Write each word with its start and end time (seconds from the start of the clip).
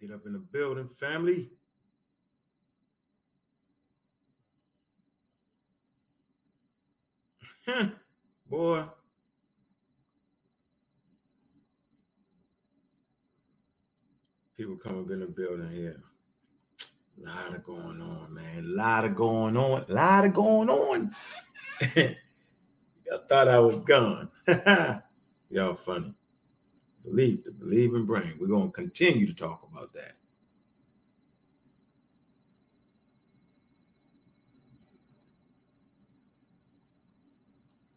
Get 0.00 0.12
up 0.12 0.26
in 0.26 0.32
the 0.32 0.38
building, 0.38 0.88
family. 0.88 1.50
Boy. 8.50 8.84
People 14.56 14.76
coming 14.76 15.10
in 15.10 15.20
the 15.20 15.26
building 15.26 15.70
here. 15.70 16.00
A 17.20 17.26
lot 17.26 17.54
of 17.54 17.64
going 17.64 18.00
on, 18.00 18.34
man. 18.34 18.58
A 18.64 18.76
lot 18.76 19.04
of 19.04 19.14
going 19.14 19.56
on. 19.56 19.84
A 19.88 19.92
lot 19.92 20.24
of 20.24 20.32
going 20.34 20.70
on. 20.70 21.10
I 21.82 22.16
thought 23.28 23.48
I 23.48 23.58
was 23.60 23.80
gone. 23.80 24.30
Y'all 25.50 25.74
funny. 25.74 26.14
Believe 27.04 27.44
the 27.44 27.52
believing 27.52 28.06
brain. 28.06 28.34
We're 28.40 28.48
going 28.48 28.68
to 28.68 28.74
continue 28.74 29.26
to 29.26 29.34
talk 29.34 29.66
about 29.70 29.92
that. 29.94 30.14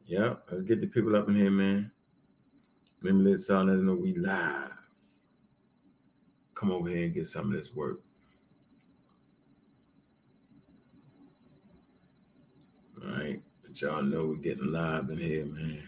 Yeah, 0.07 0.35
let's 0.49 0.63
get 0.63 0.81
the 0.81 0.87
people 0.87 1.15
up 1.15 1.27
in 1.29 1.35
here, 1.35 1.51
man. 1.51 1.91
Let 3.01 3.15
me 3.15 3.31
let 3.31 3.41
y'all 3.49 3.65
know 3.65 3.95
we 3.95 4.13
live. 4.15 4.71
Come 6.55 6.71
over 6.71 6.89
here 6.89 7.05
and 7.05 7.13
get 7.13 7.27
some 7.27 7.47
of 7.47 7.53
this 7.53 7.75
work. 7.75 7.97
All 13.03 13.11
right, 13.11 13.41
but 13.65 13.81
y'all 13.81 14.01
know 14.03 14.27
we're 14.27 14.35
getting 14.35 14.71
live 14.71 15.09
in 15.09 15.17
here, 15.17 15.45
man. 15.45 15.83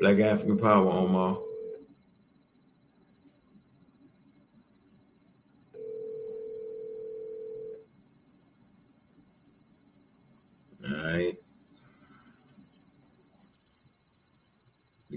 Black 0.00 0.18
African 0.18 0.56
Power, 0.56 0.90
Omar. 0.90 1.36
All 10.82 11.04
right. 11.04 11.36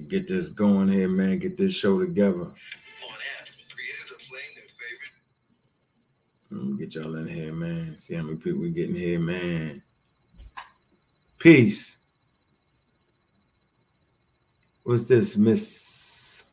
Get 0.10 0.28
this 0.28 0.50
going 0.50 0.90
here, 0.90 1.08
man. 1.08 1.40
Get 1.40 1.56
this 1.56 1.74
show 1.74 1.98
together. 2.00 2.52
Let 6.52 6.62
me 6.62 6.78
Get 6.78 6.96
y'all 6.96 7.16
in 7.16 7.28
here, 7.30 7.54
man. 7.54 7.98
See 7.98 8.16
how 8.16 8.24
many 8.24 8.38
people 8.38 8.60
we 8.60 8.72
getting 8.72 8.96
here, 8.96 9.20
man. 9.20 9.82
Peace. 11.40 12.03
What's 14.84 15.06
this, 15.06 15.38
Miss 15.38 16.44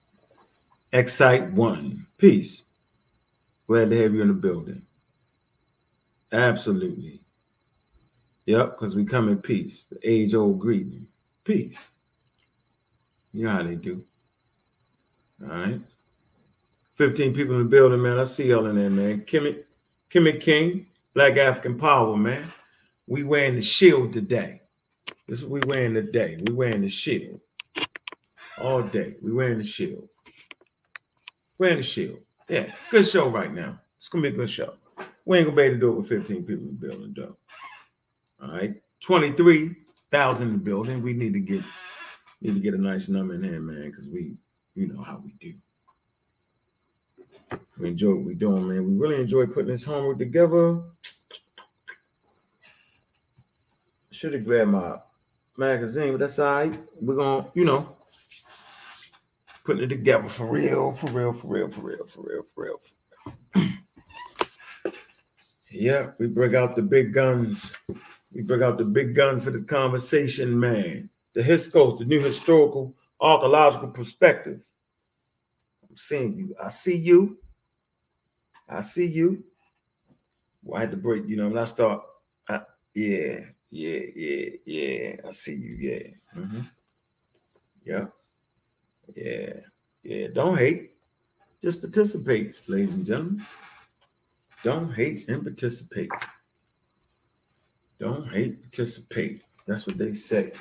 Excite 0.92 1.50
One? 1.50 2.06
Peace. 2.16 2.62
Glad 3.66 3.90
to 3.90 4.00
have 4.00 4.14
you 4.14 4.22
in 4.22 4.28
the 4.28 4.34
building. 4.34 4.82
Absolutely. 6.30 7.18
Yep, 8.46 8.70
because 8.70 8.94
we 8.94 9.04
come 9.04 9.28
in 9.28 9.42
peace. 9.42 9.86
The 9.86 9.98
age 10.04 10.34
old 10.34 10.60
greeting. 10.60 11.08
Peace. 11.42 11.92
You 13.32 13.46
know 13.46 13.50
how 13.50 13.62
they 13.64 13.74
do. 13.74 14.04
All 15.42 15.48
right. 15.48 15.80
15 16.98 17.34
people 17.34 17.56
in 17.56 17.64
the 17.64 17.68
building, 17.68 18.00
man. 18.00 18.20
I 18.20 18.24
see 18.24 18.48
y'all 18.50 18.66
in 18.66 18.76
there, 18.76 18.90
man. 18.90 19.22
Kimmy, 19.22 19.60
Kimmy 20.08 20.40
King, 20.40 20.86
Black 21.14 21.36
African 21.36 21.78
Power, 21.78 22.16
man. 22.16 22.52
We 23.08 23.24
wearing 23.24 23.56
the 23.56 23.62
shield 23.62 24.12
today. 24.12 24.60
This 25.26 25.38
is 25.38 25.44
what 25.44 25.66
we 25.66 25.68
wearing 25.68 25.94
today. 25.94 26.38
We 26.46 26.54
wearing 26.54 26.82
the 26.82 26.90
shield 26.90 27.40
all 28.60 28.82
day. 28.82 29.14
We 29.22 29.32
wearing 29.32 29.58
the 29.58 29.64
shield. 29.64 30.08
Wearing 31.58 31.78
the 31.78 31.82
shield. 31.82 32.18
Yeah, 32.48 32.72
good 32.90 33.06
show 33.06 33.28
right 33.28 33.52
now. 33.52 33.80
It's 33.96 34.08
gonna 34.08 34.22
be 34.22 34.28
a 34.28 34.32
good 34.32 34.50
show. 34.50 34.74
We 35.24 35.38
ain't 35.38 35.46
gonna 35.46 35.56
be 35.56 35.62
able 35.62 35.74
to 35.76 35.80
do 35.80 35.92
it 35.92 35.96
with 35.98 36.08
15 36.08 36.44
people 36.44 36.68
in 36.68 36.78
the 36.80 36.86
building, 36.88 37.14
though. 37.16 37.36
All 38.42 38.52
right, 38.52 38.74
23,000 39.00 40.46
in 40.46 40.52
the 40.54 40.58
building. 40.58 41.02
We 41.02 41.12
need 41.12 41.34
to 41.34 41.40
get 41.40 41.62
need 42.40 42.54
to 42.54 42.60
get 42.60 42.74
a 42.74 42.78
nice 42.78 43.08
number 43.08 43.34
in 43.34 43.44
here, 43.44 43.60
man, 43.60 43.90
because 43.90 44.08
we 44.08 44.36
you 44.74 44.86
know 44.86 45.02
how 45.02 45.22
we 45.22 45.32
do. 45.40 45.54
We 47.78 47.88
enjoy 47.88 48.14
what 48.14 48.24
we're 48.24 48.34
doing, 48.34 48.68
man. 48.68 48.86
We 48.86 48.98
really 48.98 49.20
enjoy 49.20 49.46
putting 49.46 49.68
this 49.68 49.84
homework 49.84 50.18
together. 50.18 50.80
Should 54.10 54.34
have 54.34 54.44
grabbed 54.44 54.70
my 54.70 54.98
magazine, 55.56 56.12
but 56.12 56.20
that's 56.20 56.38
all 56.38 56.52
right. 56.52 56.78
We're 57.00 57.14
gonna, 57.14 57.46
you 57.54 57.64
know, 57.64 57.96
putting 59.64 59.84
it 59.84 59.88
together 59.88 60.28
for 60.28 60.46
real, 60.46 60.92
for 60.92 61.10
real, 61.10 61.32
for 61.32 61.48
real, 61.48 61.68
for 61.68 61.82
real, 61.82 62.06
for 62.06 62.22
real, 62.22 62.42
for 62.42 62.64
real. 62.64 62.78
For 63.54 63.62
real. 63.62 63.72
yeah, 65.70 66.10
we 66.18 66.26
bring 66.26 66.54
out 66.54 66.76
the 66.76 66.82
big 66.82 67.12
guns. 67.12 67.76
We 68.32 68.42
bring 68.42 68.62
out 68.62 68.78
the 68.78 68.84
big 68.84 69.14
guns 69.14 69.44
for 69.44 69.50
this 69.50 69.64
conversation, 69.64 70.58
man. 70.58 71.10
The 71.34 71.42
HISCOs, 71.42 71.98
the 71.98 72.04
new 72.04 72.20
historical 72.20 72.94
archaeological 73.20 73.88
perspective. 73.88 74.62
I'm 75.88 75.96
seeing 75.96 76.34
you. 76.34 76.54
I 76.62 76.68
see 76.68 76.96
you. 76.96 77.38
I 78.68 78.80
see 78.82 79.06
you. 79.06 79.42
Well, 80.62 80.78
I 80.78 80.80
had 80.80 80.90
to 80.92 80.96
break, 80.96 81.26
you 81.26 81.36
know, 81.36 81.48
when 81.48 81.58
I 81.58 81.64
start, 81.64 82.02
I, 82.48 82.60
yeah, 82.94 83.40
yeah, 83.70 84.00
yeah, 84.14 84.48
yeah. 84.64 85.16
I 85.26 85.30
see 85.32 85.54
you. 85.54 85.74
Yeah. 85.74 86.40
Mm-hmm. 86.40 86.60
Yeah. 87.84 88.06
Yeah, 89.14 89.52
yeah. 90.02 90.28
Don't 90.32 90.58
hate. 90.58 90.90
Just 91.62 91.80
participate, 91.80 92.54
ladies 92.68 92.94
and 92.94 93.04
gentlemen. 93.04 93.44
Don't 94.64 94.92
hate 94.92 95.28
and 95.28 95.42
participate. 95.42 96.10
Don't 97.98 98.26
hate, 98.30 98.62
participate. 98.62 99.42
That's 99.66 99.86
what 99.86 99.98
they 99.98 100.14
say. 100.14 100.52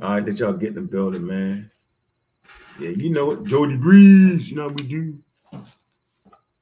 All 0.00 0.14
right, 0.14 0.24
that 0.24 0.38
y'all 0.38 0.52
get 0.52 0.70
in 0.70 0.74
the 0.74 0.80
building, 0.82 1.26
man. 1.26 1.70
Yeah, 2.78 2.90
you 2.90 3.10
know 3.10 3.32
it. 3.32 3.44
Jody 3.44 3.76
Breeze, 3.76 4.50
you 4.50 4.56
know 4.56 4.68
how 4.68 4.74
we 4.74 4.86
do. 4.86 5.18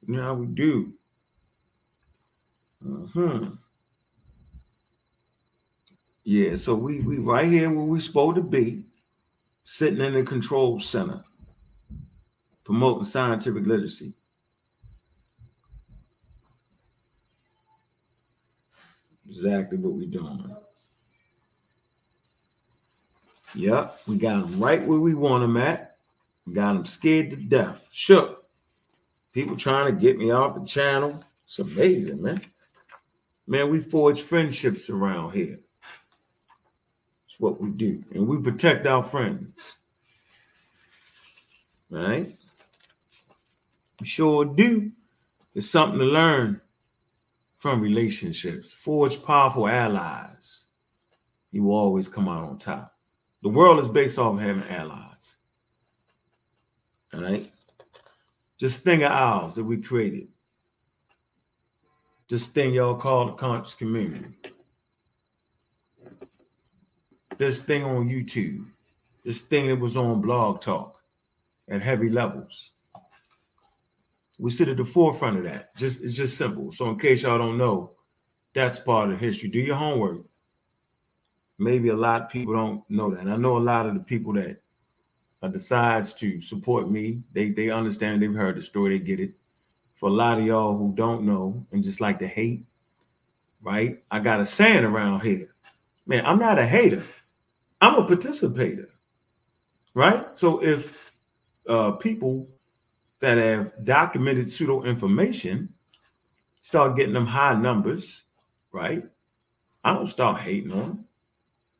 You 0.07 0.15
know 0.15 0.23
how 0.23 0.33
we 0.33 0.47
do. 0.47 0.93
Uh-huh. 2.85 3.45
Yeah, 6.23 6.55
so 6.55 6.75
we 6.75 6.99
we 7.01 7.17
right 7.17 7.47
here 7.47 7.69
where 7.69 7.85
we 7.85 7.99
supposed 7.99 8.35
to 8.37 8.43
be 8.43 8.83
sitting 9.71 10.03
in 10.03 10.15
the 10.15 10.23
control 10.23 10.79
center, 10.79 11.23
promoting 12.63 13.03
scientific 13.03 13.67
literacy. 13.67 14.11
Exactly 19.29 19.77
what 19.77 19.93
we're 19.93 20.09
doing. 20.09 20.55
Yep, 23.53 23.99
we 24.07 24.17
got 24.17 24.47
them 24.47 24.59
right 24.59 24.83
where 24.83 24.99
we 24.99 25.13
want 25.13 25.43
them 25.43 25.57
at. 25.57 25.97
We 26.47 26.55
got 26.55 26.73
them 26.73 26.85
scared 26.87 27.29
to 27.29 27.35
death, 27.35 27.89
shook. 27.91 28.43
People 29.33 29.55
trying 29.55 29.93
to 29.93 30.01
get 30.01 30.17
me 30.17 30.31
off 30.31 30.55
the 30.55 30.65
channel. 30.65 31.23
It's 31.45 31.59
amazing, 31.59 32.23
man. 32.23 32.41
Man, 33.45 33.69
we 33.69 33.81
forge 33.81 34.19
friendships 34.19 34.89
around 34.89 35.33
here 35.33 35.59
what 37.39 37.59
we 37.59 37.71
do, 37.71 38.03
and 38.13 38.27
we 38.27 38.39
protect 38.39 38.85
our 38.85 39.01
friends. 39.01 39.77
Right? 41.89 42.31
We 43.99 44.05
sure 44.05 44.45
do. 44.45 44.91
It's 45.55 45.69
something 45.69 45.99
to 45.99 46.05
learn 46.05 46.61
from 47.57 47.81
relationships. 47.81 48.71
Forge 48.71 49.23
powerful 49.23 49.67
allies. 49.67 50.65
You 51.51 51.63
will 51.63 51.75
always 51.75 52.07
come 52.07 52.27
out 52.27 52.47
on 52.47 52.59
top. 52.59 52.93
The 53.41 53.49
world 53.49 53.79
is 53.79 53.89
based 53.89 54.19
off 54.19 54.35
of 54.35 54.41
having 54.41 54.69
allies. 54.69 55.37
All 57.13 57.21
right? 57.21 57.49
Just 58.59 58.83
thing 58.83 59.03
of 59.03 59.11
ours 59.11 59.55
that 59.55 59.63
we 59.63 59.81
created. 59.81 60.27
This 62.29 62.47
thing 62.47 62.73
y'all 62.73 62.95
call 62.95 63.25
the 63.25 63.31
conscious 63.31 63.73
community 63.73 64.27
this 67.39 67.61
thing 67.61 67.83
on 67.85 68.09
YouTube, 68.09 68.65
this 69.25 69.41
thing 69.41 69.67
that 69.67 69.79
was 69.79 69.97
on 69.97 70.21
Blog 70.21 70.61
Talk 70.61 71.01
at 71.69 71.81
heavy 71.81 72.09
levels. 72.09 72.71
We 74.37 74.51
sit 74.51 74.67
at 74.67 74.77
the 74.77 74.85
forefront 74.85 75.37
of 75.37 75.43
that. 75.45 75.75
Just 75.75 76.03
it's 76.03 76.13
just 76.13 76.37
simple. 76.37 76.71
So 76.71 76.89
in 76.89 76.99
case 76.99 77.23
y'all 77.23 77.37
don't 77.37 77.57
know, 77.57 77.91
that's 78.53 78.77
part 78.77 79.09
of 79.09 79.19
history. 79.19 79.49
Do 79.49 79.59
your 79.59 79.75
homework. 79.75 80.21
Maybe 81.57 81.89
a 81.89 81.95
lot 81.95 82.21
of 82.21 82.29
people 82.29 82.53
don't 82.53 82.89
know 82.89 83.09
that. 83.09 83.21
And 83.21 83.33
I 83.33 83.37
know 83.37 83.57
a 83.57 83.59
lot 83.59 83.85
of 83.85 83.93
the 83.93 83.99
people 84.01 84.33
that 84.33 84.57
decides 85.51 86.13
to 86.15 86.41
support 86.41 86.89
me, 86.89 87.21
they 87.33 87.51
they 87.51 87.69
understand, 87.69 88.21
they've 88.21 88.33
heard 88.33 88.57
the 88.57 88.61
story, 88.61 88.97
they 88.97 89.03
get 89.03 89.19
it. 89.19 89.31
For 89.95 90.09
a 90.09 90.13
lot 90.13 90.39
of 90.39 90.45
y'all 90.45 90.77
who 90.77 90.93
don't 90.93 91.23
know 91.23 91.65
and 91.71 91.83
just 91.83 92.01
like 92.01 92.19
to 92.19 92.27
hate, 92.27 92.63
right? 93.61 94.01
I 94.11 94.19
got 94.19 94.41
a 94.41 94.45
saying 94.45 94.83
around 94.83 95.21
here. 95.21 95.49
Man, 96.05 96.25
I'm 96.25 96.39
not 96.39 96.59
a 96.59 96.65
hater. 96.65 97.03
I'm 97.81 97.95
a 97.95 98.05
participator, 98.05 98.89
right? 99.93 100.37
So 100.37 100.63
if 100.63 101.11
uh, 101.67 101.91
people 101.93 102.47
that 103.21 103.37
have 103.37 103.73
documented 103.85 104.49
pseudo 104.49 104.83
information 104.83 105.69
start 106.61 106.95
getting 106.97 107.13
them 107.13 107.25
high 107.25 107.53
numbers, 107.53 108.23
right? 108.71 109.03
I 109.83 109.93
don't 109.93 110.07
start 110.07 110.41
hating 110.41 110.71
on 110.71 110.79
them, 110.79 111.05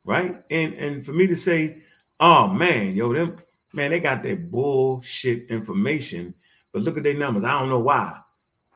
right? 0.04 0.42
And 0.50 0.74
and 0.74 1.06
for 1.06 1.12
me 1.12 1.26
to 1.26 1.36
say, 1.36 1.82
oh 2.18 2.48
man, 2.48 2.94
yo, 2.94 3.12
them 3.12 3.38
man, 3.72 3.90
they 3.90 4.00
got 4.00 4.22
that 4.22 4.50
bullshit 4.50 5.50
information, 5.50 6.34
but 6.72 6.82
look 6.82 6.96
at 6.96 7.04
their 7.04 7.14
numbers. 7.18 7.44
I 7.44 7.58
don't 7.58 7.68
know 7.68 7.80
why. 7.80 8.18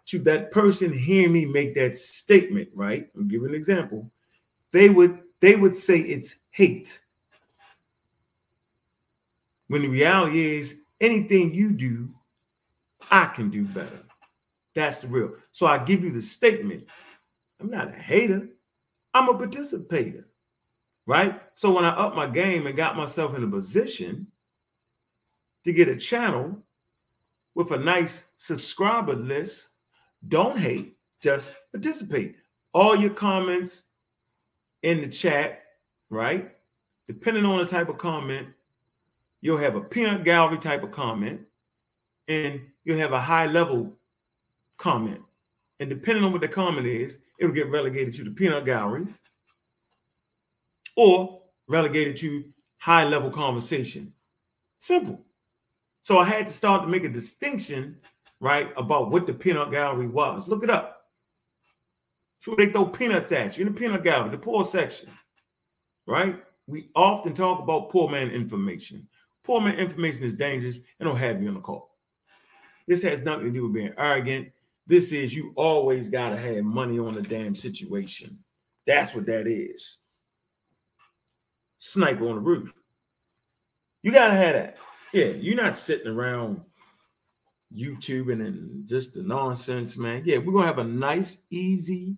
To 0.06 0.18
that 0.20 0.52
person 0.52 0.92
hearing 0.92 1.32
me 1.32 1.46
make 1.46 1.74
that 1.76 1.94
statement, 1.96 2.68
right? 2.74 3.08
I'll 3.16 3.24
give 3.24 3.44
an 3.44 3.54
example. 3.54 4.10
They 4.72 4.90
would 4.90 5.20
they 5.40 5.56
would 5.56 5.78
say 5.78 6.00
it's 6.00 6.36
hate. 6.50 7.00
When 9.74 9.82
the 9.82 9.88
reality 9.88 10.56
is 10.56 10.84
anything 11.00 11.52
you 11.52 11.72
do, 11.72 12.10
I 13.10 13.24
can 13.24 13.50
do 13.50 13.64
better. 13.64 14.04
That's 14.72 15.02
the 15.02 15.08
real. 15.08 15.32
So 15.50 15.66
I 15.66 15.78
give 15.78 16.04
you 16.04 16.12
the 16.12 16.22
statement. 16.22 16.84
I'm 17.60 17.72
not 17.72 17.88
a 17.88 17.96
hater. 17.96 18.50
I'm 19.12 19.28
a 19.28 19.36
participator. 19.36 20.28
Right? 21.06 21.42
So 21.56 21.72
when 21.72 21.84
I 21.84 21.88
up 21.88 22.14
my 22.14 22.28
game 22.28 22.68
and 22.68 22.76
got 22.76 22.96
myself 22.96 23.36
in 23.36 23.42
a 23.42 23.48
position 23.48 24.28
to 25.64 25.72
get 25.72 25.88
a 25.88 25.96
channel 25.96 26.62
with 27.56 27.72
a 27.72 27.76
nice 27.76 28.30
subscriber 28.36 29.16
list, 29.16 29.70
don't 30.28 30.56
hate, 30.56 30.98
just 31.20 31.52
participate. 31.72 32.36
All 32.72 32.94
your 32.94 33.10
comments 33.10 33.90
in 34.84 35.00
the 35.00 35.08
chat, 35.08 35.64
right? 36.10 36.54
Depending 37.08 37.44
on 37.44 37.58
the 37.58 37.66
type 37.66 37.88
of 37.88 37.98
comment, 37.98 38.53
you'll 39.44 39.58
have 39.58 39.76
a 39.76 39.80
peanut 39.82 40.24
gallery 40.24 40.56
type 40.56 40.82
of 40.82 40.90
comment 40.90 41.42
and 42.28 42.62
you'll 42.82 42.98
have 42.98 43.12
a 43.12 43.20
high 43.20 43.44
level 43.44 43.92
comment. 44.78 45.20
And 45.78 45.90
depending 45.90 46.24
on 46.24 46.32
what 46.32 46.40
the 46.40 46.48
comment 46.48 46.86
is, 46.86 47.18
it'll 47.38 47.54
get 47.54 47.68
relegated 47.68 48.14
to 48.14 48.24
the 48.24 48.30
peanut 48.30 48.64
gallery 48.64 49.06
or 50.96 51.42
relegated 51.68 52.16
to 52.16 52.44
high 52.78 53.04
level 53.04 53.28
conversation. 53.28 54.14
Simple. 54.78 55.20
So 56.00 56.16
I 56.16 56.24
had 56.24 56.46
to 56.46 56.52
start 56.52 56.80
to 56.82 56.88
make 56.88 57.04
a 57.04 57.10
distinction, 57.10 57.98
right, 58.40 58.72
about 58.78 59.10
what 59.10 59.26
the 59.26 59.34
peanut 59.34 59.70
gallery 59.70 60.08
was. 60.08 60.48
Look 60.48 60.64
it 60.64 60.70
up. 60.70 61.02
So 62.38 62.54
they 62.56 62.70
throw 62.72 62.86
peanuts 62.86 63.32
at 63.32 63.58
you 63.58 63.66
in 63.66 63.74
the 63.74 63.78
peanut 63.78 64.04
gallery, 64.04 64.30
the 64.30 64.38
poor 64.38 64.64
section, 64.64 65.10
right? 66.06 66.42
We 66.66 66.88
often 66.96 67.34
talk 67.34 67.60
about 67.60 67.90
poor 67.90 68.08
man 68.08 68.30
information. 68.30 69.06
Poor 69.44 69.60
man 69.60 69.74
information 69.74 70.24
is 70.24 70.34
dangerous 70.34 70.80
and 70.98 71.06
don't 71.06 71.16
have 71.16 71.40
you 71.40 71.48
on 71.48 71.54
the 71.54 71.60
call. 71.60 71.94
This 72.88 73.02
has 73.02 73.22
nothing 73.22 73.46
to 73.46 73.52
do 73.52 73.64
with 73.64 73.74
being 73.74 73.92
arrogant. 73.96 74.48
This 74.86 75.12
is 75.12 75.34
you 75.34 75.52
always 75.56 76.10
got 76.10 76.30
to 76.30 76.36
have 76.36 76.64
money 76.64 76.98
on 76.98 77.14
the 77.14 77.22
damn 77.22 77.54
situation. 77.54 78.38
That's 78.86 79.14
what 79.14 79.26
that 79.26 79.46
is. 79.46 79.98
Sniper 81.78 82.28
on 82.28 82.36
the 82.36 82.40
roof. 82.40 82.72
You 84.02 84.12
got 84.12 84.28
to 84.28 84.34
have 84.34 84.54
that. 84.54 84.76
Yeah, 85.12 85.26
you're 85.26 85.56
not 85.56 85.74
sitting 85.74 86.12
around 86.12 86.60
YouTubing 87.74 88.44
and 88.44 88.86
just 88.86 89.14
the 89.14 89.22
nonsense, 89.22 89.96
man. 89.96 90.22
Yeah, 90.24 90.38
we're 90.38 90.52
going 90.52 90.64
to 90.64 90.74
have 90.74 90.78
a 90.78 90.84
nice, 90.84 91.44
easy, 91.50 92.16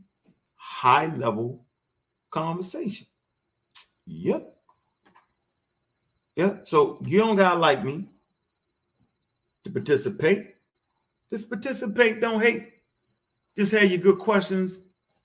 high 0.56 1.14
level 1.14 1.64
conversation. 2.30 3.06
Yep. 4.06 4.55
Yep. 6.36 6.68
So 6.68 6.98
you 7.04 7.18
don't 7.18 7.36
got 7.36 7.54
to 7.54 7.58
like 7.58 7.84
me 7.84 8.04
to 9.64 9.70
participate. 9.70 10.54
Just 11.30 11.48
participate, 11.48 12.20
don't 12.20 12.40
hate. 12.40 12.72
Just 13.56 13.72
have 13.72 13.90
your 13.90 13.98
good 13.98 14.18
questions 14.18 14.80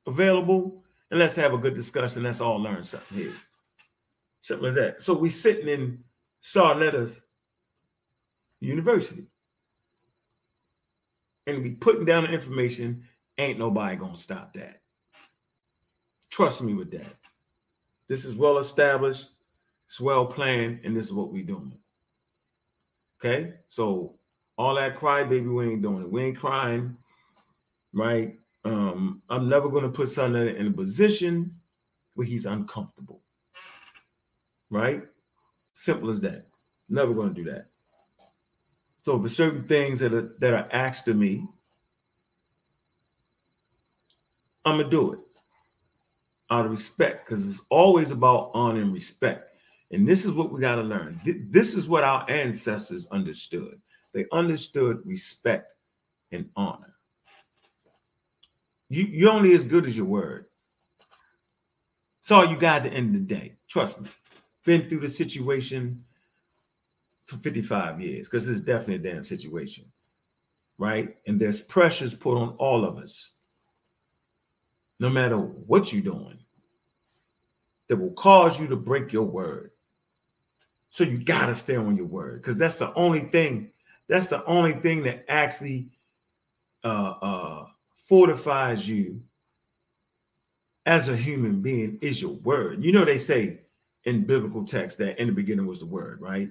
available 0.08 0.82
and 1.12 1.20
let's 1.20 1.36
have 1.36 1.54
a 1.54 1.58
good 1.58 1.76
discussion. 1.76 2.24
Let's 2.24 2.42
all 2.42 2.58
learn 2.58 2.84
something 2.84 3.18
here. 3.18 3.34
Simple 4.42 4.68
as 4.68 4.76
that. 4.76 5.04
So 5.04 5.14
we 5.14 5.30
sitting 5.30 5.68
in 5.68 6.04
Sa 6.42 6.74
Neter's 6.74 7.22
University. 8.60 9.26
And 11.46 11.62
we 11.62 11.72
putting 11.72 12.06
down 12.06 12.24
the 12.24 12.32
information. 12.32 13.04
Ain't 13.38 13.60
nobody 13.60 13.96
gonna 13.98 14.16
stop 14.16 14.54
that. 14.54 14.80
Trust 16.30 16.64
me 16.64 16.74
with 16.74 16.92
that. 16.92 17.14
This 18.08 18.26
is 18.26 18.36
well 18.36 18.58
established, 18.58 19.28
it's 19.92 20.00
well 20.00 20.26
planned, 20.26 20.80
and 20.86 20.96
this 20.96 21.08
is 21.08 21.12
what 21.12 21.34
we're 21.34 21.44
doing. 21.44 21.74
Okay, 23.20 23.56
so 23.68 24.14
all 24.58 24.76
that 24.76 24.96
cry, 24.96 25.26
baby, 25.26 25.48
we 25.48 25.68
ain't 25.68 25.82
doing 25.82 26.04
it. 26.04 26.10
We 26.10 26.24
ain't 26.24 26.38
crying, 26.38 26.96
right? 27.92 28.34
Um, 28.64 29.22
I'm 29.30 29.50
never 29.50 29.70
to 29.84 29.90
put 29.90 30.08
someone 30.08 30.48
in 30.48 30.68
a 30.68 30.72
position 30.72 31.52
where 32.16 32.26
he's 32.26 32.46
uncomfortable, 32.46 33.20
right? 34.70 35.04
Simple 35.74 36.10
as 36.10 36.22
that. 36.22 36.46
Never 36.88 37.14
to 37.14 37.36
do 37.36 37.52
that. 37.52 37.66
So 39.02 39.22
for 39.22 39.28
certain 39.28 39.66
things 39.66 40.00
that 40.00 40.14
are 40.14 40.34
that 40.40 40.54
are 40.54 40.70
asked 40.72 41.10
of 41.10 41.18
me, 41.18 41.46
I'm 44.64 44.78
gonna 44.78 44.90
do 44.90 45.12
it 45.12 45.20
out 46.50 46.64
of 46.64 46.72
respect 46.72 47.26
because 47.26 47.46
it's 47.46 47.66
always 47.70 48.12
about 48.12 48.52
honor 48.54 48.80
and 48.80 48.94
respect. 48.94 49.51
And 49.92 50.08
this 50.08 50.26
is 50.26 50.32
what 50.32 50.52
we 50.52 50.62
got 50.62 50.76
to 50.76 50.84
learn. 50.84 51.20
This 51.24 51.74
is 51.74 51.88
what 51.88 52.04
our 52.04 52.26
ancestors 52.30 53.08
understood. 53.12 53.82
They 54.14 54.26
understood 54.32 55.02
respect 55.06 55.76
and 56.32 56.50
honor. 56.56 56.96
You, 58.90 59.04
you're 59.04 59.32
only 59.32 59.54
as 59.54 59.66
good 59.66 59.86
as 59.86 59.96
your 59.96 60.06
word. 60.06 60.46
It's 62.20 62.32
all 62.32 62.46
you 62.46 62.58
got 62.58 62.86
at 62.86 62.92
the 62.92 62.98
end 62.98 63.16
of 63.16 63.28
the 63.28 63.36
day. 63.36 63.54
Trust 63.68 64.02
me. 64.02 64.10
Been 64.66 64.88
through 64.88 65.00
the 65.00 65.08
situation 65.08 66.04
for 67.26 67.38
55 67.38 68.00
years 68.00 68.28
because 68.28 68.48
it's 68.48 68.62
definitely 68.62 69.10
a 69.10 69.14
damn 69.14 69.24
situation. 69.24 69.86
Right? 70.78 71.16
And 71.28 71.40
there's 71.40 71.62
pressures 71.62 72.16
put 72.16 72.38
on 72.38 72.50
all 72.58 72.86
of 72.86 72.98
us, 72.98 73.34
no 75.00 75.10
matter 75.10 75.38
what 75.38 75.92
you're 75.92 76.04
doing, 76.04 76.38
that 77.88 77.98
will 77.98 78.14
cause 78.14 78.60
you 78.60 78.68
to 78.68 78.76
break 78.76 79.12
your 79.12 79.24
word. 79.24 79.72
So 80.92 81.04
you 81.04 81.18
got 81.18 81.48
to 81.48 81.56
stay 81.56 81.76
on 81.76 81.96
your 81.96 82.06
word 82.06 82.42
because 82.42 82.58
that's 82.58 82.76
the 82.76 82.94
only 82.94 83.22
thing 83.22 83.72
that's 84.08 84.30
the 84.30 84.44
only 84.46 84.74
thing 84.74 85.04
that 85.04 85.24
actually 85.30 85.88
uh, 86.84 87.14
uh, 87.22 87.66
fortifies 87.96 88.88
you 88.88 89.22
as 90.86 91.08
a 91.08 91.16
human 91.16 91.62
being 91.62 91.98
is 92.02 92.22
your 92.22 92.34
word. 92.34 92.84
You 92.84 92.92
know, 92.92 93.06
they 93.06 93.18
say 93.18 93.60
in 94.04 94.26
biblical 94.26 94.66
text 94.66 94.98
that 94.98 95.18
in 95.20 95.28
the 95.28 95.34
beginning 95.34 95.66
was 95.66 95.80
the 95.80 95.86
word, 95.86 96.20
right? 96.22 96.50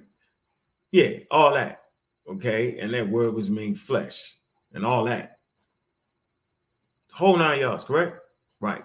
Yeah, 0.91 1.19
all 1.29 1.53
that. 1.53 1.83
Okay. 2.27 2.79
And 2.79 2.93
that 2.93 3.07
word 3.07 3.33
was 3.33 3.51
mean 3.51 3.75
flesh 3.75 4.35
and 4.73 4.85
all 4.85 5.03
that. 5.05 5.37
Whole 7.13 7.37
nine 7.37 7.59
yards, 7.59 7.83
correct? 7.83 8.17
Right. 8.59 8.83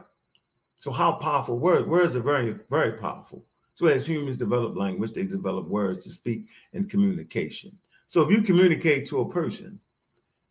So, 0.78 0.90
how 0.90 1.12
powerful 1.12 1.58
words? 1.58 1.86
Words 1.86 2.16
are 2.16 2.20
very, 2.20 2.56
very 2.68 2.98
powerful. 2.98 3.44
So, 3.76 3.86
as 3.86 4.06
humans 4.06 4.38
develop 4.38 4.74
language, 4.74 5.12
they 5.12 5.24
develop 5.24 5.68
words 5.68 6.04
to 6.04 6.10
speak 6.10 6.46
and 6.72 6.90
communication. 6.90 7.72
So 8.06 8.22
if 8.22 8.30
you 8.30 8.40
communicate 8.42 9.06
to 9.08 9.20
a 9.20 9.30
person 9.30 9.78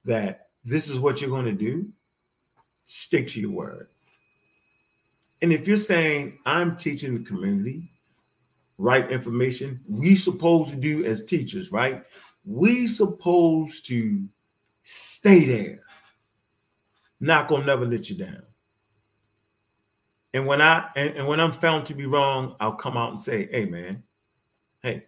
that 0.03 0.50
this 0.63 0.89
is 0.89 1.00
what 1.00 1.22
you're 1.22 1.32
going 1.32 1.46
to 1.46 1.51
do, 1.51 1.89
stick 2.84 3.27
to 3.29 3.41
your 3.41 3.50
word. 3.50 3.88
And 5.41 5.51
if 5.51 5.67
you're 5.67 5.77
saying, 5.77 6.38
I'm 6.46 6.75
teaching 6.75 7.17
the 7.17 7.24
community 7.24 7.89
right 8.77 9.10
information, 9.10 9.79
we 9.89 10.13
supposed 10.13 10.72
to 10.72 10.77
do 10.77 11.03
as 11.05 11.25
teachers, 11.25 11.72
right? 11.72 12.03
We 12.46 12.86
supposed 12.86 13.88
to 13.88 14.27
stay 14.84 15.46
there. 15.46 15.79
Not 17.20 17.48
gonna 17.48 17.65
never 17.65 17.86
let 17.86 18.10
you 18.10 18.17
down. 18.17 18.45
And 20.36 20.46
when 20.46 20.62
I 20.62 20.89
and, 20.98 21.15
and 21.15 21.27
when 21.30 21.39
I'm 21.39 21.54
found 21.54 21.86
to 21.86 21.94
be 21.94 22.06
wrong, 22.06 22.58
I'll 22.60 22.74
come 22.74 22.98
out 22.98 23.12
and 23.12 23.22
say, 23.22 23.48
hey 23.50 23.63
man, 23.63 24.04
hey, 24.84 25.04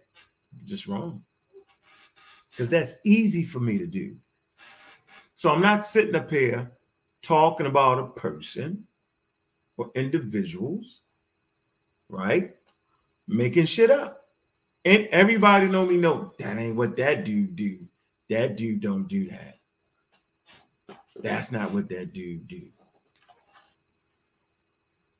just 0.64 0.88
wrong 0.88 1.22
because 2.50 2.70
that's 2.70 2.96
easy 3.04 3.44
for 3.44 3.60
me 3.60 3.76
to 3.76 3.86
do. 3.86 4.16
So 5.34 5.52
I'm 5.52 5.60
not 5.60 5.84
sitting 5.84 6.14
up 6.14 6.30
here 6.30 6.72
talking 7.20 7.66
about 7.66 7.98
a 7.98 8.06
person 8.06 8.86
or 9.76 9.90
individuals, 9.94 11.02
right? 12.08 12.54
Making 13.28 13.66
shit 13.66 13.90
up. 13.90 14.22
And 14.86 15.08
everybody 15.08 15.68
know 15.68 15.84
me 15.84 15.98
know 15.98 16.32
that 16.38 16.56
ain't 16.56 16.74
what 16.74 16.96
that 16.96 17.26
dude 17.26 17.54
do. 17.54 17.80
That 18.30 18.56
dude 18.56 18.80
don't 18.80 19.06
do 19.06 19.28
that. 19.28 19.58
That's 21.16 21.52
not 21.52 21.72
what 21.72 21.90
that 21.90 22.14
dude 22.14 22.48
do. 22.48 22.62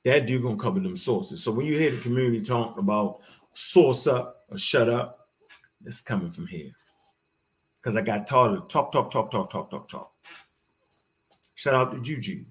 That 0.08 0.24
dude 0.24 0.42
gonna 0.42 0.56
cover 0.56 0.80
them 0.80 0.96
sources. 0.96 1.44
So 1.44 1.52
when 1.52 1.66
you 1.66 1.78
hear 1.78 1.90
the 1.90 2.00
community 2.00 2.40
talking 2.40 2.78
about 2.78 3.18
source 3.52 4.06
up 4.06 4.36
or 4.50 4.56
shut 4.56 4.88
up, 4.88 5.28
it's 5.84 6.00
coming 6.00 6.30
from 6.30 6.46
here. 6.46 6.70
Because 7.76 7.94
I 7.94 8.00
got 8.00 8.26
taught 8.26 8.54
to 8.54 8.66
talk, 8.72 8.90
talk, 8.90 9.10
talk, 9.10 9.30
talk, 9.30 9.50
talk, 9.50 9.70
talk, 9.70 9.86
talk. 9.86 10.10
Shout 11.56 11.74
out 11.74 11.92
to 11.92 12.00
Juju. 12.00 12.42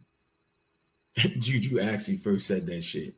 Juju 1.18 1.80
actually 1.80 2.18
first 2.18 2.46
said 2.46 2.68
that 2.68 2.84
shit. 2.84 3.16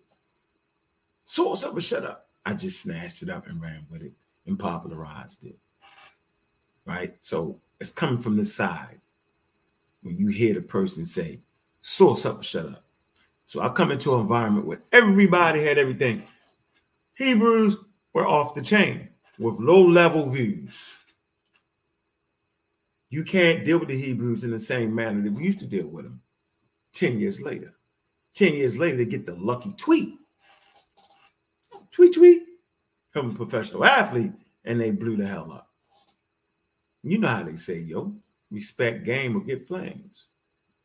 Source 1.26 1.66
up 1.66 1.76
or 1.76 1.82
shut 1.82 2.06
up? 2.06 2.26
I 2.46 2.54
just 2.54 2.82
snatched 2.82 3.22
it 3.22 3.30
up 3.30 3.46
and 3.46 3.62
ran 3.62 3.88
with 3.92 4.04
it 4.04 4.14
and 4.48 4.58
popularized 4.58 5.44
it. 5.44 5.58
Right? 6.86 7.14
So 7.20 7.60
it's 7.82 7.92
coming 7.92 8.18
from 8.18 8.38
the 8.38 8.46
side 8.46 9.02
when 10.02 10.16
you 10.16 10.28
hear 10.28 10.54
the 10.54 10.62
person 10.62 11.06
say, 11.06 11.40
source 11.82 12.26
up 12.26 12.40
or 12.40 12.44
shut 12.44 12.68
up. 12.68 12.86
So 13.50 13.62
I 13.62 13.70
come 13.70 13.90
into 13.92 14.14
an 14.14 14.22
environment 14.22 14.68
where 14.68 14.84
everybody 14.92 15.64
had 15.64 15.80
everything. 15.80 16.22
Hebrews 17.18 17.78
were 18.14 18.28
off 18.28 18.54
the 18.54 18.62
chain 18.62 19.10
with 19.40 19.60
low 19.60 19.82
level 19.82 20.30
views. 20.30 20.88
You 23.10 23.24
can't 23.24 23.66
deal 23.66 23.80
with 23.80 23.88
the 23.88 24.00
Hebrews 24.00 24.44
in 24.44 24.52
the 24.52 24.60
same 24.60 24.94
manner 24.94 25.24
that 25.24 25.34
we 25.34 25.46
used 25.46 25.58
to 25.62 25.66
deal 25.66 25.88
with 25.88 26.04
them 26.06 26.22
10 26.94 27.18
years 27.18 27.42
later. 27.42 27.74
10 28.36 28.54
years 28.54 28.78
later, 28.78 28.98
they 28.98 29.06
get 29.06 29.26
the 29.26 29.34
lucky 29.34 29.74
tweet. 29.76 30.14
Tweet, 31.90 32.14
tweet 32.14 32.44
from 33.10 33.32
a 33.32 33.34
professional 33.34 33.84
athlete, 33.84 34.32
and 34.64 34.80
they 34.80 34.92
blew 34.92 35.18
the 35.18 35.26
hell 35.26 35.52
up. 35.52 35.68
You 37.02 37.18
know 37.18 37.28
how 37.28 37.42
they 37.42 37.56
say, 37.56 37.80
yo, 37.80 38.14
respect 38.52 39.06
game 39.06 39.36
or 39.36 39.40
get 39.40 39.68
flames. 39.68 40.28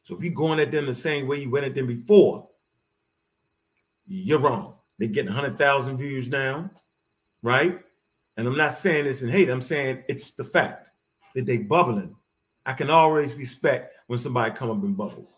So 0.02 0.16
if 0.16 0.24
you're 0.24 0.32
going 0.32 0.60
at 0.60 0.72
them 0.72 0.86
the 0.86 0.94
same 0.94 1.26
way 1.26 1.42
you 1.42 1.50
went 1.50 1.66
at 1.66 1.74
them 1.74 1.88
before, 1.88 2.48
you're 4.06 4.38
wrong. 4.38 4.74
They're 4.98 5.08
getting 5.08 5.32
100,000 5.32 5.96
views 5.96 6.30
now, 6.30 6.70
right? 7.42 7.78
And 8.36 8.46
I'm 8.46 8.56
not 8.56 8.72
saying 8.72 9.04
this 9.04 9.22
in 9.22 9.28
hate. 9.28 9.48
I'm 9.48 9.60
saying 9.60 10.04
it's 10.08 10.32
the 10.32 10.44
fact 10.44 10.90
that 11.34 11.46
they 11.46 11.58
bubbling. 11.58 12.14
I 12.66 12.72
can 12.72 12.90
always 12.90 13.36
respect 13.36 13.94
when 14.06 14.18
somebody 14.18 14.54
come 14.54 14.70
up 14.70 14.82
and 14.82 14.96
bubble. 14.96 15.28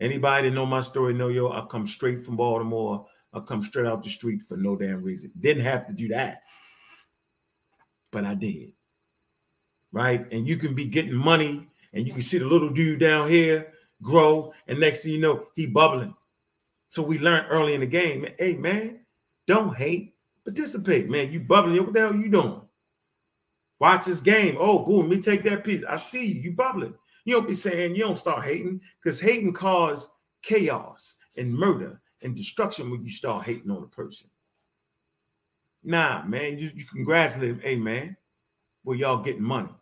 Anybody 0.00 0.48
that 0.48 0.54
know 0.54 0.66
my 0.66 0.80
story 0.80 1.12
know 1.12 1.28
yo, 1.28 1.50
I 1.50 1.66
come 1.68 1.86
straight 1.86 2.22
from 2.22 2.36
Baltimore. 2.36 3.06
I 3.32 3.40
come 3.40 3.62
straight 3.62 3.86
out 3.86 4.02
the 4.02 4.10
street 4.10 4.42
for 4.42 4.56
no 4.56 4.76
damn 4.76 5.02
reason. 5.02 5.30
Didn't 5.38 5.64
have 5.64 5.86
to 5.86 5.92
do 5.92 6.08
that, 6.08 6.42
but 8.10 8.24
I 8.24 8.34
did. 8.34 8.72
Right, 9.92 10.24
and 10.32 10.46
you 10.46 10.56
can 10.56 10.74
be 10.74 10.84
getting 10.84 11.14
money, 11.14 11.66
and 11.92 12.06
you 12.06 12.12
can 12.12 12.22
see 12.22 12.38
the 12.38 12.46
little 12.46 12.70
dude 12.70 13.00
down 13.00 13.28
here 13.28 13.72
grow, 14.02 14.52
and 14.66 14.78
next 14.78 15.02
thing 15.02 15.12
you 15.12 15.18
know, 15.18 15.46
he 15.54 15.66
bubbling. 15.66 16.14
So 16.90 17.04
we 17.04 17.20
learned 17.20 17.46
early 17.50 17.74
in 17.74 17.80
the 17.80 17.86
game, 17.86 18.26
hey 18.36 18.54
man, 18.54 18.98
don't 19.46 19.76
hate, 19.76 20.16
participate, 20.44 21.08
man. 21.08 21.30
You 21.30 21.38
bubbling, 21.38 21.80
what 21.84 21.92
the 21.92 22.00
hell 22.00 22.16
you 22.16 22.28
doing? 22.28 22.60
Watch 23.78 24.06
this 24.06 24.20
game. 24.20 24.56
Oh, 24.58 24.80
boom, 24.84 25.08
me 25.08 25.20
take 25.20 25.44
that 25.44 25.62
piece. 25.62 25.84
I 25.88 25.94
see 25.94 26.26
you, 26.26 26.40
you 26.40 26.52
bubbling. 26.52 26.94
You 27.24 27.36
don't 27.36 27.46
be 27.46 27.54
saying 27.54 27.94
you 27.94 28.02
don't 28.02 28.18
start 28.18 28.44
hating 28.44 28.80
because 29.00 29.20
hating 29.20 29.52
cause 29.52 30.10
chaos 30.42 31.14
and 31.36 31.54
murder 31.54 32.00
and 32.22 32.34
destruction 32.34 32.90
when 32.90 33.04
you 33.04 33.10
start 33.10 33.46
hating 33.46 33.70
on 33.70 33.84
a 33.84 33.86
person. 33.86 34.28
Nah, 35.84 36.24
man, 36.24 36.58
you, 36.58 36.70
you 36.74 36.84
congratulate 36.84 37.50
him. 37.50 37.60
Hey, 37.60 37.76
man, 37.76 38.16
well, 38.82 38.98
y'all 38.98 39.22
getting 39.22 39.44
money. 39.44 39.72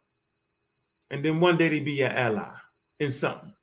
And 1.10 1.24
then 1.24 1.40
one 1.40 1.56
day 1.56 1.70
they 1.70 1.80
be 1.80 1.92
your 1.92 2.10
ally 2.10 2.52
in 3.00 3.10
something. 3.10 3.54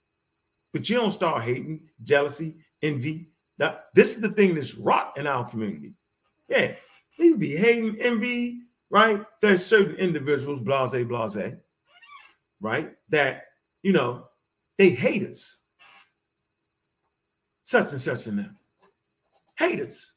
But 0.73 0.89
you 0.89 0.95
don't 0.95 1.11
start 1.11 1.43
hating, 1.43 1.81
jealousy, 2.01 2.55
envy. 2.81 3.27
Now, 3.57 3.79
this 3.93 4.15
is 4.15 4.21
the 4.21 4.29
thing 4.29 4.55
that's 4.55 4.75
rot 4.75 5.17
in 5.17 5.27
our 5.27 5.47
community. 5.49 5.93
Yeah, 6.49 6.75
you 7.17 7.37
be 7.37 7.55
hating, 7.55 7.97
envy, 7.99 8.61
right? 8.89 9.23
There's 9.41 9.65
certain 9.65 9.95
individuals, 9.95 10.61
blase, 10.61 11.03
blase, 11.05 11.53
right? 12.59 12.91
That, 13.09 13.45
you 13.81 13.93
know, 13.93 14.27
they 14.77 14.89
hate 14.89 15.27
us. 15.27 15.61
Such 17.63 17.91
and 17.91 18.01
such 18.01 18.27
and 18.27 18.39
them. 18.39 18.57
Haters. 19.57 20.13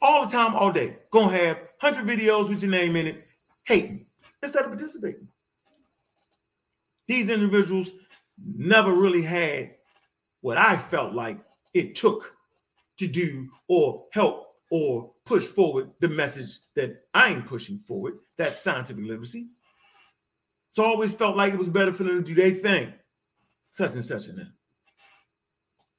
All 0.00 0.24
the 0.24 0.32
time, 0.32 0.54
all 0.54 0.72
day. 0.72 0.96
Gonna 1.10 1.36
have 1.36 1.56
100 1.80 2.06
videos 2.06 2.48
with 2.48 2.62
your 2.62 2.70
name 2.70 2.96
in 2.96 3.06
it, 3.06 3.26
hating 3.64 4.06
instead 4.42 4.64
of 4.64 4.70
participating. 4.70 5.28
These 7.06 7.28
individuals 7.28 7.92
never 8.42 8.92
really 8.92 9.22
had 9.22 9.74
what 10.40 10.58
I 10.58 10.76
felt 10.76 11.12
like 11.12 11.38
it 11.74 11.94
took 11.94 12.34
to 12.98 13.06
do 13.06 13.48
or 13.68 14.06
help 14.12 14.46
or 14.70 15.12
push 15.26 15.44
forward 15.44 15.90
the 16.00 16.08
message 16.08 16.58
that 16.74 17.02
I'm 17.12 17.42
pushing 17.42 17.78
forward, 17.78 18.14
that 18.38 18.56
scientific 18.56 19.04
literacy. 19.04 19.48
So 20.70 20.84
I 20.84 20.88
always 20.88 21.12
felt 21.12 21.36
like 21.36 21.52
it 21.52 21.58
was 21.58 21.68
better 21.68 21.92
for 21.92 22.04
them 22.04 22.24
to 22.24 22.34
do 22.34 22.34
their 22.34 22.50
thing, 22.52 22.92
such 23.70 23.94
and 23.94 24.04
such 24.04 24.28
and 24.28 24.38
that. 24.38 24.52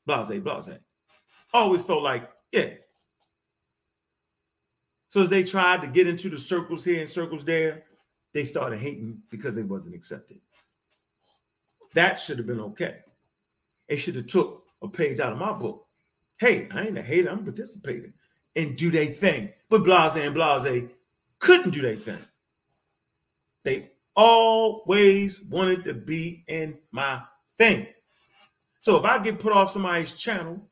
Blase, 0.05 0.39
blase. 0.41 0.79
Always 1.53 1.84
felt 1.84 2.03
like, 2.03 2.29
yeah. 2.51 2.72
So 5.10 5.22
as 5.22 5.29
they 5.29 5.44
tried 5.44 5.82
to 5.82 5.88
get 5.88 6.08
into 6.08 6.29
the 6.29 6.39
circles 6.39 6.84
here 6.84 7.00
and 7.00 7.08
circles 7.08 7.46
there, 7.46 7.84
they 8.34 8.44
started 8.44 8.79
hating 8.79 9.22
because 9.29 9.55
they 9.55 9.63
wasn't 9.63 9.96
accepted. 9.96 10.39
That 11.94 12.20
should 12.20 12.38
have 12.38 12.48
been 12.48 12.60
okay. 12.60 12.98
They 13.88 13.96
should 13.96 14.15
have 14.15 14.27
took 14.27 14.64
a 14.86 14.89
page 14.89 15.20
out 15.20 15.34
of 15.34 15.38
my 15.38 15.54
book. 15.54 15.86
Hey, 16.38 16.68
I 16.74 16.88
ain't 16.88 16.98
a 16.98 17.01
hater, 17.01 17.30
I'm 17.30 17.44
participating 17.44 18.13
and 18.56 18.77
do 18.77 18.92
their 18.92 19.08
thing. 19.08 19.51
But 19.70 19.84
Blase 19.84 20.15
and 20.15 20.34
Blase 20.34 20.89
couldn't 21.39 21.72
do 21.72 21.82
their 21.82 21.96
thing. 21.96 22.20
They 23.63 23.92
always 24.15 25.42
wanted 25.44 25.84
to 25.86 25.94
be 25.94 26.44
in 26.48 26.77
my 26.92 27.22
thing. 27.58 27.88
So 28.80 28.98
if 28.98 29.04
I 29.04 29.20
get 29.20 29.39
put 29.39 29.51
off 29.54 29.72
somebody's 29.72 30.13
channel, 30.13 30.70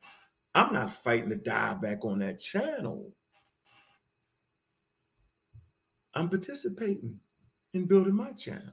I'm 0.54 0.72
not 0.72 0.92
fighting 0.92 1.30
to 1.30 1.36
dive 1.36 1.82
back 1.82 2.04
on 2.04 2.20
that 2.20 2.38
channel. 2.38 3.12
I'm 6.14 6.28
participating 6.28 7.18
in 7.72 7.86
building 7.86 8.14
my 8.14 8.30
channel. 8.32 8.72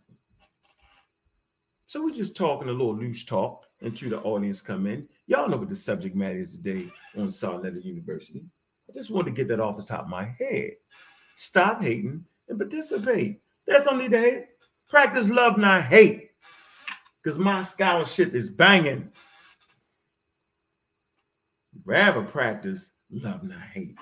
So 1.87 2.03
we're 2.03 2.11
just 2.11 2.37
talking 2.37 2.69
a 2.69 2.71
little 2.71 2.95
loose 2.95 3.25
talk 3.25 3.65
until 3.81 4.11
the 4.11 4.21
audience 4.21 4.61
come 4.61 4.85
in. 4.85 5.09
Y'all 5.31 5.47
know 5.47 5.55
what 5.55 5.69
the 5.69 5.75
subject 5.75 6.13
matter 6.13 6.35
is 6.35 6.57
today 6.57 6.89
on 7.17 7.29
Solid 7.29 7.81
University. 7.85 8.43
I 8.89 8.91
just 8.91 9.09
wanted 9.09 9.29
to 9.29 9.35
get 9.35 9.47
that 9.47 9.61
off 9.61 9.77
the 9.77 9.83
top 9.83 10.01
of 10.01 10.09
my 10.09 10.25
head. 10.37 10.71
Stop 11.35 11.81
hating 11.81 12.25
and 12.49 12.59
participate. 12.59 13.39
That's 13.65 13.87
only 13.87 14.09
the. 14.09 14.45
Practice 14.89 15.29
love, 15.29 15.57
not 15.57 15.83
hate. 15.83 16.31
Because 17.15 17.39
my 17.39 17.61
scholarship 17.61 18.33
is 18.33 18.49
banging. 18.49 19.09
Rather 21.85 22.23
practice 22.23 22.91
love, 23.09 23.41
not 23.41 23.61
hate. 23.61 23.97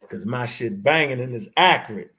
Because 0.00 0.26
my 0.26 0.46
shit 0.46 0.82
banging 0.82 1.20
and 1.20 1.32
it's 1.32 1.50
accurate. 1.56 2.12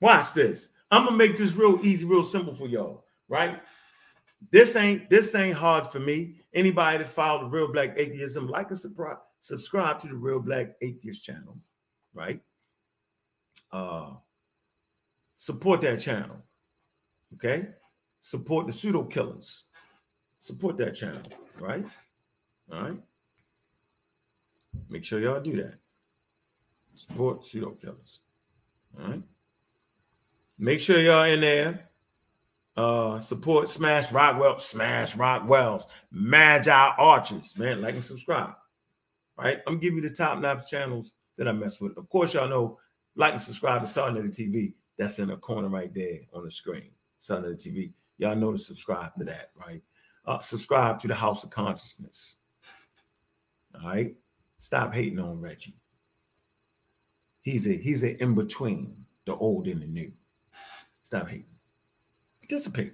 Watch 0.00 0.32
this. 0.32 0.70
I'm 0.90 1.04
gonna 1.04 1.18
make 1.18 1.36
this 1.36 1.54
real 1.54 1.78
easy, 1.82 2.06
real 2.06 2.22
simple 2.22 2.54
for 2.54 2.66
y'all, 2.66 3.04
right? 3.28 3.60
This 4.50 4.76
ain't 4.76 5.10
this 5.10 5.34
ain't 5.34 5.56
hard 5.56 5.86
for 5.86 6.00
me. 6.00 6.36
Anybody 6.52 6.98
that 6.98 7.08
followed 7.08 7.52
real 7.52 7.72
black 7.72 7.94
atheism, 7.96 8.48
like 8.48 8.70
a 8.70 8.76
surprise, 8.76 9.16
subscribe 9.40 10.00
to 10.00 10.08
the 10.08 10.14
Real 10.14 10.40
Black 10.40 10.74
Atheist 10.80 11.24
channel, 11.24 11.58
right? 12.14 12.40
Uh, 13.72 14.12
support 15.36 15.80
that 15.80 15.98
channel, 15.98 16.36
okay? 17.34 17.68
Support 18.20 18.66
the 18.68 18.72
pseudo 18.72 19.04
killers. 19.04 19.64
Support 20.38 20.76
that 20.78 20.92
channel, 20.92 21.22
right? 21.58 21.84
All 22.72 22.82
right. 22.82 22.98
Make 24.88 25.04
sure 25.04 25.20
y'all 25.20 25.40
do 25.40 25.56
that. 25.56 25.74
Support 26.94 27.46
pseudo 27.46 27.70
killers. 27.70 28.20
All 28.98 29.08
right. 29.08 29.22
Make 30.58 30.80
sure 30.80 31.00
y'all 31.00 31.24
in 31.24 31.40
there. 31.40 31.88
Uh, 32.76 33.18
support 33.18 33.68
Smash 33.68 34.10
Rockwell, 34.10 34.58
Smash 34.58 35.16
Rockwell's 35.16 35.86
Magi 36.10 36.70
Archers, 36.70 37.56
man. 37.56 37.80
Like 37.80 37.94
and 37.94 38.02
subscribe 38.02 38.54
right? 39.36 39.58
I'm 39.66 39.78
giving 39.78 40.02
you 40.02 40.08
the 40.08 40.14
top 40.14 40.38
notch 40.38 40.70
channels 40.70 41.12
that 41.36 41.48
I 41.48 41.52
mess 41.52 41.80
with. 41.80 41.96
Of 41.96 42.08
course, 42.08 42.34
y'all 42.34 42.48
know 42.48 42.78
like 43.16 43.32
and 43.32 43.42
subscribe 43.42 43.80
to 43.80 43.86
the 43.86 44.28
TV. 44.28 44.74
That's 44.98 45.18
in 45.18 45.28
the 45.28 45.36
corner 45.36 45.68
right 45.68 45.92
there 45.92 46.20
on 46.32 46.44
the 46.44 46.50
screen. 46.50 46.90
The 47.26 47.56
TV. 47.58 47.92
Y'all 48.18 48.36
know 48.36 48.52
to 48.52 48.58
subscribe 48.58 49.14
to 49.18 49.24
that, 49.24 49.50
right? 49.56 49.82
Uh, 50.26 50.38
subscribe 50.38 50.98
to 51.00 51.08
the 51.08 51.14
House 51.14 51.42
of 51.42 51.50
Consciousness. 51.50 52.36
All 53.74 53.88
right. 53.88 54.14
Stop 54.58 54.94
hating 54.94 55.18
on 55.18 55.40
Reggie. 55.40 55.74
He's 57.40 57.66
a 57.66 57.72
he's 57.72 58.04
a 58.04 58.22
in 58.22 58.34
between 58.34 58.94
the 59.26 59.34
old 59.34 59.66
and 59.68 59.82
the 59.82 59.86
new. 59.86 60.12
Stop 61.02 61.28
hating. 61.28 61.53
Participate. 62.48 62.92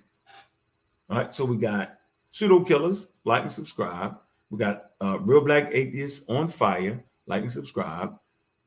All 1.09 1.19
right. 1.19 1.35
So 1.35 1.45
we 1.45 1.57
got 1.57 1.95
pseudo 2.31 2.63
killers. 2.63 3.09
Like 3.25 3.43
and 3.43 3.53
subscribe. 3.53 4.17
We 4.51 4.59
got 4.59 4.83
uh, 5.01 5.19
Real 5.21 5.45
Black 5.45 5.71
Atheists 5.73 6.29
on 6.29 6.47
fire. 6.47 7.03
Like 7.27 7.43
and 7.43 7.53
subscribe. 7.53 8.15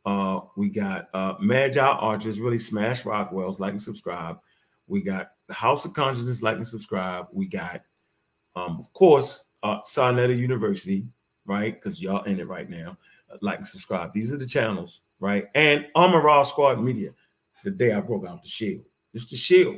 Uh, 0.06 0.42
we 0.58 0.68
got 0.68 1.08
uh, 1.14 1.36
Magi 1.40 1.80
Archers, 1.80 2.40
really 2.40 2.58
smash 2.58 3.06
Rockwell's, 3.06 3.62
like 3.62 3.72
and 3.72 3.82
subscribe. 3.82 4.38
We 4.88 5.02
got 5.02 5.32
the 5.48 5.54
House 5.54 5.86
of 5.86 5.94
Consciousness, 5.94 6.44
like 6.44 6.58
and 6.58 6.68
subscribe. 6.68 7.28
We 7.32 7.48
got, 7.48 7.82
um, 8.58 8.78
of 8.80 8.92
course, 8.92 9.46
uh, 9.64 9.80
Sa 9.84 10.12
Neter 10.12 10.34
University, 10.34 11.06
right? 11.46 11.74
Because 11.74 12.02
y'all 12.02 12.24
in 12.24 12.42
it 12.42 12.48
right 12.48 12.70
now. 12.70 12.98
Like 13.40 13.60
and 13.60 13.68
subscribe. 13.68 14.12
These 14.14 14.34
are 14.34 14.38
the 14.38 14.46
channels, 14.46 15.02
right? 15.22 15.46
And 15.56 15.88
Raw 15.96 16.44
Squad 16.44 16.82
Media. 16.82 17.12
The 17.64 17.72
day 17.72 17.94
I 17.94 18.02
broke 18.02 18.28
out 18.28 18.44
the 18.44 18.50
shield. 18.50 18.84
It's 19.14 19.26
the 19.26 19.38
shield 19.38 19.78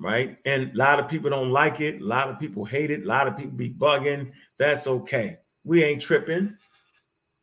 right? 0.00 0.38
And 0.46 0.72
a 0.72 0.76
lot 0.76 0.98
of 0.98 1.08
people 1.08 1.30
don't 1.30 1.50
like 1.50 1.80
it. 1.80 2.00
A 2.00 2.04
lot 2.04 2.30
of 2.30 2.40
people 2.40 2.64
hate 2.64 2.90
it. 2.90 3.04
A 3.04 3.06
lot 3.06 3.28
of 3.28 3.36
people 3.36 3.52
be 3.52 3.70
bugging. 3.70 4.32
That's 4.58 4.86
okay. 4.86 5.38
We 5.62 5.84
ain't 5.84 6.00
tripping. 6.00 6.56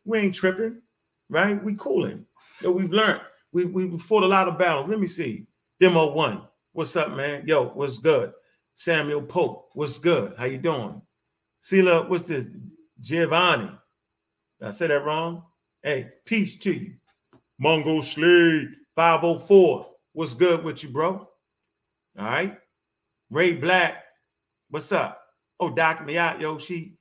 We 0.04 0.20
ain't 0.20 0.34
tripping, 0.34 0.82
right? 1.30 1.64
We 1.64 1.76
cooling. 1.76 2.26
Yo, 2.62 2.72
we've 2.72 2.92
learned. 2.92 3.22
We 3.54 3.66
we 3.66 3.98
fought 4.00 4.24
a 4.24 4.28
lot 4.28 4.48
of 4.48 4.58
battles. 4.58 4.90
Let 4.90 5.00
me 5.00 5.08
see. 5.08 5.46
Demo 5.80 6.12
one. 6.12 6.42
What's 6.74 6.96
up, 6.96 7.16
man? 7.16 7.44
Yo, 7.46 7.70
what's 7.70 8.00
good? 8.00 8.34
Samuel 8.74 9.22
Pope. 9.22 9.70
What's 9.74 9.98
good? 9.98 10.34
How 10.38 10.46
you 10.46 10.58
doing? 10.58 11.02
Sela, 11.62 12.08
what's 12.08 12.28
this? 12.28 12.50
Giovanni. 13.00 13.70
Did 14.60 14.68
I 14.68 14.72
say 14.72 14.88
that 14.88 15.06
wrong? 15.06 15.44
Hey, 15.84 16.10
peace 16.26 16.58
to 16.60 16.74
you. 16.74 16.94
Mongo 17.64 18.04
Slade 18.04 18.70
504. 18.96 19.88
What's 20.14 20.34
good 20.34 20.64
with 20.64 20.84
you, 20.84 20.90
bro? 20.90 21.28
All 22.18 22.26
right. 22.26 22.58
Ray 23.30 23.54
Black, 23.54 24.04
what's 24.70 24.92
up? 24.92 25.22
Oh, 25.60 25.70
Dr. 25.70 26.04
me 26.04 26.18
out, 26.18 26.42
yo. 26.42 26.58
She 26.58 26.94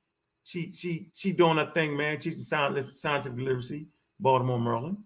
she 0.43 0.71
she 0.71 1.09
she 1.13 1.31
doing 1.31 1.57
her 1.57 1.71
thing, 1.73 1.97
man. 1.97 2.19
She's 2.19 2.49
Teaching 2.49 2.83
scientific 2.91 3.39
literacy, 3.39 3.87
Baltimore, 4.19 4.59
Maryland. 4.59 4.97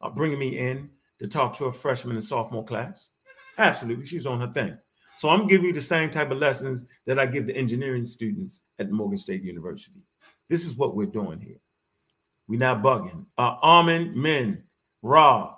Uh, 0.00 0.10
bringing 0.10 0.38
me 0.38 0.58
in 0.58 0.90
to 1.20 1.28
talk 1.28 1.56
to 1.56 1.66
a 1.66 1.72
freshman 1.72 2.16
and 2.16 2.24
sophomore 2.24 2.64
class. 2.64 3.10
Absolutely, 3.58 4.06
she's 4.06 4.26
on 4.26 4.40
her 4.40 4.52
thing. 4.52 4.76
So 5.16 5.28
I'm 5.28 5.46
giving 5.46 5.66
you 5.66 5.72
the 5.72 5.80
same 5.80 6.10
type 6.10 6.32
of 6.32 6.38
lessons 6.38 6.84
that 7.06 7.18
I 7.18 7.26
give 7.26 7.46
the 7.46 7.56
engineering 7.56 8.04
students 8.04 8.62
at 8.78 8.90
Morgan 8.90 9.18
State 9.18 9.42
University. 9.44 10.00
This 10.48 10.66
is 10.66 10.76
what 10.76 10.96
we're 10.96 11.06
doing 11.06 11.38
here. 11.38 11.60
We're 12.48 12.58
not 12.58 12.82
bugging. 12.82 13.26
Uh, 13.38 13.56
Armin 13.62 14.20
Min, 14.20 14.64
Ra, 15.02 15.54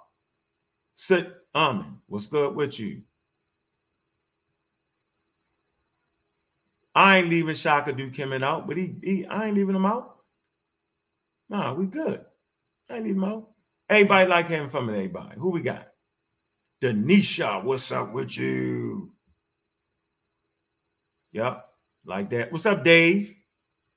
Sit 0.95 1.33
Armin, 1.55 1.99
what's 2.07 2.27
good 2.27 2.55
with 2.55 2.79
you? 2.79 3.03
I 6.95 7.19
ain't 7.19 7.29
leaving 7.29 7.55
Shaka 7.55 7.93
Duke 7.93 8.17
coming 8.17 8.45
out, 8.45 8.67
but 8.67 8.77
he, 8.77 8.95
he 9.03 9.27
I 9.27 9.47
ain't 9.47 9.57
leaving 9.57 9.75
him 9.75 9.87
out. 9.87 10.17
Nah, 11.49 11.75
we 11.75 11.87
good. 11.87 12.25
I 12.89 12.97
ain't 12.97 13.05
leaving 13.05 13.23
him 13.23 13.29
out. 13.29 13.49
Everybody 13.89 14.31
like 14.31 14.49
having 14.49 14.71
fun 14.71 14.87
with 14.87 14.95
everybody. 14.95 15.39
Who 15.39 15.51
we 15.51 15.61
got? 15.61 15.89
Denisha, 16.81 17.63
what's 17.65 17.91
up 17.91 18.13
with 18.13 18.37
you? 18.39 19.11
Yep, 21.33 21.65
like 22.07 22.31
that. 22.31 22.53
What's 22.53 22.67
up, 22.67 22.85
Dave? 22.85 23.35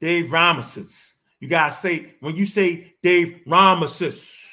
Dave 0.01 0.31
Rameses. 0.31 1.21
You 1.39 1.47
gotta 1.47 1.71
say 1.71 2.13
when 2.19 2.35
you 2.35 2.45
say 2.45 2.95
Dave 3.03 3.41
Rameses, 3.45 4.43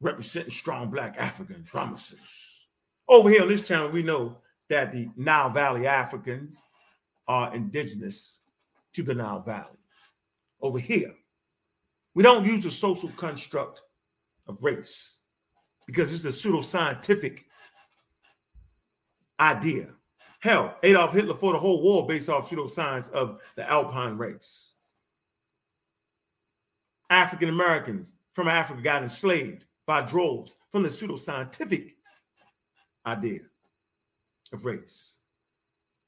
representing 0.00 0.50
strong 0.50 0.90
black 0.90 1.16
Africans, 1.16 1.72
Rameses. 1.72 2.66
Over 3.08 3.30
here 3.30 3.42
on 3.42 3.48
this 3.48 3.66
channel, 3.66 3.90
we 3.90 4.02
know 4.02 4.38
that 4.68 4.92
the 4.92 5.08
Nile 5.16 5.50
Valley 5.50 5.86
Africans 5.86 6.62
are 7.28 7.54
indigenous 7.54 8.40
to 8.94 9.02
the 9.02 9.14
Nile 9.14 9.40
Valley. 9.40 9.78
Over 10.60 10.78
here, 10.78 11.14
we 12.14 12.22
don't 12.22 12.46
use 12.46 12.64
the 12.64 12.70
social 12.70 13.08
construct 13.10 13.82
of 14.46 14.62
race 14.62 15.20
because 15.86 16.12
it's 16.12 16.24
a 16.24 16.48
pseudoscientific 16.48 17.40
idea. 19.40 19.88
Hell, 20.40 20.76
Adolf 20.82 21.12
Hitler 21.12 21.34
fought 21.34 21.54
a 21.54 21.58
whole 21.58 21.82
war 21.82 22.06
based 22.06 22.28
off 22.28 22.50
pseudoscience 22.50 23.10
of 23.12 23.40
the 23.56 23.68
Alpine 23.68 24.18
race. 24.18 24.74
African 27.10 27.48
Americans 27.48 28.14
from 28.32 28.48
Africa 28.48 28.82
got 28.82 29.02
enslaved 29.02 29.66
by 29.86 30.00
droves 30.00 30.56
from 30.70 30.82
the 30.82 30.88
pseudoscientific 30.88 31.92
idea 33.06 33.40
of 34.52 34.64
race. 34.64 35.18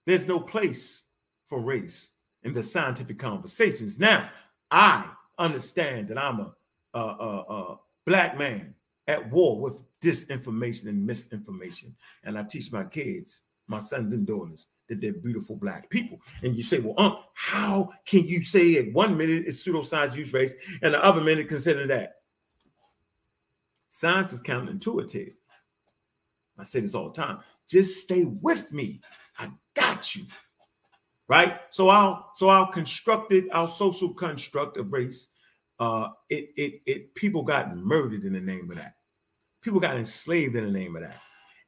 There's 0.07 0.27
no 0.27 0.41
place 0.41 1.09
for 1.45 1.61
race 1.61 2.17
in 2.43 2.53
the 2.53 2.63
scientific 2.63 3.19
conversations. 3.19 3.99
Now, 3.99 4.31
I 4.71 5.11
understand 5.39 6.09
that 6.09 6.19
I'm 6.19 6.41
a, 6.41 6.55
a, 6.95 7.01
a, 7.01 7.45
a 7.49 7.81
black 8.07 8.39
man 8.39 8.75
at 9.07 9.31
war 9.31 9.61
with 9.61 9.83
disinformation 10.03 10.89
and 10.89 11.07
misinformation. 11.07 11.95
And 12.23 12.39
I 12.39 12.43
teach 12.43 12.73
my 12.73 12.85
kids, 12.85 13.43
my 13.67 13.79
sons 13.79 14.13
and 14.13 14.27
daughters, 14.27 14.69
that 14.89 15.01
they're 15.01 15.15
beautiful 15.15 15.57
black 15.57 15.89
people. 15.89 16.21
And 16.43 16.55
you 16.55 16.63
say, 16.63 16.81
well, 16.81 16.95
um, 16.99 17.19
how 17.35 17.91
can 18.05 18.27
you 18.27 18.43
say 18.43 18.77
at 18.77 18.93
one 18.93 19.17
minute 19.17 19.45
it's 19.47 19.67
pseudoscience 19.67 20.17
use 20.17 20.33
race 20.33 20.55
and 20.83 20.95
the 20.95 21.03
other 21.03 21.23
minute 21.23 21.49
consider 21.49 21.87
that? 21.87 22.17
Science 23.89 24.33
is 24.33 24.43
counterintuitive. 24.43 25.33
I 26.59 26.63
say 26.65 26.81
this 26.81 26.95
all 26.95 27.11
the 27.11 27.15
time. 27.15 27.39
Just 27.69 28.01
stay 28.01 28.25
with 28.25 28.73
me. 28.73 29.01
I 29.39 29.51
got 29.75 30.15
you 30.15 30.25
right? 31.29 31.61
So 31.71 31.89
our 31.89 32.25
so 32.35 32.49
our 32.49 32.71
constructed 32.71 33.45
our 33.53 33.69
social 33.69 34.13
construct 34.13 34.77
of 34.77 34.93
race, 34.93 35.31
uh, 35.79 36.09
it 36.29 36.51
it 36.57 36.81
it 36.87 37.15
people 37.15 37.43
got 37.43 37.77
murdered 37.77 38.25
in 38.25 38.33
the 38.33 38.41
name 38.41 38.71
of 38.71 38.77
that. 38.77 38.95
People 39.61 39.81
got 39.81 39.97
enslaved 39.97 40.57
in 40.57 40.65
the 40.65 40.71
name 40.71 40.97
of 40.97 41.03
that, 41.03 41.19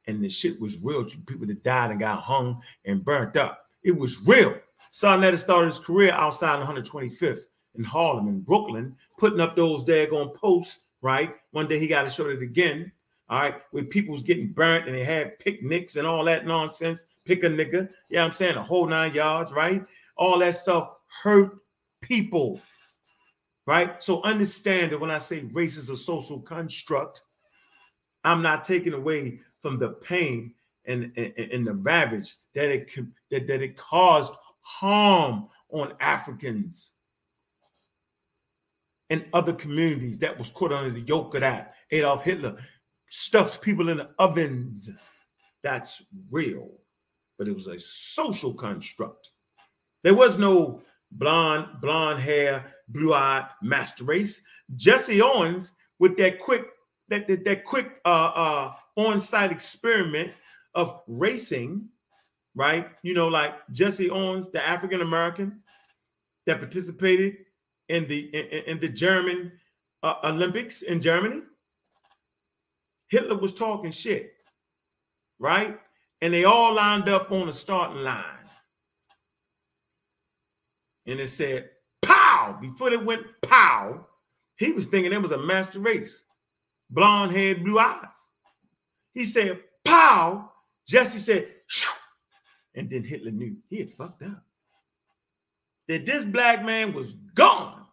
and 0.07 0.23
the 0.23 0.29
shit 0.29 0.59
was 0.59 0.81
real 0.83 1.05
to 1.05 1.17
people 1.21 1.47
that 1.47 1.63
died 1.63 1.91
and 1.91 1.99
got 1.99 2.21
hung 2.21 2.61
and 2.85 3.03
burnt 3.03 3.35
up. 3.35 3.65
It 3.83 3.97
was 3.97 4.25
real. 4.25 4.55
Sa 4.91 5.17
Neter 5.17 5.37
started 5.37 5.67
his 5.67 5.79
career 5.79 6.11
outside 6.11 6.63
125th 6.63 7.41
in 7.75 7.83
Harlem 7.83 8.27
in 8.27 8.41
Brooklyn, 8.41 8.95
putting 9.17 9.39
up 9.39 9.55
those 9.55 9.85
daggone 9.85 10.33
posts. 10.33 10.81
Right. 11.01 11.35
One 11.51 11.67
day 11.67 11.77
he 11.77 11.85
got 11.85 12.03
to 12.03 12.09
show 12.09 12.27
it 12.27 12.41
again. 12.41 12.91
All 13.29 13.39
right, 13.39 13.55
where 13.71 13.83
people 13.83 14.13
was 14.13 14.23
getting 14.23 14.53
burnt 14.53 14.87
and 14.87 14.95
they 14.95 15.03
had 15.03 15.37
picnics 15.39 15.97
and 15.97 16.07
all 16.07 16.23
that 16.25 16.45
nonsense 16.45 17.03
pick 17.27 17.43
a 17.43 17.49
nigga, 17.49 17.89
yeah, 18.09 18.23
I'm 18.23 18.31
saying 18.31 18.55
a 18.55 18.63
whole 18.63 18.87
nine 18.87 19.13
yards, 19.13 19.51
right? 19.51 19.85
All 20.15 20.39
that 20.39 20.55
stuff 20.55 20.91
hurt 21.21 21.57
people, 22.01 22.61
right? 23.65 24.01
So 24.01 24.23
understand 24.23 24.91
that 24.91 24.99
when 24.99 25.11
I 25.11 25.17
say 25.17 25.49
race 25.51 25.75
is 25.75 25.89
a 25.89 25.97
social 25.97 26.39
construct, 26.39 27.23
I'm 28.23 28.41
not 28.41 28.63
taking 28.63 28.93
away 28.93 29.41
from 29.61 29.77
the 29.77 29.89
pain 29.89 30.53
and, 30.85 31.11
and, 31.17 31.33
and 31.37 31.67
the 31.67 31.73
ravage 31.73 32.33
that 32.55 32.69
it 32.69 32.91
that, 33.29 33.47
that 33.47 33.61
it 33.61 33.75
caused 33.75 34.33
harm 34.61 35.49
on 35.69 35.93
Africans 35.99 36.93
and 39.09 39.25
other 39.33 39.53
communities 39.53 40.19
that 40.19 40.37
was 40.37 40.49
caught 40.49 40.71
under 40.71 40.91
the 40.91 41.01
yoke 41.01 41.35
of 41.35 41.41
that. 41.41 41.75
Adolf 41.91 42.23
Hitler 42.23 42.57
stuffed 43.09 43.61
people 43.61 43.89
in 43.89 44.01
ovens. 44.19 44.89
That's 45.63 46.05
real 46.31 46.69
but 47.37 47.47
it 47.47 47.53
was 47.53 47.67
a 47.67 47.77
social 47.79 48.53
construct. 48.53 49.29
There 50.03 50.15
was 50.15 50.37
no 50.37 50.81
blonde, 51.11 51.67
blonde 51.81 52.19
hair, 52.19 52.73
blue-eyed 52.87 53.47
master 53.61 54.03
race. 54.03 54.43
Jesse 54.75 55.21
Owens 55.21 55.73
with 55.99 56.17
that 56.17 56.39
quick, 56.39 56.65
that 57.09 57.27
that, 57.27 57.45
that 57.45 57.65
quick 57.65 57.99
uh, 58.05 58.31
uh, 58.35 58.71
on-site 58.95 59.51
experiment 59.51 60.31
of 60.73 61.01
racing, 61.07 61.89
right? 62.55 62.89
You 63.03 63.13
know, 63.13 63.27
like 63.27 63.55
Jesse 63.71 64.09
Owens, 64.09 64.49
the 64.49 64.65
African 64.65 65.01
American 65.01 65.61
that 66.45 66.59
participated 66.59 67.37
in 67.89 68.07
the 68.07 68.19
in, 68.19 68.63
in 68.63 68.79
the 68.79 68.89
German 68.89 69.53
uh, 70.03 70.15
Olympics 70.23 70.81
in 70.81 71.01
Germany. 71.01 71.41
Hitler 73.09 73.37
was 73.37 73.53
talking 73.53 73.91
shit, 73.91 74.33
right? 75.39 75.79
and 76.21 76.33
they 76.33 76.43
all 76.45 76.73
lined 76.73 77.09
up 77.09 77.31
on 77.31 77.47
the 77.47 77.53
starting 77.53 78.03
line. 78.03 78.23
And 81.05 81.19
it 81.19 81.27
said, 81.27 81.69
pow! 82.01 82.57
Before 82.59 82.91
it 82.91 83.05
went 83.05 83.25
pow, 83.41 84.07
he 84.55 84.71
was 84.71 84.87
thinking 84.87 85.13
it 85.13 85.21
was 85.21 85.31
a 85.31 85.37
master 85.37 85.79
race. 85.79 86.23
Blonde 86.89 87.33
head, 87.33 87.63
blue 87.63 87.79
eyes. 87.79 88.29
He 89.13 89.23
said, 89.23 89.59
pow! 89.85 90.51
Jesse 90.87 91.19
said, 91.19 91.47
Shoo! 91.67 91.91
and 92.75 92.89
then 92.89 93.03
Hitler 93.03 93.31
knew 93.31 93.57
he 93.69 93.79
had 93.79 93.89
fucked 93.89 94.23
up. 94.23 94.43
That 95.87 96.05
this 96.05 96.25
black 96.25 96.65
man 96.65 96.93
was 96.93 97.13
gone. 97.13 97.85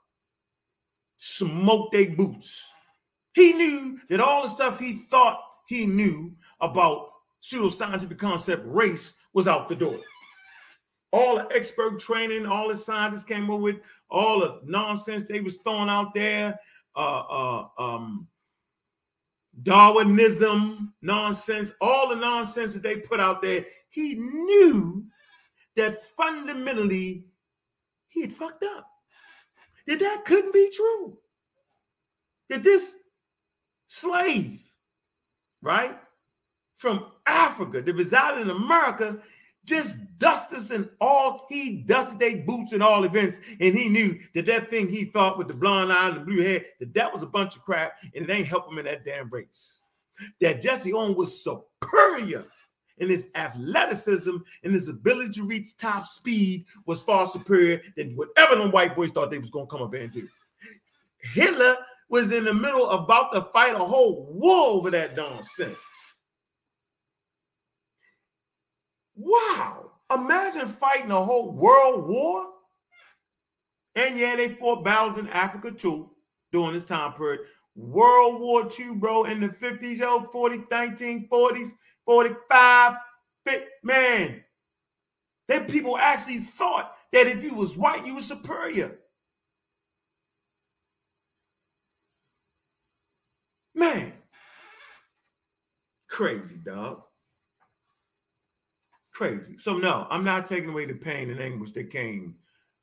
Smoked 1.16 1.92
their 1.92 2.10
boots. 2.10 2.68
He 3.34 3.52
knew 3.52 3.98
that 4.08 4.20
all 4.20 4.42
the 4.42 4.48
stuff 4.48 4.78
he 4.78 4.94
thought 4.94 5.40
he 5.66 5.86
knew 5.86 6.34
about 6.60 7.10
pseudoscientific 7.42 8.18
concept 8.18 8.62
race 8.66 9.14
was 9.32 9.48
out 9.48 9.68
the 9.68 9.76
door. 9.76 9.98
All 11.12 11.36
the 11.36 11.48
expert 11.54 12.00
training, 12.00 12.46
all 12.46 12.68
the 12.68 12.76
scientists 12.76 13.24
came 13.24 13.50
up 13.50 13.60
with, 13.60 13.76
all 14.10 14.40
the 14.40 14.60
nonsense 14.64 15.24
they 15.24 15.40
was 15.40 15.56
throwing 15.56 15.88
out 15.88 16.14
there, 16.14 16.58
uh, 16.96 17.20
uh, 17.20 17.66
um, 17.78 18.28
Darwinism 19.62 20.92
nonsense, 21.02 21.72
all 21.80 22.08
the 22.08 22.16
nonsense 22.16 22.74
that 22.74 22.82
they 22.82 22.96
put 22.96 23.20
out 23.20 23.42
there, 23.42 23.64
he 23.90 24.14
knew 24.14 25.04
that 25.76 26.02
fundamentally 26.16 27.24
he 28.08 28.22
had 28.22 28.32
fucked 28.32 28.64
up. 28.64 28.88
That 29.86 30.00
that 30.00 30.24
couldn't 30.24 30.52
be 30.52 30.70
true. 30.74 31.18
That 32.48 32.62
this 32.62 32.96
slave, 34.00 34.62
right, 35.62 35.98
from 36.76 37.06
Africa 37.26 37.80
that 37.80 37.94
resided 37.94 38.42
in 38.42 38.50
America 38.50 39.18
just 39.64 39.98
dusted 40.18 40.76
and 40.76 40.90
all 41.00 41.46
he 41.48 41.76
dusted 41.76 42.18
their 42.18 42.36
boots 42.38 42.72
and 42.72 42.82
all 42.82 43.04
events, 43.04 43.40
and 43.60 43.74
he 43.74 43.88
knew 43.88 44.18
that 44.34 44.46
that 44.46 44.68
thing 44.68 44.88
he 44.88 45.04
thought 45.04 45.38
with 45.38 45.48
the 45.48 45.54
blonde 45.54 45.92
eye 45.92 46.08
and 46.08 46.16
the 46.16 46.20
blue 46.20 46.42
hair 46.42 46.62
that 46.80 46.92
that 46.94 47.12
was 47.12 47.22
a 47.22 47.26
bunch 47.26 47.56
of 47.56 47.62
crap, 47.62 47.94
and 48.14 48.28
it 48.28 48.32
ain't 48.32 48.48
help 48.48 48.70
him 48.70 48.78
in 48.78 48.84
that 48.84 49.04
damn 49.04 49.30
race. 49.30 49.82
That 50.40 50.60
Jesse 50.60 50.92
Owens 50.92 51.16
was 51.16 51.42
superior 51.42 52.44
in 52.98 53.08
his 53.08 53.30
athleticism 53.34 54.36
and 54.62 54.72
his 54.72 54.88
ability 54.88 55.32
to 55.32 55.46
reach 55.46 55.76
top 55.76 56.04
speed 56.04 56.66
was 56.86 57.02
far 57.02 57.26
superior 57.26 57.80
than 57.96 58.14
whatever 58.16 58.54
the 58.54 58.68
white 58.68 58.94
boys 58.94 59.10
thought 59.10 59.30
they 59.30 59.38
was 59.38 59.50
gonna 59.50 59.66
come 59.66 59.82
up 59.82 59.94
and 59.94 60.12
do. 60.12 60.28
Hitler 61.32 61.76
was 62.14 62.30
in 62.30 62.44
the 62.44 62.54
middle 62.54 62.88
about 62.90 63.32
to 63.32 63.40
fight 63.40 63.74
a 63.74 63.78
whole 63.78 64.32
war 64.32 64.66
over 64.76 64.88
that 64.88 65.16
nonsense. 65.16 65.76
Wow. 69.16 69.90
Imagine 70.14 70.68
fighting 70.68 71.10
a 71.10 71.24
whole 71.24 71.50
world 71.50 72.06
war. 72.06 72.50
And 73.96 74.16
yeah, 74.16 74.36
they 74.36 74.48
fought 74.48 74.84
battles 74.84 75.18
in 75.18 75.28
Africa 75.30 75.72
too 75.72 76.08
during 76.52 76.74
this 76.74 76.84
time 76.84 77.14
period. 77.14 77.40
World 77.74 78.40
War 78.40 78.68
II, 78.78 78.94
bro, 78.94 79.24
in 79.24 79.40
the 79.40 79.48
50s, 79.48 79.98
yo, 79.98 80.20
40, 80.20 80.58
1940s, 80.70 81.70
45. 82.04 82.94
Fit, 83.44 83.70
man, 83.82 84.44
that 85.48 85.68
people 85.68 85.98
actually 85.98 86.38
thought 86.38 86.96
that 87.12 87.26
if 87.26 87.42
you 87.42 87.54
was 87.54 87.76
white, 87.76 88.06
you 88.06 88.14
was 88.14 88.28
superior. 88.28 89.00
Man, 93.74 94.12
crazy, 96.08 96.58
dog. 96.64 97.02
Crazy. 99.12 99.58
So 99.58 99.78
no, 99.78 100.06
I'm 100.10 100.24
not 100.24 100.46
taking 100.46 100.70
away 100.70 100.86
the 100.86 100.94
pain 100.94 101.30
and 101.30 101.40
anguish 101.40 101.72
that 101.72 101.90
came 101.90 102.36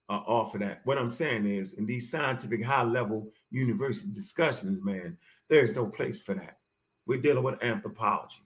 uh, 0.10 0.21
off 0.25 0.54
of 0.54 0.62
that. 0.62 0.82
What 0.86 0.97
I'm 0.97 1.10
saying 1.10 1.45
is, 1.45 1.73
in 1.73 1.86
these 1.86 2.10
scientific 2.10 2.63
high 2.63 2.84
level 2.84 3.32
university 3.49 4.12
discussions, 4.13 4.84
man, 4.84 5.17
there's 5.49 5.75
no 5.75 5.86
place 5.86 6.21
for 6.21 6.34
that. 6.36 6.58
We're 7.06 7.21
dealing 7.21 7.43
with 7.43 7.62
anthropology. 7.63 8.43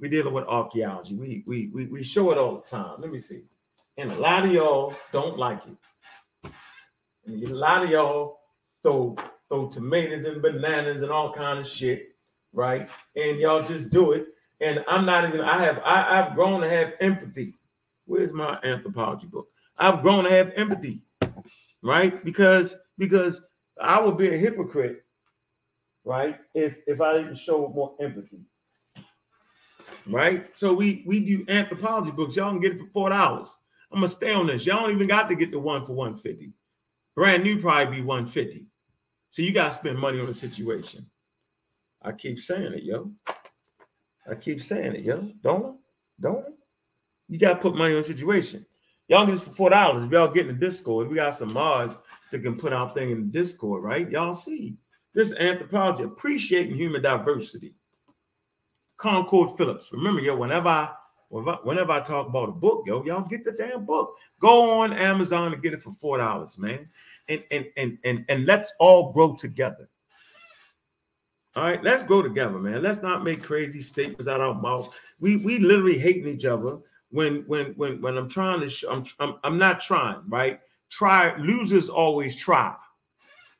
We're 0.00 0.10
dealing 0.10 0.34
with 0.34 0.44
archaeology. 0.44 1.16
We 1.16 1.44
we 1.46 1.70
we, 1.74 1.86
we 1.86 2.02
show 2.02 2.30
it 2.30 2.38
all 2.38 2.56
the 2.56 2.68
time. 2.68 3.00
Let 3.00 3.10
me 3.10 3.20
see. 3.20 3.44
And 3.96 4.12
a 4.12 4.18
lot 4.18 4.44
of 4.44 4.52
y'all 4.52 4.94
don't 5.12 5.36
like 5.36 5.60
it. 5.66 6.52
And 7.26 7.42
a 7.42 7.54
lot 7.54 7.84
of 7.84 7.90
y'all 7.90 8.38
throw 8.82 9.16
throw 9.48 9.68
tomatoes 9.68 10.24
and 10.24 10.42
bananas 10.42 11.02
and 11.02 11.10
all 11.10 11.32
kind 11.32 11.58
of 11.58 11.66
shit, 11.66 12.10
right? 12.52 12.90
And 13.16 13.38
y'all 13.38 13.62
just 13.62 13.90
do 13.90 14.12
it 14.12 14.28
and 14.60 14.84
I'm 14.88 15.06
not 15.06 15.28
even. 15.28 15.40
I 15.40 15.62
have. 15.62 15.80
I, 15.84 16.20
I've 16.20 16.34
grown 16.34 16.60
to 16.60 16.68
have 16.68 16.94
empathy. 17.00 17.54
Where's 18.06 18.32
my 18.32 18.58
anthropology 18.64 19.26
book? 19.26 19.48
I've 19.76 20.02
grown 20.02 20.24
to 20.24 20.30
have 20.30 20.52
empathy, 20.56 21.02
right? 21.82 22.24
Because 22.24 22.76
because 22.96 23.44
I 23.80 24.00
would 24.00 24.18
be 24.18 24.28
a 24.28 24.36
hypocrite, 24.36 25.02
right? 26.04 26.38
If 26.54 26.80
if 26.86 27.00
I 27.00 27.18
didn't 27.18 27.36
show 27.36 27.68
more 27.68 27.94
empathy, 28.00 28.40
right? 30.06 30.56
So 30.56 30.74
we 30.74 31.04
we 31.06 31.20
do 31.24 31.44
anthropology 31.48 32.10
books. 32.10 32.36
Y'all 32.36 32.50
can 32.50 32.60
get 32.60 32.72
it 32.72 32.78
for 32.78 32.86
four 32.86 33.10
dollars. 33.10 33.56
I'm 33.92 33.98
gonna 33.98 34.08
stay 34.08 34.32
on 34.32 34.48
this. 34.48 34.66
Y'all 34.66 34.82
don't 34.82 34.90
even 34.90 35.06
got 35.06 35.28
to 35.28 35.36
get 35.36 35.50
the 35.50 35.58
one 35.58 35.84
for 35.84 35.92
150. 35.92 36.52
Brand 37.14 37.42
new 37.42 37.60
probably 37.60 37.96
be 37.96 38.02
150. 38.02 38.66
So 39.38 39.42
you 39.42 39.52
gotta 39.52 39.70
spend 39.70 39.96
money 39.96 40.18
on 40.18 40.26
the 40.26 40.34
situation. 40.34 41.06
I 42.02 42.10
keep 42.10 42.40
saying 42.40 42.72
it, 42.72 42.82
yo. 42.82 43.12
I 44.28 44.34
keep 44.34 44.60
saying 44.60 44.96
it, 44.96 45.04
yo. 45.04 45.30
Don't? 45.44 45.78
Don't? 46.20 46.44
You 47.28 47.38
gotta 47.38 47.60
put 47.60 47.76
money 47.76 47.94
on 47.94 48.00
the 48.00 48.02
situation. 48.02 48.66
Y'all 49.06 49.24
get 49.26 49.34
this 49.34 49.44
for 49.44 49.52
four 49.52 49.70
dollars. 49.70 50.02
If 50.02 50.10
y'all 50.10 50.26
get 50.26 50.48
in 50.48 50.58
the 50.58 50.66
Discord, 50.66 51.06
we 51.06 51.14
got 51.14 51.36
some 51.36 51.52
mods 51.52 51.98
that 52.32 52.40
can 52.40 52.58
put 52.58 52.72
our 52.72 52.92
thing 52.94 53.12
in 53.12 53.20
the 53.20 53.28
Discord, 53.28 53.84
right? 53.84 54.10
Y'all 54.10 54.34
see 54.34 54.74
this 55.14 55.32
anthropology 55.36 56.02
appreciating 56.02 56.74
human 56.74 57.02
diversity. 57.02 57.74
Concord 58.96 59.56
Phillips. 59.56 59.92
Remember, 59.92 60.20
yo, 60.20 60.34
whenever 60.34 60.68
I 60.68 60.92
whenever 61.28 61.92
I 61.92 62.00
talk 62.00 62.26
about 62.26 62.48
a 62.48 62.52
book, 62.52 62.82
yo, 62.88 63.04
y'all 63.04 63.22
get 63.22 63.44
the 63.44 63.52
damn 63.52 63.86
book. 63.86 64.16
Go 64.40 64.80
on 64.80 64.92
Amazon 64.92 65.52
and 65.52 65.62
get 65.62 65.74
it 65.74 65.80
for 65.80 65.92
four 65.92 66.18
dollars, 66.18 66.58
man. 66.58 66.88
And 67.28 67.44
and 67.50 67.66
and 67.76 67.98
and 68.04 68.24
and 68.28 68.46
let's 68.46 68.72
all 68.78 69.12
grow 69.12 69.34
together. 69.34 69.88
All 71.56 71.64
right, 71.64 71.82
let's 71.82 72.02
grow 72.02 72.22
together, 72.22 72.58
man. 72.58 72.82
Let's 72.82 73.02
not 73.02 73.24
make 73.24 73.42
crazy 73.42 73.80
statements 73.80 74.28
out 74.28 74.40
of 74.40 74.56
our 74.56 74.62
mouth. 74.62 74.96
We 75.20 75.36
we 75.36 75.58
literally 75.58 75.98
hating 75.98 76.28
each 76.28 76.44
other 76.44 76.78
when 77.10 77.42
when 77.46 77.72
when 77.72 78.00
when 78.00 78.16
I'm 78.16 78.28
trying 78.28 78.60
to. 78.60 78.68
Sh- 78.68 78.84
I'm, 78.90 79.04
I'm 79.18 79.34
I'm 79.42 79.58
not 79.58 79.80
trying, 79.80 80.22
right? 80.28 80.60
Try 80.90 81.36
losers 81.36 81.88
always 81.88 82.36
try. 82.36 82.74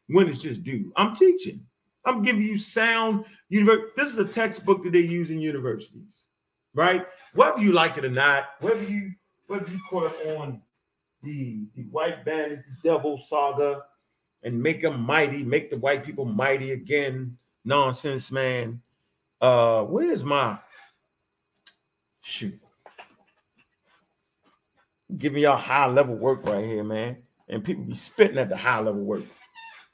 Winners 0.08 0.42
just 0.42 0.62
do. 0.62 0.92
I'm 0.96 1.14
teaching. 1.14 1.60
I'm 2.04 2.22
giving 2.22 2.42
you 2.42 2.56
sound. 2.56 3.26
This 3.50 4.08
is 4.08 4.18
a 4.18 4.26
textbook 4.26 4.84
that 4.84 4.92
they 4.92 5.00
use 5.00 5.30
in 5.30 5.40
universities, 5.40 6.28
right? 6.74 7.06
Whether 7.34 7.60
you 7.60 7.72
like 7.72 7.98
it 7.98 8.04
or 8.04 8.10
not, 8.10 8.50
whether 8.60 8.82
you 8.82 9.12
whether 9.46 9.68
you 9.70 9.80
caught 9.90 10.14
on 10.26 10.62
the 11.22 11.66
the 11.74 11.82
white 11.84 12.24
bandits, 12.24 12.64
the 12.64 12.90
devil 12.90 13.18
saga, 13.18 13.82
and 14.42 14.62
make 14.62 14.82
them 14.82 15.00
mighty, 15.00 15.42
make 15.42 15.70
the 15.70 15.78
white 15.78 16.04
people 16.04 16.24
mighty 16.24 16.72
again 16.72 17.36
nonsense, 17.64 18.30
man. 18.32 18.80
Uh, 19.40 19.84
where's 19.84 20.24
my 20.24 20.58
shoot? 22.22 22.58
Giving 25.16 25.42
y'all 25.42 25.56
high 25.56 25.86
level 25.86 26.16
work 26.16 26.44
right 26.46 26.64
here, 26.64 26.84
man. 26.84 27.16
And 27.48 27.64
people 27.64 27.84
be 27.84 27.94
spitting 27.94 28.38
at 28.38 28.50
the 28.50 28.56
high 28.56 28.80
level 28.80 29.02
work. 29.02 29.24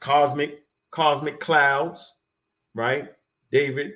Cosmic, 0.00 0.62
cosmic 0.90 1.38
clouds, 1.38 2.14
right? 2.74 3.08
David 3.52 3.92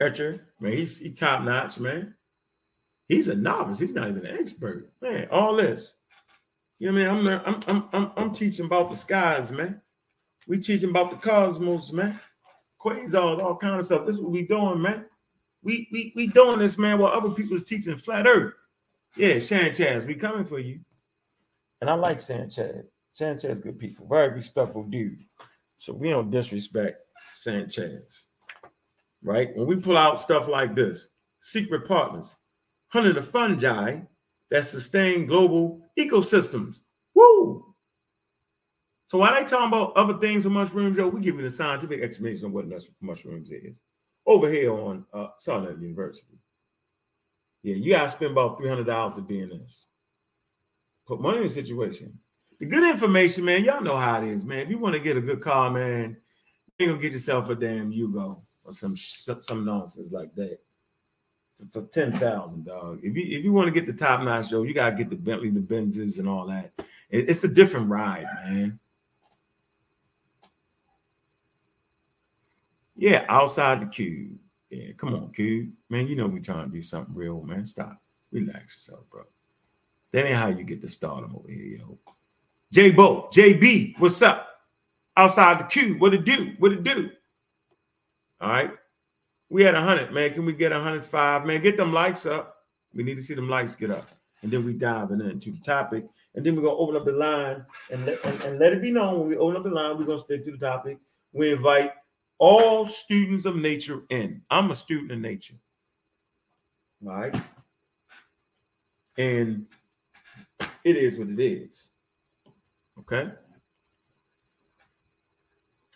Eicher, 0.00 0.40
man, 0.60 0.72
he's 0.72 1.00
he 1.00 1.12
top 1.12 1.42
notch, 1.42 1.78
man. 1.78 2.14
He's 3.08 3.28
a 3.28 3.34
novice. 3.34 3.78
He's 3.78 3.94
not 3.94 4.08
even 4.08 4.24
an 4.24 4.38
expert, 4.38 4.88
man. 5.02 5.28
All 5.30 5.54
this, 5.56 5.96
you 6.84 6.92
know, 6.92 7.14
what 7.14 7.18
I 7.18 7.22
mean, 7.22 7.40
I'm 7.46 7.62
I'm 7.68 7.84
I'm 7.92 8.10
I'm 8.16 8.32
teaching 8.32 8.66
about 8.66 8.90
the 8.90 8.96
skies, 8.96 9.50
man. 9.50 9.80
We 10.46 10.58
teaching 10.58 10.90
about 10.90 11.10
the 11.10 11.16
cosmos, 11.16 11.92
man 11.92 12.18
quasars, 12.84 13.42
all 13.42 13.56
kind 13.56 13.78
of 13.78 13.84
stuff. 13.84 14.06
This 14.06 14.16
is 14.16 14.20
what 14.20 14.32
we 14.32 14.42
doing, 14.42 14.82
man. 14.82 15.06
We 15.62 15.88
we 15.90 16.12
we 16.14 16.26
doing 16.26 16.58
this, 16.58 16.78
man, 16.78 16.98
while 16.98 17.12
other 17.12 17.30
people 17.30 17.56
is 17.56 17.64
teaching 17.64 17.96
flat 17.96 18.26
earth. 18.26 18.54
Yeah, 19.16 19.38
Sanchez, 19.38 20.04
we 20.04 20.14
coming 20.14 20.44
for 20.44 20.58
you. 20.58 20.80
And 21.80 21.88
I 21.88 21.94
like 21.94 22.20
Sanchez. 22.20 22.86
Sanchez, 23.12 23.60
good 23.60 23.78
people, 23.78 24.06
very 24.06 24.28
respectful 24.34 24.84
dude. 24.84 25.18
So 25.78 25.92
we 25.92 26.10
don't 26.10 26.30
disrespect 26.30 26.98
Sanchez. 27.34 28.28
Right? 29.22 29.56
When 29.56 29.66
we 29.66 29.76
pull 29.76 29.96
out 29.96 30.20
stuff 30.20 30.48
like 30.48 30.74
this, 30.74 31.08
secret 31.40 31.88
partners, 31.88 32.34
hunting 32.88 33.14
the 33.14 33.22
fungi 33.22 34.00
that 34.50 34.64
sustain 34.64 35.26
global 35.26 35.80
ecosystems. 35.98 36.80
Woo! 37.14 37.74
So 39.06 39.18
while 39.18 39.34
they 39.34 39.44
talking 39.44 39.68
about 39.68 39.96
other 39.96 40.14
things 40.14 40.44
with 40.44 40.52
mushrooms, 40.52 40.96
yo, 40.96 41.08
we 41.08 41.20
give 41.20 41.36
you 41.36 41.42
the 41.42 41.50
scientific 41.50 42.02
explanation 42.02 42.46
of 42.46 42.52
what 42.52 42.66
mushrooms 43.00 43.52
is 43.52 43.82
over 44.26 44.48
here 44.48 44.72
on 44.72 45.04
uh, 45.12 45.28
Southern 45.38 45.80
University. 45.80 46.38
Yeah, 47.62 47.76
you 47.76 47.92
gotta 47.92 48.08
spend 48.08 48.32
about 48.32 48.58
three 48.58 48.68
hundred 48.68 48.86
dollars 48.86 49.16
to 49.16 49.22
be 49.22 49.40
in 49.40 49.48
this. 49.48 49.86
Put 51.06 51.20
money 51.20 51.38
in 51.38 51.44
the 51.44 51.48
situation. 51.48 52.12
The 52.58 52.66
good 52.66 52.88
information, 52.88 53.44
man, 53.44 53.64
y'all 53.64 53.82
know 53.82 53.96
how 53.96 54.22
it 54.22 54.28
is, 54.28 54.44
man. 54.44 54.60
If 54.60 54.70
you 54.70 54.78
want 54.78 54.94
to 54.94 55.00
get 55.00 55.16
a 55.16 55.20
good 55.20 55.40
car, 55.40 55.70
man, 55.70 56.16
you 56.78 56.86
gonna 56.86 57.00
get 57.00 57.12
yourself 57.12 57.48
a 57.50 57.54
damn 57.54 57.92
Yugo 57.92 58.40
or 58.64 58.72
some 58.72 58.96
some 58.96 59.64
nonsense 59.64 60.10
like 60.10 60.34
that 60.34 60.58
for 61.72 61.82
ten 61.82 62.12
thousand, 62.12 62.66
dog. 62.66 63.00
If 63.02 63.16
you 63.16 63.38
if 63.38 63.44
you 63.44 63.52
want 63.52 63.66
to 63.66 63.72
get 63.72 63.86
the 63.86 63.92
top 63.92 64.22
notch 64.22 64.50
show, 64.50 64.62
you 64.62 64.74
gotta 64.74 64.96
get 64.96 65.10
the 65.10 65.16
Bentley, 65.16 65.50
the 65.50 65.60
Benzes, 65.60 66.18
and 66.18 66.28
all 66.28 66.46
that. 66.46 66.72
It, 67.10 67.28
it's 67.28 67.44
a 67.44 67.48
different 67.48 67.88
ride, 67.88 68.26
man. 68.44 68.78
Yeah, 72.96 73.24
outside 73.28 73.80
the 73.80 73.86
cube. 73.86 74.38
Yeah, 74.70 74.92
come 74.96 75.14
on, 75.14 75.32
cube. 75.32 75.70
Man, 75.90 76.06
you 76.06 76.16
know 76.16 76.26
we 76.26 76.40
trying 76.40 76.66
to 76.66 76.70
do 76.70 76.82
something 76.82 77.14
real, 77.14 77.42
man. 77.42 77.66
Stop. 77.66 77.96
Relax 78.32 78.88
yourself, 78.88 79.08
bro. 79.10 79.22
That 80.12 80.26
ain't 80.26 80.36
how 80.36 80.48
you 80.48 80.64
get 80.64 80.80
the 80.80 80.88
stardom 80.88 81.34
over 81.36 81.50
here, 81.50 81.78
yo. 81.78 81.98
J 82.72 82.90
Bo, 82.90 83.28
JB, 83.32 83.98
what's 83.98 84.22
up? 84.22 84.50
outside 85.16 85.60
the 85.60 85.64
cube, 85.64 86.00
What 86.00 86.14
it 86.14 86.24
do? 86.24 86.54
What 86.58 86.72
it 86.72 86.84
do? 86.84 87.10
All 88.40 88.50
right. 88.50 88.70
We 89.50 89.62
had 89.62 89.74
a 89.74 89.80
hundred, 89.82 90.12
man. 90.12 90.32
Can 90.32 90.46
we 90.46 90.52
get 90.52 90.72
a 90.72 90.80
hundred 90.80 91.04
five? 91.04 91.44
Man, 91.44 91.62
get 91.62 91.76
them 91.76 91.92
likes 91.92 92.26
up. 92.26 92.56
We 92.94 93.02
need 93.02 93.16
to 93.16 93.22
see 93.22 93.34
them 93.34 93.48
likes 93.48 93.74
get 93.74 93.90
up. 93.90 94.08
And 94.42 94.50
then 94.50 94.64
we 94.64 94.72
diving 94.74 95.20
into 95.20 95.52
the 95.52 95.60
topic. 95.60 96.04
And 96.34 96.44
then 96.44 96.56
we're 96.56 96.62
gonna 96.62 96.76
open 96.76 96.96
up 96.96 97.04
the 97.04 97.12
line 97.12 97.64
and 97.92 98.04
let, 98.06 98.24
and, 98.24 98.40
and 98.42 98.58
let 98.58 98.72
it 98.72 98.82
be 98.82 98.90
known 98.90 99.20
when 99.20 99.28
we 99.28 99.36
open 99.36 99.56
up 99.56 99.62
the 99.62 99.70
line, 99.70 99.96
we're 99.96 100.04
gonna 100.04 100.18
stick 100.18 100.44
to 100.44 100.50
the 100.50 100.58
topic. 100.58 100.98
We 101.32 101.52
invite 101.52 101.92
all 102.38 102.86
students 102.86 103.44
of 103.44 103.56
nature 103.56 104.02
in. 104.10 104.42
I'm 104.50 104.70
a 104.70 104.74
student 104.74 105.12
of 105.12 105.18
nature. 105.18 105.54
Right. 107.00 107.34
And 109.16 109.66
it 110.82 110.96
is 110.96 111.16
what 111.16 111.28
it 111.28 111.40
is. 111.40 111.90
Okay. 112.98 113.30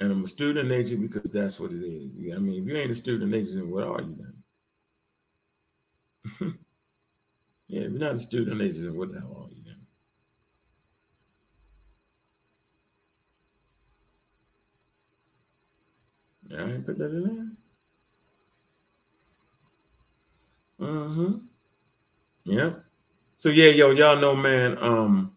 And 0.00 0.12
I'm 0.12 0.24
a 0.24 0.28
student 0.28 0.68
nature 0.68 0.96
because 0.96 1.30
that's 1.30 1.58
what 1.58 1.72
it 1.72 1.82
is. 1.82 2.34
I 2.34 2.38
mean, 2.38 2.62
if 2.62 2.68
you 2.68 2.76
ain't 2.76 2.92
a 2.92 2.94
student 2.94 3.32
nature, 3.32 3.56
then 3.56 3.70
what 3.70 3.84
are 3.84 4.00
you 4.00 4.16
then? 6.40 6.54
yeah, 7.68 7.80
if 7.82 7.90
you're 7.90 8.00
not 8.00 8.14
a 8.14 8.20
student 8.20 8.58
nature, 8.58 8.82
then 8.82 8.96
what 8.96 9.12
the 9.12 9.18
hell 9.18 9.48
are 9.48 9.54
you 9.54 9.64
then? 16.50 16.60
All 16.60 16.66
right, 16.66 16.86
put 16.86 16.98
that 16.98 17.10
in 17.10 17.24
there. 20.78 20.88
Mm-hmm. 20.88 21.38
Yeah. 22.44 22.70
So 23.36 23.48
yeah, 23.48 23.70
yo, 23.70 23.90
y'all 23.90 24.20
know, 24.20 24.36
man. 24.36 24.78
Um, 24.80 25.32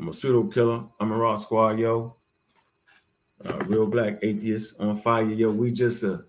I'm 0.00 0.08
a 0.08 0.12
pseudo 0.12 0.48
killer. 0.48 0.82
I'm 0.98 1.12
a 1.12 1.16
raw 1.16 1.36
squad, 1.36 1.78
yo 1.78 2.16
uh, 3.46 3.58
real 3.66 3.86
black 3.86 4.18
atheists 4.22 4.78
on 4.78 4.96
fire. 4.96 5.24
Yo, 5.24 5.50
we 5.50 5.70
just 5.70 6.02
a, 6.02 6.24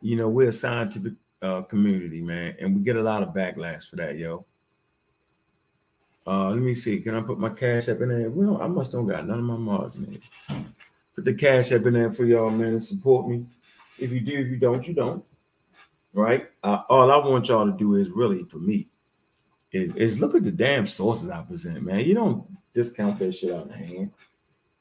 you 0.00 0.16
know, 0.16 0.28
we're 0.28 0.48
a 0.48 0.52
scientific 0.52 1.14
uh, 1.42 1.62
community, 1.62 2.20
man, 2.20 2.56
and 2.60 2.74
we 2.74 2.82
get 2.82 2.96
a 2.96 3.02
lot 3.02 3.22
of 3.22 3.34
backlash 3.34 3.88
for 3.88 3.96
that, 3.96 4.16
yo. 4.16 4.44
Uh, 6.26 6.50
let 6.50 6.58
me 6.58 6.74
see. 6.74 7.00
Can 7.00 7.14
I 7.14 7.22
put 7.22 7.38
my 7.38 7.48
cash 7.48 7.88
up 7.88 8.00
in 8.00 8.08
there? 8.10 8.30
Well, 8.30 8.60
I 8.60 8.66
must 8.66 8.92
don't 8.92 9.06
got 9.06 9.26
none 9.26 9.38
of 9.38 9.44
my 9.44 9.56
Mars, 9.56 9.96
man. 9.96 10.20
Put 11.14 11.24
the 11.24 11.34
cash 11.34 11.72
up 11.72 11.86
in 11.86 11.94
there 11.94 12.12
for 12.12 12.24
y'all, 12.24 12.50
man, 12.50 12.68
and 12.68 12.82
support 12.82 13.28
me. 13.28 13.46
If 13.98 14.12
you 14.12 14.20
do, 14.20 14.38
if 14.38 14.48
you 14.48 14.58
don't, 14.58 14.86
you 14.86 14.94
don't. 14.94 15.24
Right? 16.12 16.46
Uh, 16.62 16.82
all 16.88 17.10
I 17.10 17.16
want 17.16 17.48
y'all 17.48 17.70
to 17.70 17.76
do 17.76 17.94
is 17.94 18.10
really 18.10 18.44
for 18.44 18.58
me 18.58 18.86
is, 19.72 19.94
is 19.96 20.20
look 20.20 20.34
at 20.34 20.44
the 20.44 20.50
damn 20.50 20.86
sources 20.86 21.30
I 21.30 21.42
present, 21.42 21.82
man. 21.82 22.00
You 22.00 22.14
don't 22.14 22.44
discount 22.74 23.18
that 23.18 23.32
shit 23.32 23.54
out 23.54 23.66
of 23.66 23.74
hand 23.74 24.10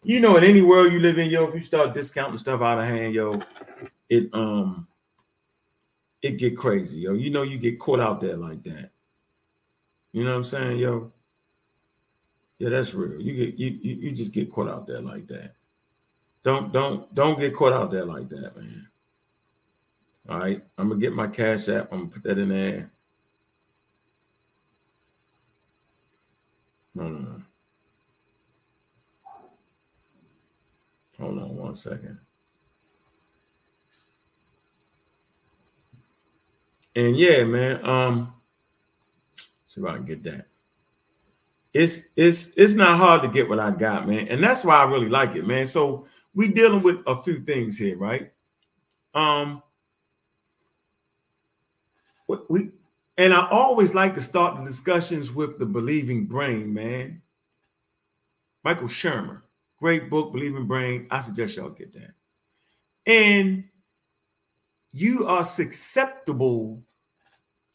you 0.04 0.20
know, 0.20 0.38
in 0.38 0.44
any 0.44 0.62
world 0.62 0.92
you 0.92 1.00
live 1.00 1.18
in, 1.18 1.30
yo, 1.30 1.48
if 1.48 1.56
you 1.56 1.62
start 1.62 1.94
discounting 1.94 2.38
stuff 2.38 2.62
out 2.62 2.80
of 2.80 2.86
hand, 2.86 3.14
yo, 3.14 3.42
it 4.10 4.30
um 4.34 4.88
it 6.22 6.38
get 6.38 6.58
crazy, 6.58 7.00
yo. 7.00 7.14
You 7.14 7.30
know, 7.30 7.44
you 7.44 7.58
get 7.58 7.80
caught 7.80 8.00
out 8.00 8.22
there 8.22 8.38
like 8.38 8.64
that. 8.64 8.90
You 10.14 10.24
know 10.24 10.32
what 10.32 10.38
I'm 10.38 10.44
saying, 10.44 10.80
yo? 10.80 11.12
Yeah, 12.60 12.70
that's 12.70 12.94
real. 12.94 13.22
You 13.22 13.34
get 13.34 13.60
you 13.60 13.80
you, 13.82 13.96
you 13.96 14.12
just 14.12 14.34
get 14.34 14.52
caught 14.52 14.70
out 14.70 14.88
there 14.88 15.02
like 15.02 15.28
that. 15.28 15.54
Don't 16.44 16.72
don't 16.72 17.14
don't 17.14 17.40
get 17.40 17.56
caught 17.56 17.74
out 17.74 17.92
there 17.92 18.06
like 18.06 18.30
that, 18.30 18.56
man. 18.56 18.88
All 20.30 20.40
right, 20.40 20.62
I'm 20.78 20.90
gonna 20.90 21.00
get 21.00 21.14
my 21.14 21.28
cash 21.28 21.70
app. 21.70 21.92
I'm 21.92 22.00
gonna 22.00 22.12
put 22.12 22.24
that 22.24 22.38
in 22.38 22.50
there. 22.50 22.90
No, 26.96 27.10
no, 27.10 27.20
no. 27.20 27.42
Hold 31.20 31.40
on 31.40 31.56
one 31.56 31.76
second. 31.76 32.20
And 36.96 37.18
yeah, 37.18 37.44
man. 37.44 37.86
Um, 37.86 38.34
see 39.68 39.82
if 39.82 39.88
I 39.88 39.96
can 39.96 40.06
get 40.06 40.24
that. 40.24 40.46
It's 41.74 42.08
it's 42.16 42.58
it's 42.58 42.76
not 42.76 42.98
hard 42.98 43.22
to 43.22 43.28
get 43.28 43.48
what 43.48 43.60
I 43.60 43.72
got, 43.72 44.08
man, 44.08 44.28
and 44.30 44.44
that's 44.44 44.66
why 44.66 44.78
I 44.78 44.86
really 44.86 45.10
like 45.10 45.36
it, 45.36 45.46
man. 45.46 45.68
So 45.68 46.08
we 46.34 46.48
dealing 46.48 46.82
with 46.82 47.02
a 47.06 47.22
few 47.22 47.40
things 47.40 47.78
here, 47.78 47.98
right? 47.98 48.32
Um, 49.14 49.62
we 52.50 52.72
and 53.18 53.34
I 53.34 53.48
always 53.50 53.94
like 53.94 54.16
to 54.16 54.22
start 54.22 54.58
the 54.58 54.64
discussions 54.64 55.32
with 55.32 55.60
the 55.60 55.66
believing 55.66 56.26
brain, 56.26 56.74
man. 56.74 57.22
Michael 58.64 58.88
Shermer. 58.88 59.42
Great 59.80 60.10
book, 60.10 60.32
Believing 60.34 60.66
Brain. 60.66 61.08
I 61.12 61.20
suggest 61.20 61.58
y'all 61.58 61.70
get 61.70 61.94
that. 61.94 62.14
And 63.06 63.64
you 64.92 65.28
are 65.28 65.44
susceptible 65.44 66.82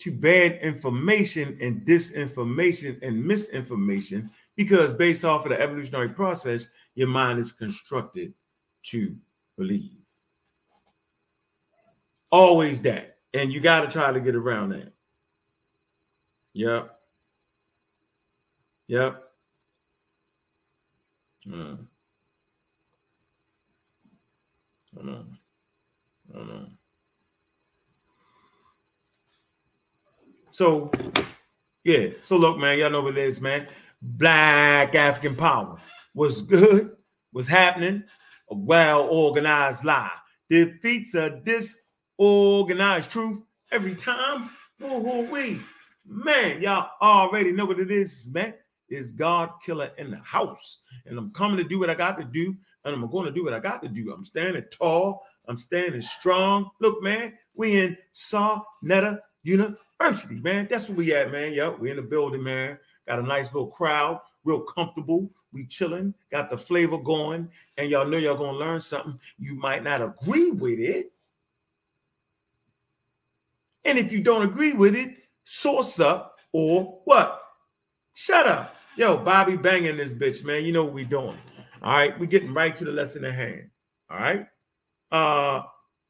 to 0.01 0.11
bad 0.11 0.59
information 0.63 1.57
and 1.61 1.83
disinformation 1.83 3.01
and 3.03 3.25
misinformation 3.25 4.31
because 4.57 4.93
based 4.93 5.25
off 5.25 5.47
of 5.47 5.53
the 5.53 5.61
evolutionary 5.61 6.09
process, 6.09 6.67
your 6.95 7.09
mind 7.09 7.39
is 7.39 7.53
constructed 7.53 8.35
to 8.83 9.15
believe. 9.57 9.91
Always 12.33 12.83
that. 12.83 13.17
And 13.33 13.53
you 13.53 13.61
got 13.61 13.83
to 13.83 13.89
try 13.89 14.11
to 14.11 14.21
get 14.21 14.35
around 14.35 14.71
that. 14.71 14.93
Yep. 16.55 16.91
Yep. 18.89 19.23
Mm. 21.47 21.87
I 24.99 25.05
know. 25.05 25.25
I 26.35 26.39
know. 26.39 26.67
So, 30.51 30.91
yeah. 31.85 32.11
So 32.23 32.37
look, 32.37 32.59
man, 32.59 32.79
y'all 32.79 32.91
know 32.91 33.03
what 33.03 33.17
it 33.17 33.27
is, 33.27 33.41
man. 33.41 33.67
Black 34.01 34.95
African 34.95 35.37
power 35.37 35.79
was 36.15 36.43
good, 36.43 36.97
was 37.33 37.49
happening. 37.49 38.05
A 38.51 38.55
well 38.55 39.09
organized 39.09 39.85
lie 39.85 40.11
defeats 40.51 41.15
a 41.15 41.41
disorganized 41.41 43.11
truth 43.11 43.41
every 43.71 43.95
time. 43.95 44.51
Woo 44.81 45.31
we 45.31 45.61
man, 46.07 46.61
y'all 46.61 46.91
already 47.01 47.53
know 47.53 47.65
what 47.65 47.81
it 47.81 47.91
is, 47.91 48.29
man. 48.33 48.55
Is 48.89 49.13
God 49.13 49.51
killer 49.65 49.91
in 49.97 50.11
the 50.11 50.19
house, 50.19 50.83
and 51.07 51.17
I'm 51.17 51.33
coming 51.33 51.57
to 51.57 51.65
do 51.65 51.79
what 51.79 51.89
I 51.89 51.95
got 51.95 52.19
to 52.19 52.25
do 52.25 52.57
and 52.85 52.95
I'm 52.95 53.11
going 53.11 53.27
to 53.27 53.33
do 53.33 53.45
what 53.45 53.55
I 53.55 53.61
got 53.61 53.83
to 53.83 53.89
do. 53.89 54.13
I'm 54.13 54.25
standing 54.25 54.65
tall. 54.71 55.25
I'm 55.49 55.59
standing 55.59 56.01
strong. 56.01 56.71
Look, 56.81 57.03
man, 57.03 57.35
we 57.55 57.81
in 57.81 57.97
Sa 58.13 58.63
Neter 58.83 59.21
University, 59.43 60.41
man. 60.41 60.69
That's 60.71 60.89
where 60.89 60.99
we 60.99 61.15
at, 61.15 61.33
man. 61.33 61.53
Yep, 61.53 61.79
we 61.79 61.91
in 61.91 61.97
the 61.97 62.03
building, 62.03 62.43
man. 62.43 62.79
Got 63.07 63.19
a 63.19 63.23
nice 63.23 63.53
little 63.53 63.69
crowd, 63.69 64.21
real 64.45 64.61
comfortable. 64.61 65.31
We 65.53 65.67
chilling, 65.67 66.15
got 66.31 66.49
the 66.49 66.57
flavor 66.57 66.97
going, 66.97 67.51
and 67.77 67.91
y'all 67.91 68.07
know 68.07 68.17
y'all 68.17 68.37
gonna 68.37 68.57
learn 68.57 68.81
something. 68.81 69.19
You 69.39 69.55
might 69.55 69.85
not 69.85 70.01
agree 70.01 70.51
with 70.51 70.79
it, 70.79 71.13
and 73.85 73.99
if 73.99 74.13
you 74.13 74.23
don't 74.23 74.43
agree 74.43 74.73
with 74.73 74.95
it, 74.95 75.17
source 75.45 76.01
up 76.01 76.37
or 76.53 77.01
what? 77.05 77.43
Shut 78.15 78.47
up. 78.47 78.77
Yo, 78.97 79.17
Bobby 79.17 79.57
banging 79.57 79.97
this 79.97 80.15
bitch, 80.15 80.45
man. 80.45 80.65
You 80.65 80.73
know 80.73 80.85
what 80.85 80.95
we 80.95 81.05
doing. 81.05 81.37
All 81.83 81.93
right, 81.93 82.19
we're 82.19 82.27
getting 82.27 82.55
right 82.55 82.75
to 82.77 82.85
the 82.85 82.93
lesson 82.93 83.25
at 83.25 83.35
hand. 83.35 83.71
All 84.11 84.19
right. 84.19 84.47
Uh 85.11 85.63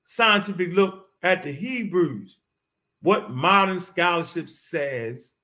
scientific 0.04 0.72
look 0.72 1.06
at 1.22 1.42
the 1.42 1.52
Hebrews. 1.52 2.40
What 3.00 3.30
modern 3.30 3.80
scholarship 3.80 4.48
says 4.48 5.35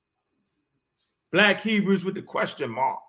Black 1.32 1.60
Hebrews 1.60 2.04
with 2.04 2.14
the 2.14 2.22
question 2.22 2.70
mark. 2.70 3.00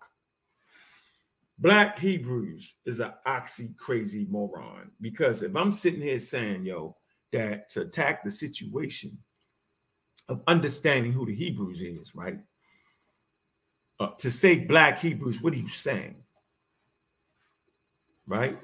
Black 1.57 1.99
Hebrews 1.99 2.75
is 2.85 3.01
an 3.01 3.11
oxy 3.25 3.69
crazy 3.77 4.25
moron 4.29 4.91
because 5.01 5.43
if 5.43 5.55
I'm 5.55 5.71
sitting 5.71 6.01
here 6.01 6.17
saying, 6.17 6.63
yo, 6.63 6.95
that 7.33 7.69
to 7.71 7.81
attack 7.81 8.23
the 8.23 8.31
situation 8.31 9.17
of 10.29 10.41
understanding 10.47 11.11
who 11.11 11.25
the 11.25 11.35
Hebrews 11.35 11.81
is, 11.81 12.15
right? 12.15 12.37
Uh, 13.99 14.09
to 14.19 14.31
say 14.31 14.65
Black 14.65 14.99
Hebrews, 14.99 15.41
what 15.41 15.53
are 15.53 15.57
you 15.57 15.67
saying? 15.67 16.15
Right? 18.29 18.57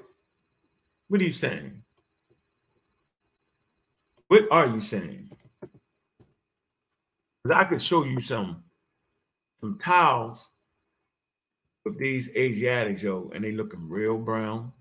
What 1.08 1.20
are 1.20 1.24
you 1.24 1.32
saying? 1.32 1.82
What 4.28 4.44
are 4.50 4.66
you 4.66 4.80
saying? 4.80 5.28
Because 7.42 7.56
I 7.56 7.64
could 7.64 7.82
show 7.82 8.04
you 8.04 8.20
some 8.20 8.62
some 9.60 9.76
towels 9.78 10.50
of 11.86 11.98
these 11.98 12.30
Asiatics, 12.36 13.02
yo, 13.02 13.30
and 13.34 13.44
they 13.44 13.52
looking 13.52 13.88
real 13.88 14.18
brown. 14.18 14.72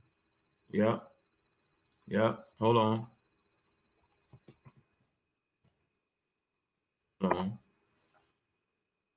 Yep. 0.72 1.04
Yep. 2.08 2.40
Hold 2.60 2.78
on. 2.78 3.08
Hold 7.22 7.34
on. 7.36 7.58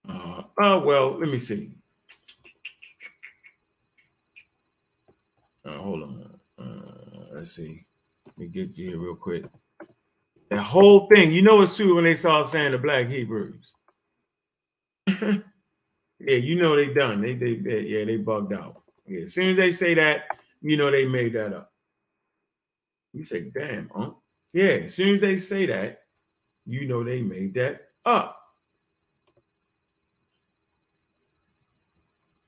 Uh, 0.08 0.42
oh, 0.60 0.80
well, 0.80 1.18
let 1.18 1.28
me 1.28 1.40
see. 1.40 1.70
Uh, 5.68 5.78
hold 5.78 6.02
on. 6.02 6.30
Uh, 6.58 7.34
let's 7.34 7.52
see. 7.52 7.84
Let 8.26 8.38
me 8.38 8.48
get 8.48 8.76
you 8.78 8.90
here 8.90 8.98
real 8.98 9.16
quick. 9.16 9.44
That 10.50 10.60
whole 10.60 11.06
thing, 11.08 11.32
you 11.32 11.42
know, 11.42 11.60
it's 11.60 11.76
true 11.76 11.94
when 11.94 12.04
they 12.04 12.14
start 12.14 12.48
saying 12.48 12.72
the 12.72 12.78
Black 12.78 13.08
Hebrews. 13.08 13.74
yeah, 15.06 15.40
you 16.20 16.56
know 16.56 16.74
they 16.74 16.92
done. 16.92 17.20
They, 17.20 17.34
they, 17.34 17.56
they, 17.56 17.80
yeah, 17.82 18.04
they 18.04 18.16
bugged 18.16 18.54
out. 18.54 18.82
Yeah, 19.06 19.24
as 19.24 19.34
soon 19.34 19.50
as 19.50 19.56
they 19.56 19.72
say 19.72 19.94
that, 19.94 20.24
you 20.62 20.76
know 20.76 20.90
they 20.90 21.06
made 21.06 21.34
that 21.34 21.52
up. 21.52 21.70
You 23.12 23.24
say, 23.24 23.50
damn, 23.54 23.90
huh? 23.94 24.10
Yeah, 24.52 24.84
as 24.84 24.94
soon 24.94 25.14
as 25.14 25.20
they 25.20 25.36
say 25.36 25.66
that, 25.66 26.00
you 26.64 26.86
know 26.86 27.04
they 27.04 27.20
made 27.20 27.54
that 27.54 27.82
up. 28.06 28.40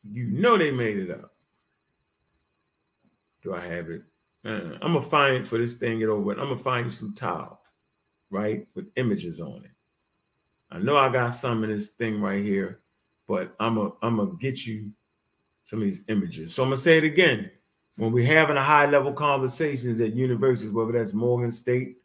You 0.05 0.27
know 0.27 0.57
they 0.57 0.71
made 0.71 0.99
it 0.99 1.11
up. 1.11 1.30
Do 3.43 3.55
I 3.55 3.61
have 3.61 3.91
it? 3.91 4.03
Uh, 4.45 4.77
I'm 4.83 4.95
gonna 4.95 5.03
find 5.03 5.37
it 5.37 5.47
for 5.47 5.59
this 5.59 5.75
thing 5.75 5.99
get 5.99 6.09
over. 6.09 6.33
it. 6.33 6.39
I'm 6.39 6.49
gonna 6.49 6.57
find 6.57 6.93
some 6.93 7.15
tile, 7.15 7.61
right, 8.31 8.67
with 8.75 8.91
images 8.97 9.41
on 9.41 9.63
it. 9.65 9.71
I 10.71 10.79
know 10.79 10.97
I 10.97 11.11
got 11.11 11.31
some 11.31 11.65
in 11.65 11.71
this 11.71 11.91
thing 11.91 12.21
right 12.21 12.43
here, 12.43 12.81
but 13.29 13.55
I'm 13.61 13.75
gonna 13.75 13.91
I'm 14.03 14.17
gonna 14.17 14.37
get 14.41 14.67
you 14.67 14.91
some 15.65 15.81
of 15.81 15.85
these 15.85 16.03
images. 16.09 16.55
So 16.55 16.63
I'm 16.63 16.69
gonna 16.69 16.77
say 16.77 16.99
it 16.99 17.05
again. 17.05 17.51
When 17.97 18.13
we're 18.13 18.27
having 18.27 18.57
a 18.57 18.63
high 18.63 18.87
level 18.87 19.13
conversations 19.13 20.01
at 20.01 20.15
universities, 20.15 20.71
whether 20.73 20.93
that's 20.93 21.13
Morgan 21.13 21.51
State, 21.51 21.97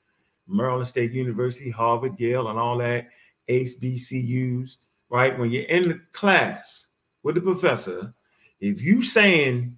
Maryland 0.48 0.88
State 0.88 1.14
University, 1.14 1.70
Harvard, 1.70 2.20
Yale, 2.20 2.50
and 2.50 2.60
all 2.60 2.78
that, 2.80 3.08
HBCUs, 3.48 4.78
right? 5.10 5.38
When 5.38 5.52
you're 5.52 5.64
in 5.64 5.88
the 5.88 6.02
class 6.12 6.88
with 7.24 7.36
the 7.36 7.42
professor, 7.42 8.14
if 8.60 8.82
you 8.82 9.02
saying 9.04 9.78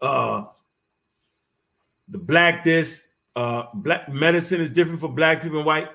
uh 0.00 0.44
the 2.08 2.18
black 2.18 2.64
this 2.64 3.12
uh 3.36 3.64
black 3.74 4.08
medicine 4.08 4.60
is 4.60 4.70
different 4.70 5.00
for 5.00 5.08
black 5.08 5.42
people 5.42 5.58
and 5.58 5.66
white 5.66 5.88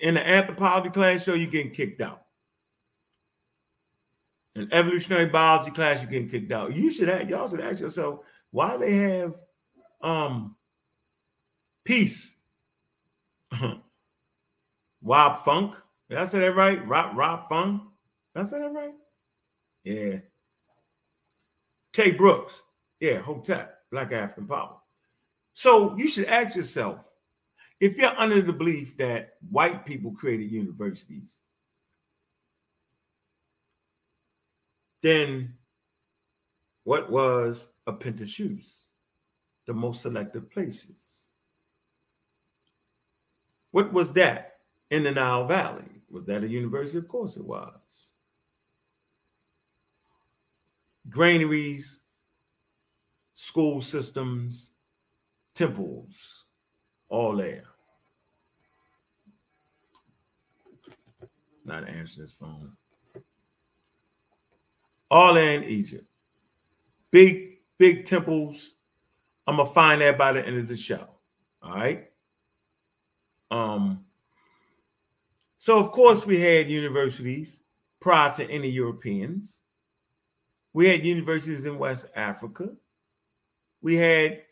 in 0.00 0.14
the 0.14 0.26
anthropology 0.26 0.90
class 0.90 1.24
show 1.24 1.34
you're 1.34 1.50
getting 1.50 1.72
kicked 1.72 2.00
out 2.00 2.22
in 4.54 4.72
evolutionary 4.72 5.26
biology 5.26 5.70
class 5.70 6.00
you're 6.02 6.10
getting 6.10 6.28
kicked 6.28 6.50
out 6.52 6.74
you 6.74 6.90
should 6.90 7.08
have 7.08 7.28
y'all 7.28 7.46
should 7.46 7.60
ask 7.60 7.80
yourself 7.80 8.20
why 8.50 8.76
they 8.76 8.94
have 8.96 9.34
um 10.02 10.56
peace 11.84 12.34
Rob 15.02 15.38
Funk. 15.38 15.74
Did 16.08 16.18
I 16.18 16.24
say 16.24 16.40
that 16.40 16.56
right? 16.56 16.84
Rob 16.86 17.16
Rob 17.16 17.48
Funk. 17.48 17.82
Did 18.34 18.40
I 18.40 18.42
say 18.44 18.60
that 18.60 18.72
right? 18.72 18.94
Yeah. 19.84 20.18
Tay 21.92 22.12
Brooks. 22.12 22.62
Yeah, 23.00 23.18
Hotel, 23.18 23.68
Black 23.90 24.12
African 24.12 24.46
Power. 24.46 24.76
So 25.54 25.96
you 25.96 26.08
should 26.08 26.26
ask 26.26 26.56
yourself 26.56 27.08
if 27.80 27.96
you're 27.96 28.18
under 28.18 28.42
the 28.42 28.52
belief 28.52 28.96
that 28.98 29.30
white 29.50 29.86
people 29.86 30.12
created 30.12 30.50
universities, 30.50 31.40
then 35.02 35.52
what 36.84 37.10
was 37.10 37.68
a 37.86 37.92
Pentecost? 37.92 38.86
The 39.66 39.74
most 39.74 40.02
selective 40.02 40.50
places. 40.50 41.28
What 43.70 43.92
was 43.92 44.12
that 44.14 44.54
in 44.90 45.02
the 45.04 45.12
Nile 45.12 45.46
Valley? 45.46 45.84
Was 46.10 46.24
that 46.24 46.42
a 46.42 46.48
university? 46.48 46.98
Of 46.98 47.06
course 47.06 47.36
it 47.36 47.44
was. 47.44 48.14
Granaries, 51.10 52.00
school 53.38 53.80
systems, 53.80 54.72
temples, 55.54 56.44
all 57.08 57.36
there. 57.36 57.62
Not 61.64 61.88
answering 61.88 62.26
this 62.26 62.34
phone. 62.34 62.72
All 65.08 65.36
in 65.36 65.62
Egypt. 65.62 66.04
Big, 67.12 67.58
big 67.78 68.04
temples. 68.04 68.72
I'm 69.46 69.56
gonna 69.56 69.70
find 69.70 70.00
that 70.00 70.18
by 70.18 70.32
the 70.32 70.44
end 70.44 70.58
of 70.58 70.66
the 70.66 70.76
show. 70.76 71.08
All 71.62 71.74
right. 71.76 72.08
Um, 73.52 74.04
so 75.58 75.78
of 75.78 75.92
course 75.92 76.26
we 76.26 76.40
had 76.40 76.68
universities 76.68 77.62
prior 78.00 78.32
to 78.32 78.50
any 78.50 78.68
Europeans. 78.68 79.60
We 80.72 80.88
had 80.88 81.04
universities 81.04 81.66
in 81.66 81.78
West 81.78 82.10
Africa 82.16 82.70
we 83.82 83.96
had 83.96 84.42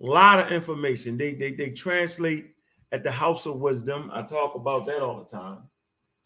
a 0.00 0.04
lot 0.04 0.40
of 0.40 0.52
information. 0.52 1.16
They, 1.16 1.34
they, 1.34 1.52
they 1.52 1.70
translate 1.70 2.46
at 2.92 3.04
the 3.04 3.10
House 3.10 3.46
of 3.46 3.60
Wisdom. 3.60 4.10
I 4.12 4.22
talk 4.22 4.54
about 4.54 4.86
that 4.86 5.00
all 5.00 5.24
the 5.24 5.36
time. 5.36 5.58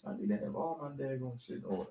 I 0.06 0.14
need 0.16 0.28
to 0.28 0.36
have 0.36 0.54
all 0.54 0.78
my 0.80 0.88
daggone 0.88 1.40
shit 1.44 1.58
in 1.58 1.64
order. 1.64 1.90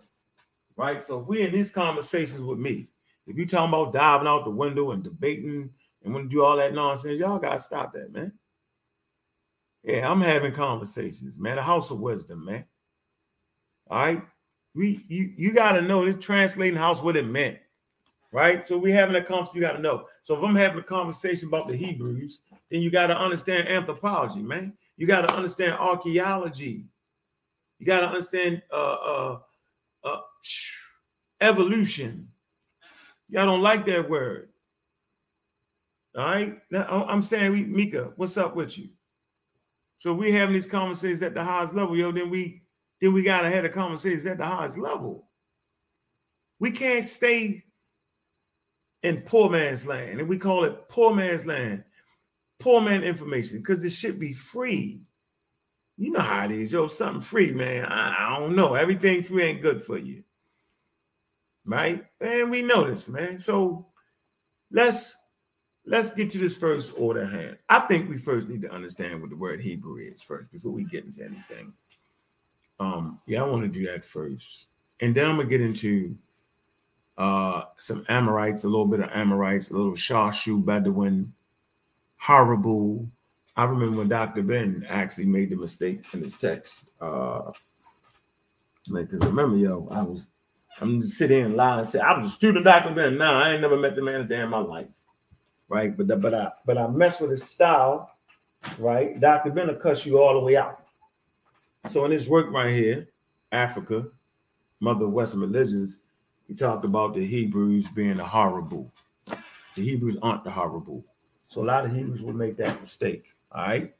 Right? 0.78 1.02
So 1.02 1.22
if 1.22 1.28
we 1.28 1.42
in 1.42 1.52
these 1.52 1.72
conversations 1.72 2.42
with 2.42 2.60
me, 2.60 2.88
if 3.26 3.38
you 3.38 3.46
talking 3.46 3.70
about 3.70 3.94
diving 3.94 4.28
out 4.28 4.44
the 4.44 4.52
window 4.52 4.92
and 4.92 5.04
debating 5.04 5.70
and 6.04 6.14
want 6.14 6.30
to 6.30 6.36
do 6.36 6.44
all 6.44 6.58
that 6.58 6.74
nonsense, 6.74 7.20
y'all 7.20 7.40
gotta 7.40 7.60
stop 7.60 7.94
that, 7.94 8.12
man. 8.12 8.34
Yeah, 9.84 10.10
I'm 10.10 10.22
having 10.22 10.54
conversations, 10.54 11.40
man. 11.40 11.58
The 11.58 11.64
House 11.64 11.92
of 11.92 12.00
Wisdom, 12.00 12.46
man. 12.46 12.66
All 13.90 14.06
right. 14.06 14.22
We 14.76 15.04
you 15.08 15.32
you 15.38 15.54
gotta 15.54 15.82
know 15.82 16.06
this 16.06 16.24
translating 16.24 16.78
house 16.78 17.02
what 17.02 17.16
it 17.16 17.28
meant 17.28 17.60
right? 18.34 18.66
So 18.66 18.78
we're 18.78 18.96
having 18.96 19.16
a 19.16 19.24
conversation, 19.24 19.62
you 19.62 19.68
got 19.68 19.74
to 19.74 19.82
know. 19.82 20.08
So 20.24 20.36
if 20.36 20.44
I'm 20.44 20.56
having 20.56 20.80
a 20.80 20.84
conversation 20.84 21.48
about 21.48 21.68
the 21.68 21.78
Hebrews, 21.78 22.42
then 22.70 22.82
you 22.82 22.90
got 22.90 23.08
to 23.08 23.18
understand 23.18 23.70
anthropology, 23.70 24.42
man. 24.42 24.74
You 24.98 25.08
got 25.08 25.28
to 25.28 25.36
understand 25.36 25.74
archaeology. 25.74 26.86
You 27.78 27.86
got 27.86 28.02
to 28.02 28.08
understand 28.08 28.64
uh, 28.72 28.76
uh, 28.76 29.40
uh, 30.04 30.20
evolution. 31.42 32.28
Y'all 33.30 33.46
don't 33.46 33.62
like 33.62 33.86
that 33.86 34.10
word. 34.10 34.50
All 36.18 36.26
right. 36.26 36.58
Now, 36.72 37.06
I'm 37.08 37.22
saying, 37.22 37.52
we, 37.52 37.64
Mika, 37.64 38.14
what's 38.16 38.38
up 38.38 38.56
with 38.56 38.78
you? 38.78 38.90
So 40.00 40.14
we 40.14 40.32
having 40.32 40.54
these 40.54 40.68
conversations 40.68 41.22
at 41.22 41.34
the 41.34 41.44
highest 41.44 41.76
level, 41.76 41.96
yo. 41.96 42.12
Then 42.12 42.30
we 42.30 42.62
then 43.00 43.14
we 43.14 43.24
gotta 43.24 43.50
have 43.50 43.64
the 43.64 43.70
conversations 43.70 44.26
at 44.26 44.38
the 44.38 44.46
highest 44.46 44.78
level. 44.78 45.28
We 46.60 46.72
can't 46.72 47.06
stay 47.06 47.64
in 49.04 49.22
poor 49.22 49.50
man's 49.50 49.86
land. 49.86 50.20
And 50.20 50.30
we 50.30 50.38
call 50.38 50.64
it 50.64 50.90
poor 50.90 51.14
man's 51.14 51.46
land, 51.46 51.84
poor 52.60 52.82
man 52.82 53.04
information, 53.04 53.60
because 53.60 53.84
it 53.86 53.92
should 53.92 54.20
be 54.20 54.34
free. 54.34 55.02
You 55.98 56.12
know 56.12 56.22
how 56.22 56.46
it 56.46 56.52
is, 56.52 56.74
yo. 56.74 56.88
Something 56.88 57.22
free, 57.22 57.52
man. 57.52 57.86
I, 57.86 58.16
I 58.18 58.40
don't 58.40 58.56
know. 58.56 58.74
Everything 58.74 59.22
free 59.22 59.44
ain't 59.44 59.62
good 59.62 59.82
for 59.82 59.98
you. 59.98 60.24
Right? 61.66 62.04
And 62.20 62.50
we 62.50 62.62
know 62.62 62.90
this, 62.90 63.08
man. 63.08 63.38
So 63.38 63.86
let's 64.72 65.16
let's 65.86 66.14
get 66.14 66.30
to 66.32 66.38
this 66.40 66.58
first 66.58 66.94
order 66.98 67.26
hand. 67.26 67.58
I 67.70 67.82
think 67.82 68.10
we 68.10 68.18
first 68.18 68.50
need 68.50 68.62
to 68.64 68.72
understand 68.72 69.22
what 69.22 69.30
the 69.30 69.38
word 69.38 69.62
Hebrew 69.62 69.98
is 69.98 70.24
first 70.24 70.52
before 70.52 70.72
we 70.72 70.86
get 70.86 71.06
into 71.06 71.24
anything. 71.24 71.74
Um, 72.80 73.20
yeah, 73.28 73.44
I 73.44 73.48
want 73.48 73.62
to 73.64 73.80
do 73.80 73.86
that 73.86 74.06
first. 74.06 74.70
And 75.00 75.14
then 75.14 75.26
I'm 75.26 75.38
gonna 75.38 75.48
get 75.48 75.62
into 75.62 76.18
uh, 77.18 77.64
some 77.78 78.06
Amorites, 78.10 78.64
a 78.64 78.68
little 78.68 78.88
bit 78.88 79.00
of 79.02 79.10
Amorites, 79.14 79.70
a 79.70 79.74
little 79.74 79.94
Shashu, 79.94 80.66
Bedouin, 80.66 81.34
Habiru. 82.24 83.08
I 83.56 83.66
remember 83.66 83.98
when 83.98 84.10
Dr. 84.10 84.42
Ben 84.42 84.86
actually 84.90 85.26
made 85.26 85.52
the 85.52 85.56
mistake 85.56 86.04
in 86.14 86.22
his 86.22 86.36
text. 86.36 86.86
Uh, 87.00 87.52
cause 88.92 89.20
remember, 89.22 89.58
yo, 89.58 89.88
I 89.92 90.02
was, 90.02 90.30
I'm 90.82 91.02
just 91.02 91.18
sitting 91.18 91.44
and 91.44 91.56
lie 91.56 91.80
and 91.80 91.88
say 91.88 92.00
I 92.00 92.18
was 92.18 92.28
a 92.28 92.30
student 92.32 92.60
of 92.60 92.64
Dr. 92.64 92.96
Ben. 92.96 93.18
Nah, 93.18 93.44
I 93.44 93.52
ain't 93.52 93.62
never 93.62 93.78
met 93.78 93.96
the 93.96 94.02
man 94.02 94.22
a 94.22 94.24
day 94.24 94.42
in 94.42 94.50
my 94.50 94.58
life, 94.58 94.90
right? 95.70 95.96
But 95.96 96.08
the, 96.08 96.16
but 96.16 96.34
I 96.34 96.52
but 96.66 96.78
I 96.80 96.88
mess 96.88 97.22
with 97.22 97.30
his 97.32 97.44
style, 97.44 98.12
right? 98.80 99.20
Dr. 99.20 99.52
Ben 99.52 99.68
will 99.68 99.76
cuss 99.76 100.06
you 100.06 100.20
all 100.20 100.34
the 100.40 100.46
way 100.46 100.58
out. 100.58 100.80
So 101.88 102.06
in 102.06 102.12
this 102.12 102.28
work 102.28 102.52
right 102.52 102.72
here, 102.72 103.08
Africa, 103.52 104.08
Mother 104.80 105.06
of 105.06 105.14
Western 105.14 105.42
Religions, 105.42 106.00
he 106.54 106.58
talked 106.58 106.86
about 106.86 107.16
the 107.16 107.26
Hebrews 107.26 107.88
being 107.88 108.18
the 108.18 108.24
Habiru. 108.24 108.88
The 109.74 109.82
Hebrews 109.82 110.18
aren't 110.22 110.44
the 110.44 110.52
Habiru. 110.52 111.04
So 111.50 111.64
a 111.64 111.66
lot 111.66 111.84
of 111.84 111.96
Hebrews 111.96 112.22
will 112.22 112.34
make 112.34 112.58
that 112.58 112.80
mistake. 112.80 113.34
All 113.52 113.64
right. 113.64 113.92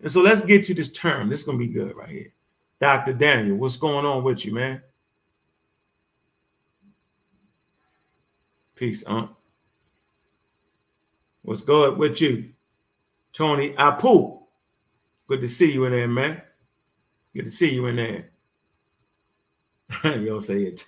And 0.00 0.10
so 0.10 0.20
let's 0.20 0.44
get 0.44 0.64
to 0.64 0.74
this 0.74 0.90
term. 0.90 1.28
This 1.28 1.40
is 1.40 1.46
gonna 1.46 1.58
be 1.58 1.68
good 1.68 1.94
right 1.94 2.08
here. 2.08 2.32
Dr. 2.80 3.12
Daniel, 3.12 3.56
what's 3.56 3.76
going 3.76 4.04
on 4.04 4.24
with 4.24 4.44
you, 4.44 4.52
man? 4.52 4.82
Peace, 8.74 9.04
Aunt. 9.04 9.30
What's 11.42 11.60
good 11.60 11.96
with 11.96 12.20
you? 12.20 12.46
Tony 13.32 13.74
Apu. 13.74 14.42
Good 15.28 15.40
to 15.40 15.48
see 15.48 15.70
you 15.72 15.84
in 15.84 15.92
there, 15.92 16.08
man. 16.08 16.42
Good 17.32 17.44
to 17.44 17.50
see 17.52 17.72
you 17.72 17.86
in 17.86 17.94
there. 17.94 18.30
You'll 20.18 20.40
say 20.40 20.62
it. 20.62 20.84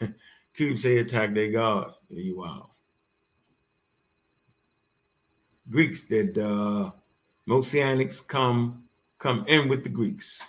Cube 0.54 0.78
say 0.78 0.98
attack 0.98 1.34
their 1.34 1.50
God. 1.50 1.92
You 2.10 2.38
wow. 2.38 2.70
Greeks 5.70 6.04
that 6.04 6.38
uh 6.38 6.90
Mosianics 7.48 8.26
come 8.26 8.84
come 9.18 9.44
in 9.48 9.68
with 9.68 9.82
the 9.82 9.88
Greeks. 9.88 10.42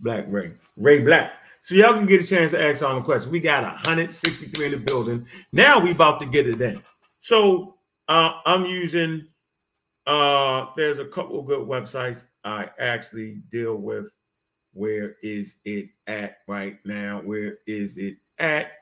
Black 0.00 0.24
Ray. 0.28 0.52
Ray 0.76 1.00
Black. 1.00 1.34
So 1.62 1.74
y'all 1.74 1.94
can 1.94 2.06
get 2.06 2.22
a 2.22 2.26
chance 2.26 2.52
to 2.52 2.62
ask 2.62 2.82
all 2.82 2.96
the 2.96 3.00
questions. 3.00 3.32
We 3.32 3.40
got 3.40 3.62
163 3.62 4.66
in 4.66 4.72
the 4.72 4.78
building. 4.78 5.26
Now 5.52 5.80
we 5.80 5.92
about 5.92 6.20
to 6.20 6.26
get 6.26 6.46
it 6.46 6.60
in. 6.60 6.82
So 7.20 7.76
uh, 8.08 8.40
I'm 8.44 8.66
using 8.66 9.26
uh 10.06 10.66
there's 10.76 10.98
a 10.98 11.04
couple 11.04 11.40
good 11.42 11.66
websites 11.66 12.26
I 12.44 12.70
actually 12.78 13.42
deal 13.52 13.76
with. 13.76 14.10
Where 14.72 15.14
is 15.22 15.60
it 15.64 15.88
at 16.08 16.38
right 16.48 16.78
now? 16.84 17.20
Where 17.20 17.58
is 17.66 17.98
it 17.98 18.16
at? 18.38 18.72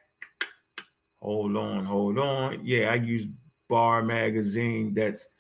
Hold 1.25 1.57
on, 1.57 1.87
hold 1.87 2.18
on. 2.18 2.61
Yeah, 2.62 2.91
I 2.91 2.97
use 2.97 3.27
Bar 3.70 4.03
Magazine. 4.03 4.93
That's 4.93 5.31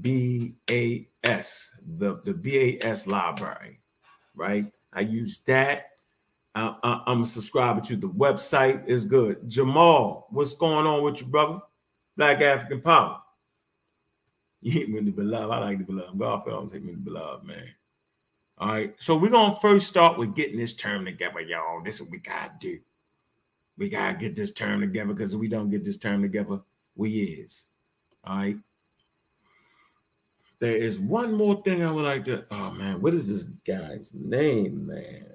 B 0.00 0.54
A 0.70 1.06
S, 1.24 1.76
the, 1.98 2.22
the 2.24 2.32
BAS 2.32 3.06
library, 3.06 3.78
right? 4.34 4.64
I 4.94 5.00
use 5.00 5.40
that. 5.40 5.90
I, 6.54 7.02
I'm 7.06 7.24
a 7.24 7.26
subscriber 7.26 7.82
to 7.82 7.96
the 7.96 8.06
website. 8.06 8.88
is 8.88 9.04
good. 9.04 9.46
Jamal, 9.46 10.26
what's 10.30 10.54
going 10.54 10.86
on 10.86 11.02
with 11.02 11.20
you, 11.20 11.26
brother? 11.26 11.60
Black 12.16 12.40
African 12.40 12.80
Power. 12.80 13.20
You 14.62 14.72
hit 14.72 14.88
me 14.88 14.96
in 14.96 15.04
the 15.04 15.10
beloved. 15.10 15.52
I 15.52 15.58
like 15.58 15.78
the 15.78 15.84
beloved. 15.84 16.18
God 16.18 16.48
always 16.48 16.72
hit 16.72 16.82
me 16.82 16.94
in 16.94 17.04
the 17.04 17.10
beloved, 17.10 17.46
man. 17.46 17.68
All 18.56 18.68
right. 18.68 18.94
So 18.96 19.18
we're 19.18 19.28
gonna 19.28 19.54
first 19.56 19.86
start 19.86 20.16
with 20.16 20.34
getting 20.34 20.56
this 20.56 20.72
term 20.72 21.04
together, 21.04 21.42
y'all. 21.42 21.82
This 21.82 21.96
is 21.96 22.02
what 22.02 22.10
we 22.12 22.18
gotta 22.20 22.52
do. 22.58 22.78
We 23.78 23.88
gotta 23.88 24.16
get 24.16 24.36
this 24.36 24.52
term 24.52 24.80
together 24.80 25.12
because 25.12 25.34
if 25.34 25.40
we 25.40 25.48
don't 25.48 25.70
get 25.70 25.84
this 25.84 25.98
term 25.98 26.22
together, 26.22 26.60
we 26.96 27.10
is. 27.10 27.68
All 28.24 28.36
right. 28.36 28.56
There 30.58 30.76
is 30.76 30.98
one 30.98 31.34
more 31.34 31.62
thing 31.62 31.84
I 31.84 31.92
would 31.92 32.04
like 32.04 32.24
to. 32.26 32.44
Oh 32.50 32.70
man, 32.70 33.02
what 33.02 33.12
is 33.12 33.28
this 33.28 33.44
guy's 33.44 34.14
name, 34.14 34.86
man? 34.86 35.26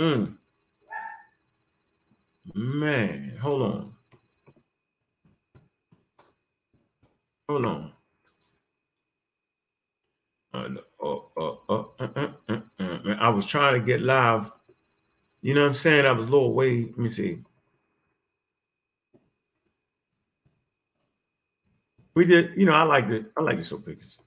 Mm. 0.00 0.36
Man, 2.54 3.36
hold 3.40 3.62
on. 3.62 3.92
Hold 7.48 7.64
on. 7.64 7.92
Uh, 10.52 10.68
uh, 11.00 11.52
uh, 11.68 11.84
man, 12.78 13.18
I 13.20 13.28
was 13.28 13.46
trying 13.46 13.74
to 13.74 13.86
get 13.86 14.00
live. 14.00 14.50
You 15.42 15.54
know 15.54 15.60
what 15.60 15.68
I'm 15.68 15.74
saying? 15.74 16.06
I 16.06 16.12
was 16.12 16.28
a 16.28 16.30
little 16.32 16.54
way. 16.54 16.84
Let 16.84 16.98
me 16.98 17.10
see. 17.12 17.38
We 22.16 22.26
did, 22.26 22.54
you 22.58 22.66
know, 22.66 22.74
I 22.74 22.84
like 22.84 23.06
it. 23.10 23.32
I 23.38 23.42
like 23.42 23.58
to 23.58 23.66
show 23.66 23.78
pictures. 23.78 24.20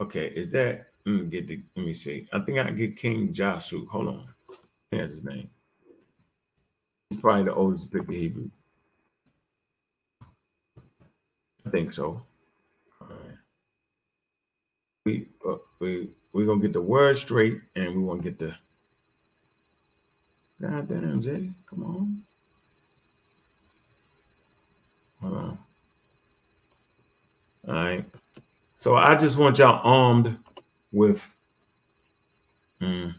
Okay, 0.00 0.28
is 0.28 0.50
that 0.52 0.86
let 1.06 1.16
me 1.16 1.30
get 1.30 1.46
the 1.48 1.60
let 1.76 1.86
me 1.86 1.94
see. 1.94 2.28
I 2.32 2.40
think 2.40 2.58
I 2.58 2.70
get 2.70 2.96
King 2.98 3.32
Jehu. 3.32 3.86
Hold 3.88 4.08
on. 4.08 4.28
That's 4.92 5.14
his 5.14 5.24
name. 5.24 5.50
He's 7.10 7.20
probably 7.20 7.44
the 7.44 7.54
oldest 7.54 7.94
of 7.94 8.08
Hebrew. 8.08 8.50
I 11.66 11.70
think 11.70 11.92
so. 11.92 12.24
All 13.00 13.08
right. 13.08 13.38
We 15.06 15.26
uh, 15.48 15.56
we 15.80 16.10
we're 16.32 16.46
gonna 16.46 16.62
get 16.62 16.74
the 16.74 16.82
word 16.82 17.16
straight 17.16 17.60
and 17.76 17.96
we 17.96 18.02
want 18.02 18.22
to 18.22 18.30
get 18.30 18.38
the 18.38 18.56
God 20.60 20.88
damn 20.88 21.22
Jay. 21.22 21.50
Come 21.70 21.84
on. 21.84 22.22
On. 25.22 25.58
All 27.68 27.74
right. 27.74 28.04
So 28.78 28.96
I 28.96 29.16
just 29.16 29.38
want 29.38 29.58
y'all 29.58 29.80
armed 29.84 30.36
with, 30.92 31.28
mm, 32.80 33.14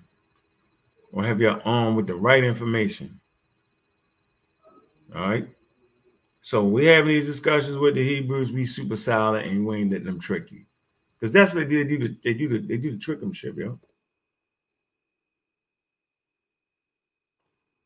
or 1.12 1.24
have 1.24 1.42
y'all 1.42 1.62
armed 1.66 1.98
with 1.98 2.08
the 2.08 2.16
right 2.16 2.44
information. 2.44 3.20
All 5.16 5.30
right. 5.30 5.48
So 6.42 6.66
we 6.66 6.86
having 6.86 7.10
these 7.10 7.28
discussions 7.28 7.78
with 7.78 7.96
the 7.96 8.04
Hebrews, 8.04 8.52
we 8.52 8.64
super 8.64 8.96
solid, 8.96 9.46
and 9.46 9.54
you 9.54 9.74
ain't 9.74 9.92
letting 9.92 10.08
them 10.08 10.20
trick 10.20 10.52
you, 10.52 10.64
because 11.20 11.34
that's 11.34 11.54
what 11.54 11.70
they 11.70 11.84
do. 11.84 12.00
The, 12.00 12.18
they 12.24 12.34
do 12.34 12.50
the 12.50 12.60
they 12.60 12.78
do 12.78 12.92
the 12.92 12.98
trick 12.98 13.20
them 13.20 13.34
shit, 13.34 13.56
yo. 13.56 13.80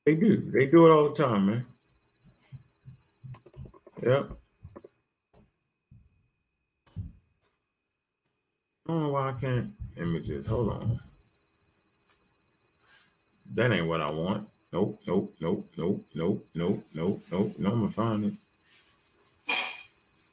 They 0.06 0.16
do. 0.16 0.38
They 0.52 0.68
do 0.68 0.88
it 0.88 0.92
all 0.92 1.10
the 1.10 1.16
time, 1.16 1.48
man. 1.48 1.66
Yep. 4.06 4.30
I 8.88 8.92
don't 8.92 9.02
know 9.02 9.10
why 9.10 9.30
I 9.30 9.34
can't 9.34 9.72
images. 9.98 10.46
Hold 10.46 10.70
on. 10.70 11.00
That 13.56 13.72
ain't 13.72 13.88
what 13.88 14.02
I 14.02 14.12
want. 14.12 14.48
Nope, 14.72 15.00
nope, 15.08 15.34
nope, 15.40 15.68
nope, 15.76 16.06
nope, 16.14 16.46
nope, 16.54 16.86
nope, 16.94 17.24
nope. 17.32 17.54
No, 17.58 17.72
I'm 17.72 17.80
gonna 17.80 17.90
find 17.90 18.26
it. 18.26 18.34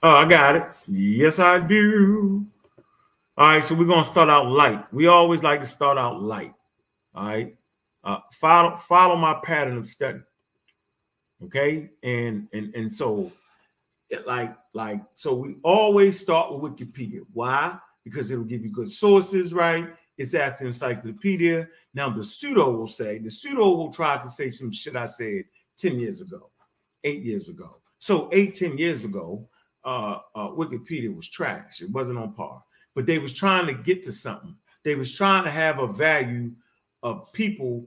Oh, 0.03 0.11
I 0.11 0.29
got 0.29 0.57
it. 0.57 0.65
Yes, 0.87 1.39
I 1.39 1.59
do. 1.59 2.45
All 3.39 3.47
right, 3.47 3.65
so 3.65 3.75
we're 3.75 3.87
gonna 3.87 4.05
start 4.05 4.29
out 4.29 4.49
light. 4.49 4.85
We 4.93 5.07
always 5.07 5.43
like 5.43 5.61
to 5.61 5.67
start 5.67 5.97
out 5.97 6.21
light. 6.21 6.53
All 7.15 7.25
right. 7.25 7.55
Uh, 8.05 8.19
follow 8.33 8.77
follow 8.77 9.17
my 9.17 9.41
pattern 9.43 9.79
of 9.79 9.87
study. 9.87 10.21
Okay, 11.45 11.89
and 12.03 12.49
and 12.53 12.75
and 12.75 12.93
so 12.93 13.33
like 14.27 14.55
like 14.75 15.01
so 15.15 15.35
we 15.35 15.57
always 15.63 16.21
start 16.21 16.53
with 16.53 16.77
Wikipedia. 16.77 17.21
Why? 17.33 17.79
because 18.05 18.31
it'll 18.31 18.45
give 18.45 18.63
you 18.63 18.71
good 18.71 18.91
sources, 18.91 19.53
right? 19.55 19.89
It's 20.19 20.35
at 20.35 20.59
the 20.59 20.67
encyclopedia. 20.67 21.69
Now, 21.95 22.11
the 22.11 22.25
pseudo 22.25 22.71
will 22.73 22.89
say, 22.89 23.19
the 23.19 23.31
pseudo 23.31 23.71
will 23.75 23.93
try 23.93 24.19
to 24.19 24.29
say 24.29 24.51
some 24.51 24.73
shit 24.73 24.97
I 24.97 25.07
said 25.07 25.45
10 25.79 25.99
years 25.99 26.21
ago, 26.21 26.51
eight 27.05 27.23
years 27.23 27.49
ago. 27.49 27.77
So, 27.99 28.29
eight, 28.33 28.55
10 28.55 28.79
years 28.79 29.05
ago, 29.05 29.49
uh, 29.85 30.19
uh, 30.35 30.49
Wikipedia 30.49 31.15
was 31.15 31.29
trash. 31.29 31.81
It 31.81 31.91
wasn't 31.91 32.19
on 32.19 32.35
par, 32.35 32.63
but 32.95 33.07
they 33.07 33.19
was 33.19 33.33
trying 33.33 33.67
to 33.67 33.75
get 33.75 34.03
to 34.05 34.13
something. 34.13 34.55
They 34.85 34.95
was 34.95 35.17
trying 35.17 35.45
to 35.45 35.51
have 35.51 35.79
a 35.79 35.87
value 35.87 36.53
of 37.03 37.33
people, 37.33 37.87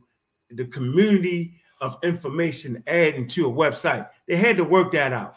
the 0.49 0.65
community 0.65 1.53
of 1.81 1.99
information 2.03 2.83
adding 2.87 3.27
to 3.27 3.47
a 3.47 3.51
website. 3.51 4.09
They 4.27 4.37
had 4.37 4.57
to 4.57 4.63
work 4.63 4.93
that 4.93 5.13
out. 5.13 5.35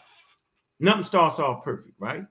Nothing 0.79 1.03
starts 1.03 1.39
off 1.39 1.63
perfect, 1.63 1.95
right? 1.99 2.25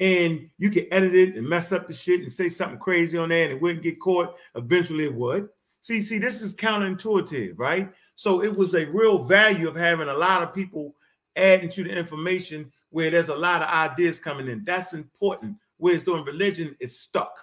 and 0.00 0.48
you 0.56 0.70
can 0.70 0.86
edit 0.90 1.14
it 1.14 1.36
and 1.36 1.46
mess 1.46 1.72
up 1.72 1.86
the 1.86 1.92
shit 1.92 2.20
and 2.20 2.32
say 2.32 2.48
something 2.48 2.78
crazy 2.78 3.18
on 3.18 3.28
there 3.28 3.44
and 3.44 3.52
it 3.52 3.60
wouldn't 3.60 3.82
get 3.82 4.00
caught. 4.00 4.34
Eventually 4.54 5.04
it 5.04 5.14
would. 5.14 5.48
See, 5.80 6.00
see, 6.00 6.18
this 6.18 6.42
is 6.42 6.56
counterintuitive, 6.56 7.54
right? 7.58 7.92
So 8.14 8.42
it 8.42 8.56
was 8.56 8.74
a 8.74 8.86
real 8.86 9.24
value 9.24 9.68
of 9.68 9.76
having 9.76 10.08
a 10.08 10.14
lot 10.14 10.42
of 10.42 10.54
people 10.54 10.94
adding 11.36 11.68
to 11.70 11.84
the 11.84 11.90
information 11.90 12.72
where 12.88 13.10
there's 13.10 13.28
a 13.28 13.36
lot 13.36 13.62
of 13.62 13.68
ideas 13.68 14.18
coming 14.18 14.48
in. 14.48 14.64
That's 14.64 14.94
important. 14.94 15.56
Whereas 15.76 16.04
doing 16.04 16.24
religion 16.24 16.76
is 16.80 16.98
stuck. 16.98 17.38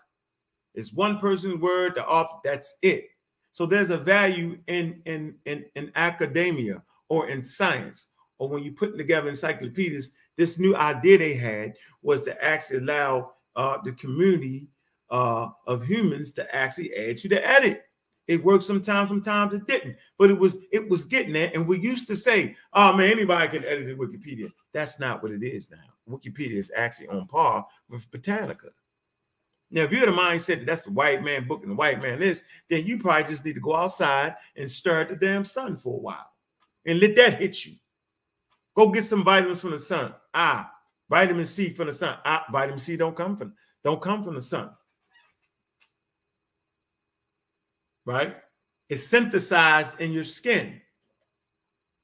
It's 0.74 0.94
one 0.94 1.20
person's 1.20 1.62
word, 1.62 1.96
the 1.96 2.06
off, 2.06 2.42
that's 2.44 2.78
it. 2.82 3.08
So 3.52 3.66
there's 3.66 3.90
a 3.90 3.98
value 3.98 4.60
in 4.68 5.02
in 5.06 5.36
in, 5.46 5.66
in 5.76 5.92
academia 5.96 6.84
or 7.10 7.30
in 7.30 7.42
science, 7.42 8.10
or 8.38 8.50
when 8.50 8.64
you're 8.64 8.74
putting 8.74 8.98
together 8.98 9.30
encyclopedias 9.30 10.12
this 10.38 10.60
new 10.60 10.76
idea 10.76 11.18
they 11.18 11.34
had 11.34 11.74
was 12.02 12.24
to 12.24 12.44
actually 12.44 12.80
allow 12.80 13.34
uh, 13.56 13.78
the 13.84 13.92
community 13.94 14.68
uh, 15.10 15.50
of 15.66 15.84
humans 15.84 16.34
to 16.34 16.56
actually 16.56 16.94
add 16.96 17.18
to 17.18 17.30
the 17.30 17.46
edit. 17.46 17.84
It 18.28 18.44
worked 18.44 18.66
sometimes, 18.66 19.10
sometimes 19.10 19.54
it 19.54 19.66
didn't, 19.68 19.96
but 20.18 20.30
it 20.30 20.38
was 20.38 20.66
it 20.72 20.90
was 20.90 21.06
getting 21.06 21.34
there. 21.34 21.50
And 21.54 21.66
we 21.66 21.80
used 21.80 22.08
to 22.08 22.16
say, 22.16 22.56
"Oh 22.74 22.94
man, 22.94 23.12
anybody 23.12 23.58
can 23.58 23.68
edit 23.68 23.98
Wikipedia." 23.98 24.52
That's 24.74 25.00
not 25.00 25.24
what 25.24 25.32
it 25.32 25.44
is 25.44 25.72
now. 25.72 25.78
Wikipedia 26.10 26.58
is 26.58 26.72
actually 26.76 27.08
on 27.08 27.26
par 27.28 27.66
with 27.90 28.10
Britannica. 28.12 28.68
Now, 29.70 29.84
if 29.84 29.92
you're 29.92 30.06
the 30.06 30.12
mindset 30.12 30.60
that 30.60 30.66
that's 30.66 30.82
the 30.82 30.92
white 30.92 31.24
man 31.24 31.48
book 31.48 31.62
and 31.62 31.72
the 31.72 31.76
white 31.76 32.02
man 32.02 32.20
list, 32.20 32.46
then 32.70 32.86
you 32.86 32.98
probably 32.98 33.24
just 33.24 33.44
need 33.44 33.56
to 33.56 33.62
go 33.62 33.76
outside 33.76 34.36
and 34.56 34.70
stare 34.70 35.02
at 35.02 35.10
the 35.10 35.16
damn 35.16 35.44
sun 35.44 35.76
for 35.76 35.96
a 35.96 36.02
while 36.02 36.32
and 36.86 37.00
let 37.00 37.16
that 37.18 37.42
hit 37.42 37.66
you. 37.66 37.74
Go 38.76 38.90
get 38.90 39.04
some 39.04 39.24
vitamins 39.24 39.60
from 39.60 39.72
the 39.72 39.80
sun. 39.80 40.14
Ah, 40.40 40.72
vitamin 41.10 41.48
C 41.48 41.70
from 41.70 41.88
the 41.88 41.94
sun. 41.94 42.16
Ah, 42.24 42.46
vitamin 42.52 42.78
C 42.78 42.96
don't 42.96 43.16
come 43.16 43.36
from 43.36 43.54
don't 43.84 44.00
come 44.00 44.24
from 44.24 44.36
the 44.36 44.42
sun. 44.42 44.70
Right? 48.06 48.36
It's 48.88 49.04
synthesized 49.04 50.00
in 50.00 50.12
your 50.12 50.24
skin. 50.24 50.80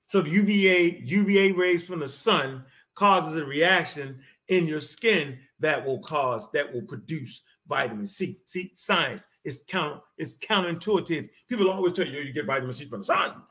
So 0.07 0.21
the 0.21 0.31
UVA 0.31 1.01
UVA 1.03 1.51
rays 1.51 1.85
from 1.85 1.99
the 1.99 2.07
sun 2.07 2.65
causes 2.95 3.35
a 3.35 3.45
reaction 3.45 4.19
in 4.47 4.65
your 4.65 4.81
skin 4.81 5.37
that 5.59 5.85
will 5.85 5.99
cause 5.99 6.51
that 6.53 6.73
will 6.73 6.81
produce 6.81 7.41
vitamin 7.67 8.07
C. 8.07 8.37
See, 8.45 8.71
science 8.73 9.27
is 9.43 9.63
counter 9.67 10.01
it's 10.17 10.39
counterintuitive. 10.39 11.29
People 11.47 11.69
always 11.69 11.93
tell 11.93 12.07
you 12.07 12.19
you 12.19 12.33
get 12.33 12.47
vitamin 12.47 12.71
C 12.71 12.85
from 12.85 13.01
the 13.01 13.05
sun. 13.05 13.43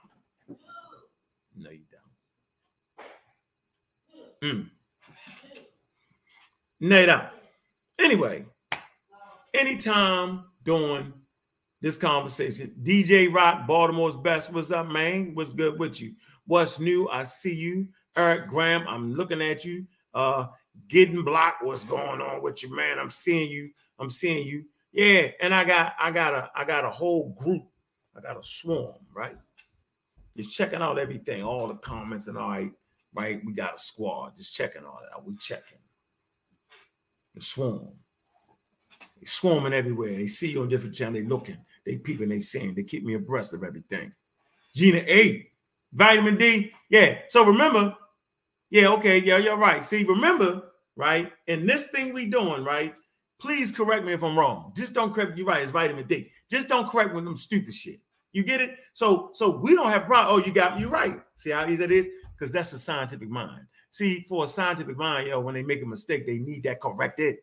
Mm. 4.43 4.67
Nada. 6.81 7.31
Anyway, 7.99 8.45
anytime 9.55 10.43
during 10.65 11.13
this 11.81 11.97
conversation, 11.97 12.75
DJ 12.83 13.33
Rock, 13.33 13.69
Baltimore's 13.69 14.17
best. 14.17 14.53
What's 14.53 14.73
up, 14.73 14.89
man? 14.89 15.31
What's 15.35 15.53
good 15.53 15.79
with 15.79 16.01
you? 16.01 16.15
What's 16.47 16.81
new? 16.81 17.09
I 17.09 17.23
see 17.23 17.55
you. 17.55 17.87
Eric 18.17 18.49
Graham, 18.49 18.85
I'm 18.89 19.15
looking 19.15 19.41
at 19.41 19.65
you. 19.65 19.87
Uh, 20.13 20.49
getting 20.89 21.23
blocked. 21.23 21.63
What's 21.63 21.85
going 21.85 22.21
on 22.21 22.43
with 22.43 22.65
you, 22.65 22.75
man? 22.75 22.99
I'm 22.99 23.11
seeing 23.11 23.49
you. 23.49 23.71
I'm 24.01 24.11
seeing 24.11 24.45
you. 24.45 24.65
Yeah, 24.93 25.29
and 25.41 25.55
I 25.55 25.65
got 25.65 25.95
I 26.01 26.11
got 26.11 26.35
a 26.35 26.51
I 26.55 26.65
got 26.65 26.85
a 26.85 26.91
whole 26.91 27.31
group. 27.39 27.63
I 28.17 28.21
got 28.21 28.37
a 28.37 28.43
swarm, 28.43 28.97
right? 29.15 29.37
Just 30.37 30.57
checking 30.57 30.83
out 30.83 30.99
everything, 30.99 31.45
all 31.45 31.69
the 31.69 31.75
comments 31.75 32.27
and 32.27 32.37
all 32.37 32.51
right, 32.51 32.73
right. 33.15 33.41
We 33.45 33.53
got 33.53 33.77
a 33.77 33.79
squad 33.79 34.37
just 34.37 34.55
checking 34.55 34.85
all 34.85 35.01
that. 35.01 35.25
We 35.25 35.37
checking. 35.37 35.79
The 37.35 37.41
swarm. 37.41 37.89
They 39.19 39.27
swarming 39.27 39.73
everywhere. 39.73 40.17
They 40.17 40.27
see 40.27 40.53
you 40.53 40.63
on 40.63 40.69
different 40.69 40.95
channels. 40.95 41.23
They 41.23 41.29
looking. 41.29 41.59
They 41.85 41.97
peeping. 41.97 42.29
They 42.29 42.41
saying. 42.41 42.75
They 42.75 42.83
keep 42.83 43.05
me 43.05 43.15
abreast 43.15 43.55
of 43.55 43.65
everything. 43.65 44.13
Gina 44.75 44.99
A, 44.99 45.47
vitamin 45.93 46.37
D. 46.37 46.73
Yeah. 46.89 47.19
So 47.29 47.45
remember, 47.45 47.97
yeah, 48.71 48.89
okay, 48.89 49.19
yeah, 49.19 49.37
you're 49.37 49.57
right. 49.57 49.85
See, 49.85 50.05
remember, 50.05 50.63
right? 50.97 51.31
In 51.47 51.67
this 51.67 51.89
thing 51.89 52.13
we 52.13 52.27
doing, 52.27 52.65
right? 52.65 52.95
Please 53.39 53.73
correct 53.73 54.05
me 54.05 54.13
if 54.13 54.23
I'm 54.23 54.39
wrong. 54.39 54.73
Just 54.77 54.95
don't 54.95 55.13
correct. 55.13 55.37
You're 55.37 55.47
right. 55.47 55.63
It's 55.63 55.73
vitamin 55.73 56.07
D. 56.07 56.31
Just 56.51 56.69
don't 56.69 56.89
correct 56.89 57.15
with 57.15 57.25
them 57.25 57.37
stupid 57.37 57.75
shit. 57.75 58.01
You 58.33 58.43
get 58.43 58.61
it? 58.61 58.79
So, 58.95 59.31
so 59.35 59.59
we 59.59 59.75
don't 59.75 59.91
have 59.91 60.07
problem. 60.07 60.35
Oh, 60.35 60.47
you 60.47 60.53
got 60.53 60.81
you 60.81 60.89
right. 60.89 61.21
See 61.35 61.51
how 61.51 61.69
easy 61.69 61.85
it 61.85 61.93
is? 61.93 62.09
Because 62.43 62.53
that's 62.53 62.73
a 62.73 62.79
scientific 62.81 63.31
mind. 63.31 63.69
See, 63.93 64.23
for 64.23 64.43
a 64.43 64.49
scientific 64.49 64.97
mind, 64.97 65.29
yo, 65.29 65.39
when 65.39 65.55
they 65.55 65.63
make 65.63 65.81
a 65.81 65.87
mistake, 65.87 66.27
they 66.27 66.41
need 66.41 66.65
that 66.65 66.81
corrected. 66.81 67.37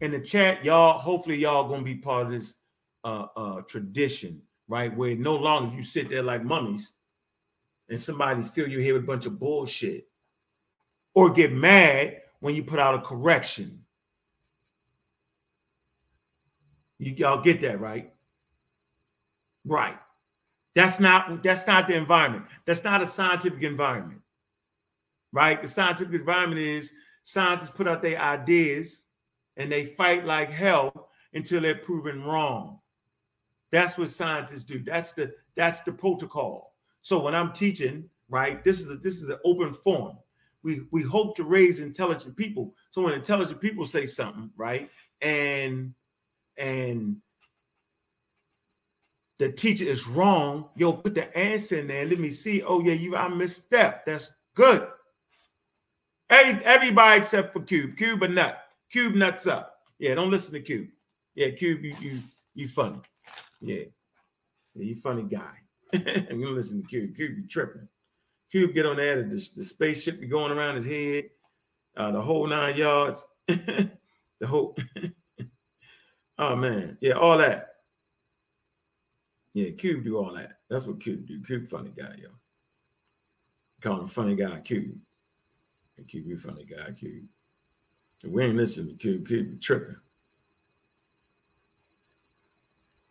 In 0.00 0.12
the 0.12 0.20
chat, 0.20 0.64
y'all, 0.64 0.98
hopefully 0.98 1.36
y'all 1.36 1.68
gonna 1.68 1.82
be 1.82 1.96
part 1.96 2.24
of 2.24 2.32
this 2.32 2.56
uh 3.04 3.26
uh 3.36 3.60
tradition, 3.68 4.40
right? 4.68 4.96
Where 4.96 5.14
no 5.14 5.36
longer 5.36 5.76
you 5.76 5.82
sit 5.82 6.08
there 6.08 6.22
like 6.22 6.44
mummies 6.44 6.92
and 7.90 8.00
somebody 8.00 8.42
fill 8.42 8.68
your 8.68 8.80
head 8.80 8.94
with 8.94 9.04
a 9.04 9.06
bunch 9.06 9.26
of 9.26 9.38
bullshit 9.38 10.08
or 11.12 11.28
get 11.28 11.52
mad 11.52 12.22
when 12.40 12.54
you 12.54 12.62
put 12.62 12.78
out 12.78 12.94
a 12.94 13.02
correction. 13.02 13.84
You, 16.98 17.12
y'all 17.12 17.42
get 17.42 17.60
that, 17.60 17.80
right? 17.80 18.10
Right. 19.66 19.98
That's 20.76 21.00
not 21.00 21.42
that's 21.42 21.66
not 21.66 21.88
the 21.88 21.96
environment. 21.96 22.44
That's 22.66 22.84
not 22.84 23.00
a 23.00 23.06
scientific 23.06 23.62
environment. 23.62 24.20
Right? 25.32 25.60
The 25.60 25.68
scientific 25.68 26.12
environment 26.14 26.60
is 26.60 26.92
scientists 27.22 27.70
put 27.70 27.88
out 27.88 28.02
their 28.02 28.20
ideas 28.20 29.06
and 29.56 29.72
they 29.72 29.86
fight 29.86 30.26
like 30.26 30.50
hell 30.50 31.08
until 31.32 31.62
they're 31.62 31.76
proven 31.76 32.22
wrong. 32.22 32.80
That's 33.72 33.96
what 33.96 34.10
scientists 34.10 34.64
do. 34.64 34.78
That's 34.80 35.12
the 35.12 35.32
that's 35.56 35.80
the 35.80 35.92
protocol. 35.92 36.74
So 37.00 37.22
when 37.22 37.34
I'm 37.34 37.52
teaching, 37.54 38.10
right, 38.28 38.62
this 38.62 38.78
is 38.80 38.90
a, 38.90 38.96
this 38.96 39.22
is 39.22 39.30
an 39.30 39.38
open 39.46 39.72
forum. 39.72 40.18
We 40.62 40.82
we 40.90 41.02
hope 41.02 41.36
to 41.36 41.44
raise 41.44 41.80
intelligent 41.80 42.36
people. 42.36 42.74
So 42.90 43.00
when 43.00 43.14
intelligent 43.14 43.62
people 43.62 43.86
say 43.86 44.04
something, 44.04 44.50
right, 44.58 44.90
and 45.22 45.94
and 46.58 47.16
the 49.38 49.52
teacher 49.52 49.84
is 49.84 50.06
wrong, 50.06 50.68
yo, 50.76 50.94
put 50.94 51.14
the 51.14 51.36
answer 51.36 51.78
in 51.78 51.88
there. 51.88 52.06
Let 52.06 52.18
me 52.18 52.30
see. 52.30 52.62
Oh 52.62 52.80
yeah, 52.80 52.94
you 52.94 53.16
I 53.16 53.28
misstep. 53.28 54.06
That's 54.06 54.40
good. 54.54 54.88
Every, 56.28 56.64
everybody 56.64 57.18
except 57.18 57.52
for 57.52 57.60
Cube. 57.60 57.96
Cube 57.96 58.22
a 58.22 58.28
nut. 58.28 58.58
Cube 58.90 59.14
nuts 59.14 59.46
up. 59.46 59.74
Yeah, 59.98 60.14
don't 60.14 60.30
listen 60.30 60.52
to 60.54 60.60
Cube. 60.60 60.88
Yeah, 61.34 61.50
Cube, 61.50 61.84
you 61.84 61.92
you 62.00 62.18
you 62.54 62.68
funny. 62.68 62.98
Yeah, 63.60 63.84
yeah 64.74 64.84
you 64.84 64.94
funny 64.96 65.22
guy. 65.22 65.58
I'm 65.92 66.40
gonna 66.40 66.50
listen 66.50 66.82
to 66.82 66.88
Cube. 66.88 67.14
Cube 67.14 67.36
be 67.36 67.46
tripping. 67.46 67.88
Cube 68.50 68.74
get 68.74 68.86
on 68.86 68.96
there, 68.96 69.22
the, 69.22 69.28
the 69.28 69.64
spaceship 69.64 70.20
be 70.20 70.26
going 70.26 70.52
around 70.52 70.76
his 70.76 70.86
head, 70.86 71.24
uh, 71.96 72.12
the 72.12 72.20
whole 72.20 72.46
nine 72.46 72.76
yards, 72.76 73.26
the 73.46 73.90
whole. 74.46 74.76
oh 76.38 76.56
man, 76.56 76.96
yeah, 77.00 77.14
all 77.14 77.38
that. 77.38 77.68
Yeah, 79.56 79.70
Cube 79.70 80.04
do 80.04 80.18
all 80.18 80.34
that. 80.34 80.58
That's 80.68 80.84
what 80.84 81.00
Cube 81.00 81.26
do. 81.26 81.42
Cube 81.42 81.66
funny 81.66 81.88
guy, 81.96 82.14
yo. 82.18 82.28
Call 83.80 84.00
him 84.00 84.06
funny 84.06 84.36
guy, 84.36 84.60
Cube. 84.60 84.98
And 85.96 86.06
Cube 86.06 86.28
be 86.28 86.36
funny 86.36 86.66
guy, 86.66 86.92
Cube. 86.92 87.24
We 88.22 88.44
ain't 88.44 88.56
listening 88.56 88.92
to 88.92 88.98
Cube. 88.98 89.26
Cube 89.26 89.52
be 89.52 89.56
tripping. 89.56 89.96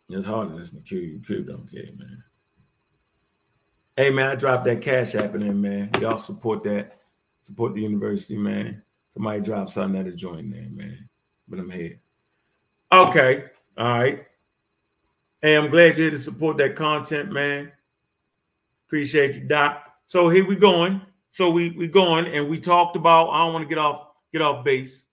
It's 0.08 0.24
hard 0.24 0.50
to 0.50 0.54
listen 0.54 0.78
to 0.78 0.84
Cube. 0.84 1.26
Cube 1.26 1.48
don't 1.48 1.68
care, 1.68 1.82
man. 1.98 2.22
Hey 3.96 4.10
man, 4.10 4.30
I 4.30 4.36
dropped 4.36 4.66
that 4.66 4.82
cash 4.82 5.16
app 5.16 5.34
in 5.34 5.40
there, 5.40 5.52
man. 5.52 5.90
Y'all 6.00 6.16
support 6.16 6.62
that. 6.62 7.00
Support 7.40 7.74
the 7.74 7.80
university, 7.80 8.38
man. 8.38 8.84
Somebody 9.08 9.40
drop 9.40 9.68
something 9.68 10.00
at 10.00 10.06
a 10.06 10.14
joint 10.14 10.52
there, 10.52 10.68
man. 10.70 11.08
But 11.48 11.58
I'm 11.58 11.70
here. 11.70 11.98
Okay. 12.92 13.46
All 13.76 13.98
right. 13.98 14.26
Hey, 15.42 15.54
I'm 15.54 15.70
glad 15.70 15.96
you're 15.96 16.04
here 16.08 16.10
to 16.12 16.18
support 16.18 16.56
that 16.56 16.76
content, 16.76 17.30
man. 17.30 17.70
Appreciate 18.86 19.34
you, 19.34 19.46
Doc. 19.46 19.86
So 20.06 20.30
here 20.30 20.46
we 20.46 20.56
going. 20.56 21.02
So 21.30 21.50
we 21.50 21.70
we 21.70 21.88
going 21.88 22.26
and 22.26 22.48
we 22.48 22.58
talked 22.58 22.96
about. 22.96 23.28
I 23.28 23.44
don't 23.44 23.52
want 23.52 23.64
to 23.64 23.68
get 23.68 23.76
off 23.76 24.08
get 24.32 24.40
off 24.40 24.64
base. 24.64 25.06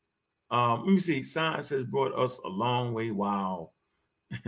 Um, 0.49 0.86
let 0.86 0.93
me 0.93 0.99
see. 0.99 1.24
Science 1.24 1.69
has 1.69 1.84
brought 1.84 2.17
us 2.17 2.39
a 2.39 2.47
long 2.47 2.93
way. 2.93 3.11
Wow. 3.11 3.71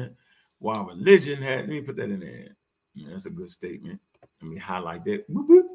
wow, 0.62 0.86
religion 0.86 1.42
had. 1.42 1.62
Let 1.62 1.70
me 1.70 1.82
put 1.82 1.98
that 1.98 2.10
in 2.10 2.22
there. 2.22 2.56
Yeah, 2.94 3.10
that's 3.12 3.26
a 3.26 3.32
good 3.32 3.50
statement. 3.50 4.00
Let 4.42 4.52
me 4.52 4.58
highlight 4.58 5.04
that. 5.04 5.30
Boop, 5.30 5.50
boop. 5.50 5.68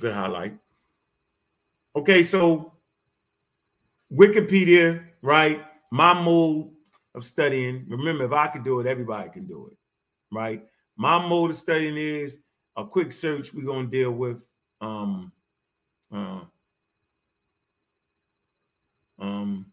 Good 0.00 0.14
highlight. 0.14 0.54
Okay, 1.94 2.22
so 2.22 2.72
Wikipedia, 4.10 5.04
right? 5.20 5.62
My 5.90 6.14
mode 6.14 6.70
of 7.18 7.24
studying. 7.24 7.84
Remember, 7.88 8.24
if 8.24 8.32
I 8.32 8.48
can 8.48 8.62
do 8.62 8.80
it, 8.80 8.86
everybody 8.86 9.30
can 9.30 9.46
do 9.46 9.68
it, 9.70 9.78
right? 10.34 10.62
My 10.96 11.18
mode 11.24 11.50
of 11.50 11.56
studying 11.56 11.96
is 11.96 12.40
a 12.76 12.84
quick 12.86 13.12
search. 13.12 13.52
We're 13.52 13.66
gonna 13.66 13.88
deal 13.88 14.12
with 14.12 14.46
um 14.80 15.32
uh, 16.12 16.40
um 19.18 19.66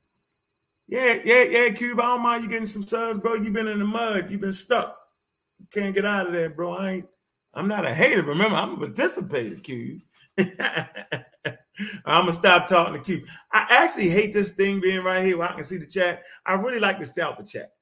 yeah, 0.88 1.20
yeah, 1.24 1.43
yeah, 1.43 1.70
Cube. 1.72 2.00
I 2.00 2.04
don't 2.04 2.22
mind 2.22 2.43
you 2.43 2.50
getting 2.50 2.66
some 2.66 2.86
subs, 2.86 3.18
bro. 3.20 3.36
You've 3.36 3.54
been 3.54 3.68
in 3.68 3.80
the 3.80 3.86
mud, 3.86 4.30
you've 4.30 4.41
been 4.41 4.54
stuck. 4.54 4.98
You 5.60 5.68
can't 5.72 5.96
get 5.96 6.06
out 6.06 6.28
of 6.28 6.34
there, 6.34 6.50
bro. 6.50 6.74
I 6.74 6.91
ain't 6.91 7.06
I'm 7.56 7.68
not 7.68 7.86
a 7.86 7.93
hater. 7.93 8.22
Remember, 8.22 8.58
I'm 8.58 8.74
a 8.74 8.78
participator, 8.78 9.56
Q. 9.56 10.02
I'm 12.05 12.23
gonna 12.23 12.34
stop 12.34 12.67
talking 12.67 12.93
to 12.93 12.99
Q. 12.99 13.26
I 13.51 13.65
actually 13.69 14.09
hate 14.09 14.34
this 14.34 14.51
thing 14.51 14.80
being 14.80 15.03
right 15.03 15.26
here 15.26 15.38
where 15.38 15.49
I 15.49 15.53
can 15.53 15.63
see 15.63 15.78
the 15.78 15.86
chat. 15.86 16.23
I 16.45 16.53
really 16.53 16.80
like 16.80 16.99
to 16.99 17.05
stay 17.05 17.21
out 17.21 17.38
the 17.38 17.43
chat, 17.43 17.73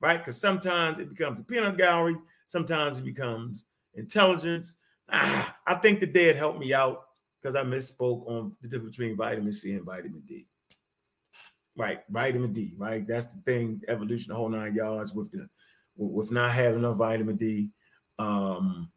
right? 0.00 0.18
Because 0.18 0.40
sometimes 0.40 0.98
it 0.98 1.08
becomes 1.08 1.38
a 1.38 1.42
peanut 1.42 1.76
gallery, 1.76 2.16
sometimes 2.46 2.98
it 2.98 3.04
becomes 3.04 3.66
intelligence. 3.94 4.76
Ah, 5.10 5.56
I 5.66 5.74
think 5.76 6.00
the 6.00 6.06
dead 6.06 6.36
helped 6.36 6.58
me 6.58 6.72
out 6.72 7.04
because 7.40 7.54
I 7.54 7.62
misspoke 7.62 8.26
on 8.28 8.56
the 8.60 8.68
difference 8.68 8.96
between 8.96 9.16
vitamin 9.16 9.52
C 9.52 9.74
and 9.74 9.84
vitamin 9.84 10.22
D. 10.26 10.46
Right, 11.76 12.00
vitamin 12.08 12.52
D, 12.52 12.74
right? 12.76 13.06
That's 13.06 13.26
the 13.26 13.40
thing, 13.42 13.80
evolution, 13.88 14.30
the 14.30 14.34
whole 14.34 14.48
nine 14.48 14.74
yards 14.74 15.12
with 15.12 15.30
the 15.30 15.48
with 15.96 16.30
not 16.30 16.52
having 16.52 16.80
enough 16.80 16.96
vitamin 16.96 17.36
D. 17.36 17.70
Um, 18.18 18.88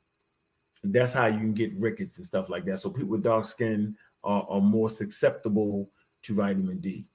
that's 0.83 1.13
how 1.13 1.27
you 1.27 1.37
can 1.37 1.53
get 1.53 1.73
rickets 1.77 2.17
and 2.17 2.25
stuff 2.25 2.49
like 2.49 2.65
that. 2.65 2.79
So 2.79 2.89
people 2.89 3.09
with 3.09 3.23
dark 3.23 3.45
skin 3.45 3.95
are, 4.23 4.45
are 4.49 4.61
more 4.61 4.89
susceptible 4.89 5.89
to 6.23 6.35
vitamin 6.35 6.79
D, 6.79 7.05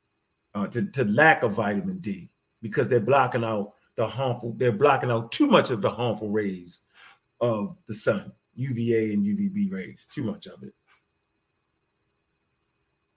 uh, 0.55 0.67
to, 0.69 0.87
to 0.87 1.05
lack 1.05 1.43
of 1.43 1.53
vitamin 1.53 1.99
D, 1.99 2.29
because 2.63 2.89
they're 2.89 3.01
blocking 3.01 3.45
out 3.45 3.73
the 3.97 4.07
harmful, 4.07 4.53
they're 4.57 4.73
blocking 4.73 5.11
out 5.11 5.33
too 5.33 5.47
much 5.47 5.71
of 5.71 5.83
the 5.83 5.91
harmful 5.91 6.29
rays 6.31 6.83
of 7.41 7.77
the 7.87 7.95
sun, 7.95 8.33
UVA 8.55 9.13
and 9.13 9.25
UVB 9.25 9.73
rays, 9.73 10.07
too 10.11 10.25
much 10.25 10.47
of 10.47 10.63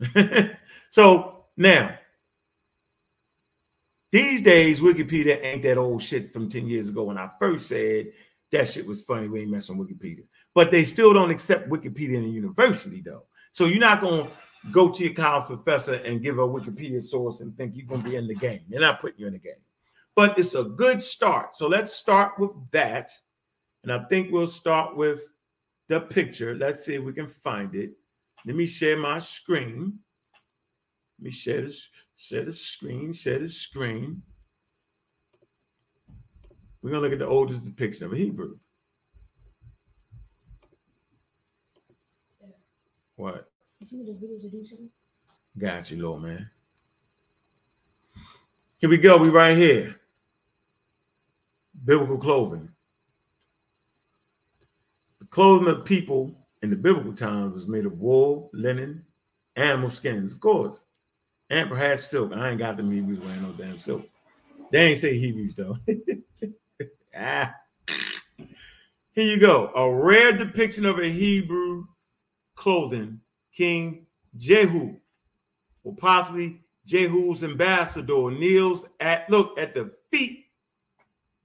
it. 0.06 0.58
so 0.90 1.44
now, 1.58 1.96
these 4.12 4.42
days, 4.42 4.80
Wikipedia 4.80 5.44
ain't 5.44 5.64
that 5.64 5.78
old 5.78 6.02
shit 6.02 6.34
from 6.34 6.50
10 6.50 6.68
years 6.68 6.90
ago 6.90 7.04
when 7.04 7.18
I 7.18 7.30
first 7.38 7.68
said 7.68 8.08
that 8.52 8.68
shit 8.68 8.88
was 8.88 9.02
funny. 9.02 9.28
We 9.28 9.42
ain't 9.42 9.52
messing 9.52 9.78
with 9.78 9.90
Wikipedia 9.90 10.24
but 10.54 10.72
they 10.72 10.84
still 10.84 11.14
don't 11.14 11.32
accept 11.32 11.70
Wikipedia 11.70 12.16
in 12.16 12.24
the 12.24 12.30
university 12.30 13.02
though. 13.02 13.24
So 13.52 13.66
you're 13.66 13.80
not 13.80 14.02
going 14.02 14.26
to 14.26 14.32
go 14.72 14.90
to 14.90 15.04
your 15.04 15.14
college 15.14 15.46
professor 15.46 15.96
and 15.96 16.22
give 16.22 16.38
a 16.40 16.48
Wikipedia 16.48 17.02
source 17.02 17.42
and 17.42 17.56
think 17.56 17.76
you're 17.76 17.88
going 17.88 18.04
to 18.04 18.10
be 18.10 18.16
in 18.16 18.28
the 18.28 18.36
game. 18.36 18.62
They're 18.70 18.80
not 18.80 19.00
putting 19.00 19.20
you 19.20 19.28
in 19.28 19.34
the 19.34 19.40
game. 19.40 19.54
But 20.16 20.38
it's 20.38 20.56
a 20.56 20.64
good 20.64 21.02
start. 21.02 21.56
So 21.56 21.68
let's 21.68 21.94
start 21.94 22.38
with 22.40 22.52
that. 22.72 23.12
And 23.84 23.92
I 23.92 24.04
think 24.06 24.32
we'll 24.32 24.48
start 24.48 24.96
with 24.96 25.22
the 25.88 26.00
picture. 26.00 26.56
Let's 26.56 26.86
see 26.86 26.96
if 26.96 27.04
we 27.04 27.14
can 27.14 27.28
find 27.28 27.74
it. 27.76 27.92
Let 28.46 28.56
me 28.56 28.66
share 28.66 28.98
my 28.98 29.20
screen. 29.20 30.00
Let 31.18 31.26
me 31.26 31.32
share 31.32 31.62
this, 31.62 31.90
share 32.18 32.46
the 32.46 32.54
screen, 32.54 33.12
share 33.12 33.40
the 33.40 33.50
screen. 33.50 34.22
We're 36.82 36.92
gonna 36.92 37.02
look 37.02 37.12
at 37.12 37.20
the 37.20 37.28
oldest 37.28 37.66
depiction 37.66 38.06
of 38.06 38.14
a 38.14 38.16
Hebrew. 38.16 38.56
What? 43.20 43.50
You 43.82 43.86
see 43.86 43.98
the 43.98 44.14
videos 44.14 44.46
are 44.46 44.50
doing? 44.50 44.90
Got 45.58 45.92
you, 45.92 46.02
Lord 46.02 46.22
man. 46.22 46.50
Here 48.80 48.90
we 48.90 48.98
go. 48.98 49.18
We 49.18 49.28
right 49.28 49.58
here. 49.58 49.98
Biblical 51.84 52.18
clothing. 52.18 52.70
The 55.20 55.26
clothing 55.26 55.68
of 55.68 55.84
people 55.84 56.34
in 56.62 56.70
the 56.70 56.78
biblical 56.78 57.14
times 57.14 57.56
was 57.56 57.68
made 57.68 57.86
of 57.86 58.00
wool, 58.00 58.50
linen, 58.54 59.04
animal 59.58 59.90
skins, 59.90 60.32
of 60.32 60.40
course, 60.40 60.82
and 61.50 61.68
perhaps 61.68 62.08
silk. 62.08 62.32
I 62.32 62.52
ain't 62.52 62.60
got 62.60 62.78
the 62.78 62.84
Hebrews 62.84 63.20
wearing 63.20 63.42
no 63.42 63.52
damn 63.52 63.80
silk. 63.80 64.08
They 64.72 64.92
ain't 64.92 65.00
say 65.00 65.18
Hebrews 65.18 65.56
though. 65.56 65.78
ah. 67.18 67.54
Here 69.12 69.26
you 69.26 69.42
go. 69.42 69.74
A 69.76 69.94
rare 69.94 70.32
depiction 70.32 70.86
of 70.86 71.00
a 71.00 71.10
Hebrew 71.10 71.84
clothing, 72.60 73.22
King 73.54 74.06
Jehu, 74.36 74.98
or 75.84 75.96
possibly 75.96 76.62
Jehu's 76.86 77.44
ambassador, 77.44 78.30
kneels 78.30 78.86
at 79.00 79.30
look 79.30 79.58
at 79.58 79.74
the 79.74 79.92
feet 80.12 80.46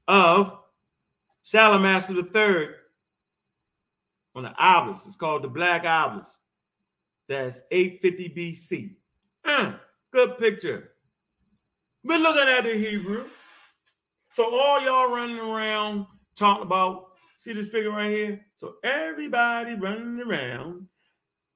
of 0.08 0.58
Shalmaneser 1.44 2.14
III 2.14 2.68
on 4.34 4.42
the 4.42 4.54
obelisk. 4.58 5.06
It's 5.06 5.16
called 5.16 5.42
the 5.42 5.48
Black 5.48 5.84
Obelisk. 5.84 6.36
That's 7.28 7.60
850 7.70 8.28
BC. 8.30 8.96
Mm, 9.46 9.78
good 10.10 10.36
picture. 10.38 10.90
We're 12.02 12.18
looking 12.18 12.48
at 12.48 12.64
the 12.64 12.74
Hebrew. 12.74 13.26
So 14.32 14.52
all 14.52 14.80
y'all 14.80 15.14
running 15.14 15.38
around 15.38 16.06
talking 16.34 16.64
about, 16.64 17.12
see 17.36 17.52
this 17.52 17.68
figure 17.68 17.92
right 17.92 18.10
here? 18.10 18.40
So 18.56 18.74
everybody 18.82 19.74
running 19.74 20.20
around 20.20 20.88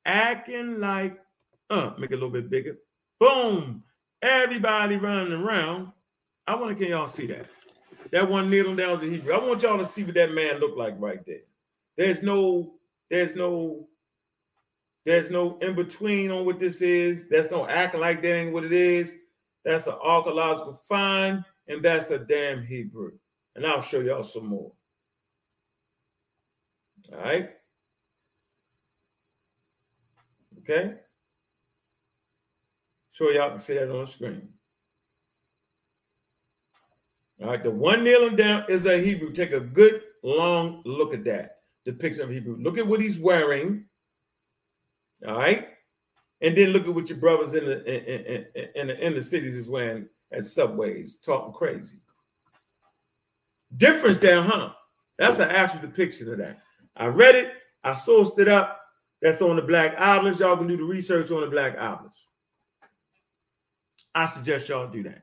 acting 0.09 0.81
like, 0.81 1.21
uh, 1.71 1.93
make 1.99 2.11
it 2.11 2.15
a 2.15 2.17
little 2.17 2.31
bit 2.31 2.51
bigger. 2.51 2.79
Boom. 3.21 3.85
Everybody 4.23 4.97
running 4.97 5.33
around. 5.33 5.93
I 6.47 6.57
want 6.57 6.77
to 6.77 6.83
can 6.83 6.93
y'all 6.93 7.07
see 7.07 7.27
that? 7.27 7.47
That 8.11 8.29
one 8.29 8.49
kneeling 8.51 8.77
down 8.77 9.01
to 9.01 9.09
Hebrew. 9.09 9.35
I 9.35 9.45
want 9.45 9.63
y'all 9.63 9.79
to 9.79 9.85
see 9.85 10.03
what 10.03 10.15
that 10.15 10.33
man 10.33 10.59
looked 10.59 10.79
like 10.79 10.95
right 10.99 11.25
there. 11.27 11.43
There's 11.97 12.23
no, 12.23 12.75
there's 13.11 13.37
no, 13.37 13.87
there's 15.05 15.31
no 15.31 15.59
in 15.59 15.75
between 15.75 16.31
on 16.31 16.47
what 16.47 16.59
this 16.59 16.81
is. 16.81 17.29
That's 17.29 17.51
no 17.51 17.69
acting 17.69 18.01
like 18.01 18.23
that 18.23 18.35
ain't 18.35 18.53
what 18.53 18.65
it 18.65 18.73
is. 18.73 19.15
That's 19.65 19.87
an 19.87 19.95
archaeological 20.03 20.73
find, 20.89 21.45
and 21.67 21.83
that's 21.83 22.11
a 22.11 22.19
damn 22.19 22.65
Hebrew. 22.65 23.13
And 23.55 23.67
I'll 23.67 23.81
show 23.81 24.01
y'all 24.01 24.23
some 24.23 24.47
more. 24.47 24.73
All 27.13 27.21
right. 27.21 27.51
Okay. 30.69 30.95
Sure, 33.13 33.33
y'all 33.33 33.51
can 33.51 33.61
see 33.61 33.75
that 33.75 33.91
on 33.91 34.01
the 34.01 34.07
screen. 34.07 34.49
All 37.41 37.49
right, 37.49 37.63
the 37.63 37.71
one 37.71 38.05
kneeling 38.05 38.37
down 38.37 38.65
is 38.69 38.87
a 38.87 38.99
Hebrew. 38.99 39.33
Take 39.33 39.53
a 39.53 39.61
good 39.61 40.03
long 40.23 40.83
look 40.85 41.15
at 41.15 41.25
that 41.25 41.53
depiction 41.85 42.25
of 42.25 42.31
Hebrew. 42.31 42.57
Look 42.57 42.79
at 42.79 42.87
what 42.87 43.01
he's 43.01 43.19
wearing. 43.19 43.85
All 45.27 45.39
right, 45.39 45.69
and 46.41 46.57
then 46.57 46.71
look 46.71 46.87
at 46.87 46.95
what 46.95 47.09
your 47.09 47.19
brothers 47.19 47.55
in 47.55 47.65
the 47.65 47.85
in, 47.85 48.45
in, 48.55 48.69
in 48.75 48.87
the 48.89 49.07
inner 49.07 49.23
cities 49.23 49.57
is 49.57 49.69
wearing 49.69 50.09
at 50.33 50.45
subways, 50.45 51.17
talking 51.17 51.53
crazy. 51.53 51.99
Difference 53.77 54.19
there, 54.19 54.43
huh? 54.43 54.73
That's 55.17 55.39
an 55.39 55.51
actual 55.51 55.81
depiction 55.81 56.31
of 56.31 56.39
that. 56.39 56.59
I 56.97 57.07
read 57.07 57.35
it. 57.35 57.53
I 57.83 57.93
sourced 57.93 58.39
it 58.39 58.49
up. 58.49 58.78
That's 59.21 59.43
on 59.43 59.57
the 59.57 59.63
Black 59.63 59.95
Obelisk. 59.99 60.41
Y'all 60.41 60.57
can 60.57 60.69
do 60.69 60.77
the 60.77 60.85
research 60.85 61.31
on 61.31 61.41
the 61.41 61.49
Black 61.49 61.77
Obelisk. 61.79 62.21
I 64.15 64.27
suggest 64.27 64.69
y'all 64.69 64.89
do 64.89 65.03
that 65.05 65.23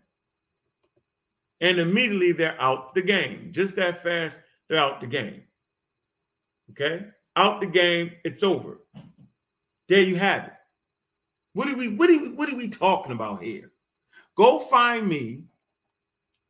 and 1.61 1.79
immediately 1.79 2.31
they're 2.31 2.59
out 2.61 2.93
the 2.93 3.01
game. 3.01 3.49
Just 3.51 3.75
that 3.75 4.03
fast, 4.03 4.39
they're 4.67 4.79
out 4.79 5.01
the 5.01 5.07
game. 5.07 5.43
Okay? 6.71 7.05
Out 7.35 7.61
the 7.61 7.67
game, 7.67 8.11
it's 8.23 8.43
over. 8.43 8.79
There 9.87 10.01
you 10.01 10.15
have 10.15 10.45
it. 10.45 10.53
What 11.53 11.69
are 11.69 11.75
we 11.75 11.89
what 11.89 12.09
are 12.09 12.19
we, 12.19 12.31
what 12.33 12.51
are 12.51 12.57
we 12.57 12.67
talking 12.67 13.13
about 13.13 13.41
here? 13.41 13.71
Go 14.35 14.59
find 14.59 15.07
me 15.07 15.45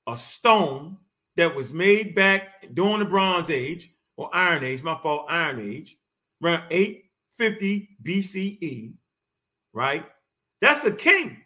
a 0.07 0.17
stone 0.17 0.97
that 1.35 1.55
was 1.55 1.73
made 1.73 2.15
back 2.15 2.73
during 2.73 2.99
the 2.99 3.05
Bronze 3.05 3.49
Age 3.49 3.91
or 4.17 4.29
Iron 4.33 4.63
Age, 4.63 4.81
my 4.81 4.97
fault, 4.97 5.27
Iron 5.29 5.59
Age, 5.59 5.95
around 6.41 6.63
850 7.39 7.97
BCE, 8.03 8.93
right? 9.73 10.05
That's 10.61 10.85
a 10.85 10.91
king. 10.91 11.37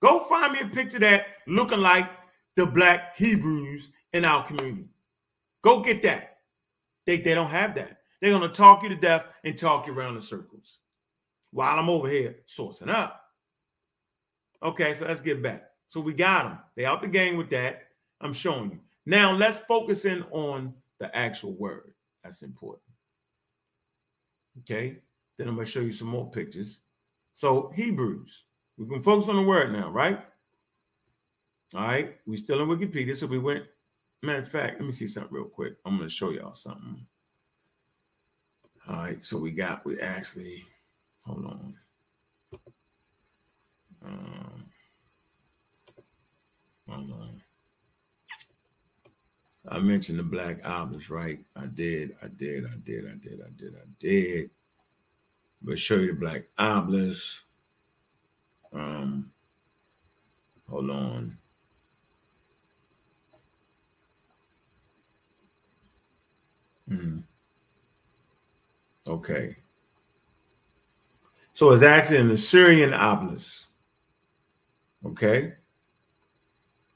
Go 0.00 0.20
find 0.20 0.52
me 0.52 0.60
a 0.60 0.66
picture 0.66 0.98
that 0.98 1.26
looking 1.46 1.80
like 1.80 2.10
the 2.56 2.66
black 2.66 3.16
Hebrews 3.16 3.90
in 4.12 4.24
our 4.24 4.44
community. 4.44 4.88
Go 5.62 5.80
get 5.80 6.02
that. 6.02 6.38
They, 7.06 7.18
they 7.18 7.34
don't 7.34 7.50
have 7.50 7.74
that. 7.76 7.98
They're 8.20 8.30
going 8.30 8.42
to 8.42 8.48
talk 8.48 8.82
you 8.82 8.88
to 8.88 8.96
death 8.96 9.26
and 9.44 9.56
talk 9.56 9.86
you 9.86 9.94
around 9.94 10.16
in 10.16 10.20
circles 10.20 10.78
while 11.52 11.78
I'm 11.78 11.88
over 11.88 12.08
here 12.08 12.36
sourcing 12.48 12.88
up. 12.88 13.20
Okay, 14.62 14.94
so 14.94 15.06
let's 15.06 15.20
get 15.20 15.42
back. 15.42 15.64
So 15.86 16.00
we 16.00 16.14
got 16.14 16.44
them. 16.44 16.58
They 16.76 16.84
out 16.84 17.02
the 17.02 17.08
game 17.08 17.36
with 17.36 17.50
that. 17.50 17.82
I'm 18.20 18.32
showing 18.32 18.70
you. 18.70 18.78
Now 19.06 19.32
let's 19.32 19.58
focus 19.58 20.04
in 20.04 20.22
on 20.30 20.74
the 21.00 21.14
actual 21.16 21.52
word. 21.52 21.92
That's 22.22 22.42
important. 22.42 22.82
Okay, 24.60 24.96
then 25.38 25.48
I'm 25.48 25.54
going 25.54 25.64
to 25.64 25.70
show 25.70 25.80
you 25.80 25.92
some 25.92 26.08
more 26.08 26.30
pictures. 26.30 26.82
So 27.34 27.72
Hebrews, 27.74 28.44
we 28.78 28.86
can 28.86 29.02
focus 29.02 29.28
on 29.28 29.36
the 29.36 29.42
word 29.42 29.72
now, 29.72 29.90
right? 29.90 30.20
All 31.74 31.86
right, 31.86 32.16
we 32.26 32.36
still 32.36 32.62
in 32.62 32.68
Wikipedia, 32.68 33.16
so 33.16 33.26
we 33.26 33.38
went. 33.38 33.64
Matter 34.22 34.42
of 34.42 34.48
fact, 34.48 34.78
let 34.78 34.86
me 34.86 34.92
see 34.92 35.06
something 35.06 35.32
real 35.32 35.46
quick. 35.46 35.74
I'm 35.84 35.96
going 35.96 36.08
to 36.08 36.14
show 36.14 36.30
y'all 36.30 36.54
something. 36.54 37.06
All 38.88 38.96
right, 38.96 39.24
so 39.24 39.38
we 39.38 39.52
got 39.52 39.84
we 39.84 40.00
actually 40.00 40.64
hold 41.24 41.46
on. 41.46 41.74
Um, 44.04 44.64
hold 46.88 47.10
on. 47.12 47.42
I 49.68 49.78
mentioned 49.78 50.18
the 50.18 50.24
Black 50.24 50.58
Obelisk, 50.64 51.10
right? 51.10 51.38
I 51.56 51.66
did, 51.66 52.16
I 52.22 52.26
did, 52.28 52.64
I 52.66 52.76
did, 52.84 53.06
I 53.06 53.14
did, 53.14 53.40
I 53.40 53.50
did, 53.58 53.74
I 53.74 53.86
did. 54.00 54.50
But 55.62 55.78
show 55.78 55.96
you 55.96 56.14
the 56.14 56.20
Black 56.20 56.42
Obelisk. 56.58 57.44
Um, 58.72 59.30
hold 60.68 60.90
on. 60.90 61.36
Hmm. 66.88 67.18
Okay. 69.06 69.56
So 71.54 71.70
it's 71.70 71.82
actually 71.82 72.18
an 72.18 72.30
Assyrian 72.30 72.92
obelisk. 72.92 73.68
Okay. 75.04 75.52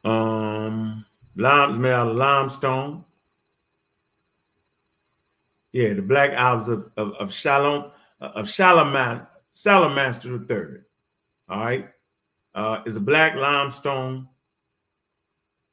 Um, 0.05 1.05
lime 1.37 1.81
made 1.81 1.93
out 1.93 2.09
of 2.09 2.17
limestone. 2.17 3.05
Yeah, 5.73 5.93
the 5.93 6.03
black 6.03 6.33
obelisk 6.37 6.71
of, 6.71 6.91
of, 6.97 7.15
of 7.15 7.33
Shalom 7.33 7.91
of 8.21 8.47
Shalaman, 8.47 9.27
Salamaster 9.53 10.39
the 10.39 10.45
third. 10.45 10.85
All 11.49 11.65
right. 11.65 11.89
Uh, 12.55 12.83
is 12.87 12.97
a 12.97 13.01
black 13.01 13.35
limestone 13.35 14.27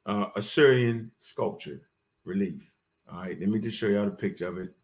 uh, 0.06 0.26
Assyrian 0.36 1.10
sculpture 1.18 1.80
relief. 2.24 2.70
All 3.10 3.20
right, 3.20 3.38
let 3.38 3.48
me 3.48 3.58
just 3.58 3.78
show 3.78 3.86
y'all 3.86 4.04
the 4.04 4.10
picture 4.10 4.48
of 4.48 4.58
it, 4.58 4.74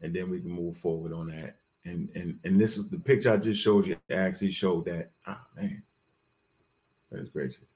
and 0.00 0.14
then 0.14 0.30
we 0.30 0.40
can 0.40 0.50
move 0.50 0.76
forward 0.76 1.12
on 1.12 1.28
that. 1.28 1.56
And 1.84 2.08
and 2.14 2.38
and 2.44 2.60
this 2.60 2.78
is 2.78 2.88
the 2.88 2.98
picture 2.98 3.32
I 3.32 3.36
just 3.36 3.60
showed 3.60 3.86
you. 3.86 3.96
Actually 4.10 4.50
showed 4.50 4.84
that. 4.86 5.10
Ah 5.26 5.44
man, 5.56 5.82
that 7.10 7.20
is 7.20 7.28
gracious. 7.30 7.71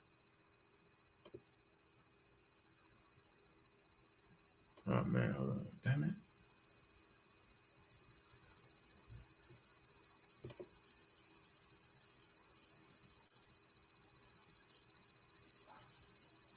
Oh 4.88 5.02
man, 5.04 5.34
hold 5.36 5.50
on, 5.50 5.66
damn 5.84 6.04
it. 6.04 6.10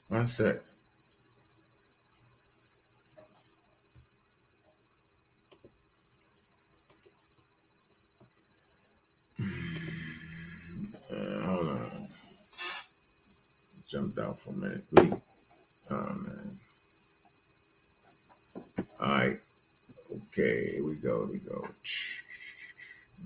One 0.10 0.28
sec. 0.28 0.58
Uh, 11.12 11.42
hold 11.46 11.68
on. 11.68 12.08
Jumped 13.88 14.20
out 14.20 14.40
for 14.40 14.50
a 14.52 14.54
minute. 14.54 14.84
Oh 15.90 16.14
man. 16.14 16.60
All 19.00 19.08
right. 19.08 19.39
Okay, 20.12 20.72
here 20.74 20.86
we 20.86 20.95
go. 20.95 21.26
Here 21.26 21.34
we 21.34 21.39
go. 21.39 21.68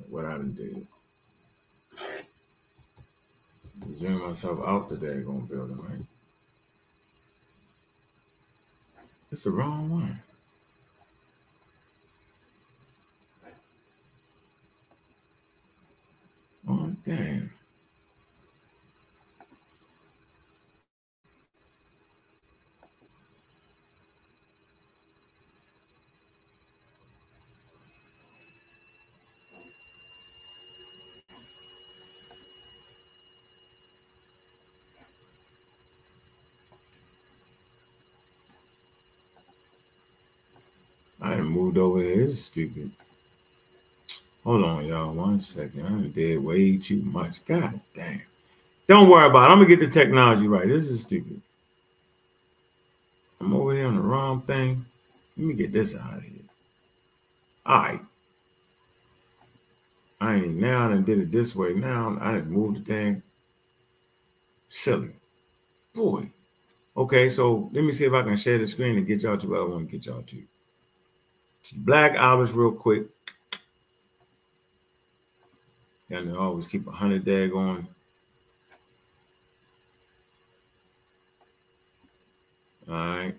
What 0.09 0.25
I 0.25 0.33
done 0.33 0.53
did. 0.53 0.87
Zoom 3.95 4.27
myself 4.27 4.59
out 4.67 4.89
the 4.89 4.97
daggone 4.97 5.49
building, 5.49 5.77
right? 5.77 6.05
It's 9.31 9.43
the 9.45 9.51
wrong 9.51 9.89
one. 9.89 10.19
Oh, 16.69 16.91
damn. 17.05 17.51
I 41.21 41.35
done 41.35 41.49
moved 41.73 41.77
over 41.77 42.03
here. 42.03 42.25
This 42.25 42.33
is 42.33 42.45
stupid. 42.45 42.91
Hold 44.43 44.63
on, 44.63 44.85
y'all. 44.85 45.13
One 45.13 45.39
second. 45.41 45.85
I 45.85 46.07
did 46.07 46.43
way 46.43 46.77
too 46.77 47.01
much. 47.03 47.45
God 47.45 47.79
damn. 47.95 48.21
Don't 48.87 49.09
worry 49.09 49.27
about 49.27 49.49
it. 49.49 49.53
I'm 49.53 49.59
gonna 49.59 49.69
get 49.69 49.79
the 49.79 49.87
technology 49.87 50.47
right. 50.47 50.67
This 50.67 50.87
is 50.87 51.01
stupid. 51.01 51.41
I'm 53.39 53.53
over 53.53 53.73
here 53.73 53.87
on 53.87 53.95
the 53.95 54.01
wrong 54.01 54.41
thing. 54.41 54.85
Let 55.37 55.47
me 55.47 55.53
get 55.53 55.71
this 55.71 55.95
out 55.95 56.17
of 56.17 56.23
here. 56.23 56.31
All 57.65 57.79
right. 57.79 58.01
I 60.21 60.35
ain't 60.35 60.55
now 60.55 60.91
and 60.91 61.05
did 61.05 61.19
it 61.19 61.31
this 61.31 61.55
way. 61.55 61.73
Now 61.73 62.17
I 62.21 62.33
didn't 62.33 62.51
move 62.51 62.75
the 62.75 62.81
thing. 62.81 63.23
Silly. 64.67 65.13
Boy. 65.93 66.29
Okay, 66.95 67.29
so 67.29 67.69
let 67.73 67.83
me 67.83 67.91
see 67.91 68.05
if 68.05 68.13
I 68.13 68.21
can 68.21 68.37
share 68.37 68.59
the 68.59 68.67
screen 68.67 68.97
and 68.97 69.07
get 69.07 69.23
y'all 69.23 69.37
to 69.37 69.47
where 69.47 69.61
I 69.61 69.65
want 69.65 69.89
to 69.89 69.91
get 69.91 70.05
y'all 70.05 70.21
to. 70.21 70.43
Black 71.71 72.17
Obelisk 72.17 72.55
real 72.55 72.71
quick. 72.71 73.03
And 76.09 76.29
they 76.29 76.35
always 76.35 76.67
keep 76.67 76.85
a 76.87 76.91
hundred 76.91 77.25
day 77.25 77.47
going. 77.47 77.87
All 82.89 82.95
right. 82.95 83.35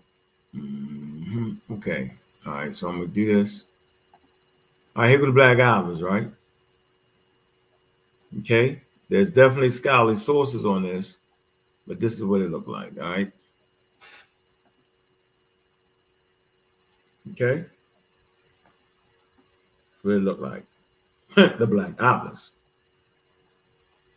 Mm-hmm. 0.57 1.75
Okay. 1.75 2.13
All 2.47 2.55
right. 2.55 2.75
So 2.75 2.89
I'm 2.89 2.99
gonna 2.99 3.09
do 3.09 3.43
this. 3.43 3.67
All 4.97 5.03
right. 5.03 5.11
Here 5.11 5.19
go 5.19 5.27
the 5.27 5.33
Black 5.33 5.59
Obelisk, 5.59 6.03
right? 6.03 6.29
Okay. 8.41 8.81
There's 9.09 9.31
definitely 9.31 9.71
scholarly 9.71 10.15
sources 10.15 10.65
on 10.65 10.83
this, 10.83 11.19
but 11.87 12.01
this 12.01 12.15
is 12.15 12.25
what 12.25 12.41
it 12.41 12.51
looked 12.51 12.69
like. 12.69 12.99
All 12.99 13.11
right. 13.11 13.31
Okay. 17.33 17.67
It 20.05 20.23
look 20.23 20.41
like? 20.41 20.65
the 21.35 21.67
Black 21.67 22.01
Obelisk. 22.01 22.53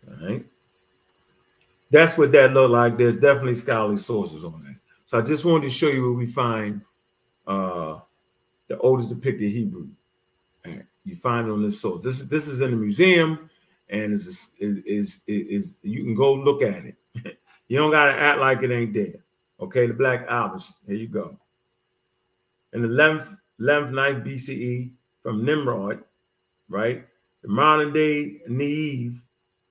All 0.07 0.27
right. 0.27 0.45
That's 1.89 2.17
what 2.17 2.31
that 2.33 2.53
looked 2.53 2.71
like. 2.71 2.97
There's 2.97 3.17
definitely 3.17 3.55
scholarly 3.55 3.97
sources 3.97 4.43
on 4.43 4.63
that. 4.63 4.75
So 5.05 5.17
I 5.17 5.21
just 5.21 5.45
wanted 5.45 5.63
to 5.63 5.69
show 5.69 5.87
you 5.87 6.03
where 6.03 6.17
we 6.17 6.25
find 6.25 6.81
uh, 7.47 7.99
the 8.67 8.77
oldest 8.79 9.09
depicted 9.09 9.49
Hebrew. 9.51 9.87
Right. 10.65 10.83
You 11.05 11.15
find 11.15 11.47
it 11.47 11.51
on 11.51 11.63
this 11.63 11.79
source. 11.79 12.03
This 12.03 12.19
is 12.19 12.27
this 12.27 12.47
is 12.47 12.59
in 12.59 12.71
the 12.71 12.77
museum, 12.77 13.49
and 13.89 14.11
is 14.11 14.55
is 14.59 15.23
is 15.25 15.77
you 15.81 16.03
can 16.03 16.15
go 16.15 16.33
look 16.33 16.61
at 16.61 16.83
it. 16.85 16.95
you 17.69 17.77
don't 17.77 17.91
gotta 17.91 18.11
act 18.11 18.39
like 18.39 18.61
it 18.63 18.71
ain't 18.71 18.93
there. 18.93 19.15
Okay, 19.61 19.87
the 19.87 19.93
Black 19.93 20.29
Obelisk. 20.29 20.73
Here 20.85 20.97
you 20.97 21.07
go. 21.07 21.37
In 22.73 22.81
the 22.81 22.89
11th, 22.89 23.37
11th, 23.61 23.91
9th 23.91 24.25
BCE, 24.25 24.91
from 25.27 25.45
Nimrud, 25.45 26.01
right? 26.69 27.03
The 27.41 27.49
modern 27.49 27.91
day 27.91 28.39
Nineveh 28.47 29.13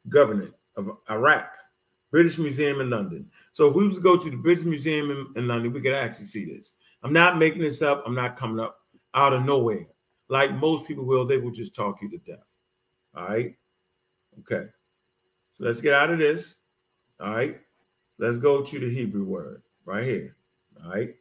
Governorate 0.07 0.53
of 0.77 0.99
Iraq, 1.09 1.51
British 2.11 2.37
Museum 2.39 2.83
in 2.83 2.91
London. 2.91 3.31
So 3.55 3.69
if 3.69 3.75
we 3.75 3.87
was 3.87 3.97
to 3.97 4.03
go 4.03 4.19
to 4.19 4.31
the 4.31 4.37
British 4.37 4.67
Museum 4.67 5.11
in, 5.11 5.27
in, 5.35 5.49
London, 5.49 5.73
we 5.73 5.81
could 5.81 5.95
actually 5.95 6.27
see 6.27 6.45
this. 6.45 6.75
I'm 7.03 7.15
not 7.15 7.39
making 7.39 7.63
this 7.63 7.81
up. 7.81 8.03
I'm 8.05 8.15
not 8.15 8.37
coming 8.37 8.61
up 8.61 8.77
out 9.15 9.33
of 9.33 9.47
nowhere. 9.47 9.87
Like 10.29 10.53
most 10.53 10.87
people 10.87 11.07
will, 11.07 11.25
they 11.25 11.39
will 11.39 11.53
just 11.53 11.75
talk 11.75 12.03
you 12.03 12.11
to 12.11 12.19
death. 12.19 12.45
All 13.17 13.27
right. 13.27 13.57
Okay. 14.41 14.67
So 15.57 15.65
let's 15.65 15.81
get 15.81 15.95
out 15.95 16.11
of 16.11 16.19
this. 16.19 16.57
All 17.19 17.35
right. 17.35 17.57
Let's 18.19 18.37
go 18.37 18.63
to 18.63 18.79
the 18.79 18.91
Hebrew 18.91 19.25
word 19.25 19.63
right 19.87 20.05
here. 20.05 20.37
All 20.85 20.91
right. 20.91 21.15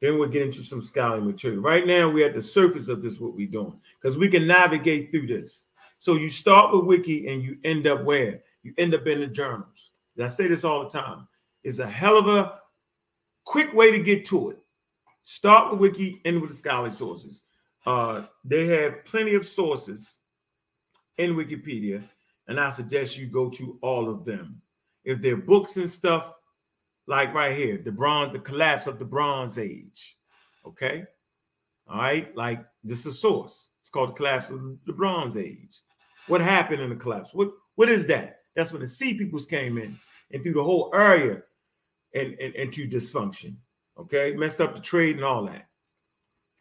Then 0.00 0.18
we'll 0.18 0.28
get 0.28 0.42
into 0.42 0.62
some 0.62 0.80
scholarly 0.80 1.26
material. 1.26 1.60
Right 1.60 1.86
now, 1.86 2.08
we're 2.08 2.28
at 2.28 2.34
the 2.34 2.42
surface 2.42 2.88
of 2.88 3.02
this, 3.02 3.18
what 3.18 3.34
we're 3.34 3.48
doing, 3.48 3.78
because 4.00 4.16
we 4.16 4.28
can 4.28 4.46
navigate 4.46 5.10
through 5.10 5.26
this. 5.26 5.66
So 5.98 6.14
you 6.14 6.28
start 6.28 6.72
with 6.72 6.84
Wiki 6.84 7.28
and 7.28 7.42
you 7.42 7.58
end 7.64 7.86
up 7.86 8.04
where? 8.04 8.40
You 8.62 8.74
end 8.78 8.94
up 8.94 9.06
in 9.06 9.20
the 9.20 9.26
journals. 9.26 9.92
I 10.20 10.26
say 10.28 10.48
this 10.48 10.64
all 10.64 10.84
the 10.84 10.90
time. 10.90 11.26
It's 11.64 11.80
a 11.80 11.86
hell 11.86 12.16
of 12.16 12.28
a 12.28 12.60
quick 13.44 13.72
way 13.74 13.90
to 13.90 13.98
get 13.98 14.24
to 14.26 14.50
it. 14.50 14.58
Start 15.24 15.72
with 15.72 15.80
Wiki, 15.80 16.20
end 16.24 16.40
with 16.40 16.50
the 16.50 16.56
scholarly 16.56 16.90
sources. 16.90 17.42
Uh, 17.84 18.24
they 18.44 18.66
have 18.66 19.04
plenty 19.04 19.34
of 19.34 19.46
sources 19.46 20.18
in 21.18 21.34
Wikipedia, 21.34 22.02
and 22.46 22.58
I 22.58 22.70
suggest 22.70 23.18
you 23.18 23.26
go 23.26 23.50
to 23.50 23.78
all 23.82 24.08
of 24.08 24.24
them. 24.24 24.60
If 25.04 25.20
they're 25.20 25.36
books 25.36 25.76
and 25.76 25.88
stuff, 25.88 26.37
like 27.08 27.32
right 27.32 27.56
here, 27.56 27.80
the 27.82 27.90
bronze, 27.90 28.32
the 28.34 28.38
collapse 28.38 28.86
of 28.86 28.98
the 28.98 29.04
Bronze 29.04 29.58
Age. 29.58 30.16
Okay. 30.64 31.04
All 31.88 31.96
right. 31.96 32.36
Like 32.36 32.64
this 32.84 33.06
is 33.06 33.18
source. 33.18 33.70
It's 33.80 33.90
called 33.90 34.10
the 34.10 34.14
collapse 34.14 34.50
of 34.50 34.60
the 34.86 34.92
Bronze 34.92 35.36
Age. 35.36 35.80
What 36.28 36.42
happened 36.42 36.82
in 36.82 36.90
the 36.90 36.96
collapse? 36.96 37.32
What 37.32 37.50
what 37.76 37.88
is 37.88 38.06
that? 38.08 38.40
That's 38.54 38.72
when 38.72 38.82
the 38.82 38.86
sea 38.86 39.14
peoples 39.14 39.46
came 39.46 39.78
in 39.78 39.96
and 40.30 40.42
through 40.42 40.52
the 40.52 40.62
whole 40.62 40.90
area 40.94 41.42
and, 42.14 42.34
and 42.38 42.54
into 42.54 42.86
dysfunction. 42.86 43.56
Okay, 43.98 44.34
messed 44.34 44.60
up 44.60 44.74
the 44.74 44.82
trade 44.82 45.16
and 45.16 45.24
all 45.24 45.46
that. 45.46 45.66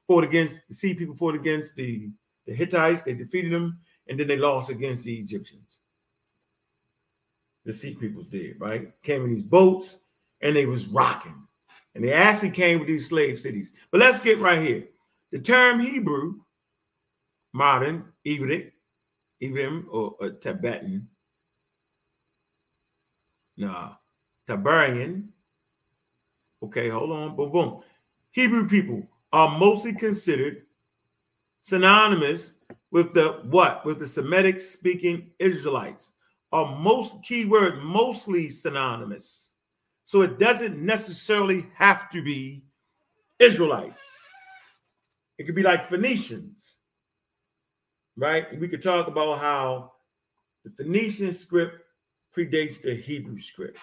Fought 0.08 0.24
against 0.24 0.66
the 0.70 0.74
sea 0.74 0.94
people, 0.94 1.16
fought 1.16 1.36
against 1.36 1.76
the, 1.76 2.10
the 2.46 2.54
Hittites, 2.54 3.02
they 3.02 3.14
defeated 3.14 3.52
them, 3.52 3.80
and 4.08 4.18
then 4.18 4.28
they 4.28 4.38
lost 4.38 4.70
against 4.70 5.04
the 5.04 5.16
Egyptians. 5.16 5.82
The 7.66 7.74
sea 7.74 7.94
peoples 7.94 8.30
did, 8.30 8.60
right? 8.60 8.90
Came 9.04 9.26
in 9.26 9.30
these 9.30 9.44
boats 9.44 10.00
and 10.42 10.56
they 10.56 10.66
was 10.66 10.88
rocking. 10.88 11.36
And 11.96 12.04
they 12.04 12.14
actually 12.14 12.52
came 12.52 12.80
with 12.80 12.88
these 12.88 13.08
slave 13.10 13.40
cities. 13.40 13.74
But 13.92 14.00
let's 14.02 14.20
get 14.20 14.38
right 14.40 14.62
here. 14.62 14.84
The 15.32 15.40
term 15.40 15.80
Hebrew, 15.80 16.36
modern, 17.54 18.06
Ivrit, 18.26 18.72
Ivrim, 19.42 19.86
or, 19.90 20.14
or 20.20 20.30
Tibetan, 20.32 21.08
nah, 23.58 23.94
Tiberian. 24.48 25.34
Okay, 26.64 26.90
hold 26.90 27.12
on. 27.12 27.36
Boom, 27.36 27.52
boom. 27.52 27.84
Hebrew 28.32 28.68
people 28.68 29.08
are 29.34 29.58
mostly 29.58 29.94
considered 29.94 30.64
synonymous 31.62 32.54
with 32.92 33.14
the 33.14 33.40
what? 33.50 33.86
With 33.86 34.00
the 34.00 34.06
Semitic 34.06 34.62
speaking 34.62 35.32
Israelites. 35.40 36.14
Are 36.54 36.78
most 36.78 37.24
keyword 37.24 37.84
mostly 37.84 38.50
synonymous 38.50 39.57
so 40.08 40.22
it 40.22 40.40
doesn't 40.40 40.80
necessarily 40.80 41.66
have 41.74 42.10
to 42.12 42.24
be 42.24 42.64
Israelites. 43.40 44.24
It 45.38 45.44
could 45.44 45.54
be 45.54 45.64
like 45.64 45.86
Phoenicians, 45.86 46.78
right? 48.16 48.58
We 48.58 48.70
could 48.70 48.82
talk 48.82 49.08
about 49.08 49.40
how 49.40 49.92
the 50.64 50.72
Phoenician 50.72 51.34
script 51.34 51.82
predates 52.34 52.82
the 52.82 52.96
Hebrew 52.96 53.38
script. 53.38 53.80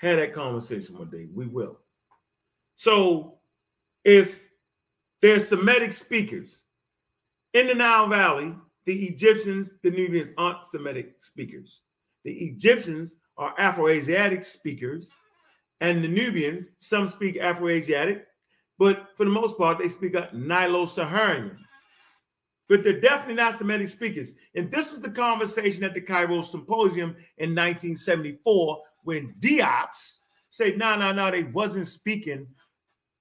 Had 0.00 0.20
that 0.20 0.32
conversation 0.32 0.96
one 0.96 1.10
day. 1.10 1.28
We 1.34 1.48
will. 1.48 1.80
So 2.74 3.34
if 4.04 4.42
there's 5.20 5.46
Semitic 5.46 5.92
speakers 5.92 6.62
in 7.52 7.66
the 7.66 7.74
Nile 7.74 8.08
Valley, 8.08 8.54
the 8.86 9.04
Egyptians, 9.04 9.74
the 9.82 9.90
Nubians 9.90 10.32
aren't 10.38 10.64
Semitic 10.64 11.16
speakers. 11.18 11.82
The 12.24 12.32
Egyptians 12.32 13.16
are 13.36 13.54
Afro-Asiatic 13.58 14.44
speakers, 14.44 15.14
and 15.80 16.02
the 16.02 16.08
Nubians, 16.08 16.68
some 16.78 17.08
speak 17.08 17.38
Afro-Asiatic, 17.38 18.26
but 18.78 19.08
for 19.16 19.24
the 19.24 19.30
most 19.30 19.58
part, 19.58 19.78
they 19.78 19.88
speak 19.88 20.14
a 20.14 20.30
Nilo-Saharan. 20.32 21.58
But 22.68 22.82
they're 22.82 23.00
definitely 23.00 23.34
not 23.34 23.54
Semitic 23.54 23.88
speakers. 23.88 24.34
And 24.54 24.70
this 24.70 24.90
was 24.90 25.00
the 25.00 25.10
conversation 25.10 25.84
at 25.84 25.92
the 25.92 26.00
Cairo 26.00 26.40
Symposium 26.40 27.10
in 27.36 27.50
1974 27.50 28.82
when 29.02 29.34
Diops 29.38 30.20
said, 30.48 30.78
no, 30.78 30.96
no, 30.96 31.12
no, 31.12 31.30
they 31.30 31.42
wasn't 31.44 31.86
speaking 31.86 32.46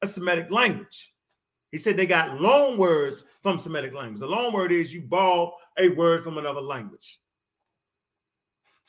a 0.02 0.08
Semitic 0.08 0.50
language. 0.50 1.14
He 1.72 1.78
said 1.78 1.98
they 1.98 2.06
got 2.06 2.40
loan 2.40 2.78
words 2.78 3.26
from 3.42 3.60
Semitic 3.60 3.94
language. 3.94 4.20
The 4.20 4.28
loan 4.28 4.54
word 4.54 4.72
is 4.72 4.94
you 4.94 5.02
borrow 5.02 5.54
a 5.78 5.90
word 5.90 6.24
from 6.24 6.38
another 6.38 6.62
language. 6.62 7.20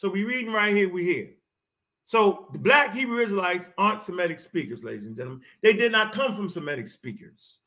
So 0.04 0.10
we 0.10 0.24
reading 0.24 0.52
right 0.52 0.76
here, 0.76 0.92
we 0.92 1.02
hear. 1.02 1.30
So 2.04 2.48
the 2.52 2.58
black 2.58 2.92
Hebrew 2.92 3.20
Israelites 3.20 3.70
aren't 3.78 4.02
Semitic 4.02 4.38
speakers, 4.38 4.84
ladies 4.84 5.06
and 5.06 5.16
gentlemen. 5.16 5.42
They 5.62 5.72
did 5.72 5.92
not 5.92 6.12
come 6.12 6.34
from 6.34 6.50
Semitic 6.50 6.88
speakers. 6.88 7.60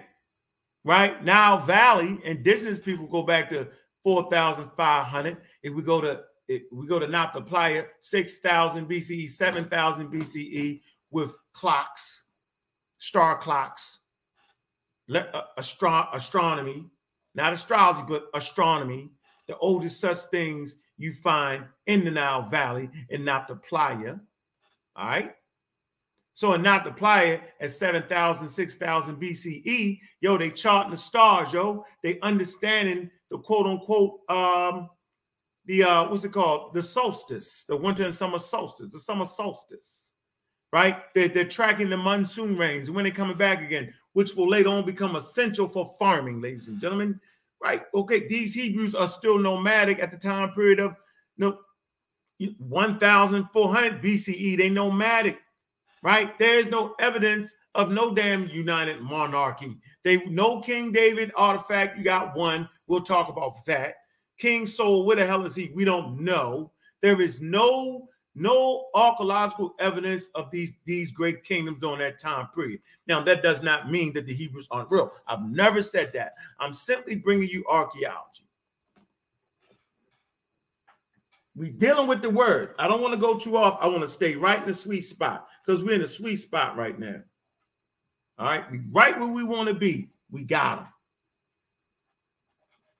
right? 0.84 1.24
Nile 1.24 1.60
Valley 1.60 2.18
indigenous 2.24 2.80
people 2.80 3.06
go 3.06 3.22
back 3.22 3.48
to 3.52 3.68
4,500. 4.04 5.38
If 5.62 5.76
we 5.76 5.84
go 5.84 6.02
to 6.02 6.24
if 6.48 6.64
we 6.72 6.88
go 6.88 6.98
to 6.98 7.06
Nabta 7.06 7.86
6,000 8.02 8.90
BCE, 8.90 9.30
7,000 9.30 10.12
BCE 10.12 10.82
with 11.12 11.36
clocks, 11.54 12.26
star 12.98 13.38
clocks, 13.38 14.00
uh, 15.14 15.42
astro- 15.60 16.10
astronomy, 16.12 16.90
not 17.36 17.54
astrology, 17.54 18.02
but 18.10 18.30
astronomy, 18.34 19.12
the 19.48 19.56
oldest 19.60 20.02
such 20.02 20.18
things 20.32 20.78
you 20.98 21.14
find 21.14 21.66
in 21.86 22.04
the 22.04 22.10
Nile 22.10 22.50
Valley 22.50 22.90
in 23.10 23.30
Playa. 23.62 24.16
All 24.96 25.06
right. 25.06 25.37
So 26.38 26.54
in 26.54 26.62
Nabta 26.62 26.96
Playa 26.96 27.40
at 27.60 27.72
7,000, 27.72 28.48
6,000 28.48 29.16
BCE, 29.16 30.00
yo, 30.22 30.38
they 30.38 30.52
charting 30.52 30.92
the 30.92 30.98
stars, 30.98 31.52
yo. 31.52 31.84
They 32.04 32.20
understanding 32.20 33.10
the 33.32 33.40
quote 33.40 33.66
unquote, 33.66 34.20
um, 34.30 34.88
the, 35.66 35.82
uh, 35.82 36.08
what's 36.08 36.26
it 36.26 36.32
called? 36.34 36.76
The 36.76 36.84
solstice, 36.84 37.66
the 37.68 37.76
winter 37.76 38.04
and 38.04 38.14
summer 38.14 38.38
solstice, 38.38 38.92
the 38.92 39.00
summer 39.00 39.26
solstice, 39.26 40.14
right? 40.72 40.98
They're, 41.16 41.28
they're 41.28 41.44
tracking 41.44 41.90
the 41.90 41.98
monsoon 41.98 42.56
rains 42.56 42.86
and 42.86 42.96
when 42.96 43.06
they're 43.06 43.14
coming 43.16 43.36
back 43.36 43.64
again, 43.64 43.92
which 44.14 44.36
will 44.36 44.48
later 44.48 44.70
on 44.70 44.86
become 44.86 45.16
essential 45.16 45.68
for 45.68 45.96
farming, 45.98 46.40
ladies 46.40 46.68
and 46.68 46.80
gentlemen, 46.80 47.20
right? 47.64 47.82
Okay, 47.96 48.28
these 48.28 48.54
Hebrews 48.54 48.94
are 48.94 49.08
still 49.08 49.40
nomadic 49.40 49.98
at 49.98 50.12
the 50.12 50.18
time 50.18 50.52
period 50.52 50.82
of 50.82 50.96
no 51.40 51.58
1,400 52.60 54.04
BCE. 54.04 54.56
They 54.56 54.70
nomadic 54.70 55.40
right? 56.04 56.38
There 56.40 56.60
is 56.60 56.70
no 56.70 56.96
evidence 57.00 57.56
of 57.76 57.92
no 57.92 58.14
damn 58.14 58.48
united 58.48 59.02
monarchy. 59.02 59.78
They 60.04 60.26
no 60.26 60.62
King 60.62 60.92
David 60.92 61.32
artifact. 61.36 61.98
You 61.98 62.04
got 62.04 62.36
one. 62.36 62.70
We'll 62.88 63.02
talk 63.02 63.30
about 63.30 63.66
that. 63.66 63.96
King 64.38 64.68
Saul, 64.68 65.06
where 65.06 65.16
the 65.16 65.26
hell 65.26 65.46
is 65.46 65.56
he? 65.56 65.72
We 65.74 65.86
don't 65.86 66.20
know. 66.20 66.72
There 67.02 67.22
is 67.22 67.42
no 67.42 68.10
no 68.36 68.86
archaeological 68.94 69.74
evidence 69.80 70.30
of 70.36 70.52
these 70.52 70.74
these 70.86 71.12
great 71.12 71.44
kingdoms 71.44 71.80
during 71.80 72.00
that 72.00 72.20
time 72.20 72.48
period. 72.54 72.80
Now 73.08 73.22
that 73.24 73.44
does 73.44 73.64
not 73.64 73.92
mean 73.92 74.14
that 74.14 74.26
the 74.26 74.34
Hebrews 74.34 74.68
aren't 74.72 74.92
real. 74.92 75.12
I've 75.28 75.44
never 75.44 75.82
said 75.82 76.14
that. 76.14 76.34
I'm 76.60 76.74
simply 76.74 77.16
bringing 77.16 77.50
you 77.50 77.66
archaeology. 77.70 78.44
We 81.56 81.72
dealing 81.72 82.06
with 82.08 82.22
the 82.22 82.30
word. 82.30 82.76
I 82.78 82.88
don't 82.88 83.02
want 83.02 83.16
to 83.16 83.20
go 83.20 83.36
too 83.38 83.58
off. 83.58 83.80
I 83.82 83.88
want 83.88 84.02
to 84.02 84.08
stay 84.08 84.36
right 84.36 84.62
in 84.62 84.68
the 84.68 84.74
sweet 84.76 85.02
spot 85.02 85.48
because 85.68 85.84
we're 85.84 85.96
in 85.96 86.02
a 86.02 86.08
sweet 86.08 86.38
spot 86.38 86.78
right 86.78 86.98
now. 86.98 87.22
All 88.40 88.48
right, 88.48 88.64
right 88.92 89.20
where 89.20 89.28
we 89.28 89.44
want 89.44 89.68
to 89.68 89.74
be. 89.74 90.12
We 90.32 90.44
got 90.44 90.78
them. 90.78 90.88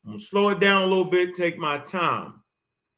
I'm 0.06 0.12
gonna 0.12 0.20
slow 0.20 0.50
it 0.50 0.60
down 0.60 0.84
a 0.84 0.86
little 0.86 1.06
bit, 1.06 1.34
take 1.34 1.58
my 1.58 1.80
time. 1.80 2.42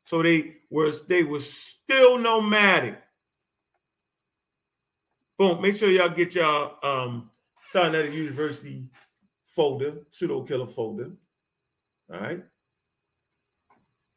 So 0.05 0.23
they 0.23 0.55
were 0.69 0.91
they 1.07 1.23
were 1.23 1.39
still 1.39 2.17
nomadic. 2.17 2.99
Boom. 5.37 5.61
Make 5.61 5.75
sure 5.75 5.89
y'all 5.89 6.09
get 6.09 6.35
y'all 6.35 6.77
um 6.83 7.29
Sinaitic 7.71 8.13
University 8.13 8.89
folder, 9.47 9.99
pseudo 10.11 10.43
killer 10.43 10.67
folder. 10.67 11.11
All 12.11 12.19
right. 12.19 12.43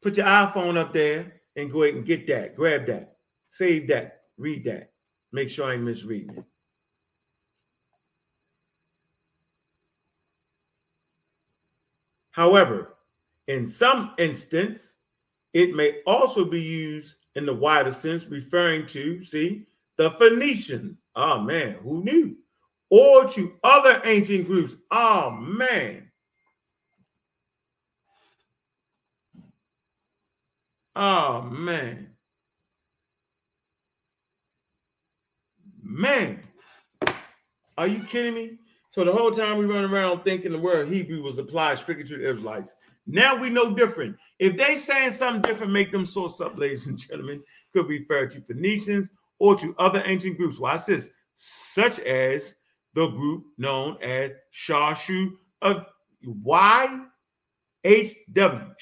Put 0.01 0.17
your 0.17 0.25
iPhone 0.25 0.77
up 0.77 0.93
there 0.93 1.33
and 1.55 1.71
go 1.71 1.83
ahead 1.83 1.95
and 1.95 2.05
get 2.05 2.27
that. 2.27 2.55
Grab 2.55 2.85
that. 2.87 3.15
Save 3.49 3.87
that. 3.87 4.21
Read 4.37 4.63
that. 4.65 4.92
Make 5.33 5.49
sure 5.49 5.67
I 5.67 5.73
ain't 5.73 5.83
misreading 5.83 6.37
it. 6.37 6.45
However, 12.31 12.93
in 13.47 13.65
some 13.65 14.13
instance, 14.17 14.97
it 15.53 15.75
may 15.75 16.01
also 16.05 16.45
be 16.45 16.61
used 16.61 17.15
in 17.35 17.47
the 17.47 17.53
wider 17.53 17.91
sense, 17.91 18.27
referring 18.27 18.85
to, 18.87 19.23
see, 19.23 19.65
the 19.97 20.11
Phoenicians. 20.11 21.03
Oh 21.15 21.39
man, 21.41 21.75
who 21.83 22.03
knew? 22.03 22.37
Or 22.89 23.27
to 23.29 23.53
other 23.63 24.01
ancient 24.05 24.45
groups. 24.45 24.75
Oh 24.91 25.31
man. 25.31 26.11
Oh 30.95 31.41
man. 31.41 32.12
Man, 35.95 36.39
are 37.77 37.85
you 37.85 38.01
kidding 38.05 38.33
me? 38.33 38.57
So 38.89 39.03
the 39.03 39.11
whole 39.11 39.29
time 39.29 39.59
we 39.59 39.65
run 39.65 39.85
around 39.85 40.23
thinking 40.23 40.51
the 40.51 40.57
word 40.57 40.89
Hebrew 40.89 41.21
was 41.21 41.37
applied 41.37 41.77
strictly 41.77 42.03
to 42.05 42.17
the 42.17 42.31
Israelites. 42.31 42.77
Now 43.05 43.35
we 43.35 43.51
know 43.51 43.75
different. 43.75 44.17
If 44.39 44.57
they 44.57 44.75
saying 44.75 45.11
something 45.11 45.43
different, 45.43 45.71
make 45.71 45.91
them 45.91 46.07
source 46.07 46.41
up, 46.41 46.57
ladies 46.57 46.87
and 46.87 46.97
gentlemen. 46.97 47.43
Could 47.73 47.87
refer 47.87 48.25
to 48.25 48.41
Phoenicians 48.41 49.11
or 49.37 49.55
to 49.55 49.75
other 49.77 50.01
ancient 50.03 50.37
groups. 50.37 50.59
Watch 50.59 50.87
this, 50.87 51.11
such 51.35 51.99
as 51.99 52.55
the 52.95 53.09
group 53.09 53.45
known 53.59 54.01
as 54.01 54.31
Shashu 54.51 55.33
uh, 55.61 55.75
of 55.75 55.85
YHW. 56.25 57.05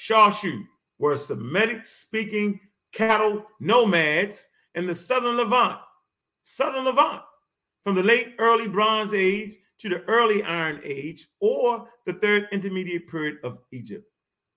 Shashu 0.02 0.62
were 0.98 1.18
Semitic 1.18 1.84
speaking 1.84 2.58
cattle 2.92 3.44
nomads 3.60 4.46
in 4.74 4.86
the 4.86 4.94
southern 4.94 5.36
Levant 5.36 5.78
Southern 6.42 6.84
Levant, 6.84 7.22
from 7.82 7.94
the 7.94 8.02
late 8.02 8.34
early 8.38 8.68
Bronze 8.68 9.14
Age 9.14 9.54
to 9.78 9.88
the 9.88 10.02
early 10.04 10.42
Iron 10.42 10.80
Age, 10.84 11.26
or 11.40 11.88
the 12.06 12.12
third 12.14 12.48
intermediate 12.52 13.08
period 13.08 13.38
of 13.42 13.58
Egypt. 13.72 14.04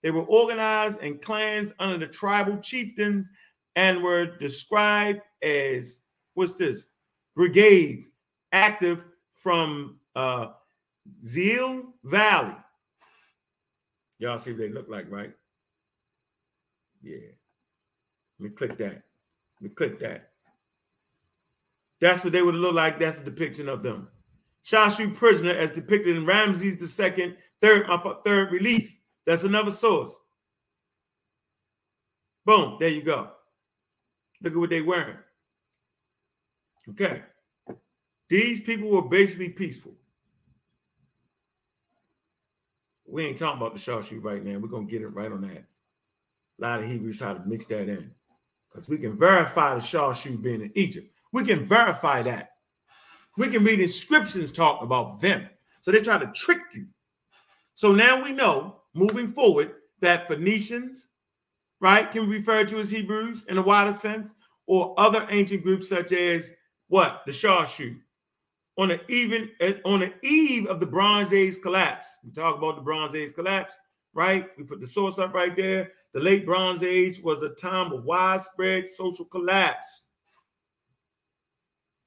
They 0.03 0.11
were 0.11 0.23
organized 0.23 1.01
in 1.01 1.17
clans 1.17 1.73
under 1.79 1.97
the 1.97 2.11
tribal 2.11 2.57
chieftains 2.57 3.31
and 3.75 4.03
were 4.03 4.37
described 4.37 5.21
as 5.41 6.01
what's 6.35 6.53
this? 6.53 6.89
Brigades 7.35 8.11
active 8.51 9.03
from 9.31 9.99
uh, 10.15 10.47
Jezreel 11.21 11.93
Valley. 12.03 12.55
Y'all 14.19 14.39
see 14.39 14.51
what 14.51 14.59
they 14.59 14.69
look 14.69 14.87
like, 14.87 15.09
right? 15.11 15.33
Yeah. 17.01 17.17
Let 18.39 18.49
me 18.49 18.55
click 18.55 18.77
that. 18.77 19.01
Let 19.59 19.61
me 19.61 19.69
click 19.69 19.99
that. 19.99 20.29
That's 22.01 22.23
what 22.23 22.33
they 22.33 22.41
would 22.41 22.55
look 22.55 22.73
like. 22.73 22.99
That's 22.99 23.21
a 23.21 23.25
depiction 23.25 23.69
of 23.69 23.83
them. 23.83 24.09
Shashu 24.65 25.13
prisoner 25.15 25.51
as 25.51 25.71
depicted 25.71 26.17
in 26.17 26.25
Ramses 26.25 26.79
the 26.79 26.87
second, 26.87 27.37
third, 27.61 27.85
uh, 27.89 28.15
third 28.25 28.51
relief. 28.51 28.97
That's 29.25 29.43
another 29.43 29.69
source. 29.71 30.19
Boom, 32.45 32.77
there 32.79 32.89
you 32.89 33.01
go. 33.01 33.29
Look 34.41 34.53
at 34.53 34.59
what 34.59 34.69
they 34.69 34.81
were 34.81 34.87
wearing. 34.87 35.17
Okay. 36.89 37.21
These 38.29 38.61
people 38.61 38.89
were 38.89 39.07
basically 39.07 39.49
peaceful. 39.49 39.93
We 43.07 43.25
ain't 43.25 43.37
talking 43.37 43.61
about 43.61 43.73
the 43.73 43.79
Shashu 43.79 44.23
right 44.23 44.43
now. 44.43 44.57
We're 44.57 44.67
gonna 44.67 44.85
get 44.85 45.01
it 45.01 45.07
right 45.09 45.31
on 45.31 45.41
that. 45.41 45.63
A 46.59 46.61
lot 46.61 46.79
of 46.79 46.87
Hebrews 46.87 47.19
try 47.19 47.33
to 47.33 47.39
mix 47.45 47.65
that 47.67 47.87
in. 47.87 48.11
Because 48.71 48.89
we 48.89 48.97
can 48.97 49.17
verify 49.17 49.75
the 49.75 49.79
Shashu 49.79 50.41
being 50.41 50.61
in 50.61 50.71
Egypt. 50.75 51.14
We 51.35 51.43
can 51.43 51.65
verify 51.65 52.21
that. 52.21 52.51
We 53.37 53.49
can 53.49 53.65
read 53.65 53.81
inscriptions 53.81 54.53
talking 54.53 54.85
about 54.85 55.19
them. 55.19 55.49
So 55.81 55.91
they 55.91 55.99
try 55.99 56.17
to 56.17 56.31
trick 56.31 56.59
you. 56.73 56.85
So 57.75 57.91
now 57.91 58.23
we 58.23 58.31
know, 58.31 58.77
moving 58.93 59.33
forward, 59.33 59.73
that 59.99 60.29
Phoenicians, 60.29 61.09
right, 61.81 62.09
can 62.09 62.29
be 62.29 62.37
referred 62.37 62.69
to 62.69 62.79
as 62.79 62.89
Hebrews 62.89 63.47
in 63.49 63.57
a 63.57 63.61
wider 63.61 63.91
sense, 63.91 64.33
or 64.65 64.97
other 64.97 65.27
ancient 65.29 65.63
groups 65.63 65.89
such 65.89 66.13
as 66.13 66.55
what? 66.87 67.23
The 67.25 67.33
Shashu. 67.33 67.99
On 68.77 68.87
the 68.87 69.01
even 69.11 69.51
on 69.83 69.99
the 69.99 70.13
eve 70.23 70.67
of 70.67 70.79
the 70.79 70.85
Bronze 70.85 71.33
Age 71.33 71.61
collapse. 71.61 72.17
We 72.23 72.31
talk 72.31 72.57
about 72.57 72.77
the 72.77 72.81
Bronze 72.81 73.13
Age 73.13 73.33
collapse, 73.35 73.77
right? 74.13 74.47
We 74.57 74.63
put 74.63 74.79
the 74.79 74.87
source 74.87 75.19
up 75.19 75.33
right 75.33 75.53
there. 75.53 75.91
The 76.13 76.21
late 76.21 76.45
Bronze 76.45 76.81
Age 76.81 77.19
was 77.21 77.41
a 77.41 77.49
time 77.49 77.91
of 77.91 78.05
widespread 78.05 78.87
social 78.87 79.25
collapse 79.25 80.03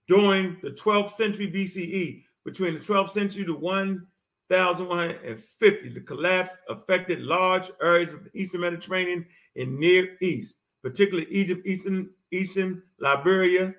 during 0.08 0.56
the 0.62 0.70
12th 0.70 1.10
century 1.10 1.48
BCE. 1.50 2.24
Between 2.44 2.74
the 2.74 2.80
12th 2.80 3.10
century 3.10 3.44
to 3.44 3.54
1150, 3.54 5.88
the 5.90 6.00
collapse 6.00 6.56
affected 6.68 7.20
large 7.20 7.70
areas 7.82 8.14
of 8.14 8.24
the 8.24 8.30
Eastern 8.34 8.62
Mediterranean 8.62 9.26
and 9.54 9.78
Near 9.78 10.16
East, 10.20 10.56
particularly 10.82 11.30
Egypt, 11.30 11.64
Eastern, 11.66 12.10
Eastern 12.32 12.82
Liberia, 12.98 13.74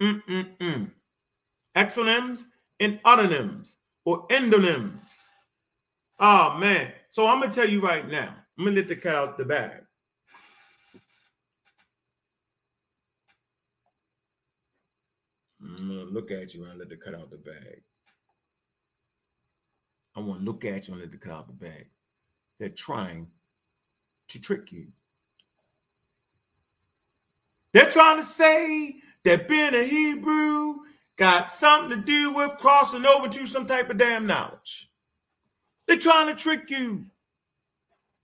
Mm-mm-mm. 0.00 0.90
Exonyms 1.74 2.44
and 2.78 3.02
autonyms 3.02 3.76
or 4.04 4.28
endonyms. 4.28 5.27
Oh 6.20 6.56
man. 6.58 6.92
So 7.10 7.26
I'm 7.26 7.40
gonna 7.40 7.52
tell 7.52 7.68
you 7.68 7.80
right 7.80 8.08
now. 8.08 8.34
I'm 8.58 8.64
gonna 8.64 8.76
let 8.76 8.88
the 8.88 8.96
cat 8.96 9.14
out 9.14 9.38
the 9.38 9.44
bag. 9.44 9.82
I'm 15.62 15.88
gonna 15.88 16.04
look 16.10 16.30
at 16.30 16.54
you 16.54 16.64
and 16.64 16.78
let 16.78 16.88
the 16.88 16.96
cut 16.96 17.14
out 17.14 17.30
the 17.30 17.38
bag. 17.38 17.82
I 20.16 20.20
want 20.20 20.40
to 20.40 20.44
look 20.44 20.64
at 20.64 20.88
you 20.88 20.94
and 20.94 21.02
let 21.02 21.12
the 21.12 21.18
cut 21.18 21.32
out 21.32 21.46
the 21.46 21.54
bag. 21.54 21.86
They're 22.58 22.68
trying 22.70 23.28
to 24.28 24.40
trick 24.40 24.72
you. 24.72 24.88
They're 27.72 27.90
trying 27.90 28.18
to 28.18 28.24
say 28.24 28.96
that 29.24 29.48
being 29.48 29.74
a 29.74 29.84
Hebrew 29.84 30.76
got 31.16 31.50
something 31.50 31.98
to 32.00 32.04
do 32.04 32.34
with 32.34 32.58
crossing 32.58 33.06
over 33.06 33.28
to 33.28 33.46
some 33.46 33.66
type 33.66 33.90
of 33.90 33.98
damn 33.98 34.26
knowledge. 34.26 34.87
They're 35.88 35.96
trying 35.98 36.28
to 36.28 36.40
trick 36.40 36.70
you. 36.70 37.06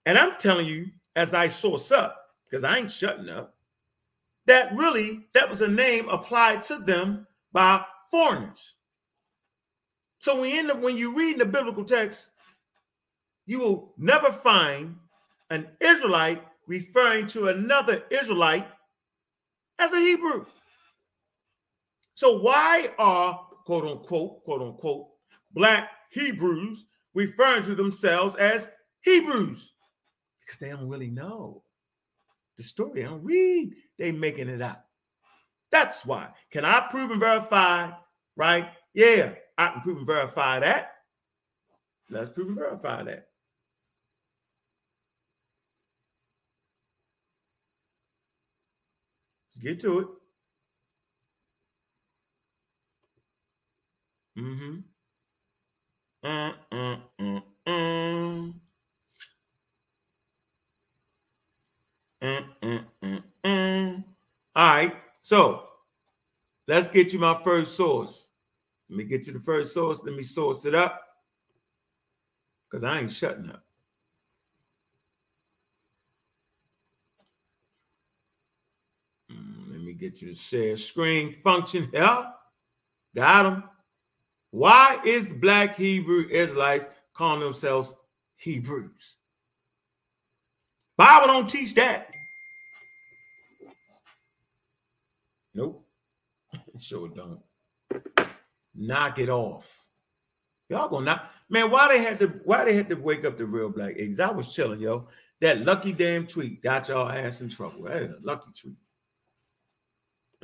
And 0.07 0.19
I'm 0.19 0.37
telling 0.39 0.67
you, 0.67 0.91
as 1.17 1.33
I 1.33 1.47
source 1.47 1.91
up, 1.91 2.21
because 2.45 2.62
I 2.62 2.77
ain't 2.77 2.91
shutting 2.91 3.31
up, 3.31 3.55
that 4.47 4.77
really 4.77 5.27
that 5.33 5.49
was 5.49 5.62
a 5.62 5.69
name 5.69 6.09
applied 6.11 6.62
to 6.65 6.79
them 6.79 7.27
by 7.53 7.83
foreigners. 8.11 8.77
So 10.19 10.41
when 10.41 10.51
you, 10.51 10.75
when 10.75 10.97
you 10.97 11.15
read 11.15 11.39
the 11.39 11.47
biblical 11.47 11.85
text, 11.85 12.33
you 13.47 13.59
will 13.59 13.95
never 13.97 14.31
find 14.31 14.97
an 15.51 15.69
Israelite 15.81 16.43
referring 16.67 17.27
to 17.29 17.49
another 17.49 18.05
Israelite 18.11 18.67
as 19.79 19.93
a 19.93 19.99
Hebrew. 19.99 20.45
So 22.15 22.39
why 22.39 22.91
are 22.99 23.47
quote 23.65 23.85
unquote, 23.85 24.45
quote 24.45 24.62
unquote, 24.62 25.09
black 25.53 25.91
Hebrews 26.11 26.85
referring 27.15 27.62
to 27.65 27.75
themselves 27.75 28.35
as 28.35 28.71
Hebrews 29.03 29.75
because 30.41 30.59
they 30.59 30.71
don't 30.71 30.89
really 30.89 31.11
know 31.11 31.62
the 32.57 32.62
story. 32.62 33.03
They 33.03 33.09
don't 33.09 33.25
read, 33.25 33.75
they 33.99 34.12
making 34.12 34.49
it 34.49 34.62
up. 34.62 34.87
That's 35.71 36.05
why. 36.05 36.29
Can 36.51 36.65
I 36.65 36.87
prove 36.91 37.11
and 37.11 37.21
verify? 37.21 37.91
Right? 38.37 38.69
Yeah, 38.93 39.33
I 39.59 39.69
can 39.71 39.81
prove 39.83 39.99
and 39.99 40.07
verify 40.07 40.61
that. 40.61 40.93
Let's 42.11 42.31
prove 42.31 42.49
and 42.49 42.57
verify 42.57 43.03
that. 43.03 43.29
Let's 49.51 49.62
get 49.62 49.81
to 49.81 49.99
it. 49.99 50.07
Mm-hmm. 54.39 54.93
Mm, 56.25 56.55
mm, 56.72 57.01
mm, 57.20 57.43
mm. 57.66 58.55
Mm, 62.22 62.45
mm, 62.62 62.85
mm, 63.03 63.22
mm. 63.45 64.05
All 64.57 64.75
right, 64.75 64.95
so 65.20 65.68
let's 66.66 66.89
get 66.89 67.12
you 67.12 67.18
my 67.18 67.39
first 67.45 67.77
source. 67.77 68.29
Let 68.89 68.97
me 68.97 69.05
get 69.05 69.27
you 69.27 69.35
the 69.35 69.41
first 69.41 69.75
source. 69.75 70.03
Let 70.03 70.14
me 70.14 70.22
source 70.22 70.64
it 70.64 70.75
up 70.75 70.99
because 72.70 72.85
I 72.85 73.01
ain't 73.01 73.12
shutting 73.12 73.51
up. 73.51 73.62
Mm, 79.31 79.72
let 79.72 79.81
me 79.83 79.93
get 79.93 80.22
you 80.22 80.29
the 80.29 80.35
share 80.35 80.77
screen 80.77 81.35
function 81.43 81.89
here. 81.93 82.33
Got 83.14 83.43
them. 83.43 83.64
Why 84.55 85.00
is 85.05 85.32
black 85.32 85.74
Hebrew 85.74 86.28
Israelites 86.30 86.88
calling 87.12 87.40
themselves 87.40 87.92
Hebrews? 88.36 89.16
Bible 90.96 91.26
don't 91.26 91.50
teach 91.50 91.74
that. 91.74 92.09
Nope. 95.57 95.84
sure 96.78 97.09
don't. 97.09 97.40
Knock 98.76 99.18
it 99.18 99.28
off. 99.28 99.82
Y'all 100.68 100.88
gonna 100.88 101.05
knock 101.05 101.32
man. 101.50 101.68
Why 101.72 101.88
they 101.88 102.00
had 102.00 102.20
to 102.20 102.28
why 102.44 102.64
they 102.64 102.76
had 102.76 102.88
to 102.90 102.94
wake 102.94 103.24
up 103.24 103.36
the 103.36 103.46
real 103.46 103.70
black 103.70 103.94
eggs? 103.96 104.20
I 104.20 104.30
was 104.30 104.55
chilling, 104.55 104.80
yo. 104.80 105.09
That 105.40 105.62
lucky 105.62 105.92
damn 105.92 106.28
tweet 106.28 106.62
got 106.62 106.86
y'all 106.86 107.09
ass 107.11 107.40
in 107.40 107.48
trouble. 107.48 107.82
That 107.82 108.02
is 108.02 108.12
a 108.12 108.24
lucky 108.24 108.52
tweet. 108.57 108.76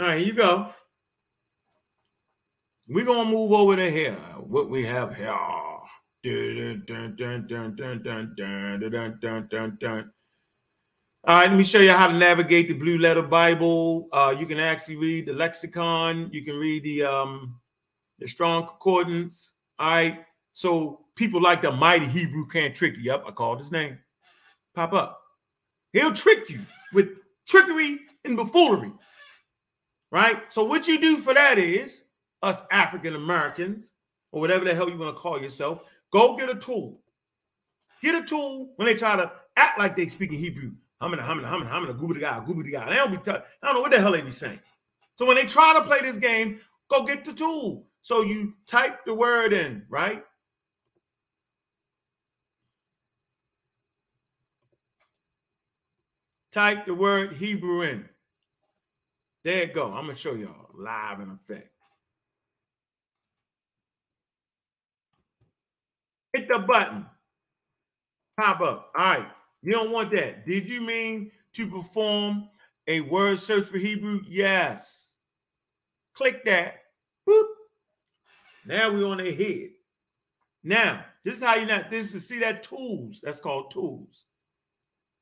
All 0.00 0.06
right, 0.06 0.18
here 0.18 0.26
you 0.26 0.32
go. 0.32 0.74
We're 2.93 3.05
going 3.05 3.28
to 3.28 3.32
move 3.32 3.53
over 3.53 3.76
to 3.76 3.88
here. 3.88 4.16
What 4.36 4.68
we 4.68 4.84
have 4.84 5.14
here. 5.14 5.30
All 5.30 5.86
right, 11.24 11.49
let 11.49 11.57
me 11.57 11.62
show 11.62 11.78
you 11.78 11.93
how 11.93 12.09
to 12.09 12.14
navigate 12.14 12.66
the 12.66 12.74
Blue 12.74 12.99
Letter 12.99 13.22
Bible. 13.22 14.09
Uh, 14.12 14.34
you 14.36 14.45
can 14.45 14.59
actually 14.59 14.97
read 14.97 15.26
the 15.26 15.32
lexicon. 15.32 16.30
You 16.32 16.43
can 16.45 16.57
read 16.57 16.82
the 16.82 17.05
um, 17.05 17.61
the 18.18 18.26
Strong 18.26 18.66
Concordance. 18.66 19.55
All 19.78 19.88
right, 19.88 20.24
so 20.51 21.07
people 21.14 21.41
like 21.41 21.62
the 21.62 21.70
mighty 21.70 22.07
Hebrew 22.07 22.49
can't 22.49 22.74
trick 22.74 22.97
you. 22.99 23.12
Up, 23.12 23.24
I 23.24 23.30
called 23.30 23.61
his 23.61 23.70
name. 23.70 24.01
Pop 24.74 24.95
up. 24.95 25.22
He'll 25.93 26.12
trick 26.12 26.51
you 26.51 26.66
with 26.93 27.11
trickery 27.47 28.01
and 28.24 28.36
buffoonery. 28.36 28.91
Right. 30.11 30.53
So 30.53 30.64
what 30.64 30.88
you 30.88 31.01
do 31.01 31.18
for 31.18 31.34
that 31.34 31.57
is 31.57 32.09
us 32.43 32.64
African 32.70 33.14
Americans 33.14 33.93
or 34.32 34.41
whatever 34.41 34.64
the 34.64 34.74
hell 34.74 34.88
you 34.88 34.97
want 34.97 35.14
to 35.14 35.20
call 35.20 35.41
yourself, 35.41 35.84
go 36.12 36.36
get 36.36 36.49
a 36.49 36.55
tool. 36.55 37.01
Get 38.03 38.14
a 38.14 38.26
tool 38.26 38.72
when 38.76 38.86
they 38.86 38.95
try 38.95 39.16
to 39.16 39.30
act 39.57 39.78
like 39.78 39.97
they 39.97 40.07
speak 40.07 40.32
in 40.32 40.38
Hebrew. 40.38 40.72
I'm 41.01 41.12
in 41.12 41.18
a, 41.18 41.22
I'm 41.22 41.38
in 41.38 41.45
a, 41.45 41.49
I'm 41.49 41.62
in 41.62 41.66
a, 41.66 41.70
I'm 41.70 41.84
in 41.84 41.91
a 41.91 41.95
gooby 41.95 42.20
guy, 42.20 42.41
gooby 42.41 42.70
guy. 42.72 42.88
They 42.88 42.97
don't 42.97 43.11
be, 43.11 43.30
I 43.30 43.43
don't 43.62 43.74
know 43.74 43.80
what 43.80 43.91
the 43.91 44.01
hell 44.01 44.12
they 44.12 44.22
be 44.22 44.30
saying. 44.30 44.61
So 45.14 45.26
when 45.26 45.36
they 45.36 45.45
try 45.45 45.74
to 45.74 45.82
play 45.82 46.01
this 46.01 46.18
game, 46.18 46.61
go 46.88 47.05
get 47.05 47.24
the 47.24 47.32
tool. 47.32 47.86
So 48.01 48.22
you 48.22 48.55
type 48.66 49.05
the 49.05 49.14
word 49.14 49.53
in, 49.53 49.84
right? 49.88 50.24
Type 56.53 56.86
the 56.86 56.95
word 56.95 57.34
Hebrew 57.34 57.82
in. 57.82 58.09
There 59.45 59.62
it 59.62 59.74
go. 59.74 59.86
I'm 59.93 60.05
gonna 60.07 60.16
show 60.16 60.34
y'all 60.34 60.70
live 60.74 61.20
in 61.20 61.30
effect. 61.30 61.70
Hit 66.33 66.49
the 66.49 66.59
button. 66.59 67.07
Pop 68.39 68.61
up. 68.61 68.93
All 68.97 69.05
right. 69.05 69.28
You 69.62 69.72
don't 69.72 69.91
want 69.91 70.12
that. 70.12 70.47
Did 70.47 70.70
you 70.70 70.81
mean 70.81 71.31
to 71.55 71.66
perform 71.66 72.49
a 72.87 73.01
word 73.03 73.39
search 73.39 73.66
for 73.66 73.78
Hebrew? 73.78 74.20
Yes. 74.28 75.14
Click 76.14 76.45
that. 76.45 76.74
Boop. 77.28 77.45
Now 78.66 78.93
we're 78.93 79.07
on 79.07 79.18
their 79.18 79.33
head. 79.33 79.70
Now, 80.62 81.05
this 81.24 81.37
is 81.37 81.43
how 81.43 81.57
you 81.57 81.66
not 81.66 81.91
this 81.91 82.14
is 82.14 82.26
see 82.28 82.41
that 82.41 82.62
tools. 82.62 83.20
That's 83.22 83.41
called 83.41 83.70
tools. 83.70 84.24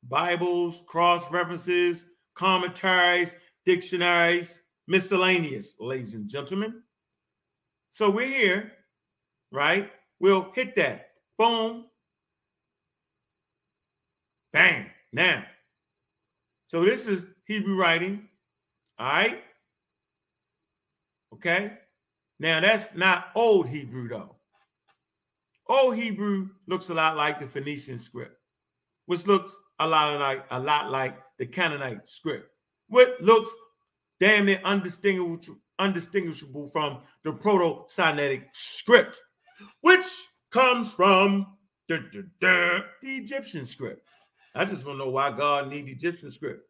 Bibles, 0.02 0.82
cross 0.86 1.30
references, 1.30 2.04
commentaries, 2.34 3.38
dictionaries, 3.64 4.62
miscellaneous, 4.86 5.76
ladies 5.80 6.14
and 6.14 6.28
gentlemen. 6.28 6.82
So 7.90 8.10
we're 8.10 8.26
here, 8.26 8.72
right? 9.50 9.90
We'll 10.20 10.50
hit 10.54 10.74
that. 10.76 11.10
Boom. 11.38 11.86
Bang. 14.52 14.86
Now. 15.12 15.44
So 16.66 16.84
this 16.84 17.08
is 17.08 17.28
Hebrew 17.46 17.76
writing. 17.76 18.28
All 18.98 19.06
right. 19.06 19.42
Okay. 21.32 21.72
Now 22.40 22.60
that's 22.60 22.94
not 22.94 23.28
old 23.34 23.68
Hebrew 23.68 24.08
though. 24.08 24.36
Old 25.68 25.96
Hebrew 25.96 26.48
looks 26.66 26.88
a 26.88 26.94
lot 26.94 27.16
like 27.16 27.40
the 27.40 27.46
Phoenician 27.46 27.98
script, 27.98 28.36
which 29.06 29.26
looks 29.26 29.56
a 29.78 29.86
lot 29.86 30.18
like 30.18 30.44
a 30.50 30.58
lot 30.58 30.90
like 30.90 31.16
the 31.38 31.46
Canaanite 31.46 32.08
script, 32.08 32.48
which 32.88 33.10
looks 33.20 33.54
damn 34.18 34.46
near 34.46 34.60
undistinguishable, 34.64 35.58
undistinguishable 35.78 36.70
from 36.70 36.98
the 37.22 37.32
Proto-Sinaitic 37.32 38.48
script, 38.52 39.20
which 39.80 40.04
comes 40.50 40.92
from 40.92 41.46
the 41.88 42.84
Egyptian 43.02 43.64
script. 43.64 44.06
I 44.54 44.64
just 44.64 44.86
want 44.86 44.98
to 44.98 45.04
know 45.04 45.10
why 45.10 45.30
God 45.30 45.68
need 45.68 45.88
Egyptian 45.88 46.30
script. 46.30 46.62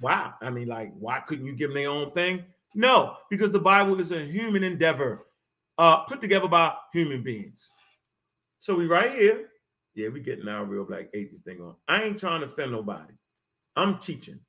Wow. 0.00 0.34
I 0.42 0.50
mean, 0.50 0.68
like, 0.68 0.92
why 0.98 1.20
couldn't 1.20 1.46
you 1.46 1.54
give 1.54 1.70
them 1.70 1.76
their 1.76 1.90
own 1.90 2.10
thing? 2.12 2.44
No, 2.74 3.16
because 3.30 3.52
the 3.52 3.60
Bible 3.60 4.00
is 4.00 4.12
a 4.12 4.24
human 4.24 4.64
endeavor 4.64 5.26
uh, 5.78 5.98
put 6.04 6.20
together 6.20 6.48
by 6.48 6.74
human 6.92 7.22
beings. 7.22 7.70
So 8.58 8.74
we 8.74 8.86
right 8.86 9.12
here. 9.12 9.48
Yeah, 9.94 10.08
we 10.08 10.20
getting 10.20 10.48
our 10.48 10.64
real 10.64 10.84
black 10.84 11.08
ages 11.14 11.42
thing 11.42 11.60
on. 11.60 11.76
I 11.86 12.02
ain't 12.02 12.18
trying 12.18 12.40
to 12.40 12.46
offend 12.46 12.72
nobody. 12.72 13.14
I'm 13.76 13.98
teaching. 13.98 14.40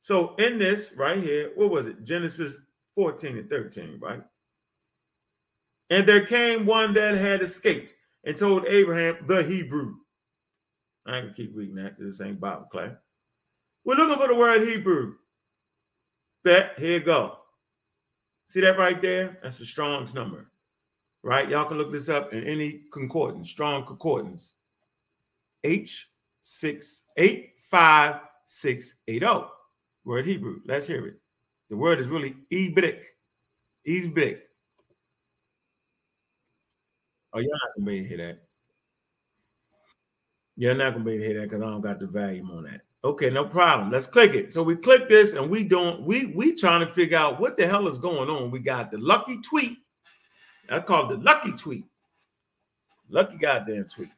So 0.00 0.34
in 0.36 0.58
this 0.58 0.92
right 0.96 1.22
here, 1.22 1.52
what 1.54 1.70
was 1.70 1.86
it? 1.86 2.04
Genesis 2.04 2.58
14 2.96 3.38
and 3.38 3.48
13, 3.48 3.98
right? 4.00 4.22
And 5.90 6.06
there 6.06 6.26
came 6.26 6.66
one 6.66 6.94
that 6.94 7.14
had 7.14 7.42
escaped 7.42 7.92
and 8.24 8.36
told 8.36 8.66
Abraham 8.66 9.18
the 9.26 9.42
Hebrew. 9.42 9.94
I 11.06 11.20
gonna 11.20 11.32
keep 11.32 11.52
reading 11.54 11.76
that 11.76 11.96
because 11.96 12.18
this 12.18 12.26
ain't 12.26 12.40
Bible 12.40 12.66
class. 12.70 12.96
We're 13.84 13.94
looking 13.94 14.16
for 14.16 14.26
the 14.26 14.34
word 14.34 14.66
Hebrew. 14.66 15.14
Bet 16.42 16.74
here 16.78 16.98
you 16.98 17.00
go. 17.00 17.38
See 18.48 18.60
that 18.60 18.78
right 18.78 19.00
there? 19.00 19.38
That's 19.42 19.58
the 19.58 19.64
Strong's 19.64 20.14
number, 20.14 20.46
right? 21.22 21.48
Y'all 21.48 21.66
can 21.66 21.78
look 21.78 21.92
this 21.92 22.08
up 22.08 22.32
in 22.32 22.44
any 22.44 22.82
concordance, 22.92 23.50
Strong 23.50 23.86
concordance. 23.86 24.54
H 25.62 26.08
six 26.42 27.04
eight 27.16 27.54
five 27.70 28.20
six 28.46 28.96
eight 29.06 29.20
zero. 29.20 29.50
Word 30.04 30.24
Hebrew. 30.24 30.60
Let's 30.64 30.86
hear 30.86 31.06
it. 31.06 31.14
The 31.70 31.76
word 31.76 31.98
is 31.98 32.06
really 32.06 32.36
Ebrik. 32.52 33.02
Ebrik. 33.86 34.40
Oh, 37.36 37.40
you're 37.40 37.50
not 37.52 37.76
gonna 37.76 37.86
be 37.86 37.98
able 37.98 38.02
to 38.02 38.08
hear 38.08 38.26
that. 38.26 38.38
You're 40.56 40.74
not 40.74 40.92
gonna 40.94 41.04
be 41.04 41.12
able 41.12 41.20
to 41.20 41.28
hear 41.28 41.40
that 41.40 41.50
because 41.50 41.62
I 41.62 41.66
don't 41.66 41.80
got 41.82 42.00
the 42.00 42.06
volume 42.06 42.50
on 42.50 42.62
that. 42.62 42.80
Okay, 43.04 43.28
no 43.28 43.44
problem. 43.44 43.90
Let's 43.90 44.06
click 44.06 44.32
it. 44.32 44.54
So 44.54 44.62
we 44.62 44.74
click 44.74 45.06
this 45.06 45.34
and 45.34 45.50
we 45.50 45.62
don't 45.62 46.00
we 46.00 46.32
we 46.34 46.54
trying 46.54 46.86
to 46.86 46.90
figure 46.90 47.18
out 47.18 47.38
what 47.38 47.58
the 47.58 47.66
hell 47.66 47.88
is 47.88 47.98
going 47.98 48.30
on. 48.30 48.50
We 48.50 48.60
got 48.60 48.90
the 48.90 48.96
lucky 48.96 49.38
tweet. 49.42 49.76
I 50.70 50.80
call 50.80 51.10
it 51.10 51.18
the 51.18 51.22
lucky 51.22 51.52
tweet. 51.52 51.84
Lucky 53.10 53.36
goddamn 53.36 53.84
tweet. 53.84 54.08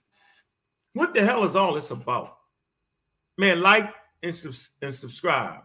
What 0.92 1.12
the 1.12 1.24
hell 1.24 1.42
is 1.42 1.56
all 1.56 1.74
this 1.74 1.90
about? 1.90 2.36
Man, 3.36 3.60
like 3.60 3.92
and, 4.22 4.34
sub- 4.34 4.72
and 4.80 4.94
subscribe. 4.94 5.62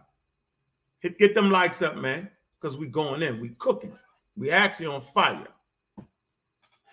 Hit 0.98 1.18
get 1.20 1.36
them 1.36 1.52
likes 1.52 1.82
up, 1.82 1.96
man. 1.96 2.28
Because 2.60 2.76
we 2.76 2.88
going 2.88 3.22
in. 3.22 3.40
We 3.40 3.50
cooking. 3.50 3.96
We 4.36 4.50
actually 4.50 4.86
on 4.86 5.02
fire. 5.02 5.46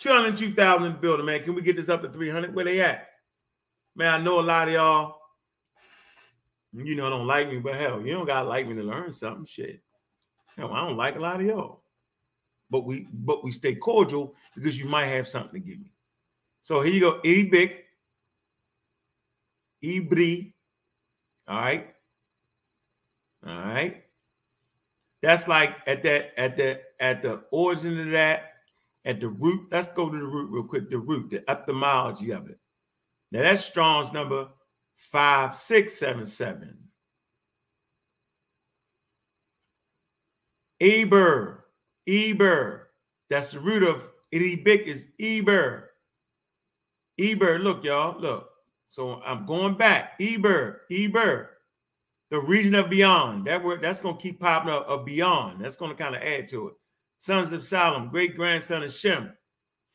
202,000 0.02 0.86
in 0.86 0.92
the 0.94 0.98
building, 0.98 1.26
man. 1.26 1.44
Can 1.44 1.56
we 1.56 1.62
get 1.62 1.76
this 1.76 1.90
up 1.90 2.02
to 2.02 2.10
300? 2.10 2.54
Where 2.54 2.66
they 2.66 2.82
at? 2.82 3.08
Man, 3.96 4.14
I 4.14 4.24
know 4.24 4.40
a 4.40 4.42
lot 4.42 4.68
of 4.68 4.74
y'all 4.74 5.22
you 6.74 6.96
know, 6.96 7.10
don't 7.10 7.28
like 7.28 7.50
me, 7.50 7.60
but 7.60 7.76
hell, 7.76 8.02
you 8.02 8.14
don't 8.14 8.26
gotta 8.26 8.48
like 8.48 8.68
me 8.68 8.76
to 8.76 8.84
learn 8.84 9.12
something. 9.12 9.46
Shit. 9.46 9.82
Hell, 10.56 10.74
I 10.74 10.86
don't 10.86 10.98
like 10.98 11.16
a 11.16 11.20
lot 11.20 11.40
of 11.40 11.46
y'all. 11.46 11.82
But 12.70 12.86
we 12.86 13.08
but 13.12 13.44
we 13.44 13.52
stay 13.52 13.76
cordial 13.76 14.34
because 14.56 14.80
you 14.80 14.86
might 14.86 15.08
have 15.08 15.28
something 15.28 15.62
to 15.62 15.68
give 15.68 15.80
me. 15.80 15.92
So 16.62 16.82
here 16.82 16.94
you 16.94 17.02
go. 17.02 17.20
Ebik. 17.26 17.76
Ibri. 19.84 20.52
All 21.48 21.60
right. 21.60 21.88
All 23.46 23.54
right. 23.54 24.04
That's 25.22 25.48
like 25.48 25.76
at 25.86 26.04
that 26.04 26.40
at 26.40 26.56
the 26.56 26.82
at 27.00 27.22
the 27.22 27.44
origin 27.52 28.00
of 28.00 28.12
that, 28.12 28.51
at 29.06 29.20
the 29.20 29.28
root. 29.28 29.68
Let's 29.72 29.92
go 29.94 30.10
to 30.10 30.18
the 30.18 30.24
root 30.24 30.52
real 30.52 30.64
quick. 30.64 30.90
The 30.90 30.98
root, 30.98 31.30
the 31.30 31.50
etymology 31.50 32.32
of 32.32 32.50
it. 32.50 32.58
Now 33.32 33.42
that's 33.44 33.66
Strong's 33.66 34.12
number 34.14 34.48
5677. 35.12 36.78
Eber, 40.82 41.66
Eber. 42.08 42.90
That's 43.30 43.52
the 43.52 43.60
root 43.60 43.84
of 43.84 44.04
Iribik 44.34 44.84
is 44.84 45.12
Eber. 45.20 45.92
Eber, 47.20 47.60
look, 47.60 47.84
y'all, 47.84 48.20
look. 48.20 48.50
So 48.90 49.22
I'm 49.26 49.46
going 49.46 49.76
back. 49.76 50.14
Eber, 50.20 50.82
Eber. 50.92 51.52
the 52.32 52.40
region 52.40 52.74
of 52.76 52.90
beyond. 52.90 53.46
That 53.46 53.64
word 53.64 53.82
that's 53.82 54.00
going 54.00 54.16
to 54.18 54.22
keep 54.22 54.40
popping 54.40 54.72
up 54.72 54.88
of 54.88 55.06
beyond. 55.06 55.62
That's 55.64 55.76
going 55.76 55.92
to 55.92 56.02
kind 56.02 56.16
of 56.16 56.22
add 56.24 56.48
to 56.50 56.70
it. 56.70 56.74
Sons 57.22 57.54
of 57.54 57.64
Salem, 57.64 58.10
great 58.10 58.36
grandson 58.36 58.82
of 58.82 58.92
Shem, 58.92 59.32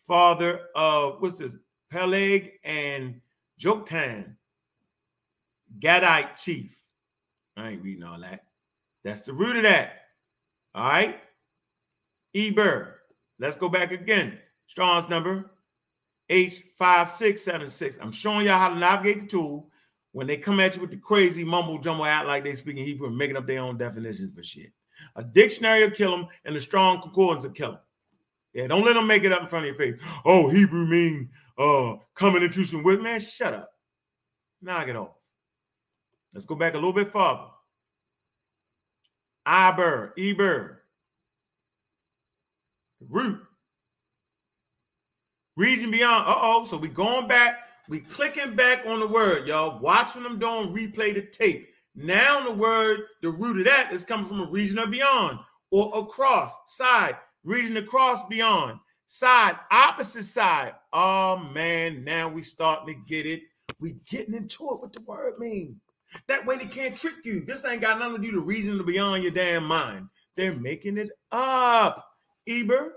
father 0.07 0.61
of 0.77 1.21
what's 1.21 1.39
this? 1.39 1.57
Peleg 1.91 2.53
and 2.63 3.21
Joktan, 3.59 4.37
Gadite 5.81 6.41
chief. 6.41 6.79
I 7.57 7.71
ain't 7.71 7.83
reading 7.83 8.05
all 8.05 8.21
that. 8.21 8.45
That's 9.03 9.23
the 9.23 9.33
root 9.33 9.57
of 9.57 9.65
that. 9.65 10.03
All 10.73 10.89
right. 10.89 11.19
Eber. 12.33 13.01
Let's 13.41 13.57
go 13.57 13.69
back 13.69 13.91
again. 13.91 14.39
Strong's 14.69 15.09
number 15.09 15.51
H5676. 16.31 17.99
I'm 18.01 18.13
showing 18.13 18.47
y'all 18.47 18.61
how 18.61 18.69
to 18.69 18.79
navigate 18.79 19.23
the 19.23 19.27
tool 19.27 19.69
when 20.13 20.29
they 20.29 20.37
come 20.37 20.61
at 20.61 20.77
you 20.77 20.81
with 20.81 20.93
the 20.93 20.97
crazy 20.97 21.43
mumble 21.43 21.81
jumble 21.81 22.05
out 22.05 22.29
like 22.29 22.45
they 22.45 22.55
speaking 22.55 22.85
Hebrew 22.85 23.09
and 23.09 23.19
making 23.19 23.37
up 23.37 23.49
their 23.49 23.63
own 23.63 23.77
definitions 23.77 24.33
for 24.33 24.45
shit. 24.45 24.71
A 25.17 25.23
dictionary 25.23 25.85
will 25.85 25.91
kill 25.91 26.11
them, 26.11 26.27
and 26.45 26.57
a 26.57 26.61
strong 26.61 27.01
concordance 27.01 27.45
will 27.45 27.53
kill 27.53 27.73
them. 27.73 27.81
Yeah, 28.53 28.67
don't 28.69 28.85
let 28.85 28.95
them 28.95 29.07
make 29.07 29.25
it 29.25 29.33
up 29.33 29.43
in 29.43 29.49
front 29.49 29.67
of 29.67 29.77
your 29.77 29.79
face. 29.79 30.03
Oh, 30.25 30.49
Hebrew 30.49 30.87
mean 30.87 31.31
uh 31.59 31.97
coming 32.15 32.43
into 32.43 32.65
some 32.65 32.83
with 32.83 33.01
man. 33.01 33.21
Shut 33.21 33.55
up. 33.55 33.71
Knock 34.63 34.89
it 34.89 34.97
off. 34.97 35.13
Let's 36.33 36.47
go 36.47 36.55
back 36.55 36.75
a 36.75 36.77
little 36.77 36.93
bit 36.93 37.13
farther. 37.13 37.51
Eber, 39.47 40.13
Eber. 40.19 40.83
Root. 43.09 43.41
Region 45.57 45.91
beyond. 45.91 46.27
Uh-oh. 46.27 46.65
So 46.65 46.77
we 46.77 46.89
going 46.89 47.29
back. 47.29 47.61
We 47.89 48.01
clicking 48.01 48.57
back 48.57 48.85
on 48.87 49.01
the 49.01 49.07
word, 49.07 49.47
y'all. 49.47 49.79
Watch 49.79 50.17
when 50.17 50.27
I'm 50.27 50.39
doing 50.39 50.75
replay 50.75 51.15
the 51.15 51.23
tape. 51.23 51.69
Now 51.97 52.45
the 52.45 52.53
word, 52.53 53.01
the 53.23 53.31
root 53.31 53.59
of 53.59 53.65
that 53.65 53.91
is 53.91 54.05
coming 54.05 54.27
from 54.27 54.41
a 54.41 54.51
region 54.51 54.79
of 54.79 54.91
beyond 54.91 55.39
or 55.71 55.99
across, 55.99 56.55
side, 56.67 57.17
region 57.43 57.79
across, 57.79 58.27
beyond, 58.27 58.79
side, 59.07 59.57
opposite 59.71 60.25
side. 60.25 60.75
Oh 60.93 61.39
man, 61.39 62.05
now 62.05 62.29
we 62.29 62.43
starting 62.43 62.95
to 62.95 63.01
get 63.09 63.25
it. 63.25 63.43
We 63.81 63.95
getting 64.09 64.35
into 64.35 64.71
it. 64.73 64.81
What 64.81 64.93
the 64.93 65.01
word 65.01 65.39
mean? 65.39 65.81
That 66.29 66.45
way 66.45 66.59
they 66.59 66.67
can't 66.67 66.97
trick 66.97 67.25
you. 67.25 67.45
This 67.47 67.65
ain't 67.65 67.81
got 67.81 67.99
nothing 67.99 68.23
to 68.23 68.31
do 68.31 68.37
with 68.39 68.47
reason 68.47 68.77
to 68.77 68.85
beyond 68.85 69.23
your 69.23 69.33
damn 69.33 69.65
mind. 69.65 70.09
They're 70.35 70.55
making 70.55 70.99
it 70.99 71.11
up. 71.33 72.07
Eber, 72.47 72.93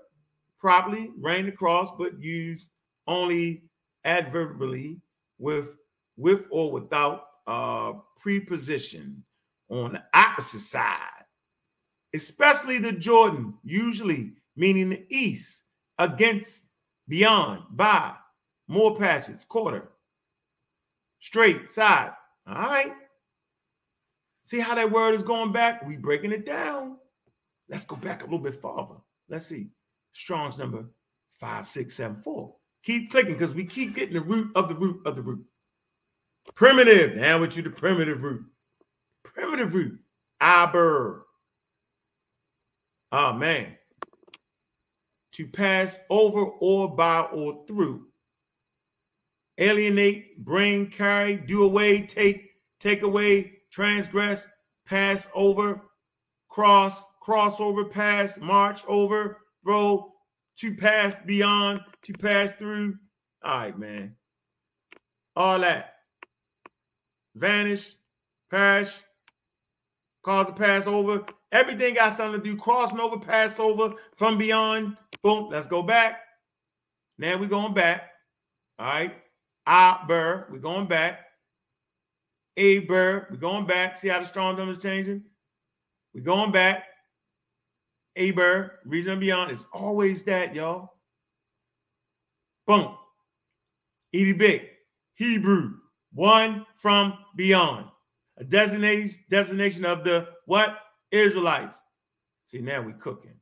properly 0.59 1.11
ran 1.17 1.47
across, 1.47 1.89
but 1.97 2.21
used 2.21 2.73
only 3.07 3.63
adverbially 4.03 4.99
with 5.37 5.77
with 6.17 6.47
or 6.51 6.71
without 6.71 7.28
uh, 7.49 7.93
preposition 8.19 9.23
on 9.69 9.93
the 9.93 10.03
opposite 10.13 10.59
side, 10.59 11.25
especially 12.13 12.77
the 12.77 12.91
Jordan, 12.91 13.55
usually 13.63 14.33
meaning 14.55 14.89
the 14.89 15.05
east, 15.09 15.65
against, 15.97 16.67
beyond, 17.07 17.63
by, 17.71 18.13
more 18.67 18.95
passage, 18.95 19.47
quarter, 19.47 19.89
straight, 21.19 21.71
side. 21.71 22.11
All 22.47 22.53
right. 22.53 22.93
See 24.43 24.59
how 24.59 24.75
that 24.75 24.91
word 24.91 25.15
is 25.15 25.23
going 25.23 25.51
back? 25.51 25.85
We 25.87 25.97
breaking 25.97 26.31
it 26.31 26.45
down. 26.45 26.97
Let's 27.67 27.85
go 27.85 27.95
back 27.95 28.21
a 28.21 28.25
little 28.25 28.39
bit 28.39 28.55
farther. 28.55 28.95
Let's 29.27 29.47
see. 29.47 29.69
Strong's 30.11 30.57
number 30.57 30.85
5674. 31.39 32.55
Keep 32.83 33.11
clicking 33.11 33.33
because 33.33 33.55
we 33.55 33.65
keep 33.65 33.95
getting 33.95 34.13
the 34.13 34.21
root 34.21 34.51
of 34.55 34.69
the 34.69 34.75
root 34.75 35.01
of 35.05 35.15
the 35.15 35.21
root. 35.21 35.45
Primitive. 36.55 37.15
Now 37.15 37.39
with 37.39 37.55
you 37.55 37.63
the 37.63 37.69
primitive 37.69 38.23
root. 38.23 38.45
Primitive 39.23 39.73
root. 39.73 39.99
Aber. 40.41 41.25
Oh 43.11 43.33
man. 43.33 43.77
To 45.33 45.47
pass 45.47 45.97
over 46.09 46.41
or 46.41 46.95
by 46.95 47.21
or 47.21 47.65
through. 47.67 48.07
Alienate, 49.57 50.43
bring, 50.43 50.87
carry, 50.87 51.35
do 51.35 51.63
away, 51.63 52.01
take, 52.01 52.49
take 52.79 53.03
away, 53.03 53.59
transgress, 53.71 54.47
pass 54.85 55.29
over, 55.35 55.81
cross, 56.47 57.03
cross 57.21 57.59
over, 57.59 57.83
pass, 57.83 58.39
march 58.39 58.81
over, 58.87 59.37
throw, 59.63 60.13
to 60.57 60.75
pass 60.75 61.19
beyond, 61.25 61.81
to 62.03 62.13
pass 62.13 62.53
through. 62.53 62.95
All 63.43 63.57
right, 63.57 63.77
man. 63.77 64.15
All 65.35 65.59
that 65.59 65.98
vanish, 67.35 67.95
perish, 68.49 68.99
cause 70.23 70.49
a 70.49 70.53
Passover. 70.53 71.25
Everything 71.51 71.95
got 71.95 72.13
something 72.13 72.41
to 72.41 72.49
do. 72.51 72.55
Crossing 72.55 72.99
over, 72.99 73.17
Passover, 73.17 73.95
from 74.15 74.37
beyond. 74.37 74.97
Boom. 75.23 75.49
Let's 75.49 75.67
go 75.67 75.81
back. 75.81 76.19
Now 77.17 77.37
we're 77.37 77.47
going 77.47 77.73
back. 77.73 78.11
All 78.77 78.85
right. 78.85 79.15
Aber, 79.65 80.47
we're 80.51 80.59
going 80.59 80.87
back. 80.87 81.19
Aber, 82.57 83.27
we're 83.29 83.37
going 83.37 83.65
back. 83.65 83.97
See 83.97 84.07
how 84.07 84.19
the 84.19 84.25
strong 84.25 84.57
number 84.57 84.71
is 84.71 84.77
changing? 84.77 85.23
We're 86.13 86.23
going 86.23 86.51
back. 86.51 86.85
Aber, 88.17 88.79
region 88.85 89.13
and 89.13 89.21
beyond. 89.21 89.51
It's 89.51 89.67
always 89.73 90.23
that, 90.23 90.55
y'all. 90.55 90.93
Boom. 92.67 92.95
Edie 94.13 94.33
Big, 94.33 94.67
Hebrew, 95.15 95.73
one 96.13 96.65
from 96.75 97.17
beyond. 97.35 97.85
A 98.37 98.43
designation, 98.43 99.19
designation 99.29 99.85
of 99.85 100.03
the 100.03 100.27
what? 100.45 100.77
Israelites. 101.11 101.81
See, 102.45 102.59
now 102.61 102.81
we 102.81 102.93
cooking. 102.93 103.35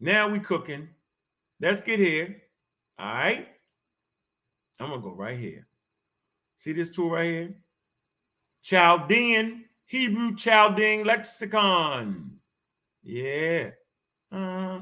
Now 0.00 0.28
we 0.28 0.40
cooking. 0.40 0.88
Let's 1.60 1.80
get 1.80 2.00
here. 2.00 2.42
All 2.98 3.14
right. 3.14 3.46
I'm 4.80 4.90
gonna 4.90 5.00
go 5.00 5.14
right 5.14 5.38
here. 5.38 5.66
See 6.56 6.72
this 6.72 6.90
tool 6.90 7.10
right 7.10 7.28
here? 7.28 7.54
Chaldean, 8.62 9.64
Hebrew 9.86 10.34
Chaldean 10.34 11.04
lexicon. 11.04 12.38
Yeah. 13.02 13.70
Uh, 14.30 14.80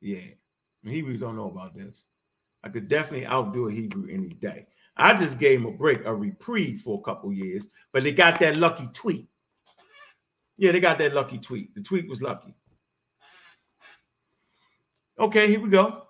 yeah. 0.00 0.34
Hebrews 0.84 1.20
don't 1.20 1.36
know 1.36 1.50
about 1.50 1.74
this. 1.74 2.04
I 2.62 2.68
could 2.68 2.88
definitely 2.88 3.26
outdo 3.26 3.68
a 3.68 3.72
Hebrew 3.72 4.08
any 4.10 4.28
day. 4.28 4.66
I 4.96 5.14
just 5.14 5.38
gave 5.38 5.60
him 5.60 5.66
a 5.66 5.72
break, 5.72 6.04
a 6.04 6.14
reprieve 6.14 6.80
for 6.80 6.98
a 6.98 7.02
couple 7.02 7.32
years, 7.32 7.68
but 7.92 8.04
they 8.04 8.12
got 8.12 8.38
that 8.40 8.56
lucky 8.56 8.88
tweet. 8.92 9.26
Yeah, 10.56 10.72
they 10.72 10.80
got 10.80 10.98
that 10.98 11.14
lucky 11.14 11.38
tweet. 11.38 11.74
The 11.74 11.82
tweet 11.82 12.08
was 12.08 12.22
lucky. 12.22 12.54
Okay, 15.18 15.48
here 15.48 15.60
we 15.60 15.68
go. 15.68 16.02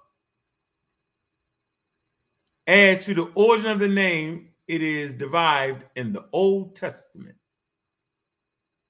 As 2.67 3.05
to 3.05 3.15
the 3.15 3.31
origin 3.35 3.67
of 3.71 3.79
the 3.79 3.89
name, 3.89 4.49
it 4.67 4.83
is 4.83 5.13
derived 5.13 5.85
in 5.97 6.13
the 6.13 6.25
Old 6.33 6.75
Testament 6.77 7.37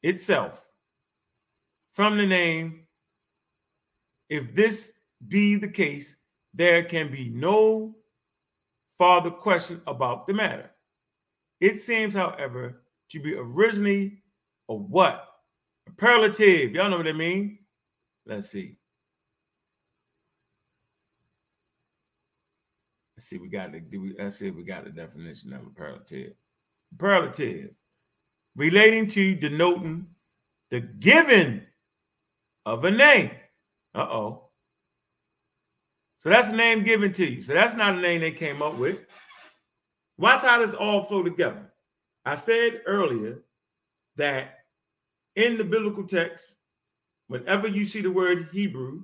itself 0.02 0.64
from 1.92 2.16
the 2.16 2.26
name. 2.26 2.86
If 4.28 4.54
this 4.54 4.94
be 5.28 5.56
the 5.56 5.68
case, 5.68 6.16
there 6.52 6.84
can 6.84 7.10
be 7.10 7.30
no 7.30 7.94
farther 8.96 9.30
question 9.30 9.80
about 9.86 10.26
the 10.26 10.32
matter. 10.34 10.70
It 11.60 11.76
seems, 11.76 12.14
however, 12.14 12.82
to 13.10 13.20
be 13.20 13.34
originally 13.34 14.22
a 14.68 14.74
what? 14.74 15.28
A 15.86 15.90
superlative. 15.90 16.72
Y'all 16.72 16.90
know 16.90 16.98
what 16.98 17.08
I 17.08 17.12
mean? 17.12 17.58
Let's 18.26 18.50
see. 18.50 18.76
Let's 23.16 23.26
see, 23.26 23.38
we 23.38 23.48
got 23.48 23.72
the 23.72 23.80
do 23.80 24.00
we 24.00 24.14
let's 24.18 24.36
see 24.36 24.48
if 24.48 24.56
we 24.56 24.64
got 24.64 24.84
the 24.84 24.90
definition 24.90 25.52
of 25.52 25.62
a 25.62 25.64
superlative. 25.66 26.34
Superlative 26.90 27.70
relating 28.56 29.06
to 29.08 29.34
denoting 29.34 30.06
the 30.70 30.80
giving 30.80 31.62
of 32.66 32.84
a 32.84 32.90
name. 32.90 33.30
Uh-oh. 33.94 34.43
So 36.24 36.30
that's 36.30 36.48
a 36.48 36.56
name 36.56 36.84
given 36.84 37.12
to 37.12 37.26
you. 37.26 37.42
So 37.42 37.52
that's 37.52 37.76
not 37.76 37.98
a 37.98 38.00
name 38.00 38.22
they 38.22 38.30
came 38.30 38.62
up 38.62 38.78
with. 38.78 39.06
Watch 40.16 40.40
how 40.40 40.58
this 40.58 40.72
all 40.72 41.02
flow 41.02 41.22
together. 41.22 41.70
I 42.24 42.34
said 42.34 42.80
earlier 42.86 43.42
that 44.16 44.60
in 45.36 45.58
the 45.58 45.64
biblical 45.64 46.06
text, 46.06 46.56
whenever 47.26 47.68
you 47.68 47.84
see 47.84 48.00
the 48.00 48.10
word 48.10 48.48
Hebrew, 48.50 49.02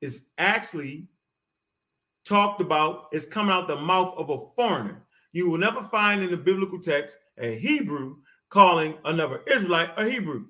is 0.00 0.30
actually 0.38 1.06
talked 2.24 2.60
about, 2.60 3.10
it's 3.12 3.26
coming 3.26 3.54
out 3.54 3.68
the 3.68 3.76
mouth 3.76 4.12
of 4.16 4.30
a 4.30 4.38
foreigner. 4.56 5.04
You 5.30 5.48
will 5.48 5.58
never 5.58 5.82
find 5.82 6.20
in 6.20 6.32
the 6.32 6.36
biblical 6.36 6.80
text 6.80 7.16
a 7.38 7.56
Hebrew 7.60 8.16
calling 8.48 8.98
another 9.04 9.42
Israelite 9.46 9.90
a 9.96 10.10
Hebrew. 10.10 10.46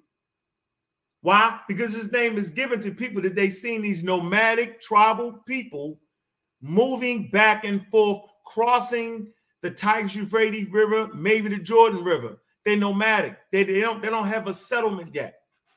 Why? 1.22 1.60
Because 1.68 1.94
his 1.94 2.12
name 2.12 2.38
is 2.38 2.50
given 2.50 2.80
to 2.80 2.92
people 2.92 3.20
that 3.22 3.34
they 3.34 3.50
seen 3.50 3.82
these 3.82 4.02
nomadic 4.02 4.80
tribal 4.80 5.32
people 5.46 5.98
moving 6.62 7.30
back 7.30 7.64
and 7.64 7.86
forth, 7.88 8.22
crossing 8.44 9.32
the 9.62 9.70
Tigris 9.70 10.14
Euphrates 10.14 10.70
River, 10.70 11.10
maybe 11.14 11.48
the 11.48 11.58
Jordan 11.58 12.02
River. 12.02 12.38
They're 12.64 12.76
nomadic. 12.76 13.36
They, 13.52 13.64
they 13.64 13.80
don't 13.80 14.02
they 14.02 14.08
don't 14.08 14.28
have 14.28 14.46
a 14.46 14.54
settlement 14.54 15.14
yet. 15.14 15.34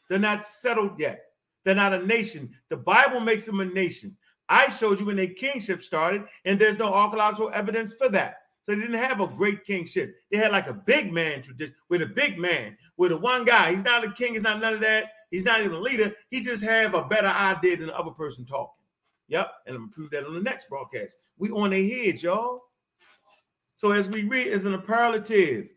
They're 0.10 0.20
not 0.20 0.46
settled 0.46 1.00
yet. 1.00 1.22
They're 1.64 1.76
not 1.76 1.94
a 1.94 2.06
nation. 2.06 2.52
The 2.70 2.78
Bible 2.78 3.20
makes 3.20 3.46
them 3.46 3.60
a 3.60 3.66
nation. 3.66 4.18
I 4.50 4.70
showed 4.70 5.00
you 5.00 5.06
when 5.06 5.16
their 5.16 5.28
kingship 5.28 5.82
started, 5.82 6.24
and 6.46 6.60
there's 6.60 6.78
no 6.78 6.94
archaeological 6.94 7.52
evidence 7.54 7.96
for 7.96 8.10
that. 8.10 8.36
So 8.64 8.74
they 8.74 8.82
didn't 8.82 9.00
have 9.00 9.22
a 9.22 9.28
great 9.28 9.66
kingship. 9.66 10.16
They 10.32 10.38
had 10.38 10.52
like 10.52 10.68
a 10.68 10.74
big 10.74 11.12
man 11.12 11.42
tradition 11.42 11.76
with 11.90 12.02
a 12.02 12.06
big 12.06 12.38
man, 12.38 12.78
with 12.98 13.12
a 13.12 13.18
one 13.18 13.46
guy. 13.46 13.72
He's 13.72 13.84
not 13.84 14.04
a 14.04 14.12
king, 14.12 14.34
he's 14.34 14.44
not 14.44 14.62
none 14.62 14.76
of 14.76 14.80
that. 14.82 15.12
He's 15.34 15.46
not 15.46 15.62
even 15.62 15.74
a 15.74 15.80
leader. 15.80 16.14
He 16.30 16.42
just 16.42 16.64
have 16.64 16.94
a 16.94 17.06
better 17.06 17.26
idea 17.26 17.76
than 17.76 17.88
the 17.88 17.98
other 17.98 18.12
person 18.12 18.46
talking. 18.46 18.84
Yep. 19.30 19.52
And 19.66 19.76
I'm 19.76 19.82
gonna 19.82 19.92
prove 19.92 20.12
that 20.12 20.28
on 20.28 20.36
the 20.36 20.40
next 20.40 20.70
broadcast. 20.70 21.22
We 21.40 21.50
on 21.50 21.72
their 21.72 21.84
heads, 21.84 22.22
y'all. 22.22 22.66
So 23.76 23.94
as 23.94 24.08
we 24.08 24.26
read 24.26 24.50
as 24.50 24.66
an 24.66 24.76
imperative, 24.76 25.70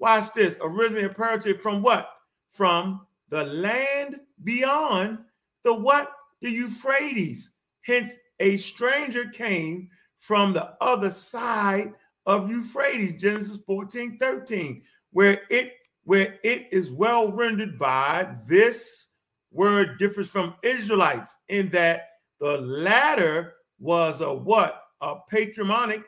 watch 0.00 0.32
this. 0.32 0.58
Originally 0.60 1.04
imperative 1.04 1.62
from 1.62 1.80
what? 1.80 2.10
From 2.50 3.06
the 3.28 3.44
land 3.44 4.16
beyond 4.42 5.18
the 5.62 5.74
what? 5.74 6.10
The 6.42 6.50
Euphrates. 6.50 7.58
Hence, 7.82 8.16
a 8.40 8.56
stranger 8.56 9.28
came 9.28 9.90
from 10.18 10.52
the 10.52 10.74
other 10.80 11.10
side 11.10 11.92
of 12.26 12.50
Euphrates, 12.50 13.22
Genesis 13.22 13.60
14, 13.60 14.18
13, 14.18 14.82
where 15.12 15.42
it 15.50 15.74
where 16.04 16.38
it 16.44 16.68
is 16.70 16.92
well 16.92 17.32
rendered 17.32 17.78
by 17.78 18.34
this 18.46 19.14
word 19.50 19.98
differs 19.98 20.30
from 20.30 20.54
Israelites 20.62 21.36
in 21.48 21.68
that 21.70 22.08
the 22.40 22.58
latter 22.58 23.54
was 23.78 24.20
a 24.20 24.32
what? 24.32 24.80
A 25.00 25.16
patronymic 25.28 26.02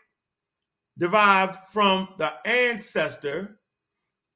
derived 0.98 1.56
from 1.68 2.08
the 2.18 2.32
ancestor 2.46 3.58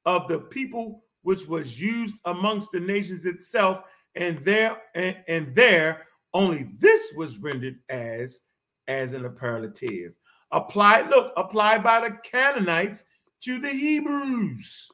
of 0.05 0.27
the 0.27 0.39
people 0.39 1.03
which 1.23 1.47
was 1.47 1.79
used 1.79 2.15
amongst 2.25 2.71
the 2.71 2.79
nations 2.79 3.25
itself, 3.25 3.81
and 4.15 4.41
there 4.43 4.77
and, 4.95 5.17
and 5.27 5.55
there 5.55 6.07
only 6.33 6.69
this 6.79 7.13
was 7.15 7.39
rendered 7.39 7.79
as 7.89 8.41
as 8.87 9.13
an 9.13 9.23
appellative. 9.23 10.13
Applied, 10.51 11.09
look, 11.09 11.31
applied 11.37 11.83
by 11.83 12.01
the 12.01 12.17
Canaanites 12.23 13.05
to 13.41 13.59
the 13.59 13.69
Hebrews 13.69 14.89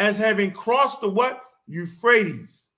as 0.00 0.16
having 0.18 0.50
crossed 0.50 1.02
the 1.02 1.08
what? 1.08 1.44
Euphrates 1.68 2.70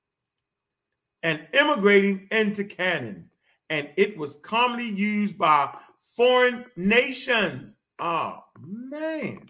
and 1.23 1.41
immigrating 1.55 2.27
into 2.31 2.65
Canaan. 2.65 3.31
And 3.71 3.89
it 3.97 4.19
was 4.19 4.37
commonly 4.37 4.91
used 4.91 5.39
by 5.39 5.75
foreign 6.17 6.67
nations. 6.77 7.79
Oh, 7.99 8.41
man. 8.61 9.47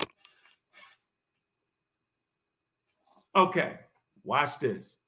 Okay, 3.35 3.79
watch 4.23 4.59
this. 4.59 4.99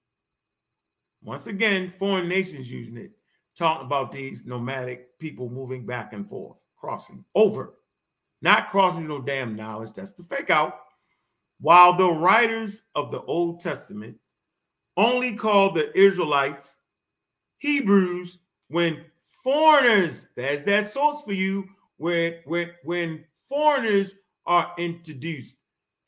Once 1.22 1.46
again, 1.46 1.92
foreign 1.98 2.28
nations 2.28 2.70
using 2.70 2.96
it, 2.96 3.12
talking 3.56 3.86
about 3.86 4.10
these 4.10 4.46
nomadic 4.46 5.18
people 5.18 5.50
moving 5.50 5.84
back 5.84 6.14
and 6.14 6.28
forth, 6.28 6.60
crossing 6.76 7.24
over, 7.34 7.74
not 8.40 8.70
crossing 8.70 9.06
no 9.06 9.20
damn 9.20 9.54
knowledge. 9.54 9.92
That's 9.92 10.12
the 10.12 10.22
fake 10.22 10.50
out. 10.50 10.83
While 11.60 11.96
the 11.96 12.10
writers 12.10 12.82
of 12.94 13.10
the 13.10 13.22
Old 13.22 13.60
Testament 13.60 14.16
only 14.96 15.34
called 15.34 15.74
the 15.74 15.96
Israelites 15.98 16.78
Hebrews 17.58 18.38
when 18.68 19.04
foreigners, 19.42 20.28
there's 20.36 20.64
that 20.64 20.86
source 20.86 21.22
for 21.22 21.32
you, 21.32 21.68
where 21.96 22.40
when, 22.44 22.70
when 22.82 23.24
foreigners 23.48 24.14
are 24.46 24.72
introduced 24.78 25.58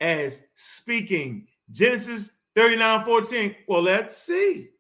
as 0.01 0.49
speaking 0.57 1.47
Genesis 1.71 2.39
39 2.55 3.05
14. 3.05 3.57
Well, 3.69 3.83
let's 3.83 4.17
see. 4.17 4.71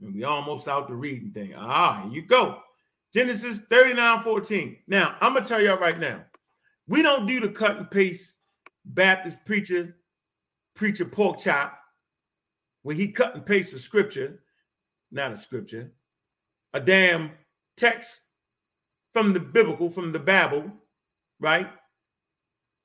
And 0.00 0.14
we 0.14 0.24
almost 0.24 0.68
out 0.68 0.88
the 0.88 0.94
reading 0.94 1.30
thing. 1.30 1.54
Ah, 1.56 2.02
here 2.04 2.12
you 2.12 2.22
go. 2.22 2.60
Genesis 3.12 3.66
39 3.66 4.22
14. 4.22 4.76
Now, 4.86 5.16
I'm 5.20 5.32
going 5.32 5.44
to 5.44 5.48
tell 5.48 5.62
y'all 5.62 5.78
right 5.78 5.98
now, 5.98 6.22
we 6.88 7.02
don't 7.02 7.26
do 7.26 7.40
the 7.40 7.48
cut 7.48 7.78
and 7.78 7.90
paste 7.90 8.40
Baptist 8.86 9.44
preacher, 9.44 9.96
preacher 10.74 11.04
pork 11.04 11.38
chop, 11.38 11.78
where 12.82 12.96
he 12.96 13.08
cut 13.08 13.34
and 13.34 13.44
paste 13.44 13.74
a 13.74 13.78
scripture, 13.78 14.40
not 15.10 15.32
a 15.32 15.36
scripture, 15.36 15.92
a 16.72 16.80
damn 16.80 17.32
text 17.76 18.22
from 19.12 19.32
the 19.32 19.40
biblical, 19.40 19.90
from 19.90 20.12
the 20.12 20.18
Bible, 20.18 20.70
right? 21.40 21.68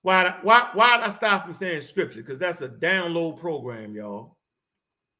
Why, 0.02 0.36
why, 0.42 0.70
why 0.74 0.98
did 0.98 1.06
I 1.06 1.10
stop 1.10 1.44
from 1.44 1.54
saying 1.54 1.82
scripture? 1.82 2.22
Because 2.22 2.40
that's 2.40 2.62
a 2.62 2.70
download 2.70 3.40
program, 3.40 3.94
y'all. 3.94 4.38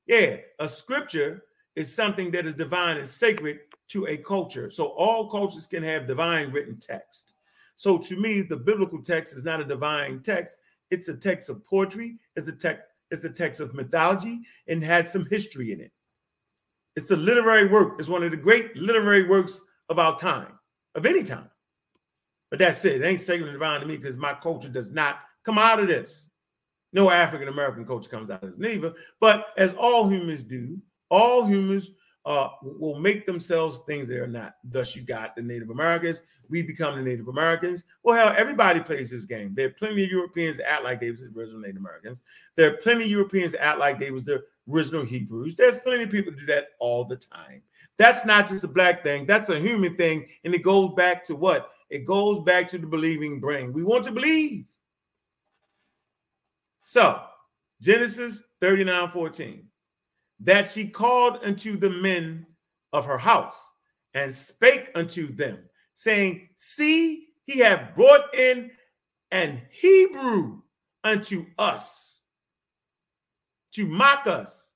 Yeah, 0.08 0.38
a 0.60 0.68
scripture 0.68 1.44
is 1.76 1.94
something 1.94 2.32
that 2.32 2.46
is 2.46 2.56
divine 2.56 2.98
and 2.98 3.08
sacred 3.08 3.60
to 3.90 4.08
a 4.08 4.18
culture. 4.18 4.70
So 4.72 4.88
all 4.88 5.30
cultures 5.30 5.68
can 5.68 5.84
have 5.84 6.08
divine 6.08 6.52
written 6.52 6.80
text. 6.80 7.34
So 7.76 7.98
to 7.98 8.16
me, 8.16 8.42
the 8.42 8.58
biblical 8.58 9.02
text 9.02 9.36
is 9.36 9.44
not 9.44 9.60
a 9.60 9.66
divine 9.66 10.22
text. 10.22 10.58
It's 10.92 11.08
a 11.08 11.16
text 11.16 11.50
of 11.50 11.66
poetry. 11.66 12.18
It's 12.36 12.48
a 12.48 12.54
text. 12.54 12.84
It's 13.10 13.24
a 13.24 13.30
text 13.30 13.60
of 13.60 13.74
mythology 13.74 14.42
and 14.68 14.84
had 14.84 15.08
some 15.08 15.26
history 15.26 15.74
in 15.74 15.82
it. 15.82 15.92
It's 16.96 17.12
a 17.12 17.16
literary 17.16 17.68
work. 17.68 17.96
It's 18.00 18.08
one 18.08 18.24
of 18.24 18.32
the 18.32 18.38
great 18.38 18.76
literary 18.76 19.28
works 19.28 19.62
of 19.90 20.00
our 20.00 20.18
time, 20.18 20.54
of 20.96 21.06
any 21.06 21.24
time. 21.24 21.50
But 22.50 22.60
that's 22.60 22.84
it. 22.86 23.02
It 23.02 23.06
ain't 23.06 23.22
sacred 23.22 23.48
and 23.48 23.56
divine 23.56 23.82
to 23.82 23.86
me 23.86 23.98
because 23.98 24.18
my 24.18 24.34
culture 24.34 24.70
does 24.70 24.92
not 24.92 25.20
come 25.44 25.58
out 25.58 25.80
of 25.80 25.88
this. 25.88 26.30
No 26.94 27.10
African 27.10 27.48
American 27.48 27.86
culture 27.86 28.10
comes 28.10 28.30
out 28.30 28.44
of 28.44 28.52
this, 28.52 28.60
neither. 28.60 28.94
But 29.20 29.48
as 29.58 29.74
all 29.74 30.10
humans 30.10 30.44
do, 30.44 30.78
all 31.10 31.46
humans 31.46 31.92
uh, 32.26 32.50
will 32.62 33.00
make 33.00 33.26
themselves 33.26 33.80
things 33.80 34.08
they 34.08 34.16
are 34.16 34.28
not. 34.28 34.56
Thus, 34.64 34.96
you 34.96 35.02
got 35.02 35.36
the 35.36 35.42
Native 35.42 35.70
Americans. 35.70 36.22
We 36.50 36.62
become 36.62 36.96
the 36.96 37.02
Native 37.02 37.28
Americans. 37.28 37.86
Well, 38.04 38.16
hell, 38.16 38.36
everybody 38.38 38.82
plays 38.82 39.10
this 39.10 39.26
game. 39.26 39.54
There 39.56 39.68
are 39.68 39.72
plenty 39.72 40.04
of 40.04 40.12
Europeans 40.12 40.58
that 40.58 40.70
act 40.70 40.84
like 40.84 41.00
they 41.00 41.12
was 41.12 41.22
the 41.22 41.40
original 41.40 41.62
Native 41.62 41.78
Americans. 41.78 42.22
There 42.56 42.72
are 42.72 42.78
plenty 42.78 43.06
of 43.06 43.10
Europeans 43.10 43.54
that 43.54 43.64
act 43.64 43.80
like 43.80 44.00
they 44.00 44.12
was 44.12 44.26
the 44.26 44.44
original 44.70 45.04
Hebrews. 45.04 45.56
There's 45.56 45.78
plenty 45.78 46.04
of 46.04 46.12
people 46.12 46.34
do 46.34 46.46
that 46.48 46.70
all 46.80 47.06
the 47.06 47.16
time. 47.16 47.64
That's 47.98 48.26
not 48.26 48.48
just 48.48 48.64
a 48.64 48.68
black 48.68 49.04
thing. 49.04 49.26
That's 49.26 49.50
a 49.50 49.60
human 49.60 49.96
thing, 49.96 50.28
and 50.44 50.54
it 50.54 50.64
goes 50.64 50.94
back 50.96 51.24
to 51.26 51.36
what? 51.36 51.72
It 51.90 52.06
goes 52.06 52.42
back 52.42 52.68
to 52.70 52.78
the 52.78 52.88
believing 52.88 53.40
brain. 53.40 53.74
We 53.74 53.84
want 53.84 54.06
to 54.06 54.12
believe. 54.12 54.66
So, 56.86 57.22
Genesis 57.82 58.48
39 58.60 59.10
14. 59.10 59.71
That 60.44 60.68
she 60.70 60.88
called 60.88 61.40
unto 61.44 61.78
the 61.78 61.90
men 61.90 62.48
of 62.94 63.06
her 63.06 63.18
house 63.18 63.72
and 64.14 64.34
spake 64.34 64.90
unto 64.96 65.34
them, 65.34 65.60
saying, 65.94 66.50
See, 66.56 67.28
he 67.46 67.60
hath 67.60 67.96
brought 67.96 68.34
in 68.34 68.72
an 69.32 69.62
Hebrew 69.72 70.62
unto 71.04 71.46
us 71.58 72.24
to 73.74 73.86
mock 73.86 74.28
us. 74.28 74.74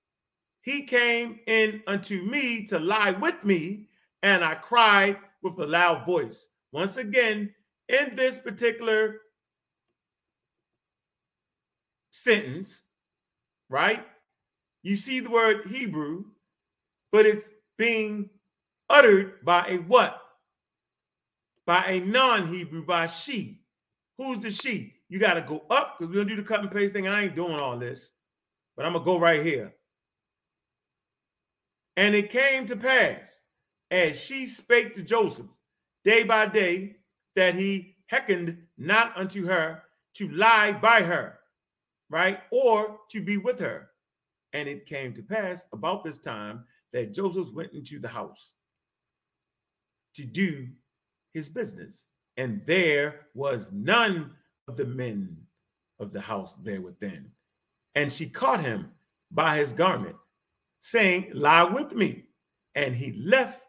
He 0.61 0.83
came 0.83 1.39
in 1.47 1.83
unto 1.85 2.21
me 2.23 2.65
to 2.65 2.79
lie 2.79 3.11
with 3.11 3.45
me, 3.45 3.87
and 4.23 4.43
I 4.43 4.55
cried 4.55 5.17
with 5.43 5.59
a 5.59 5.67
loud 5.67 6.05
voice. 6.05 6.47
Once 6.71 6.97
again, 6.97 7.53
in 7.87 8.15
this 8.15 8.39
particular 8.39 9.21
sentence, 12.09 12.83
right? 13.69 14.05
You 14.85 14.95
see 14.95 15.19
the 15.19 15.31
word 15.31 15.65
Hebrew, 15.65 16.25
but 17.11 17.25
it's 17.25 17.49
being 17.75 18.29
uttered 18.87 19.43
by 19.43 19.65
a 19.67 19.77
what? 19.77 20.21
By 21.65 21.85
a 21.85 21.99
non-Hebrew, 22.01 22.85
by 22.85 23.07
she. 23.07 23.61
Who's 24.19 24.43
the 24.43 24.51
she? 24.51 24.93
You 25.09 25.17
got 25.17 25.33
to 25.33 25.41
go 25.41 25.65
up 25.71 25.97
because 25.97 26.13
we're 26.13 26.21
gonna 26.21 26.35
do 26.35 26.35
the 26.35 26.47
cut 26.47 26.59
and 26.59 26.69
paste 26.69 26.93
thing. 26.93 27.07
I 27.07 27.23
ain't 27.23 27.35
doing 27.35 27.59
all 27.59 27.79
this, 27.79 28.11
but 28.77 28.85
I'm 28.85 28.93
gonna 28.93 29.03
go 29.03 29.17
right 29.17 29.41
here. 29.43 29.73
And 31.97 32.13
it 32.13 32.29
came 32.29 32.67
to 32.67 32.75
pass 32.75 33.41
as 33.89 34.23
she 34.23 34.45
spake 34.45 34.93
to 34.93 35.01
Joseph 35.01 35.47
day 36.03 36.23
by 36.25 36.45
day 36.45 36.97
that 37.35 37.55
he 37.55 37.95
heckened 38.05 38.59
not 38.77 39.17
unto 39.17 39.47
her 39.47 39.81
to 40.17 40.29
lie 40.29 40.73
by 40.73 41.01
her, 41.01 41.39
right? 42.07 42.39
Or 42.51 42.99
to 43.09 43.23
be 43.23 43.37
with 43.37 43.59
her. 43.61 43.89
And 44.55 44.69
it 44.69 44.85
came 44.85 45.13
to 45.15 45.21
pass 45.21 45.67
about 45.73 46.05
this 46.05 46.19
time 46.19 46.63
that 46.93 47.13
Joseph 47.13 47.53
went 47.53 47.73
into 47.73 47.99
the 47.99 48.07
house 48.07 48.53
to 50.15 50.23
do 50.23 50.69
his 51.33 51.49
business. 51.49 52.05
And 52.37 52.61
there 52.65 53.27
was 53.33 53.73
none 53.73 54.31
of 54.69 54.77
the 54.77 54.85
men 54.85 55.37
of 55.99 56.13
the 56.13 56.21
house 56.21 56.55
there 56.55 56.81
within. 56.81 57.31
And 57.95 58.11
she 58.11 58.29
caught 58.29 58.61
him 58.61 58.91
by 59.29 59.57
his 59.57 59.73
garment, 59.73 60.15
saying, 60.79 61.31
Lie 61.33 61.65
with 61.65 61.93
me. 61.93 62.23
And 62.75 62.95
he 62.95 63.11
left 63.11 63.61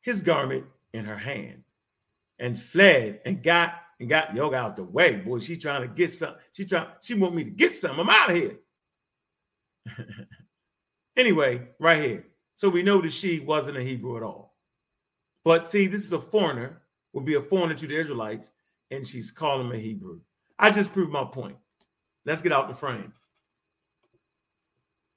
his 0.00 0.22
garment 0.22 0.64
in 0.94 1.04
her 1.04 1.18
hand. 1.18 1.62
and 2.38 2.60
fled 2.60 3.20
and 3.24 3.42
got 3.42 3.74
and 3.98 4.08
got 4.08 4.34
yoga 4.34 4.56
out 4.56 4.76
the 4.76 4.84
way. 4.84 5.16
Boy, 5.16 5.38
she 5.40 5.56
trying 5.56 5.82
to 5.82 5.88
get 5.88 6.10
some. 6.10 6.34
She 6.52 6.64
trying. 6.64 6.88
She 7.00 7.14
want 7.14 7.34
me 7.34 7.44
to 7.44 7.50
get 7.50 7.70
some. 7.70 7.98
I'm 7.98 8.10
out 8.10 8.30
of 8.30 8.36
here. 8.36 8.56
anyway, 11.16 11.68
right 11.78 12.02
here. 12.02 12.26
So 12.54 12.68
we 12.68 12.82
know 12.82 13.00
that 13.00 13.12
she 13.12 13.40
wasn't 13.40 13.76
a 13.76 13.82
Hebrew 13.82 14.16
at 14.16 14.22
all. 14.22 14.54
But 15.44 15.66
see, 15.66 15.86
this 15.86 16.04
is 16.04 16.12
a 16.12 16.20
foreigner. 16.20 16.82
Would 17.12 17.24
be 17.24 17.34
a 17.34 17.40
foreigner 17.40 17.74
to 17.74 17.86
the 17.86 17.98
Israelites, 17.98 18.50
and 18.90 19.06
she's 19.06 19.30
calling 19.30 19.66
him 19.66 19.72
a 19.72 19.78
Hebrew. 19.78 20.20
I 20.58 20.70
just 20.70 20.92
proved 20.92 21.12
my 21.12 21.24
point. 21.24 21.56
Let's 22.26 22.42
get 22.42 22.52
out 22.52 22.68
the 22.68 22.74
frame. 22.74 23.12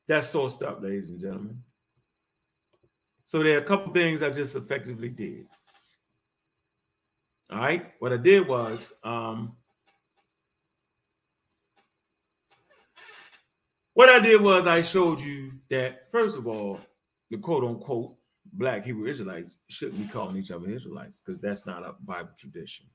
That's 0.08 0.34
sourced 0.34 0.66
up, 0.66 0.82
ladies 0.82 1.10
and 1.10 1.20
gentlemen. 1.20 1.58
So 3.26 3.44
there 3.44 3.58
are 3.58 3.62
a 3.62 3.66
couple 3.66 3.94
things 3.94 4.24
I 4.24 4.30
just 4.30 4.56
effectively 4.56 5.10
did. 5.10 5.46
All 7.52 7.58
right. 7.58 7.92
What 8.00 8.14
I 8.14 8.18
did 8.18 8.48
was 8.48 8.94
um, 9.04 9.56
what 13.94 14.10
I 14.10 14.20
did 14.20 14.40
was 14.40 14.68
I 14.68 14.84
showed 14.84 15.20
you 15.20 15.52
that 15.70 16.12
first 16.12 16.38
of 16.38 16.48
all, 16.48 16.80
the 17.32 17.38
quote 17.38 17.64
unquote 17.64 18.16
black 18.54 18.86
Hebrew 18.86 19.08
Israelites 19.08 19.58
shouldn't 19.68 20.00
be 20.00 20.12
calling 20.12 20.38
each 20.38 20.52
other 20.52 20.70
Israelites 20.70 21.20
because 21.20 21.40
that's 21.40 21.66
not 21.66 21.84
a 21.84 21.96
Bible 22.04 22.32
tradition. 22.38 22.86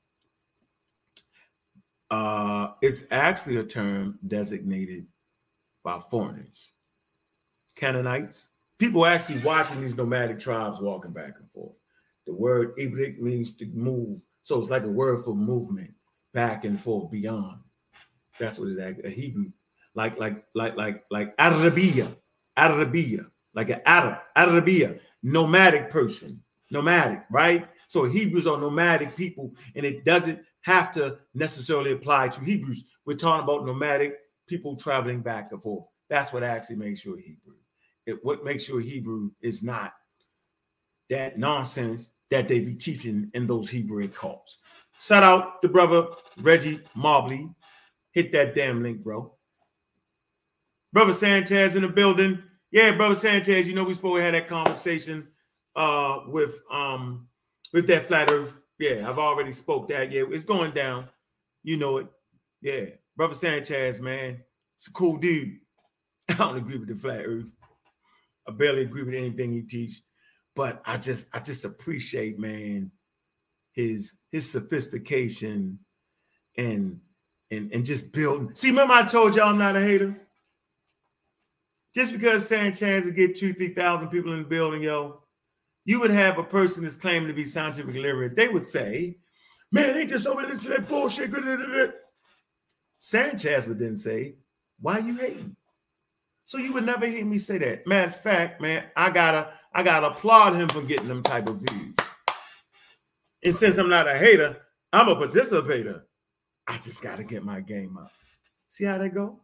Uh, 2.09 2.69
it's 2.81 3.11
actually 3.11 3.57
a 3.57 3.63
term 3.63 4.17
designated 4.25 5.05
by 5.83 5.99
foreigners, 5.99 6.71
Canaanites, 7.75 8.49
people 8.79 9.05
actually 9.05 9.39
watching 9.39 9.81
these 9.81 9.97
nomadic 9.97 10.39
tribes 10.39 10.79
walking 10.79 11.11
back 11.11 11.33
and 11.39 11.49
forth. 11.51 11.75
The 12.25 12.33
word 12.33 12.75
Ibrik 12.77 13.19
means 13.19 13.55
to 13.57 13.65
move 13.67 14.21
so 14.45 14.59
it's 14.59 14.69
like 14.69 14.83
a 14.83 14.87
word 14.87 15.25
for 15.25 15.33
movement, 15.33 15.91
back 16.31 16.65
and 16.65 16.79
forth, 16.79 17.09
beyond. 17.09 17.61
That's 18.39 18.59
what 18.59 18.69
it's 18.69 18.79
like, 18.79 18.99
a 19.03 19.09
Hebrew, 19.09 19.47
like 19.95 20.19
like 20.19 20.45
like 20.53 20.77
like 20.77 21.03
like 21.09 21.33
Arabia, 21.39 22.09
Arabia, 22.55 23.25
like 23.55 23.71
an 23.71 23.81
Arab, 23.87 24.19
Arabia, 24.35 24.99
nomadic 25.23 25.89
person, 25.89 26.39
nomadic, 26.69 27.23
right? 27.31 27.67
So 27.87 28.05
Hebrews 28.05 28.45
are 28.45 28.59
nomadic 28.59 29.15
people, 29.17 29.51
and 29.75 29.83
it 29.83 30.05
doesn't 30.05 30.39
have 30.61 30.93
to 30.93 31.17
necessarily 31.33 31.93
apply 31.93 32.27
to 32.27 32.41
Hebrews. 32.41 32.83
We're 33.03 33.17
talking 33.17 33.45
about 33.45 33.65
nomadic 33.65 34.19
people 34.45 34.75
traveling 34.75 35.21
back 35.21 35.53
and 35.53 35.63
forth. 35.63 35.85
That's 36.07 36.31
what 36.31 36.43
actually 36.43 36.75
makes 36.75 37.03
you 37.03 37.17
a 37.17 37.19
Hebrew. 37.19 37.55
It, 38.05 38.23
what 38.23 38.45
makes 38.45 38.69
you 38.69 38.77
a 38.77 38.83
Hebrew 38.83 39.31
is 39.41 39.63
not 39.63 39.93
that 41.09 41.37
nonsense 41.37 42.15
that 42.31 42.47
they 42.47 42.59
be 42.59 42.75
teaching 42.75 43.29
in 43.33 43.47
those 43.47 43.69
Hebrew 43.69 44.07
cults. 44.07 44.59
Shout 44.99 45.23
out 45.23 45.61
to 45.61 45.67
brother 45.69 46.07
Reggie 46.39 46.79
Mobley. 46.95 47.49
Hit 48.11 48.31
that 48.31 48.55
damn 48.55 48.81
link, 48.81 49.03
bro. 49.03 49.33
Brother 50.93 51.13
Sanchez 51.13 51.75
in 51.75 51.81
the 51.81 51.89
building. 51.89 52.41
Yeah, 52.71 52.95
brother 52.95 53.15
Sanchez, 53.15 53.67
you 53.67 53.75
know 53.75 53.83
we 53.83 53.93
supposed 53.93 54.17
to 54.17 54.23
have 54.23 54.33
that 54.33 54.47
conversation 54.47 55.27
uh 55.75 56.21
with 56.27 56.61
um 56.71 57.27
with 57.73 57.87
that 57.87 58.05
flat 58.05 58.31
earth. 58.31 58.61
Yeah, 58.79 59.09
I've 59.09 59.19
already 59.19 59.51
spoke 59.51 59.89
that. 59.89 60.11
Yeah, 60.11 60.23
it's 60.29 60.45
going 60.45 60.71
down. 60.71 61.09
You 61.63 61.77
know 61.77 61.97
it. 61.97 62.07
Yeah, 62.61 62.85
brother 63.15 63.35
Sanchez, 63.35 64.01
man, 64.01 64.41
it's 64.75 64.87
a 64.87 64.91
cool 64.91 65.17
dude. 65.17 65.57
I 66.29 66.33
don't 66.33 66.57
agree 66.57 66.77
with 66.77 66.87
the 66.87 66.95
flat 66.95 67.25
earth. 67.25 67.53
I 68.47 68.51
barely 68.51 68.83
agree 68.83 69.03
with 69.03 69.15
anything 69.15 69.51
he 69.51 69.61
teach 69.61 70.01
but 70.55 70.81
I 70.85 70.97
just 70.97 71.35
I 71.35 71.39
just 71.39 71.65
appreciate 71.65 72.39
man 72.39 72.91
his 73.73 74.21
his 74.31 74.49
sophistication 74.49 75.79
and 76.57 76.99
and 77.51 77.71
and 77.71 77.85
just 77.85 78.13
building. 78.13 78.55
See, 78.55 78.69
remember 78.69 78.93
I 78.93 79.05
told 79.05 79.35
y'all 79.35 79.49
I'm 79.49 79.57
not 79.57 79.75
a 79.75 79.81
hater. 79.81 80.15
Just 81.93 82.11
because 82.11 82.47
Sanchez 82.47 83.05
would 83.05 83.15
get 83.15 83.35
two, 83.35 83.53
three 83.53 83.73
thousand 83.73 84.09
people 84.09 84.33
in 84.33 84.39
the 84.39 84.49
building, 84.49 84.81
yo, 84.81 85.21
you 85.83 85.99
would 85.99 86.09
have 86.09 86.37
a 86.37 86.43
person 86.43 86.83
that's 86.83 86.95
claiming 86.95 87.27
to 87.27 87.33
be 87.33 87.45
scientific 87.45 87.95
literate. 87.95 88.35
They 88.35 88.47
would 88.47 88.65
say, 88.65 89.17
"Man, 89.71 89.93
they 89.93 90.05
just 90.05 90.27
over 90.27 90.45
this 90.45 90.63
that 90.63 90.87
bullshit." 90.87 91.31
Sanchez 92.99 93.67
would 93.67 93.79
then 93.79 93.95
say, 93.95 94.35
"Why 94.79 94.99
you 94.99 95.17
hating?" 95.17 95.55
So 96.45 96.57
you 96.59 96.73
would 96.73 96.85
never 96.85 97.07
hear 97.07 97.25
me 97.25 97.39
say 97.39 97.57
that. 97.57 97.87
Matter 97.87 98.09
of 98.09 98.21
fact, 98.21 98.61
man, 98.61 98.85
I 98.95 99.09
gotta 99.09 99.53
I 99.75 99.83
gotta 99.83 100.07
applaud 100.07 100.55
him 100.55 100.69
for 100.69 100.81
getting 100.81 101.09
them 101.09 101.21
type 101.21 101.49
of 101.49 101.57
views. 101.57 101.93
And 103.43 103.53
since 103.53 103.77
I'm 103.77 103.89
not 103.89 104.07
a 104.07 104.17
hater, 104.17 104.57
I'm 104.93 105.09
a 105.09 105.15
participator. 105.17 106.07
I 106.65 106.77
just 106.77 107.03
gotta 107.03 107.25
get 107.25 107.43
my 107.43 107.59
game 107.59 107.97
up. 107.97 108.09
See 108.69 108.85
how 108.85 108.97
that 108.97 109.13
go? 109.13 109.41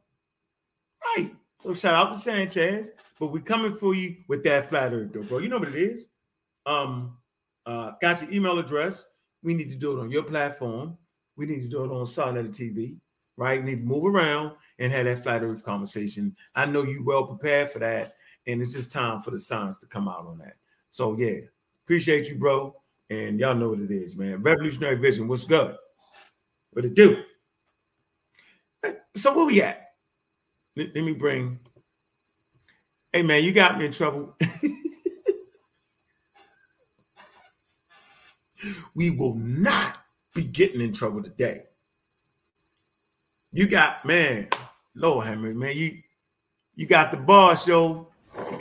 Right. 1.17 1.35
So 1.59 1.73
shout 1.73 1.95
out 1.95 2.13
to 2.13 2.19
Sanchez, 2.19 2.91
but 3.19 3.27
we 3.27 3.41
coming 3.41 3.75
for 3.75 3.93
you 3.93 4.23
with 4.29 4.41
that 4.45 4.69
flat 4.69 4.93
earth 4.93 5.11
though, 5.11 5.21
bro. 5.21 5.39
You 5.39 5.49
know 5.49 5.59
what 5.59 5.67
it 5.67 5.75
is. 5.75 6.07
Um, 6.65 7.17
uh, 7.65 7.91
got 8.01 8.21
your 8.21 8.31
email 8.31 8.57
address. 8.57 9.13
We 9.43 9.53
need 9.53 9.69
to 9.71 9.75
do 9.75 9.97
it 9.97 10.01
on 10.01 10.09
your 10.09 10.23
platform. 10.23 10.97
We 11.35 11.45
need 11.45 11.61
to 11.61 11.67
do 11.67 11.83
it 11.83 11.91
on 11.91 12.07
Sa 12.07 12.31
Neter 12.31 12.47
TV, 12.47 13.01
right? 13.35 13.61
We 13.61 13.71
need 13.71 13.81
to 13.81 13.85
move 13.85 14.05
around 14.05 14.55
and 14.79 14.93
have 14.93 15.05
that 15.05 15.23
flat 15.23 15.43
earth 15.43 15.65
conversation. 15.65 16.37
I 16.55 16.67
know 16.67 16.83
you 16.83 17.03
well 17.03 17.27
prepared 17.27 17.69
for 17.69 17.79
that 17.79 18.15
and 18.47 18.61
it's 18.61 18.73
just 18.73 18.91
time 18.91 19.19
for 19.19 19.31
the 19.31 19.39
signs 19.39 19.77
to 19.79 19.87
come 19.87 20.07
out 20.07 20.25
on 20.25 20.37
that. 20.39 20.55
So 20.89 21.17
yeah, 21.17 21.39
appreciate 21.85 22.29
you, 22.29 22.35
bro. 22.35 22.75
And 23.09 23.39
y'all 23.39 23.55
know 23.55 23.69
what 23.69 23.79
it 23.79 23.91
is, 23.91 24.17
man. 24.17 24.41
Revolutionary 24.41 24.95
Vision, 24.95 25.27
what's 25.27 25.45
good? 25.45 25.75
What 26.71 26.85
it 26.85 26.95
do? 26.95 27.23
So 29.15 29.35
where 29.35 29.45
we 29.45 29.61
at? 29.61 29.87
Let, 30.75 30.95
let 30.95 31.03
me 31.03 31.13
bring. 31.13 31.59
Hey 33.11 33.23
man, 33.23 33.43
you 33.43 33.51
got 33.51 33.77
me 33.77 33.85
in 33.85 33.91
trouble. 33.91 34.37
we 38.95 39.09
will 39.09 39.35
not 39.35 39.97
be 40.33 40.45
getting 40.45 40.79
in 40.79 40.93
trouble 40.93 41.21
today. 41.21 41.63
You 43.51 43.67
got 43.67 44.05
man, 44.05 44.47
Lord 44.95 45.27
Henry, 45.27 45.53
man, 45.53 45.75
you 45.75 45.97
you 46.75 46.85
got 46.85 47.11
the 47.11 47.17
bar 47.17 47.57
show 47.57 48.10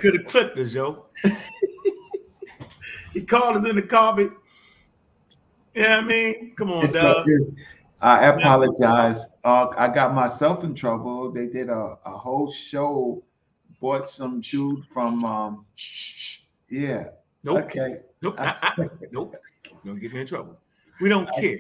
could 0.01 0.17
have 0.17 0.27
clipped 0.27 0.59
us, 0.59 0.75
yo. 0.75 1.07
he 3.13 3.23
called 3.23 3.59
us 3.59 3.69
in 3.69 3.77
the 3.77 3.83
carpet. 3.83 4.31
Yeah, 5.75 5.99
I 5.99 6.01
mean, 6.01 6.55
come 6.57 6.73
on, 6.73 6.93
dog. 6.93 7.29
I 8.01 8.27
apologize. 8.27 9.27
Uh, 9.45 9.69
I 9.77 9.89
got 9.89 10.15
myself 10.15 10.65
in 10.65 10.75
trouble. 10.75 11.31
They 11.31 11.47
did 11.47 11.69
a, 11.69 11.99
a 12.05 12.11
whole 12.11 12.51
show, 12.51 13.23
bought 13.81 14.09
some 14.09 14.41
dude 14.41 14.87
from 14.87 15.25
um 15.25 15.67
yeah. 16.71 17.11
Nope. 17.43 17.65
Okay. 17.65 17.97
Nope. 18.23 18.37
I, 18.39 18.57
I, 18.63 18.89
nope. 19.13 19.35
Don't 19.85 19.99
get 19.99 20.13
me 20.13 20.21
in 20.21 20.27
trouble. 20.27 20.59
We 21.01 21.09
don't 21.09 21.29
care. 21.35 21.59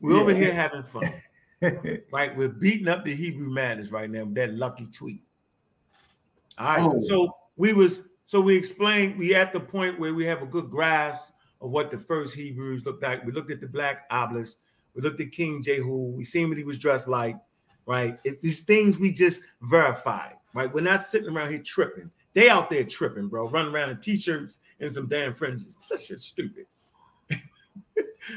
We're 0.00 0.14
yeah. 0.14 0.20
over 0.20 0.34
here 0.34 0.54
having 0.54 0.84
fun. 0.84 1.12
right? 2.12 2.36
We're 2.36 2.48
beating 2.48 2.88
up 2.88 3.04
the 3.04 3.14
Hebrew 3.14 3.50
madness 3.50 3.90
right 3.90 4.08
now 4.10 4.24
with 4.24 4.34
that 4.34 4.54
lucky 4.54 4.86
tweet. 4.86 5.22
All 6.58 6.66
right. 6.66 6.82
Oh. 6.82 7.00
So 7.00 7.36
we 7.56 7.72
was 7.72 8.10
so 8.26 8.40
we 8.40 8.56
explained 8.56 9.18
we 9.18 9.34
at 9.34 9.52
the 9.52 9.60
point 9.60 9.98
where 9.98 10.14
we 10.14 10.24
have 10.24 10.42
a 10.42 10.46
good 10.46 10.70
grasp 10.70 11.34
of 11.60 11.70
what 11.70 11.90
the 11.90 11.98
first 11.98 12.34
Hebrews 12.34 12.86
looked 12.86 13.02
like. 13.02 13.24
We 13.24 13.32
looked 13.32 13.50
at 13.50 13.60
the 13.60 13.66
black 13.66 14.04
obelisk. 14.10 14.58
We 14.94 15.02
looked 15.02 15.20
at 15.20 15.32
King 15.32 15.62
Jehu. 15.62 16.12
We 16.16 16.24
seen 16.24 16.48
what 16.48 16.58
he 16.58 16.64
was 16.64 16.78
dressed 16.78 17.08
like, 17.08 17.36
right? 17.86 18.18
It's 18.24 18.42
these 18.42 18.64
things 18.64 18.98
we 18.98 19.12
just 19.12 19.44
verified, 19.62 20.34
right? 20.52 20.72
We're 20.72 20.82
not 20.82 21.02
sitting 21.02 21.28
around 21.28 21.50
here 21.50 21.62
tripping. 21.62 22.10
They 22.34 22.48
out 22.48 22.68
there 22.68 22.84
tripping, 22.84 23.28
bro, 23.28 23.48
running 23.48 23.72
around 23.72 23.90
in 23.90 24.00
t-shirts 24.00 24.60
and 24.80 24.90
some 24.90 25.06
damn 25.06 25.34
fringes. 25.34 25.76
That's 25.88 26.08
just 26.08 26.24
stupid. 26.28 26.66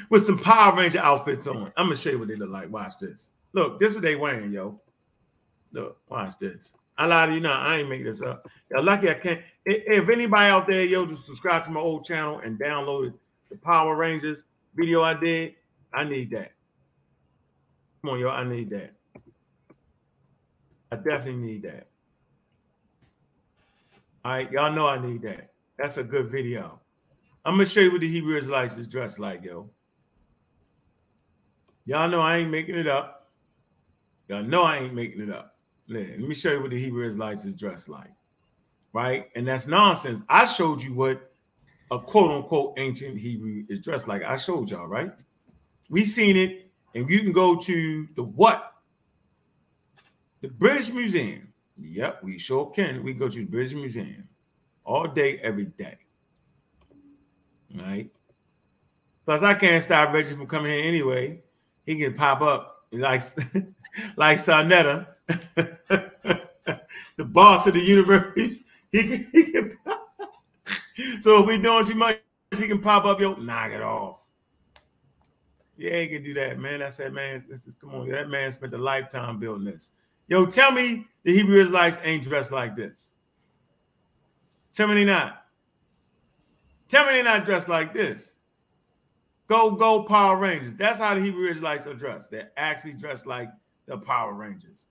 With 0.10 0.26
some 0.26 0.38
Power 0.38 0.76
Ranger 0.76 0.99
outfits 0.99 1.48
on. 1.48 1.72
I'm 1.76 1.88
gonna 1.88 1.95
show 1.95 2.11
you 2.11 2.19
what 2.19 2.27
they 2.27 2.35
look 2.35 2.49
like. 2.49 2.72
Watch 2.72 2.99
this. 2.99 3.31
Look, 3.53 3.80
this 3.80 3.89
is 3.89 3.95
what 3.95 4.03
they 4.03 4.15
wearing, 4.15 4.52
yo. 4.52 4.80
Look, 5.72 5.98
watch 6.10 6.38
this. 6.38 6.76
I 6.98 7.06
lie 7.06 7.28
to 7.28 7.34
you 7.34 7.40
now. 7.40 7.61
I 7.61 7.78
ain't 7.78 7.90
making 7.90 8.06
this 8.06 8.22
up. 8.22 8.48
Lucky 8.72 9.10
I 9.10 9.14
can't. 9.14 9.41
If 9.65 10.10
anybody 10.10 10.49
out 10.49 10.68
there, 10.68 10.86
yo, 10.86 11.06
to 11.06 11.18
subscribe 11.18 11.65
to 11.65 11.72
my 11.72 11.80
old 11.80 12.06
channel 12.06 12.40
and 12.40 12.60
download 12.60 13.14
the 13.49 13.57
Power 13.57 13.95
Rangers 13.95 14.45
video 14.76 15.03
I 15.03 15.14
did, 15.14 15.56
I 15.94 16.03
need 16.03 16.32
that. 16.32 16.53
Come 18.02 18.11
on, 18.11 18.19
yo, 18.19 18.30
I 18.30 18.44
need 18.44 18.69
that. 18.69 18.94
I 20.91 20.95
definitely 20.95 21.36
need 21.36 21.64
that. 21.64 21.88
All 24.24 24.32
right, 24.32 24.52
y'all 24.52 24.74
know 24.74 24.88
I 24.88 24.99
need 24.99 25.22
that. 25.24 25.52
That's 25.78 25.98
a 25.98 26.03
good 26.03 26.28
video. 26.28 26.80
I'm 27.45 27.56
gonna 27.56 27.65
show 27.65 27.82
you 27.82 27.91
what 27.91 28.02
the 28.02 28.10
Hebrew 28.10 28.38
Israelites 28.38 28.78
is 28.78 28.88
dressed 28.88 29.19
like, 29.19 29.44
yo. 29.44 29.69
Y'all 31.86 32.10
know 32.10 32.22
I 32.22 32.38
ain't 32.38 32.49
making 32.49 32.76
it 32.76 32.88
up. 32.88 33.28
Y'all 34.28 34.44
know 34.44 34.64
I 34.64 34.80
ain't 34.80 34.94
making 34.94 35.22
it 35.22 35.30
up. 35.30 35.56
Let 35.89 36.19
me 36.19 36.35
show 36.35 36.51
you 36.51 36.61
what 36.61 36.72
the 36.72 36.80
Hebrew 36.80 37.07
Israelites 37.07 37.45
is 37.45 37.55
dressed 37.55 37.89
like. 37.89 38.11
Right? 38.93 39.30
And 39.35 39.47
that's 39.47 39.68
nonsense. 39.68 40.22
I 40.27 40.45
showed 40.45 40.81
you 40.81 40.93
what 40.93 41.31
a 41.91 41.99
quote 41.99 42.31
unquote 42.31 42.73
ancient 42.77 43.18
Hebrew 43.18 43.64
is 43.69 43.80
dressed 43.81 44.07
like. 44.07 44.23
I 44.23 44.38
showed 44.38 44.69
y'all, 44.69 44.88
right? 44.88 45.11
We 45.89 46.03
seen 46.03 46.35
it, 46.35 46.69
and 46.93 47.09
you 47.09 47.19
can 47.19 47.31
go 47.31 47.55
to 47.55 48.07
the 48.15 48.23
what? 48.23 48.73
The 50.41 50.49
British 50.49 50.91
Museum. 50.91 51.47
Yep, 51.80 52.23
we 52.23 52.38
sure 52.38 52.69
can. 52.72 53.03
We 53.03 53.14
go 53.14 53.30
to 53.30 53.38
the 53.38 53.45
British 53.45 53.73
Museum 53.73 54.27
all 54.84 55.07
day, 55.07 55.39
every 55.39 55.65
day. 55.65 55.97
Right? 57.76 58.09
Plus, 59.26 59.43
I 59.43 59.53
can't 59.53 59.84
stop 59.84 60.14
Reggie 60.14 60.35
from 60.35 60.47
coming 60.47 60.72
here 60.72 60.84
anyway. 60.84 61.41
He 61.85 61.97
can 61.97 62.14
pop 62.14 62.41
up 62.41 62.85
like 62.91 63.22
like 64.15 64.39
Sa 64.39 64.64
Neter, 64.64 65.07
the 67.18 67.26
boss 67.26 67.68
of 67.68 67.74
the 67.74 67.82
universe. 67.82 68.60
He 68.91 69.04
can, 69.04 69.28
he 69.32 69.52
can 69.52 69.78
so 71.22 71.41
if 71.41 71.45
we 71.45 71.58
doing 71.58 71.86
too 71.86 71.95
much, 71.95 72.20
he 72.58 72.68
can 72.68 72.80
pop 72.80 73.06
up, 73.06 73.20
yo, 73.20 73.36
knock 73.36 73.72
it 73.72 73.82
off. 73.82 74.28
Yeah, 75.78 75.99
he 75.99 76.08
can 76.08 76.24
do 76.24 76.34
that, 76.36 76.58
man. 76.58 76.82
I 76.82 76.90
said, 76.90 77.14
man, 77.14 77.45
this 77.49 77.68
is 77.68 77.76
come 77.76 77.94
on. 77.94 78.10
That 78.10 78.30
man 78.30 78.52
spent 78.52 78.74
a 78.74 78.78
lifetime 78.78 79.40
building 79.40 79.66
this. 79.66 79.91
Yo, 80.28 80.45
tell 80.45 80.72
me 80.72 81.06
the 81.24 81.34
Hebrew 81.34 81.60
Israelites 81.60 81.99
ain't 82.04 82.24
dressed 82.24 82.52
like 82.52 82.76
this. 82.76 83.12
Tell 84.74 84.88
me 84.88 84.95
they 84.95 85.06
not. 85.06 85.44
Tell 86.88 87.06
me 87.06 87.14
they're 87.14 87.24
not 87.24 87.45
dressed 87.45 87.70
like 87.70 87.94
this. 87.94 88.34
Go, 89.48 89.72
go, 89.72 90.04
Power 90.04 90.38
Rangers. 90.38 90.76
That's 90.76 90.99
how 90.99 91.14
the 91.14 91.22
Hebrew 91.22 91.49
Israelites 91.49 91.88
are 91.88 91.94
dressed. 91.94 92.32
They're 92.32 92.52
actually 92.58 92.94
dressed 92.94 93.28
like 93.28 93.49
the 93.86 93.98
Power 93.98 94.34
Rangers. 94.34 94.88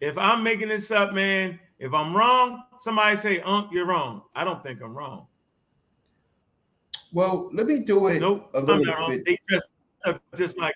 If 0.00 0.16
I'm 0.16 0.42
making 0.42 0.68
this 0.68 0.90
up, 0.90 1.12
man, 1.12 1.58
if 1.78 1.92
I'm 1.92 2.16
wrong, 2.16 2.62
somebody 2.80 3.16
say, 3.16 3.40
Unc, 3.40 3.72
you're 3.72 3.86
wrong. 3.86 4.22
I 4.34 4.44
don't 4.44 4.62
think 4.62 4.80
I'm 4.80 4.94
wrong. 4.96 5.26
Well, 7.12 7.50
let 7.52 7.66
me 7.66 7.80
do 7.80 8.06
it 8.08 8.20
Nope, 8.20 8.50
a 8.54 8.58
I'm 8.58 8.66
little 8.66 8.84
not 8.84 8.98
wrong. 8.98 9.10
bit. 9.10 9.24
They 9.24 9.38
dress 9.48 9.62
up 10.04 10.22
just 10.36 10.58
like 10.58 10.74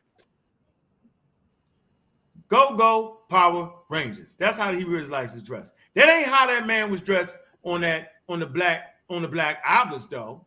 Go 2.48 2.76
Go 2.76 3.20
Power 3.28 3.72
Rangers. 3.90 4.36
That's 4.38 4.56
how 4.56 4.72
the 4.72 4.78
Hebrew 4.78 4.98
Israelites 4.98 5.34
is 5.34 5.42
dressed. 5.42 5.74
That 5.94 6.08
ain't 6.08 6.26
how 6.26 6.46
that 6.46 6.66
man 6.66 6.90
was 6.90 7.00
dressed 7.00 7.38
on 7.64 7.82
that 7.82 8.12
on 8.28 8.40
the 8.40 8.46
black 8.46 8.94
on 9.08 9.22
the 9.22 9.28
black 9.28 9.62
obelisk 9.66 10.10
though. 10.10 10.46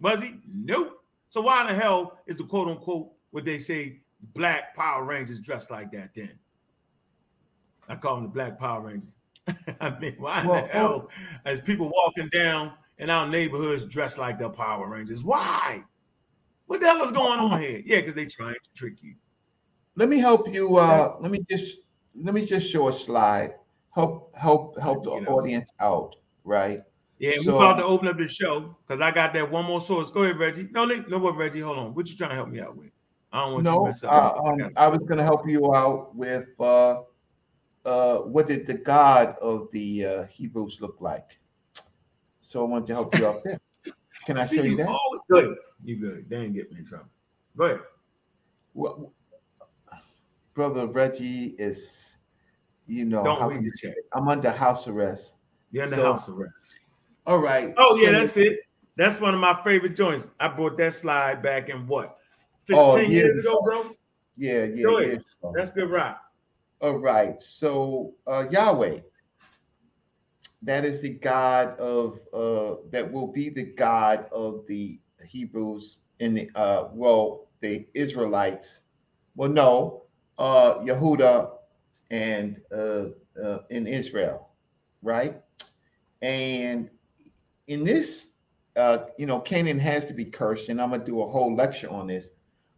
Was 0.00 0.20
he? 0.22 0.36
Nope. 0.52 1.00
So 1.28 1.40
why 1.40 1.62
in 1.62 1.66
the 1.68 1.74
hell 1.74 2.18
is 2.26 2.38
the 2.38 2.44
quote 2.44 2.68
unquote 2.68 3.10
what 3.30 3.44
they 3.44 3.58
say 3.58 4.00
black 4.34 4.74
Power 4.76 5.04
Rangers 5.04 5.40
dressed 5.40 5.70
like 5.70 5.90
that 5.92 6.14
then? 6.14 6.30
I 7.88 7.96
call 7.96 8.16
them 8.16 8.24
the 8.24 8.30
black 8.30 8.58
Power 8.58 8.80
Rangers. 8.82 9.16
I 9.80 9.90
mean, 9.98 10.16
why 10.18 10.44
Well, 10.46 10.62
the 10.62 10.68
hell 10.68 11.10
as 11.44 11.60
people 11.60 11.90
walking 11.94 12.28
down 12.30 12.72
in 12.98 13.10
our 13.10 13.28
neighborhoods 13.28 13.84
dressed 13.86 14.18
like 14.18 14.38
the 14.38 14.50
Power 14.50 14.88
Rangers? 14.88 15.22
Why? 15.22 15.82
What 16.66 16.80
the 16.80 16.86
hell 16.86 17.02
is 17.02 17.12
going 17.12 17.38
on 17.38 17.60
here? 17.60 17.80
Yeah, 17.84 18.00
because 18.00 18.14
they 18.14 18.26
trying 18.26 18.54
to 18.54 18.70
trick 18.74 19.02
you. 19.02 19.14
Let 19.94 20.08
me 20.08 20.18
help 20.18 20.52
you. 20.52 20.76
Uh, 20.76 21.16
let 21.20 21.30
me 21.30 21.38
just 21.48 21.78
let 22.14 22.34
me 22.34 22.44
just 22.44 22.68
show 22.68 22.88
a 22.88 22.92
slide. 22.92 23.54
Help 23.94 24.34
help 24.36 24.78
help 24.80 25.04
the 25.04 25.12
You 25.14 25.20
know. 25.22 25.28
audience 25.38 25.72
out, 25.80 26.16
right? 26.44 26.80
Yeah, 27.18 27.36
So- 27.40 27.52
we're 27.52 27.64
about 27.64 27.78
to 27.78 27.84
open 27.84 28.08
up 28.08 28.18
the 28.18 28.26
show 28.26 28.76
because 28.86 29.00
I 29.00 29.10
got 29.10 29.32
that 29.34 29.50
one 29.50 29.64
more 29.64 29.80
source. 29.80 30.10
Go 30.10 30.24
ahead, 30.24 30.38
Reggie. 30.38 30.68
No, 30.72 30.84
no, 30.84 31.18
what, 31.18 31.36
Reggie? 31.36 31.60
Hold 31.60 31.78
on. 31.78 31.94
What 31.94 32.08
you 32.10 32.16
trying 32.16 32.30
to 32.30 32.36
help 32.36 32.48
me 32.48 32.60
out 32.60 32.76
with? 32.76 32.90
I 33.32 33.44
don't 33.44 33.52
want 33.54 33.66
you 33.66 33.72
to 33.72 33.84
mess 33.84 34.04
up. 34.04 34.12
uh, 34.12 34.40
I 34.42 34.50
um, 34.52 34.58
got- 34.58 34.72
I 34.76 34.88
was 34.88 34.98
going 34.98 35.16
to 35.18 35.24
help 35.24 35.48
you 35.48 35.74
out 35.74 36.14
with 36.14 36.46
uh, 36.60 36.96
uh, 37.86 38.18
what 38.18 38.46
did 38.46 38.66
the 38.66 38.74
God 38.74 39.36
of 39.40 39.70
the 39.72 40.04
uh, 40.04 40.24
Hebrews 40.26 40.80
look 40.80 40.96
like? 41.00 41.38
So 42.42 42.64
I 42.64 42.68
wanted 42.68 42.86
to 42.88 42.94
help 42.94 43.16
you 43.18 43.26
out 43.26 43.42
there. 43.44 43.60
Can 44.26 44.38
I 44.38 44.44
See, 44.44 44.56
show 44.56 44.62
you 44.64 44.76
that? 44.76 44.88
always- 44.88 45.20
Good. 45.30 45.56
You 45.84 45.96
good. 45.96 46.28
They 46.28 46.36
ain't 46.36 46.54
get 46.54 46.70
me 46.72 46.80
in 46.80 46.86
trouble. 46.86 47.08
Go 47.56 47.64
ahead. 47.64 47.80
Well, 48.74 49.12
brother 50.54 50.86
Reggie 50.86 51.54
is, 51.58 52.16
you 52.86 53.04
know, 53.04 53.22
Don't 53.22 53.38
how 53.38 53.48
read 53.48 53.62
the 53.64 53.72
chat. 53.80 53.94
I'm 54.14 54.28
under 54.28 54.50
house 54.50 54.88
arrest. 54.88 55.36
You're 55.70 55.86
the 55.86 55.96
So- 55.96 56.02
house 56.02 56.28
arrest. 56.28 56.74
All 57.26 57.38
right. 57.38 57.74
Oh, 57.76 57.96
yeah, 57.96 58.06
so- 58.08 58.12
that's 58.12 58.36
it. 58.36 58.60
That's 58.96 59.20
one 59.20 59.34
of 59.34 59.40
my 59.40 59.54
favorite 59.62 59.94
joints. 59.94 60.30
I 60.40 60.48
brought 60.48 60.78
that 60.78 60.94
slide 60.94 61.42
back 61.42 61.68
in 61.68 61.86
what? 61.86 62.16
15 62.66 62.78
Oh, 62.78 62.96
years 62.96 63.10
years 63.12 63.38
ago, 63.40 63.60
bro? 63.62 63.90
Yeah, 64.36 64.64
yeah, 64.64 64.82
Go 64.82 64.98
ahead. 64.98 65.22
yeah. 65.44 65.50
That's 65.54 65.70
good 65.70 65.90
rock. 65.90 66.20
All 66.80 66.98
right. 66.98 67.42
So 67.42 68.14
uh, 68.26 68.46
Yahweh, 68.50 69.00
that 70.62 70.84
is 70.84 71.00
the 71.00 71.10
God 71.14 71.78
of 71.78 72.20
uh, 72.34 72.76
that 72.90 73.10
will 73.10 73.28
be 73.32 73.50
the 73.50 73.72
God 73.74 74.26
of 74.32 74.66
the 74.68 75.00
Hebrews 75.26 76.00
in 76.20 76.34
the 76.34 76.50
uh, 76.54 76.88
well, 76.92 77.48
the 77.60 77.86
Israelites. 77.94 78.82
Well, 79.36 79.50
no, 79.50 80.04
uh, 80.38 80.76
Yehuda 80.80 81.52
and 82.10 82.60
uh, 82.72 83.06
uh, 83.42 83.58
in 83.70 83.86
Israel, 83.86 84.50
right? 85.02 85.36
And 86.22 86.90
in 87.68 87.84
this, 87.84 88.30
uh, 88.76 89.06
you 89.18 89.26
know, 89.26 89.40
Canaan 89.40 89.78
has 89.78 90.06
to 90.06 90.14
be 90.14 90.26
cursed, 90.26 90.68
and 90.68 90.80
I'm 90.80 90.90
gonna 90.90 91.04
do 91.04 91.22
a 91.22 91.26
whole 91.26 91.54
lecture 91.54 91.90
on 91.90 92.06
this. 92.08 92.30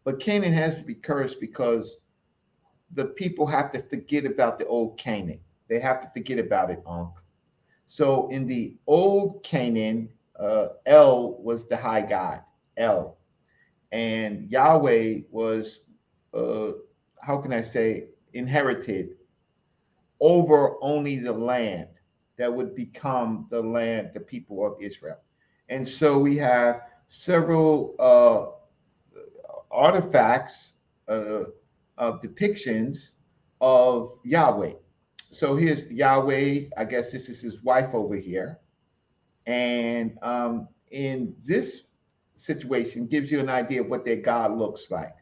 But 0.04 0.20
Canaan 0.20 0.52
has 0.52 0.78
to 0.78 0.84
be 0.84 0.94
cursed 0.94 1.40
because 1.40 1.98
the 2.92 3.06
people 3.06 3.46
have 3.46 3.70
to 3.72 3.82
forget 3.82 4.24
about 4.24 4.58
the 4.58 4.66
old 4.66 4.98
Canaan. 4.98 5.40
They 5.68 5.80
have 5.80 6.00
to 6.00 6.10
forget 6.14 6.38
about 6.38 6.70
it, 6.70 6.82
Unc. 6.86 7.10
So 7.86 8.28
in 8.28 8.46
the 8.46 8.74
old 8.86 9.42
Canaan, 9.42 10.10
uh, 10.38 10.68
El 10.86 11.38
was 11.42 11.66
the 11.66 11.76
high 11.76 12.02
god, 12.02 12.42
El, 12.76 13.18
and 13.92 14.48
Yahweh 14.50 15.20
was, 15.30 15.80
uh, 16.34 16.72
how 17.20 17.38
can 17.38 17.52
I 17.52 17.62
say, 17.62 18.08
inherited 18.34 19.16
over 20.20 20.76
only 20.82 21.18
the 21.18 21.32
land 21.32 21.88
that 22.36 22.52
would 22.52 22.74
become 22.74 23.46
the 23.50 23.60
land, 23.60 24.10
the 24.14 24.20
people 24.20 24.64
of 24.64 24.80
Israel. 24.80 25.18
And 25.68 25.86
so 25.86 26.18
we 26.18 26.36
have 26.38 26.82
several 27.08 27.94
uh, 27.98 28.58
artifacts, 29.70 30.74
uh, 31.08 31.44
of 31.98 32.20
depictions 32.22 33.12
of 33.60 34.18
Yahweh. 34.24 34.72
So 35.30 35.54
here's 35.54 35.84
Yahweh. 35.90 36.70
I 36.76 36.84
guess 36.84 37.10
this 37.10 37.28
is 37.28 37.40
his 37.40 37.62
wife 37.62 37.94
over 37.94 38.16
here. 38.16 38.58
And 39.46 40.18
um, 40.22 40.68
in 40.90 41.34
this 41.44 41.82
situation, 42.36 43.06
gives 43.06 43.30
you 43.30 43.40
an 43.40 43.48
idea 43.50 43.82
of 43.82 43.88
what 43.88 44.04
their 44.04 44.16
God 44.16 44.56
looks 44.56 44.90
like. 44.90 45.12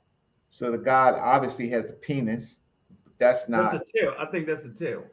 So 0.50 0.70
the 0.70 0.78
God 0.78 1.14
obviously 1.18 1.68
has 1.70 1.90
a 1.90 1.94
penis. 1.94 2.60
That's 3.18 3.48
not. 3.48 3.72
That's 3.72 3.90
a 3.90 3.98
tail. 3.98 4.14
I 4.18 4.26
think 4.26 4.46
that's 4.46 4.64
a 4.64 4.72
tail. 4.74 5.04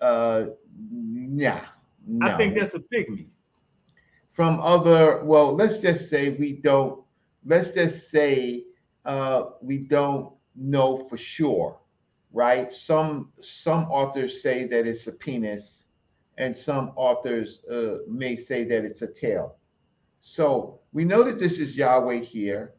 uh, 0.00 0.46
yeah. 0.90 1.66
No. 2.06 2.26
I 2.26 2.36
think 2.36 2.56
that's 2.56 2.74
a 2.74 2.80
pygmy. 2.80 3.28
from 4.32 4.58
other 4.60 5.22
well 5.24 5.54
let's 5.54 5.78
just 5.78 6.08
say 6.10 6.30
we 6.30 6.54
don't 6.54 7.00
let's 7.44 7.70
just 7.70 8.10
say 8.10 8.64
uh 9.04 9.44
we 9.60 9.78
don't 9.86 10.32
know 10.56 10.96
for 10.96 11.16
sure 11.16 11.78
right 12.32 12.72
some 12.72 13.30
some 13.40 13.84
authors 13.84 14.42
say 14.42 14.64
that 14.64 14.86
it's 14.86 15.06
a 15.06 15.12
penis 15.12 15.86
and 16.38 16.56
some 16.56 16.92
authors 16.96 17.64
uh, 17.66 17.98
may 18.08 18.34
say 18.34 18.64
that 18.64 18.84
it's 18.84 19.02
a 19.02 19.06
tail 19.06 19.56
so 20.20 20.78
we 20.92 21.04
know 21.04 21.22
that 21.22 21.38
this 21.38 21.58
is 21.58 21.76
yahweh 21.76 22.18
here 22.18 22.74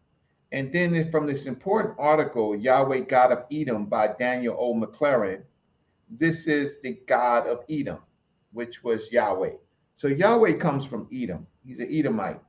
and 0.51 0.71
then 0.71 1.09
from 1.11 1.25
this 1.25 1.45
important 1.45 1.95
article 1.97 2.55
yahweh 2.55 2.99
god 2.99 3.31
of 3.31 3.45
edom 3.51 3.85
by 3.85 4.07
daniel 4.19 4.55
o 4.59 4.73
mclaren 4.73 5.41
this 6.09 6.47
is 6.47 6.79
the 6.81 6.99
god 7.07 7.47
of 7.47 7.63
edom 7.69 7.99
which 8.51 8.83
was 8.83 9.11
yahweh 9.11 9.53
so 9.95 10.07
Yahweh 10.07 10.53
comes 10.53 10.85
from 10.85 11.07
Edom. 11.13 11.45
He's 11.65 11.79
an 11.79 11.87
Edomite. 11.89 12.39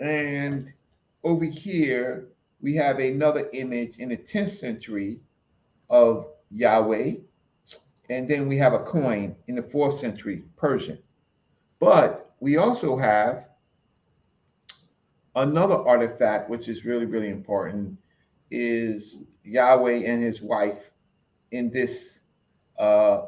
And 0.00 0.72
over 1.22 1.44
here, 1.44 2.28
we 2.64 2.74
have 2.74 2.98
another 2.98 3.50
image 3.52 3.98
in 3.98 4.08
the 4.08 4.16
10th 4.16 4.56
century 4.56 5.20
of 5.90 6.26
Yahweh. 6.50 7.16
And 8.08 8.26
then 8.26 8.48
we 8.48 8.56
have 8.56 8.72
a 8.72 8.78
coin 8.78 9.36
in 9.48 9.56
the 9.56 9.62
4th 9.62 10.00
century 10.00 10.44
Persian. 10.56 10.98
But 11.78 12.30
we 12.40 12.56
also 12.56 12.96
have 12.96 13.48
another 15.36 15.74
artifact, 15.74 16.48
which 16.48 16.68
is 16.68 16.86
really, 16.86 17.04
really 17.04 17.28
important, 17.28 17.98
is 18.50 19.18
Yahweh 19.42 19.98
and 20.06 20.22
his 20.22 20.40
wife 20.40 20.90
in 21.50 21.70
this 21.70 22.20
uh, 22.78 23.26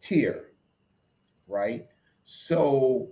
tier, 0.00 0.44
right? 1.48 1.86
So, 2.22 3.08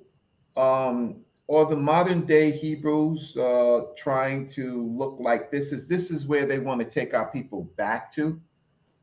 um, 0.57 1.24
or 1.47 1.67
the 1.67 1.77
modern 1.77 2.25
day 2.25 2.51
Hebrews 2.51 3.37
uh, 3.37 3.83
trying 3.97 4.47
to 4.49 4.83
look 4.83 5.17
like 5.21 5.51
this 5.51 5.73
is 5.73 5.87
this 5.87 6.11
is 6.11 6.27
where 6.27 6.47
they 6.47 6.59
want 6.59 6.81
to 6.81 6.87
take 6.87 7.15
our 7.15 7.31
people 7.31 7.65
back 7.77 8.13
to. 8.15 8.41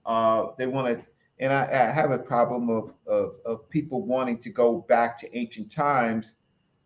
Uh, 0.05 0.47
they 0.57 0.67
want 0.67 0.87
to, 0.87 1.05
and 1.39 1.53
I, 1.53 1.63
I 1.65 1.91
have 1.91 2.11
a 2.11 2.17
problem 2.17 2.69
of, 2.69 2.93
of 3.07 3.35
of 3.45 3.69
people 3.69 4.03
wanting 4.03 4.39
to 4.39 4.49
go 4.49 4.79
back 4.89 5.17
to 5.19 5.37
ancient 5.37 5.71
times 5.71 6.33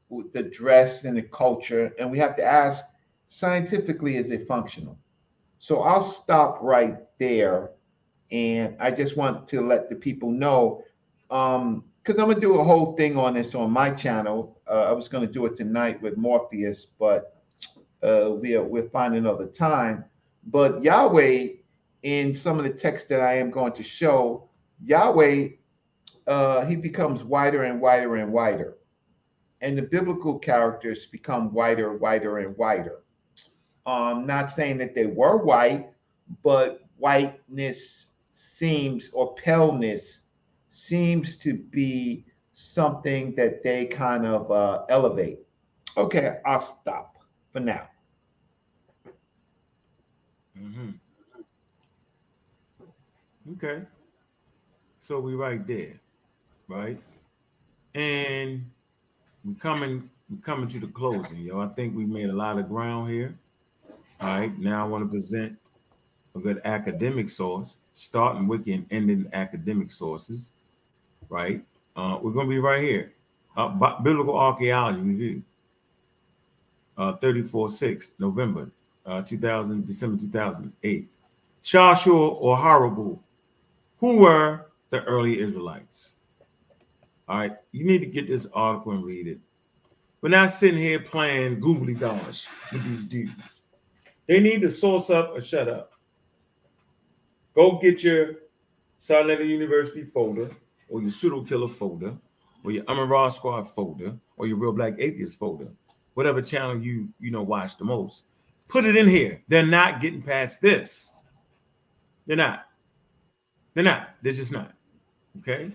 with 0.10 0.34
the 0.34 0.44
dress 0.44 1.03
and 1.06 1.18
the 1.18 1.23
culture, 1.23 1.94
and 1.99 2.11
we 2.11 2.19
have 2.19 2.36
to 2.36 2.44
ask 2.44 2.86
scientifically 3.27 4.18
is 4.18 4.32
it 4.32 4.48
functional? 4.48 4.98
So 5.60 5.82
I'll 5.82 6.03
stop 6.03 6.60
right 6.61 6.98
there. 7.18 7.72
And 8.32 8.76
I 8.80 8.91
just 8.91 9.18
want 9.18 9.48
to 9.49 9.61
let 9.61 9.90
the 9.90 9.95
people 9.95 10.32
know, 10.32 10.84
um, 11.30 11.84
because 12.06 12.22
I'm 12.22 12.30
gonna 12.30 12.40
do 12.40 12.60
a 12.60 12.64
whole 12.64 12.95
thing 12.95 13.18
on 13.18 13.34
this 13.34 13.56
on 13.56 13.72
my 13.72 13.90
channel. 13.90 14.61
Uh, 14.69 14.84
I 14.84 14.91
was 14.91 15.07
gonna 15.07 15.27
do 15.27 15.45
it 15.48 15.56
tonight 15.56 16.02
with 16.02 16.18
Morpheus, 16.18 16.86
but 16.99 17.41
uh, 18.03 18.30
we're 18.34 18.64
we'll 18.64 18.90
find 18.90 19.15
another 19.15 19.48
time. 19.48 20.06
But 20.45 20.84
Yahweh, 20.84 21.48
in 22.03 22.34
some 22.34 22.60
of 22.60 22.64
the 22.64 22.73
text 22.73 23.10
that 23.10 23.22
I 23.22 23.38
am 23.40 23.49
going 23.49 23.73
to 23.73 23.82
show, 23.82 24.49
Yahweh, 24.84 25.49
uh, 26.27 26.65
he 26.65 26.76
becomes 26.76 27.23
wider 27.23 27.64
and 27.64 27.82
wider 27.82 28.18
and 28.18 28.32
wider, 28.32 28.77
and 29.61 29.76
the 29.76 29.82
biblical 29.82 30.38
characters 30.38 31.07
become 31.07 31.52
wider, 31.53 31.98
wider, 31.98 32.38
and 32.38 32.56
wider. 32.56 33.02
Um, 33.88 34.27
not 34.27 34.52
saying 34.52 34.77
that 34.77 34.94
they 34.94 35.07
were 35.07 35.38
white, 35.38 35.90
but 36.44 36.82
whiteness 36.98 38.11
seems 38.32 39.10
or 39.10 39.34
paleness 39.36 40.19
seems 40.86 41.36
to 41.38 41.53
be 41.53 42.26
something 42.53 43.34
that 43.36 43.64
they 43.64 43.86
kind 43.86 44.26
of 44.26 44.52
uh, 44.52 44.86
elevate. 44.90 45.40
Okay, 45.98 46.38
I'll 46.45 46.60
stop 46.60 47.18
for 47.52 47.60
now. 47.60 47.88
Mm-hmm. 50.60 50.90
Okay. 53.53 53.82
So 54.99 55.20
we 55.20 55.36
right 55.36 55.66
there, 55.68 55.99
right? 56.68 56.98
And 57.94 58.66
we 59.44 59.53
coming 59.56 60.10
we 60.30 60.38
coming 60.38 60.68
to 60.70 60.80
the 60.80 60.88
closing, 60.88 61.40
yo. 61.40 61.60
I 61.62 61.68
think 61.68 61.95
we 61.95 62.06
made 62.06 62.30
a 62.30 62.34
lot 62.34 62.57
of 62.57 62.68
ground 62.68 63.12
here. 63.12 63.36
All 64.22 64.28
right. 64.30 64.57
Now 64.57 64.86
I 64.86 64.88
want 64.88 65.03
to 65.03 65.10
present 65.10 65.57
a 66.36 66.40
good 66.40 66.62
academic 66.66 67.30
source, 67.30 67.78
starting 67.94 68.48
with 68.48 68.68
and 68.68 68.86
ending 68.91 69.30
academic 69.34 69.91
sources. 69.91 70.52
Right. 71.30 71.61
Uh, 71.95 72.19
we're 72.22 72.31
gonna 72.31 72.49
be 72.49 72.60
right 72.60 72.81
here. 72.81 73.11
Uh, 73.56 73.99
Biblical 73.99 74.38
Archaeology 74.38 74.99
Review. 75.02 75.43
Uh, 76.97 77.14
34-6, 77.18 78.14
November 78.19 78.69
uh, 79.06 79.22
2000, 79.22 79.85
December 79.85 80.22
2008. 80.22 81.07
Shasu 81.64 82.14
or 82.14 82.57
Habiru, 82.57 83.19
who 83.99 84.19
were 84.19 84.65
the 84.89 85.03
early 85.03 85.39
Israelites? 85.39 86.15
All 87.27 87.39
right, 87.39 87.53
you 87.72 87.85
need 87.85 87.99
to 87.99 88.06
get 88.06 88.27
this 88.27 88.45
article 88.53 88.91
and 88.91 89.03
read 89.03 89.27
it. 89.27 89.39
We're 90.22 90.30
not 90.30 90.52
sitting 90.52 90.80
here 90.80 90.99
playing 90.99 91.60
googly 91.60 91.95
dosh 91.95 92.47
with 92.72 92.84
these 92.85 93.06
dudes. 93.06 93.64
They 94.27 94.39
need 94.39 94.61
to 94.61 94.69
source 94.69 95.10
up 95.10 95.31
or 95.35 95.41
shut 95.41 95.68
up. 95.68 95.91
Go 97.53 97.80
get 97.80 98.03
your 98.03 98.35
Silent 98.99 99.43
University 99.43 100.03
folder 100.03 100.49
or 100.90 101.02
your 101.02 101.12
pseudo 101.12 101.44
killer 101.44 101.68
folder 101.68 102.14
or 102.64 102.72
your 102.72 102.84
Amon 102.88 103.32
Squad 103.32 103.64
folder 103.64 104.14
or 104.38 104.48
your 104.48 104.57
Real 104.57 104.72
Black 104.72 104.95
Atheist 104.98 105.40
folder, 105.40 105.68
whatever 106.14 106.41
channel 106.41 106.78
you 106.78 107.10
you 107.20 107.32
know 107.32 107.44
watch 107.44 107.78
the 107.78 107.86
most 107.86 108.26
Put 108.68 108.86
it 108.86 108.95
in 108.95 109.07
here. 109.07 109.41
They're 109.48 109.66
not 109.66 110.02
getting 110.02 110.22
past 110.22 110.62
this. 110.62 111.14
They're 112.26 112.36
not. 112.36 112.66
They're 113.74 113.84
not. 113.84 114.10
They're 114.22 114.34
just 114.34 114.52
not. 114.52 114.74
Okay. 115.40 115.72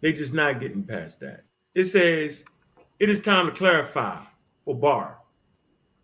They're 0.00 0.12
just 0.12 0.34
not 0.34 0.60
getting 0.60 0.84
past 0.84 1.20
that. 1.20 1.42
It 1.74 1.84
says 1.84 2.44
it 2.98 3.10
is 3.10 3.20
time 3.20 3.46
to 3.46 3.52
clarify 3.52 4.18
for 4.64 4.74
Bar, 4.74 5.18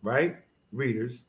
right? 0.03 0.37
Readers, 0.73 1.25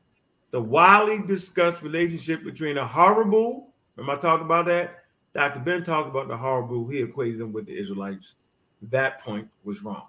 the 0.52 0.62
widely 0.62 1.26
discussed 1.26 1.84
relationship 1.84 2.44
between 2.44 2.78
a 2.78 2.86
Habiru, 2.86 3.64
remember 3.96 4.18
I 4.18 4.22
talked 4.22 4.42
about 4.42 4.66
that? 4.66 4.99
Dr. 5.40 5.60
Ben 5.60 5.84
talked 5.84 6.10
about 6.10 6.28
the 6.28 6.36
Habiru, 6.36 6.92
he 6.92 7.02
equated 7.02 7.40
them 7.40 7.54
with 7.54 7.66
the 7.66 7.78
Israelites. 7.78 8.36
That 8.82 9.22
point 9.22 9.48
was 9.64 9.84
wrong 9.84 10.08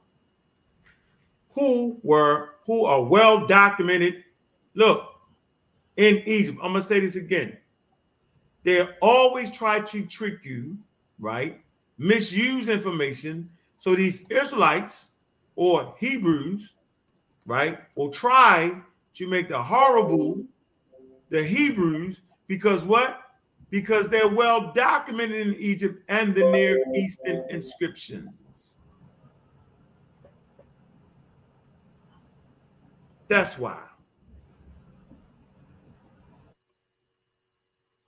who 1.52 1.98
were 2.02 2.50
who 2.66 2.84
are 2.84 3.02
well 3.02 3.46
documented. 3.46 4.24
Look, 4.74 5.14
in 5.96 6.22
Egypt, 6.26 6.58
I'm 6.62 6.70
gonna 6.70 6.80
say 6.80 7.00
this 7.00 7.16
again. 7.16 7.56
They 8.62 8.82
always 9.00 9.50
try 9.50 9.80
to 9.80 10.06
trick 10.06 10.44
you, 10.44 10.76
right? 11.18 11.60
Misuse 11.98 12.68
information. 12.68 13.48
So 13.78 13.94
these 13.94 14.28
Israelites 14.30 15.12
or 15.56 15.94
Hebrews, 15.98 16.72
right, 17.46 17.78
will 17.94 18.10
try 18.10 18.80
to 19.14 19.26
make 19.26 19.48
the 19.48 19.62
Habiru 19.62 20.44
the 21.30 21.44
Hebrews 21.44 22.20
because 22.46 22.84
what? 22.84 23.22
Because 23.70 24.08
they're 24.08 24.28
well 24.28 24.72
documented 24.72 25.46
in 25.46 25.54
Egypt 25.54 26.02
and 26.08 26.34
the 26.34 26.50
Near 26.50 26.82
Eastern 26.94 27.44
inscriptions. 27.50 28.78
That's 33.28 33.56
why. 33.56 33.78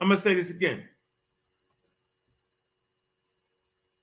I'm 0.01 0.09
going 0.09 0.16
to 0.16 0.20
say 0.20 0.34
this 0.34 0.51
again. 0.51 0.82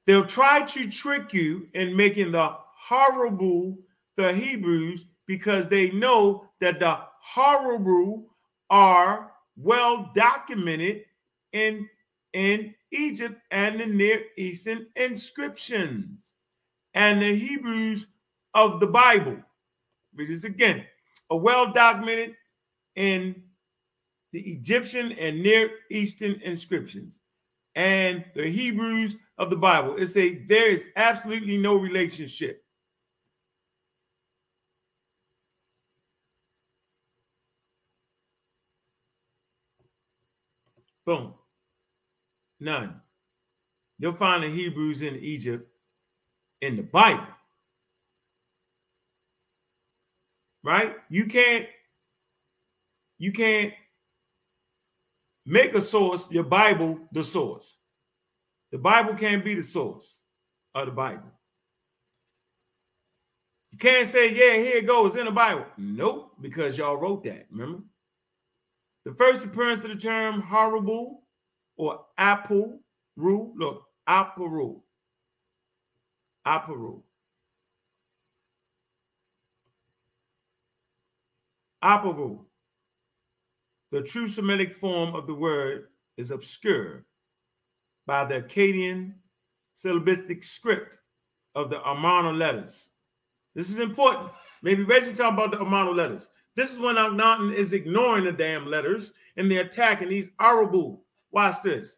They'll 0.05 0.25
try 0.25 0.61
to 0.61 0.89
trick 0.89 1.33
you 1.33 1.67
in 1.73 1.95
making 1.95 2.31
the 2.31 2.55
Habiru 2.89 3.77
the 4.15 4.33
Hebrews 4.33 5.05
because 5.27 5.67
they 5.67 5.91
know 5.91 6.49
that 6.61 6.79
the 6.79 6.99
Habiru 7.35 8.23
are 8.69 9.31
well 9.55 10.09
documented 10.15 11.03
in, 11.53 11.89
in 12.33 12.75
Egypt 12.91 13.39
and 13.51 13.79
the 13.79 13.85
Near 13.87 14.23
Eastern 14.37 14.87
inscriptions 14.95 16.35
and 16.93 17.21
the 17.21 17.35
Hebrews 17.35 18.07
of 18.53 18.79
the 18.79 18.87
Bible. 18.87 19.37
which 20.13 20.29
is 20.29 20.43
again 20.45 20.85
a 21.29 21.37
well 21.37 21.71
documented 21.71 22.35
in 22.95 23.43
the 24.33 24.41
Egyptian 24.41 25.13
and 25.13 25.41
Near 25.43 25.71
Eastern 25.91 26.41
inscriptions 26.43 27.21
and 27.75 28.25
the 28.35 28.47
Hebrews 28.49 29.17
of 29.37 29.49
the 29.49 29.57
Bible. 29.57 29.97
It's 29.97 30.17
a 30.17 30.35
there 30.45 30.69
is 30.69 30.87
absolutely 30.95 31.57
no 31.57 31.75
relationship. 31.77 32.63
Boom. 41.05 41.33
None. 42.59 43.01
You'll 43.97 44.13
find 44.13 44.43
the 44.43 44.49
Hebrews 44.49 45.01
in 45.01 45.15
Egypt 45.17 45.67
in 46.61 46.75
the 46.77 46.83
Bible. 46.83 47.27
right? 50.63 50.95
You 51.09 51.25
can't 51.25 51.67
you 53.17 53.31
can't 53.31 53.73
make 55.45 55.73
a 55.73 55.81
source, 55.81 56.31
your 56.31 56.43
Bible, 56.43 56.99
the 57.11 57.23
source. 57.23 57.77
The 58.71 58.77
Bible 58.77 59.15
can't 59.15 59.43
be 59.43 59.55
the 59.55 59.63
source 59.63 60.21
of 60.73 60.85
the 60.85 60.91
Bible. 60.91 61.31
You 63.71 63.77
can't 63.77 64.07
say, 64.07 64.29
yeah, 64.29 64.63
here 64.63 64.77
it 64.77 64.87
goes 64.87 65.15
in 65.15 65.25
the 65.25 65.31
Bible. 65.31 65.65
Nope, 65.77 66.33
because 66.39 66.77
y'all 66.77 66.97
wrote 66.97 67.23
that, 67.25 67.47
remember? 67.51 67.83
The 69.05 69.13
first 69.13 69.45
appearance 69.45 69.81
of 69.81 69.89
the 69.89 69.95
term 69.95 70.41
Habiru 70.43 71.17
or 71.79 72.05
apple 72.17 72.81
rule, 73.15 73.53
look, 73.55 73.85
apple 74.05 74.49
rule. 74.49 74.83
Apple 76.45 76.75
rule. 76.75 77.05
Apavu. 81.81 82.41
The 83.91 84.01
true 84.01 84.27
Semitic 84.27 84.73
form 84.73 85.15
of 85.15 85.25
the 85.25 85.33
word 85.33 85.87
is 86.17 86.31
obscured 86.31 87.05
by 88.05 88.25
the 88.25 88.41
Akkadian 88.41 89.13
syllabistic 89.73 90.43
script 90.43 90.97
of 91.55 91.69
the 91.69 91.81
Amarna 91.89 92.33
letters. 92.33 92.89
This 93.55 93.69
is 93.69 93.79
important. 93.79 94.31
Maybe 94.61 94.83
Reggie 94.83 95.13
talk 95.13 95.33
about 95.33 95.51
the 95.51 95.61
Amarna 95.61 95.91
letters. 95.91 96.29
This 96.55 96.73
is 96.73 96.79
when 96.79 96.95
Akhenaten 96.95 97.53
is 97.53 97.71
ignoring 97.71 98.25
the 98.25 98.33
damn 98.33 98.65
letters 98.65 99.13
and 99.37 99.49
they're 99.49 99.63
attacking 99.63 100.09
these 100.09 100.31
Arabu. 100.31 100.99
Watch 101.31 101.61
this. 101.63 101.97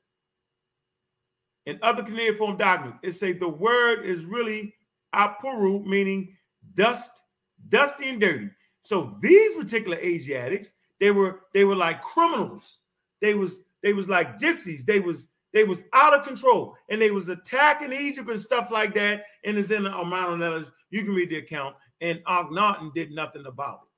In 1.66 1.80
other 1.82 2.04
cuneiform 2.04 2.58
documents, 2.58 3.00
it 3.04 3.12
say 3.12 3.34
the 3.34 3.48
word 3.48 4.06
is 4.06 4.26
really 4.26 4.74
apuru, 5.14 5.86
meaning 5.86 6.36
dust, 6.74 7.22
dusty 7.70 8.10
and 8.10 8.20
dirty. 8.20 8.50
So 8.82 9.16
these 9.22 9.54
particular 9.56 9.98
Asiatics, 9.98 10.74
they 11.00 11.12
were 11.12 11.42
they 11.54 11.66
were 11.66 11.76
like 11.76 12.02
criminals. 12.02 12.80
They 13.22 13.36
was 13.36 13.64
they 13.84 13.94
was 13.94 14.10
like 14.10 14.38
gypsies. 14.38 14.86
They 14.86 15.00
was 15.00 15.30
they 15.54 15.64
was 15.64 15.84
out 15.94 16.18
of 16.18 16.26
control 16.26 16.76
and 16.90 17.02
they 17.02 17.12
was 17.12 17.30
attacking 17.30 17.94
Egypt 17.94 18.30
and 18.30 18.40
stuff 18.40 18.72
like 18.72 18.94
that. 18.96 19.26
And 19.44 19.58
it's 19.58 19.72
in 19.72 19.84
the 19.84 19.96
Amarna 19.96 20.38
letters. 20.38 20.72
You 20.90 21.04
can 21.04 21.14
read 21.14 21.30
the 21.30 21.38
account. 21.38 21.76
And 22.00 22.20
Akhenaten 22.26 22.94
did 22.94 23.12
nothing 23.12 23.46
about 23.46 23.82
it. 23.84 23.90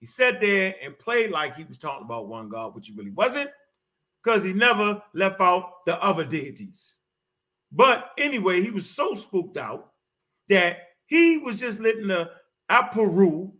He 0.00 0.06
sat 0.06 0.40
there 0.40 0.74
and 0.82 0.98
played 0.98 1.30
like 1.30 1.56
he 1.56 1.64
was 1.64 1.78
talking 1.78 2.04
about 2.04 2.28
one 2.28 2.48
God, 2.48 2.74
which 2.74 2.88
he 2.88 2.94
really 2.94 3.10
wasn't, 3.10 3.50
because 4.24 4.42
he 4.42 4.52
never 4.52 5.02
left 5.12 5.40
out 5.40 5.84
the 5.84 6.02
other 6.02 6.24
deities. 6.24 6.98
But 7.70 8.10
anyway, 8.16 8.62
he 8.62 8.70
was 8.70 8.88
so 8.88 9.14
spooked 9.14 9.56
out 9.56 9.90
that 10.48 10.78
he 11.06 11.38
was 11.38 11.60
just 11.60 11.80
letting 11.80 12.08
the 12.08 12.30
Aparu 12.70 13.52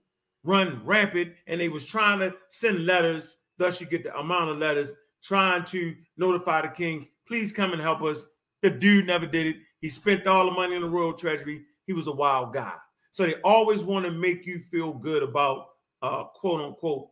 run 0.42 0.80
rampant, 0.84 1.32
and 1.46 1.60
they 1.60 1.68
was 1.68 1.84
trying 1.84 2.20
to 2.20 2.34
send 2.48 2.86
letters. 2.86 3.36
Thus, 3.58 3.80
you 3.80 3.86
get 3.86 4.04
the 4.04 4.16
Amarna 4.16 4.52
letters 4.52 4.94
trying 5.22 5.64
to 5.64 5.94
notify 6.16 6.62
the 6.62 6.68
king, 6.68 7.08
please 7.26 7.50
come 7.52 7.72
and 7.72 7.80
help 7.80 8.02
us. 8.02 8.26
The 8.62 8.70
dude 8.70 9.06
never 9.06 9.26
did 9.26 9.46
it. 9.46 9.56
He 9.80 9.88
spent 9.88 10.26
all 10.26 10.46
the 10.46 10.52
money 10.52 10.76
in 10.76 10.82
the 10.82 10.88
royal 10.88 11.14
treasury. 11.14 11.62
He 11.86 11.92
was 11.92 12.06
a 12.06 12.12
wild 12.12 12.52
guy. 12.52 12.74
So 13.10 13.24
they 13.24 13.34
always 13.42 13.84
want 13.84 14.04
to 14.04 14.10
make 14.10 14.46
you 14.46 14.58
feel 14.58 14.92
good 14.92 15.22
about 15.22 15.66
uh, 16.02 16.24
quote 16.24 16.60
unquote 16.60 17.08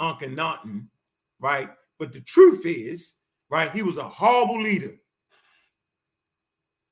Akhenaten, 0.00 0.86
right? 1.38 1.68
But 2.00 2.14
the 2.14 2.22
truth 2.22 2.64
is, 2.64 3.12
right, 3.50 3.70
he 3.70 3.82
was 3.82 3.98
a 3.98 4.08
horrible 4.08 4.60
leader. 4.60 4.94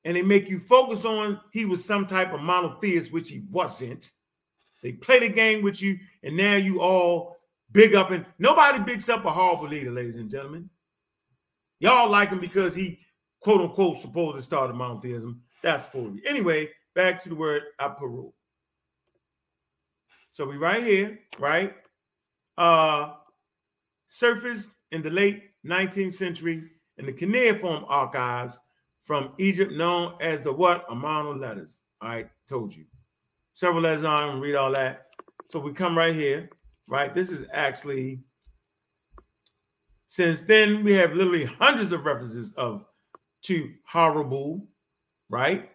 And 0.05 0.15
they 0.15 0.21
make 0.21 0.47
you 0.47 0.59
focus 0.59 1.03
on 1.03 1.41
he 1.51 1.65
was 1.65 1.83
some 1.83 2.05
type 2.05 2.31
of 2.31 2.41
monotheist, 2.41 3.11
which 3.11 3.29
he 3.29 3.43
wasn't. 3.49 4.11
They 4.83 4.93
play 4.93 5.19
the 5.19 5.29
game 5.29 5.63
with 5.63 5.81
you, 5.81 5.97
and 6.23 6.37
now 6.37 6.55
you 6.55 6.79
all 6.79 7.37
big 7.71 7.95
up 7.95 8.11
and 8.11 8.25
nobody 8.37 8.79
bigs 8.79 9.09
up 9.09 9.25
a 9.25 9.31
horrible 9.31 9.67
leader, 9.67 9.91
ladies 9.91 10.17
and 10.17 10.29
gentlemen. 10.29 10.69
Y'all 11.79 12.09
like 12.09 12.29
him 12.29 12.39
because 12.39 12.75
he 12.75 12.99
quote 13.41 13.61
unquote 13.61 13.97
supposed 13.97 14.37
to 14.37 14.43
start 14.43 14.73
monotheism. 14.75 15.41
That's 15.63 15.87
for 15.87 16.03
you. 16.03 16.21
Anyway, 16.25 16.69
back 16.93 17.21
to 17.23 17.29
the 17.29 17.35
word 17.35 17.63
Aparu. 17.81 18.31
So 20.31 20.45
we 20.45 20.57
right 20.57 20.83
here, 20.83 21.19
right? 21.39 21.73
Uh 22.57 23.15
surfaced 24.09 24.75
in 24.91 25.01
the 25.01 25.09
late 25.09 25.43
19th 25.65 26.15
century 26.15 26.63
in 26.97 27.05
the 27.05 27.13
cuneiform 27.13 27.85
archives 27.87 28.59
from 29.03 29.31
Egypt, 29.37 29.71
known 29.71 30.15
as 30.19 30.43
the 30.43 30.51
what? 30.51 30.85
Of 30.89 31.37
letters. 31.37 31.81
Right, 32.03 32.29
told 32.47 32.75
you. 32.75 32.85
Several 33.53 33.83
letters 33.83 34.03
on, 34.03 34.41
read 34.41 34.55
all 34.55 34.71
that. 34.71 35.07
So 35.47 35.59
we 35.59 35.73
come 35.73 35.97
right 35.97 36.13
here, 36.15 36.49
right? 36.87 37.13
This 37.13 37.31
is 37.31 37.45
actually 37.53 38.19
since 40.07 40.41
then 40.41 40.83
we 40.83 40.93
have 40.93 41.13
literally 41.13 41.45
hundreds 41.45 41.91
of 41.91 42.03
references 42.03 42.51
of 42.53 42.83
to 43.43 43.71
Habiru, 43.91 44.65
right? 45.29 45.69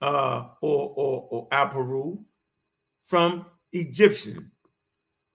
Uh, 0.00 0.48
or 0.60 0.92
or 0.96 1.28
or 1.30 1.48
Aparu 1.50 2.18
from 3.04 3.46
Egyptian, 3.72 4.50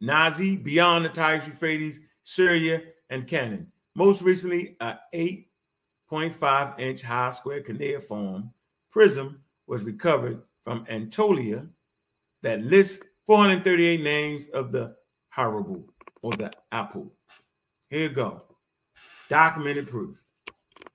Nuzi, 0.02 0.62
beyond 0.64 1.06
the 1.06 1.10
Tigris 1.10 1.48
Euphrates, 1.48 2.02
Syria, 2.24 2.82
and 3.10 3.28
Canaan. 3.28 3.72
Most 3.96 4.22
recently, 4.22 4.76
a 4.80 4.96
8.5 5.14 6.80
inch 6.80 7.02
high 7.02 7.30
square 7.32 7.62
cuneiform 7.62 8.52
prism 8.92 9.42
was 9.68 9.84
recovered 9.84 10.42
from 10.64 10.86
Anatolia 10.90 11.66
that 12.42 12.64
lists 12.64 13.06
438 13.26 14.02
names 14.02 14.48
of 14.48 14.72
the 14.72 14.96
Habiru 15.36 15.84
or 16.22 16.34
the 16.34 16.52
apple. 16.72 17.12
Here 17.90 18.02
you 18.02 18.10
go. 18.10 18.42
Documented 19.30 19.88
proof. 19.88 20.18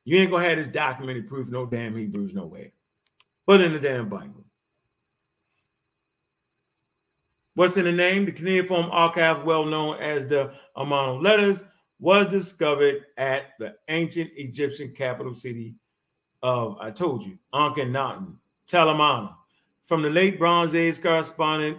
You 0.04 0.18
ain't 0.18 0.30
gonna 0.30 0.48
have 0.48 0.58
this 0.58 0.68
documented 0.68 1.28
proof, 1.28 1.50
no 1.50 1.66
damn 1.66 1.96
Hebrews, 1.96 2.34
nowhere. 2.34 2.70
But 3.46 3.60
in 3.60 3.72
the 3.72 3.78
damn 3.78 4.08
Bible. 4.08 4.43
What's 7.54 7.76
in 7.76 7.84
the 7.84 7.92
name? 7.92 8.24
The 8.24 8.32
cuneiform 8.32 8.88
archive, 8.90 9.44
well 9.44 9.64
known 9.64 9.98
as 9.98 10.26
the 10.26 10.52
Amarna 10.76 11.14
letters, 11.14 11.64
was 12.00 12.26
discovered 12.26 13.06
at 13.16 13.56
the 13.58 13.76
ancient 13.88 14.30
Egyptian 14.36 14.92
capital 14.92 15.34
city 15.34 15.74
of, 16.42 16.76
I 16.80 16.90
told 16.90 17.22
you, 17.22 17.38
Akhenaten, 17.54 18.36
Tell 18.66 18.88
el-Amarna. 18.88 19.36
From 19.84 20.02
the 20.02 20.10
late 20.10 20.38
Bronze 20.38 20.74
Age 20.74 21.00
correspondent, 21.00 21.78